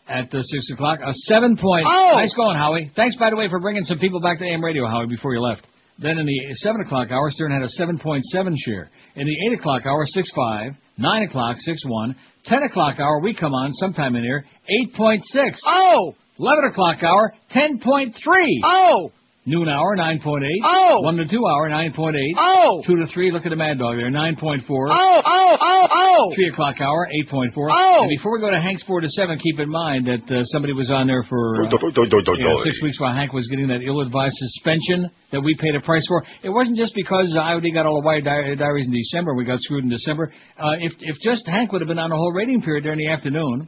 at 0.08 0.30
the 0.32 0.44
six 0.44 0.70
o'clock, 0.74 1.00
a 1.00 1.14
seven 1.28 1.56
point. 1.58 1.86
Oh! 1.88 2.12
nice 2.16 2.34
going, 2.36 2.58
Howie. 2.58 2.92
Thanks 2.96 3.16
by 3.18 3.30
the 3.30 3.36
way 3.36 3.50
for 3.50 3.60
bringing 3.60 3.84
some 3.84 4.00
people 4.00 4.20
back 4.20 4.40
to 4.40 4.46
AM 4.46 4.64
radio, 4.64 4.86
Howie, 4.88 5.08
before 5.08 5.34
you 5.34 5.42
left. 5.42 5.66
Then 5.98 6.18
in 6.18 6.26
the 6.26 6.40
seven 6.56 6.82
o'clock 6.82 7.10
hour, 7.12 7.30
Stern 7.30 7.52
had 7.52 7.62
a 7.62 7.70
seven 7.70 7.98
point 8.00 8.24
seven 8.26 8.56
share. 8.58 8.90
In 9.16 9.26
the 9.26 9.36
eight 9.48 9.60
o'clock 9.60 9.86
hour, 9.86 10.06
six 10.08 10.30
five. 10.36 10.74
Nine 10.98 11.24
o'clock, 11.24 11.58
six 11.60 11.82
one. 11.86 12.16
Ten 12.46 12.64
o'clock 12.64 13.00
hour, 13.00 13.20
we 13.22 13.34
come 13.34 13.54
on 13.54 13.72
sometime 13.74 14.16
in 14.16 14.24
here, 14.24 14.46
eight 14.70 14.94
point 14.94 15.24
six. 15.24 15.60
Oh! 15.66 16.16
Eleven 16.40 16.66
o'clock 16.66 17.02
hour, 17.04 17.34
ten 17.50 17.80
point 17.80 18.16
three. 18.24 18.62
Oh! 18.66 19.12
Noon 19.46 19.68
hour, 19.68 19.98
9.8. 19.98 20.40
Oh! 20.64 21.02
1 21.04 21.18
to 21.18 21.28
2 21.28 21.36
hour, 21.36 21.70
9.8. 21.70 22.16
Oh! 22.40 22.82
2 22.88 22.96
to 22.96 23.08
3, 23.12 23.32
look 23.34 23.46
at 23.46 23.50
the 23.50 23.58
Mad 23.60 23.78
Dog 23.78 23.98
there, 23.98 24.10
9.4. 24.10 24.40
Oh, 24.40 24.88
oh, 24.90 25.58
oh, 25.60 25.88
oh! 25.92 26.32
3 26.34 26.48
o'clock 26.48 26.80
hour, 26.80 27.10
8.4. 27.28 27.52
Oh! 27.52 27.98
And 28.04 28.10
before 28.10 28.32
we 28.32 28.40
go 28.40 28.50
to 28.50 28.62
Hank's 28.62 28.84
4 28.84 29.02
to 29.02 29.10
7, 29.10 29.38
keep 29.40 29.60
in 29.60 29.70
mind 29.70 30.08
that 30.08 30.24
uh, 30.32 30.44
somebody 30.46 30.72
was 30.72 30.90
on 30.90 31.08
there 31.08 31.24
for 31.28 31.60
uh, 31.62 31.70
Do, 31.70 31.78
do, 31.78 31.92
do, 31.92 32.06
do, 32.08 32.22
do, 32.24 32.32
you 32.40 32.48
know, 32.48 32.64
six 32.64 32.82
weeks 32.82 32.98
while 33.02 33.14
Hank 33.14 33.34
was 33.34 33.46
getting 33.50 33.68
that 33.68 33.84
ill-advised 33.84 34.36
suspension 34.38 35.12
that 35.34 35.42
we 35.42 35.56
paid 35.60 35.76
a 35.76 35.82
price 35.82 36.06
for. 36.08 36.24
It 36.42 36.50
wasn't 36.50 36.78
just 36.78 36.96
because 36.96 37.36
IOD 37.36 37.74
got 37.74 37.86
all 37.86 38.00
the 38.00 38.06
wire 38.06 38.22
di- 38.22 38.56
diaries 38.56 38.88
in 38.88 38.94
December 38.94 39.32
and 39.32 39.38
we 39.40 39.44
got 39.44 39.60
screwed 39.60 39.84
in 39.84 39.90
December. 39.90 40.32
Uh, 40.58 40.80
if, 40.80 40.94
if 41.02 41.18
just 41.20 41.46
Hank 41.48 41.74
would 41.74 41.82
have 41.82 41.90
been 41.90 42.00
on 42.00 42.12
the 42.12 42.16
whole 42.16 42.32
rating 42.32 42.62
period 42.62 42.84
during 42.84 43.00
the 43.00 43.12
afternoon, 43.12 43.68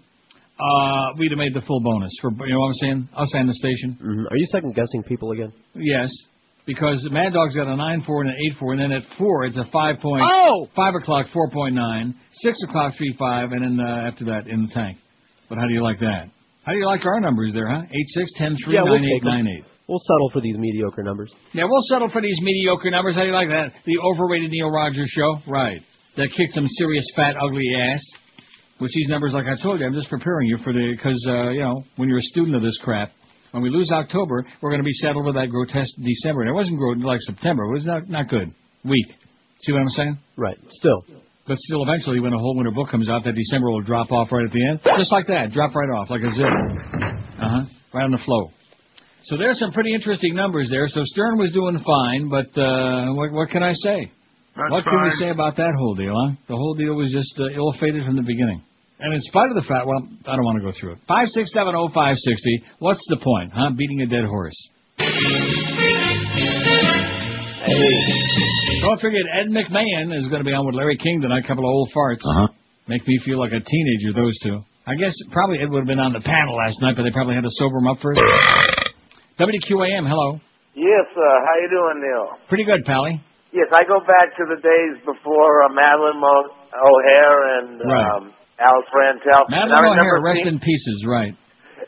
uh, 0.59 1.13
we'd 1.17 1.31
have 1.31 1.37
made 1.37 1.53
the 1.53 1.61
full 1.61 1.81
bonus 1.81 2.11
for, 2.21 2.31
you 2.45 2.53
know 2.53 2.59
what 2.59 2.67
I'm 2.67 2.73
saying? 2.75 3.09
Us 3.15 3.33
and 3.33 3.49
the 3.49 3.53
station. 3.53 3.97
hmm 3.99 4.25
Are 4.31 4.37
you 4.37 4.45
second 4.47 4.73
guessing 4.75 5.03
people 5.03 5.31
again? 5.31 5.51
Yes, 5.75 6.09
because 6.65 7.05
Mad 7.11 7.33
Dog's 7.33 7.55
got 7.55 7.67
a 7.67 7.75
nine 7.75 8.03
four 8.05 8.21
and 8.21 8.29
an 8.31 8.37
eight 8.47 8.57
four, 8.59 8.73
and 8.73 8.81
then 8.81 8.91
at 8.91 9.03
four 9.17 9.45
it's 9.45 9.57
a 9.57 9.65
five 9.71 9.99
point. 9.99 10.23
Oh! 10.25 10.67
Five 10.75 10.95
o'clock 10.95 11.27
four 11.33 11.49
point 11.51 11.75
nine, 11.75 12.15
six 12.35 12.57
o'clock 12.67 12.93
three 12.97 13.15
five, 13.19 13.51
and 13.51 13.61
then 13.63 13.85
uh, 13.85 14.07
after 14.07 14.25
that 14.25 14.47
in 14.47 14.63
the 14.65 14.73
tank. 14.73 14.97
But 15.49 15.57
how 15.57 15.67
do 15.67 15.73
you 15.73 15.83
like 15.83 15.99
that? 15.99 16.29
How 16.65 16.71
do 16.71 16.79
you 16.79 16.87
like 16.87 17.05
our 17.05 17.19
numbers 17.19 17.53
there, 17.53 17.69
huh? 17.69 17.83
Eight 17.91 18.07
six 18.15 18.31
ten 18.37 18.55
three 18.63 18.75
Yeah, 18.75 18.81
we'll 18.83 18.95
nine 18.97 19.05
eight 19.05 19.13
take 19.19 19.21
'em. 19.21 19.27
nine 19.45 19.47
eight. 19.47 19.65
We'll 19.87 19.99
settle 20.01 20.31
for 20.33 20.41
these 20.41 20.57
mediocre 20.57 21.03
numbers. 21.03 21.31
Yeah, 21.53 21.65
we'll 21.69 21.83
settle 21.89 22.09
for 22.09 22.19
these 22.19 22.39
mediocre 22.41 22.89
numbers. 22.89 23.13
How 23.15 23.21
do 23.21 23.27
you 23.27 23.33
like 23.35 23.49
that? 23.49 23.71
The 23.85 23.99
overrated 23.99 24.49
Neil 24.49 24.71
Rogers 24.71 25.11
show, 25.11 25.37
right? 25.45 25.79
That 26.17 26.29
kicked 26.35 26.53
some 26.53 26.65
serious 26.65 27.05
fat 27.15 27.35
ugly 27.39 27.67
ass. 27.77 28.01
With 28.79 28.91
these 28.93 29.07
numbers, 29.07 29.33
like 29.33 29.45
I 29.45 29.61
told 29.61 29.79
you, 29.79 29.85
I'm 29.85 29.93
just 29.93 30.09
preparing 30.09 30.49
you 30.49 30.57
for 30.63 30.73
the 30.73 30.93
because 30.95 31.23
uh, 31.29 31.49
you 31.49 31.61
know 31.61 31.83
when 31.95 32.09
you're 32.09 32.17
a 32.19 32.29
student 32.33 32.55
of 32.55 32.61
this 32.61 32.77
crap. 32.83 33.11
When 33.51 33.63
we 33.63 33.69
lose 33.69 33.89
October, 33.89 34.45
we're 34.61 34.69
going 34.69 34.81
to 34.81 34.85
be 34.85 34.91
settled 34.91 35.25
with 35.25 35.35
that 35.35 35.47
grotesque 35.47 35.95
December. 36.03 36.41
And 36.41 36.49
it 36.49 36.53
wasn't 36.53 36.77
gro- 36.77 36.91
like 36.91 37.21
September. 37.21 37.63
It 37.63 37.71
was 37.71 37.85
not 37.85 38.09
not 38.09 38.27
good. 38.27 38.53
Weak. 38.83 39.07
See 39.61 39.71
what 39.71 39.81
I'm 39.81 39.89
saying? 39.91 40.19
Right. 40.35 40.57
Still. 40.71 41.05
But 41.47 41.57
still, 41.59 41.83
eventually, 41.83 42.19
when 42.19 42.33
a 42.33 42.37
whole 42.37 42.55
winter 42.57 42.71
book 42.71 42.89
comes 42.89 43.07
out, 43.07 43.23
that 43.23 43.33
December 43.35 43.69
will 43.71 43.81
drop 43.81 44.11
off 44.11 44.31
right 44.31 44.45
at 44.45 44.51
the 44.51 44.67
end, 44.67 44.79
just 44.97 45.11
like 45.11 45.27
that, 45.27 45.51
drop 45.51 45.73
right 45.75 45.89
off 45.89 46.09
like 46.09 46.21
a 46.21 46.31
zip. 46.31 46.45
Uh 46.45 47.49
huh. 47.49 47.63
Right 47.93 48.03
on 48.03 48.11
the 48.11 48.19
flow. 48.25 48.51
So 49.25 49.37
there's 49.37 49.57
some 49.57 49.71
pretty 49.71 49.93
interesting 49.93 50.35
numbers 50.35 50.69
there. 50.69 50.87
So 50.87 51.01
Stern 51.03 51.37
was 51.37 51.51
doing 51.51 51.79
fine, 51.85 52.29
but 52.29 52.51
uh, 52.59 53.13
what, 53.13 53.31
what 53.31 53.49
can 53.49 53.63
I 53.63 53.73
say? 53.73 54.11
That's 54.55 54.71
what 54.71 54.83
can 54.85 55.03
we 55.03 55.11
say 55.19 55.29
about 55.29 55.57
that 55.57 55.73
whole 55.77 55.95
deal? 55.95 56.15
Huh? 56.15 56.31
The 56.47 56.55
whole 56.55 56.75
deal 56.75 56.95
was 56.95 57.11
just 57.11 57.35
uh, 57.39 57.51
ill-fated 57.55 58.05
from 58.05 58.15
the 58.15 58.23
beginning. 58.23 58.63
And 58.99 59.13
in 59.13 59.19
spite 59.27 59.51
of 59.51 59.55
the 59.59 59.67
fact, 59.67 59.85
well, 59.85 60.07
I 60.25 60.35
don't 60.39 60.45
want 60.45 60.57
to 60.57 60.63
go 60.63 60.71
through 60.71 60.93
it. 60.93 60.99
Five 61.07 61.27
six 61.27 61.51
seven 61.51 61.75
oh 61.75 61.89
five 61.93 62.15
sixty. 62.15 62.63
What's 62.79 63.03
the 63.09 63.17
point, 63.17 63.51
huh? 63.53 63.71
Beating 63.75 64.01
a 64.01 64.07
dead 64.07 64.23
horse. 64.23 64.55
Don't 68.81 69.01
forget, 69.01 69.27
Ed 69.35 69.51
McMahon 69.51 70.15
is 70.15 70.29
going 70.29 70.39
to 70.39 70.47
be 70.47 70.53
on 70.53 70.65
with 70.65 70.75
Larry 70.75 70.97
King 70.97 71.19
tonight. 71.21 71.43
A 71.43 71.47
couple 71.47 71.67
of 71.67 71.73
old 71.75 71.89
farts. 71.91 72.23
Uh-huh. 72.23 72.47
Make 72.87 73.05
me 73.05 73.19
feel 73.25 73.39
like 73.39 73.51
a 73.51 73.59
teenager. 73.59 74.13
Those 74.15 74.37
two. 74.43 74.61
I 74.87 74.95
guess 74.95 75.11
probably 75.31 75.59
Ed 75.59 75.69
would 75.71 75.79
have 75.79 75.87
been 75.87 75.99
on 75.99 76.13
the 76.13 76.21
panel 76.21 76.55
last 76.55 76.79
night, 76.81 76.95
but 76.95 77.03
they 77.03 77.11
probably 77.11 77.35
had 77.35 77.43
to 77.43 77.51
sober 77.57 77.77
him 77.79 77.87
up 77.87 77.97
first. 77.99 78.21
WQAM, 79.39 80.07
hello. 80.07 80.39
Yes, 80.75 81.07
uh, 81.11 81.21
how 81.43 81.55
you 81.59 81.67
doing, 81.67 81.99
Neil? 82.05 82.37
Pretty 82.47 82.63
good, 82.63 82.85
Pally. 82.85 83.19
Yes, 83.55 83.71
I 83.71 83.87
go 83.87 84.03
back 84.03 84.35
to 84.35 84.43
the 84.51 84.59
days 84.59 84.99
before 85.07 85.63
uh, 85.63 85.71
Madalyn 85.71 86.19
Mo- 86.19 86.51
O'Hair 86.75 87.35
and 87.63 87.79
Right. 87.79 88.11
um, 88.19 88.23
Alice 88.59 88.91
Rantel. 88.91 89.47
and 89.47 89.55
I 89.55 89.63
Madalyn 89.63 89.95
O'Hair, 89.95 90.19
remember 90.19 90.27
rest 90.27 90.43
in 90.43 90.59
pieces, 90.59 91.05
right. 91.07 91.31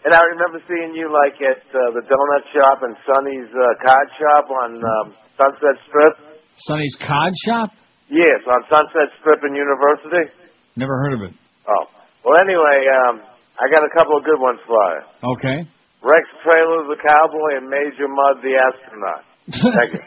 And 0.07 0.13
I 0.15 0.23
remember 0.31 0.63
seeing 0.63 0.95
you 0.95 1.11
like 1.11 1.35
at 1.43 1.59
uh, 1.75 1.91
the 1.91 2.03
donut 2.07 2.45
shop 2.55 2.79
and 2.87 2.95
Sonny's 3.03 3.51
uh, 3.51 3.75
card 3.83 4.07
shop 4.15 4.45
on 4.47 4.69
um, 4.79 5.07
Sunset 5.35 5.75
Strip. 5.91 6.15
Sonny's 6.63 6.95
Cod 7.03 7.33
Shop? 7.45 7.69
Yes, 8.07 8.39
on 8.47 8.63
Sunset 8.71 9.11
Strip 9.19 9.43
in 9.43 9.51
University. 9.55 10.31
Never 10.79 10.95
heard 11.03 11.13
of 11.19 11.21
it. 11.27 11.33
Oh, 11.67 11.83
well, 12.23 12.37
anyway, 12.39 12.87
um, 12.87 13.19
I 13.59 13.67
got 13.67 13.83
a 13.83 13.91
couple 13.91 14.15
of 14.15 14.23
good 14.23 14.39
ones 14.39 14.59
for 14.65 14.79
you. 14.95 15.03
Okay. 15.35 15.67
Rex 16.03 16.23
Trailer 16.47 16.87
the 16.87 16.95
cowboy 17.03 17.57
and 17.59 17.67
Major 17.67 18.07
Mud 18.07 18.39
the 18.39 18.55
astronaut. 18.55 19.23
Thank 19.49 19.91
you. 19.95 19.99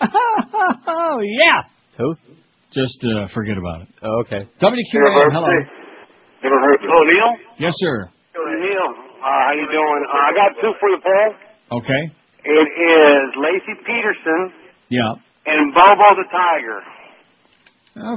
oh, 0.86 1.20
yeah. 1.22 1.62
Who? 1.98 2.14
Just 2.76 3.00
uh, 3.08 3.24
forget 3.32 3.56
about 3.56 3.82
it. 3.82 3.88
Oh, 4.04 4.20
okay. 4.28 4.44
WQAM, 4.60 5.32
hello. 5.32 5.48
Hello, 6.44 7.00
Neil. 7.08 7.30
Yes, 7.58 7.72
sir. 7.80 8.04
Neil, 8.36 8.88
uh, 8.92 9.24
how 9.24 9.52
you 9.56 9.64
doing? 9.72 10.00
Uh, 10.12 10.28
I 10.28 10.30
got 10.36 10.60
two 10.60 10.72
for 10.78 10.88
you, 10.92 11.00
Paul. 11.00 11.80
Okay. 11.80 12.02
It 12.44 12.68
is 12.68 13.24
Laci 13.40 13.74
Peterson 13.80 14.52
Yeah. 14.90 15.14
and 15.46 15.72
Bobo 15.74 16.04
the 16.20 16.28
Tiger. 16.30 16.80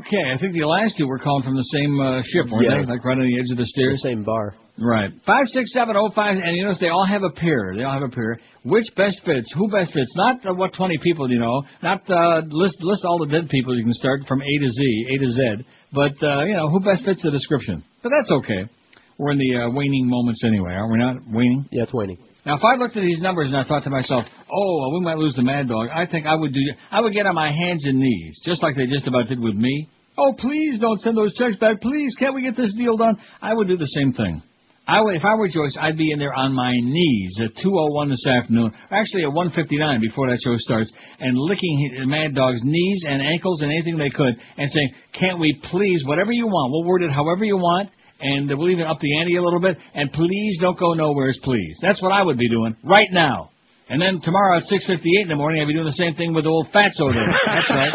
Okay, 0.04 0.24
I 0.36 0.38
think 0.38 0.52
the 0.54 0.68
last 0.68 0.96
two 0.98 1.08
were 1.08 1.20
calling 1.20 1.44
from 1.44 1.56
the 1.56 1.64
same 1.72 1.96
uh, 2.02 2.22
ship, 2.28 2.52
weren't 2.52 2.66
Yeah. 2.68 2.84
they? 2.84 2.92
Like 2.92 3.06
right 3.06 3.18
on 3.18 3.24
the 3.24 3.40
edge 3.40 3.48
of 3.52 3.58
the 3.58 3.66
stairs. 3.66 4.02
The 4.04 4.10
same 4.10 4.24
bar. 4.26 4.56
Right. 4.78 5.12
Five, 5.26 5.48
six, 5.48 5.72
seven, 5.72 5.96
oh, 5.96 6.12
five, 6.14 6.36
and 6.36 6.56
you 6.56 6.64
notice 6.66 6.80
they 6.80 6.90
all 6.90 7.08
have 7.08 7.24
a 7.24 7.32
pair. 7.32 7.76
They 7.78 7.84
all 7.84 7.94
have 7.94 8.04
a 8.04 8.12
pair. 8.14 8.38
Which 8.64 8.86
best 8.98 9.22
fits? 9.26 9.54
Who 9.58 9.70
best 9.70 9.94
fits? 9.94 10.12
Not 10.16 10.46
uh, 10.46 10.54
what 10.54 10.74
twenty 10.74 10.98
people 11.02 11.32
you 11.32 11.40
know. 11.40 11.64
Not 11.82 12.10
uh, 12.10 12.42
list 12.50 12.78
list 12.82 13.06
all 13.06 13.20
the 13.20 13.32
dead 13.32 13.50
people 13.50 13.78
you 13.78 13.84
can 13.84 13.94
start 13.94 14.22
from 14.28 14.42
A 14.42 14.46
to 14.46 14.70
Z, 14.70 15.06
A 15.16 15.18
to 15.20 15.32
Z. 15.32 15.66
But 15.94 16.22
uh, 16.22 16.44
you 16.44 16.54
know 16.54 16.70
who 16.70 16.80
best 16.82 17.06
fits 17.06 17.22
the 17.24 17.32
description. 17.32 17.84
But 18.04 18.12
that's 18.18 18.32
okay. 18.32 18.70
We're 19.18 19.32
in 19.32 19.38
the 19.38 19.64
uh, 19.64 19.70
waning 19.72 20.08
moments 20.10 20.42
anyway, 20.46 20.74
aren't 20.74 20.92
we 20.92 20.98
not? 21.00 21.16
Waning. 21.28 21.68
Yeah, 21.72 21.84
it's 21.84 21.94
waning. 21.94 22.18
Now, 22.46 22.56
if 22.56 22.64
I 22.64 22.76
looked 22.76 22.96
at 22.96 23.04
these 23.04 23.22
numbers 23.22 23.48
and 23.48 23.58
I 23.58 23.64
thought 23.64 23.84
to 23.84 23.90
myself, 23.90 24.26
"Oh, 24.52 24.78
well, 24.80 25.00
we 25.00 25.06
might 25.06 25.18
lose 25.18 25.36
the 25.36 25.44
Mad 25.44 25.68
Dog," 25.68 25.90
I 25.94 26.06
think 26.06 26.26
I 26.26 26.36
would 26.36 26.54
do. 26.54 26.62
I 26.92 27.02
would 27.02 27.14
get 27.14 27.26
on 27.26 27.36
my 27.36 27.52
hands 27.52 27.86
and 27.86 28.00
knees, 28.00 28.42
just 28.46 28.64
like 28.64 28.76
they 28.76 28.86
just 28.86 29.08
about 29.08 29.28
did 29.28 29.40
with 29.40 29.56
me. 29.56 29.90
Oh, 30.18 30.34
please 30.38 30.80
don't 30.80 31.00
send 31.00 31.18
those 31.18 31.34
checks 31.36 31.58
back. 31.58 31.80
Please, 31.80 32.14
can't 32.20 32.36
we 32.36 32.44
get 32.44 32.58
this 32.58 32.76
deal 32.76 32.98
done? 32.98 33.18
I 33.42 33.54
would 33.54 33.70
do 33.70 33.78
the 33.78 33.88
same 33.88 34.12
thing. 34.12 34.42
I 34.90 35.02
would, 35.02 35.16
if 35.16 35.24
I 35.24 35.36
were 35.36 35.48
Joyce, 35.48 35.78
I'd 35.80 35.98
be 35.98 36.12
in 36.12 36.18
there 36.18 36.34
on 36.34 36.52
my 36.52 36.74
knees 36.74 37.40
at 37.44 37.56
2:01 37.64 38.10
this 38.10 38.26
afternoon, 38.26 38.72
actually 38.90 39.24
at 39.24 39.30
1:59 39.32 40.02
before 40.02 40.30
that 40.30 40.40
show 40.44 40.56
starts, 40.58 40.92
and 41.20 41.38
licking 41.38 41.78
his- 41.80 42.08
Mad 42.08 42.34
Dog's 42.34 42.64
knees 42.64 43.06
and 43.08 43.22
ankles 43.22 43.62
and 43.62 43.72
anything 43.72 43.98
they 43.98 44.10
could, 44.10 44.36
and 44.58 44.70
saying, 44.72 44.90
"Can't 45.14 45.38
we 45.38 45.54
please, 45.64 46.04
whatever 46.06 46.32
you 46.32 46.48
want, 46.48 46.72
we'll 46.72 46.86
word 46.86 47.04
it 47.04 47.12
however 47.12 47.46
you 47.46 47.58
want." 47.58 47.90
And 48.22 48.50
we'll 48.50 48.72
even 48.72 48.86
up 48.86 49.00
the 49.00 49.18
ante 49.18 49.36
a 49.38 49.42
little 49.42 49.62
bit. 49.62 49.78
And 49.94 50.12
please 50.12 50.60
don't 50.60 50.78
go 50.78 50.94
nowheres, 50.94 51.40
please. 51.42 51.78
That's 51.82 52.02
what 52.02 52.12
I 52.12 52.22
would 52.22 52.38
be 52.38 52.50
doing 52.50 52.76
right 52.84 53.08
now. 53.12 53.50
And 53.90 54.02
then 54.02 54.20
tomorrow 54.22 54.58
at 54.58 54.66
6:58 54.66 55.22
in 55.22 55.30
the 55.30 55.36
morning, 55.36 55.62
I'd 55.62 55.68
be 55.68 55.74
doing 55.74 55.86
the 55.86 55.92
same 55.94 56.16
thing 56.16 56.34
with 56.34 56.46
old 56.46 56.68
Fatso 56.74 57.14
there. 57.14 57.34
That's 57.48 57.70
right. 57.70 57.94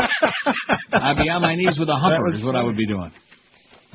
I'd 0.93 1.17
be 1.19 1.29
on 1.29 1.43
my 1.43 1.55
knees 1.57 1.79
with 1.79 1.89
a 1.89 1.97
humper. 1.97 2.31
Is 2.31 2.43
what 2.43 2.57
I 2.57 2.63
would 2.63 2.77
be 2.77 2.87
doing. 2.87 3.11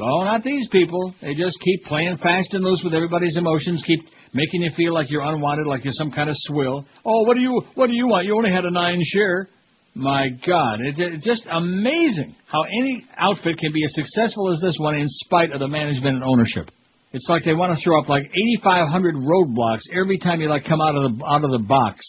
Oh, 0.01 0.23
not 0.23 0.43
these 0.43 0.67
people. 0.71 1.13
They 1.21 1.33
just 1.33 1.57
keep 1.59 1.85
playing 1.85 2.17
fast 2.17 2.53
and 2.53 2.63
loose 2.63 2.81
with 2.83 2.93
everybody's 2.93 3.37
emotions. 3.37 3.83
Keep 3.85 3.99
making 4.33 4.61
you 4.61 4.71
feel 4.75 4.93
like 4.93 5.09
you're 5.09 5.23
unwanted, 5.23 5.67
like 5.67 5.83
you're 5.83 5.93
some 5.93 6.11
kind 6.11 6.29
of 6.29 6.35
swill. 6.39 6.85
Oh, 7.05 7.23
what 7.23 7.35
do 7.35 7.41
you 7.41 7.61
what 7.75 7.87
do 7.87 7.93
you 7.93 8.07
want? 8.07 8.25
You 8.25 8.35
only 8.35 8.51
had 8.51 8.65
a 8.65 8.71
nine 8.71 8.99
share. 9.03 9.49
My 9.95 10.29
God, 10.45 10.79
it's, 10.81 10.99
it's 10.99 11.25
just 11.25 11.45
amazing 11.51 12.35
how 12.45 12.61
any 12.63 13.05
outfit 13.17 13.57
can 13.57 13.73
be 13.73 13.83
as 13.83 13.93
successful 13.95 14.53
as 14.53 14.61
this 14.61 14.77
one 14.79 14.95
in 14.95 15.05
spite 15.07 15.51
of 15.51 15.59
the 15.59 15.67
management 15.67 16.15
and 16.15 16.23
ownership. 16.23 16.69
It's 17.11 17.27
like 17.27 17.43
they 17.43 17.53
want 17.53 17.75
to 17.75 17.83
throw 17.83 17.99
up 17.99 18.07
like 18.07 18.23
8,500 18.61 19.15
roadblocks 19.15 19.81
every 19.91 20.19
time 20.19 20.41
you 20.41 20.47
like 20.47 20.63
come 20.65 20.79
out 20.79 20.95
of 20.95 21.17
the 21.17 21.25
out 21.25 21.43
of 21.43 21.51
the 21.51 21.65
box. 21.67 22.05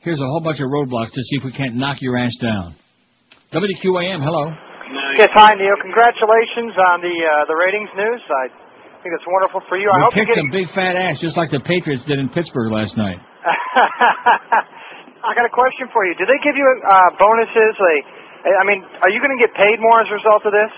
Here's 0.00 0.20
a 0.20 0.24
whole 0.24 0.42
bunch 0.44 0.60
of 0.60 0.68
roadblocks 0.68 1.12
to 1.12 1.22
see 1.22 1.36
if 1.36 1.44
we 1.44 1.52
can't 1.52 1.76
knock 1.76 1.96
your 2.00 2.18
ass 2.18 2.36
down. 2.40 2.76
WQAM, 3.54 4.22
hello. 4.22 4.52
Yes, 5.18 5.30
hi 5.32 5.54
Neil. 5.56 5.76
Congratulations 5.80 6.76
on 6.76 7.00
the 7.00 7.14
uh, 7.14 7.48
the 7.48 7.56
ratings 7.56 7.88
news. 7.96 8.20
I 8.28 8.52
think 9.00 9.16
it's 9.16 9.24
wonderful 9.28 9.60
for 9.68 9.76
you. 9.80 9.88
I 9.88 9.96
We 9.96 10.02
hope 10.04 10.12
you're 10.16 10.28
kicked 10.28 10.36
getting. 10.44 10.52
a 10.52 10.58
big 10.64 10.68
fat 10.76 10.94
ass 10.96 11.20
just 11.20 11.36
like 11.40 11.48
the 11.52 11.60
Patriots 11.64 12.04
did 12.04 12.18
in 12.20 12.28
Pittsburgh 12.28 12.72
last 12.72 12.96
night. 12.96 13.16
I 15.24 15.32
got 15.32 15.48
a 15.48 15.52
question 15.52 15.88
for 15.88 16.04
you. 16.04 16.12
Do 16.20 16.28
they 16.28 16.36
give 16.44 16.52
you 16.56 16.64
uh, 16.84 17.10
bonuses? 17.16 17.72
Like, 17.80 18.04
I 18.44 18.64
mean, 18.68 18.84
are 19.00 19.08
you 19.08 19.24
going 19.24 19.32
to 19.32 19.40
get 19.40 19.56
paid 19.56 19.80
more 19.80 20.04
as 20.04 20.08
a 20.12 20.16
result 20.20 20.44
of 20.44 20.52
this? 20.52 20.72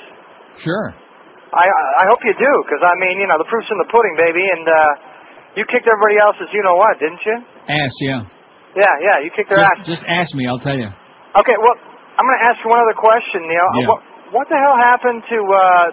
Sure. 0.62 0.94
I 1.51 1.67
I 1.67 2.05
hope 2.07 2.23
you 2.23 2.35
do, 2.39 2.52
because 2.67 2.83
I 2.86 2.94
mean, 3.02 3.18
you 3.18 3.26
know, 3.26 3.39
the 3.43 3.49
proof's 3.51 3.67
in 3.70 3.78
the 3.83 3.91
pudding, 3.91 4.15
baby. 4.15 4.43
And 4.47 4.65
uh, 4.67 5.59
you 5.59 5.67
kicked 5.67 5.86
everybody 5.91 6.18
else's, 6.23 6.47
you 6.55 6.62
know 6.62 6.78
what, 6.78 6.94
didn't 7.02 7.23
you? 7.26 7.36
Ass, 7.70 7.94
yeah. 8.07 8.23
Yeah, 8.78 8.93
yeah, 9.02 9.17
you 9.25 9.31
kicked 9.35 9.49
their 9.51 9.62
ass. 9.62 9.83
Just, 9.83 10.02
just 10.02 10.05
ask 10.07 10.31
me, 10.36 10.47
I'll 10.47 10.60
tell 10.62 10.76
you. 10.78 10.91
Okay, 11.39 11.57
well, 11.59 11.75
I'm 12.17 12.25
going 12.25 12.39
to 12.41 12.45
ask 12.49 12.57
you 12.65 12.69
one 12.73 12.81
other 12.81 12.97
question, 12.97 13.45
Neil. 13.45 13.69
Yeah. 13.77 13.89
What, 13.93 14.01
what 14.33 14.47
the 14.49 14.57
hell 14.57 14.77
happened 14.77 15.20
to 15.28 15.39
uh, 15.39 15.86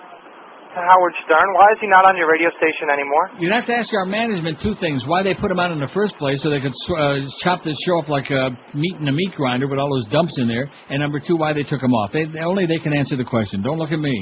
to 0.73 0.79
Howard 0.81 1.13
Stern? 1.27 1.53
Why 1.53 1.69
is 1.75 1.79
he 1.83 1.87
not 1.91 2.07
on 2.07 2.17
your 2.17 2.25
radio 2.25 2.49
station 2.57 2.89
anymore? 2.89 3.29
You'd 3.37 3.53
have 3.53 3.67
to 3.69 3.75
ask 3.77 3.93
our 3.93 4.07
management 4.07 4.57
two 4.63 4.73
things: 4.81 5.05
why 5.05 5.21
they 5.21 5.35
put 5.35 5.51
him 5.51 5.59
out 5.59 5.69
in 5.69 5.79
the 5.83 5.91
first 5.93 6.17
place, 6.17 6.41
so 6.41 6.49
they 6.49 6.63
could 6.63 6.73
uh, 6.73 7.21
chop 7.45 7.61
the 7.61 7.75
show 7.85 8.01
up 8.01 8.09
like 8.09 8.31
a 8.31 8.55
meat 8.73 8.95
in 8.97 9.05
a 9.07 9.13
meat 9.13 9.35
grinder 9.37 9.67
with 9.67 9.77
all 9.77 9.91
those 9.93 10.07
dumps 10.09 10.33
in 10.39 10.47
there, 10.47 10.65
and 10.89 11.03
number 11.03 11.19
two, 11.21 11.37
why 11.37 11.53
they 11.53 11.63
took 11.63 11.83
him 11.83 11.93
off. 11.93 12.11
They, 12.11 12.25
only 12.41 12.65
they 12.65 12.79
can 12.79 12.95
answer 12.95 13.15
the 13.15 13.27
question. 13.27 13.61
Don't 13.61 13.77
look 13.77 13.91
at 13.91 13.99
me. 13.99 14.15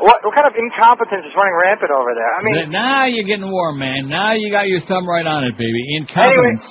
What, 0.00 0.18
what 0.24 0.34
kind 0.34 0.48
of 0.50 0.56
incompetence 0.58 1.22
is 1.22 1.34
running 1.36 1.54
rampant 1.62 1.92
over 1.94 2.10
there? 2.16 2.32
I 2.34 2.40
mean, 2.42 2.72
now 2.72 3.06
you're 3.06 3.28
getting 3.28 3.46
warm, 3.46 3.78
man. 3.78 4.08
Now 4.08 4.32
you 4.34 4.50
got 4.50 4.66
your 4.66 4.80
thumb 4.88 5.06
right 5.06 5.26
on 5.26 5.44
it, 5.44 5.54
baby. 5.54 5.78
Incompetence. 6.00 6.64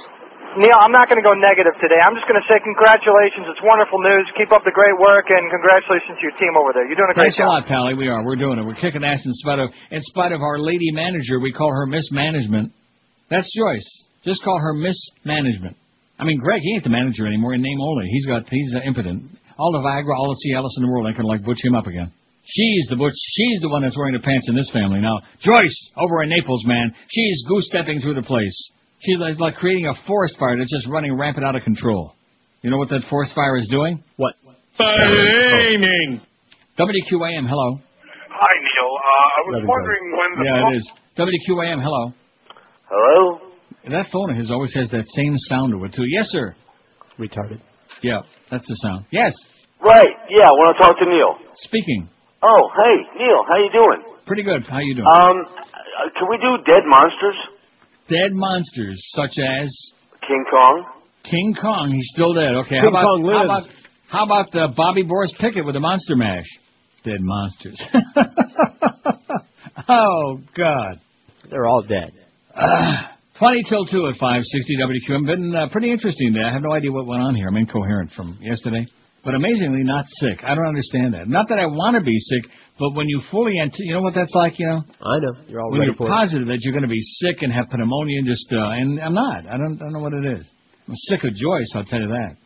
Neil, 0.60 0.76
I'm 0.84 0.92
not 0.92 1.08
going 1.08 1.16
to 1.16 1.24
go 1.24 1.32
negative 1.32 1.72
today. 1.80 1.96
I'm 2.04 2.12
just 2.12 2.28
going 2.28 2.36
to 2.36 2.44
say 2.44 2.60
congratulations. 2.60 3.48
It's 3.48 3.64
wonderful 3.64 4.04
news. 4.04 4.28
Keep 4.36 4.52
up 4.52 4.68
the 4.68 4.76
great 4.76 4.96
work, 5.00 5.32
and 5.32 5.48
congratulations 5.48 6.20
to 6.20 6.24
your 6.28 6.36
team 6.36 6.60
over 6.60 6.76
there. 6.76 6.84
You're 6.84 7.00
doing 7.00 7.12
a 7.12 7.16
great 7.16 7.32
Thanks 7.32 7.40
a 7.40 7.48
job. 7.48 7.64
lot, 7.64 7.72
Pally. 7.72 7.96
We 7.96 8.12
are. 8.12 8.20
We're 8.20 8.36
doing 8.36 8.60
it. 8.60 8.68
We're 8.68 8.76
kicking 8.76 9.00
ass 9.00 9.24
in 9.24 9.32
spite 9.40 9.64
of 9.64 9.72
in 9.96 10.04
spite 10.12 10.36
of 10.36 10.44
our 10.44 10.60
lady 10.60 10.92
manager. 10.92 11.40
We 11.40 11.56
call 11.56 11.72
her 11.72 11.88
mismanagement. 11.88 12.76
That's 13.32 13.48
Joyce. 13.56 13.88
Just 14.28 14.44
call 14.44 14.60
her 14.60 14.76
mismanagement. 14.76 15.80
I 16.20 16.28
mean, 16.28 16.38
Greg, 16.44 16.60
he 16.62 16.76
ain't 16.76 16.84
the 16.84 16.92
manager 16.92 17.26
anymore 17.26 17.56
in 17.56 17.64
name 17.64 17.80
only. 17.80 18.12
He's 18.12 18.28
got 18.28 18.44
he's 18.52 18.76
uh, 18.76 18.84
impotent. 18.84 19.32
All 19.58 19.72
the 19.72 19.80
Viagra, 19.80 20.12
all 20.20 20.36
the 20.36 20.40
Cialis 20.44 20.76
in 20.78 20.84
the 20.84 20.92
world 20.92 21.08
ain't 21.08 21.16
gonna 21.16 21.32
like 21.32 21.44
butch 21.48 21.64
him 21.64 21.76
up 21.76 21.88
again. 21.88 22.12
She's 22.44 22.88
the 22.90 22.98
butch. 23.00 23.16
She's 23.16 23.62
the 23.62 23.70
one 23.70 23.84
that's 23.84 23.96
wearing 23.98 24.14
the 24.14 24.26
pants 24.26 24.50
in 24.50 24.56
this 24.56 24.70
family 24.74 25.00
now. 25.00 25.22
Joyce 25.40 25.92
over 25.96 26.24
in 26.24 26.30
Naples, 26.30 26.64
man. 26.66 26.94
She's 27.10 27.46
goose 27.48 27.68
stepping 27.72 28.02
through 28.02 28.16
the 28.16 28.28
place. 28.28 28.58
She's 29.02 29.18
like, 29.20 29.40
like 29.40 29.56
creating 29.56 29.88
a 29.88 29.94
forest 30.06 30.38
fire 30.40 30.58
that's 30.58 30.70
just 30.72 30.88
running 30.90 31.18
rampant 31.18 31.46
out 31.46 31.56
of 31.56 31.64
control. 31.64 32.14
You 32.62 32.70
know 32.70 32.78
what 32.78 32.90
that 32.90 33.02
forest 33.10 33.34
fire 33.34 33.58
is 33.58 33.68
doing? 33.70 34.04
What? 34.18 34.36
Flaming. 34.78 36.22
WQAM, 36.78 37.50
hello. 37.50 37.80
Hi, 38.30 38.54
Neil. 38.62 38.90
Uh, 38.94 39.38
I 39.38 39.42
was 39.46 39.54
Rather 39.58 39.68
wondering 39.68 40.06
when 40.18 40.30
the 40.38 40.44
Yeah, 40.46 40.70
it 40.70 40.78
is. 40.78 40.86
WQAM, 41.18 41.82
hello. 41.82 42.14
Hello? 42.90 43.40
That 43.90 44.06
phone 44.14 44.30
of 44.32 44.38
his 44.38 44.52
always 44.52 44.74
has 44.76 44.90
that 44.92 45.06
same 45.18 45.34
sound 45.50 45.74
to 45.74 45.84
it, 45.86 45.94
too. 45.94 46.06
Yes, 46.06 46.28
sir. 46.30 46.56
Retarded. 47.18 47.60
Yeah, 48.04 48.22
that's 48.50 48.66
the 48.68 48.76
sound. 48.86 49.06
Yes. 49.12 49.34
Right. 49.82 50.14
Yeah, 50.30 50.46
I 50.46 50.54
want 50.54 50.78
to 50.78 50.84
talk 50.84 50.96
to 51.00 51.06
Neil. 51.10 51.34
Speaking. 51.66 52.08
Oh, 52.44 52.70
hey, 52.78 52.96
Neil. 53.18 53.42
How 53.50 53.58
you 53.58 53.72
doing? 53.74 54.02
Pretty 54.26 54.44
good. 54.44 54.62
How 54.70 54.80
you 54.80 54.94
doing? 54.94 55.08
Um, 55.10 55.38
uh, 55.50 56.10
can 56.18 56.30
we 56.30 56.38
do 56.38 56.62
dead 56.70 56.86
monsters? 56.86 57.36
Dead 58.12 58.34
monsters, 58.34 59.02
such 59.16 59.40
as 59.40 59.72
King 60.28 60.44
Kong. 60.52 60.86
King 61.24 61.56
Kong. 61.60 61.92
He's 61.94 62.10
still 62.14 62.34
dead. 62.34 62.54
Okay. 62.66 62.82
King 62.82 62.82
how 62.82 62.90
about, 62.90 63.04
Kong 63.04 63.24
How 63.24 63.32
lives. 63.32 63.46
about, 63.46 63.64
How 64.10 64.26
about 64.26 64.56
uh, 64.56 64.74
Bobby 64.76 65.04
Boris 65.04 65.34
Pickett 65.40 65.66
with 65.66 65.76
the 65.76 65.80
Monster 65.80 66.18
Mash? 66.18 66.46
Dead 67.06 67.22
monsters. 67.22 67.82
oh, 69.90 70.40
God. 70.58 71.00
They're 71.50 71.66
all 71.66 71.84
dead. 71.84 72.12
Uh, 72.54 73.04
20 73.40 73.64
till 73.70 73.86
2 73.86 74.08
at 74.08 74.16
560 74.20 74.78
WQM. 74.78 75.26
Been 75.26 75.56
uh, 75.56 75.70
pretty 75.72 75.92
interesting 75.92 76.34
day. 76.34 76.42
I 76.44 76.52
have 76.54 76.62
no 76.62 76.74
idea 76.74 76.92
what 76.92 77.08
went 77.08 77.22
on 77.22 77.36
here. 77.36 77.48
I'm 77.48 77.58
incoherent 77.58 78.12
from 78.12 78.38
yesterday. 78.42 78.86
But 79.24 79.36
amazingly 79.36 79.84
not 79.84 80.06
sick. 80.20 80.44
I 80.44 80.54
don't 80.56 80.68
understand 80.68 81.14
that. 81.14 81.28
Not 81.28 81.48
that 81.50 81.60
I 81.60 81.66
want 81.66 81.96
to 81.96 82.04
be 82.04 82.18
sick, 82.18 82.52
but 82.82 82.96
when 82.98 83.08
you 83.08 83.22
fully, 83.30 83.60
ant- 83.60 83.78
you 83.78 83.94
know 83.94 84.02
what 84.02 84.16
that's 84.16 84.34
like, 84.34 84.58
you 84.58 84.66
know? 84.66 84.82
I 84.82 85.20
know. 85.22 85.34
You're 85.48 85.62
all 85.62 85.70
when 85.70 85.82
ready 85.82 85.92
you're 85.94 86.02
for 86.02 86.08
it. 86.08 86.10
positive 86.10 86.48
that 86.48 86.58
you're 86.62 86.74
going 86.74 86.82
to 86.82 86.90
be 86.90 87.00
sick 87.22 87.44
and 87.44 87.54
have 87.54 87.68
pneumonia 87.72 88.18
and 88.18 88.26
just, 88.26 88.50
uh, 88.52 88.74
and 88.74 89.00
I'm 89.00 89.14
not. 89.14 89.46
I 89.46 89.56
don't, 89.62 89.78
I 89.78 89.86
don't 89.86 89.94
know 89.94 90.00
what 90.00 90.14
it 90.14 90.26
is. 90.26 90.50
I'm 90.88 90.96
sick 90.96 91.24
of 91.24 91.30
Joyce, 91.30 91.70
I'll 91.76 91.86
tell 91.86 92.02
you 92.02 92.08
that. 92.08 92.38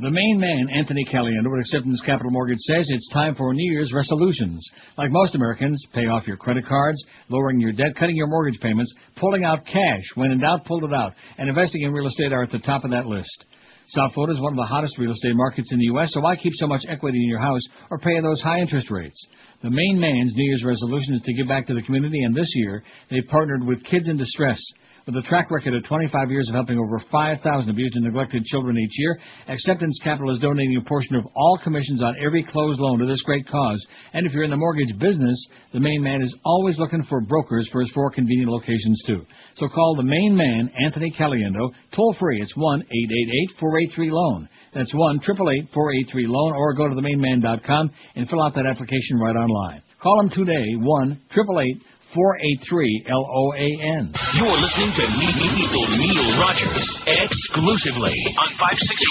The 0.00 0.10
main 0.10 0.38
man, 0.38 0.68
Anthony 0.68 1.06
Caliendo, 1.06 1.48
at 1.54 1.60
Acceptance 1.60 2.02
Capital 2.04 2.30
Mortgage 2.30 2.58
says 2.58 2.84
it's 2.90 3.08
time 3.14 3.36
for 3.36 3.54
New 3.54 3.72
Year's 3.72 3.92
resolutions. 3.94 4.60
Like 4.98 5.10
most 5.10 5.34
Americans, 5.34 5.82
pay 5.94 6.08
off 6.08 6.26
your 6.26 6.36
credit 6.36 6.66
cards, 6.66 7.02
lowering 7.30 7.58
your 7.58 7.72
debt, 7.72 7.94
cutting 7.96 8.16
your 8.16 8.26
mortgage 8.26 8.60
payments, 8.60 8.92
pulling 9.16 9.44
out 9.44 9.64
cash. 9.64 10.04
When 10.16 10.30
in 10.30 10.40
doubt, 10.40 10.66
pull 10.66 10.84
it 10.84 10.92
out. 10.92 11.14
And 11.38 11.48
investing 11.48 11.82
in 11.82 11.92
real 11.92 12.08
estate 12.08 12.32
are 12.32 12.42
at 12.42 12.50
the 12.50 12.58
top 12.58 12.84
of 12.84 12.90
that 12.90 13.06
list. 13.06 13.46
South 13.88 14.14
Florida 14.14 14.32
is 14.32 14.40
one 14.40 14.52
of 14.52 14.56
the 14.56 14.64
hottest 14.64 14.98
real 14.98 15.12
estate 15.12 15.36
markets 15.36 15.70
in 15.70 15.78
the 15.78 15.84
U.S., 15.86 16.08
so 16.12 16.20
why 16.20 16.36
keep 16.36 16.54
so 16.54 16.66
much 16.66 16.82
equity 16.88 17.18
in 17.18 17.28
your 17.28 17.38
house 17.38 17.60
or 17.90 17.98
pay 17.98 18.18
those 18.20 18.40
high 18.40 18.60
interest 18.60 18.90
rates? 18.90 19.26
The 19.62 19.70
main 19.70 19.98
man's 19.98 20.34
New 20.34 20.44
Year's 20.44 20.64
resolution 20.64 21.14
is 21.14 21.22
to 21.22 21.34
give 21.34 21.48
back 21.48 21.66
to 21.66 21.74
the 21.74 21.82
community, 21.82 22.22
and 22.22 22.34
this 22.34 22.50
year 22.54 22.82
they've 23.10 23.26
partnered 23.28 23.64
with 23.64 23.84
Kids 23.84 24.08
in 24.08 24.16
Distress. 24.16 24.60
With 25.06 25.16
a 25.16 25.22
track 25.28 25.50
record 25.50 25.74
of 25.74 25.84
25 25.84 26.30
years 26.30 26.48
of 26.48 26.54
helping 26.54 26.78
over 26.78 26.98
5,000 27.12 27.68
abused 27.68 27.94
and 27.94 28.04
neglected 28.04 28.42
children 28.44 28.78
each 28.78 28.98
year, 28.98 29.20
Acceptance 29.48 30.00
Capital 30.02 30.32
is 30.32 30.40
donating 30.40 30.78
a 30.78 30.88
portion 30.88 31.16
of 31.16 31.26
all 31.36 31.60
commissions 31.62 32.02
on 32.02 32.16
every 32.24 32.42
closed 32.42 32.80
loan 32.80 33.00
to 33.00 33.06
this 33.06 33.20
great 33.20 33.46
cause. 33.46 33.86
And 34.14 34.26
if 34.26 34.32
you're 34.32 34.44
in 34.44 34.50
the 34.50 34.56
mortgage 34.56 34.98
business, 34.98 35.36
the 35.74 35.80
main 35.80 36.02
man 36.02 36.22
is 36.22 36.34
always 36.46 36.78
looking 36.78 37.04
for 37.04 37.20
brokers 37.20 37.68
for 37.70 37.82
his 37.82 37.90
four 37.92 38.10
convenient 38.12 38.50
locations 38.50 39.02
too. 39.06 39.26
So 39.56 39.68
call 39.68 39.94
the 39.94 40.04
main 40.04 40.34
man, 40.34 40.70
Anthony 40.82 41.10
Caliendo, 41.10 41.74
toll 41.94 42.16
free. 42.18 42.40
It's 42.40 42.54
1-888-483-LOAN. 42.56 44.48
That's 44.74 44.92
1-888-483-LOAN 44.92 46.52
or 46.52 46.74
go 46.74 46.88
to 46.88 46.94
themainman.com 46.94 47.90
and 48.16 48.28
fill 48.28 48.42
out 48.42 48.54
that 48.54 48.66
application 48.66 49.18
right 49.20 49.36
online. 49.36 49.82
Call 50.02 50.18
them 50.18 50.30
today, 50.30 50.74
1-888 50.76 51.80
483 52.14 53.06
L-O-A-N. 53.10 54.14
You're 54.38 54.58
listening 54.62 54.92
to 54.94 55.02
Neil, 55.18 55.82
Neil 55.98 56.38
Rogers 56.38 56.86
exclusively 57.06 58.14
on 58.38 58.54
560 58.54 59.02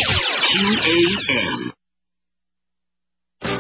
QAM. 0.56 1.72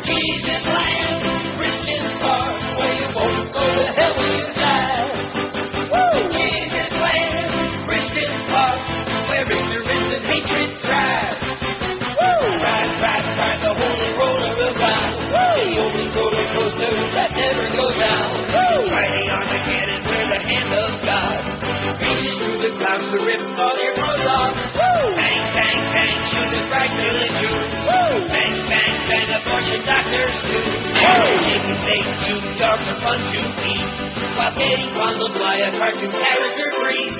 Jesus 0.07 0.63
land, 0.63 1.59
Christian 1.59 2.05
park, 2.23 2.55
where 2.79 2.95
you 2.95 3.07
won't 3.11 3.51
go 3.51 3.67
to 3.67 3.83
hell 3.83 4.15
when 4.15 4.62
the 22.93 23.09
clouds 23.09 23.09
to 23.09 23.25
rip 23.25 23.41
all 23.57 23.77
your 23.81 23.93
clothes 23.97 24.27
off. 24.29 24.53
Woo! 24.53 25.01
Bang, 25.17 25.41
bang, 25.57 25.79
bang, 25.93 26.13
shoot 26.29 26.49
the 26.53 26.61
bright 26.69 26.93
little 26.93 27.29
Jews. 27.41 27.73
Woo! 27.89 28.13
Bang, 28.29 28.53
bang, 28.69 28.93
bang, 29.09 29.25
the 29.33 29.39
fortune 29.41 29.83
doctors 29.85 30.39
do. 30.45 30.59
Woo! 30.61 31.25
Taking 31.41 31.79
fake 31.89 32.09
New 32.21 32.39
York 32.53 32.79
for 32.85 32.97
fun 33.01 33.19
to 33.33 33.41
eat. 33.65 33.89
While 34.37 34.53
Eddie 34.57 34.89
fondled 34.93 35.33
by 35.37 35.55
a 35.61 35.69
cartoon 35.73 36.11
character 36.11 36.69
breeze. 36.77 37.17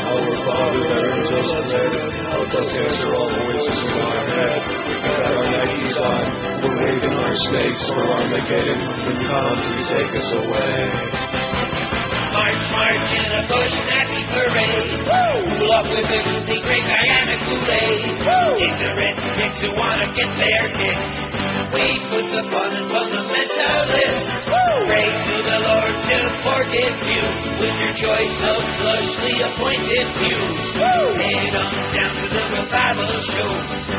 Our 0.00 0.32
Father 0.44 0.82
that 0.88 1.04
art 1.04 1.28
in 1.28 1.64
heaven, 1.70 2.06
help 2.32 2.50
us 2.56 2.70
answer 2.72 3.10
all 3.14 3.30
voices 3.30 3.78
in 3.84 4.00
our 4.00 4.24
head. 4.26 4.60
We 4.84 4.94
got 5.04 5.20
our 5.28 5.48
Nikes 5.48 5.96
on, 6.00 6.24
we're 6.64 6.76
waving 6.80 7.14
our 7.14 7.36
snakes 7.48 7.82
for 7.88 8.04
Armageddon. 8.04 8.80
When 9.06 9.16
you 9.16 9.28
come 9.28 9.58
to 9.60 9.80
take 9.92 10.12
us 10.16 10.28
away. 10.32 11.29
March, 12.40 12.72
march 12.72 13.08
in 13.20 13.28
a 13.36 13.42
bush 13.52 13.76
Nazi 13.84 14.24
parade. 14.32 15.04
Woo! 15.04 15.60
Cool 15.60 15.72
off 15.76 15.84
with 15.92 16.08
a 16.08 16.20
goofy 16.24 16.56
great 16.64 16.80
Guyana 16.88 17.36
Kool-Aid. 17.36 18.16
Woo! 18.16 18.56
Ignorant 18.64 19.16
dicks 19.36 19.60
who 19.60 19.68
wanna 19.76 20.08
get 20.16 20.32
their 20.40 20.72
kicks. 20.72 21.16
We 21.68 22.00
put 22.08 22.24
the 22.32 22.48
fun 22.48 22.72
in 22.80 22.88
fundamentalists. 22.88 24.28
Woo! 24.48 24.88
Pray 24.88 25.04
to 25.04 25.36
the 25.36 25.58
Lord 25.68 25.94
to 26.00 26.18
forgive 26.40 26.96
you 27.12 27.24
with 27.60 27.76
your 27.76 27.94
choice 28.08 28.36
of 28.48 28.60
flushly 28.80 29.36
appointed 29.44 30.08
views. 30.24 30.64
Woo! 30.80 31.20
Head 31.20 31.52
on 31.60 31.68
down 31.92 32.12
to 32.24 32.24
the 32.24 32.44
revival 32.56 33.04
show. 33.36 33.52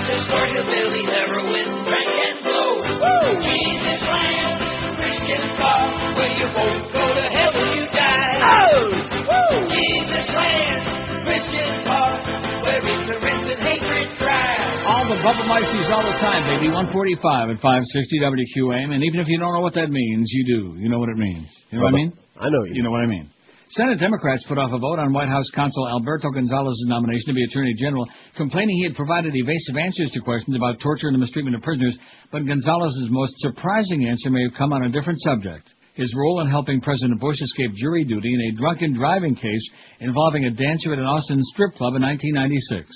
There's 0.10 0.26
Billy, 0.26 1.04
heroin, 1.06 1.70
drink 1.86 2.10
and 2.26 2.38
blow. 2.42 2.74
Woo! 3.06 3.38
Jesus 3.46 4.02
land, 4.02 4.98
Christian 4.98 5.46
bar, 5.62 5.94
where 6.18 6.34
you 6.42 6.50
won't 6.58 6.90
go 6.90 7.06
to 7.06 7.26
hell 7.30 7.54
when 7.54 7.78
you 7.78 7.86
die. 7.94 8.01
Oh! 8.42 8.90
Woo! 8.90 9.70
Jesus 9.70 10.28
land, 10.34 10.82
Christian 11.24 11.86
bar, 11.86 12.18
where 12.66 12.82
ignorance 12.82 13.46
and 13.54 13.62
hatred 13.62 14.08
thrive. 14.18 14.82
All 14.90 15.06
the 15.06 15.22
Bubba 15.22 15.46
Mices 15.46 15.88
all 15.94 16.02
the 16.02 16.18
time, 16.18 16.50
baby. 16.50 16.74
145 16.74 17.22
at 17.54 17.62
560 17.62 18.20
WQAM. 18.20 18.98
And 18.98 19.04
even 19.06 19.22
if 19.22 19.28
you 19.30 19.38
don't 19.38 19.54
know 19.54 19.62
what 19.62 19.76
that 19.76 19.90
means, 19.90 20.26
you 20.34 20.44
do. 20.46 20.76
You 20.82 20.90
know 20.90 21.00
what 21.00 21.10
it 21.10 21.18
means. 21.18 21.48
You 21.70 21.78
know 21.78 21.86
what 21.86 21.94
I 21.94 21.98
mean? 21.98 22.14
I 22.40 22.50
know 22.50 22.64
You 22.66 22.82
know 22.82 22.92
what 22.92 23.02
I 23.02 23.08
mean. 23.08 23.30
Senate 23.72 24.00
Democrats 24.00 24.44
put 24.50 24.58
off 24.58 24.74
a 24.74 24.80
vote 24.80 25.00
on 25.00 25.14
White 25.14 25.30
House 25.30 25.48
counsel 25.56 25.88
Alberto 25.88 26.30
Gonzales's 26.30 26.88
nomination 26.90 27.28
to 27.28 27.34
be 27.34 27.44
Attorney 27.46 27.74
General, 27.80 28.06
complaining 28.36 28.76
he 28.76 28.84
had 28.84 28.96
provided 28.96 29.32
evasive 29.34 29.78
answers 29.78 30.12
to 30.12 30.20
questions 30.20 30.58
about 30.58 30.82
torture 30.82 31.08
and 31.08 31.16
the 31.16 31.20
mistreatment 31.20 31.56
of 31.56 31.62
prisoners, 31.62 31.98
but 32.34 32.46
Gonzales's 32.46 33.08
most 33.10 33.32
surprising 33.38 34.10
answer 34.10 34.30
may 34.30 34.44
have 34.44 34.58
come 34.58 34.74
on 34.74 34.84
a 34.84 34.90
different 34.90 35.22
subject. 35.22 35.70
His 35.94 36.14
role 36.16 36.42
in 36.42 36.50
helping 36.50 36.80
President 36.80 37.20
Bush 37.20 37.42
escape 37.42 37.74
jury 37.76 38.06
duty 38.06 38.34
in 38.34 38.42
a 38.42 38.58
drunken 38.58 38.94
driving 38.94 39.36
case 39.36 39.70
involving 40.00 40.46
a 40.46 40.52
dancer 40.52 40.94
at 40.94 41.00
an 41.00 41.06
Austin 41.06 41.42
strip 41.54 41.76
club 41.76 41.96
in 41.96 42.02
1996. 42.02 42.88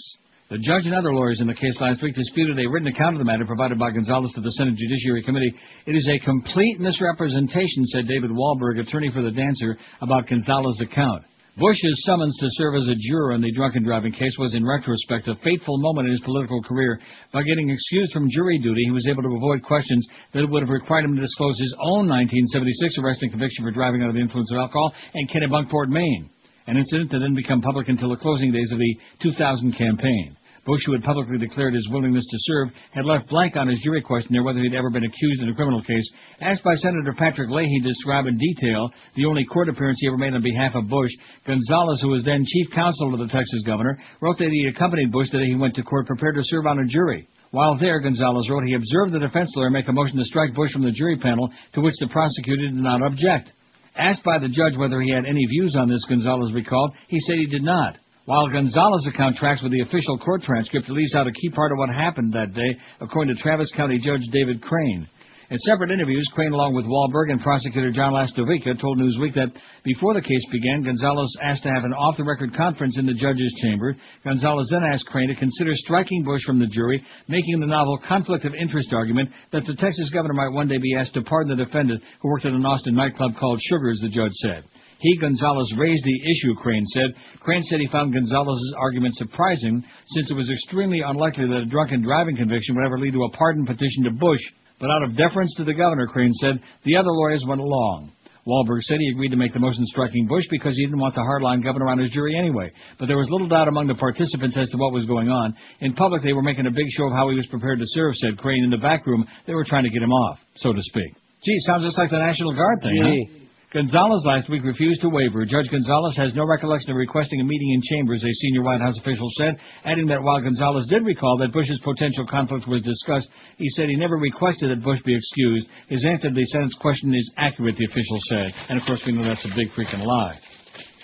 The 0.47 0.59
judge 0.59 0.85
and 0.85 0.93
other 0.93 1.13
lawyers 1.13 1.41
in 1.41 1.47
the 1.47 1.55
case 1.55 1.75
last 1.81 2.01
week 2.03 2.15
disputed 2.15 2.57
a 2.59 2.69
written 2.69 2.87
account 2.87 3.15
of 3.15 3.19
the 3.19 3.25
matter 3.25 3.45
provided 3.45 3.79
by 3.79 3.91
Gonzales 3.91 4.31
to 4.33 4.41
the 4.41 4.51
Senate 4.51 4.75
Judiciary 4.75 5.23
Committee. 5.23 5.53
It 5.87 5.95
is 5.95 6.07
a 6.07 6.23
complete 6.23 6.79
misrepresentation, 6.79 7.85
said 7.87 8.07
David 8.07 8.29
Wahlberg, 8.29 8.79
attorney 8.79 9.09
for 9.11 9.23
the 9.23 9.31
dancer, 9.31 9.75
about 10.01 10.27
Gonzales's 10.27 10.81
account. 10.81 11.23
Bush's 11.57 12.03
summons 12.05 12.35
to 12.39 12.47
serve 12.51 12.75
as 12.75 12.89
a 12.89 12.95
juror 12.99 13.31
in 13.31 13.41
the 13.41 13.51
drunken 13.51 13.83
driving 13.83 14.11
case 14.11 14.35
was, 14.37 14.53
in 14.55 14.65
retrospect, 14.65 15.29
a 15.29 15.35
fateful 15.35 15.77
moment 15.79 16.07
in 16.07 16.11
his 16.11 16.21
political 16.21 16.61
career. 16.61 16.99
By 17.31 17.43
getting 17.43 17.69
excused 17.69 18.11
from 18.11 18.29
jury 18.29 18.59
duty, 18.59 18.83
he 18.83 18.91
was 18.91 19.07
able 19.07 19.23
to 19.23 19.35
avoid 19.35 19.63
questions 19.63 20.05
that 20.33 20.45
would 20.45 20.63
have 20.63 20.69
required 20.69 21.05
him 21.05 21.15
to 21.15 21.21
disclose 21.21 21.57
his 21.57 21.73
own 21.79 22.11
1976 22.11 22.97
arrest 22.99 23.21
and 23.23 23.31
conviction 23.31 23.63
for 23.63 23.71
driving 23.71 24.01
under 24.01 24.13
the 24.13 24.19
influence 24.19 24.51
of 24.51 24.57
alcohol 24.57 24.93
in 25.13 25.27
Kennebunkport, 25.27 25.87
Maine 25.87 26.29
an 26.67 26.77
incident 26.77 27.11
that 27.11 27.19
didn't 27.19 27.35
become 27.35 27.61
public 27.61 27.87
until 27.89 28.09
the 28.09 28.15
closing 28.15 28.51
days 28.51 28.71
of 28.71 28.79
the 28.79 28.97
2000 29.21 29.77
campaign. 29.77 30.35
Bush, 30.65 30.81
who 30.85 30.93
had 30.93 31.03
publicly 31.03 31.37
declared 31.37 31.75
his 31.75 31.87
willingness 31.91 32.25
to 32.25 32.37
serve, 32.39 32.69
had 32.91 33.05
left 33.05 33.29
blank 33.29 33.55
on 33.55 33.67
his 33.67 33.79
jury 33.81 34.01
questionnaire 34.01 34.41
whether 34.43 34.61
he'd 34.61 34.73
ever 34.73 34.89
been 34.89 35.05
accused 35.05 35.43
in 35.43 35.49
a 35.49 35.53
criminal 35.53 35.81
case. 35.83 36.11
Asked 36.41 36.63
by 36.63 36.73
Senator 36.75 37.13
Patrick 37.13 37.49
Leahy 37.49 37.79
to 37.81 37.87
describe 37.87 38.25
in 38.25 38.35
detail 38.35 38.89
the 39.15 39.25
only 39.25 39.45
court 39.45 39.69
appearance 39.69 39.99
he 40.01 40.07
ever 40.07 40.17
made 40.17 40.33
on 40.33 40.41
behalf 40.41 40.73
of 40.73 40.89
Bush, 40.89 41.11
Gonzales, 41.45 42.01
who 42.01 42.09
was 42.09 42.25
then 42.25 42.43
chief 42.45 42.71
counsel 42.73 43.11
to 43.11 43.17
the 43.17 43.31
Texas 43.31 43.61
governor, 43.63 43.99
wrote 44.21 44.39
that 44.39 44.49
he 44.49 44.67
accompanied 44.67 45.11
Bush 45.11 45.29
the 45.31 45.37
day 45.37 45.45
he 45.45 45.55
went 45.55 45.75
to 45.75 45.83
court 45.83 46.07
prepared 46.07 46.35
to 46.35 46.41
serve 46.43 46.65
on 46.65 46.79
a 46.79 46.85
jury. 46.85 47.27
While 47.51 47.77
there, 47.77 47.99
Gonzales 47.99 48.49
wrote 48.49 48.65
he 48.65 48.73
observed 48.73 49.13
the 49.13 49.19
defense 49.19 49.51
lawyer 49.55 49.69
make 49.69 49.87
a 49.87 49.93
motion 49.93 50.17
to 50.17 50.25
strike 50.25 50.55
Bush 50.55 50.73
from 50.73 50.81
the 50.81 50.91
jury 50.91 51.17
panel, 51.17 51.49
to 51.73 51.81
which 51.81 51.95
the 51.99 52.07
prosecutor 52.07 52.63
did 52.63 52.73
not 52.73 53.03
object. 53.03 53.51
Asked 53.95 54.23
by 54.23 54.39
the 54.39 54.49
judge 54.49 54.75
whether 54.75 54.99
he 54.99 55.11
had 55.11 55.25
any 55.25 55.45
views 55.45 55.75
on 55.77 55.87
this, 55.87 56.03
Gonzales 56.09 56.51
recalled, 56.53 56.91
he 57.07 57.19
said 57.19 57.37
he 57.37 57.45
did 57.45 57.63
not. 57.63 57.97
While 58.25 58.49
Gonzales's 58.49 59.13
account 59.13 59.37
tracks 59.37 59.61
with 59.61 59.71
the 59.71 59.81
official 59.81 60.17
court 60.17 60.41
transcript, 60.41 60.89
it 60.89 60.93
leaves 60.93 61.13
out 61.13 61.27
a 61.27 61.31
key 61.31 61.51
part 61.51 61.71
of 61.71 61.77
what 61.77 61.93
happened 61.93 62.33
that 62.33 62.55
day, 62.55 62.75
according 62.99 63.35
to 63.35 63.41
Travis 63.41 63.71
County 63.75 63.99
Judge 63.99 64.25
David 64.31 64.63
Crane. 64.63 65.07
In 65.51 65.57
separate 65.59 65.91
interviews, 65.91 66.27
Crane, 66.33 66.51
along 66.51 66.73
with 66.73 66.89
Wahlberg 66.89 67.29
and 67.29 67.39
prosecutor 67.39 67.91
John 67.91 68.13
Lastovica, 68.13 68.81
told 68.81 68.97
Newsweek 68.97 69.35
that 69.35 69.53
before 69.83 70.15
the 70.15 70.25
case 70.25 70.41
began, 70.51 70.81
Gonzales 70.81 71.37
asked 71.43 71.61
to 71.63 71.69
have 71.69 71.83
an 71.83 71.93
off-the-record 71.93 72.57
conference 72.57 72.97
in 72.97 73.05
the 73.05 73.13
judge's 73.13 73.53
chamber. 73.61 73.95
Gonzales 74.23 74.69
then 74.71 74.81
asked 74.81 75.05
Crane 75.05 75.29
to 75.29 75.35
consider 75.35 75.75
striking 75.75 76.23
Bush 76.23 76.41
from 76.47 76.57
the 76.57 76.65
jury, 76.65 77.05
making 77.27 77.59
the 77.59 77.67
novel 77.67 77.99
conflict 78.07 78.43
of 78.43 78.55
interest 78.55 78.89
argument 78.91 79.29
that 79.51 79.65
the 79.67 79.75
Texas 79.75 80.09
governor 80.09 80.33
might 80.33 80.49
one 80.49 80.67
day 80.67 80.79
be 80.79 80.95
asked 80.97 81.13
to 81.13 81.21
pardon 81.21 81.55
the 81.55 81.63
defendant 81.63 82.01
who 82.23 82.29
worked 82.29 82.45
at 82.45 82.53
an 82.53 82.65
Austin 82.65 82.95
nightclub 82.95 83.37
called 83.37 83.61
Sugar's, 83.69 83.99
the 84.01 84.09
judge 84.09 84.33
said. 84.41 84.63
He, 85.05 85.17
Gonzales, 85.17 85.71
raised 85.77 86.03
the 86.03 86.17
issue, 86.17 86.55
Crane 86.55 86.83
said. 86.85 87.13
Crane 87.39 87.61
said 87.69 87.79
he 87.79 87.85
found 87.87 88.11
Gonzales's 88.11 88.75
argument 88.79 89.13
surprising 89.13 89.85
since 90.07 90.31
it 90.31 90.33
was 90.33 90.49
extremely 90.49 91.01
unlikely 91.05 91.45
that 91.45 91.61
a 91.61 91.65
drunken 91.69 92.01
driving 92.01 92.35
conviction 92.35 92.75
would 92.75 92.85
ever 92.85 92.97
lead 92.97 93.13
to 93.13 93.23
a 93.23 93.29
pardon 93.37 93.67
petition 93.67 94.03
to 94.05 94.09
Bush. 94.09 94.41
But 94.79 94.89
out 94.89 95.03
of 95.03 95.15
deference 95.15 95.53
to 95.57 95.63
the 95.63 95.75
governor, 95.75 96.07
Crane 96.07 96.33
said, 96.41 96.59
the 96.85 96.97
other 96.97 97.11
lawyers 97.11 97.45
went 97.47 97.61
along. 97.61 98.13
Wahlberg 98.47 98.81
said 98.81 98.97
he 98.99 99.11
agreed 99.13 99.29
to 99.29 99.37
make 99.37 99.53
the 99.53 99.59
motion 99.59 99.85
striking 99.85 100.25
Bush 100.25 100.45
because 100.49 100.75
he 100.75 100.85
didn't 100.85 100.99
want 100.99 101.13
the 101.13 101.21
hardline 101.21 101.63
governor 101.63 101.87
on 101.87 101.99
his 101.99 102.09
jury 102.09 102.35
anyway. 102.35 102.71
But 102.97 103.05
there 103.05 103.17
was 103.17 103.29
little 103.29 103.47
doubt 103.47 103.67
among 103.67 103.85
the 103.85 103.95
participants 103.95 104.57
as 104.57 104.69
to 104.71 104.77
what 104.77 104.91
was 104.91 105.05
going 105.05 105.29
on. 105.29 105.55
In 105.81 105.93
public, 105.93 106.23
they 106.23 106.33
were 106.33 106.41
making 106.41 106.65
a 106.65 106.71
big 106.71 106.85
show 106.97 107.05
of 107.05 107.13
how 107.13 107.29
he 107.29 107.35
was 107.35 107.45
prepared 107.47 107.77
to 107.77 107.85
serve, 107.89 108.15
said 108.15 108.39
Crane. 108.39 108.63
In 108.63 108.71
the 108.71 108.77
back 108.77 109.05
room, 109.05 109.25
they 109.45 109.53
were 109.53 109.65
trying 109.65 109.83
to 109.83 109.89
get 109.89 110.01
him 110.01 110.11
off, 110.11 110.39
so 110.57 110.73
to 110.73 110.81
speak. 110.81 111.13
Gee, 111.43 111.59
sounds 111.65 111.83
just 111.83 111.97
like 111.97 112.09
the 112.09 112.17
National 112.17 112.53
Guard 112.53 112.81
thing, 112.81 112.97
huh? 113.01 113.44
Gonzales 113.75 114.23
last 114.25 114.47
week 114.47 114.63
refused 114.63 115.01
to 115.01 115.09
waiver. 115.09 115.43
Judge 115.43 115.67
Gonzales 115.69 116.15
has 116.15 116.33
no 116.33 116.45
recollection 116.47 116.91
of 116.91 116.95
requesting 116.95 117.41
a 117.41 117.43
meeting 117.43 117.73
in 117.73 117.81
chambers, 117.83 118.23
a 118.23 118.31
senior 118.31 118.63
White 118.63 118.79
House 118.79 118.97
official 118.97 119.27
said, 119.35 119.57
adding 119.83 120.07
that 120.07 120.23
while 120.23 120.39
Gonzales 120.39 120.87
did 120.87 121.03
recall 121.03 121.37
that 121.39 121.51
Bush's 121.51 121.81
potential 121.83 122.25
conflict 122.25 122.69
was 122.69 122.83
discussed, 122.83 123.27
he 123.57 123.67
said 123.71 123.89
he 123.89 123.97
never 123.97 124.15
requested 124.15 124.71
that 124.71 124.81
Bush 124.81 125.03
be 125.03 125.13
excused. 125.13 125.67
His 125.89 126.05
answer 126.05 126.29
to 126.29 126.33
the 126.33 126.45
Senate's 126.45 126.77
question 126.79 127.13
is 127.13 127.33
accurate, 127.37 127.75
the 127.75 127.83
official 127.83 128.17
said. 128.29 128.53
And 128.69 128.79
of 128.79 128.85
course, 128.87 129.01
we 129.05 129.11
know 129.11 129.27
that's 129.27 129.43
a 129.43 129.49
big 129.49 129.67
freaking 129.75 130.05
lie. 130.05 130.39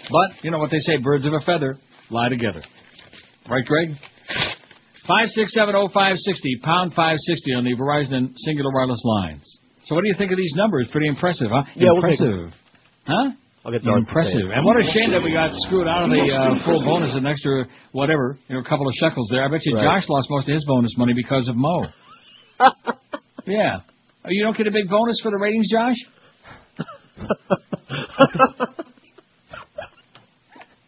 But, 0.09 0.41
you 0.41 0.49
know 0.49 0.59
what 0.59 0.71
they 0.71 0.79
say, 0.79 0.95
birds 0.95 1.25
of 1.25 1.33
a 1.33 1.41
feather 1.41 1.75
lie 2.09 2.29
together. 2.29 2.63
Right, 3.49 3.65
Greg? 3.65 3.97
5670560, 5.09 6.63
pound 6.63 6.95
560 6.95 7.51
on 7.51 7.65
the 7.65 7.75
Verizon 7.75 8.13
and 8.13 8.29
Cingular 8.47 8.71
Wireless 8.71 9.03
lines. 9.03 9.43
So 9.87 9.95
what 9.95 10.03
do 10.03 10.07
you 10.07 10.15
think 10.17 10.31
of 10.31 10.37
these 10.37 10.53
numbers? 10.55 10.87
Pretty 10.89 11.07
impressive, 11.07 11.47
huh? 11.51 11.63
Yeah, 11.75 11.91
we'll 11.91 11.97
impressive. 11.97 12.60
Huh? 13.05 13.31
I'll 13.63 13.71
get 13.71 13.83
Darth 13.83 13.99
Impressive. 14.07 14.49
And 14.53 14.65
what 14.65 14.77
a 14.81 14.85
shame 14.89 15.11
that 15.11 15.21
we 15.21 15.31
got 15.33 15.51
screwed 15.67 15.87
out 15.87 16.05
of 16.05 16.09
the 16.09 16.17
uh, 16.17 16.65
full 16.65 16.83
bonus, 16.83 17.13
an 17.13 17.27
extra 17.27 17.65
whatever, 17.91 18.39
you 18.47 18.55
know, 18.55 18.61
a 18.61 18.65
couple 18.65 18.87
of 18.87 18.93
shekels 18.95 19.27
there. 19.29 19.45
I 19.45 19.49
bet 19.49 19.63
you 19.65 19.75
Right. 19.75 19.83
Josh 20.01 20.09
lost 20.09 20.27
most 20.31 20.49
of 20.49 20.53
his 20.55 20.65
bonus 20.65 20.91
money 20.97 21.13
because 21.13 21.47
of 21.47 21.55
Mo. 21.55 21.85
yeah. 23.45 23.81
Oh, 24.25 24.29
you 24.29 24.43
don't 24.43 24.57
get 24.57 24.65
a 24.67 24.71
big 24.71 24.89
bonus 24.89 25.19
for 25.21 25.29
the 25.29 25.37
ratings, 25.37 25.69
Josh? 25.71 25.95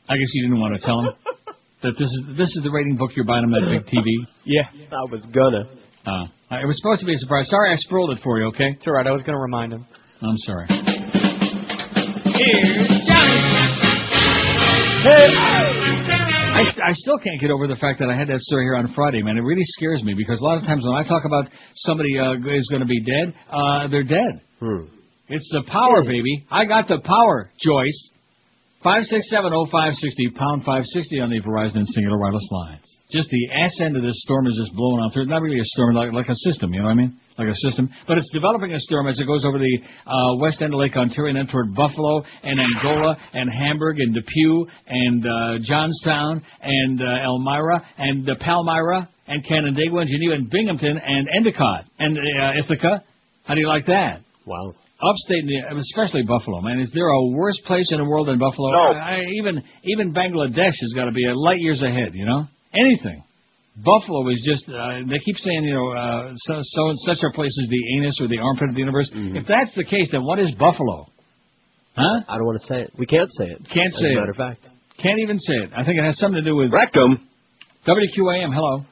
I 0.09 0.17
guess 0.17 0.27
you 0.33 0.47
didn't 0.47 0.59
want 0.59 0.79
to 0.79 0.85
tell 0.85 0.99
him 1.01 1.09
that 1.83 1.93
this 1.97 2.09
is 2.09 2.25
this 2.37 2.49
is 2.49 2.61
the 2.63 2.71
rating 2.71 2.97
book 2.97 3.11
you're 3.15 3.25
buying 3.25 3.43
him 3.43 3.51
that 3.51 3.67
big 3.69 3.85
TV. 3.85 4.05
Yeah, 4.45 4.63
I 4.91 5.05
was 5.11 5.25
gonna. 5.33 5.67
Uh, 6.05 6.25
it 6.59 6.65
was 6.67 6.77
supposed 6.81 6.99
to 7.01 7.05
be 7.05 7.13
a 7.13 7.17
surprise. 7.17 7.47
Sorry, 7.49 7.71
I 7.71 7.75
spoiled 7.77 8.11
it 8.11 8.19
for 8.23 8.39
you. 8.39 8.47
Okay. 8.47 8.71
It's 8.75 8.85
all 8.87 8.93
right. 8.93 9.07
I 9.07 9.11
was 9.11 9.23
going 9.23 9.35
to 9.35 9.39
remind 9.41 9.71
him. 9.73 9.85
I'm 10.21 10.37
sorry. 10.39 10.67
I, 16.53 16.61
I 16.61 16.91
still 16.93 17.17
can't 17.17 17.41
get 17.41 17.51
over 17.51 17.67
the 17.67 17.75
fact 17.75 17.99
that 17.99 18.09
I 18.09 18.15
had 18.15 18.27
that 18.29 18.39
story 18.39 18.65
here 18.65 18.75
on 18.75 18.93
Friday, 18.93 19.21
man. 19.21 19.37
It 19.37 19.41
really 19.41 19.65
scares 19.65 20.03
me 20.03 20.13
because 20.15 20.39
a 20.39 20.43
lot 20.43 20.57
of 20.57 20.63
times 20.63 20.83
when 20.85 20.95
I 20.95 21.03
talk 21.07 21.23
about 21.25 21.49
somebody 21.75 22.17
uh, 22.17 22.33
is 22.33 22.67
going 22.69 22.81
to 22.81 22.87
be 22.87 23.01
dead, 23.01 23.33
uh, 23.51 23.87
they're 23.87 24.03
dead. 24.03 24.41
Hmm. 24.59 24.85
It's 25.27 25.47
the 25.51 25.63
power, 25.67 26.03
baby. 26.03 26.45
I 26.51 26.65
got 26.65 26.87
the 26.87 26.99
power, 26.99 27.51
Joyce. 27.59 28.11
Five 28.83 29.03
six 29.03 29.29
seven 29.29 29.53
oh 29.53 29.65
five 29.71 29.93
sixty 29.95 30.29
pound 30.35 30.65
five 30.65 30.83
sixty 30.85 31.21
on 31.21 31.29
the 31.29 31.39
Verizon 31.39 31.77
and 31.77 31.87
Cingular 31.87 32.19
Wireless 32.19 32.47
lines. 32.51 32.83
Just 33.11 33.29
the 33.29 33.47
ass 33.55 33.79
end 33.79 33.95
of 33.95 34.03
this 34.03 34.21
storm 34.23 34.45
is 34.47 34.59
just 34.61 34.75
blowing 34.75 35.01
out 35.01 35.13
through. 35.13 35.25
Not 35.27 35.41
really 35.41 35.59
a 35.59 35.63
storm, 35.63 35.95
like 35.95 36.11
like 36.11 36.27
a 36.27 36.35
system. 36.35 36.73
You 36.73 36.79
know 36.79 36.87
what 36.87 36.91
I 36.91 36.95
mean? 36.95 37.19
Like 37.37 37.47
a 37.47 37.55
system, 37.55 37.89
but 38.07 38.19
it's 38.19 38.29
developing 38.31 38.73
a 38.73 38.79
storm 38.79 39.07
as 39.07 39.17
it 39.19 39.25
goes 39.25 39.43
over 39.43 39.57
the 39.57 39.79
uh, 40.05 40.35
west 40.37 40.61
end 40.61 40.71
of 40.71 40.79
Lake 40.79 40.95
Ontario 40.95 41.29
and 41.29 41.37
then 41.39 41.47
toward 41.51 41.73
Buffalo 41.73 42.21
and 42.43 42.59
Angola 42.59 43.17
and 43.33 43.49
Hamburg 43.51 43.99
and 43.99 44.13
Depew 44.13 44.65
and 44.87 45.25
uh, 45.25 45.57
Johnstown 45.63 46.43
and 46.61 47.01
uh, 47.01 47.25
Elmira 47.25 47.81
and 47.97 48.29
uh, 48.29 48.35
Palmyra 48.39 49.09
and 49.27 49.43
Canandaigua 49.47 50.01
and 50.01 50.09
Geneva 50.09 50.33
and 50.35 50.47
Binghamton 50.49 50.95
and 51.03 51.27
Endicott 51.35 51.85
and 51.97 52.17
uh, 52.19 52.59
Ithaca. 52.63 53.03
How 53.45 53.55
do 53.55 53.61
you 53.61 53.67
like 53.67 53.87
that? 53.87 54.21
Wow. 54.45 54.75
Upstate, 55.01 55.43
especially 55.79 56.21
Buffalo, 56.23 56.61
man. 56.61 56.79
Is 56.79 56.91
there 56.93 57.07
a 57.07 57.25
worse 57.31 57.59
place 57.65 57.91
in 57.91 57.97
the 57.97 58.05
world 58.05 58.27
than 58.27 58.37
Buffalo? 58.37 58.71
No. 58.71 58.93
I, 58.99 59.15
I- 59.15 59.25
even 59.39 59.63
even 59.85 60.13
Bangladesh 60.13 60.75
has 60.79 60.93
got 60.95 61.05
to 61.05 61.11
be 61.11 61.25
a 61.25 61.33
light 61.33 61.59
years 61.59 61.81
ahead. 61.81 62.11
You 62.13 62.25
know, 62.25 62.45
anything. 62.73 63.23
Buffalo 63.75 64.29
is 64.29 64.41
just. 64.45 64.69
Uh, 64.69 65.01
they 65.09 65.17
keep 65.25 65.37
saying, 65.41 65.63
you 65.65 65.73
know, 65.73 65.89
uh, 65.91 66.31
so, 66.45 66.61
so 66.61 66.81
such 67.09 67.23
a 67.25 67.31
place 67.33 67.53
as 67.57 67.67
the 67.69 67.81
anus 67.97 68.21
or 68.21 68.27
the 68.27 68.37
armpit 68.37 68.69
of 68.69 68.75
the 68.75 68.79
universe. 68.79 69.09
If 69.13 69.47
that's 69.47 69.73
the 69.75 69.83
case, 69.83 70.09
then 70.11 70.23
what 70.23 70.37
is 70.39 70.53
Buffalo? 70.53 71.07
Huh? 71.97 72.21
I 72.29 72.37
don't 72.37 72.45
want 72.45 72.61
to 72.61 72.67
say 72.67 72.81
it. 72.85 72.91
We 72.97 73.05
can't 73.05 73.29
say 73.33 73.45
it. 73.49 73.57
Can't 73.73 73.93
As 73.93 74.01
say 74.01 74.09
a 74.09 74.11
it. 74.13 74.15
matter 74.21 74.31
of 74.31 74.37
fact. 74.37 74.61
Can't 75.01 75.19
even 75.19 75.39
say 75.39 75.53
it. 75.65 75.69
I 75.75 75.83
think 75.83 75.97
it 75.97 76.05
has 76.05 76.17
something 76.17 76.37
to 76.41 76.45
do 76.45 76.55
with 76.55 76.71
Rectum. 76.71 77.17
WQAM. 77.85 78.53
Hello. 78.53 78.85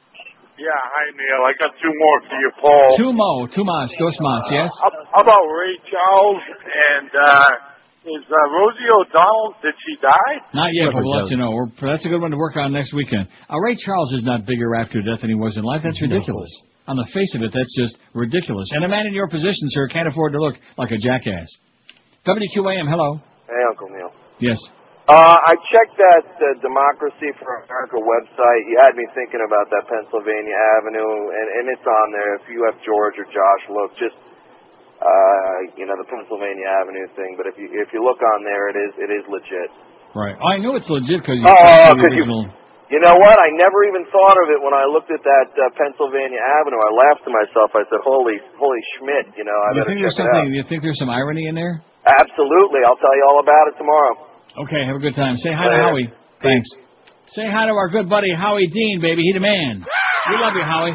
Yeah, 0.58 0.68
hi 0.78 1.04
Neil. 1.14 1.42
I 1.46 1.52
got 1.58 1.74
two 1.82 1.90
more 1.90 2.18
for 2.28 2.36
you, 2.38 2.50
Paul. 2.60 2.96
Two 2.98 3.12
mo, 3.12 3.46
two 3.50 3.64
mas, 3.64 3.90
dos 3.98 4.14
mas. 4.20 4.42
Yes. 4.50 4.70
How, 4.82 4.90
how 5.10 5.22
about 5.22 5.42
Ray 5.50 5.74
Charles 5.90 6.42
and 6.62 7.10
uh, 7.10 7.71
is 8.02 8.24
uh, 8.26 8.36
Rosie 8.50 8.90
O'Donnell? 8.90 9.54
Did 9.62 9.74
she 9.86 9.94
die? 10.02 10.34
Not 10.54 10.70
yet, 10.74 10.90
but 10.92 11.02
we'll 11.02 11.22
let 11.22 11.30
you 11.30 11.38
know. 11.38 11.50
We're, 11.50 11.70
that's 11.70 12.04
a 12.04 12.10
good 12.10 12.20
one 12.20 12.30
to 12.30 12.36
work 12.36 12.56
on 12.56 12.72
next 12.72 12.92
weekend. 12.94 13.28
Uh, 13.46 13.58
Ray 13.58 13.76
Charles 13.76 14.12
is 14.12 14.24
not 14.24 14.46
bigger 14.46 14.74
after 14.74 15.02
death 15.02 15.20
than 15.20 15.30
he 15.30 15.36
was 15.38 15.56
in 15.56 15.62
life. 15.62 15.82
That's 15.84 16.00
ridiculous. 16.02 16.50
On 16.88 16.96
the 16.96 17.06
face 17.14 17.30
of 17.38 17.42
it, 17.42 17.54
that's 17.54 17.74
just 17.78 17.94
ridiculous. 18.14 18.66
And 18.74 18.84
a 18.84 18.88
man 18.88 19.06
in 19.06 19.14
your 19.14 19.28
position, 19.28 19.70
sir, 19.70 19.86
can't 19.86 20.08
afford 20.08 20.32
to 20.32 20.40
look 20.42 20.56
like 20.76 20.90
a 20.90 20.98
jackass. 20.98 21.46
WQAM, 22.26 22.90
hello. 22.90 23.22
Hey, 23.46 23.62
Uncle 23.70 23.86
Neil. 23.90 24.10
Yes. 24.40 24.58
Uh, 25.06 25.38
I 25.38 25.54
checked 25.70 25.98
that 25.98 26.26
uh, 26.38 26.46
Democracy 26.62 27.34
for 27.38 27.66
America 27.66 27.98
website. 27.98 28.62
You 28.70 28.78
had 28.86 28.94
me 28.94 29.02
thinking 29.14 29.42
about 29.42 29.66
that 29.74 29.82
Pennsylvania 29.90 30.54
Avenue, 30.78 31.14
and, 31.34 31.46
and 31.58 31.64
it's 31.74 31.82
on 31.82 32.06
there. 32.14 32.38
If 32.38 32.46
you 32.46 32.62
have 32.70 32.78
George 32.86 33.18
or 33.18 33.26
Josh 33.26 33.64
look, 33.66 33.90
just 33.98 34.14
you 34.14 34.22
know 34.22 34.31
the 35.02 36.08
Pennsylvania 36.08 36.66
Avenue 36.82 37.06
thing. 37.14 37.34
But 37.38 37.46
if 37.46 37.54
you 37.58 37.68
if 37.72 37.90
you 37.92 38.02
look 38.02 38.18
on 38.22 38.42
there, 38.44 38.68
it 38.70 38.76
is 38.78 38.92
it 38.98 39.10
is 39.10 39.24
legit. 39.28 39.70
Right. 40.14 40.36
I 40.38 40.58
know 40.60 40.76
it's 40.76 40.88
legit 40.90 41.22
because 41.24 41.38
you 41.40 41.46
Oh, 41.46 41.54
posted 41.56 41.62
the 41.62 42.02
'cause 42.02 42.12
you- 42.16 42.26
original. 42.26 42.42
You 42.92 43.00
know 43.00 43.16
what? 43.16 43.32
I 43.40 43.48
never 43.56 43.88
even 43.88 44.04
thought 44.12 44.36
of 44.36 44.52
it 44.52 44.60
when 44.60 44.74
I 44.76 44.84
looked 44.84 45.08
at 45.08 45.22
that 45.24 45.48
uh, 45.56 45.70
Pennsylvania 45.80 46.36
Avenue. 46.60 46.76
I 46.76 46.92
laughed 46.92 47.24
to 47.24 47.32
myself. 47.32 47.72
I 47.72 47.88
said, 47.88 48.04
"Holy, 48.04 48.36
holy 48.60 48.82
Schmidt!" 48.98 49.32
You 49.32 49.44
know, 49.48 49.56
I 49.56 49.68
You 49.72 49.74
better 49.80 49.88
think 49.96 50.00
there's 50.04 50.16
something? 50.16 50.52
You 50.52 50.62
think 50.68 50.82
there's 50.84 50.98
some 50.98 51.08
irony 51.08 51.46
in 51.48 51.54
there? 51.54 51.80
Absolutely, 52.04 52.80
I'll 52.84 53.00
tell 53.00 53.16
you 53.16 53.24
all 53.32 53.40
about 53.40 53.68
it 53.72 53.78
tomorrow. 53.80 54.12
Okay, 54.68 54.84
have 54.84 54.96
a 54.96 54.98
good 54.98 55.14
time. 55.14 55.36
Say 55.40 55.52
hi 55.56 55.70
to. 55.72 55.76
Howie. 55.88 56.12
Thanks. 56.42 56.68
Say 57.32 57.48
hi 57.48 57.64
to 57.64 57.72
our 57.72 57.88
good 57.88 58.10
buddy 58.10 58.28
Howie 58.36 58.66
Dean, 58.66 59.00
baby. 59.00 59.22
He 59.22 59.32
the 59.32 59.40
man. 59.40 59.86
We 60.28 60.36
love 60.36 60.52
you, 60.54 60.62
Howie. 60.62 60.92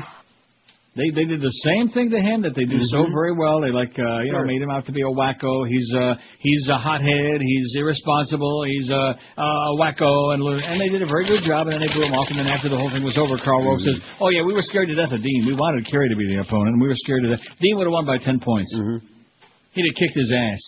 They 0.98 1.14
they 1.14 1.26
did 1.30 1.42
the 1.45 1.53
same 1.61 1.93
thing 1.93 2.09
to 2.09 2.17
him 2.17 2.42
that 2.42 2.58
they 2.58 2.66
do 2.66 2.82
so 2.90 3.06
very 3.14 3.38
well. 3.38 3.61
They 3.61 3.69
like 3.69 3.93
uh, 3.93 4.26
you 4.26 4.34
know 4.34 4.43
made 4.50 4.61
him 4.61 4.74
out 4.74 4.90
to 4.90 4.92
be 4.92 5.06
a 5.06 5.14
wacko. 5.14 5.69
He's 5.69 5.85
uh 5.93 6.17
he's 6.42 6.66
a 6.67 6.77
hothead. 6.82 7.38
He's 7.38 7.69
irresponsible. 7.77 8.66
He's 8.66 8.90
a 8.90 9.14
uh, 9.38 9.69
a 9.69 9.74
wacko, 9.77 10.34
and 10.34 10.42
and 10.42 10.82
they 10.82 10.90
did 10.90 11.06
a 11.06 11.09
very 11.09 11.30
good 11.30 11.45
job. 11.45 11.69
And 11.69 11.77
then 11.77 11.82
they 11.85 11.93
blew 11.93 12.09
him 12.09 12.17
off. 12.17 12.27
And 12.34 12.42
then 12.42 12.50
after 12.50 12.67
the 12.67 12.77
whole 12.82 12.90
thing 12.90 13.06
was 13.06 13.17
over, 13.22 13.38
Karl 13.38 13.61
Rove 13.61 13.77
says, 13.85 14.01
"Oh 14.19 14.34
yeah, 14.34 14.42
we 14.42 14.58
were 14.58 14.66
scared 14.66 14.90
to 14.90 14.98
death 14.98 15.14
of 15.14 15.22
Dean. 15.22 15.45
We 15.45 15.53
wanted 15.53 15.85
Kerry 15.85 16.09
to 16.09 16.17
be 16.17 16.26
the 16.26 16.42
opponent, 16.42 16.74
and 16.76 16.82
we 16.82 16.90
were 16.90 16.98
scared 17.06 17.22
to 17.22 17.30
death. 17.38 17.45
Dean 17.61 17.77
would 17.77 17.85
have 17.85 17.93
won 17.93 18.06
by 18.09 18.17
ten 18.17 18.42
points. 18.42 18.74
He'd 19.77 19.85
have 19.85 19.98
kicked 20.01 20.17
his 20.17 20.34
ass 20.34 20.61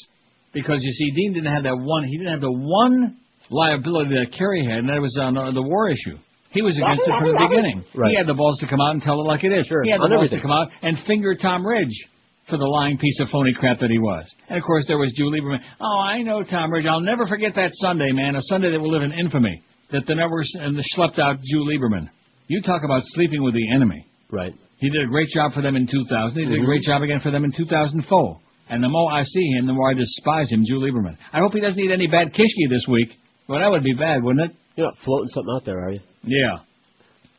because 0.54 0.86
you 0.86 0.94
see, 0.94 1.10
Dean 1.18 1.34
didn't 1.34 1.50
have 1.52 1.64
that 1.64 1.78
one. 1.78 2.06
He 2.06 2.18
didn't 2.18 2.34
have 2.38 2.46
the 2.46 2.54
one 2.54 3.18
liability 3.50 4.14
that 4.14 4.38
Kerry 4.38 4.62
had, 4.66 4.86
and 4.86 4.90
that 4.90 5.02
was 5.02 5.18
on 5.20 5.34
the 5.34 5.62
war 5.66 5.90
issue. 5.90 6.18
He 6.52 6.62
was 6.62 6.76
against 6.78 7.04
it 7.06 7.14
from 7.20 7.30
the 7.34 7.46
beginning. 7.48 7.84
Right. 7.94 8.12
He 8.12 8.18
had 8.18 8.26
the 8.28 8.34
balls 8.34 8.58
to 8.60 8.68
come 8.68 8.82
out 8.82 8.92
and 8.98 9.02
tell 9.02 9.22
it 9.22 9.28
like 9.28 9.44
it 9.44 9.54
is. 9.54 9.68
Sure, 9.68 9.84
He 9.84 9.92
had 9.92 10.00
the 10.00 10.06
on 10.06 10.10
balls 10.10 10.34
everything. 10.34 10.40
to 10.40 10.42
come 10.44 10.52
out 10.52 10.70
and 10.82 10.98
finger 11.06 11.36
Tom 11.36 11.66
Ridge 11.66 11.94
for 12.50 12.58
the 12.58 12.66
lying 12.66 12.98
piece 12.98 13.20
of 13.20 13.30
phony 13.30 13.54
crap 13.54 13.80
that 13.80 13.92
he 13.92 14.00
was. 14.00 14.26
And 14.50 14.58
of 14.58 14.64
course, 14.66 14.86
there 14.88 14.98
was 14.98 15.14
Jew 15.14 15.30
Lieberman. 15.30 15.60
Oh, 15.80 16.00
I 16.00 16.24
know 16.24 16.42
Tom 16.44 16.72
Ridge. 16.74 16.88
I'll 16.88 17.02
never 17.02 17.28
forget 17.28 17.54
that 17.56 17.70
Sunday, 17.76 18.12
man. 18.12 18.36
A 18.36 18.42
Sunday 18.44 18.72
that 18.72 18.80
will 18.80 18.90
live 18.92 19.04
in 19.04 19.12
infamy. 19.14 19.62
That 19.92 20.06
the 20.08 20.16
numbers 20.16 20.50
and 20.56 20.76
the 20.78 20.84
schlepped 20.98 21.20
out 21.20 21.38
Jew 21.44 21.66
Lieberman. 21.66 22.10
You 22.48 22.62
talk 22.62 22.82
about 22.84 23.02
sleeping 23.06 23.44
with 23.44 23.54
the 23.54 23.72
enemy. 23.72 24.06
Right. 24.32 24.54
He 24.78 24.90
did 24.90 25.04
a 25.04 25.08
great 25.08 25.28
job 25.30 25.54
for 25.54 25.62
them 25.62 25.76
in 25.76 25.86
2000. 25.86 26.40
He 26.40 26.46
did 26.46 26.60
Mhm. 26.60 26.64
a 26.64 26.66
great 26.66 26.82
job 26.84 27.02
again 27.04 27.20
for 27.20 27.30
them 27.32 27.44
in 27.44 27.52
2004. 27.52 28.40
And 28.70 28.84
the 28.84 28.90
more 28.90 29.12
I 29.12 29.24
see 29.24 29.46
him, 29.58 29.66
the 29.68 29.74
more 29.74 29.92
I 29.92 29.94
despise 29.94 30.50
him, 30.52 30.64
Jew 30.66 30.80
Lieberman. 30.80 31.18
I 31.34 31.40
hope 31.40 31.54
he 31.54 31.60
doesn't 31.60 31.80
eat 31.84 31.92
any 31.92 32.08
bad 32.08 32.34
kishki 32.34 32.70
this 32.70 32.88
week. 32.88 33.16
Well, 33.48 33.60
that 33.60 33.70
would 33.72 33.84
be 33.84 33.94
bad, 33.94 34.24
wouldn't 34.24 34.52
it? 34.52 34.56
You're 34.76 34.88
not 34.88 34.96
floating 35.04 35.28
something 35.30 35.54
out 35.56 35.66
there, 35.66 35.80
are 35.86 35.92
you? 35.92 36.00
Yeah. 36.24 36.60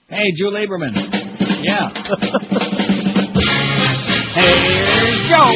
Hey, 0.08 0.30
Jew 0.36 0.50
Lieberman. 0.50 0.92
Yeah. 1.62 1.88
Here's 4.34 5.20
Joe. 5.28 5.50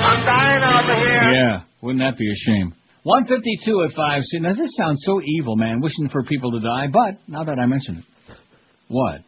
I'm 0.00 0.24
dying 0.24 0.62
over 0.62 0.94
here. 1.00 1.32
Yeah. 1.32 1.60
Wouldn't 1.82 2.00
that 2.02 2.16
be 2.18 2.26
a 2.30 2.34
shame? 2.36 2.72
152 3.04 3.84
at 3.88 3.92
5. 3.96 4.22
See, 4.24 4.38
now 4.40 4.52
this 4.54 4.70
sounds 4.76 5.02
so 5.04 5.20
evil, 5.22 5.56
man, 5.56 5.80
wishing 5.80 6.08
for 6.10 6.22
people 6.24 6.52
to 6.52 6.60
die, 6.60 6.86
but 6.92 7.18
now 7.26 7.44
that 7.44 7.58
I 7.58 7.66
mention 7.66 7.98
it. 7.98 8.04
What? 8.88 9.20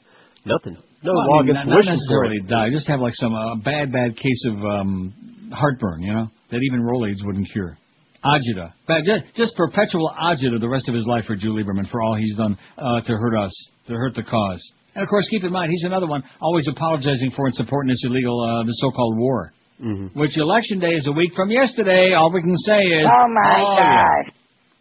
Nothing. 0.45 0.77
No 1.03 1.13
Well, 1.13 1.21
I 1.23 1.27
law 1.27 1.43
mean, 1.43 1.51
against 1.51 1.69
not, 1.69 1.73
not 1.73 1.77
wishing 1.77 1.93
for 1.93 2.25
necessarily 2.25 2.37
it. 2.37 2.49
die. 2.49 2.71
Just 2.73 2.87
have 2.89 3.01
like 3.01 3.15
some 3.15 3.35
uh, 3.35 3.57
bad, 3.57 3.93
bad 3.93 4.17
case 4.17 4.45
of 4.49 4.65
um, 4.65 5.51
heartburn, 5.53 6.03
you 6.03 6.13
know? 6.13 6.29
that 6.51 6.59
even 6.69 6.81
Rolaids 6.83 7.25
wouldn't 7.25 7.49
cure. 7.53 7.79
Agita. 8.24 8.73
But 8.86 9.02
Just, 9.05 9.24
just 9.34 9.57
perpetual 9.57 10.12
agita 10.20 10.60
the 10.60 10.68
rest 10.68 10.89
of 10.89 10.94
his 10.94 11.07
life 11.07 11.24
for 11.26 11.36
Jew 11.36 11.55
Lieberman 11.55 11.90
for 11.90 12.02
all 12.02 12.16
he's 12.16 12.36
done 12.36 12.58
uh, 12.78 13.00
to 13.00 13.12
hurt 13.12 13.36
us, 13.36 13.52
to 13.86 13.94
hurt 13.94 14.15
the 14.15 14.23
cause. 14.23 14.62
And 14.94 15.02
of 15.02 15.08
course, 15.08 15.26
keep 15.31 15.44
in 15.44 15.52
mind, 15.52 15.70
he's 15.70 15.84
another 15.84 16.07
one 16.07 16.23
always 16.40 16.66
apologizing 16.68 17.31
for 17.36 17.47
and 17.47 17.55
supporting 17.55 17.89
this 17.90 18.02
illegal, 18.05 18.40
uh, 18.42 18.65
the 18.65 18.73
so-called 18.74 19.16
war. 19.18 19.52
Mm-hmm. 19.81 20.18
Which 20.18 20.36
election 20.36 20.78
day 20.81 20.90
is 20.90 21.07
a 21.07 21.12
week 21.12 21.32
from 21.34 21.50
yesterday. 21.50 22.12
All 22.12 22.31
we 22.32 22.42
can 22.42 22.57
say 22.57 22.81
is, 22.81 23.07
Oh, 23.07 23.26
my 23.32 23.76
yeah. 23.78 24.31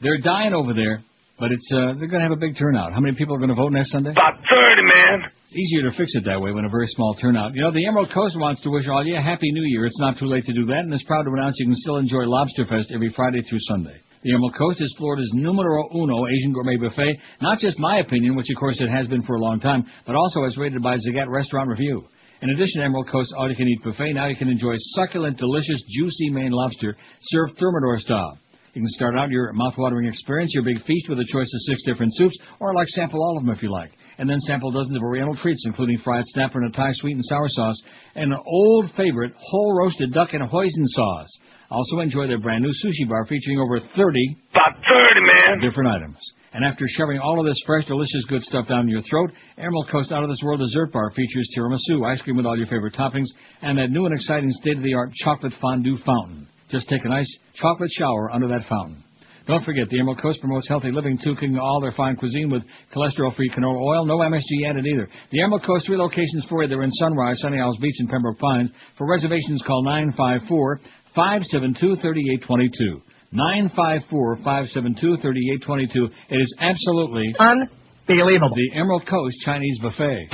they're 0.02 0.18
dying 0.18 0.54
over 0.54 0.74
there, 0.74 1.02
but 1.40 1.52
it's 1.52 1.70
uh, 1.72 1.96
they're 1.98 2.12
going 2.12 2.22
to 2.22 2.28
have 2.28 2.36
a 2.36 2.40
big 2.40 2.58
turnout. 2.60 2.94
How 2.94 3.00
many 3.00 3.16
people 3.16 3.36
are 3.36 3.40
going 3.40 3.50
to 3.50 3.58
vote 3.58 3.72
next 3.72 3.92
Sunday? 3.92 4.12
About 4.12 4.36
30, 4.44 4.84
man. 4.84 5.32
It's 5.48 5.56
easier 5.56 5.90
to 5.90 5.96
fix 5.96 6.12
it 6.14 6.26
that 6.26 6.40
way 6.40 6.52
when 6.52 6.66
a 6.66 6.70
very 6.70 6.86
small 6.88 7.16
turnout. 7.16 7.56
You 7.56 7.64
know, 7.64 7.72
the 7.72 7.88
Emerald 7.88 8.12
Coast 8.14 8.36
wants 8.38 8.62
to 8.64 8.70
wish 8.70 8.88
all 8.88 9.04
you 9.06 9.18
a 9.18 9.22
happy 9.22 9.52
New 9.52 9.66
Year. 9.66 9.86
It's 9.86 10.00
not 10.00 10.20
too 10.20 10.28
late 10.28 10.44
to 10.46 10.54
do 10.54 10.66
that, 10.66 10.84
and 10.84 10.94
is 10.94 11.04
proud 11.08 11.24
to 11.24 11.32
announce 11.32 11.56
you 11.58 11.66
can 11.66 11.76
still 11.76 11.98
enjoy 11.98 12.28
Lobster 12.28 12.66
Fest 12.66 12.92
every 12.94 13.10
Friday 13.16 13.42
through 13.42 13.60
Sunday. 13.68 13.98
The 14.22 14.34
Emerald 14.34 14.56
Coast 14.56 14.82
is 14.82 14.94
Florida's 15.00 15.32
numero 15.34 15.88
uno 15.96 16.28
Asian 16.28 16.52
gourmet 16.52 16.76
buffet. 16.76 17.18
Not 17.42 17.60
just 17.60 17.80
my 17.80 18.00
opinion, 18.00 18.36
which 18.36 18.50
of 18.52 18.60
course 18.60 18.80
it 18.82 18.90
has 18.90 19.08
been 19.08 19.24
for 19.24 19.36
a 19.36 19.40
long 19.40 19.62
time, 19.62 19.86
but 20.06 20.16
also 20.16 20.44
as 20.44 20.58
rated 20.58 20.84
by 20.84 20.98
Zagat 20.98 21.30
Restaurant 21.30 21.70
Review. 21.70 22.04
In 22.42 22.50
addition 22.50 22.82
to 22.82 22.86
Emerald 22.86 23.10
Coast 23.10 23.34
all-you-can-eat 23.38 23.84
buffet, 23.84 24.14
now 24.14 24.28
you 24.28 24.36
can 24.36 24.50
enjoy 24.50 24.74
succulent, 24.96 25.38
delicious, 25.38 25.84
juicy 25.90 26.30
Maine 26.30 26.52
lobster 26.52 26.96
served 27.32 27.58
Thermidor 27.58 27.98
style. 28.00 28.38
You 28.74 28.82
can 28.82 28.90
start 28.90 29.16
out 29.18 29.30
your 29.30 29.52
mouth-watering 29.54 30.08
experience, 30.08 30.54
your 30.54 30.64
big 30.64 30.82
feast, 30.84 31.10
with 31.10 31.20
a 31.20 31.26
choice 31.26 31.52
of 31.54 31.62
six 31.68 31.84
different 31.86 32.14
soups, 32.16 32.38
or 32.60 32.74
like 32.76 32.88
sample 32.90 33.22
all 33.22 33.38
of 33.38 33.44
them 33.46 33.54
if 33.56 33.64
you 33.64 33.72
like. 33.72 33.92
And 34.18 34.30
then 34.30 34.40
sample 34.42 34.72
dozens 34.72 34.96
of 34.96 35.02
oriental 35.02 35.36
treats, 35.36 35.64
including 35.66 36.00
fried 36.04 36.24
snapper 36.28 36.62
and 36.62 36.74
a 36.74 36.76
Thai 36.76 36.92
sweet 36.94 37.14
and 37.16 37.26
sour 37.26 37.48
sauce, 37.50 37.82
and 38.16 38.32
an 38.32 38.40
old 38.46 38.92
favorite, 38.96 39.34
whole 39.38 39.78
roasted 39.78 40.14
duck 40.14 40.34
and 40.34 40.44
hoisin 40.44 40.86
sauce. 40.88 41.28
Also 41.72 42.00
enjoy 42.00 42.28
their 42.28 42.40
brand 42.40 42.64
new 42.64 42.72
sushi 42.84 43.08
bar 43.08 43.26
featuring 43.26 43.60
over 43.60 43.80
30 43.80 44.36
About 44.52 44.74
30, 44.74 45.22
man. 45.22 45.60
different 45.62 45.90
items. 45.90 46.18
And 46.52 46.66
after 46.66 46.86
shoving 46.88 47.20
all 47.20 47.40
of 47.40 47.46
this 47.46 47.62
fresh, 47.66 47.86
delicious, 47.86 48.26
good 48.28 48.42
stuff 48.42 48.68
down 48.68 48.90
your 48.90 49.04
throat, 49.04 49.30
Emerald 49.58 49.88
Coast 49.92 50.12
Out 50.12 50.24
of 50.24 50.30
This 50.30 50.42
World 50.44 50.60
Dessert 50.60 50.92
Bar 50.92 51.12
features 51.12 51.48
tiramisu, 51.56 52.04
ice 52.12 52.22
cream 52.24 52.38
with 52.38 52.48
all 52.48 52.58
your 52.58 52.66
favorite 52.66 52.96
toppings, 52.96 53.28
and 53.62 53.78
that 53.78 53.92
new 53.92 54.06
and 54.06 54.16
exciting 54.16 54.50
state-of-the-art 54.52 55.12
chocolate 55.14 55.54
fondue 55.62 55.98
fountain. 56.04 56.48
Just 56.70 56.90
take 56.90 57.06
a 57.06 57.10
nice 57.10 57.28
chocolate 57.56 57.90
shower 57.98 58.32
under 58.32 58.48
that 58.48 58.68
fountain. 58.68 59.04
Don't 59.48 59.64
forget, 59.66 59.90
the 59.90 60.00
Emerald 60.00 60.22
Coast 60.22 60.40
promotes 60.42 60.68
healthy 60.68 60.92
living, 60.92 61.18
too, 61.24 61.34
cooking 61.34 61.58
all 61.58 61.82
their 61.82 61.94
fine 61.94 62.16
cuisine 62.16 62.52
with 62.52 62.62
cholesterol-free 62.96 63.50
canola 63.50 63.82
oil, 63.82 64.06
no 64.06 64.18
MSG 64.18 64.70
added 64.70 64.86
either. 64.86 65.10
The 65.32 65.42
Emerald 65.42 65.64
Coast 65.64 65.88
three 65.88 65.98
locations 65.98 66.46
for 66.48 66.62
you. 66.62 66.70
They're 66.70 66.84
in 66.84 66.92
Sunrise, 66.92 67.40
Sunny 67.40 67.60
Isles 67.60 67.80
Beach, 67.82 67.96
and 67.98 68.10
Pembroke 68.10 68.38
Pines. 68.38 68.72
For 68.98 69.10
reservations, 69.10 69.64
call 69.66 69.84
954 69.84 70.80
572 71.16 71.96
3822. 71.96 73.02
954-572-3822. 73.34 76.12
It 76.30 76.36
is 76.36 76.56
absolutely 76.60 77.34
unbelievable. 77.40 78.56
The 78.56 78.72
Emerald 78.76 79.08
Coast 79.08 79.38
Chinese 79.46 79.80
Buffet. 79.82 80.28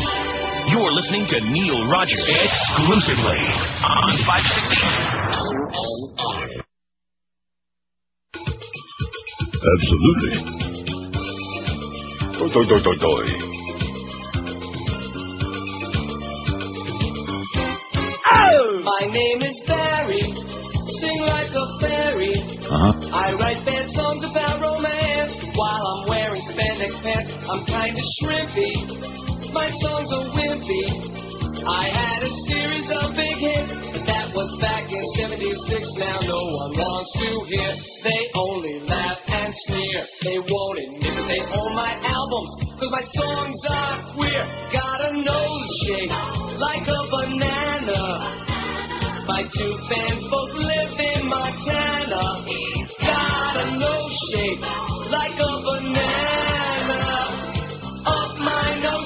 You're 0.68 0.92
listening 0.92 1.26
to 1.30 1.40
Neil 1.52 1.88
Rogers 1.88 2.26
exclusively 2.28 3.40
on 3.86 4.18
560. 4.26 5.86
Absolutely. 9.76 10.36
Doi, 12.38 12.50
doi, 12.50 12.66
doi, 12.66 12.82
doi, 12.82 12.98
doi. 13.00 13.26
My 18.84 19.08
name 19.12 19.42
is 19.42 19.64
Barry. 19.68 20.22
Sing 21.02 21.20
like 21.22 21.50
a 21.54 21.66
fairy. 21.82 22.34
Uh-huh. 22.38 22.94
I 23.14 23.34
write 23.34 23.66
bad 23.66 23.90
songs 23.90 24.24
about 24.24 24.62
romance 24.62 25.34
while 25.56 25.82
I'm 25.82 26.10
wearing 26.10 26.42
spandex 26.46 26.94
pants. 27.02 27.32
I'm 27.50 27.66
kinda 27.66 28.02
shrimpy. 28.22 29.35
My 29.56 29.72
songs 29.72 30.12
are 30.12 30.28
wimpy. 30.36 30.84
I 31.64 31.88
had 31.88 32.20
a 32.28 32.32
series 32.44 32.92
of 32.92 33.16
big 33.16 33.40
hits, 33.40 33.72
but 33.96 34.04
that 34.04 34.36
was 34.36 34.52
back 34.60 34.84
in 34.92 35.00
76. 35.16 35.48
Now 35.96 36.20
no 36.28 36.44
one 36.60 36.76
wants 36.76 37.12
to 37.24 37.30
hear. 37.48 37.72
They 38.04 38.20
only 38.36 38.84
laugh 38.84 39.16
and 39.32 39.56
sneer. 39.64 40.04
They 40.28 40.44
won't 40.44 40.76
admit 40.76 41.16
they 41.32 41.40
own 41.56 41.72
my 41.72 41.96
albums, 42.04 42.52
cause 42.76 42.92
my 42.92 43.06
songs 43.16 43.56
are 43.72 43.96
queer. 44.20 44.44
Got 44.76 45.00
a 45.08 45.24
nose 45.24 45.68
shape 45.88 46.12
like 46.60 46.84
a 46.92 47.02
banana. 47.08 48.04
My 49.24 49.48
two 49.56 49.74
fans 49.88 50.20
both 50.28 50.52
live 50.52 51.00
in 51.00 51.32
Montana. 51.32 52.44
Got 53.08 53.56
a 53.56 53.68
nose 53.80 54.16
shape 54.36 54.60
like 55.16 55.40
a 55.40 55.52
banana. 55.64 56.55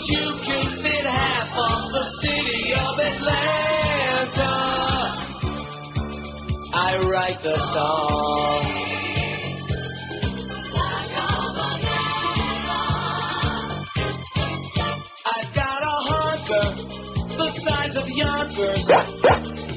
You 0.09 0.25
can 0.43 0.81
fit 0.81 1.05
half 1.05 1.53
of 1.53 1.91
the 1.93 2.05
city 2.23 2.73
of 2.73 2.97
Atlanta. 2.97 4.53
I 6.73 6.97
write 6.97 7.38
the 7.43 7.55
song. 7.73 8.65
I've 15.25 15.53
got 15.53 15.81
a 15.83 15.97
hunker 16.09 16.89
the 17.38 17.49
size 17.63 17.95
of 17.95 18.09
Yonkers. 18.09 18.89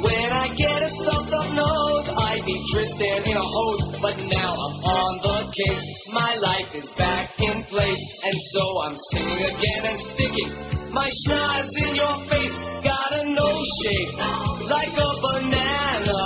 When 0.00 0.32
I 0.32 0.48
get 0.56 0.82
a 0.82 0.88
stuffed 0.96 1.32
up 1.34 1.52
nose, 1.52 2.08
I 2.42 2.44
be 2.44 2.58
Tristan 2.74 3.22
in 3.22 3.36
a 3.38 3.46
hose. 3.46 4.02
But 4.02 4.18
now 4.18 4.50
I'm 4.50 4.76
on 4.82 5.12
the 5.22 5.38
case. 5.54 5.86
My 6.10 6.34
life 6.42 6.74
is 6.74 6.90
back 6.98 7.30
in 7.38 7.62
place. 7.70 8.02
And 8.26 8.36
so 8.50 8.64
I'm 8.82 8.96
singing 9.14 9.42
again 9.46 9.82
and 9.86 9.98
sticking 10.10 10.50
my 10.90 11.06
schnoz 11.06 11.70
in 11.86 11.94
your 11.94 12.16
face. 12.26 12.56
Got 12.82 13.10
a 13.14 13.30
nose 13.30 13.70
shape 13.86 14.18
like 14.66 14.90
a 14.90 15.10
banana. 15.22 16.18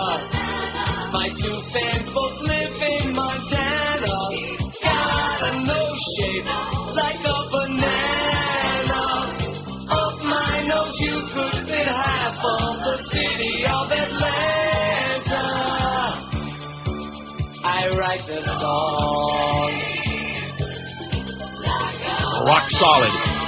My 1.13 1.29
two 1.37 1.59
fans 1.77 2.09
both 2.09 2.41
live 2.49 2.81
in 2.81 3.13
Montana. 3.13 4.17
Got 4.73 5.41
a 5.45 5.53
nose 5.69 6.05
shape 6.17 6.49
like 6.97 7.21
a 7.29 7.46
Rock 22.47 22.63
solid. 22.69 23.11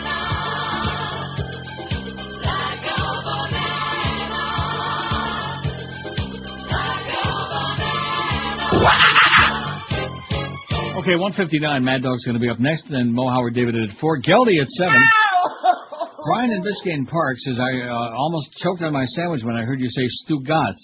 Okay, 10.98 11.14
159. 11.14 11.84
Mad 11.84 12.02
Dog's 12.02 12.24
going 12.24 12.34
to 12.34 12.40
be 12.40 12.50
up 12.50 12.58
next, 12.58 12.84
and 12.90 13.14
Mo 13.14 13.30
Howard 13.30 13.54
David 13.54 13.76
at 13.76 13.96
4. 13.98 14.18
Geldy 14.20 14.60
at 14.60 14.68
7. 14.68 14.92
Brian 16.26 16.50
in 16.50 16.62
Biscayne 16.62 17.08
Park 17.08 17.36
says, 17.38 17.56
I 17.58 17.88
uh, 17.88 18.14
almost 18.14 18.50
choked 18.62 18.82
on 18.82 18.92
my 18.92 19.04
sandwich 19.06 19.42
when 19.44 19.54
I 19.56 19.62
heard 19.62 19.80
you 19.80 19.88
say 19.88 20.02
Stugotz. 20.26 20.74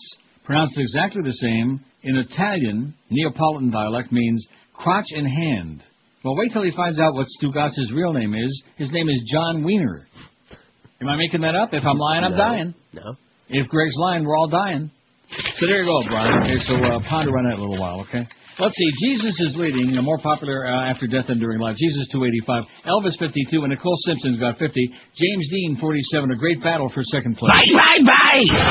Pronounced 0.44 0.78
exactly 0.78 1.20
the 1.22 1.32
same. 1.32 1.84
In 2.04 2.16
Italian, 2.16 2.94
Neapolitan 3.10 3.70
dialect 3.70 4.12
means 4.12 4.46
crotch 4.72 5.08
in 5.10 5.26
hand. 5.26 5.82
Well, 6.24 6.36
wait 6.36 6.52
till 6.52 6.62
he 6.64 6.72
finds 6.74 6.98
out 6.98 7.12
what 7.14 7.26
Stugotz' 7.40 7.92
real 7.92 8.12
name 8.14 8.34
is. 8.34 8.62
His 8.76 8.90
name 8.90 9.08
is 9.10 9.22
John 9.30 9.62
Wiener. 9.62 10.06
Am 11.02 11.08
I 11.08 11.16
making 11.16 11.42
that 11.42 11.54
up? 11.54 11.74
If 11.74 11.84
I'm 11.84 11.98
lying, 11.98 12.24
I'm 12.24 12.32
No. 12.32 12.36
dying. 12.38 12.74
No. 12.94 13.16
If 13.50 13.68
Greg's 13.68 13.94
lying, 13.98 14.24
we're 14.24 14.36
all 14.36 14.48
dying. 14.48 14.90
So 15.58 15.66
there 15.66 15.82
you 15.82 15.84
go, 15.84 16.00
Brian. 16.08 16.42
Okay, 16.42 16.56
so 16.64 16.74
uh, 16.76 17.00
ponder 17.08 17.36
on 17.36 17.44
that 17.44 17.58
a 17.58 17.60
little 17.60 17.78
while, 17.78 18.00
okay? 18.02 18.24
Let's 18.58 18.76
see. 18.76 18.90
Jesus 19.02 19.34
is 19.40 19.56
leading, 19.56 19.96
uh, 19.98 20.02
more 20.02 20.18
popular 20.18 20.64
uh, 20.66 20.90
after 20.90 21.06
death 21.06 21.26
than 21.26 21.38
during 21.40 21.58
life. 21.58 21.76
Jesus 21.76 22.08
285, 22.12 22.64
Elvis 22.86 23.18
52, 23.18 23.60
and 23.64 23.70
Nicole 23.70 23.96
Simpson's 24.06 24.36
got 24.36 24.58
50. 24.58 24.70
James 25.16 25.50
Dean 25.50 25.76
47. 25.80 26.30
A 26.30 26.36
great 26.36 26.62
battle 26.62 26.88
for 26.94 27.02
second 27.02 27.36
place. 27.36 27.50
Bye, 27.52 27.72
bye, 27.72 28.04
bye. 28.04 28.44